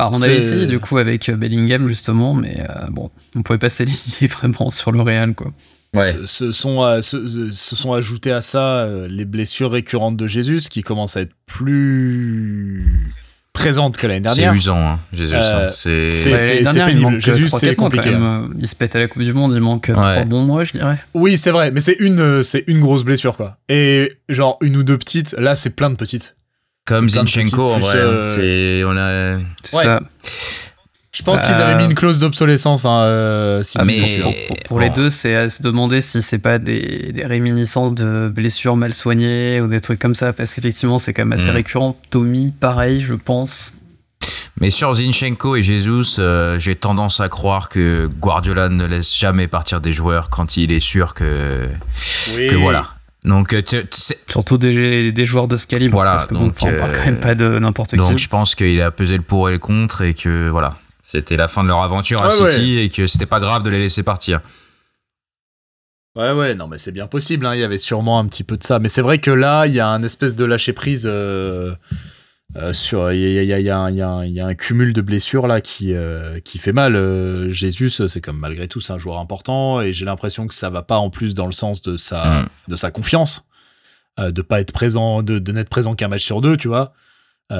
Alors, 0.00 0.12
on 0.18 0.22
avait 0.22 0.40
C'est- 0.40 0.54
essayé 0.56 0.66
du 0.66 0.78
coup 0.80 0.98
avec 0.98 1.28
euh, 1.28 1.36
Bellingham 1.36 1.86
justement, 1.88 2.34
mais 2.34 2.56
euh, 2.60 2.86
bon, 2.90 3.10
on 3.36 3.42
pouvait 3.42 3.58
pas 3.58 3.68
s'aligner 3.70 4.26
vraiment 4.28 4.70
sur 4.70 4.92
le 4.92 5.00
Real 5.02 5.34
quoi. 5.34 5.50
Se, 5.96 6.24
se 6.26 6.52
sont, 6.52 6.82
euh, 6.84 7.02
se, 7.02 7.50
se 7.50 7.74
sont 7.76 7.92
ajoutés 7.92 8.30
à 8.30 8.40
ça 8.42 8.84
euh, 8.84 9.08
les 9.08 9.24
blessures 9.24 9.72
récurrentes 9.72 10.16
de 10.16 10.26
Jésus 10.28 10.60
qui 10.70 10.82
commencent 10.82 11.16
à 11.16 11.22
être 11.22 11.32
plus 11.46 12.84
présentes 13.52 13.96
que 13.96 14.06
l'année 14.06 14.26
C'est 14.28 14.36
dernière. 14.36 14.54
usant, 14.54 14.78
hein, 14.78 15.00
Jésus. 15.12 15.34
Hein, 15.34 15.70
c'est- 15.74 16.12
c'est- 16.12 16.32
Ouais, 16.32 16.62
pénible. 16.86 17.00
manque 17.00 17.18
Jésus, 17.20 17.46
3 17.48 17.58
c'est 17.58 17.66
4 17.70 17.78
mois 17.78 17.90
quand 17.90 17.96
compliqué, 17.96 18.14
hein. 18.16 18.18
même. 18.42 18.54
Il 18.60 18.68
se 18.68 18.76
pète 18.76 18.94
à 18.96 19.00
la 19.00 19.08
Coupe 19.08 19.22
du 19.22 19.32
Monde, 19.32 19.52
il 19.54 19.60
manque 19.60 19.90
3 19.92 20.24
bons 20.24 20.44
mois, 20.44 20.62
je 20.64 20.72
dirais. 20.72 20.96
Oui, 21.14 21.36
c'est 21.36 21.50
vrai, 21.50 21.70
mais 21.72 21.80
c'est 21.80 21.96
une, 21.98 22.42
c'est 22.44 22.64
une 22.68 22.80
grosse 22.80 23.02
blessure 23.02 23.36
quoi. 23.36 23.56
Et 23.68 24.12
genre 24.28 24.56
une 24.62 24.76
ou 24.76 24.82
deux 24.84 24.96
petites, 24.96 25.32
là 25.38 25.54
c'est 25.56 25.70
plein 25.76 25.90
de 25.90 25.96
petites. 25.96 26.36
Comme 26.94 27.08
Zinchenko, 27.08 27.70
en 27.72 27.78
vrai. 27.80 27.96
hein, 27.98 28.00
euh, 28.02 28.34
c'est- 28.36 28.84
on 28.84 28.96
a... 28.96 29.36
Ouais. 29.36 29.82
ça. 29.84 30.00
Je 31.12 31.22
pense 31.24 31.42
qu'ils 31.42 31.50
Euh, 31.54 31.64
avaient 31.64 31.74
mis 31.76 31.84
une 31.86 31.94
clause 31.94 32.18
d'obsolescence. 32.20 32.84
Hein, 32.84 33.02
euh, 33.02 33.62
Ah, 33.76 33.84
mais- 33.84 34.22
pour 34.66 34.78
les 34.80 34.90
deux, 34.90 35.10
c'est 35.10 35.34
à 35.34 35.50
se 35.50 35.60
demander 35.62 36.00
si 36.00 36.22
c'est 36.22 36.38
pas 36.38 36.58
des, 36.58 37.10
des 37.12 37.26
réminiscences 37.26 37.94
de 37.94 38.30
blessures 38.34 38.76
mal 38.76 38.94
soignées 38.94 39.60
ou 39.60 39.66
des 39.66 39.80
trucs 39.80 39.98
comme 39.98 40.14
ça, 40.14 40.32
parce 40.32 40.54
qu'effectivement, 40.54 40.98
c'est 41.00 41.12
quand 41.12 41.22
même 41.22 41.32
assez 41.32 41.50
Mm. 41.50 41.54
récurrent. 41.54 41.96
Tommy, 42.10 42.52
pareil, 42.58 43.00
je 43.00 43.14
pense. 43.14 43.74
Mais 44.60 44.70
sur 44.70 44.92
Zinchenko 44.94 45.56
et 45.56 45.62
Jesus, 45.62 46.16
euh, 46.20 46.58
j'ai 46.58 46.76
tendance 46.76 47.20
à 47.20 47.28
croire 47.28 47.68
que 47.70 48.06
Guardiola 48.20 48.68
ne 48.68 48.84
laisse 48.86 49.14
jamais 49.16 49.48
partir 49.48 49.80
des 49.80 49.92
joueurs 49.92 50.28
quand 50.30 50.56
il 50.56 50.70
est 50.70 50.80
sûr 50.80 51.14
que, 51.14 51.66
Oui. 52.36 52.48
que 52.48 52.54
voilà. 52.56 52.86
Donc, 53.24 53.52
euh, 53.52 53.60
tu- 53.62 53.86
tu 53.86 54.00
sais- 54.00 54.18
Surtout 54.28 54.56
des, 54.56 55.12
des 55.12 55.24
joueurs 55.26 55.46
de 55.48 55.56
ce 55.56 55.66
calibre, 55.66 55.94
Voilà, 55.96 56.12
parce 56.12 56.26
que 56.26 56.34
donc, 56.34 56.54
enfin, 56.56 56.72
on 56.74 56.78
parle 56.78 56.90
euh, 56.92 56.94
quand 56.98 57.04
même 57.04 57.20
pas 57.20 57.34
de 57.34 57.58
n'importe 57.58 57.94
donc 57.96 58.16
qui. 58.16 58.22
je 58.22 58.28
pense 58.28 58.54
qu'il 58.54 58.80
a 58.80 58.90
pesé 58.90 59.16
le 59.16 59.22
pour 59.22 59.48
et 59.48 59.52
le 59.52 59.58
contre 59.58 60.02
et 60.02 60.14
que 60.14 60.48
voilà, 60.48 60.74
c'était 61.02 61.36
la 61.36 61.46
fin 61.48 61.62
de 61.62 61.68
leur 61.68 61.82
aventure 61.82 62.22
à 62.22 62.28
Ouais, 62.34 62.50
City 62.50 62.78
et 62.78 62.88
que 62.88 63.06
c'était 63.06 63.26
pas 63.26 63.38
grave 63.40 63.62
de 63.62 63.68
les 63.70 63.78
laisser 63.78 64.02
partir. 64.02 64.40
Ouais, 66.16 66.32
ouais, 66.32 66.54
non, 66.54 66.66
mais 66.66 66.78
c'est 66.78 66.92
bien 66.92 67.06
possible. 67.06 67.46
hein, 67.46 67.54
Il 67.54 67.60
y 67.60 67.64
avait 67.64 67.78
sûrement 67.78 68.18
un 68.18 68.26
petit 68.26 68.42
peu 68.42 68.56
de 68.56 68.64
ça. 68.64 68.78
Mais 68.78 68.88
c'est 68.88 69.02
vrai 69.02 69.18
que 69.18 69.30
là, 69.30 69.66
il 69.66 69.74
y 69.74 69.80
a 69.80 69.88
un 69.88 70.02
espèce 70.02 70.34
de 70.34 70.44
lâcher 70.44 70.72
prise 70.72 71.04
euh, 71.06 71.72
euh, 72.56 72.72
sur. 72.72 73.12
Il 73.12 73.20
y 73.20 73.38
a, 73.38 73.42
il 73.42 73.48
y, 73.48 73.52
a, 73.54 73.58
il 73.60 73.64
y, 73.64 73.70
a 74.02 74.08
un- 74.08 74.24
y, 74.26 74.40
a 74.40 74.54
cumul 74.54 74.92
de 74.92 75.00
blessures 75.00 75.46
là 75.46 75.60
qui 75.60 75.94
euh, 75.94 76.40
qui 76.40 76.58
fait 76.58 76.72
mal. 76.72 76.96
Euh, 76.96 77.50
Jésus, 77.52 77.90
c'est 77.90 78.20
comme 78.20 78.38
malgré 78.38 78.66
tout, 78.68 78.80
c'est 78.80 78.92
un 78.92 78.98
joueur 78.98 79.18
important 79.18 79.80
et 79.80 79.92
j'ai 79.92 80.04
l'impression 80.04 80.46
que 80.46 80.54
ça 80.54 80.70
va 80.70 80.82
pas 80.82 80.98
en 80.98 81.10
plus 81.10 81.34
dans 81.34 81.46
le 81.46 81.52
sens 81.52 81.82
de 81.82 81.96
sa 81.96 82.24
Mm. 82.42 82.46
de 82.68 82.76
sa 82.76 82.90
confiance, 82.90 83.44
euh, 84.18 84.30
de 84.30 84.42
pas 84.42 84.60
être 84.60 84.72
présent, 84.72 85.22
de, 85.22 85.38
de 85.38 85.52
n'être 85.52 85.68
présent 85.70 85.94
qu'un 85.94 86.08
match 86.08 86.24
sur 86.24 86.40
deux, 86.40 86.56
tu 86.56 86.68
vois. 86.68 86.92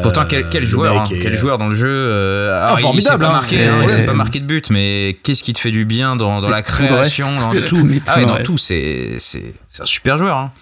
Pourtant, 0.05 0.25
quel, 0.25 0.65
joueur, 0.65 1.01
hein, 1.01 1.05
est- 1.11 1.19
quel 1.19 1.37
joueur 1.37 1.59
dans 1.59 1.67
le 1.67 1.75
jeu. 1.75 1.89
euh, 1.89 2.65
alors, 2.65 2.79
il 2.79 2.83
formidable, 2.83 3.25
pas 3.25 3.29
hein, 3.31 3.33
marqué, 3.33 3.65
hein, 3.67 3.85
ouais. 3.85 4.07
pas 4.07 4.13
marqué 4.13 4.39
de 4.39 4.45
but, 4.47 4.71
mais 4.71 5.19
qu'est-ce 5.25 5.43
qui 5.43 5.53
te 5.53 5.59
fait 5.59 5.73
du 5.73 5.85
bien 5.85 6.15
dans, 6.15 6.41
dans 6.41 6.49
la 6.49 6.63
création, 6.63 7.27
dans 7.41 7.51
tout? 7.67 7.89
Ah 8.07 8.19
ouais, 8.19 8.25
dans 8.25 8.35
reste. 8.35 8.47
tout, 8.47 8.57
c'est 8.57 9.17
c'est 9.19 9.53
c'est 9.67 9.83
un 9.83 9.87
super 9.87 10.17
joueur. 10.17 10.37
Hein. 10.37 10.53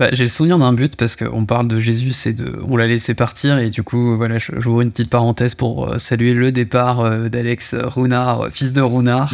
Bah, 0.00 0.08
j'ai 0.10 0.24
le 0.24 0.30
souvenir 0.30 0.58
d'un 0.58 0.72
but 0.72 0.96
parce 0.96 1.14
qu'on 1.14 1.44
parle 1.44 1.68
de 1.68 1.78
Jésus 1.78 2.12
et 2.26 2.32
de, 2.32 2.52
on 2.66 2.76
l'a 2.76 2.88
laissé 2.88 3.14
partir 3.14 3.56
et 3.58 3.70
du 3.70 3.84
coup 3.84 4.16
voilà, 4.16 4.38
j'ouvre 4.38 4.80
une 4.80 4.90
petite 4.90 5.08
parenthèse 5.10 5.54
pour 5.54 5.86
euh, 5.86 5.98
saluer 5.98 6.32
le 6.32 6.50
départ 6.50 6.98
euh, 6.98 7.28
d'Alex 7.28 7.76
Runard, 7.76 8.40
euh, 8.46 8.50
fils 8.52 8.72
de 8.72 8.80
Runard, 8.80 9.32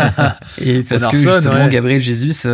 et 0.60 0.82
parce 0.82 1.06
que 1.06 1.16
justement 1.16 1.66
ouais. 1.66 1.68
Gabriel 1.70 2.00
Jesus, 2.00 2.48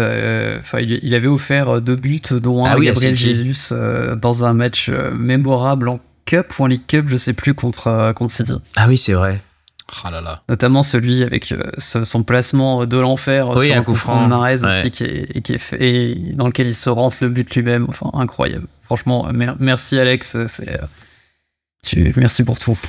enfin 0.59 0.81
il, 0.81 1.01
il 1.03 1.15
avait 1.15 1.27
offert 1.27 1.81
deux 1.81 1.97
buts 1.97 2.21
dont 2.31 2.67
un 2.67 2.73
Ah 2.73 2.79
oui, 2.79 2.87
Gabriel. 2.89 3.17
Jesus 3.17 3.73
euh, 3.73 4.17
dans 4.17 4.45
un 4.45 4.53
match 4.53 4.91
mémorable 4.91 5.89
en 5.89 6.01
Cup 6.27 6.53
ou 6.59 6.65
en 6.65 6.67
League 6.67 6.83
Cup, 6.87 7.07
je 7.09 7.17
sais 7.17 7.33
plus 7.33 7.55
contre 7.55 8.13
contre 8.15 8.35
City, 8.35 8.53
Ah 8.77 8.85
oui, 8.87 8.99
c'est 8.99 9.15
vrai. 9.15 9.41
Ah 10.05 10.11
là 10.11 10.21
là. 10.21 10.43
notamment 10.49 10.83
celui 10.83 11.23
avec 11.23 11.53
euh, 11.53 11.63
ce- 11.79 12.05
son 12.05 12.23
placement 12.23 12.87
de 12.87 12.97
l'enfer 12.99 13.51
Oui, 13.51 13.69
sur 13.69 13.77
un 13.77 13.83
coup 13.83 13.95
franc 13.95 14.29
de 14.29 14.35
ouais. 14.35 14.55
aussi 14.67 14.91
qui 14.91 15.05
est, 15.05 15.37
et 15.37 15.43
qui 15.43 15.53
est 15.53 15.59
fait, 15.59 15.77
et 15.83 16.15
dans 16.33 16.47
lequel 16.47 16.67
il 16.67 16.75
se 16.75 16.89
rente 16.91 17.21
le 17.21 17.29
but 17.29 17.55
lui-même 17.55 17.87
enfin 17.89 18.11
incroyable 18.15 18.67
franchement 18.83 19.31
mer- 19.33 19.57
merci 19.61 19.99
Alex 19.99 20.37
c'est 20.47 20.69
euh, 20.81 20.85
tu, 21.87 22.13
merci 22.17 22.45
pour 22.45 22.59
tout. 22.59 22.79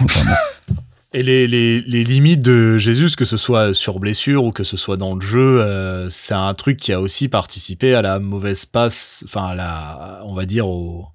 Et 1.13 1.23
les, 1.23 1.47
les, 1.47 1.79
les 1.81 2.03
limites 2.03 2.41
de 2.41 2.77
Jésus, 2.77 3.15
que 3.15 3.23
ce 3.23 3.37
soit 3.37 3.73
sur 3.73 3.99
blessure 3.99 4.43
ou 4.43 4.51
que 4.51 4.65
ce 4.65 4.75
soit 4.75 4.97
dans 4.97 5.15
le 5.15 5.21
jeu, 5.21 5.61
euh, 5.61 6.09
c'est 6.09 6.33
un 6.33 6.53
truc 6.53 6.75
qui 6.77 6.91
a 6.91 6.99
aussi 6.99 7.29
participé 7.29 7.95
à 7.95 8.01
la 8.01 8.19
mauvaise 8.19 8.65
passe, 8.65 9.23
enfin, 9.25 9.45
à 9.47 9.55
la, 9.55 10.21
on 10.25 10.33
va 10.33 10.45
dire, 10.45 10.67
au, 10.67 11.05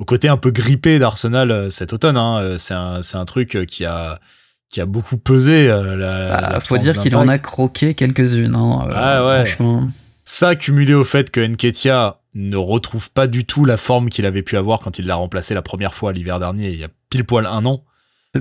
au 0.00 0.04
côté 0.04 0.28
un 0.28 0.36
peu 0.36 0.50
grippé 0.50 0.98
d'Arsenal 0.98 1.52
euh, 1.52 1.70
cet 1.70 1.92
automne. 1.92 2.16
Hein. 2.16 2.38
Euh, 2.40 2.58
C'est 2.58 2.74
un, 2.74 3.24
truc 3.26 3.54
euh, 3.54 3.64
qui 3.64 3.84
a, 3.84 4.18
qui 4.74 4.80
a 4.80 4.86
beaucoup 4.86 5.16
pesé. 5.18 5.70
euh, 5.70 5.94
la, 5.94 6.50
Bah, 6.50 6.58
faut 6.60 6.78
dire 6.78 6.98
qu'il 7.00 7.14
en 7.14 7.28
a 7.28 7.38
croqué 7.38 7.94
quelques-unes 7.94 8.56
hein, 8.56 8.86
euh, 8.88 8.92
Ah 8.96 9.24
ouais. 9.26 9.44
franchement 9.44 9.88
Ça, 10.24 10.56
cumulé 10.56 10.94
au 10.94 11.04
fait 11.04 11.30
que 11.30 11.40
Nketiah 11.40 12.18
ne 12.34 12.56
retrouve 12.56 13.12
pas 13.12 13.28
du 13.28 13.44
tout 13.44 13.64
la 13.66 13.76
forme 13.76 14.08
qu'il 14.10 14.26
avait 14.26 14.42
pu 14.42 14.56
avoir 14.56 14.80
quand 14.80 14.98
il 14.98 15.06
l'a 15.06 15.14
remplacé 15.14 15.54
la 15.54 15.62
première 15.62 15.94
fois 15.94 16.12
l'hiver 16.12 16.40
dernier, 16.40 16.70
il 16.70 16.78
y 16.80 16.82
a 16.82 16.88
pile 17.08 17.22
poil 17.24 17.46
un 17.46 17.64
an. 17.66 17.84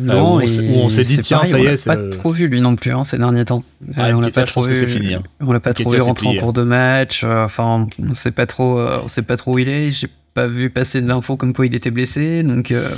Non, 0.01 0.34
où 0.34 0.35
on 0.38 0.39
et 0.39 0.47
s'est- 0.47 0.61
où 0.68 0.77
on 0.80 0.89
s'est 0.89 1.03
dit, 1.03 1.19
tiens, 1.19 1.38
pareil, 1.38 1.51
ça 1.51 1.60
y 1.60 1.65
est, 1.68 1.77
c'est 1.77 1.91
pas 1.91 1.95
le- 1.97 2.10
trop 2.10 2.31
vu 2.31 2.47
lui 2.47 2.61
non 2.61 2.76
plus 2.76 2.91
hein, 2.91 3.03
ces 3.03 3.19
derniers 3.19 3.45
temps 3.45 3.64
Ah, 3.95 4.07
Euh, 4.07 4.14
on 4.15 4.22
l'a 4.22 4.31
pas 4.31 4.43
trop 4.45 4.64
vu- 4.64 4.76
fini, 4.88 5.14
hein. 5.14 5.22
on 5.39 5.51
l'a 5.51 5.60
pas 5.60 5.69
Nketiah, 5.69 5.84
trouvé 5.84 5.97
c'est 5.99 6.03
rentrer 6.05 6.26
en 6.26 6.30
plié. 6.31 6.41
cours 6.41 6.53
de 6.53 6.64
match 6.64 7.22
euh, 7.23 7.43
enfin 7.43 7.88
on 8.10 8.14
sait 8.15 8.31
pas 8.31 8.47
trop 8.47 8.80
euh, 8.80 9.01
on 9.03 9.07
sait 9.07 9.22
pas 9.22 9.38
trop 9.38 9.53
où 9.53 9.60
il 9.60 9.69
est 9.69 9.91
j'ai 9.91 10.07
pas 10.34 10.47
vu 10.47 10.69
passer 10.69 11.01
de 11.01 11.07
l'info 11.07 11.38
comme 11.38 11.53
quoi 11.53 11.65
il 11.65 11.76
était 11.76 11.91
blessé 11.91 12.43
donc 12.43 12.72
euh, 12.72 12.89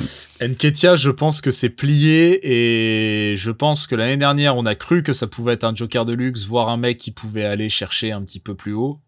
Nketiah, 0.42 0.96
je 0.96 1.10
pense 1.10 1.42
que 1.42 1.52
c'est 1.52 1.70
plié 1.70 2.40
et 2.44 3.36
je 3.38 3.52
pense 3.52 3.88
que 3.88 3.96
l'année 3.96 4.18
dernière, 4.18 4.56
on 4.58 4.66
a 4.66 4.76
cru 4.76 5.04
que 5.04 5.14
ça 5.14 5.28
pouvait 5.28 5.54
être 5.54 5.64
un 5.64 5.74
joker 5.76 6.06
de 6.06 6.14
luxe, 6.14 6.44
voire 6.46 6.70
un 6.70 6.78
mec 6.78 6.98
qui 6.98 7.12
pouvait 7.12 7.46
aller 7.46 7.70
chercher 7.70 8.12
un 8.12 8.22
petit 8.22 8.40
peu 8.40 8.56
plus 8.56 8.74
haut. 8.74 9.00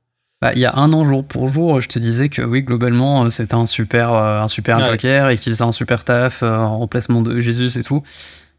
Bah, 0.41 0.51
il 0.53 0.59
y 0.59 0.65
a 0.65 0.75
un 0.75 0.93
an 0.93 1.03
jour 1.03 1.25
pour 1.25 1.49
jour, 1.49 1.81
je 1.81 1.89
te 1.89 1.97
disais 1.99 2.29
que 2.29 2.41
oui, 2.43 2.61
globalement, 2.63 3.25
euh, 3.25 3.29
c'était 3.29 3.55
un 3.55 3.65
super, 3.65 4.13
euh, 4.13 4.41
un 4.41 4.47
super 4.47 4.77
Ouais. 4.77 4.91
joker 4.91 5.29
et 5.31 5.35
qu'il 5.37 5.51
faisait 5.51 5.63
un 5.63 5.71
super 5.71 6.03
taf 6.03 6.43
en 6.43 6.77
remplacement 6.77 7.21
de 7.21 7.39
Jésus 7.41 7.77
et 7.79 7.83
tout. 7.83 8.03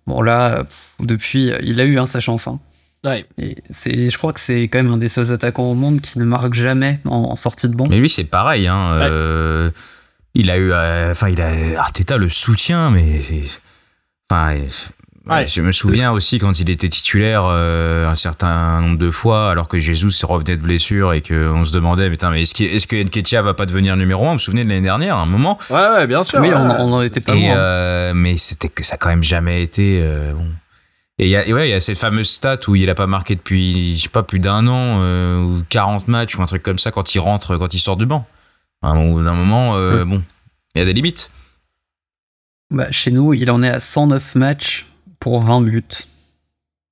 Bon 0.06 0.20
là, 0.22 0.64
depuis, 1.00 1.52
il 1.62 1.80
a 1.80 1.84
eu 1.84 1.98
hein, 1.98 2.06
sa 2.06 2.20
chance. 2.20 2.48
hein. 2.48 2.58
Ouais. 3.06 3.24
Et 3.40 3.56
c'est, 3.70 4.08
je 4.10 4.18
crois 4.18 4.32
que 4.32 4.40
c'est 4.40 4.62
quand 4.64 4.82
même 4.82 4.92
un 4.92 4.96
des 4.96 5.08
seuls 5.08 5.30
attaquants 5.32 5.70
au 5.70 5.74
monde 5.74 6.00
qui 6.00 6.18
ne 6.18 6.24
marque 6.24 6.54
jamais 6.54 6.98
en, 7.04 7.16
en 7.30 7.36
sortie 7.36 7.68
de 7.68 7.74
banc. 7.76 7.86
Mais 7.88 7.98
lui, 7.98 8.10
c'est 8.10 8.24
pareil. 8.24 8.66
Hein, 8.66 8.90
euh, 9.02 9.70
il 10.34 10.50
a 10.50 10.58
eu, 10.58 10.72
euh, 10.72 11.12
enfin, 11.12 11.28
il 11.28 11.40
a 11.40 11.80
Arteta 11.80 12.16
le 12.16 12.28
soutien, 12.28 12.90
mais 12.90 13.20
enfin, 14.30 14.54
Ouais. 15.26 15.46
je 15.46 15.60
me 15.60 15.72
souviens 15.72 16.10
aussi 16.10 16.38
quand 16.38 16.58
il 16.58 16.70
était 16.70 16.88
titulaire 16.88 17.42
euh, 17.44 18.08
un 18.08 18.14
certain 18.14 18.80
nombre 18.80 18.96
de 18.96 19.10
fois, 19.10 19.50
alors 19.50 19.68
que 19.68 19.78
Jesus 19.78 20.24
revenait 20.24 20.56
de 20.56 20.62
blessure 20.62 21.12
et 21.12 21.20
qu'on 21.20 21.66
se 21.66 21.72
demandait, 21.72 22.04
mais, 22.04 22.12
putain, 22.12 22.30
mais 22.30 22.40
est-ce 22.42 22.54
que, 22.54 22.64
est-ce 22.64 22.86
que 22.86 22.96
Nketiah 22.96 23.42
va 23.42 23.52
pas 23.52 23.66
devenir 23.66 23.94
numéro 23.98 24.24
1 24.24 24.28
Vous 24.28 24.32
vous 24.34 24.38
souvenez 24.38 24.64
de 24.64 24.70
l'année 24.70 24.80
dernière, 24.80 25.16
à 25.16 25.20
un 25.20 25.26
moment? 25.26 25.58
Ouais, 25.68 25.76
ouais, 25.96 26.06
bien 26.06 26.22
sûr. 26.24 26.40
oui, 26.40 26.48
ouais. 26.48 26.54
on, 26.54 26.70
on 26.80 26.92
en 26.94 27.02
était 27.02 27.20
pas 27.20 27.34
Et, 27.36 27.42
loin. 27.48 27.56
euh, 27.58 28.12
mais 28.14 28.38
c'était 28.38 28.70
que 28.70 28.82
ça 28.82 28.94
a 28.94 28.96
quand 28.96 29.10
même 29.10 29.22
jamais 29.22 29.62
été 29.62 30.00
euh, 30.02 30.32
bon. 30.32 30.46
Et 31.20 31.24
il 31.24 31.30
y 31.30 31.36
a, 31.36 31.46
et 31.46 31.52
ouais, 31.52 31.68
il 31.68 31.70
y 31.72 31.74
a 31.74 31.80
cette 31.80 31.98
fameuse 31.98 32.30
stat 32.30 32.60
où 32.68 32.76
il 32.76 32.88
a 32.90 32.94
pas 32.94 33.08
marqué 33.08 33.34
depuis, 33.34 33.96
je 33.96 34.04
sais 34.04 34.08
pas, 34.08 34.22
plus 34.22 34.38
d'un 34.38 34.66
an, 34.68 35.00
euh, 35.00 35.40
ou 35.40 35.62
40 35.68 36.06
matchs 36.06 36.36
ou 36.38 36.42
un 36.42 36.46
truc 36.46 36.62
comme 36.62 36.78
ça 36.78 36.90
quand 36.92 37.14
il 37.14 37.18
rentre, 37.18 37.56
quand 37.56 37.74
il 37.74 37.80
sort 37.80 37.96
du 37.96 38.06
banc. 38.06 38.24
À 38.82 38.88
un 38.90 38.94
moment- 38.94 39.22
d'un 39.24 39.34
moment, 39.34 39.76
euh, 39.76 40.04
bon, 40.04 40.22
il 40.74 40.78
y 40.78 40.82
a 40.82 40.84
des 40.84 40.92
limites. 40.92 41.32
Bah, 42.70 42.90
chez 42.92 43.10
nous, 43.10 43.34
il 43.34 43.50
en 43.50 43.62
est 43.64 43.68
à 43.68 43.80
109 43.80 44.36
matchs 44.36 44.86
pour 45.18 45.40
20 45.42 45.62
buts. 45.62 45.82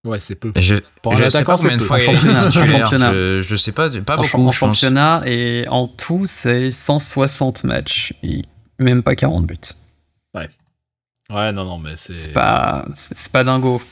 Ouais, 0.04 0.18
c'est 0.18 0.34
peu. 0.36 0.52
Je, 0.56 0.76
Pour 1.02 1.12
un 1.12 1.16
je 1.16 1.28
sais 1.28 1.44
pas 1.44 1.56
combien 1.56 1.76
de 1.76 1.80
c'est 1.82 1.86
fois 1.86 1.98
il 2.00 2.04
championnat. 2.04 3.12
Je, 3.12 3.40
je 3.42 3.56
sais 3.56 3.72
pas, 3.72 3.90
pas 3.90 4.16
en, 4.16 4.22
beaucoup. 4.22 4.46
en 4.46 4.50
je 4.50 4.58
pense. 4.58 4.76
championnat 4.78 5.22
et 5.26 5.66
en 5.68 5.88
tout 5.88 6.26
c'est 6.26 6.70
160 6.70 7.64
matchs 7.64 8.14
et 8.22 8.42
même 8.78 9.02
pas 9.02 9.14
40 9.16 9.46
buts. 9.46 9.56
Ouais, 11.28 11.50
non, 11.52 11.64
non, 11.64 11.78
mais 11.78 11.96
c'est. 11.96 12.18
C'est 12.20 12.32
pas 12.32 12.84
c'est 12.94 13.18
c'est 13.18 13.32
pas 13.32 13.42
dingo. 13.42 13.82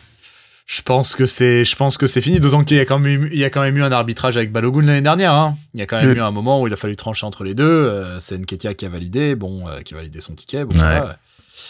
Je 0.66 0.80
pense 0.80 1.14
que 1.14 1.26
c'est, 1.26 1.62
je 1.64 1.76
pense 1.76 1.98
que 1.98 2.06
c'est 2.06 2.22
fini. 2.22 2.40
D'autant 2.40 2.64
qu'il 2.64 2.76
y 2.78 2.80
a 2.80 2.86
quand 2.86 2.98
même 2.98 3.24
eu, 3.24 3.28
il 3.32 3.38
y 3.38 3.44
a 3.44 3.50
quand 3.50 3.60
même 3.60 3.76
eu 3.76 3.82
un 3.82 3.92
arbitrage 3.92 4.36
avec 4.38 4.50
Balogun 4.50 4.80
l'année 4.82 5.02
dernière. 5.02 5.34
Hein. 5.34 5.56
Il 5.74 5.80
y 5.80 5.82
a 5.82 5.86
quand 5.86 6.00
même 6.00 6.16
eu 6.16 6.20
un 6.20 6.30
moment 6.30 6.60
où 6.62 6.66
il 6.66 6.72
a 6.72 6.76
fallu 6.76 6.96
trancher 6.96 7.26
entre 7.26 7.44
les 7.44 7.54
deux. 7.54 7.64
Euh, 7.64 8.18
c'est 8.18 8.38
Nketia 8.38 8.72
qui 8.74 8.86
a 8.86 8.88
validé, 8.88 9.34
bon, 9.34 9.68
euh, 9.68 9.80
qui 9.80 9.92
a 9.92 9.98
validé 9.98 10.20
son 10.22 10.34
ticket. 10.34 10.64
Bon, 10.64 10.74
Ouais. 10.74 10.80
voilà. 10.80 11.18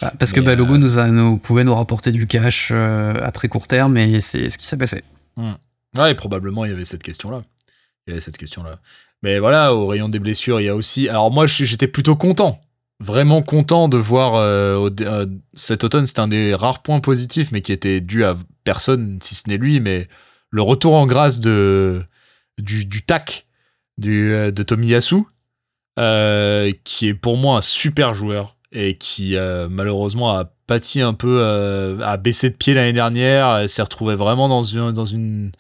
Bah, 0.01 0.13
Parce 0.19 0.33
que 0.33 0.41
Balogun 0.41 0.75
euh, 0.75 0.79
nous, 0.79 0.99
a, 0.99 1.07
nous 1.09 1.39
pouvait 1.39 1.65
nous 1.65 1.75
rapporter 1.75 2.13
du 2.13 2.27
cash 2.29 2.71
à 2.71 3.31
très 3.33 3.49
court 3.49 3.67
terme 3.67 3.97
et 3.97 4.21
c'est 4.21 4.49
ce 4.49 4.59
qui 4.59 4.67
s'est 4.67 4.77
passé. 4.77 5.03
Ouais, 5.97 6.13
et 6.13 6.15
probablement 6.15 6.65
il 6.65 6.71
y 6.71 6.75
avait 6.75 6.85
cette 6.85 7.03
question-là. 7.03 7.43
Il 8.07 8.11
y 8.11 8.13
avait 8.13 8.21
cette 8.21 8.37
question-là. 8.39 8.79
Mais 9.23 9.39
voilà, 9.39 9.75
au 9.75 9.87
rayon 9.87 10.09
des 10.09 10.19
blessures, 10.19 10.61
il 10.61 10.65
y 10.65 10.69
a 10.69 10.75
aussi. 10.77 11.09
Alors 11.09 11.31
moi, 11.33 11.47
j'étais 11.47 11.89
plutôt 11.89 12.15
content, 12.15 12.61
vraiment 13.05 13.43
content 13.43 13.89
de 13.89 13.97
voir 13.97 14.35
euh, 14.35 14.89
euh, 15.01 15.27
cet 15.53 15.85
automne. 15.85 16.07
C'était 16.07 16.21
un 16.21 16.29
des 16.29 16.55
rares 16.55 16.83
points 16.83 17.01
positifs, 17.01 17.53
mais 17.53 17.61
qui 17.61 17.73
était 17.73 18.01
dû 18.01 18.25
à 18.25 18.35
personne, 18.65 19.19
si 19.23 19.35
ce 19.35 19.49
n'est 19.49 19.59
lui. 19.59 19.79
Mais 19.81 20.09
le 20.51 20.63
retour 20.63 20.95
en 20.95 21.07
grâce 21.07 21.41
du, 21.41 22.01
tac 23.07 23.47
du, 23.99 24.33
euh, 24.33 24.51
de 24.51 24.63
Tomiyasu, 24.63 25.25
qui 26.85 27.09
est 27.09 27.15
pour 27.15 27.37
moi 27.37 27.59
un 27.59 27.63
super 27.63 28.15
joueur 28.15 28.57
et 28.73 28.97
qui 28.97 29.37
malheureusement 29.71 30.37
a 30.37 30.47
pâti 30.67 31.01
un 31.01 31.15
peu, 31.15 31.45
a 32.03 32.17
baissé 32.17 32.51
de 32.51 32.57
pied 32.57 32.75
l'année 32.75 32.93
dernière, 32.93 33.71
s'est 33.71 33.83
retrouvé 33.83 34.17
vraiment 34.17 34.49
dans 34.49 34.65
une 34.65 35.53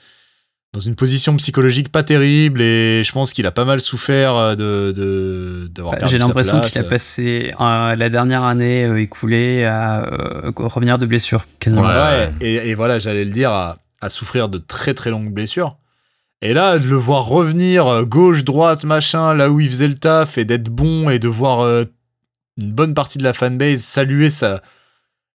dans 0.74 0.80
une 0.80 0.96
position 0.96 1.34
psychologique 1.36 1.90
pas 1.90 2.02
terrible 2.02 2.60
et 2.60 3.02
je 3.04 3.12
pense 3.12 3.32
qu'il 3.32 3.46
a 3.46 3.52
pas 3.52 3.64
mal 3.64 3.80
souffert 3.80 4.36
euh, 4.36 4.54
de 4.56 4.92
de 4.92 5.68
d'avoir 5.72 5.92
Bah, 5.94 6.00
perdu 6.00 6.12
J'ai 6.12 6.18
sa 6.20 6.26
l'impression 6.26 6.60
qu'il 6.60 6.78
a 6.80 6.84
passé 6.84 7.54
euh, 7.60 7.94
la 7.96 8.08
dernière 8.10 8.42
année 8.42 8.84
euh, 8.84 9.00
écoulée 9.00 9.64
à 9.64 10.02
euh, 10.02 10.52
revenir 10.56 10.98
de 10.98 11.06
blessure, 11.06 11.46
quasiment. 11.60 11.82
Ouais. 11.82 11.94
Ouais, 11.94 12.32
et, 12.40 12.70
et 12.70 12.74
voilà, 12.74 12.98
j'allais 12.98 13.24
le 13.24 13.30
dire, 13.30 13.50
à, 13.52 13.76
à 14.00 14.08
souffrir 14.10 14.48
de 14.48 14.58
très 14.58 14.92
très 14.94 15.10
longues 15.10 15.32
blessures. 15.32 15.76
Et 16.42 16.52
là, 16.52 16.78
de 16.78 16.86
le 16.86 16.96
voir 16.96 17.24
revenir 17.24 18.04
gauche, 18.04 18.44
droite, 18.44 18.84
machin, 18.84 19.32
là 19.32 19.48
où 19.50 19.60
il 19.60 19.70
faisait 19.70 19.88
le 19.88 19.94
taf, 19.94 20.36
et 20.36 20.44
d'être 20.44 20.68
bon, 20.68 21.08
et 21.08 21.18
de 21.18 21.28
voir 21.28 21.60
euh, 21.60 21.84
une 22.60 22.72
bonne 22.72 22.92
partie 22.92 23.16
de 23.18 23.22
la 23.22 23.32
fanbase 23.32 23.80
saluer 23.80 24.28
ça, 24.28 24.60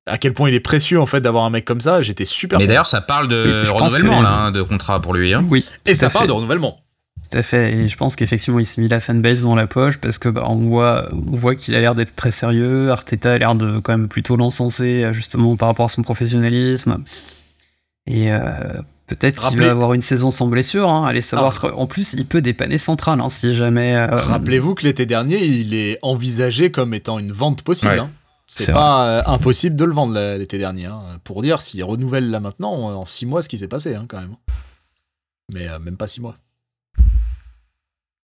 à 0.10 0.18
quel 0.18 0.34
point 0.34 0.50
il 0.50 0.56
est 0.56 0.60
précieux 0.60 1.00
en 1.00 1.06
fait 1.06 1.22
d'avoir 1.22 1.46
un 1.46 1.50
mec 1.50 1.64
comme 1.66 1.82
ça, 1.82 2.02
j'étais 2.02 2.26
super 2.26 2.60
Mais 2.60 2.68
d'ailleurs, 2.68 2.86
ça 2.88 3.02
parle 3.02 3.28
de 3.28 3.62
Oui, 3.64 3.70
renouvellement 3.70 4.18
que- 4.20 4.24
là, 4.24 4.32
hein, 4.32 4.52
de 4.52 4.62
contrat 4.62 5.00
pour 5.02 5.14
lui. 5.14 5.34
Hein. 5.34 5.44
Oui, 5.50 5.64
Et 5.86 5.94
ça 5.94 6.10
parle 6.10 6.24
fait. 6.24 6.28
de 6.28 6.34
renouvellement. 6.34 6.80
Tout 7.32 7.38
à 7.38 7.44
fait. 7.44 7.74
Et 7.74 7.88
je 7.88 7.96
pense 7.98 8.16
qu'effectivement, 8.16 8.60
il 8.60 8.66
s'est 8.66 8.82
mis 8.82 8.88
la 8.88 9.00
fanbase 9.00 9.44
dans 9.44 9.56
la 9.56 9.68
poche 9.68 9.98
parce 9.98 10.18
que 10.18 10.30
bah, 10.30 10.46
on 10.48 10.56
voit, 10.56 11.08
on 11.14 11.36
voit 11.36 11.54
qu'il 11.54 11.76
a 11.76 11.80
l'air 11.80 11.94
d'être 11.94 12.16
très 12.16 12.32
sérieux. 12.32 12.90
Arteta 12.92 13.34
a 13.34 13.38
l'air 13.38 13.54
de 13.56 13.78
quand 13.80 13.92
même 13.96 14.08
plutôt 14.08 14.36
l'encenser 14.36 15.04
euh, 15.04 15.14
justement 15.14 15.56
par 15.56 15.68
rapport 15.68 15.86
à 15.86 15.90
son 15.90 16.02
professionnalisme. 16.02 16.98
Et 18.08 18.32
euh, 18.32 18.40
peut-être 19.06 19.48
qu'il 19.50 19.60
va 19.60 19.70
avoir 19.70 19.94
une 19.94 20.02
saison 20.02 20.32
sans 20.32 20.48
blessure. 20.48 20.90
Hein. 20.90 21.06
Allez 21.06 21.22
savoir. 21.22 21.54
Ah. 21.64 21.68
En 21.76 21.86
plus, 21.86 22.14
il 22.14 22.26
peut 22.26 22.42
dépanner 22.42 22.78
central 22.80 23.22
hein, 23.22 23.30
si 23.30 23.54
jamais. 23.54 23.96
euh, 23.96 24.08
Rappelez-vous 24.10 24.74
que 24.74 24.84
l'été 24.86 25.06
dernier, 25.06 25.44
il 25.46 25.76
est 25.76 26.00
envisagé 26.02 26.72
comme 26.72 26.94
étant 26.96 27.20
une 27.20 27.32
vente 27.32 27.62
possible. 27.62 27.92
Ouais. 27.92 28.00
hein. 28.00 28.10
C'est 28.52 28.74
pas 28.74 29.08
euh, 29.08 29.24
impossible 29.28 29.76
de 29.76 29.86
le 29.86 29.94
vendre 29.94 30.20
l'été 30.38 30.58
dernier. 30.58 30.88
hein. 30.88 31.02
Pour 31.24 31.42
dire 31.44 31.62
s'il 31.62 31.84
renouvelle 31.84 32.30
là 32.32 32.40
maintenant, 32.40 32.72
en 32.74 33.06
six 33.06 33.26
mois, 33.28 33.42
ce 33.44 33.48
qui 33.50 33.58
s'est 33.60 33.68
passé 33.68 33.94
hein, 33.96 34.06
quand 34.10 34.20
même. 34.20 34.36
Mais 35.54 35.68
euh, 35.70 35.78
même 35.80 35.98
pas 35.98 36.08
six 36.08 36.20
mois. 36.20 36.36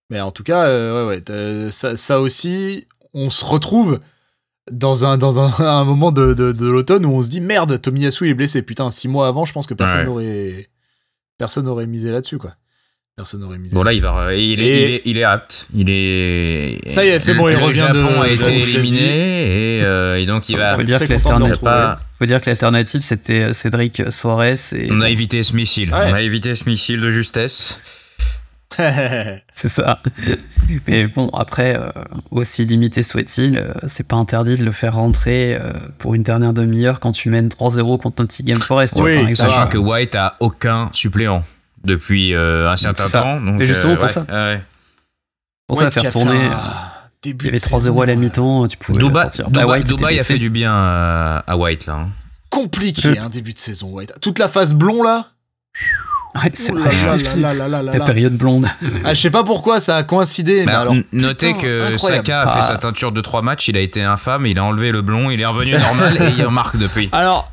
Mais 0.10 0.22
en 0.22 0.32
tout 0.32 0.44
cas, 0.44 0.66
euh, 0.66 1.08
ouais, 1.08 1.16
ouais, 1.18 1.24
euh, 1.30 1.72
ça, 1.72 1.98
ça 1.98 2.22
aussi, 2.22 2.86
on 3.14 3.30
se 3.30 3.44
retrouve 3.46 4.00
dans 4.72 5.06
un, 5.06 5.18
dans 5.18 5.40
un, 5.40 5.52
un 5.66 5.86
moment 5.86 6.12
de, 6.12 6.34
de, 6.34 6.52
de 6.52 6.66
l'automne 6.68 7.06
où 7.06 7.12
on 7.12 7.22
se 7.22 7.30
dit 7.30 7.42
merde, 7.42 7.80
Tomiyasu 7.82 8.26
il 8.26 8.32
est 8.32 8.34
blessé. 8.36 8.62
Putain, 8.62 8.90
six 8.92 9.08
mois 9.08 9.28
avant, 9.28 9.46
je 9.46 9.54
pense 9.54 9.68
que 9.68 9.74
personne 9.74 10.00
Ouais. 10.00 10.06
n'aurait 10.06 10.70
personne 11.38 11.66
n'aurait 11.66 11.88
misé 11.88 12.12
là-dessus 12.12 12.38
quoi. 12.38 12.56
Personne 13.18 13.40
n'aurait 13.40 13.58
misé. 13.58 13.74
Bon 13.74 13.84
là, 13.84 13.94
il 13.94 14.02
va, 14.02 14.34
il 14.36 14.62
est, 14.62 14.66
Et- 14.66 14.88
il 14.90 14.94
est, 14.96 15.02
il 15.06 15.18
est 15.20 15.24
apte. 15.24 15.68
Il 15.74 15.90
est. 15.90 16.80
Ça 16.90 17.06
y 17.06 17.08
est, 17.08 17.20
c'est 17.20 17.34
bon, 17.34 17.48
il 17.48 17.56
le 17.56 17.64
revient 17.64 17.80
Japon 17.80 17.94
de- 18.20 18.24
a 18.26 18.28
été 18.28 18.58
éliminé 18.62 19.78
et, 19.78 19.84
euh, 19.86 20.20
et 20.20 20.26
donc 20.26 20.50
il 20.50 20.58
va. 20.58 20.76
faut 20.76 20.84
dire 20.84 21.00
que 21.00 21.06
l'alternative, 21.06 21.60
pas- 21.62 21.98
faut 22.20 22.26
dire 22.26 22.42
que 22.42 22.50
l'alternative 22.50 23.00
c'était 23.00 23.40
euh, 23.44 23.54
Cédric 23.54 24.12
Soares 24.12 24.44
et 24.74 24.90
On 24.92 25.00
a 25.00 25.10
évité 25.10 25.44
ce 25.44 25.56
missile. 25.56 25.94
Ouais. 25.94 26.08
On 26.10 26.14
a 26.14 26.22
évité 26.22 26.56
ce 26.56 26.68
missile 26.68 27.00
de 27.00 27.10
justesse. 27.10 27.80
C'est 29.56 29.70
ça. 29.70 30.02
Mais 30.86 31.08
bon, 31.08 31.30
après, 31.30 31.78
euh, 31.80 31.88
aussi 32.32 32.66
limité 32.66 33.02
soit-il, 33.02 33.58
euh, 33.58 33.72
c'est 33.86 34.06
pas 34.06 34.18
interdit 34.18 34.58
de 34.58 34.66
le 34.66 34.72
faire 34.74 34.96
rentrer 34.96 35.56
euh, 35.56 35.72
pour 36.00 36.16
une 36.16 36.24
dernière 36.24 36.52
demi-heure 36.54 37.00
quand 37.00 37.12
tu 37.14 37.30
mènes 37.30 37.48
3-0 37.48 37.98
contre 37.98 38.24
Nottingham 38.24 38.58
Forest. 38.62 38.96
tu 38.96 39.00
vois, 39.00 39.10
Oui, 39.12 39.16
par 39.20 39.30
exemple. 39.30 39.50
ça 39.52 39.56
Sachant 39.56 39.70
que 39.70 39.78
White 39.78 40.16
a 40.16 40.36
aucun 40.42 40.90
suppléant 40.92 41.46
depuis 41.86 42.34
euh, 42.34 42.70
un 42.70 42.76
certain 42.76 43.08
temps. 43.10 43.40
Donc, 43.42 43.62
Et 43.62 43.66
justement 43.66 43.94
euh, 43.94 43.96
pour 43.96 44.06
ouais, 44.06 44.10
ça. 44.12 44.26
ouais. 44.30 44.62
Pour 45.68 45.78
Ouais, 45.80 45.86
ça, 45.86 45.92
faire 45.92 46.12
tourner. 46.12 46.32
un 46.46 46.52
euh, 46.52 46.56
début 47.24 47.46
Il 47.46 47.48
y 47.48 47.50
avait 47.52 47.60
de 47.60 47.64
3-0 47.66 47.80
saison, 47.82 48.02
à 48.02 48.06
la 48.06 48.16
mi-temps, 48.16 48.68
tu 48.68 48.78
pouvais 48.78 49.00
le 49.00 49.06
Dubaï, 49.08 49.24
sortir. 49.24 49.50
Dubaï- 49.50 49.66
Bah, 49.66 49.74
White 49.74 49.88
Dubaï 49.88 50.20
a 50.20 50.24
fait 50.24 50.38
du 50.38 50.50
bien 50.50 50.74
à, 50.74 51.44
à 51.48 51.58
White 51.58 51.86
là. 51.88 51.94
hein. 51.94 52.10
compliqué 52.50 53.18
un 53.20 53.30
début 53.30 53.54
de 53.54 53.58
saison 53.60 53.90
White. 53.92 54.14
Toute 54.22 54.40
la 54.40 54.48
phase 54.48 54.74
blond 54.74 55.02
là. 55.04 55.28
Ouais, 56.36 56.52
c'est 56.54 56.74
Ouh 56.74 56.76
vrai. 56.78 56.92
là 56.92 57.16
là 57.16 57.36
là 57.38 57.54
là 57.54 57.54
là 57.54 57.68
là 57.84 57.92
La 57.94 57.98
là. 58.00 58.06
période 58.06 58.36
blonde. 58.36 58.68
Ah, 59.06 59.14
je 59.14 59.22
sais 59.22 59.30
pas 59.30 59.44
pourquoi 59.46 59.80
ça 59.80 59.96
a 59.98 60.04
coïncidé. 60.04 60.60
mais 60.66 60.74
Bah, 60.74 60.82
alors, 60.82 60.94
notez 61.14 61.48
putain, 61.54 61.60
que 61.62 61.94
incroyable. 61.94 62.26
Saka 62.28 62.42
a 62.42 62.48
fait 62.54 62.60
Ah. 62.60 62.62
sa 62.62 62.78
teinture 62.78 63.12
de 63.14 63.22
3 63.22 63.42
matchs, 63.42 63.70
il 63.70 63.78
a 63.78 63.80
été 63.80 64.04
infâme, 64.04 64.46
il 64.46 64.60
a 64.60 64.64
enlevé 64.66 64.92
le 64.92 65.02
blond, 65.02 65.30
il 65.32 65.40
est 65.40 65.46
revenu 65.46 65.72
normal 65.78 66.18
et 66.22 66.32
il 66.38 66.44
remarque 66.46 66.78
depuis. 66.78 67.08
Alors, 67.14 67.50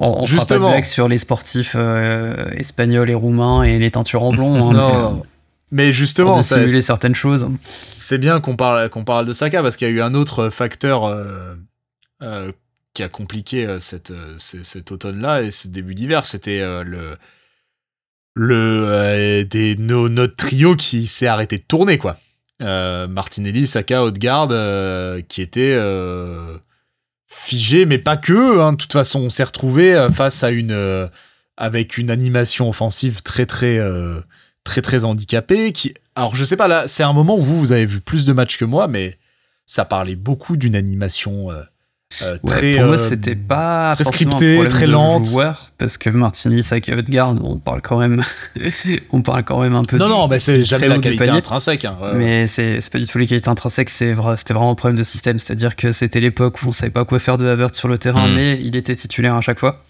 On, 0.00 0.22
on 0.22 0.26
fera 0.26 0.46
pas 0.46 0.54
de 0.54 0.60
blague 0.60 0.84
sur 0.84 1.08
les 1.08 1.18
sportifs 1.18 1.74
euh, 1.76 2.48
espagnols 2.52 3.10
et 3.10 3.14
roumains 3.14 3.64
et 3.64 3.78
les 3.78 3.90
teintures 3.90 4.22
en 4.22 4.32
blond. 4.32 4.70
hein, 4.70 4.72
mais, 4.72 4.78
euh, 4.78 4.92
non. 5.10 5.22
Mais 5.70 5.84
pour 5.86 5.92
justement, 5.92 6.38
dissimuler 6.38 6.80
certaines 6.82 7.14
choses. 7.14 7.48
c'est 7.96 8.18
bien 8.18 8.40
qu'on 8.40 8.56
parle, 8.56 8.88
qu'on 8.90 9.04
parle 9.04 9.26
de 9.26 9.32
Saka 9.32 9.60
parce 9.62 9.76
qu'il 9.76 9.86
y 9.88 9.90
a 9.90 9.94
eu 9.94 10.00
un 10.00 10.14
autre 10.14 10.48
facteur 10.50 11.04
euh, 11.04 11.56
euh, 12.22 12.52
qui 12.94 13.02
a 13.02 13.08
compliqué 13.08 13.66
euh, 13.66 13.78
cette, 13.80 14.10
euh, 14.12 14.34
cet 14.38 14.90
automne-là 14.92 15.42
et 15.42 15.50
ce 15.50 15.68
début 15.68 15.94
d'hiver. 15.94 16.24
C'était 16.24 16.60
euh, 16.60 16.84
le, 16.84 17.16
le 18.34 18.84
euh, 18.88 19.44
des, 19.44 19.76
no- 19.76 20.08
notre 20.08 20.36
trio 20.36 20.76
qui 20.76 21.06
s'est 21.06 21.26
arrêté 21.26 21.58
de 21.58 21.64
tourner, 21.64 21.98
quoi. 21.98 22.16
Euh, 22.62 23.06
Martinelli, 23.06 23.66
Saka, 23.66 24.02
Odegaard, 24.04 24.48
euh, 24.50 25.20
qui 25.28 25.42
était 25.42 25.74
euh, 25.76 26.56
figé, 27.28 27.86
mais 27.86 27.98
pas 27.98 28.16
que. 28.16 28.58
hein. 28.60 28.72
De 28.72 28.76
toute 28.76 28.92
façon, 28.92 29.20
on 29.20 29.28
s'est 29.28 29.44
retrouvé 29.44 29.94
euh, 29.94 30.10
face 30.10 30.42
à 30.42 30.50
une 30.50 30.72
euh, 30.72 31.06
avec 31.56 31.98
une 31.98 32.10
animation 32.10 32.68
offensive 32.68 33.22
très 33.22 33.46
très 33.46 33.78
euh, 33.78 34.20
très 34.64 34.82
très 34.82 35.04
handicapée. 35.04 35.72
Qui, 35.72 35.94
alors 36.16 36.34
je 36.34 36.44
sais 36.44 36.56
pas 36.56 36.68
là, 36.68 36.88
c'est 36.88 37.02
un 37.04 37.12
moment 37.12 37.36
où 37.36 37.40
vous 37.40 37.58
vous 37.58 37.72
avez 37.72 37.86
vu 37.86 38.00
plus 38.00 38.24
de 38.24 38.32
matchs 38.32 38.56
que 38.56 38.64
moi, 38.64 38.88
mais 38.88 39.18
ça 39.66 39.84
parlait 39.84 40.16
beaucoup 40.16 40.56
d'une 40.56 40.74
animation 40.74 41.48
euh, 42.22 42.38
Ouais, 42.42 42.50
très. 42.50 42.72
pour 42.76 42.84
moi, 42.86 42.94
euh, 42.94 42.98
c'était 42.98 43.36
pas 43.36 43.94
très 43.94 44.04
forcément 44.04 44.30
scripté, 44.32 44.52
un 44.52 44.54
problème 44.66 44.70
très 44.72 45.24
joueur, 45.30 45.70
parce 45.78 45.98
que 45.98 46.10
Martinelli, 46.10 46.62
Saka, 46.62 46.96
Odegaard, 46.96 47.34
on 47.44 47.58
parle 47.58 47.82
quand 47.82 47.98
même, 47.98 48.22
on 49.12 49.22
parle 49.22 49.44
quand 49.44 49.60
même 49.60 49.74
un 49.74 49.82
peu. 49.84 49.98
Non 49.98 50.06
du- 50.06 50.12
non, 50.12 50.28
mais 50.28 50.38
c'est 50.38 50.62
jamais 50.62 50.88
la 50.88 50.98
qualité 50.98 51.24
panier. 51.26 51.38
intrinsèque. 51.38 51.84
hein, 51.84 51.96
ouais. 52.02 52.14
Mais 52.14 52.46
c'est 52.46 52.78
pas 52.90 52.98
du 52.98 53.06
tout 53.06 53.18
les 53.18 53.26
qualités 53.26 53.48
intrinsèques, 53.48 53.90
c'est 53.90 54.12
vrai, 54.12 54.36
c'était 54.36 54.54
vraiment 54.54 54.70
un 54.70 54.74
problème 54.74 54.96
de 54.98 55.04
système. 55.04 55.38
C'est-à-dire 55.38 55.76
que 55.76 55.92
c'était 55.92 56.20
l'époque 56.20 56.62
où 56.62 56.68
on 56.68 56.72
savait 56.72 56.90
pas 56.90 57.04
quoi 57.04 57.18
faire 57.18 57.36
de 57.36 57.46
Havertz 57.46 57.76
sur 57.78 57.88
le 57.88 57.98
terrain, 57.98 58.28
Mm. 58.28 58.34
mais 58.34 58.58
il 58.62 58.74
était 58.76 58.96
titulaire 58.96 59.34
à 59.34 59.40
chaque 59.40 59.58
fois. 59.58 59.84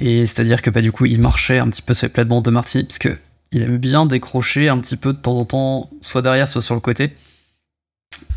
Et 0.00 0.26
c'est-à-dire 0.26 0.62
que 0.62 0.70
bah, 0.70 0.80
du 0.80 0.92
coup, 0.92 1.06
il 1.06 1.20
marchait 1.20 1.58
un 1.58 1.68
petit 1.68 1.82
peu 1.82 1.94
sur 1.94 2.06
les 2.06 2.12
plates-bandes 2.12 2.44
de 2.44 2.50
Martinelli, 2.50 2.86
parce 2.86 2.98
que 2.98 3.16
il 3.50 3.62
aime 3.62 3.78
bien 3.78 4.04
décrocher 4.06 4.68
un 4.68 4.78
petit 4.78 4.96
peu 4.96 5.12
de 5.12 5.18
temps 5.18 5.38
en 5.38 5.44
temps, 5.44 5.90
soit 6.02 6.20
derrière, 6.22 6.48
soit 6.48 6.60
sur 6.60 6.74
le 6.74 6.80
côté. 6.80 7.14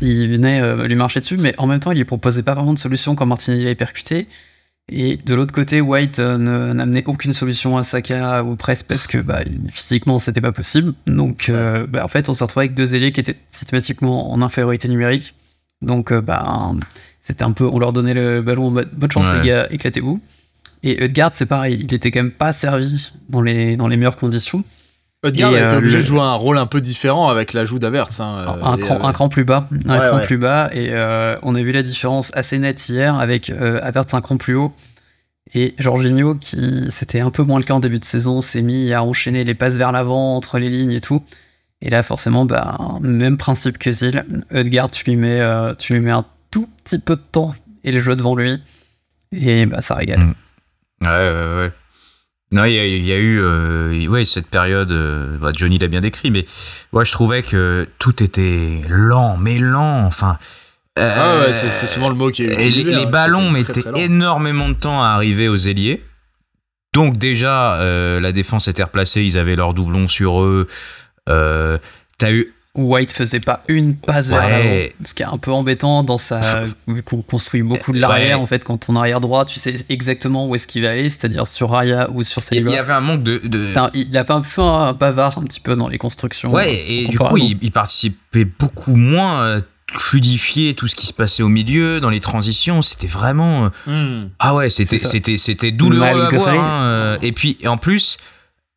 Il 0.00 0.28
venait 0.28 0.60
euh, 0.60 0.86
lui 0.86 0.94
marcher 0.94 1.20
dessus, 1.20 1.36
mais 1.36 1.54
en 1.58 1.66
même 1.66 1.80
temps, 1.80 1.92
il 1.92 1.98
lui 1.98 2.04
proposait 2.04 2.42
pas 2.42 2.54
vraiment 2.54 2.74
de 2.74 2.78
solution 2.78 3.14
quand 3.14 3.26
Martinelli 3.26 3.64
avait 3.66 3.74
percuté. 3.74 4.26
Et 4.90 5.16
de 5.16 5.34
l'autre 5.34 5.54
côté, 5.54 5.80
White 5.80 6.18
euh, 6.18 6.36
n'amenait 6.74 7.04
aucune 7.06 7.32
solution 7.32 7.76
à 7.76 7.84
Saka 7.84 8.42
ou 8.42 8.56
presque 8.56 8.86
parce 8.86 9.06
que 9.06 9.18
bah, 9.18 9.40
physiquement 9.70 10.18
c'était 10.18 10.40
pas 10.40 10.50
possible. 10.52 10.92
Donc 11.06 11.48
euh, 11.48 11.86
bah, 11.86 12.04
en 12.04 12.08
fait, 12.08 12.28
on 12.28 12.34
s'est 12.34 12.42
retrouvé 12.44 12.64
avec 12.64 12.74
deux 12.74 12.94
ailiers 12.94 13.12
qui 13.12 13.20
étaient 13.20 13.36
systématiquement 13.48 14.32
en 14.32 14.42
infériorité 14.42 14.88
numérique. 14.88 15.34
Donc 15.82 16.12
bah, 16.12 16.72
c'était 17.20 17.44
un 17.44 17.52
peu, 17.52 17.64
on 17.64 17.78
leur 17.78 17.92
donnait 17.92 18.14
le 18.14 18.42
ballon 18.42 18.66
en 18.66 18.70
mode 18.70 18.90
bonne 18.92 19.10
chance 19.10 19.26
Ouais. 19.28 19.40
les 19.40 19.48
gars, 19.48 19.66
éclatez-vous. 19.70 20.20
Et 20.82 21.04
Edgard, 21.04 21.30
c'est 21.32 21.46
pareil, 21.46 21.78
il 21.80 21.94
était 21.94 22.10
quand 22.10 22.20
même 22.20 22.32
pas 22.32 22.52
servi 22.52 23.12
dans 23.28 23.40
les, 23.40 23.76
dans 23.76 23.86
les 23.86 23.96
meilleures 23.96 24.16
conditions. 24.16 24.64
Odegaard 25.24 25.52
et, 25.54 25.58
a 25.60 25.64
été 25.66 25.74
euh, 25.74 25.78
obligé 25.78 25.96
le- 25.98 26.02
de 26.02 26.06
jouer 26.08 26.20
un 26.20 26.34
rôle 26.34 26.58
un 26.58 26.66
peu 26.66 26.80
différent 26.80 27.28
avec 27.28 27.52
l'ajout 27.52 27.78
d'Avertz. 27.78 28.20
hein, 28.20 28.38
euh, 28.40 28.64
un, 28.64 28.76
et, 28.76 28.80
cran, 28.80 28.96
euh, 28.96 29.04
un 29.06 29.12
cran 29.12 29.28
plus 29.28 29.44
bas, 29.44 29.68
un 29.86 29.98
Ouais, 30.00 30.06
cran 30.08 30.16
ouais. 30.18 30.26
plus 30.26 30.38
bas, 30.38 30.68
et 30.72 30.88
euh, 30.92 31.36
on 31.42 31.54
a 31.54 31.62
vu 31.62 31.70
la 31.72 31.82
différence 31.82 32.30
assez 32.34 32.58
nette 32.58 32.88
hier 32.88 33.16
avec 33.16 33.50
euh, 33.50 33.80
un 33.84 34.20
cran 34.20 34.36
plus 34.36 34.54
haut. 34.54 34.72
Et 35.54 35.74
Jorginho, 35.78 36.34
qui 36.36 36.86
c'était 36.90 37.20
un 37.20 37.30
peu 37.30 37.42
moins 37.42 37.58
le 37.58 37.64
cas 37.64 37.74
en 37.74 37.80
début 37.80 37.98
de 37.98 38.04
saison, 38.04 38.40
s'est 38.40 38.62
mis 38.62 38.92
à 38.92 39.02
enchaîner 39.04 39.44
les 39.44 39.54
passes 39.54 39.76
vers 39.76 39.92
l'avant, 39.92 40.36
entre 40.36 40.58
les 40.58 40.70
lignes 40.70 40.92
et 40.92 41.00
tout. 41.00 41.22
Et 41.82 41.90
là, 41.90 42.02
forcément, 42.02 42.44
bah, 42.46 42.78
même 43.00 43.36
principe 43.36 43.76
que 43.76 43.90
Zil. 43.92 44.24
Edgar, 44.50 44.88
tu 44.90 45.04
lui, 45.04 45.16
mets, 45.16 45.40
euh, 45.40 45.74
tu 45.74 45.92
lui 45.94 46.00
mets 46.00 46.12
un 46.12 46.24
tout 46.50 46.68
petit 46.84 46.98
peu 46.98 47.16
de 47.16 47.20
temps 47.20 47.54
et 47.84 47.92
le 47.92 48.00
jeu 48.00 48.14
devant 48.16 48.34
lui. 48.36 48.62
Et 49.32 49.66
bah, 49.66 49.82
ça 49.82 49.96
régale. 49.96 50.20
Mm. 50.20 50.34
Ouais, 51.02 51.08
ouais, 51.08 51.56
ouais. 51.58 51.72
Non, 52.52 52.64
il 52.66 52.74
y, 52.74 52.78
a- 52.78 52.86
il 52.86 53.04
y 53.04 53.12
a 53.12 53.16
eu 53.16 53.40
euh, 53.40 54.06
ouais, 54.08 54.24
cette 54.26 54.46
période, 54.48 54.92
euh, 54.92 55.38
bah, 55.38 55.52
Johnny 55.56 55.78
l'a 55.78 55.88
bien 55.88 56.00
décrit, 56.02 56.30
mais 56.30 56.44
ouais, 56.92 57.04
je 57.04 57.10
trouvais 57.10 57.42
que 57.42 57.88
tout 57.98 58.22
était 58.22 58.80
lent, 58.88 59.36
mais 59.38 59.58
lent, 59.58 60.04
enfin... 60.04 60.38
euh, 60.98 61.14
Ah 61.16 61.40
ouais, 61.46 61.52
c'est 61.54 61.86
souvent 61.86 62.10
le 62.10 62.14
mot 62.14 62.30
qui 62.30 62.42
est 62.44 62.52
Et 62.52 62.56
les, 62.56 62.66
utilisé. 62.68 62.90
les 62.90 63.02
hein, 63.04 63.10
ballons 63.10 63.50
mettaient 63.50 63.72
très, 63.72 63.82
très 63.82 63.90
lent. 63.92 63.96
énormément 63.98 64.68
de 64.68 64.74
temps 64.74 65.02
à 65.02 65.08
arriver 65.08 65.48
aux 65.48 65.56
ailiers. 65.56 66.04
Donc 66.94 67.16
déjà, 67.16 67.78
la 68.20 68.32
défense 68.32 68.68
était 68.68 68.82
replacée, 68.82 69.22
ils 69.22 69.38
avaient 69.38 69.56
leur 69.56 69.72
doublon 69.72 70.06
sur 70.08 70.42
eux. 70.42 70.68
T'as 71.26 72.30
eu... 72.32 72.52
White 72.74 73.12
faisait 73.12 73.40
pas 73.40 73.62
une 73.68 73.94
passe 73.96 74.28
vers 74.28 74.44
Ouais. 74.46 74.50
l'avant. 74.50 74.92
Ce 75.04 75.12
qui 75.12 75.22
est 75.22 75.26
un 75.26 75.36
peu 75.36 75.52
embêtant 75.52 76.02
dans 76.02 76.16
sa. 76.16 76.64
Vu 76.88 77.02
qu'on 77.02 77.20
construit 77.20 77.62
beaucoup 77.62 77.92
de 77.92 77.98
l'arrière, 78.00 78.38
Ouais. 78.38 78.42
en 78.42 78.46
fait, 78.46 78.64
quand 78.64 78.78
ton 78.78 78.96
arrière 78.96 79.20
droit, 79.20 79.44
tu 79.44 79.58
sais 79.60 79.74
exactement 79.90 80.46
où 80.48 80.54
est-ce 80.54 80.66
qu'il 80.66 80.82
va 80.82 80.90
aller, 80.92 81.10
c'est-à-dire 81.10 81.46
sur 81.46 81.68
Raya 81.70 82.08
ou 82.10 82.22
sur 82.22 82.40
Il 82.40 82.44
Saliba. 82.46 82.70
y 82.70 82.76
avait 82.78 82.94
un 82.94 83.00
manque 83.02 83.22
de... 83.22 83.38
de- 83.44 83.66
C'est 83.66 83.76
un- 83.76 83.90
il 83.92 84.16
a 84.16 84.24
fait 84.24 84.32
un 84.32 84.40
peu 84.40 84.62
un 84.62 84.94
bavard 84.94 85.36
un 85.36 85.42
petit 85.42 85.60
peu 85.60 85.76
dans 85.76 85.88
les 85.88 85.98
constructions. 85.98 86.50
Ouais, 86.50 86.74
et 86.88 87.08
du 87.08 87.18
coup, 87.18 87.36
il, 87.36 87.58
il 87.60 87.72
participait 87.72 88.46
beaucoup 88.46 88.96
moins, 88.96 89.42
euh, 89.42 89.60
fluidifier 89.94 90.72
tout 90.74 90.86
ce 90.86 90.94
qui 90.94 91.06
se 91.06 91.12
passait 91.12 91.42
au 91.42 91.50
milieu, 91.50 92.00
dans 92.00 92.08
les 92.08 92.20
transitions. 92.20 92.80
C'était 92.80 93.06
vraiment... 93.06 93.66
euh, 93.86 94.22
Hmm. 94.24 94.28
Ah 94.38 94.54
ouais, 94.54 94.70
c'était 94.70 94.96
c'était 94.96 95.36
c'était 95.36 95.72
douloureux 95.72 96.06
à 96.22 96.30
voir. 96.30 96.48
hein, 96.48 96.84
euh, 96.84 97.16
Et 97.20 97.32
puis 97.32 97.58
en 97.66 97.76
plus, 97.76 98.16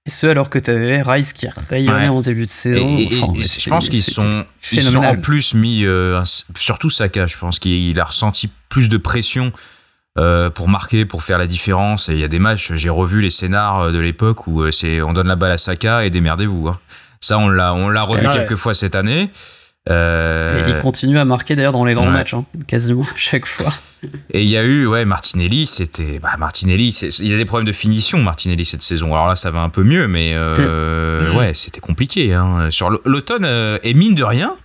Et 0.07 0.11
ce, 0.11 0.27
alors 0.27 0.49
que 0.51 0.59
t'avais 0.59 1.01
Rice 1.01 1.33
qui 1.33 1.47
rayonnait 1.69 2.03
Ouais. 2.03 2.07
en 2.09 2.21
début 2.21 2.45
de 2.45 2.51
saison. 2.51 2.97
et- 2.97 3.03
et 3.15 3.21
Enfin, 3.23 3.33
je 3.41 3.69
pense 3.69 3.89
qu'ils 3.89 4.03
sont 4.03 4.45
sont 4.61 4.95
en 4.97 5.15
plus 5.17 5.55
mis 5.55 5.83
euh, 5.85 6.21
surtout 6.55 6.91
Saka. 6.91 7.25
Je 7.25 7.37
pense 7.37 7.57
qu'il 7.57 7.99
a 7.99 8.03
ressenti 8.05 8.49
plus 8.69 8.89
de 8.89 8.97
pression. 8.97 9.51
euh, 10.17 10.49
pour 10.49 10.69
marquer, 10.69 11.03
pour 11.03 11.23
faire 11.23 11.37
la 11.37 11.45
différence. 11.45 12.07
Et 12.07 12.13
il 12.13 12.19
y 12.19 12.23
a 12.23 12.29
des 12.29 12.39
matchs, 12.39 12.71
j'ai 12.75 12.89
revu 12.89 13.19
les 13.21 13.29
scénars 13.29 13.81
euh, 13.81 13.91
de 13.91 13.99
l'époque 13.99 14.47
où 14.47 14.71
c'est 14.71 15.01
on 15.01 15.11
donne 15.11 15.27
la 15.27 15.35
balle 15.35 15.51
à 15.51 15.57
Saka 15.57 16.05
et 16.05 16.09
démerdez-vous. 16.09 16.69
hein. 16.69 16.79
Ça, 17.19 17.37
on 17.37 17.49
l'a, 17.49 17.73
on 17.73 17.89
l'a 17.89 18.03
revu 18.03 18.25
Ouais. 18.25 18.31
quelques 18.31 18.55
fois 18.55 18.73
cette 18.73 18.95
année. 18.95 19.29
Et 19.87 19.91
Euh, 19.91 20.65
il 20.67 20.79
continue 20.79 21.19
à 21.19 21.25
marquer 21.25 21.55
d'ailleurs 21.55 21.71
dans 21.71 21.85
les 21.85 21.93
grands 21.93 22.05
ouais. 22.07 22.11
matchs, 22.11 22.33
hein, 22.33 22.45
quasiment 22.65 23.03
à 23.03 23.15
chaque 23.17 23.45
fois. 23.45 23.71
Et 24.31 24.41
il 24.41 24.49
y 24.49 24.57
a 24.57 24.63
eu, 24.63 24.87
ouais, 24.87 25.05
Martinelli, 25.05 25.67
c'était. 25.67 26.17
Bah, 26.19 26.31
Martinelli, 26.39 26.89
il 27.19 27.27
y 27.27 27.33
a 27.33 27.37
des 27.37 27.45
problèmes 27.45 27.67
de 27.67 27.71
finition, 27.71 28.17
Martinelli, 28.17 28.65
cette 28.65 28.81
saison. 28.81 29.13
Alors 29.13 29.27
là, 29.27 29.35
ça 29.35 29.51
va 29.51 29.61
un 29.61 29.69
peu 29.69 29.83
mieux, 29.83 30.07
mais 30.07 30.31
euh, 30.33 31.29
Mhm. 31.31 31.37
ouais, 31.37 31.53
c'était 31.53 31.81
compliqué. 31.81 32.33
Hein. 32.33 32.71
Sur 32.71 32.89
l'automne, 33.05 33.45
euh, 33.45 33.77
et 33.83 33.93
mine 33.93 34.15
de 34.15 34.23
rien, 34.23 34.55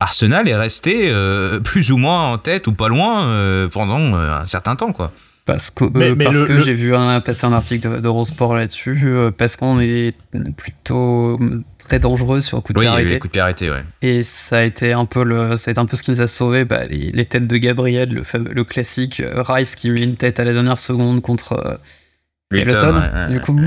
Arsenal 0.00 0.48
est 0.48 0.56
resté 0.56 1.10
euh, 1.10 1.60
plus 1.60 1.92
ou 1.92 1.98
moins 1.98 2.32
en 2.32 2.38
tête 2.38 2.66
ou 2.66 2.72
pas 2.72 2.88
loin 2.88 3.24
euh, 3.26 3.68
pendant 3.68 4.14
euh, 4.16 4.38
un 4.40 4.44
certain 4.46 4.74
temps, 4.74 4.92
quoi. 4.92 5.12
Parce 5.44 5.70
que, 5.70 5.84
Mais- 5.94 6.10
euh, 6.10 6.14
mais 6.16 6.24
parce 6.26 6.38
le- 6.38 6.46
que 6.46 6.52
le- 6.54 6.62
j'ai 6.62 6.74
vu 6.74 6.94
un, 6.94 7.20
passer 7.20 7.46
un 7.46 7.52
article 7.52 7.96
de- 7.96 8.00
d'Eurosport 8.00 8.54
là-dessus, 8.54 9.00
euh, 9.04 9.30
parce 9.36 9.56
qu'on 9.56 9.80
est 9.80 10.14
plutôt 10.56 11.36
euh, 11.40 11.62
très 11.84 11.98
dangereux 11.98 12.40
sur 12.40 12.56
le 12.58 12.62
coup 12.62 12.72
de 12.72 12.78
Oui, 12.78 12.84
pied 12.84 13.40
arrêté. 13.40 13.66
de 13.66 13.70
ouais. 13.72 13.84
Et 14.02 14.22
ça 14.22 14.58
a 14.58 14.62
été 14.62 14.92
un 14.92 15.04
peu 15.04 15.22
le, 15.24 15.56
ça 15.56 15.70
a 15.70 15.72
été 15.72 15.80
un 15.80 15.86
peu 15.86 15.96
ce 15.96 16.02
qui 16.02 16.10
nous 16.10 16.20
a 16.20 16.26
sauvé, 16.26 16.64
bah, 16.64 16.84
les, 16.86 17.08
les 17.10 17.24
têtes 17.24 17.46
de 17.46 17.56
Gabriel, 17.56 18.10
le, 18.12 18.22
fameux- 18.22 18.52
le 18.52 18.64
classique 18.64 19.20
euh, 19.20 19.42
Rice 19.42 19.74
qui 19.76 19.90
met 19.90 20.02
une 20.02 20.16
tête 20.16 20.40
à 20.40 20.44
la 20.44 20.52
dernière 20.52 20.78
seconde 20.78 21.20
contre 21.22 21.52
euh, 21.54 21.74
ouais, 22.52 22.64
ouais, 22.66 23.28
Du 23.28 23.34
ouais. 23.36 23.40
coup, 23.40 23.58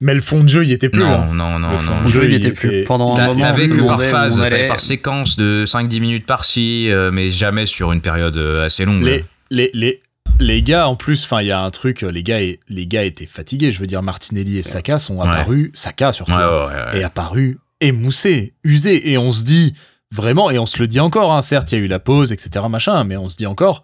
Mais 0.00 0.14
le 0.14 0.20
fond 0.20 0.42
de 0.44 0.48
jeu, 0.48 0.64
il 0.64 0.72
était 0.72 0.88
plus. 0.88 1.02
hein. 1.02 1.28
Non, 1.32 1.34
non, 1.34 1.58
non, 1.58 1.68
Le 1.70 1.74
non. 1.74 1.78
fond 1.80 2.02
de 2.04 2.08
jeu 2.08 2.24
il 2.28 2.34
était 2.34 2.48
était- 2.48 2.68
plus 2.68 2.84
pendant 2.84 3.16
un 3.16 3.26
moment. 3.26 3.40
T'avais 3.40 3.66
que 3.66 3.80
par 3.86 4.00
phase, 4.02 4.40
allait. 4.40 4.66
par 4.68 4.80
séquence 4.80 5.36
de 5.36 5.64
5-10 5.66 6.00
minutes 6.00 6.26
par-ci, 6.26 6.88
euh, 6.90 7.10
mais 7.12 7.28
jamais 7.30 7.66
sur 7.66 7.92
une 7.92 8.00
période 8.00 8.36
euh, 8.36 8.64
assez 8.66 8.84
longue. 8.84 9.02
Les, 9.02 9.24
les, 9.50 9.70
les, 9.74 10.00
les 10.40 10.62
gars, 10.62 10.88
en 10.88 10.96
plus, 10.96 11.24
enfin, 11.24 11.40
il 11.42 11.46
y 11.48 11.50
a 11.52 11.60
un 11.60 11.70
truc, 11.70 12.02
les 12.02 12.22
gars, 12.22 12.40
et- 12.40 12.60
les 12.68 12.86
gars 12.86 13.04
étaient 13.04 13.26
fatigués. 13.26 13.72
Je 13.72 13.80
veux 13.80 13.86
dire, 13.86 14.02
Martinelli 14.02 14.58
et 14.58 14.62
Saka 14.62 14.98
sont 14.98 15.16
Ouais. 15.18 15.26
apparus, 15.28 15.70
Saka 15.74 16.12
surtout, 16.12 16.32
Ouais, 16.32 16.38
ouais, 16.38 16.44
ouais, 16.44 16.92
ouais. 16.94 17.00
est 17.00 17.04
apparu 17.04 17.58
émoussé, 17.80 18.54
usé. 18.64 19.10
Et 19.10 19.18
on 19.18 19.32
se 19.32 19.44
dit, 19.44 19.74
vraiment, 20.12 20.50
et 20.50 20.58
on 20.58 20.66
se 20.66 20.78
le 20.78 20.86
dit 20.88 21.00
encore, 21.00 21.32
hein, 21.32 21.42
certes, 21.42 21.72
il 21.72 21.78
y 21.78 21.80
a 21.80 21.84
eu 21.84 21.88
la 21.88 21.98
pause, 22.00 22.32
etc., 22.32 22.64
machin, 22.70 23.04
mais 23.04 23.16
on 23.16 23.28
se 23.28 23.36
dit 23.36 23.46
encore, 23.46 23.82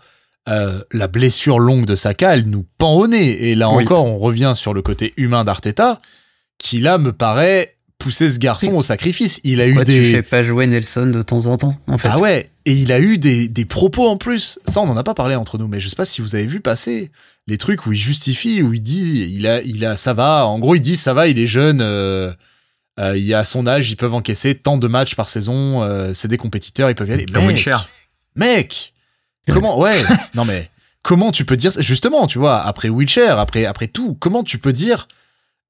euh, 0.49 0.81
la 0.93 1.07
blessure 1.09 1.59
longue 1.59 1.87
de 1.87 1.97
Saka, 1.97 2.35
elle 2.35 2.49
nous 2.49 2.67
pend 2.79 2.95
au 2.95 3.07
nez. 3.07 3.51
Et 3.51 3.55
là 3.55 3.71
Oui. 3.71 3.85
encore, 3.85 4.05
on 4.05 4.19
revient 4.19 4.53
sur 4.55 4.75
le 4.75 4.83
côté 4.83 5.13
humain 5.17 5.45
d'Arteta, 5.45 6.01
qui 6.59 6.81
là 6.81 6.99
me 6.99 7.13
paraît 7.13 7.77
pousser 8.05 8.31
ce 8.31 8.39
garçon 8.39 8.73
au 8.75 8.83
sacrifice. 8.83 9.41
Il 9.45 9.63
a 9.63 9.67
eu 9.67 9.83
des. 9.85 9.85
tu 10.03 10.13
fais 10.13 10.23
pas 10.23 10.43
jouer 10.43 10.67
Nelson 10.67 11.07
de 11.07 11.23
temps 11.23 11.47
en 11.47 11.57
temps, 11.57 11.75
en 11.87 11.97
fait 11.97 12.11
Ah 12.13 12.19
ouais, 12.19 12.51
et 12.67 12.75
il 12.75 12.93
a 12.93 13.01
eu 13.01 13.17
des, 13.17 13.49
des 13.49 13.65
propos 13.65 14.07
en 14.07 14.19
plus. 14.19 14.59
Ça, 14.67 14.81
on 14.83 14.89
en 14.89 14.97
a 14.99 15.03
pas 15.03 15.15
parlé 15.15 15.35
entre 15.37 15.57
nous, 15.57 15.69
mais 15.69 15.81
je 15.81 15.89
sais 15.89 15.97
pas 15.97 16.05
si 16.05 16.21
vous 16.21 16.35
avez 16.35 16.47
vu 16.47 16.61
passer 16.61 17.11
les 17.47 17.57
trucs 17.57 17.87
où 17.87 17.93
il 17.93 17.99
justifie, 17.99 18.61
où 18.61 18.75
il 18.75 18.83
dit, 18.83 19.27
il 19.35 19.47
a, 19.47 19.63
il 19.63 19.87
a, 19.87 19.97
ça 19.97 20.13
va. 20.13 20.47
En 20.47 20.59
gros, 20.59 20.75
il 20.75 20.81
dit, 20.81 20.97
ça 20.97 21.15
va, 21.15 21.29
il 21.29 21.39
est 21.39 21.47
jeune. 21.47 21.81
Euh, 21.81 22.31
euh, 23.01 23.17
il 23.17 23.33
à 23.33 23.45
son 23.45 23.67
âge, 23.67 23.91
ils 23.91 23.97
peuvent 23.97 24.13
encaisser 24.15 24.55
tant 24.55 24.77
de 24.77 24.87
matchs 24.87 25.15
par 25.15 25.31
saison. 25.31 25.83
euh, 25.83 26.13
c'est 26.13 26.29
des 26.29 26.37
compétiteurs, 26.37 26.91
ils 26.91 26.95
peuvent 26.95 27.09
y 27.09 27.13
aller. 27.13 27.25
Comme 27.25 27.47
Mec, 27.47 27.57
mec, 28.37 28.93
comment, 29.51 29.81
ouais, 29.81 29.97
non 30.35 30.45
mais 30.45 30.69
comment 31.03 31.33
tu 31.33 31.47
peux 31.47 31.57
dire 31.57 31.73
ça? 31.73 31.81
Justement, 31.81 32.27
tu 32.27 32.39
vois, 32.39 32.61
après 32.61 32.91
Wheelchair, 32.91 33.39
après, 33.39 33.65
après 33.65 33.87
tout, 33.87 34.15
comment 34.21 34.43
tu 34.45 34.59
peux 34.59 34.75
dire 34.75 35.09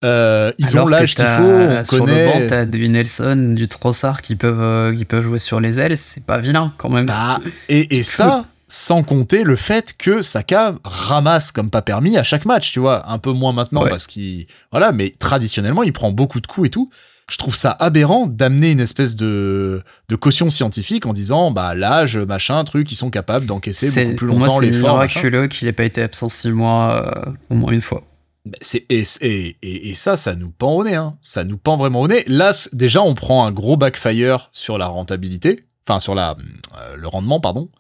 euh, 0.05 0.53
ils 0.59 0.69
Alors 0.69 0.87
ont 0.87 0.89
l'âge 0.89 1.15
qu'il 1.15 1.25
faut, 1.25 1.43
on 1.43 1.85
sur 1.85 1.99
connaît. 1.99 2.27
le 2.35 2.41
banc, 2.43 2.47
t'as 2.49 2.65
du 2.67 2.89
Nelson, 2.89 3.55
du 3.57 3.67
Trossard 3.69 4.23
qui 4.23 4.37
peuvent, 4.37 4.61
euh, 4.61 4.95
qui 4.95 5.05
peuvent 5.05 5.23
jouer 5.25 5.39
sur 5.39 5.59
les 5.61 5.81
ailes, 5.81 5.97
c'est 5.97 6.25
pas 6.25 6.39
vilain 6.39 6.73
quand 6.77 6.89
même. 6.91 7.07
Bah, 7.07 7.41
et, 7.69 7.97
et 7.99 8.03
ça, 8.03 8.45
sans 8.69 9.03
compter 9.03 9.45
le 9.45 9.57
fait 9.57 9.95
que 9.99 10.21
Saka 10.23 10.75
ramasse 10.85 11.53
comme 11.53 11.71
pas 11.71 11.83
permis 11.83 12.17
à 12.19 12.23
chaque 12.25 12.45
match, 12.45 12.73
tu 12.73 12.81
vois. 12.81 13.11
Un 13.11 13.19
peu 13.19 13.33
moins 13.33 13.53
maintenant 13.53 13.83
Ouais. 13.83 13.91
parce 13.91 14.07
qu'il. 14.07 14.47
Voilà, 14.71 14.93
mais 14.93 15.15
traditionnellement, 15.19 15.83
il 15.83 15.93
prend 15.93 16.11
beaucoup 16.13 16.41
de 16.41 16.47
coups 16.47 16.67
et 16.69 16.71
tout. 16.71 16.91
Je 17.31 17.39
trouve 17.39 17.57
ça 17.57 17.71
aberrant 17.81 18.27
d'amener 18.27 18.71
une 18.73 18.81
espèce 18.81 19.17
de, 19.17 19.81
de 20.11 20.17
caution 20.17 20.51
scientifique 20.51 21.07
en 21.07 21.15
disant, 21.15 21.51
bah, 21.53 21.75
l'âge, 21.75 22.19
machin, 22.19 22.63
truc, 22.65 22.93
ils 22.93 22.97
sont 22.97 23.09
capables 23.09 23.47
d'encaisser 23.47 23.89
C'est- 23.89 24.05
beaucoup 24.05 24.17
plus 24.17 24.27
longtemps 24.27 24.59
c'est 24.61 24.67
l'effort. 24.67 24.99
machin. 24.99 25.21
miraculeux 25.21 25.47
qu'il 25.49 25.67
ait 25.69 25.73
pas 25.73 25.85
été 25.85 26.03
absent 26.03 26.29
six 26.29 26.51
mois 26.53 27.03
euh, 27.27 27.31
au 27.49 27.55
moins 27.55 27.73
une 27.73 27.81
fois. 27.81 28.03
Bah, 28.47 28.59
c'est- 28.61 28.85
et, 28.91 29.05
et, 29.23 29.57
et, 29.63 29.89
et 29.91 29.95
ça, 29.95 30.17
ça 30.17 30.35
nous 30.35 30.51
pend 30.51 30.73
au 30.73 30.85
nez. 30.85 30.95
Hein. 30.95 31.17
Ça 31.23 31.45
nous 31.45 31.57
pend 31.57 31.77
vraiment 31.77 32.01
au 32.03 32.09
nez. 32.09 32.25
Là, 32.27 32.51
déjà, 32.73 33.03
on 33.03 33.15
prend 33.15 33.47
un 33.47 33.53
gros 33.53 33.77
backfire 33.77 34.51
sur 34.53 34.77
la 34.79 34.87
rentabilité, 34.87 35.65
enfin 35.89 35.99
sur 36.01 36.15
la, 36.15 36.33
euh, 36.79 36.97
le 36.97 37.09
rendement, 37.09 37.41
pardon, 37.41 37.71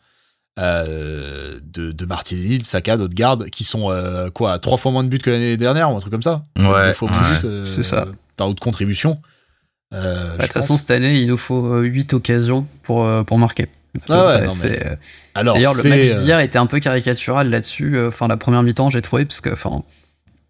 euh, 0.59 1.59
de, 1.65 1.93
de 1.93 2.07
Martinelli, 2.07 2.59
de 2.59 2.65
Saka, 2.65 2.97
d'Odegaard, 2.97 3.45
qui 3.53 3.65
sont 3.65 3.91
euh, 3.91 4.31
quoi, 4.31 4.59
trois 4.59 4.79
fois 4.79 4.93
moins 4.93 5.05
de 5.05 5.09
buts 5.09 5.19
que 5.19 5.31
l'année 5.31 5.57
dernière 5.57 5.93
ou 5.93 5.97
un 5.97 6.01
truc 6.01 6.13
comme 6.13 6.23
ça. 6.23 6.43
Ouais, 6.59 6.89
Deux 6.89 6.95
fois 6.95 7.09
plus 7.11 7.19
ouais. 7.19 7.51
euh, 7.53 7.67
C'est 7.67 7.83
ça. 7.83 8.07
Par 8.37 8.49
haute 8.49 8.61
contribution. 8.61 9.21
Euh, 9.93 10.31
Bah, 10.31 10.37
De 10.39 10.43
toute 10.45 10.53
façon, 10.55 10.77
cette 10.77 10.91
année, 10.91 11.21
il 11.21 11.27
nous 11.29 11.37
faut 11.37 11.79
8 11.81 12.15
occasions 12.15 12.67
pour, 12.83 13.07
pour 13.27 13.39
marquer. 13.39 13.69
Ah 14.09 14.27
ouais, 14.27 14.49
mais- 14.63 14.99
D'ailleurs, 15.55 15.75
le 15.75 15.83
match 15.89 16.19
d'hier 16.21 16.41
était 16.41 16.59
un 16.59 16.67
peu 16.67 16.81
caricatural 16.81 17.49
là-dessus. 17.51 17.99
Enfin, 18.07 18.27
la 18.29 18.37
première 18.37 18.63
mi-temps, 18.65 18.91
j'ai 18.91 19.03
trouvé, 19.03 19.25
parce 19.25 19.41
que, 19.41 19.51
enfin, 19.51 19.83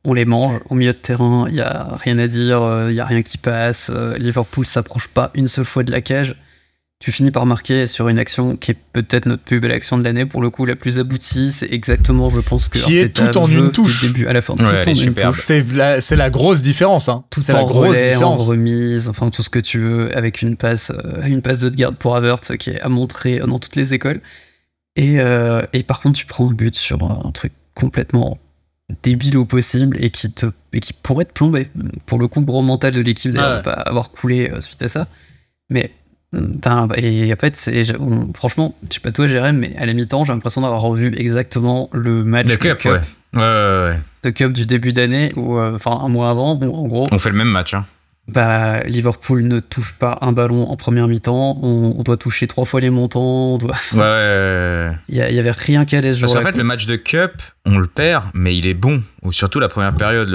on 0.05 0.13
les 0.15 0.25
mange 0.25 0.61
au 0.69 0.75
milieu 0.75 0.93
de 0.93 0.99
terrain, 0.99 1.47
il 1.49 1.55
y 1.57 1.61
a 1.61 1.89
rien 2.01 2.19
à 2.19 2.27
dire, 2.27 2.63
euh, 2.63 2.89
il 2.91 2.95
y 2.95 3.01
a 3.01 3.07
rien 3.07 3.23
qui 3.23 3.39
passe. 3.39 3.91
euh, 3.95 4.17
Liverpool 4.19 4.67
s'approche 4.67 5.09
pas 5.09 5.31
une 5.35 5.47
seule 5.49 5.65
fois 5.65 5.83
de 5.83 5.91
la 5.93 6.01
cage. 6.01 6.37
Tu 7.01 7.13
finis 7.13 7.31
par 7.31 7.45
marquer 7.45 7.87
sur 7.87 8.09
une 8.09 8.19
action 8.19 8.57
qui 8.57 8.71
est 8.71 8.77
peut-être 8.95 9.27
notre 9.27 9.43
plus 9.43 9.61
belle 9.61 9.73
action 9.73 9.99
de 9.99 10.05
l'année, 10.05 10.25
pour 10.25 10.41
le 10.41 10.49
coup, 10.49 10.65
la 10.65 10.75
plus 10.77 10.99
aboutie. 10.99 11.53
C'est 11.53 11.71
exactement, 11.71 12.31
je 12.31 12.41
pense, 12.41 12.69
que 12.69 12.79
Qui 12.79 12.97
est 12.99 13.09
tout 13.11 13.37
en 13.37 13.47
une 13.47 13.67
du 13.67 13.73
touche. 13.73 14.03
début 14.07 14.27
à 14.27 14.33
la 14.33 14.41
fin. 14.41 14.55
Ouais, 14.55 14.83
tout 14.83 14.89
en 14.91 14.95
une 14.95 15.13
touche. 15.15 15.41
c'est 16.01 16.17
la, 16.17 16.31
grosse 16.31 16.63
différence. 16.63 17.09
Hein. 17.11 17.25
Tout 17.29 17.43
C'est 17.43 17.53
la 17.53 17.63
en 17.63 17.67
grosse 17.67 17.89
relais, 17.99 18.11
en 18.11 18.13
différence. 18.37 18.47
remise, 18.49 19.09
enfin 19.09 19.29
tout 19.29 19.43
ce 19.43 19.51
que 19.51 19.59
tu 19.59 19.81
veux, 19.81 20.17
avec 20.17 20.41
une 20.41 20.57
passe, 20.57 20.93
euh, 20.93 21.27
une 21.27 21.43
passe 21.43 21.59
de 21.59 21.69
garde 21.69 21.97
pour 21.97 22.17
Havertz 22.17 22.57
qui 22.59 22.71
est 22.71 22.81
à 22.81 22.89
montrer 22.89 23.41
dans 23.41 23.59
toutes 23.59 23.77
les 23.77 23.93
écoles. 23.93 24.21
Et, 24.97 25.21
euh, 25.21 25.61
et 25.75 25.83
par 25.83 26.01
contre, 26.01 26.19
tu 26.19 26.25
prends 26.25 26.49
un 26.49 26.55
but 26.55 26.75
sur 26.75 27.03
un 27.03 27.31
truc 27.33 27.53
complètement 27.75 28.39
débile 29.03 29.37
au 29.39 29.45
possible 29.45 29.97
et 30.03 30.11
qui, 30.11 30.31
te, 30.31 30.47
et 30.73 30.81
qui 30.81 30.93
pourrait 30.93 31.25
te 31.25 31.33
plomber. 31.33 31.69
Pour 32.07 32.19
le 32.19 32.29
coup, 32.29 32.41
gros 32.43 32.63
mental 32.63 32.93
de 32.93 33.01
l'équipe 33.01 33.33
d'ailleurs, 33.33 33.51
Ouais. 33.53 33.57
de 33.59 33.63
pas 33.63 33.73
avoir 33.73 34.11
coulé 34.11 34.51
euh, 34.51 34.61
suite 34.61 34.83
à 34.83 34.89
ça. 34.89 35.07
Mais 35.71 35.91
un- 36.67 36.89
et 36.97 37.33
en 37.33 37.37
fait, 37.37 37.57
c'est, 37.57 37.85
franchement, 38.35 38.75
je 38.89 38.95
sais 38.95 39.01
pas 39.01 39.13
toi, 39.13 39.27
Jérém, 39.29 39.57
mais 39.57 39.75
à 39.77 39.87
la 39.87 39.93
mi-temps, 39.95 40.25
j'ai 40.25 40.33
l'impression 40.33 40.61
d'avoir 40.61 40.83
revu 40.83 41.15
exactement 41.17 41.89
le 41.93 42.25
match 42.25 42.47
de 42.49 42.57
cup, 42.57 42.85
ouais. 42.85 42.91
Ouais, 42.93 43.41
ouais, 43.41 43.89
ouais. 43.91 43.99
de 44.23 44.31
Cup 44.31 44.53
du 44.53 44.65
début 44.67 44.93
d'année, 44.93 45.33
ou 45.37 45.59
euh, 45.59 45.75
enfin 45.75 45.99
un 46.03 46.09
mois 46.09 46.31
avant, 46.31 46.57
où 46.57 46.75
en 46.75 46.87
gros, 46.87 47.09
On 47.11 47.19
fait 47.19 47.31
le 47.31 47.37
même 47.37 47.49
match. 47.49 47.75
Hein. 47.75 47.85
Bah, 48.27 48.83
Liverpool 48.85 49.43
ne 49.43 49.61
touche 49.61 49.95
pas 49.99 50.17
un 50.23 50.33
ballon 50.33 50.71
en 50.71 50.77
première 50.77 51.09
mi-temps, 51.09 51.59
on, 51.63 52.03
doit 52.03 52.17
toucher 52.17 52.47
trois 52.47 52.65
fois 52.65 52.81
les 52.81 52.89
montants, 52.89 53.55
on 53.55 53.59
doit... 53.59 53.75
Ouais, 53.93 54.93
il 55.09 55.17
y, 55.17 55.39
avait 55.39 55.51
rien 55.51 55.85
qui 55.85 55.95
allait 55.95 56.15
se 56.15 56.21
Parce 56.21 56.33
qu'en 56.33 56.41
fait, 56.41 56.57
le 56.57 56.65
match 56.65 56.87
de 56.87 56.97
Cup, 56.97 57.33
on 57.67 57.79
le 57.79 57.87
perd, 57.87 58.25
mais 58.33 58.57
il 58.57 58.67
est 58.67 58.75
bon. 58.75 59.03
Ou 59.23 59.33
surtout 59.33 59.61
la 59.61 59.69
première 59.69 59.95
période, 59.95 60.29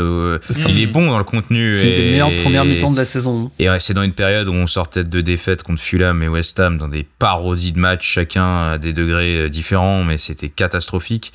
il 0.67 0.79
est 0.79 0.87
bon 0.87 1.07
dans 1.07 1.17
le 1.17 1.23
contenu. 1.23 1.73
C'est 1.73 1.89
une 1.89 1.95
des 1.95 2.11
meilleures 2.11 2.35
premières 2.43 2.65
mi-temps 2.65 2.91
de 2.91 2.97
la 2.97 3.05
saison. 3.05 3.51
Et 3.57 3.67
c'est 3.79 3.93
dans 3.93 4.03
une 4.03 4.13
période 4.13 4.47
où 4.47 4.53
on 4.53 4.67
sortait 4.67 5.03
de 5.03 5.21
défaites 5.21 5.63
contre 5.63 5.81
Fulham 5.81 6.21
et 6.21 6.27
West 6.27 6.59
Ham, 6.59 6.77
dans 6.77 6.87
des 6.87 7.07
parodies 7.17 7.71
de 7.71 7.79
matchs, 7.79 8.07
chacun 8.07 8.71
à 8.71 8.77
des 8.77 8.93
degrés 8.93 9.35
euh, 9.35 9.49
différents, 9.49 10.03
mais 10.03 10.17
c'était 10.17 10.49
catastrophique. 10.49 11.33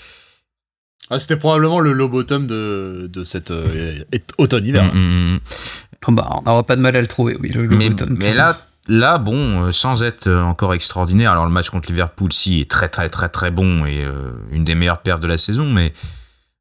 Ah, 1.10 1.18
c'était 1.18 1.36
probablement 1.36 1.81
le 1.81 1.93
low 1.93 2.09
bottom 2.09 2.47
de, 2.47 3.10
de 3.12 3.24
cet 3.24 3.51
euh, 3.51 4.05
automne-hiver. 4.39 4.85
Mm, 4.85 4.98
mm, 4.98 5.35
mm. 5.35 5.40
Bah, 6.09 6.28
on 6.31 6.43
n'aura 6.43 6.62
pas 6.62 6.76
de 6.76 6.81
mal 6.81 6.97
à 6.97 7.01
le 7.01 7.06
trouver, 7.06 7.36
oui. 7.40 7.51
Le, 7.51 7.68
mais, 7.68 7.90
mais 8.09 8.35
là, 8.35 8.56
là, 8.89 9.18
bon, 9.18 9.64
euh, 9.64 9.72
sans 9.72 10.02
être 10.02 10.26
euh, 10.26 10.43
encore 10.43 10.74
extraordinaire, 10.74 11.32
alors 11.32 11.44
le 11.44 11.51
match 11.51 11.70
contre 11.70 11.89
Liverpool, 11.90 12.32
si, 12.32 12.60
est 12.60 12.70
très, 12.70 12.89
très, 12.89 13.09
très, 13.09 13.28
très 13.28 13.51
bon 13.51 13.86
et 13.86 14.02
euh, 14.02 14.32
une 14.51 14.64
des 14.64 14.74
meilleures 14.74 15.01
pertes 15.01 15.22
de 15.22 15.26
la 15.26 15.39
saison, 15.39 15.66
mais 15.66 15.93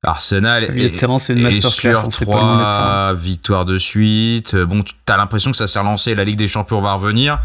Arsenal 0.05 0.63
est, 0.63 0.97
terrain, 0.97 1.17
une 1.17 1.41
masterclass, 1.41 1.95
sur 1.95 2.09
trois 2.09 3.13
victoires 3.13 3.65
de 3.65 3.77
suite. 3.77 4.55
Bon, 4.55 4.83
tu 4.83 4.93
as 5.07 5.15
l'impression 5.17 5.51
que 5.51 5.57
ça 5.57 5.67
s'est 5.67 5.79
relancé, 5.79 6.13
la 6.13 6.25
Ligue 6.25 6.37
des 6.37 6.49
Champions 6.49 6.81
va 6.81 6.93
revenir. 6.93 7.39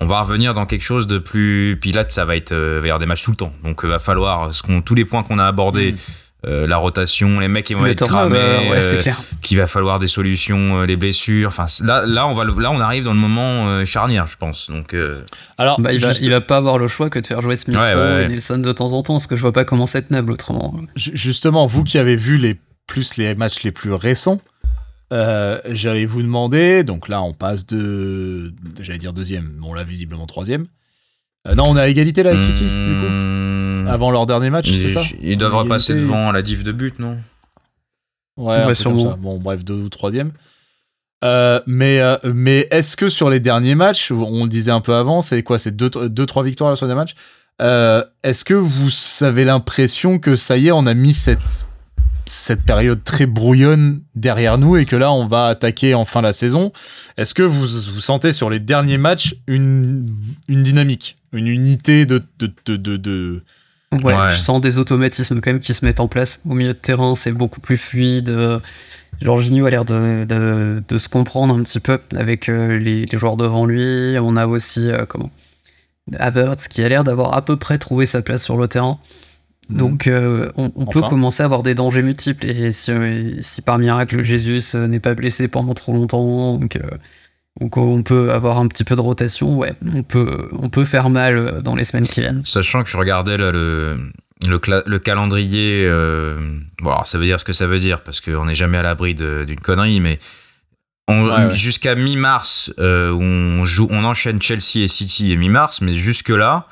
On 0.00 0.06
va 0.06 0.22
revenir 0.22 0.54
dans 0.54 0.64
quelque 0.64 0.82
chose 0.82 1.08
de 1.08 1.18
plus. 1.18 1.76
Puis 1.80 1.90
là, 1.90 2.04
ça 2.08 2.24
va 2.24 2.36
être, 2.36 2.54
va 2.54 2.86
y 2.86 2.90
avoir 2.90 3.00
des 3.00 3.06
matchs 3.06 3.24
tout 3.24 3.32
le 3.32 3.36
temps. 3.36 3.52
Donc, 3.64 3.80
il 3.82 3.88
va 3.88 3.98
falloir, 3.98 4.54
ce 4.54 4.62
tous 4.80 4.94
les 4.94 5.04
points 5.04 5.24
qu'on 5.24 5.40
a 5.40 5.44
abordés. 5.44 5.92
Mm. 5.92 5.96
Euh, 6.46 6.68
la 6.68 6.76
rotation, 6.76 7.40
les 7.40 7.48
mecs 7.48 7.66
qui 7.66 7.74
vont 7.74 7.84
être 7.86 8.06
cramés, 8.06 8.38
euh, 8.38 9.00
qu'il 9.42 9.58
va 9.58 9.66
falloir 9.66 9.98
des 9.98 10.06
solutions, 10.06 10.82
euh, 10.82 10.86
les 10.86 10.96
blessures. 10.96 11.48
Enfin, 11.48 11.66
là, 11.82 12.06
là, 12.06 12.28
on 12.28 12.34
va, 12.34 12.44
là, 12.44 12.70
on 12.70 12.78
arrive 12.78 13.02
dans 13.02 13.12
le 13.12 13.18
moment 13.18 13.84
charnière, 13.84 14.28
je 14.28 14.36
pense. 14.36 14.70
Donc, 14.70 14.94
alors, 15.56 15.80
bah, 15.80 15.92
il, 15.92 16.00
va, 16.00 16.12
il 16.12 16.30
va 16.30 16.40
pas 16.40 16.58
avoir 16.58 16.78
le 16.78 16.86
choix 16.86 17.10
que 17.10 17.18
de 17.18 17.26
faire 17.26 17.42
jouer 17.42 17.56
Smith 17.56 17.76
et 17.76 18.28
Nelson 18.28 18.58
de 18.58 18.72
temps 18.72 18.92
en 18.92 19.02
temps, 19.02 19.14
parce 19.14 19.26
que 19.26 19.34
je 19.34 19.40
vois 19.40 19.52
pas 19.52 19.64
comment 19.64 19.86
c'est 19.86 20.02
tenable 20.02 20.30
autrement. 20.30 20.76
Justement, 20.94 21.66
vous 21.66 21.82
qui 21.82 21.98
avez 21.98 22.14
vu 22.14 22.38
les 22.38 22.56
plus 22.86 23.16
les 23.16 23.34
matchs 23.34 23.64
les 23.64 23.72
plus 23.72 23.92
récents, 23.92 24.40
j'allais 25.10 26.06
vous 26.06 26.22
demander. 26.22 26.84
Donc 26.84 27.08
là, 27.08 27.20
on 27.20 27.32
passe 27.32 27.66
de, 27.66 28.54
j'allais 28.80 29.00
dire 29.00 29.12
deuxième, 29.12 29.48
bon 29.58 29.74
là 29.74 29.82
visiblement 29.82 30.26
troisième. 30.26 30.66
non, 31.56 31.64
on 31.64 31.76
est 31.76 31.80
à 31.80 31.88
égalité 31.88 32.22
là 32.22 32.30
avec 32.30 32.42
City, 32.42 32.62
du 32.62 32.94
coup. 33.00 33.57
Avant 33.88 34.10
leur 34.10 34.26
dernier 34.26 34.50
match, 34.50 34.70
c'est 34.70 34.88
ça 34.90 35.02
Ils 35.20 35.38
doivent 35.38 35.54
repasser 35.54 35.94
devant 35.94 36.30
la 36.32 36.42
div 36.42 36.62
de 36.62 36.72
but, 36.72 36.98
non 36.98 37.16
Ouais, 38.36 38.64
ouais 38.64 38.74
sûrement. 38.74 39.16
Bon, 39.18 39.38
bref, 39.38 39.64
deux 39.64 39.74
ou 39.74 39.88
troisième. 39.88 40.32
Euh, 41.24 41.60
mais 41.66 41.98
euh, 42.00 42.16
mais 42.32 42.68
est-ce 42.70 42.96
que 42.96 43.08
sur 43.08 43.28
les 43.28 43.40
derniers 43.40 43.74
matchs, 43.74 44.12
on 44.12 44.44
le 44.44 44.48
disait 44.48 44.70
un 44.70 44.80
peu 44.80 44.94
avant, 44.94 45.20
c'est 45.20 45.42
quoi 45.42 45.58
C'est 45.58 45.74
deux, 45.74 45.90
deux, 45.90 46.26
trois 46.26 46.44
victoires 46.44 46.76
sur 46.76 46.86
les 46.86 46.94
matchs 46.94 47.16
euh, 47.60 48.04
Est-ce 48.22 48.44
que 48.44 48.54
vous 48.54 48.90
avez 49.24 49.44
l'impression 49.44 50.20
que 50.20 50.36
ça 50.36 50.56
y 50.56 50.68
est, 50.68 50.70
on 50.70 50.86
a 50.86 50.94
mis 50.94 51.12
cette, 51.12 51.70
cette 52.24 52.62
période 52.62 53.02
très 53.02 53.26
brouillonne 53.26 54.02
derrière 54.14 54.58
nous 54.58 54.76
et 54.76 54.84
que 54.84 54.94
là, 54.94 55.10
on 55.10 55.26
va 55.26 55.46
attaquer 55.46 55.94
enfin 55.94 56.22
la 56.22 56.32
saison 56.32 56.72
Est-ce 57.16 57.34
que 57.34 57.42
vous, 57.42 57.66
vous 57.66 58.00
sentez 58.00 58.30
sur 58.30 58.48
les 58.48 58.60
derniers 58.60 58.98
matchs 58.98 59.34
une, 59.48 60.14
une 60.46 60.62
dynamique, 60.62 61.16
une 61.32 61.48
unité 61.48 62.06
de, 62.06 62.22
de, 62.38 62.76
de, 62.76 62.96
de 62.96 63.42
Ouais, 64.04 64.14
je 64.30 64.36
sens 64.36 64.60
des 64.60 64.78
automatismes 64.78 65.40
quand 65.40 65.50
même 65.50 65.60
qui 65.60 65.72
se 65.72 65.84
mettent 65.84 66.00
en 66.00 66.08
place. 66.08 66.42
Au 66.48 66.54
milieu 66.54 66.74
de 66.74 66.78
terrain, 66.78 67.14
c'est 67.14 67.32
beaucoup 67.32 67.60
plus 67.60 67.78
fluide. 67.78 68.60
Jorginho 69.20 69.66
a 69.66 69.70
l'air 69.70 69.84
de, 69.84 70.24
de, 70.24 70.82
de, 70.86 70.98
se 70.98 71.08
comprendre 71.08 71.54
un 71.54 71.62
petit 71.62 71.80
peu 71.80 71.98
avec 72.16 72.48
euh, 72.48 72.78
les, 72.78 73.04
les, 73.04 73.18
joueurs 73.18 73.36
devant 73.36 73.66
lui. 73.66 74.16
On 74.20 74.36
a 74.36 74.46
aussi 74.46 74.90
euh, 74.90 75.06
comment 75.06 75.30
Havertz 76.18 76.68
qui 76.68 76.82
a 76.82 76.88
l'air 76.88 77.04
d'avoir 77.04 77.34
à 77.34 77.44
peu 77.44 77.56
près 77.56 77.78
trouvé 77.78 78.06
sa 78.06 78.22
place 78.22 78.44
sur 78.44 78.56
le 78.56 78.68
terrain. 78.68 78.98
Mhm. 79.70 79.76
Donc 79.76 80.06
euh, 80.06 80.50
on, 80.56 80.70
peut 80.86 81.02
commencer 81.02 81.42
à 81.42 81.46
avoir 81.46 81.62
des 81.62 81.74
dangers 81.74 82.02
multiples. 82.02 82.46
Et 82.46 82.70
si, 82.70 82.92
si 83.40 83.62
par 83.62 83.78
miracle 83.78 84.22
Jésus 84.22 84.60
n'est 84.76 85.00
pas 85.00 85.14
blessé 85.14 85.48
pendant 85.48 85.74
trop 85.74 85.92
longtemps, 85.92 86.56
donc 86.56 86.78
donc 87.60 87.76
on 87.76 88.02
peut 88.02 88.32
avoir 88.32 88.58
un 88.58 88.68
petit 88.68 88.84
peu 88.84 88.94
de 88.94 89.00
rotation, 89.00 89.56
ouais, 89.56 89.74
on 89.94 90.02
peut, 90.02 90.48
on 90.52 90.68
peut 90.68 90.84
faire 90.84 91.10
mal 91.10 91.36
euh, 91.36 91.60
dans 91.60 91.74
les 91.74 91.84
semaines 91.84 92.06
qui 92.06 92.20
viennent. 92.20 92.42
Sachant 92.44 92.82
que 92.84 92.88
je 92.88 92.96
regardais 92.96 93.36
là, 93.36 93.50
le, 93.50 93.98
le, 94.46 94.98
calendrier, 94.98 95.84
euh, 95.84 96.38
bon 96.80 96.90
alors 96.90 97.06
ça 97.06 97.18
veut 97.18 97.24
dire 97.24 97.40
ce 97.40 97.44
que 97.44 97.52
ça 97.52 97.66
veut 97.66 97.80
dire, 97.80 98.02
parce 98.02 98.20
qu'on 98.20 98.44
n'est 98.44 98.54
jamais 98.54 98.78
à 98.78 98.82
l'abri 98.82 99.14
d'une 99.14 99.60
connerie, 99.60 100.00
mais 100.00 100.18
jusqu'à 101.52 101.94
mi-mars, 101.94 102.72
euh, 102.78 103.12
on, 103.12 103.64
joue, 103.64 103.88
on 103.90 104.04
enchaîne 104.04 104.40
Chelsea 104.40 104.84
et 104.84 104.88
City 104.88 105.32
et 105.32 105.36
mi-mars, 105.36 105.80
mais 105.80 105.94
jusque-là, 105.94 106.66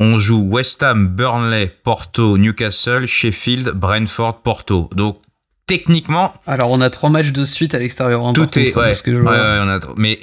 on 0.00 0.18
joue 0.18 0.42
West 0.42 0.82
Ham, 0.82 1.08
Burnley, 1.08 1.72
Porto, 1.82 2.36
Newcastle, 2.36 3.06
Sheffield, 3.06 3.70
Brentford, 3.70 4.42
Porto. 4.42 4.90
Donc 4.94 5.20
techniquement. 5.66 6.34
Alors, 6.46 6.70
on 6.70 6.80
a 6.80 6.90
trois 6.90 7.10
matchs 7.10 7.32
de 7.32 7.44
suite 7.44 7.74
à 7.74 7.78
l'extérieur. 7.78 8.26
Hein, 8.26 8.32
tout 8.32 8.58
est. 8.58 8.76
Ouais, 8.76 8.92
que 9.02 9.14
je 9.14 9.20
vois. 9.20 9.32
on 9.32 9.68
a, 9.68 9.80
mais 9.96 10.18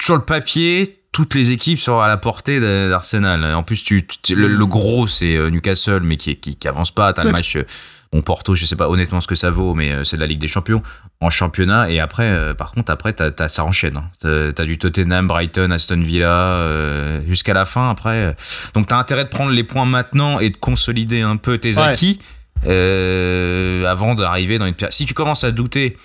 sur 0.00 0.16
le 0.16 0.22
papier, 0.22 1.04
toutes 1.14 1.34
les 1.34 1.52
équipes 1.52 1.78
sont 1.78 2.00
à 2.00 2.08
la 2.08 2.16
portée 2.16 2.60
d'Arsenal. 2.60 3.54
En 3.54 3.62
plus, 3.62 3.82
tu, 3.82 4.06
le, 4.30 4.66
gros, 4.66 5.06
c'est 5.06 5.36
euh, 5.36 5.48
Newcastle, 5.48 6.00
mais 6.02 6.16
qui, 6.16 6.36
qui, 6.36 6.56
qui 6.56 6.68
avance 6.68 6.90
pas. 6.90 7.12
T'as 7.12 7.22
le 7.22 7.30
match. 7.30 7.54
Euh, 7.56 7.64
bon, 8.12 8.20
Porto, 8.20 8.56
je 8.56 8.66
sais 8.66 8.74
pas 8.74 8.88
honnêtement 8.88 9.20
ce 9.20 9.28
que 9.28 9.36
ça 9.36 9.50
vaut, 9.50 9.74
mais 9.74 9.92
euh, 9.92 10.02
c'est 10.02 10.16
de 10.16 10.20
la 10.20 10.26
Ligue 10.26 10.40
des 10.40 10.48
Champions 10.48 10.82
en 11.20 11.30
championnat. 11.30 11.88
Et 11.88 12.00
après, 12.00 12.54
par 12.56 12.72
contre, 12.72 12.90
après, 12.90 13.14
as, 13.22 13.48
ça 13.48 13.64
enchaîne. 13.64 13.96
Hein. 13.96 14.10
T'as 14.20 14.62
as 14.62 14.66
du 14.66 14.76
Tottenham, 14.76 15.28
Brighton, 15.28 15.70
Aston 15.70 16.02
Villa, 16.02 17.20
jusqu'à 17.28 17.54
la 17.54 17.64
fin. 17.64 17.88
Après, 17.88 18.36
donc 18.74 18.88
t'as 18.88 18.98
intérêt 18.98 19.24
de 19.24 19.30
prendre 19.30 19.52
les 19.52 19.64
points 19.64 19.86
maintenant 19.86 20.40
et 20.40 20.50
de 20.50 20.56
consolider 20.56 21.22
un 21.22 21.36
peu 21.36 21.56
tes 21.56 21.78
acquis 21.78 22.18
euh, 22.66 23.84
avant 23.86 24.14
d'arriver 24.14 24.58
dans 24.58 24.66
une. 24.66 24.74
Si 24.90 25.06
tu 25.06 25.14
commences 25.14 25.44
à 25.44 25.50
douter 25.50 25.96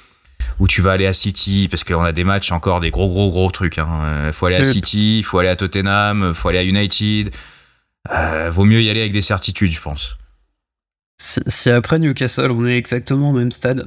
où 0.60 0.68
tu 0.68 0.81
vas 0.81 0.91
aller 0.91 1.06
à 1.06 1.14
City, 1.14 1.68
parce 1.69 1.84
qu'on 1.84 2.03
a 2.03 2.11
des 2.11 2.23
matchs 2.23 2.52
encore, 2.52 2.80
des 2.80 2.91
gros, 2.91 3.07
gros, 3.07 3.30
gros 3.30 3.49
trucs. 3.52 3.77
Il 3.77 3.81
hein. 3.81 4.03
Euh, 4.03 4.31
faut 4.31 4.45
aller 4.45 4.57
à 4.57 4.64
City, 4.64 5.19
il 5.19 5.23
faut 5.23 5.40
aller 5.40 5.49
à 5.49 5.56
Tottenham, 5.56 6.26
il 6.30 6.34
faut 6.34 6.49
aller 6.49 6.57
à 6.57 6.64
United. 6.64 7.31
Euh, 8.11 8.49
vaut 8.52 8.65
mieux 8.65 8.81
y 8.81 8.90
aller 8.90 9.02
avec 9.02 9.14
des 9.14 9.22
certitudes, 9.22 9.72
je 9.72 9.81
pense. 9.81 10.18
Si, 11.18 11.69
après 11.69 11.99
Newcastle, 11.99 12.52
on 12.52 12.65
est 12.65 12.77
exactement 12.77 13.30
au 13.30 13.34
même 13.34 13.52
stade 13.52 13.86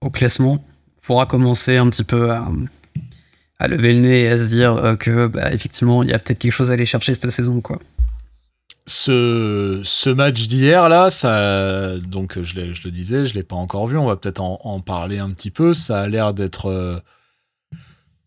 au 0.00 0.10
classement, 0.10 0.64
il 0.98 1.06
faudra 1.06 1.24
commencer 1.24 1.76
un 1.76 1.88
petit 1.88 2.04
peu 2.04 2.30
à, 2.30 2.46
à, 3.58 3.68
lever 3.68 3.94
le 3.94 4.00
nez 4.00 4.22
et 4.22 4.28
à 4.28 4.36
se 4.36 4.48
dire 4.48 4.96
que, 4.98 5.28
bah, 5.28 5.52
effectivement, 5.52 6.02
il 6.02 6.10
y 6.10 6.12
a 6.12 6.18
peut-être 6.18 6.38
quelque 6.38 6.52
chose 6.52 6.70
à 6.70 6.74
aller 6.74 6.84
chercher 6.84 7.14
cette 7.14 7.30
saison, 7.30 7.60
quoi 7.60 7.78
ce, 8.86 9.80
ce 9.82 10.10
match 10.10 10.46
d'hier 10.46 10.88
là, 10.88 11.10
ça, 11.10 11.98
donc 11.98 12.38
je, 12.42 12.72
je, 12.72 12.84
le 12.84 12.90
disais, 12.90 13.24
je 13.24 13.34
l'ai 13.34 13.42
pas 13.42 13.56
encore 13.56 13.86
vu. 13.86 13.96
On 13.96 14.06
va 14.06 14.16
peut-être 14.16 14.40
en, 14.40 14.58
en, 14.62 14.80
parler 14.80 15.18
un 15.18 15.30
petit 15.30 15.50
peu. 15.50 15.72
Ça 15.72 16.02
a 16.02 16.06
l'air 16.06 16.34
d'être, 16.34 16.66
euh, 16.66 16.98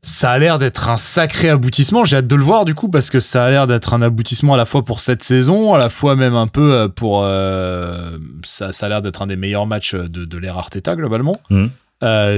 ça 0.01 0.31
a 0.31 0.37
l'air 0.39 0.57
d'être 0.57 0.89
un 0.89 0.97
sacré 0.97 1.49
aboutissement. 1.49 2.05
J'ai 2.05 2.17
hâte 2.17 2.27
de 2.27 2.35
le 2.35 2.43
voir 2.43 2.65
du 2.65 2.73
coup 2.73 2.89
parce 2.89 3.11
que 3.11 3.19
ça 3.19 3.45
a 3.45 3.49
l'air 3.51 3.67
d'être 3.67 3.93
un 3.93 4.01
aboutissement 4.01 4.55
à 4.55 4.57
la 4.57 4.65
fois 4.65 4.83
pour 4.83 4.99
cette 4.99 5.23
saison, 5.23 5.75
à 5.75 5.77
la 5.77 5.89
fois 5.89 6.15
même 6.15 6.35
un 6.35 6.47
peu 6.47 6.73
euh, 6.73 6.87
pour, 6.87 7.21
euh, 7.23 8.17
ça, 8.43 8.71
ça 8.71 8.87
a 8.87 8.89
l'air 8.89 9.03
d'être 9.03 9.21
un 9.21 9.27
des 9.27 9.35
meilleurs 9.35 9.67
matchs 9.67 9.93
de, 9.93 10.25
de 10.25 10.37
l'ère 10.39 10.57
Arteta 10.57 10.95
globalement. 10.95 11.35
Mmh. 11.51 11.67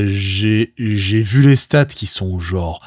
j'ai, 0.07 0.73
j'ai 0.77 1.21
vu 1.23 1.41
les 1.41 1.55
stats 1.55 1.85
qui 1.85 2.05
sont 2.05 2.37
genre 2.37 2.81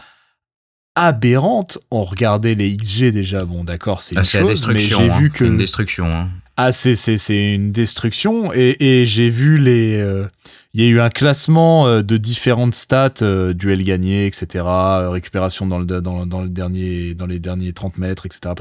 aberrante. 0.94 1.78
On 1.90 2.05
regardait 2.05 2.55
les 2.55 2.77
XG 2.77 3.12
déjà, 3.12 3.44
bon 3.44 3.64
d'accord, 3.64 4.02
c'est 4.02 4.16
ah, 4.16 4.20
une 4.20 4.27
chose, 4.27 4.66
mais 4.69 4.81
j'ai 4.81 4.94
hein. 4.94 5.19
vu 5.19 5.31
que 5.31 5.44
une 5.44 5.59
destruction. 5.59 6.06
Hein. 6.06 6.28
Ah 6.56 6.70
c'est 6.70 6.97
c'est 6.97 7.16
c'est 7.16 7.55
une 7.55 7.73
destruction 7.73 8.52
et, 8.52 8.77
et 8.78 9.06
j'ai 9.06 9.31
vu 9.31 9.56
les 9.56 9.97
euh, 9.97 10.27
il 10.74 10.82
y 10.82 10.86
a 10.86 10.90
eu 10.90 11.01
un 11.01 11.10
classement 11.10 11.86
euh, 11.86 12.02
de 12.02 12.16
différentes 12.16 12.74
stats, 12.74 13.23
euh, 13.23 13.52
duel 13.52 13.82
gagné, 13.82 14.27
etc., 14.27 14.64
récupération 15.10 15.66
dans 15.66 15.78
le, 15.78 15.85
dans, 15.85 16.24
dans, 16.24 16.40
le 16.40 16.48
dernier, 16.48 17.14
dans 17.14 17.27
les 17.27 17.39
derniers 17.39 17.74
30 17.74 17.98
mètres, 17.98 18.24
etc., 18.24 18.55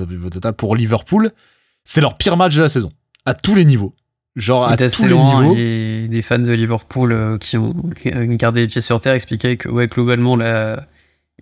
pour 0.58 0.76
Liverpool. 0.76 1.32
C'est 1.86 2.02
leur 2.02 2.18
pire 2.18 2.36
match 2.36 2.56
de 2.56 2.62
la 2.62 2.70
saison, 2.70 2.92
à 3.26 3.34
tous 3.34 3.56
les 3.56 3.64
niveaux. 3.64 3.96
Genre 4.36 4.66
à 4.66 4.76
tous 4.76 5.06
les 5.06 5.18
niveaux. 5.18 5.56
Et 5.58 6.08
des 6.10 6.22
fans 6.22 6.40
de 6.40 6.52
Liverpool 6.52 7.38
qui 7.40 7.58
ont 7.58 7.74
gardé 8.04 8.62
les 8.62 8.68
pieds 8.68 8.82
sur 8.82 9.00
terre 9.00 9.14
expliquaient 9.14 9.56
que, 9.58 9.70
ouais, 9.70 9.88
globalement, 9.88 10.36
la, 10.36 10.86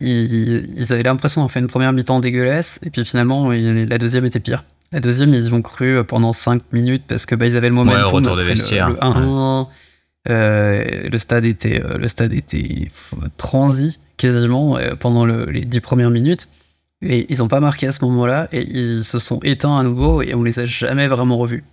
ils, 0.01 0.93
avaient 0.93 1.03
l'impression 1.03 1.41
d'avoir 1.41 1.51
fait 1.51 1.59
une 1.59 1.67
première 1.67 1.93
mi-temps 1.93 2.19
dégueulasse, 2.19 2.79
et 2.83 2.89
puis 2.89 3.05
finalement, 3.05 3.49
la 3.51 3.97
deuxième 3.97 4.25
était 4.25 4.39
pire. 4.39 4.63
La 4.91 4.99
deuxième, 4.99 5.33
ils 5.33 5.53
ont 5.53 5.61
cru 5.61 6.03
pendant 6.03 6.33
5 6.33 6.73
minutes 6.73 7.03
parce 7.07 7.27
que 7.27 7.35
bah, 7.35 7.45
ils 7.45 7.55
avaient 7.55 7.69
le 7.69 7.75
momentum. 7.75 8.01
Ouais, 8.01 8.09
retour 8.09 8.35
des 8.35 8.43
vestiaires. 8.43 8.89
Le, 8.89 9.65
euh, 10.29 11.09
le, 11.09 11.17
stade 11.17 11.45
était, 11.45 11.81
euh, 11.83 11.97
le 11.97 12.07
stade 12.07 12.33
était 12.33 12.87
transi 13.37 13.99
quasiment 14.17 14.77
euh, 14.77 14.95
pendant 14.95 15.25
les 15.25 15.65
10 15.65 15.79
premières 15.79 16.09
minutes. 16.09 16.49
Et 17.01 17.25
ils 17.29 17.37
n'ont 17.37 17.47
pas 17.47 17.61
marqué 17.61 17.87
à 17.87 17.93
ce 17.93 18.03
moment-là, 18.05 18.49
et 18.51 18.61
ils 18.61 19.05
se 19.05 19.19
sont 19.19 19.39
éteints 19.43 19.77
à 19.77 19.83
nouveau, 19.83 20.21
et 20.21 20.35
on 20.35 20.43
les 20.43 20.59
a 20.59 20.65
jamais 20.65 21.07
vraiment 21.07 21.37
revus. 21.37 21.63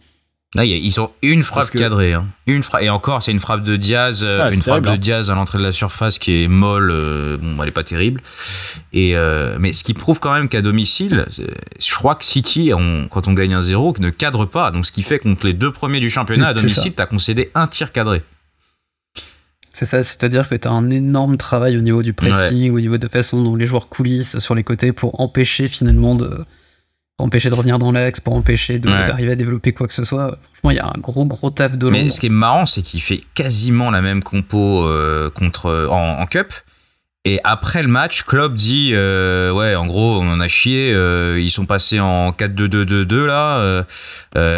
Là, 0.54 0.64
ils 0.64 1.00
ont 1.00 1.10
une 1.22 1.42
frappe 1.42 1.70
cadrée. 1.70 2.14
Hein. 2.14 2.26
Une 2.46 2.62
fra... 2.62 2.82
Et 2.82 2.88
encore, 2.88 3.22
c'est 3.22 3.32
une 3.32 3.40
frappe 3.40 3.62
de 3.62 3.76
Diaz, 3.76 4.22
euh, 4.22 4.38
ah, 4.42 4.50
une 4.50 4.62
frappe 4.62 4.84
de 4.84 4.90
hein. 4.90 4.96
Diaz 4.96 5.30
à 5.30 5.34
l'entrée 5.34 5.58
de 5.58 5.62
la 5.62 5.72
surface 5.72 6.18
qui 6.18 6.44
est 6.44 6.48
molle. 6.48 6.90
Euh, 6.90 7.36
bon, 7.36 7.62
elle 7.62 7.68
est 7.68 7.72
pas 7.72 7.82
terrible. 7.82 8.22
Et 8.92 9.16
euh, 9.16 9.58
mais 9.60 9.72
ce 9.72 9.84
qui 9.84 9.92
prouve 9.92 10.20
quand 10.20 10.32
même 10.32 10.48
qu'à 10.48 10.62
domicile, 10.62 11.26
je 11.36 11.94
crois 11.94 12.14
que 12.14 12.24
City, 12.24 12.70
quand 13.10 13.28
on 13.28 13.32
gagne 13.32 13.54
un 13.54 13.62
zéro, 13.62 13.92
ne 13.98 14.08
cadre 14.08 14.46
pas. 14.46 14.70
Donc, 14.70 14.86
ce 14.86 14.92
qui 14.92 15.02
fait 15.02 15.18
contre 15.18 15.46
les 15.46 15.52
deux 15.52 15.72
premiers 15.72 16.00
du 16.00 16.08
championnat 16.08 16.48
à 16.48 16.54
domicile, 16.54 16.94
tu 16.94 17.02
as 17.02 17.06
concédé 17.06 17.50
un 17.54 17.66
tir 17.66 17.92
cadré. 17.92 18.22
C'est 19.68 19.84
ça, 19.84 20.02
c'est-à-dire 20.02 20.48
que 20.48 20.54
tu 20.54 20.66
as 20.66 20.70
un 20.70 20.88
énorme 20.88 21.36
travail 21.36 21.76
au 21.76 21.82
niveau 21.82 22.02
du 22.02 22.14
pressing, 22.14 22.72
au 22.72 22.80
niveau 22.80 22.96
de 22.96 23.02
la 23.02 23.10
façon 23.10 23.42
dont 23.42 23.56
les 23.56 23.66
joueurs 23.66 23.90
coulissent 23.90 24.38
sur 24.38 24.54
les 24.54 24.64
côtés 24.64 24.92
pour 24.92 25.20
empêcher 25.20 25.68
finalement 25.68 26.14
de 26.14 26.46
empêcher 27.18 27.48
de 27.48 27.54
revenir 27.54 27.78
dans 27.78 27.92
l'axe, 27.92 28.20
pour 28.20 28.34
empêcher 28.34 28.78
d'arriver 28.78 29.32
à 29.32 29.36
développer 29.36 29.72
quoi 29.72 29.86
que 29.86 29.92
ce 29.92 30.04
soit. 30.04 30.38
Franchement, 30.52 30.70
il 30.70 30.76
y 30.76 30.80
a 30.80 30.86
un 30.86 31.00
gros 31.00 31.24
gros 31.24 31.50
taf 31.50 31.78
de 31.78 31.88
Mais 31.88 32.08
ce 32.08 32.20
qui 32.20 32.26
est 32.26 32.30
marrant, 32.30 32.66
c'est 32.66 32.82
qu'il 32.82 33.00
fait 33.00 33.20
quasiment 33.34 33.90
la 33.90 34.02
même 34.02 34.22
compo 34.22 34.84
euh, 34.84 35.30
contre 35.30 35.88
en, 35.90 36.26
cup. 36.26 36.52
Et 37.24 37.40
après 37.42 37.82
le 37.82 37.88
match, 37.88 38.22
Klopp 38.22 38.54
dit 38.54 38.92
euh, 38.94 39.50
ouais, 39.50 39.74
en 39.74 39.86
gros, 39.86 40.20
on 40.20 40.30
en 40.30 40.40
a 40.40 40.48
chié. 40.48 40.92
Euh, 40.92 41.40
ils 41.40 41.50
sont 41.50 41.64
passés 41.64 41.98
en 41.98 42.30
4-2-2-2-2 42.30 43.24
là. 43.24 43.84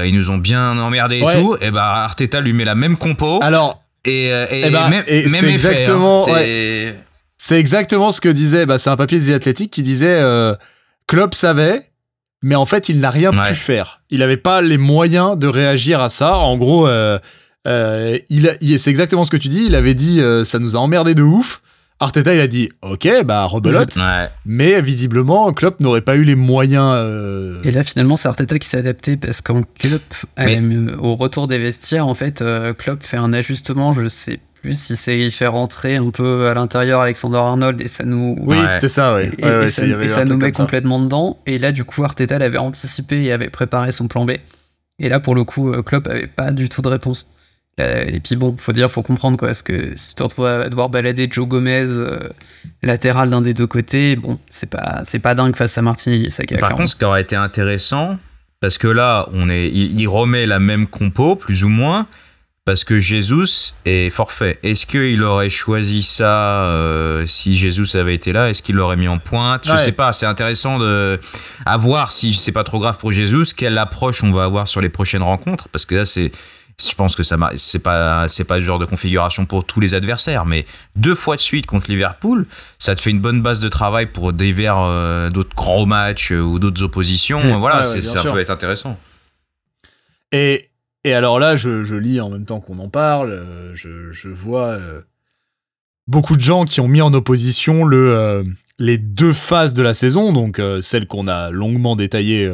ils 0.04 0.14
nous 0.14 0.30
ont 0.30 0.38
bien 0.38 0.76
emmerdé 0.78 1.18
et 1.18 1.40
tout. 1.40 1.56
Et 1.60 1.70
bah 1.70 2.04
Arteta 2.04 2.40
lui 2.40 2.52
met 2.52 2.64
la 2.64 2.74
même 2.74 2.96
compo. 2.96 3.40
Alors. 3.42 3.82
Et, 4.04 4.28
et, 4.28 4.70
bah, 4.70 4.88
même, 4.88 5.04
c'est 5.06 5.26
hein. 5.26 5.48
exactement. 5.48 6.24
c'est 7.36 7.58
exactement 7.58 8.10
ce 8.10 8.20
que 8.20 8.28
disait. 8.28 8.64
Bah, 8.64 8.78
c'est 8.78 8.90
un 8.90 8.96
papier 8.96 9.18
des 9.18 9.32
Athletic 9.32 9.70
qui 9.70 9.82
disait. 9.82 10.20
Klopp 11.06 11.34
savait 11.34 11.87
mais 12.42 12.54
en 12.54 12.66
fait, 12.66 12.88
il 12.88 13.00
n'a 13.00 13.10
rien 13.10 13.32
pu 13.32 13.54
faire. 13.54 14.02
Il 14.10 14.20
n'avait 14.20 14.36
pas 14.36 14.60
les 14.60 14.78
moyens 14.78 15.38
de 15.38 15.46
réagir 15.46 16.00
à 16.00 16.08
ça. 16.08 16.36
En 16.36 16.56
gros, 16.56 16.86
euh, 16.86 17.18
euh, 17.66 18.18
il, 18.30 18.78
c'est 18.78 18.90
exactement 18.90 19.24
ce 19.24 19.30
que 19.30 19.36
tu 19.36 19.48
dis. 19.48 19.64
Il 19.66 19.74
avait 19.74 19.94
dit, 19.94 20.20
euh, 20.20 20.44
ça 20.44 20.58
nous 20.58 20.76
a 20.76 20.78
emmerdé 20.78 21.14
de 21.14 21.22
ouf. 21.22 21.62
Arteta, 22.00 22.32
il 22.32 22.40
a 22.40 22.46
dit, 22.46 22.70
ok, 22.82 23.24
bah 23.24 23.44
rebelote. 23.46 23.98
Mais 24.46 24.80
visiblement, 24.80 25.52
Klopp 25.52 25.80
n'aurait 25.80 26.00
pas 26.00 26.14
eu 26.14 26.22
les 26.22 26.36
moyens. 26.36 26.96
Et 27.64 27.72
là, 27.72 27.82
finalement, 27.82 28.16
c'est 28.16 28.28
Arteta 28.28 28.56
qui 28.60 28.68
s'est 28.68 28.78
adapté 28.78 29.16
parce 29.16 29.40
qu'en 29.40 29.62
Klopp, 29.62 30.14
au 31.00 31.16
retour 31.16 31.48
des 31.48 31.58
vestiaires, 31.58 32.06
en 32.06 32.14
fait, 32.14 32.44
Klopp 32.78 33.02
fait 33.02 33.16
un 33.16 33.32
ajustement. 33.32 33.92
Je 33.94 34.06
sais 34.06 34.38
plus 34.60 34.78
si 34.78 34.96
c'est 34.96 35.18
il 35.18 35.32
fait 35.32 35.46
rentrer 35.46 35.96
un 35.96 36.10
peu 36.10 36.48
à 36.48 36.54
l'intérieur 36.54 37.00
Alexander 37.00 37.38
Arnold 37.38 37.80
et 37.80 37.88
ça 37.88 38.04
nous 38.04 38.36
oui 38.40 38.58
c'était 38.68 38.88
ça 38.88 39.14
ouais. 39.14 39.30
et, 39.38 39.68
ça, 40.08 40.24
nous 40.24 40.36
met 40.36 40.52
complètement 40.52 40.98
dedans. 41.00 41.38
Et 41.46 41.58
là 41.58 41.72
du 41.72 41.84
coup 41.84 42.04
Arteta 42.04 42.38
l'avait 42.38 42.58
anticipé 42.58 43.22
et 43.24 43.32
avait 43.32 43.50
préparé 43.50 43.92
son 43.92 44.08
plan 44.08 44.24
B. 44.24 44.32
Et 44.98 45.08
là 45.08 45.20
pour 45.20 45.34
le 45.34 45.44
coup 45.44 45.72
euh, 45.72 45.82
Klopp 45.82 46.06
avait 46.08 46.26
pas 46.26 46.50
du 46.50 46.68
tout 46.68 46.82
de 46.82 46.88
réponse. 46.88 47.32
Et 47.80 48.18
puis 48.18 48.34
bon 48.34 48.56
faut 48.58 48.72
dire 48.72 48.90
faut 48.90 49.02
comprendre 49.02 49.36
quoi 49.36 49.48
parce 49.48 49.62
que 49.62 49.94
si 49.94 50.08
tu 50.08 50.14
te 50.16 50.22
retrouves 50.24 50.46
à 50.46 50.68
devoir 50.68 50.88
balader 50.88 51.28
Joe 51.30 51.46
Gomez 51.46 51.86
euh, 51.86 52.18
latéral 52.82 53.30
d'un 53.30 53.40
des 53.40 53.54
deux 53.54 53.68
côtés 53.68 54.16
bon 54.16 54.36
c'est 54.50 54.68
pas 54.68 55.02
c'est 55.04 55.20
pas 55.20 55.36
dingue 55.36 55.54
face 55.54 55.78
à 55.78 55.82
Martinelli 55.82 56.32
ça 56.32 56.42
par 56.58 56.70
contre 56.70 56.88
ce 56.88 56.96
qui 56.96 57.04
aurait 57.04 57.22
été 57.22 57.36
intéressant 57.36 58.18
parce 58.58 58.78
que 58.78 58.88
là 58.88 59.28
on 59.32 59.48
est 59.48 59.68
il 59.68 60.08
remet 60.08 60.44
la 60.44 60.58
même 60.58 60.88
compo 60.88 61.36
plus 61.36 61.62
ou 61.62 61.68
moins 61.68 62.08
parce 62.68 62.84
que 62.84 63.00
Jesus 63.00 63.72
est 63.86 64.10
forfait. 64.10 64.58
Est-ce 64.62 64.84
qu'il 64.84 65.22
aurait 65.22 65.48
choisi 65.48 66.02
ça 66.02 66.64
euh, 66.66 67.24
si 67.24 67.56
Jesus 67.56 67.96
avait 67.96 68.14
été 68.14 68.30
là? 68.30 68.50
Est-ce 68.50 68.60
qu'il 68.60 68.76
l'aurait 68.76 68.98
mis 68.98 69.08
en 69.08 69.16
pointe? 69.16 69.66
Je 69.66 69.74
sais 69.78 69.92
pas. 69.92 70.12
C'est 70.12 70.26
intéressant 70.26 70.78
de 70.78 71.18
à 71.64 71.78
voir 71.78 72.12
si 72.12 72.34
c'est 72.34 72.52
pas 72.52 72.64
trop 72.64 72.78
grave 72.78 72.98
pour 72.98 73.10
Jesus. 73.10 73.54
Quelle 73.56 73.78
approche 73.78 74.22
on 74.22 74.32
va 74.32 74.44
avoir 74.44 74.68
sur 74.68 74.82
les 74.82 74.90
prochaines 74.90 75.22
rencontres? 75.22 75.70
Parce 75.70 75.86
que 75.86 75.94
là, 75.94 76.04
c'est 76.04 76.30
je 76.78 76.94
pense 76.94 77.16
que 77.16 77.22
ça 77.22 77.38
c'est 77.56 77.78
pas 77.78 78.28
c'est 78.28 78.44
pas 78.44 78.58
le 78.58 78.62
genre 78.62 78.78
de 78.78 78.84
configuration 78.84 79.46
pour 79.46 79.64
tous 79.64 79.80
les 79.80 79.94
adversaires 79.94 80.44
mais 80.44 80.64
deux 80.94 81.14
fois 81.14 81.34
de 81.34 81.40
suite 81.40 81.66
contre 81.66 81.90
Liverpool 81.90 82.46
ça 82.78 82.94
te 82.94 83.00
fait 83.00 83.10
une 83.10 83.18
bonne 83.18 83.40
base 83.40 83.58
de 83.60 83.68
travail 83.68 84.06
pour 84.06 84.34
des 84.34 84.54
euh, 84.58 85.30
d'autres 85.30 85.56
gros 85.56 85.86
matchs 85.86 86.32
euh, 86.32 86.40
ou 86.40 86.58
d'autres 86.58 86.82
oppositions. 86.82 87.40
Voilà 87.58 87.82
ça 87.82 88.22
peut 88.22 88.38
être 88.38 88.50
intéressant. 88.50 89.00
Et 90.30 90.68
et 91.04 91.14
alors 91.14 91.38
là, 91.38 91.56
je, 91.56 91.94
lis 91.94 92.20
en 92.20 92.30
même 92.30 92.44
temps 92.44 92.60
qu'on 92.60 92.78
en 92.78 92.88
parle, 92.88 93.32
euh, 93.32 93.74
je, 93.74 94.28
vois 94.28 94.70
euh, 94.72 95.00
beaucoup 96.06 96.36
de 96.36 96.40
gens 96.40 96.64
qui 96.64 96.80
ont 96.80 96.88
mis 96.88 97.00
en 97.00 97.14
opposition 97.14 97.88
euh, 97.90 98.42
les 98.78 98.98
deux 98.98 99.32
phases 99.32 99.74
de 99.74 99.82
la 99.82 99.94
saison, 99.94 100.32
donc 100.32 100.60
celle 100.82 101.06
qu'on 101.06 101.28
a 101.28 101.50
longuement 101.50 101.96
détaillée, 101.96 102.52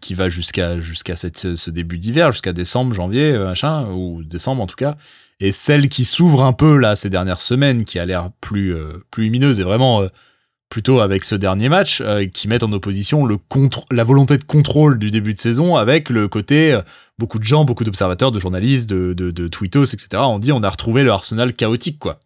qui 0.00 0.14
va 0.14 0.28
jusqu'à 0.28 0.80
jusqu'à 0.80 1.14
ce 1.16 1.70
début 1.70 1.98
d'hiver, 1.98 2.32
jusqu'à 2.32 2.52
décembre, 2.52 2.94
janvier, 2.94 3.38
machin, 3.38 3.86
ou 3.92 4.22
décembre 4.24 4.62
en 4.62 4.66
tout 4.66 4.76
cas, 4.76 4.96
et 5.38 5.52
celle 5.52 5.88
qui 5.88 6.04
s'ouvre 6.04 6.42
un 6.42 6.52
peu 6.52 6.76
là 6.76 6.96
ces 6.96 7.08
dernières 7.08 7.40
semaines, 7.40 7.84
qui 7.84 8.00
a 8.00 8.06
l'air 8.06 8.30
plus 8.40 8.74
plus 9.12 9.24
lumineuse 9.24 9.60
et 9.60 9.64
vraiment 9.64 10.02
plutôt 10.70 11.00
avec 11.00 11.24
ce 11.24 11.34
dernier 11.34 11.68
match, 11.68 12.00
euh, 12.00 12.26
qui 12.26 12.48
met 12.48 12.62
en 12.62 12.72
opposition 12.72 13.28
la 13.90 14.04
volonté 14.04 14.38
de 14.38 14.44
contrôle 14.44 14.98
du 14.98 15.10
début 15.10 15.34
de 15.34 15.38
saison 15.38 15.76
avec 15.76 16.08
le 16.08 16.28
côté 16.28 16.72
euh, 16.72 16.80
beaucoup 17.18 17.40
de 17.40 17.44
gens, 17.44 17.64
beaucoup 17.64 17.82
d'observateurs, 17.82 18.30
de 18.30 18.38
journalistes, 18.38 18.88
de, 18.88 19.12
de, 19.12 19.32
de 19.32 19.48
tweetos, 19.48 19.92
etc. 19.92 20.22
ont 20.22 20.38
dit 20.38 20.52
on 20.52 20.62
a 20.62 20.70
retrouvé 20.70 21.02
le 21.02 21.10
Arsenal 21.10 21.52
chaotique, 21.52 21.98
quoi. 21.98 22.20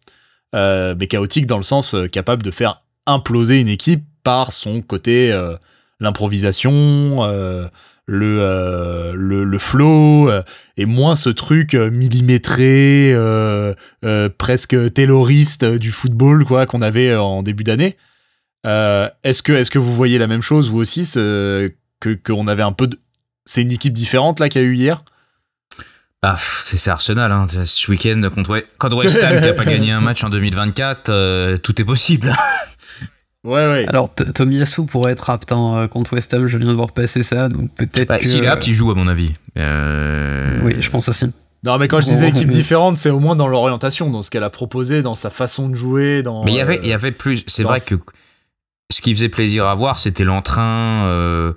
Euh, 0.55 0.95
mais 1.01 1.09
chaotique 1.09 1.47
dans 1.47 1.57
le 1.57 1.65
sens 1.65 1.97
capable 2.13 2.43
de 2.43 2.53
faire 2.53 2.83
imploser 3.07 3.61
une 3.61 3.69
équipe 3.69 4.05
par 4.23 4.53
son 4.53 4.83
côté 4.83 5.37
l'improvisation, 6.01 7.27
le, 8.07 9.13
le, 9.15 9.45
le 9.45 9.59
flow 9.59 10.31
et 10.77 10.87
moins 10.87 11.17
ce 11.17 11.29
truc 11.29 11.75
millimétré 11.75 13.15
presque 14.39 14.95
tayloriste 14.95 15.65
du 15.65 15.91
football 15.91 16.47
quoi 16.47 16.65
qu'on 16.65 16.81
avait 16.81 17.15
en 17.15 17.43
début 17.43 17.65
d'année 17.65 17.99
euh, 18.67 19.09
est-ce 19.23 19.43
que, 19.43 19.53
est-ce 19.53 19.71
que 19.71 19.79
vous 19.79 19.93
voyez 19.93 20.19
la 20.19 20.27
même 20.27 20.43
chose, 20.43 20.71
vous 20.71 20.79
aussi, 20.79 21.11
que 21.13 22.15
qu'on 22.25 22.49
avait 22.49 22.63
un 22.63 22.73
peu 22.73 22.87
de... 22.87 22.99
C'est 23.45 23.63
une 23.63 23.73
équipe 23.73 23.93
différente, 23.93 24.41
là, 24.41 24.49
qu'il 24.49 24.63
y 24.63 24.65
a 24.65 24.69
eu 24.69 24.75
hier? 24.75 25.01
Ah, 26.23 26.37
c'est 26.39 26.89
Arsenal, 26.89 27.31
hein. 27.31 27.47
ce 27.49 27.91
week-end 27.91 28.21
contre, 28.35 28.63
contre 28.79 28.97
West 28.97 29.23
Ham 29.23 29.41
qui 29.41 29.47
n'a 29.47 29.53
pas 29.53 29.67
gagné 29.67 29.93
un 29.93 30.01
match 30.01 30.25
en 30.25 30.31
2024, 30.31 31.11
euh, 31.11 31.57
tout 31.59 31.81
est 31.83 31.85
possible. 31.85 32.35
ouais, 33.45 33.69
ouais. 33.69 33.85
Alors, 33.89 34.09
Tomiyasu 34.15 34.87
pourrait 34.87 35.13
être 35.13 35.29
apte 35.29 35.53
hein, 35.53 35.77
euh, 35.77 35.89
contre 35.89 36.15
West 36.15 36.33
Ham, 36.33 36.47
je 36.47 36.57
viens 36.57 36.69
de 36.69 36.73
voir 36.73 36.93
passer 36.93 37.23
ça, 37.23 37.51
donc 37.51 37.71
peut-être 37.75 38.09
bah, 38.09 38.19
S'il 38.23 38.43
est 38.43 38.47
apte, 38.47 38.67
il 38.67 38.73
joue, 38.73 38.91
à 38.91 38.95
mon 38.95 39.07
avis. 39.07 39.35
Oui, 39.57 40.77
je 40.81 40.89
pense 40.89 41.11
aussi. 41.11 41.27
Non, 41.65 41.79
mais 41.79 41.89
quand 41.89 42.01
je 42.01 42.07
disais 42.07 42.29
équipe 42.29 42.49
différente, 42.49 42.99
c'est 42.99 43.09
au 43.09 43.21
moins 43.21 43.37
dans 43.37 43.49
l'orientation, 43.49 44.11
dans 44.11 44.23
ce 44.23 44.31
qu'elle 44.31 44.45
a 44.45 44.51
proposé, 44.51 45.01
dans 45.01 45.15
sa 45.15 45.31
façon 45.31 45.71
de 45.71 45.75
jouer. 45.75 46.23
Dans, 46.23 46.45
mais 46.45 46.53
il 46.53 46.57
y 46.57 46.61
avait, 46.61 46.79
il 46.83 46.89
y 46.89 46.93
avait 46.93 47.11
plus. 47.11 47.43
C'est 47.47 47.63
vrai 47.63 47.81
que 47.81 47.95
ce 48.91 49.01
qui 49.01 49.15
faisait 49.15 49.31
plaisir 49.31 49.67
à 49.67 49.75
voir, 49.75 49.99
c'était 49.99 50.25
l'entrain, 50.25 51.07
euh, 51.07 51.53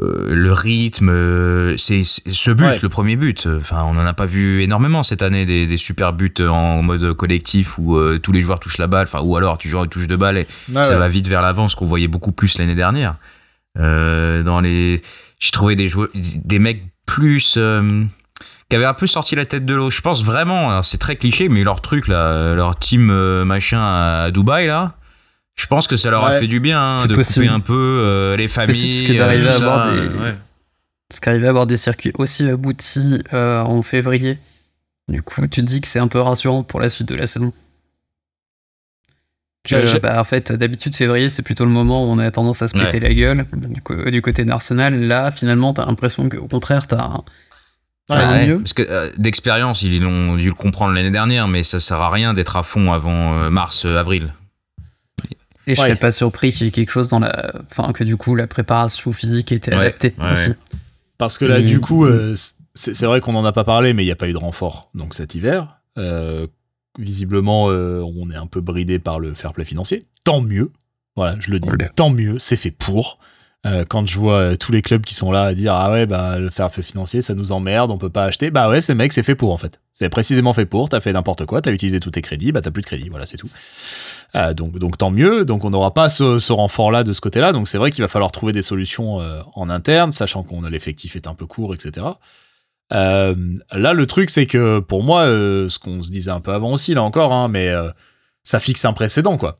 euh, 0.00 0.34
le 0.34 0.52
rythme. 0.52 1.08
Euh, 1.08 1.76
c'est 1.76 2.02
ce 2.04 2.50
but, 2.50 2.82
le 2.82 2.88
premier 2.88 3.16
but. 3.16 3.46
Enfin, 3.46 3.84
on 3.84 3.96
en 3.96 4.04
a 4.04 4.12
pas 4.12 4.26
vu 4.26 4.62
énormément 4.62 5.02
cette 5.04 5.22
année 5.22 5.46
des, 5.46 5.76
super 5.76 6.12
buts 6.12 6.34
en 6.40 6.82
mode 6.82 7.14
collectif 7.14 7.78
où 7.78 7.98
tous 8.18 8.32
les 8.32 8.40
joueurs 8.40 8.58
touchent 8.58 8.78
la 8.78 8.88
balle. 8.88 9.06
Enfin, 9.06 9.20
ou 9.22 9.36
alors 9.36 9.58
tu 9.58 9.68
joues 9.68 9.86
touche 9.86 10.08
de 10.08 10.16
balle 10.16 10.38
et 10.38 10.46
ça 10.72 10.96
va 10.96 11.08
vite 11.08 11.28
vers 11.28 11.42
l'avant, 11.42 11.68
ce 11.68 11.76
qu'on 11.76 11.86
voyait 11.86 12.08
beaucoup 12.08 12.32
plus 12.32 12.58
l'année 12.58 12.74
dernière. 12.74 13.14
dans 13.76 14.60
les, 14.60 15.00
j'ai 15.40 15.50
trouvé 15.52 15.76
des 15.76 15.88
joueurs, 15.88 16.08
des 16.14 16.58
mecs 16.58 16.82
plus 17.06 17.58
qui 18.70 18.76
avaient 18.76 18.84
un 18.84 18.94
peu 18.94 19.06
sorti 19.06 19.36
la 19.36 19.46
tête 19.46 19.64
de 19.64 19.74
l'eau. 19.74 19.90
Je 19.90 20.00
pense 20.00 20.24
vraiment, 20.24 20.82
c'est 20.82 20.98
très 20.98 21.16
cliché, 21.16 21.48
mais 21.48 21.62
leur 21.62 21.80
truc 21.80 22.08
là, 22.08 22.54
leur 22.54 22.76
team 22.76 23.12
machin 23.44 23.80
à 23.80 24.30
Dubaï 24.32 24.66
là 24.66 24.96
je 25.56 25.66
pense 25.66 25.86
que 25.86 25.96
ça 25.96 26.10
leur 26.10 26.24
a 26.24 26.38
fait 26.38 26.46
du 26.46 26.60
bien 26.60 26.80
hein, 26.80 27.06
de 27.06 27.14
couper 27.14 27.48
un 27.48 27.60
peu 27.60 27.72
euh, 27.74 28.36
les 28.36 28.48
familles. 28.48 28.98
Parce 28.98 29.12
que 29.12 29.16
d'arriver 29.16 29.48
à 29.48 29.54
avoir 29.54 29.92
des, 29.92 31.46
à 31.46 31.48
avoir 31.48 31.66
des 31.66 31.76
circuits 31.76 32.12
aussi 32.18 32.48
aboutis 32.48 33.22
euh, 33.32 33.60
en 33.60 33.82
février. 33.82 34.38
Du 35.08 35.22
coup, 35.22 35.42
tu 35.42 35.60
te 35.60 35.66
dis 35.66 35.80
que 35.80 35.86
c'est 35.86 35.98
un 35.98 36.08
peu 36.08 36.18
rassurant 36.18 36.64
pour 36.64 36.80
la 36.80 36.88
suite 36.88 37.08
de 37.08 37.14
la 37.14 37.26
saison. 37.26 37.52
bah, 40.02 40.20
en 40.20 40.24
fait, 40.24 40.50
d'habitude, 40.52 40.96
février, 40.96 41.30
c'est 41.30 41.42
plutôt 41.42 41.64
le 41.64 41.70
moment 41.70 42.04
où 42.04 42.08
on 42.08 42.18
a 42.18 42.30
tendance 42.30 42.60
à 42.62 42.68
se 42.68 42.74
péter 42.74 43.00
la 43.00 43.14
gueule. 43.14 43.46
Du, 44.10 44.22
côté 44.22 44.44
d'Arsenal, 44.44 44.98
là, 44.98 45.30
finalement, 45.30 45.72
t'as 45.72 45.86
l'impression 45.86 46.28
qu'au 46.28 46.48
contraire, 46.48 46.86
t'as 46.86 47.04
un. 47.04 47.24
mieux. 48.46 48.58
Parce 48.58 48.72
que 48.72 48.82
euh, 48.82 49.10
d'expérience, 49.18 49.82
ils 49.82 50.04
ont 50.04 50.36
dû 50.36 50.48
le 50.48 50.54
comprendre 50.54 50.94
l'année 50.94 51.10
dernière, 51.12 51.48
mais 51.48 51.62
ça 51.62 51.80
sert 51.80 52.00
à 52.00 52.10
rien 52.10 52.34
d'être 52.34 52.56
à 52.56 52.62
fond 52.62 52.92
avant 52.92 53.50
mars-avril. 53.50 54.32
Et 55.66 55.74
je 55.74 55.80
serais 55.80 55.96
pas 55.96 56.12
surpris 56.12 56.52
qu'il 56.52 56.66
y 56.66 56.68
ait 56.68 56.72
quelque 56.72 56.90
chose 56.90 57.08
dans 57.08 57.18
la. 57.18 57.52
Enfin, 57.70 57.92
que 57.92 58.04
du 58.04 58.16
coup, 58.16 58.34
la 58.34 58.46
préparation 58.46 59.12
physique 59.12 59.52
était 59.52 59.72
adaptée 59.72 60.14
aussi. 60.32 60.50
Parce 61.18 61.38
que 61.38 61.44
là, 61.44 61.60
du 61.60 61.80
coup, 61.80 62.04
euh, 62.04 62.34
c'est 62.74 63.06
vrai 63.06 63.20
qu'on 63.20 63.32
n'en 63.32 63.44
a 63.44 63.52
pas 63.52 63.64
parlé, 63.64 63.94
mais 63.94 64.02
il 64.02 64.06
n'y 64.06 64.12
a 64.12 64.16
pas 64.16 64.28
eu 64.28 64.32
de 64.32 64.38
renfort. 64.38 64.90
Donc 64.94 65.14
cet 65.14 65.34
hiver, 65.34 65.80
euh, 65.96 66.46
visiblement, 66.98 67.70
euh, 67.70 68.02
on 68.16 68.30
est 68.30 68.36
un 68.36 68.46
peu 68.46 68.60
bridé 68.60 68.98
par 68.98 69.20
le 69.20 69.32
fair 69.34 69.52
play 69.52 69.64
financier. 69.64 70.02
Tant 70.24 70.40
mieux. 70.40 70.72
Voilà, 71.16 71.36
je 71.38 71.50
le 71.50 71.60
dis. 71.60 71.68
Tant 71.94 72.10
mieux, 72.10 72.38
c'est 72.38 72.56
fait 72.56 72.72
pour. 72.72 73.18
Quand 73.88 74.04
je 74.06 74.18
vois 74.18 74.58
tous 74.58 74.72
les 74.72 74.82
clubs 74.82 75.00
qui 75.00 75.14
sont 75.14 75.32
là 75.32 75.44
à 75.44 75.54
dire 75.54 75.72
ah 75.72 75.90
ouais 75.90 76.04
bah 76.04 76.38
le 76.38 76.50
fair 76.50 76.70
play 76.70 76.82
financier 76.82 77.22
ça 77.22 77.34
nous 77.34 77.50
emmerde 77.50 77.90
on 77.90 77.96
peut 77.96 78.10
pas 78.10 78.24
acheter 78.24 78.50
bah 78.50 78.68
ouais 78.68 78.82
c'est 78.82 78.94
mec 78.94 79.10
c'est 79.14 79.22
fait 79.22 79.34
pour 79.34 79.54
en 79.54 79.56
fait 79.56 79.80
c'est 79.94 80.10
précisément 80.10 80.52
fait 80.52 80.66
pour 80.66 80.90
t'as 80.90 81.00
fait 81.00 81.14
n'importe 81.14 81.46
quoi 81.46 81.62
t'as 81.62 81.72
utilisé 81.72 81.98
tous 81.98 82.10
tes 82.10 82.20
crédits 82.20 82.52
bah 82.52 82.60
t'as 82.60 82.70
plus 82.70 82.82
de 82.82 82.86
crédits 82.86 83.08
voilà 83.08 83.24
c'est 83.24 83.38
tout 83.38 83.48
euh, 84.36 84.52
donc 84.52 84.78
donc 84.78 84.98
tant 84.98 85.10
mieux. 85.10 85.44
Donc 85.44 85.64
on 85.64 85.70
n'aura 85.70 85.94
pas 85.94 86.08
ce, 86.08 86.38
ce 86.38 86.52
renfort 86.52 86.90
là 86.90 87.04
de 87.04 87.12
ce 87.12 87.20
côté 87.20 87.40
là 87.40 87.52
donc 87.52 87.68
c'est 87.68 87.78
vrai 87.78 87.90
qu'il 87.90 88.02
va 88.02 88.08
falloir 88.08 88.32
trouver 88.32 88.52
des 88.52 88.62
solutions 88.62 89.20
euh, 89.20 89.40
en 89.54 89.70
interne 89.70 90.10
sachant 90.10 90.42
qu'on 90.42 90.64
a 90.64 90.70
l'effectif 90.70 91.16
est 91.16 91.26
un 91.26 91.34
peu 91.34 91.46
court 91.46 91.74
etc 91.74 92.06
euh, 92.92 93.34
là 93.72 93.92
le 93.92 94.06
truc 94.06 94.30
c'est 94.30 94.46
que 94.46 94.80
pour 94.80 95.02
moi 95.02 95.24
ce 95.24 95.78
qu'on 95.78 96.02
se 96.02 96.10
disait 96.10 96.30
un 96.30 96.40
peu 96.40 96.52
avant 96.52 96.72
aussi 96.72 96.94
là 96.94 97.02
encore 97.02 97.32
hein, 97.32 97.48
mais 97.48 97.72
ça 98.42 98.60
fixe 98.60 98.84
un 98.84 98.92
précédent 98.92 99.38
quoi. 99.38 99.56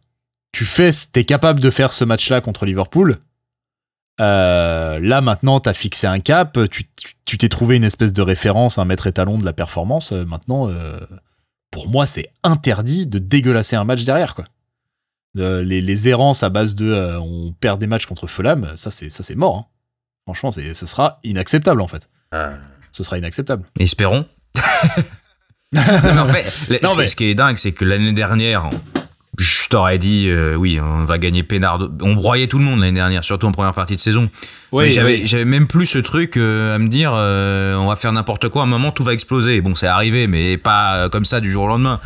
Tu 0.53 0.65
fais 0.65 0.91
t'es 1.13 1.25
capable 1.25 1.61
de 1.61 1.71
faire 1.71 1.93
ce 1.93 2.05
match 2.05 2.29
là 2.31 2.41
contre 2.41 2.65
Liverpool. 2.65 3.19
Là 4.19 5.21
maintenant, 5.21 5.59
t'as 5.59 5.73
fixé 5.73 6.07
un 6.07 6.21
cap, 6.21 6.59
tu 6.71 6.85
tu 7.25 7.39
t'es 7.39 7.49
trouvé 7.49 7.77
une 7.77 7.85
espèce 7.85 8.13
de 8.13 8.23
référence, 8.23 8.79
un 8.79 8.85
maître 8.85 9.07
étalon 9.07 9.39
de 9.39 9.45
la 9.45 9.53
performance. 9.53 10.13
Maintenant, 10.13 10.71
pour 11.71 11.89
moi, 11.89 12.07
c'est 12.07 12.31
interdit 12.45 13.07
de 13.07 13.19
dégueulasser 13.19 13.75
un 13.75 13.85
match 13.85 14.05
derrière, 14.05 14.37
quoi. 14.37 14.45
Euh, 15.39 15.63
les, 15.65 15.81
les 15.81 16.09
errances 16.09 16.43
à 16.45 16.49
base 16.49 16.77
de 16.77 16.87
euh, 16.89 17.19
on 17.19 17.53
perd 17.59 17.81
des 17.81 17.87
matchs 17.89 18.07
contre 18.07 18.27
Fulham, 18.29 18.73
ça 18.77 18.91
c'est 18.93 19.11
ça 19.11 19.23
c'est 19.25 19.35
mort. 19.35 19.57
hein. 19.57 19.67
Franchement, 20.27 20.51
c'est 20.53 20.75
ce 20.75 20.87
sera 20.87 21.19
inacceptable 21.25 21.81
en 21.81 21.89
fait. 21.89 22.07
Ce 22.93 23.03
sera 23.03 23.19
inacceptable. 23.19 23.65
Espérons. 23.81 24.25
non, 25.73 25.83
mais 26.05 26.19
en 26.19 26.27
fait, 26.27 26.45
le- 26.69 26.79
Non, 26.83 26.93
ce, 26.95 26.99
mais- 26.99 27.07
ce 27.09 27.17
qui 27.17 27.25
est 27.25 27.35
dingue, 27.35 27.57
c'est 27.59 27.73
que 27.73 27.85
l'année 27.85 28.13
dernière, 28.13 28.71
je 29.39 29.69
t'aurais 29.69 29.99
dit, 29.99 30.29
euh, 30.29 30.55
oui, 30.55 30.79
on 30.81 31.05
va 31.05 31.19
gagner 31.19 31.43
peinard. 31.43 31.81
On 32.01 32.15
broyait 32.15 32.47
tout 32.47 32.59
le 32.59 32.65
monde 32.65 32.79
l'année 32.81 32.93
dernière, 32.93 33.25
surtout 33.25 33.47
en 33.49 33.53
première 33.53 33.75
partie 33.75 33.97
de 33.97 34.01
saison. 34.01 34.31
Mais 34.73 34.91
j'avais, 34.91 35.45
même 35.45 35.67
plus 35.67 35.87
ce 35.87 35.99
truc 35.99 36.37
euh, 36.37 36.77
à 36.77 36.79
me 36.79 36.87
dire, 36.89 37.13
euh, 37.15 37.75
on 37.75 37.87
va 37.89 37.97
faire 37.97 38.13
n'importe 38.13 38.49
quoi. 38.49 38.63
À 38.63 38.65
un 38.65 38.69
moment, 38.69 38.93
tout 38.93 39.03
va 39.03 39.13
exploser. 39.13 39.61
Bon, 39.61 39.75
c'est 39.75 39.89
arrivé, 39.89 40.29
mais 40.29 40.57
pas 40.59 41.09
comme 41.11 41.25
ça 41.25 41.41
du 41.41 41.51
jour 41.51 41.65
au 41.65 41.69
lendemain. 41.69 41.99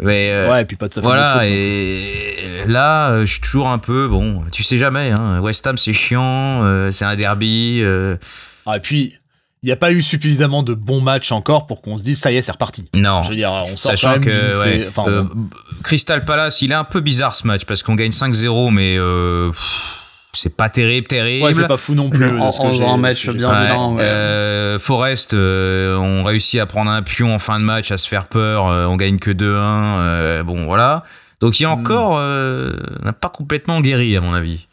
Mais 0.00 0.30
euh, 0.32 0.50
Ouais, 0.52 0.62
et 0.62 0.64
puis 0.64 0.76
pas 0.76 0.88
de 0.88 0.94
faute, 0.94 1.02
voilà. 1.02 1.40
Et 1.46 2.62
là, 2.66 3.10
euh, 3.10 3.20
je 3.26 3.32
suis 3.32 3.40
toujours 3.40 3.68
un 3.68 3.78
peu 3.78 4.06
bon. 4.08 4.44
Tu 4.52 4.62
sais 4.62 4.78
jamais. 4.78 5.10
Hein, 5.10 5.40
West 5.40 5.66
Ham, 5.66 5.76
c'est 5.76 5.92
chiant. 5.92 6.62
euh, 6.64 6.90
c'est 6.90 7.04
un 7.04 7.16
derby. 7.16 7.80
euh, 7.82 8.16
Ah, 8.66 8.76
et 8.76 8.80
puis, 8.80 9.14
il 9.62 9.66
n'y 9.66 9.72
a 9.72 9.76
pas 9.76 9.90
eu 9.90 10.00
suffisamment 10.00 10.62
de 10.62 10.72
bons 10.74 11.00
matchs 11.00 11.32
encore 11.32 11.66
pour 11.66 11.80
qu'on 11.82 11.98
se 11.98 12.04
dise 12.04 12.20
ça 12.20 12.30
y 12.30 12.36
est, 12.36 12.42
c'est 12.42 12.52
reparti. 12.52 12.88
non. 12.94 13.24
Je 13.24 13.30
veux 13.30 13.34
dire, 13.34 13.50
on 13.50 13.64
sort 13.76 13.90
quand 13.90 13.96
Sachant 13.96 14.10
même 14.12 14.20
que 14.24 14.62
ouais, 14.62 14.86
enfin, 14.88 15.04
euh, 15.08 15.24
on- 15.34 15.82
Crystal 15.82 16.24
Palace, 16.24 16.62
il 16.62 16.70
est 16.70 16.76
un 16.76 16.84
peu 16.84 17.00
bizarre 17.00 17.34
ce 17.34 17.44
match 17.46 17.64
parce 17.64 17.82
qu'on 17.82 17.96
gagne 17.96 18.12
5-0, 18.12 18.70
mais 18.70 18.96
euh, 18.98 19.50
pff, 19.50 19.97
c'est 20.40 20.56
pas 20.56 20.68
terrible, 20.68 21.06
terrible. 21.06 21.44
ouais, 21.44 21.54
c'est 21.54 21.66
pas 21.68 21.76
fou 21.76 21.94
non 21.94 22.10
plus. 22.10 22.24
En- 22.38 22.46
de 22.48 22.52
ce 22.52 22.58
que 22.58 22.62
en 22.62 22.72
j'ai- 22.72 22.78
jouant 22.78 22.94
un 22.94 22.96
de 22.96 23.02
match 23.02 23.16
ce 23.20 23.26
que 23.26 23.32
j'ai- 23.32 23.38
bien 23.38 23.50
Ouais, 23.50 23.94
ouais. 23.96 24.02
euh, 24.02 24.78
Forest 24.78 25.34
euh, 25.34 25.96
ont 25.96 26.22
réussi 26.24 26.58
à 26.60 26.66
prendre 26.66 26.90
un 26.90 27.02
pion 27.02 27.34
en 27.34 27.38
fin 27.38 27.58
de 27.60 27.64
match, 27.64 27.90
à 27.90 27.96
se 27.96 28.08
faire 28.08 28.26
peur. 28.28 28.66
euh, 28.68 28.86
on 28.86 28.96
gagne 28.96 29.18
que 29.18 29.30
2-1. 29.30 29.98
euh, 30.00 30.42
bon, 30.42 30.64
voilà. 30.64 31.02
Donc 31.40 31.60
il 31.60 31.62
y 31.62 31.66
a 31.66 31.68
Hmm. 31.74 31.80
encore, 31.80 32.16
euh, 32.18 32.72
on 33.02 33.04
n'a 33.04 33.12
pas 33.12 33.28
complètement 33.30 33.80
guéri 33.80 34.16
à 34.16 34.20
mon 34.20 34.34
avis. 34.34 34.66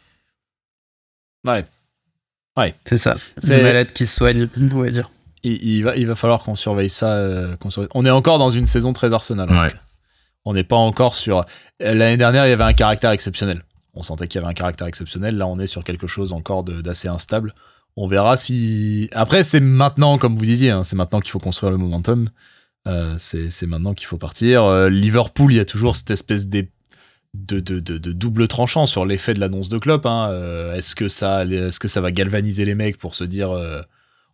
Ouais. 1.46 1.64
C'est 2.86 2.96
ça. 2.98 3.16
C'est- 3.38 3.58
Une 3.58 3.62
malade 3.64 3.92
qui 3.92 4.06
se 4.06 4.16
soigne, 4.16 4.48
on 4.74 4.80
va 4.80 4.90
dire. 4.90 5.10
il, 5.42 5.62
il 5.62 5.82
va, 5.84 5.94
il 5.96 6.06
va 6.06 6.14
falloir 6.16 6.42
qu'on 6.42 6.56
surveille 6.56 6.90
ça. 6.90 7.08
euh, 7.12 7.56
qu'on 7.56 7.70
surveille- 7.70 7.90
On 7.94 8.04
est 8.06 8.10
encore 8.10 8.38
dans 8.38 8.50
une 8.50 8.66
saison 8.66 8.92
très 8.92 9.12
Arsenal. 9.12 9.48
en 9.50 9.62
Ouais. 9.62 9.72
On 10.44 10.54
n'est 10.54 10.64
pas 10.64 10.76
encore 10.76 11.14
sur. 11.14 11.44
L'année 11.80 12.16
dernière, 12.16 12.46
il 12.46 12.50
y 12.50 12.52
avait 12.52 12.64
un 12.64 12.72
caractère 12.72 13.10
exceptionnel. 13.10 13.62
On 13.96 14.02
sentait 14.02 14.28
qu'il 14.28 14.40
y 14.40 14.44
avait 14.44 14.50
un 14.50 14.54
caractère 14.54 14.86
exceptionnel. 14.86 15.36
Là, 15.36 15.46
on 15.46 15.58
est 15.58 15.66
sur 15.66 15.82
quelque 15.82 16.06
chose 16.06 16.32
encore 16.32 16.62
d'assez 16.64 17.08
instable. 17.08 17.54
On 17.96 18.06
verra 18.06 18.36
si. 18.36 19.08
Après, 19.12 19.42
c'est 19.42 19.60
maintenant, 19.60 20.18
comme 20.18 20.36
vous 20.36 20.44
disiez, 20.44 20.70
hein, 20.70 20.84
c'est 20.84 20.96
maintenant 20.96 21.20
qu'il 21.20 21.30
faut 21.30 21.38
construire 21.38 21.72
le 21.72 21.78
momentum. 21.78 22.28
Euh, 22.86 23.14
c'est 23.18 23.66
maintenant 23.66 23.94
qu'il 23.94 24.06
faut 24.06 24.18
partir. 24.18 24.64
Euh, 24.64 24.88
Liverpool, 24.88 25.52
il 25.52 25.56
y 25.56 25.60
a 25.60 25.64
toujours 25.64 25.96
cette 25.96 26.10
espèce 26.10 26.48
de, 26.48 26.68
double 27.34 28.48
tranchant 28.48 28.86
sur 28.86 29.06
l'effet 29.06 29.34
de 29.34 29.40
l'annonce 29.40 29.68
de 29.70 29.78
Klopp. 29.78 30.06
Hein. 30.06 30.28
Euh, 30.30 30.74
est-ce 30.74 30.94
que 30.94 31.08
ça, 31.08 31.44
est-ce 31.44 31.80
que 31.80 31.88
ça 31.88 32.00
va 32.00 32.12
galvaniser 32.12 32.64
les 32.64 32.74
mecs 32.74 32.98
pour 32.98 33.14
se 33.14 33.24
dire, 33.24 33.50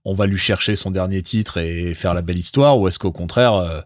on 0.04 0.14
va 0.14 0.26
lui 0.26 0.38
chercher 0.38 0.74
son 0.74 0.90
dernier 0.90 1.22
titre 1.22 1.58
et 1.58 1.94
faire 1.94 2.14
la 2.14 2.22
belle 2.22 2.38
histoire, 2.38 2.78
ou 2.78 2.88
est-ce 2.88 2.98
qu'au 2.98 3.12
contraire, 3.12 3.84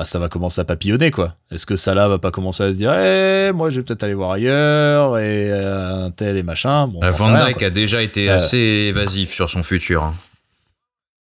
bah, 0.00 0.06
ça 0.06 0.18
va 0.18 0.30
commencer 0.30 0.58
à 0.62 0.64
papillonner 0.64 1.10
quoi 1.10 1.34
Est-ce 1.50 1.66
que 1.66 1.76
Salah 1.76 2.08
va 2.08 2.18
pas 2.18 2.30
commencer 2.30 2.62
à 2.62 2.72
se 2.72 2.78
dire, 2.78 2.90
eh, 2.94 3.52
moi 3.52 3.68
je 3.68 3.80
vais 3.80 3.82
peut-être 3.84 4.02
aller 4.02 4.14
voir 4.14 4.30
ailleurs 4.32 5.18
et 5.18 5.52
euh, 5.52 6.06
un 6.06 6.10
tel 6.10 6.38
et 6.38 6.42
machin. 6.42 6.86
Bon, 6.88 7.00
Euh, 7.02 7.10
Van 7.10 7.26
quoi. 7.52 7.66
a 7.66 7.68
déjà 7.70 8.00
été 8.00 8.30
Euh, 8.30 8.36
assez 8.36 8.56
évasif 8.56 9.34
sur 9.34 9.50
son 9.50 9.62
futur. 9.62 10.02
hein. 10.02 10.14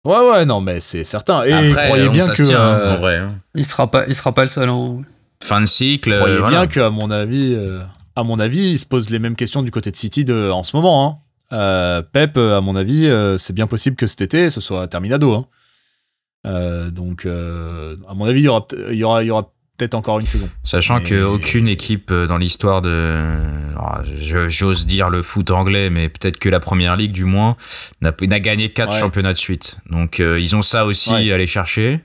Ouais 0.06 0.20
ouais 0.32 0.46
non 0.46 0.62
mais 0.62 0.80
c'est 0.80 1.04
certain. 1.04 1.44
Et 1.44 1.52
Après, 1.52 1.86
croyez 1.88 2.08
bien 2.10 2.28
que 2.30 2.44
hein, 2.44 2.56
euh, 2.60 2.96
en 2.96 3.00
vrai. 3.00 3.18
hein. 3.18 3.36
Il 3.56 3.66
sera 3.66 3.92
pas, 3.92 4.06
il 4.08 4.16
sera 4.16 4.32
pas 4.34 4.44
le 4.44 4.48
seul. 4.48 4.70
hein. 4.70 5.02
Fin 5.44 5.60
de 5.60 5.66
cycle. 5.66 6.16
croyez 6.16 6.36
euh, 6.36 6.40
voilà. 6.40 6.60
bien 6.60 6.68
que 6.68 6.80
à 6.80 6.90
mon 6.90 7.12
avis, 7.12 7.54
euh, 7.54 7.82
à 8.16 8.24
mon 8.24 8.40
avis, 8.40 8.72
il 8.72 8.80
se 8.80 8.86
pose 8.86 9.10
les 9.10 9.20
mêmes 9.20 9.36
questions 9.36 9.64
du 9.64 9.72
côté 9.72 9.92
de 9.92 9.98
City 9.98 10.24
de, 10.24 10.50
en 10.50 10.64
ce 10.64 10.76
moment. 10.78 11.22
Hein. 11.52 11.56
Euh, 11.58 12.02
Pep, 12.02 12.38
à 12.38 12.62
mon 12.62 12.78
avis, 12.78 13.08
euh, 13.08 13.38
c'est 13.38 13.52
bien 13.54 13.68
possible 13.68 13.98
que 13.98 14.08
cet 14.08 14.22
été, 14.22 14.50
ce 14.50 14.62
soit 14.62 14.88
terminado. 14.88 15.34
Hein. 15.34 15.46
Euh, 16.46 16.90
donc, 16.90 17.26
euh, 17.26 17.96
à 18.08 18.14
mon 18.14 18.26
avis, 18.26 18.42
il 18.42 18.46
y 18.46 18.48
aura, 18.48 18.68
peut- 18.68 18.88
il 18.92 18.98
y 18.98 19.04
aura, 19.04 19.24
il 19.24 19.28
y 19.28 19.32
aura 19.32 19.54
peut-être 19.78 19.94
encore 19.96 20.20
une 20.20 20.28
saison. 20.28 20.50
Sachant 20.64 21.00
Mais- 21.00 21.10
qu'aucune 21.10 21.68
équipe 21.68 22.12
euh, 22.12 22.28
dans 22.28 22.38
l'histoire 22.38 22.82
de, 22.82 23.20
je- 24.20 24.50
j'ose 24.50 24.86
dire 24.86 25.10
le 25.10 25.22
foot 25.24 25.52
anglais, 25.52 25.90
mais 25.90 26.10
peut-être 26.10 26.38
que 26.38 26.50
la 26.50 26.60
première 26.60 26.96
ligue 26.96 27.12
du 27.12 27.26
moins, 27.26 27.58
n'a 28.02 28.12
gagné 28.40 28.72
quatre 28.74 28.94
Ouais. 28.94 29.00
championnats 29.00 29.34
de 29.34 29.38
suite. 29.38 29.78
Donc 29.90 30.20
euh, 30.20 30.40
ils 30.40 30.56
ont 30.56 30.62
ça 30.62 30.86
aussi 30.86 31.12
Ouais. 31.12 31.32
à 31.32 31.36
aller 31.36 31.48
chercher. 31.48 32.02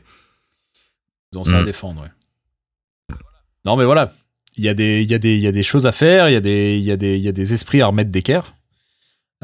Ils 1.33 1.39
ont 1.39 1.45
ça 1.45 1.59
à 1.59 1.63
Mm. 1.63 1.67
défendre, 1.67 2.03
ouais. 2.03 3.17
Non, 3.65 3.77
mais 3.77 3.85
voilà. 3.85 4.13
Il 4.59 4.65
y, 4.65 4.69
a 4.71 4.75
des, 4.75 5.03
il, 5.03 5.11
y 5.11 5.15
a 5.15 5.19
des, 5.19 5.35
il 5.35 5.41
y 5.43 5.47
a 5.47 5.53
des 5.53 5.63
choses 5.63 5.85
à 5.87 5.93
faire, 5.93 6.31
il 6.31 6.33
y, 6.33 6.37
a 6.37 6.41
des, 6.41 6.77
il, 6.79 6.85
y 6.85 6.91
a 6.91 6.97
des, 6.97 7.17
il 7.17 7.23
y 7.23 7.29
a 7.29 7.33
des 7.33 7.53
esprits 7.53 7.83
à 7.83 7.89
remettre 7.89 8.11
d'équerre. 8.11 8.55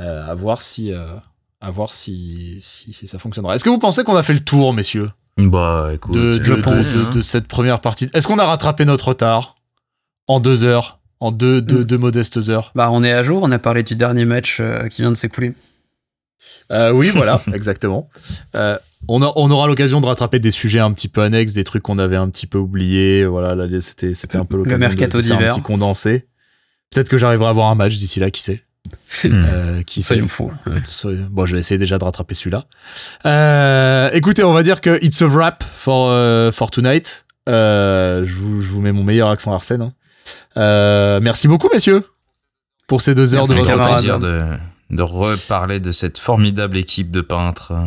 Euh, 0.00 0.24
à 0.26 0.34
voir 0.34 0.62
si, 0.62 0.90
euh, 0.90 1.16
à 1.62 1.70
voir 1.70 1.92
si, 1.92 2.58
si, 2.60 2.92
si 2.92 3.06
ça 3.06 3.18
fonctionnera. 3.18 3.54
Est-ce 3.54 3.64
que 3.64 3.70
vous 3.70 3.78
pensez 3.78 4.02
qu'on 4.04 4.16
a 4.16 4.22
fait 4.22 4.34
le 4.34 4.40
tour, 4.40 4.74
messieurs, 4.74 5.10
Bah 5.38 5.90
écoute, 5.94 6.14
de, 6.14 6.36
de, 6.38 6.44
je 6.44 6.52
de- 6.54 6.60
pense, 6.60 7.08
de- 7.10 7.14
de 7.14 7.20
cette 7.22 7.46
première 7.48 7.80
partie 7.80 8.10
Est-ce 8.12 8.26
qu'on 8.26 8.38
a 8.38 8.44
rattrapé 8.46 8.84
notre 8.84 9.08
retard? 9.08 9.54
En 10.26 10.40
deux 10.40 10.64
heures 10.64 10.98
En 11.20 11.30
deux, 11.30 11.62
deux, 11.62 11.84
deux 11.84 11.98
modestes 11.98 12.38
heures? 12.48 12.72
Bah, 12.74 12.90
on 12.90 13.02
est 13.04 13.12
à 13.12 13.22
jour. 13.22 13.42
On 13.44 13.50
a 13.52 13.58
parlé 13.58 13.82
du 13.84 13.94
dernier 13.96 14.24
match 14.24 14.58
euh, 14.60 14.88
qui 14.88 15.02
vient 15.02 15.10
de 15.12 15.16
s'écouler. 15.16 15.54
Euh, 16.72 16.90
Oui, 16.90 17.10
voilà, 17.10 17.40
exactement. 17.54 18.08
Euh, 18.56 18.76
on, 19.08 19.22
a- 19.22 19.32
on 19.36 19.50
aura 19.50 19.66
l'occasion 19.68 20.00
de 20.00 20.06
rattraper 20.06 20.38
des 20.40 20.50
sujets 20.50 20.80
un 20.80 20.92
petit 20.92 21.08
peu 21.08 21.22
annexes, 21.22 21.52
des 21.52 21.64
trucs 21.64 21.82
qu'on 21.84 21.98
avait 21.98 22.16
un 22.16 22.28
petit 22.28 22.46
peu 22.46 22.58
oubliés. 22.58 23.24
Voilà, 23.24 23.54
là, 23.54 23.80
c'était, 23.80 24.14
c'était 24.14 24.36
un 24.36 24.44
peu 24.44 24.56
l'occasion 24.56 24.78
mercato 24.78 25.18
de, 25.18 25.22
de 25.22 25.28
faire 25.28 25.36
un 25.36 25.38
d'hiver. 25.40 25.54
petit 25.54 25.62
condensé. 25.62 26.26
Peut-être 26.90 27.08
que 27.08 27.18
j'arriverai 27.18 27.46
à 27.46 27.50
avoir 27.50 27.68
un 27.70 27.74
match 27.74 27.96
d'ici 27.98 28.18
là, 28.20 28.30
qui 28.30 28.42
sait 28.42 28.62
Euh, 29.24 29.82
Qui 29.84 30.02
Soyons 30.02 30.28
fous. 30.28 30.52
Soyons- 30.84 31.28
Bon, 31.30 31.46
je 31.46 31.52
vais 31.54 31.60
essayer 31.60 31.78
déjà 31.78 31.98
de 31.98 32.04
rattraper 32.04 32.34
celui-là. 32.34 32.64
Euh, 33.26 34.10
écoutez, 34.12 34.42
on 34.42 34.52
va 34.52 34.62
dire 34.62 34.80
que 34.80 34.98
it's 35.04 35.22
a 35.22 35.26
wrap 35.26 35.62
for, 35.62 36.08
euh, 36.10 36.50
for 36.50 36.70
tonight. 36.70 37.24
Euh, 37.48 38.24
je, 38.24 38.34
vous, 38.34 38.60
je 38.60 38.68
vous 38.68 38.80
mets 38.80 38.92
mon 38.92 39.04
meilleur 39.04 39.28
accent 39.28 39.52
Arsène. 39.52 39.82
hein. 40.56 41.20
Merci 41.20 41.46
beaucoup, 41.48 41.68
messieurs, 41.72 42.02
pour 42.86 43.00
ces 43.02 43.14
deux 43.14 43.34
heures 43.34 43.46
Merci, 43.46 43.60
de 43.62 43.66
c'est 43.66 43.72
votre 43.74 43.84
temps. 43.84 43.92
plaisir 43.94 44.18
de, 44.18 44.40
de 44.90 45.02
reparler 45.02 45.78
de 45.80 45.92
cette 45.92 46.18
formidable 46.18 46.76
équipe 46.76 47.10
de 47.10 47.20
peintres. 47.20 47.72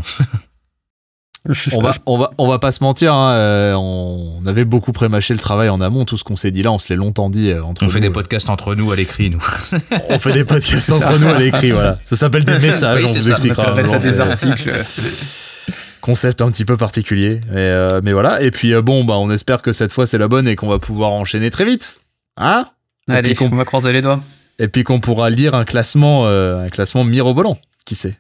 On 1.74 1.82
va, 1.82 1.94
on 2.08 2.18
va, 2.18 2.32
on 2.40 2.48
va 2.48 2.58
pas 2.60 2.72
se 2.72 2.84
mentir. 2.84 3.14
hein, 3.14 3.34
euh, 3.34 3.74
on 3.76 4.42
avait 4.48 4.66
beaucoup 4.66 4.92
prémâché 4.92 5.34
le 5.34 5.40
travail 5.40 5.70
en 5.70 5.80
amont. 5.80 6.04
Tout 6.06 6.18
ce 6.18 6.24
qu'on 6.24 6.36
s'est 6.36 6.50
dit 6.52 6.64
là, 6.64 6.72
on 6.72 6.80
se 6.80 6.90
l'est 6.90 6.96
longtemps 6.96 7.30
dit 7.30 7.52
euh, 7.52 7.64
entre 7.64 7.84
On 7.84 7.86
nous. 7.86 7.92
fait 7.92 8.00
des 8.00 8.10
podcasts 8.10 8.50
entre 8.50 8.74
nous 8.76 8.92
à 8.92 8.96
l'écrit, 8.96 9.30
nous. 9.30 9.42
On 10.10 10.18
fait 10.18 10.34
des 10.34 10.44
podcasts 10.44 10.92
entre 10.92 11.18
nous 11.20 11.28
à 11.30 11.38
l'écrit. 11.38 11.72
Voilà, 11.72 12.00
ça 12.04 12.16
s'appelle 12.16 12.46
des 12.46 12.58
messages. 12.60 13.04
Oui, 13.04 13.10
on 13.10 13.14
vous 13.14 13.22
ça. 13.22 13.30
expliquera. 13.32 13.76
On 13.78 13.84
ça 13.84 14.00
des 14.00 14.20
articles. 14.20 14.72
concept 16.02 16.42
un 16.42 16.52
petit 16.52 16.66
peu 16.66 16.78
particulier. 16.78 17.42
Mais, 17.50 17.58
euh, 17.58 18.02
mais 18.04 18.14
voilà. 18.14 18.42
Et 18.42 18.52
puis 18.52 18.74
euh, 18.74 18.82
bon, 18.82 19.04
bah, 19.04 19.16
on 19.16 19.30
espère 19.32 19.62
que 19.62 19.74
cette 19.74 19.92
fois 19.92 20.06
c'est 20.08 20.18
la 20.18 20.28
bonne 20.28 20.48
et 20.48 20.56
qu'on 20.56 20.68
va 20.68 20.80
pouvoir 20.80 21.12
enchaîner 21.12 21.50
très 21.52 21.66
vite. 21.66 22.00
Hein? 22.38 22.66
Allez, 23.10 23.30
puis 23.34 23.36
qu'on- 23.36 23.54
on 23.54 23.58
va 23.58 23.66
croiser 23.66 23.92
les 23.92 24.02
doigts. 24.02 24.20
Et 24.60 24.68
puis 24.68 24.84
qu'on 24.84 25.00
pourra 25.00 25.30
lire 25.30 25.54
un 25.54 25.66
classement, 25.66 26.24
euh, 26.28 26.66
un 26.66 26.70
classement 26.70 27.04
mirobolant. 27.04 27.58
Qui 27.86 27.94
sait? 27.96 28.16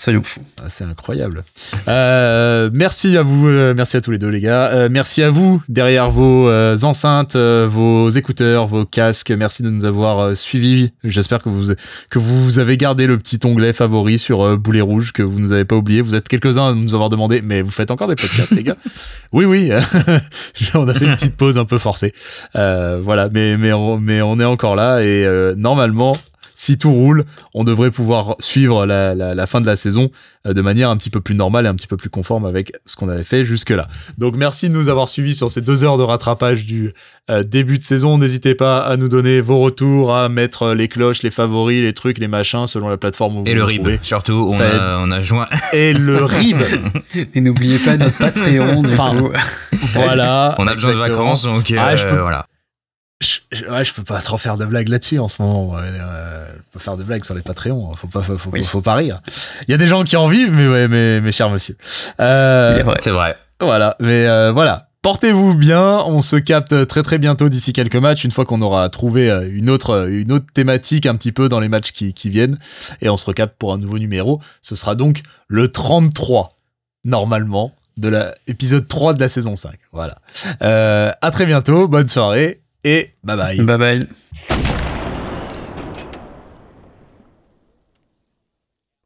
Soyons 0.00 0.22
fous. 0.22 0.40
Ah, 0.58 0.70
C'est 0.70 0.84
incroyable. 0.84 1.44
Euh, 1.86 2.70
merci 2.72 3.18
à 3.18 3.22
vous, 3.22 3.48
euh, 3.48 3.74
merci 3.76 3.98
à 3.98 4.00
tous 4.00 4.10
les 4.10 4.16
deux 4.16 4.30
les 4.30 4.40
gars. 4.40 4.68
Euh, 4.68 4.88
merci 4.90 5.22
à 5.22 5.28
vous 5.28 5.62
derrière 5.68 6.10
vos 6.10 6.50
enceintes, 6.82 7.36
vos 7.36 8.08
écouteurs, 8.08 8.66
vos 8.66 8.86
casques. 8.86 9.30
Merci 9.30 9.62
de 9.62 9.68
nous 9.68 9.84
avoir 9.84 10.34
suivis. 10.34 10.92
J'espère 11.04 11.42
que 11.42 11.50
vous 11.50 11.74
que 12.08 12.18
vous 12.18 12.58
avez 12.58 12.78
gardé 12.78 13.06
le 13.06 13.18
petit 13.18 13.38
onglet 13.44 13.74
favori 13.74 14.18
sur 14.18 14.56
Boulet 14.56 14.80
Rouge 14.80 15.12
que 15.12 15.22
vous 15.22 15.38
nous 15.38 15.52
avez 15.52 15.66
pas 15.66 15.76
oublié. 15.76 16.00
Vous 16.00 16.14
êtes 16.14 16.28
quelques-uns 16.28 16.70
à 16.70 16.74
nous 16.74 16.94
avoir 16.94 17.10
demandé, 17.10 17.42
mais 17.42 17.60
vous 17.60 17.70
faites 17.70 17.90
encore 17.90 18.08
des 18.08 18.16
podcasts 18.16 18.52
les 18.52 18.62
gars 18.62 18.76
Oui 19.32 19.44
oui, 19.44 19.70
on 20.74 20.88
a 20.88 20.94
fait 20.94 21.04
une 21.04 21.14
petite 21.14 21.36
pause 21.36 21.58
un 21.58 21.66
peu 21.66 21.76
forcée. 21.76 22.14
Voilà, 22.54 23.28
mais 23.30 23.58
mais 23.58 23.74
on, 23.74 23.98
mais 23.98 24.22
on 24.22 24.40
est 24.40 24.46
encore 24.46 24.76
là 24.76 25.02
et 25.02 25.28
normalement 25.58 26.14
si 26.60 26.76
tout 26.76 26.92
roule, 26.92 27.24
on 27.54 27.64
devrait 27.64 27.90
pouvoir 27.90 28.36
suivre 28.38 28.84
la, 28.84 29.14
la, 29.14 29.34
la 29.34 29.46
fin 29.46 29.62
de 29.62 29.66
la 29.66 29.76
saison 29.76 30.10
euh, 30.46 30.52
de 30.52 30.60
manière 30.60 30.90
un 30.90 30.96
petit 30.98 31.08
peu 31.08 31.20
plus 31.22 31.34
normale 31.34 31.64
et 31.64 31.68
un 31.68 31.74
petit 31.74 31.86
peu 31.86 31.96
plus 31.96 32.10
conforme 32.10 32.44
avec 32.44 32.72
ce 32.84 32.96
qu'on 32.96 33.08
avait 33.08 33.24
fait 33.24 33.44
jusque-là. 33.44 33.88
Donc 34.18 34.36
merci 34.36 34.68
de 34.68 34.74
nous 34.74 34.88
avoir 34.88 35.08
suivis 35.08 35.34
sur 35.34 35.50
ces 35.50 35.62
deux 35.62 35.84
heures 35.84 35.96
de 35.96 36.02
rattrapage 36.02 36.66
du 36.66 36.92
euh, 37.30 37.42
début 37.42 37.78
de 37.78 37.82
saison. 37.82 38.18
N'hésitez 38.18 38.54
pas 38.54 38.78
à 38.80 38.96
nous 38.98 39.08
donner 39.08 39.40
vos 39.40 39.58
retours, 39.60 40.14
à 40.14 40.28
mettre 40.28 40.72
les 40.74 40.88
cloches, 40.88 41.22
les 41.22 41.30
favoris, 41.30 41.80
les 41.80 41.94
trucs, 41.94 42.18
les 42.18 42.28
machins 42.28 42.66
selon 42.66 42.88
la 42.90 42.98
plateforme 42.98 43.38
où 43.38 43.44
Et 43.46 43.50
vous 43.52 43.56
le 43.56 43.64
RIB, 43.64 43.88
surtout, 44.02 44.50
on 44.50 44.60
a, 44.60 44.98
on 44.98 45.10
a 45.10 45.20
joint. 45.22 45.46
Et 45.72 45.94
le 45.94 46.24
RIB. 46.24 46.58
Et 47.34 47.40
n'oubliez 47.40 47.78
pas 47.78 47.96
notre 47.96 48.18
Patreon, 48.18 48.82
du 48.82 48.92
Enfin, 48.92 49.16
coup. 49.16 49.30
voilà. 49.94 50.54
On 50.58 50.66
a 50.66 50.74
besoin 50.74 50.92
de 50.92 50.98
vacances, 50.98 51.44
donc 51.44 51.72
Ah, 51.78 51.96
je 51.96 52.04
euh, 52.06 52.10
peux- 52.10 52.20
voilà. 52.20 52.44
Je, 53.20 53.38
je- 53.52 53.64
ouais, 53.66 53.84
je 53.84 53.92
peux 53.92 54.02
pas 54.02 54.20
trop 54.20 54.38
faire 54.38 54.56
de 54.56 54.64
blagues 54.64 54.88
là-dessus 54.88 55.18
en 55.18 55.28
ce 55.28 55.42
moment. 55.42 55.76
Euh, 55.76 56.46
je 56.56 56.62
peux 56.72 56.78
faire 56.78 56.96
de 56.96 57.04
blagues 57.04 57.24
sur 57.24 57.34
les 57.34 57.42
Patreons. 57.42 57.92
Faut 57.94 58.06
pas, 58.06 58.22
faut, 58.22 58.36
faut, 58.36 58.50
Oui. 58.50 58.62
faut 58.62 58.80
pas 58.80 58.94
rire. 58.94 59.20
Il 59.68 59.70
y 59.70 59.74
a 59.74 59.76
des 59.76 59.88
gens 59.88 60.04
qui 60.04 60.16
en 60.16 60.26
vivent, 60.28 60.52
mais 60.52 60.66
ouais, 60.68 60.88
mais, 60.88 61.20
mais 61.20 61.30
cher 61.32 61.50
monsieur. 61.50 61.76
Euh. 62.18 62.82
C'est 63.00 63.10
vrai. 63.10 63.36
voilà, 63.60 63.96
mais 64.00 64.26
euh, 64.26 64.52
voilà. 64.52 64.86
Portez-vous 65.02 65.54
bien, 65.54 66.00
on 66.06 66.20
se 66.20 66.36
capte 66.36 66.86
très 66.86 67.02
très 67.02 67.16
bientôt 67.18 67.48
d'ici 67.48 67.72
quelques 67.72 67.96
matchs, 67.96 68.24
une 68.24 68.30
fois 68.30 68.44
qu'on 68.44 68.60
aura 68.60 68.88
trouvé 68.90 69.30
euh, 69.30 69.48
une 69.50 69.70
autre, 69.70 70.08
une 70.10 70.30
autre 70.32 70.44
thématique 70.52 71.06
un 71.06 71.16
petit 71.16 71.32
peu 71.32 71.48
dans 71.48 71.58
les 71.60 71.70
matchs 71.70 71.92
qui, 71.92 72.12
qui 72.12 72.28
viennent, 72.28 72.58
et 73.00 73.08
on 73.08 73.16
se 73.16 73.24
recapte 73.24 73.56
pour 73.58 73.72
un 73.72 73.78
nouveau 73.78 73.98
numéro. 73.98 74.42
Ce 74.60 74.74
sera 74.76 74.94
donc 74.94 75.22
le 75.48 75.68
33, 75.68 76.54
normalement, 77.04 77.74
de 77.96 78.08
la 78.10 78.34
épisode 78.46 78.86
3 78.88 79.14
de 79.14 79.20
la 79.20 79.28
saison 79.30 79.56
5. 79.56 79.72
Voilà. 79.92 80.16
Euh, 80.62 81.10
à 81.22 81.30
très 81.30 81.46
bientôt, 81.46 81.88
bonne 81.88 82.08
soirée, 82.08 82.60
et 82.84 83.10
bye 83.24 83.36
bye. 83.36 83.56
Bye 83.64 83.78
bye. 83.78 84.76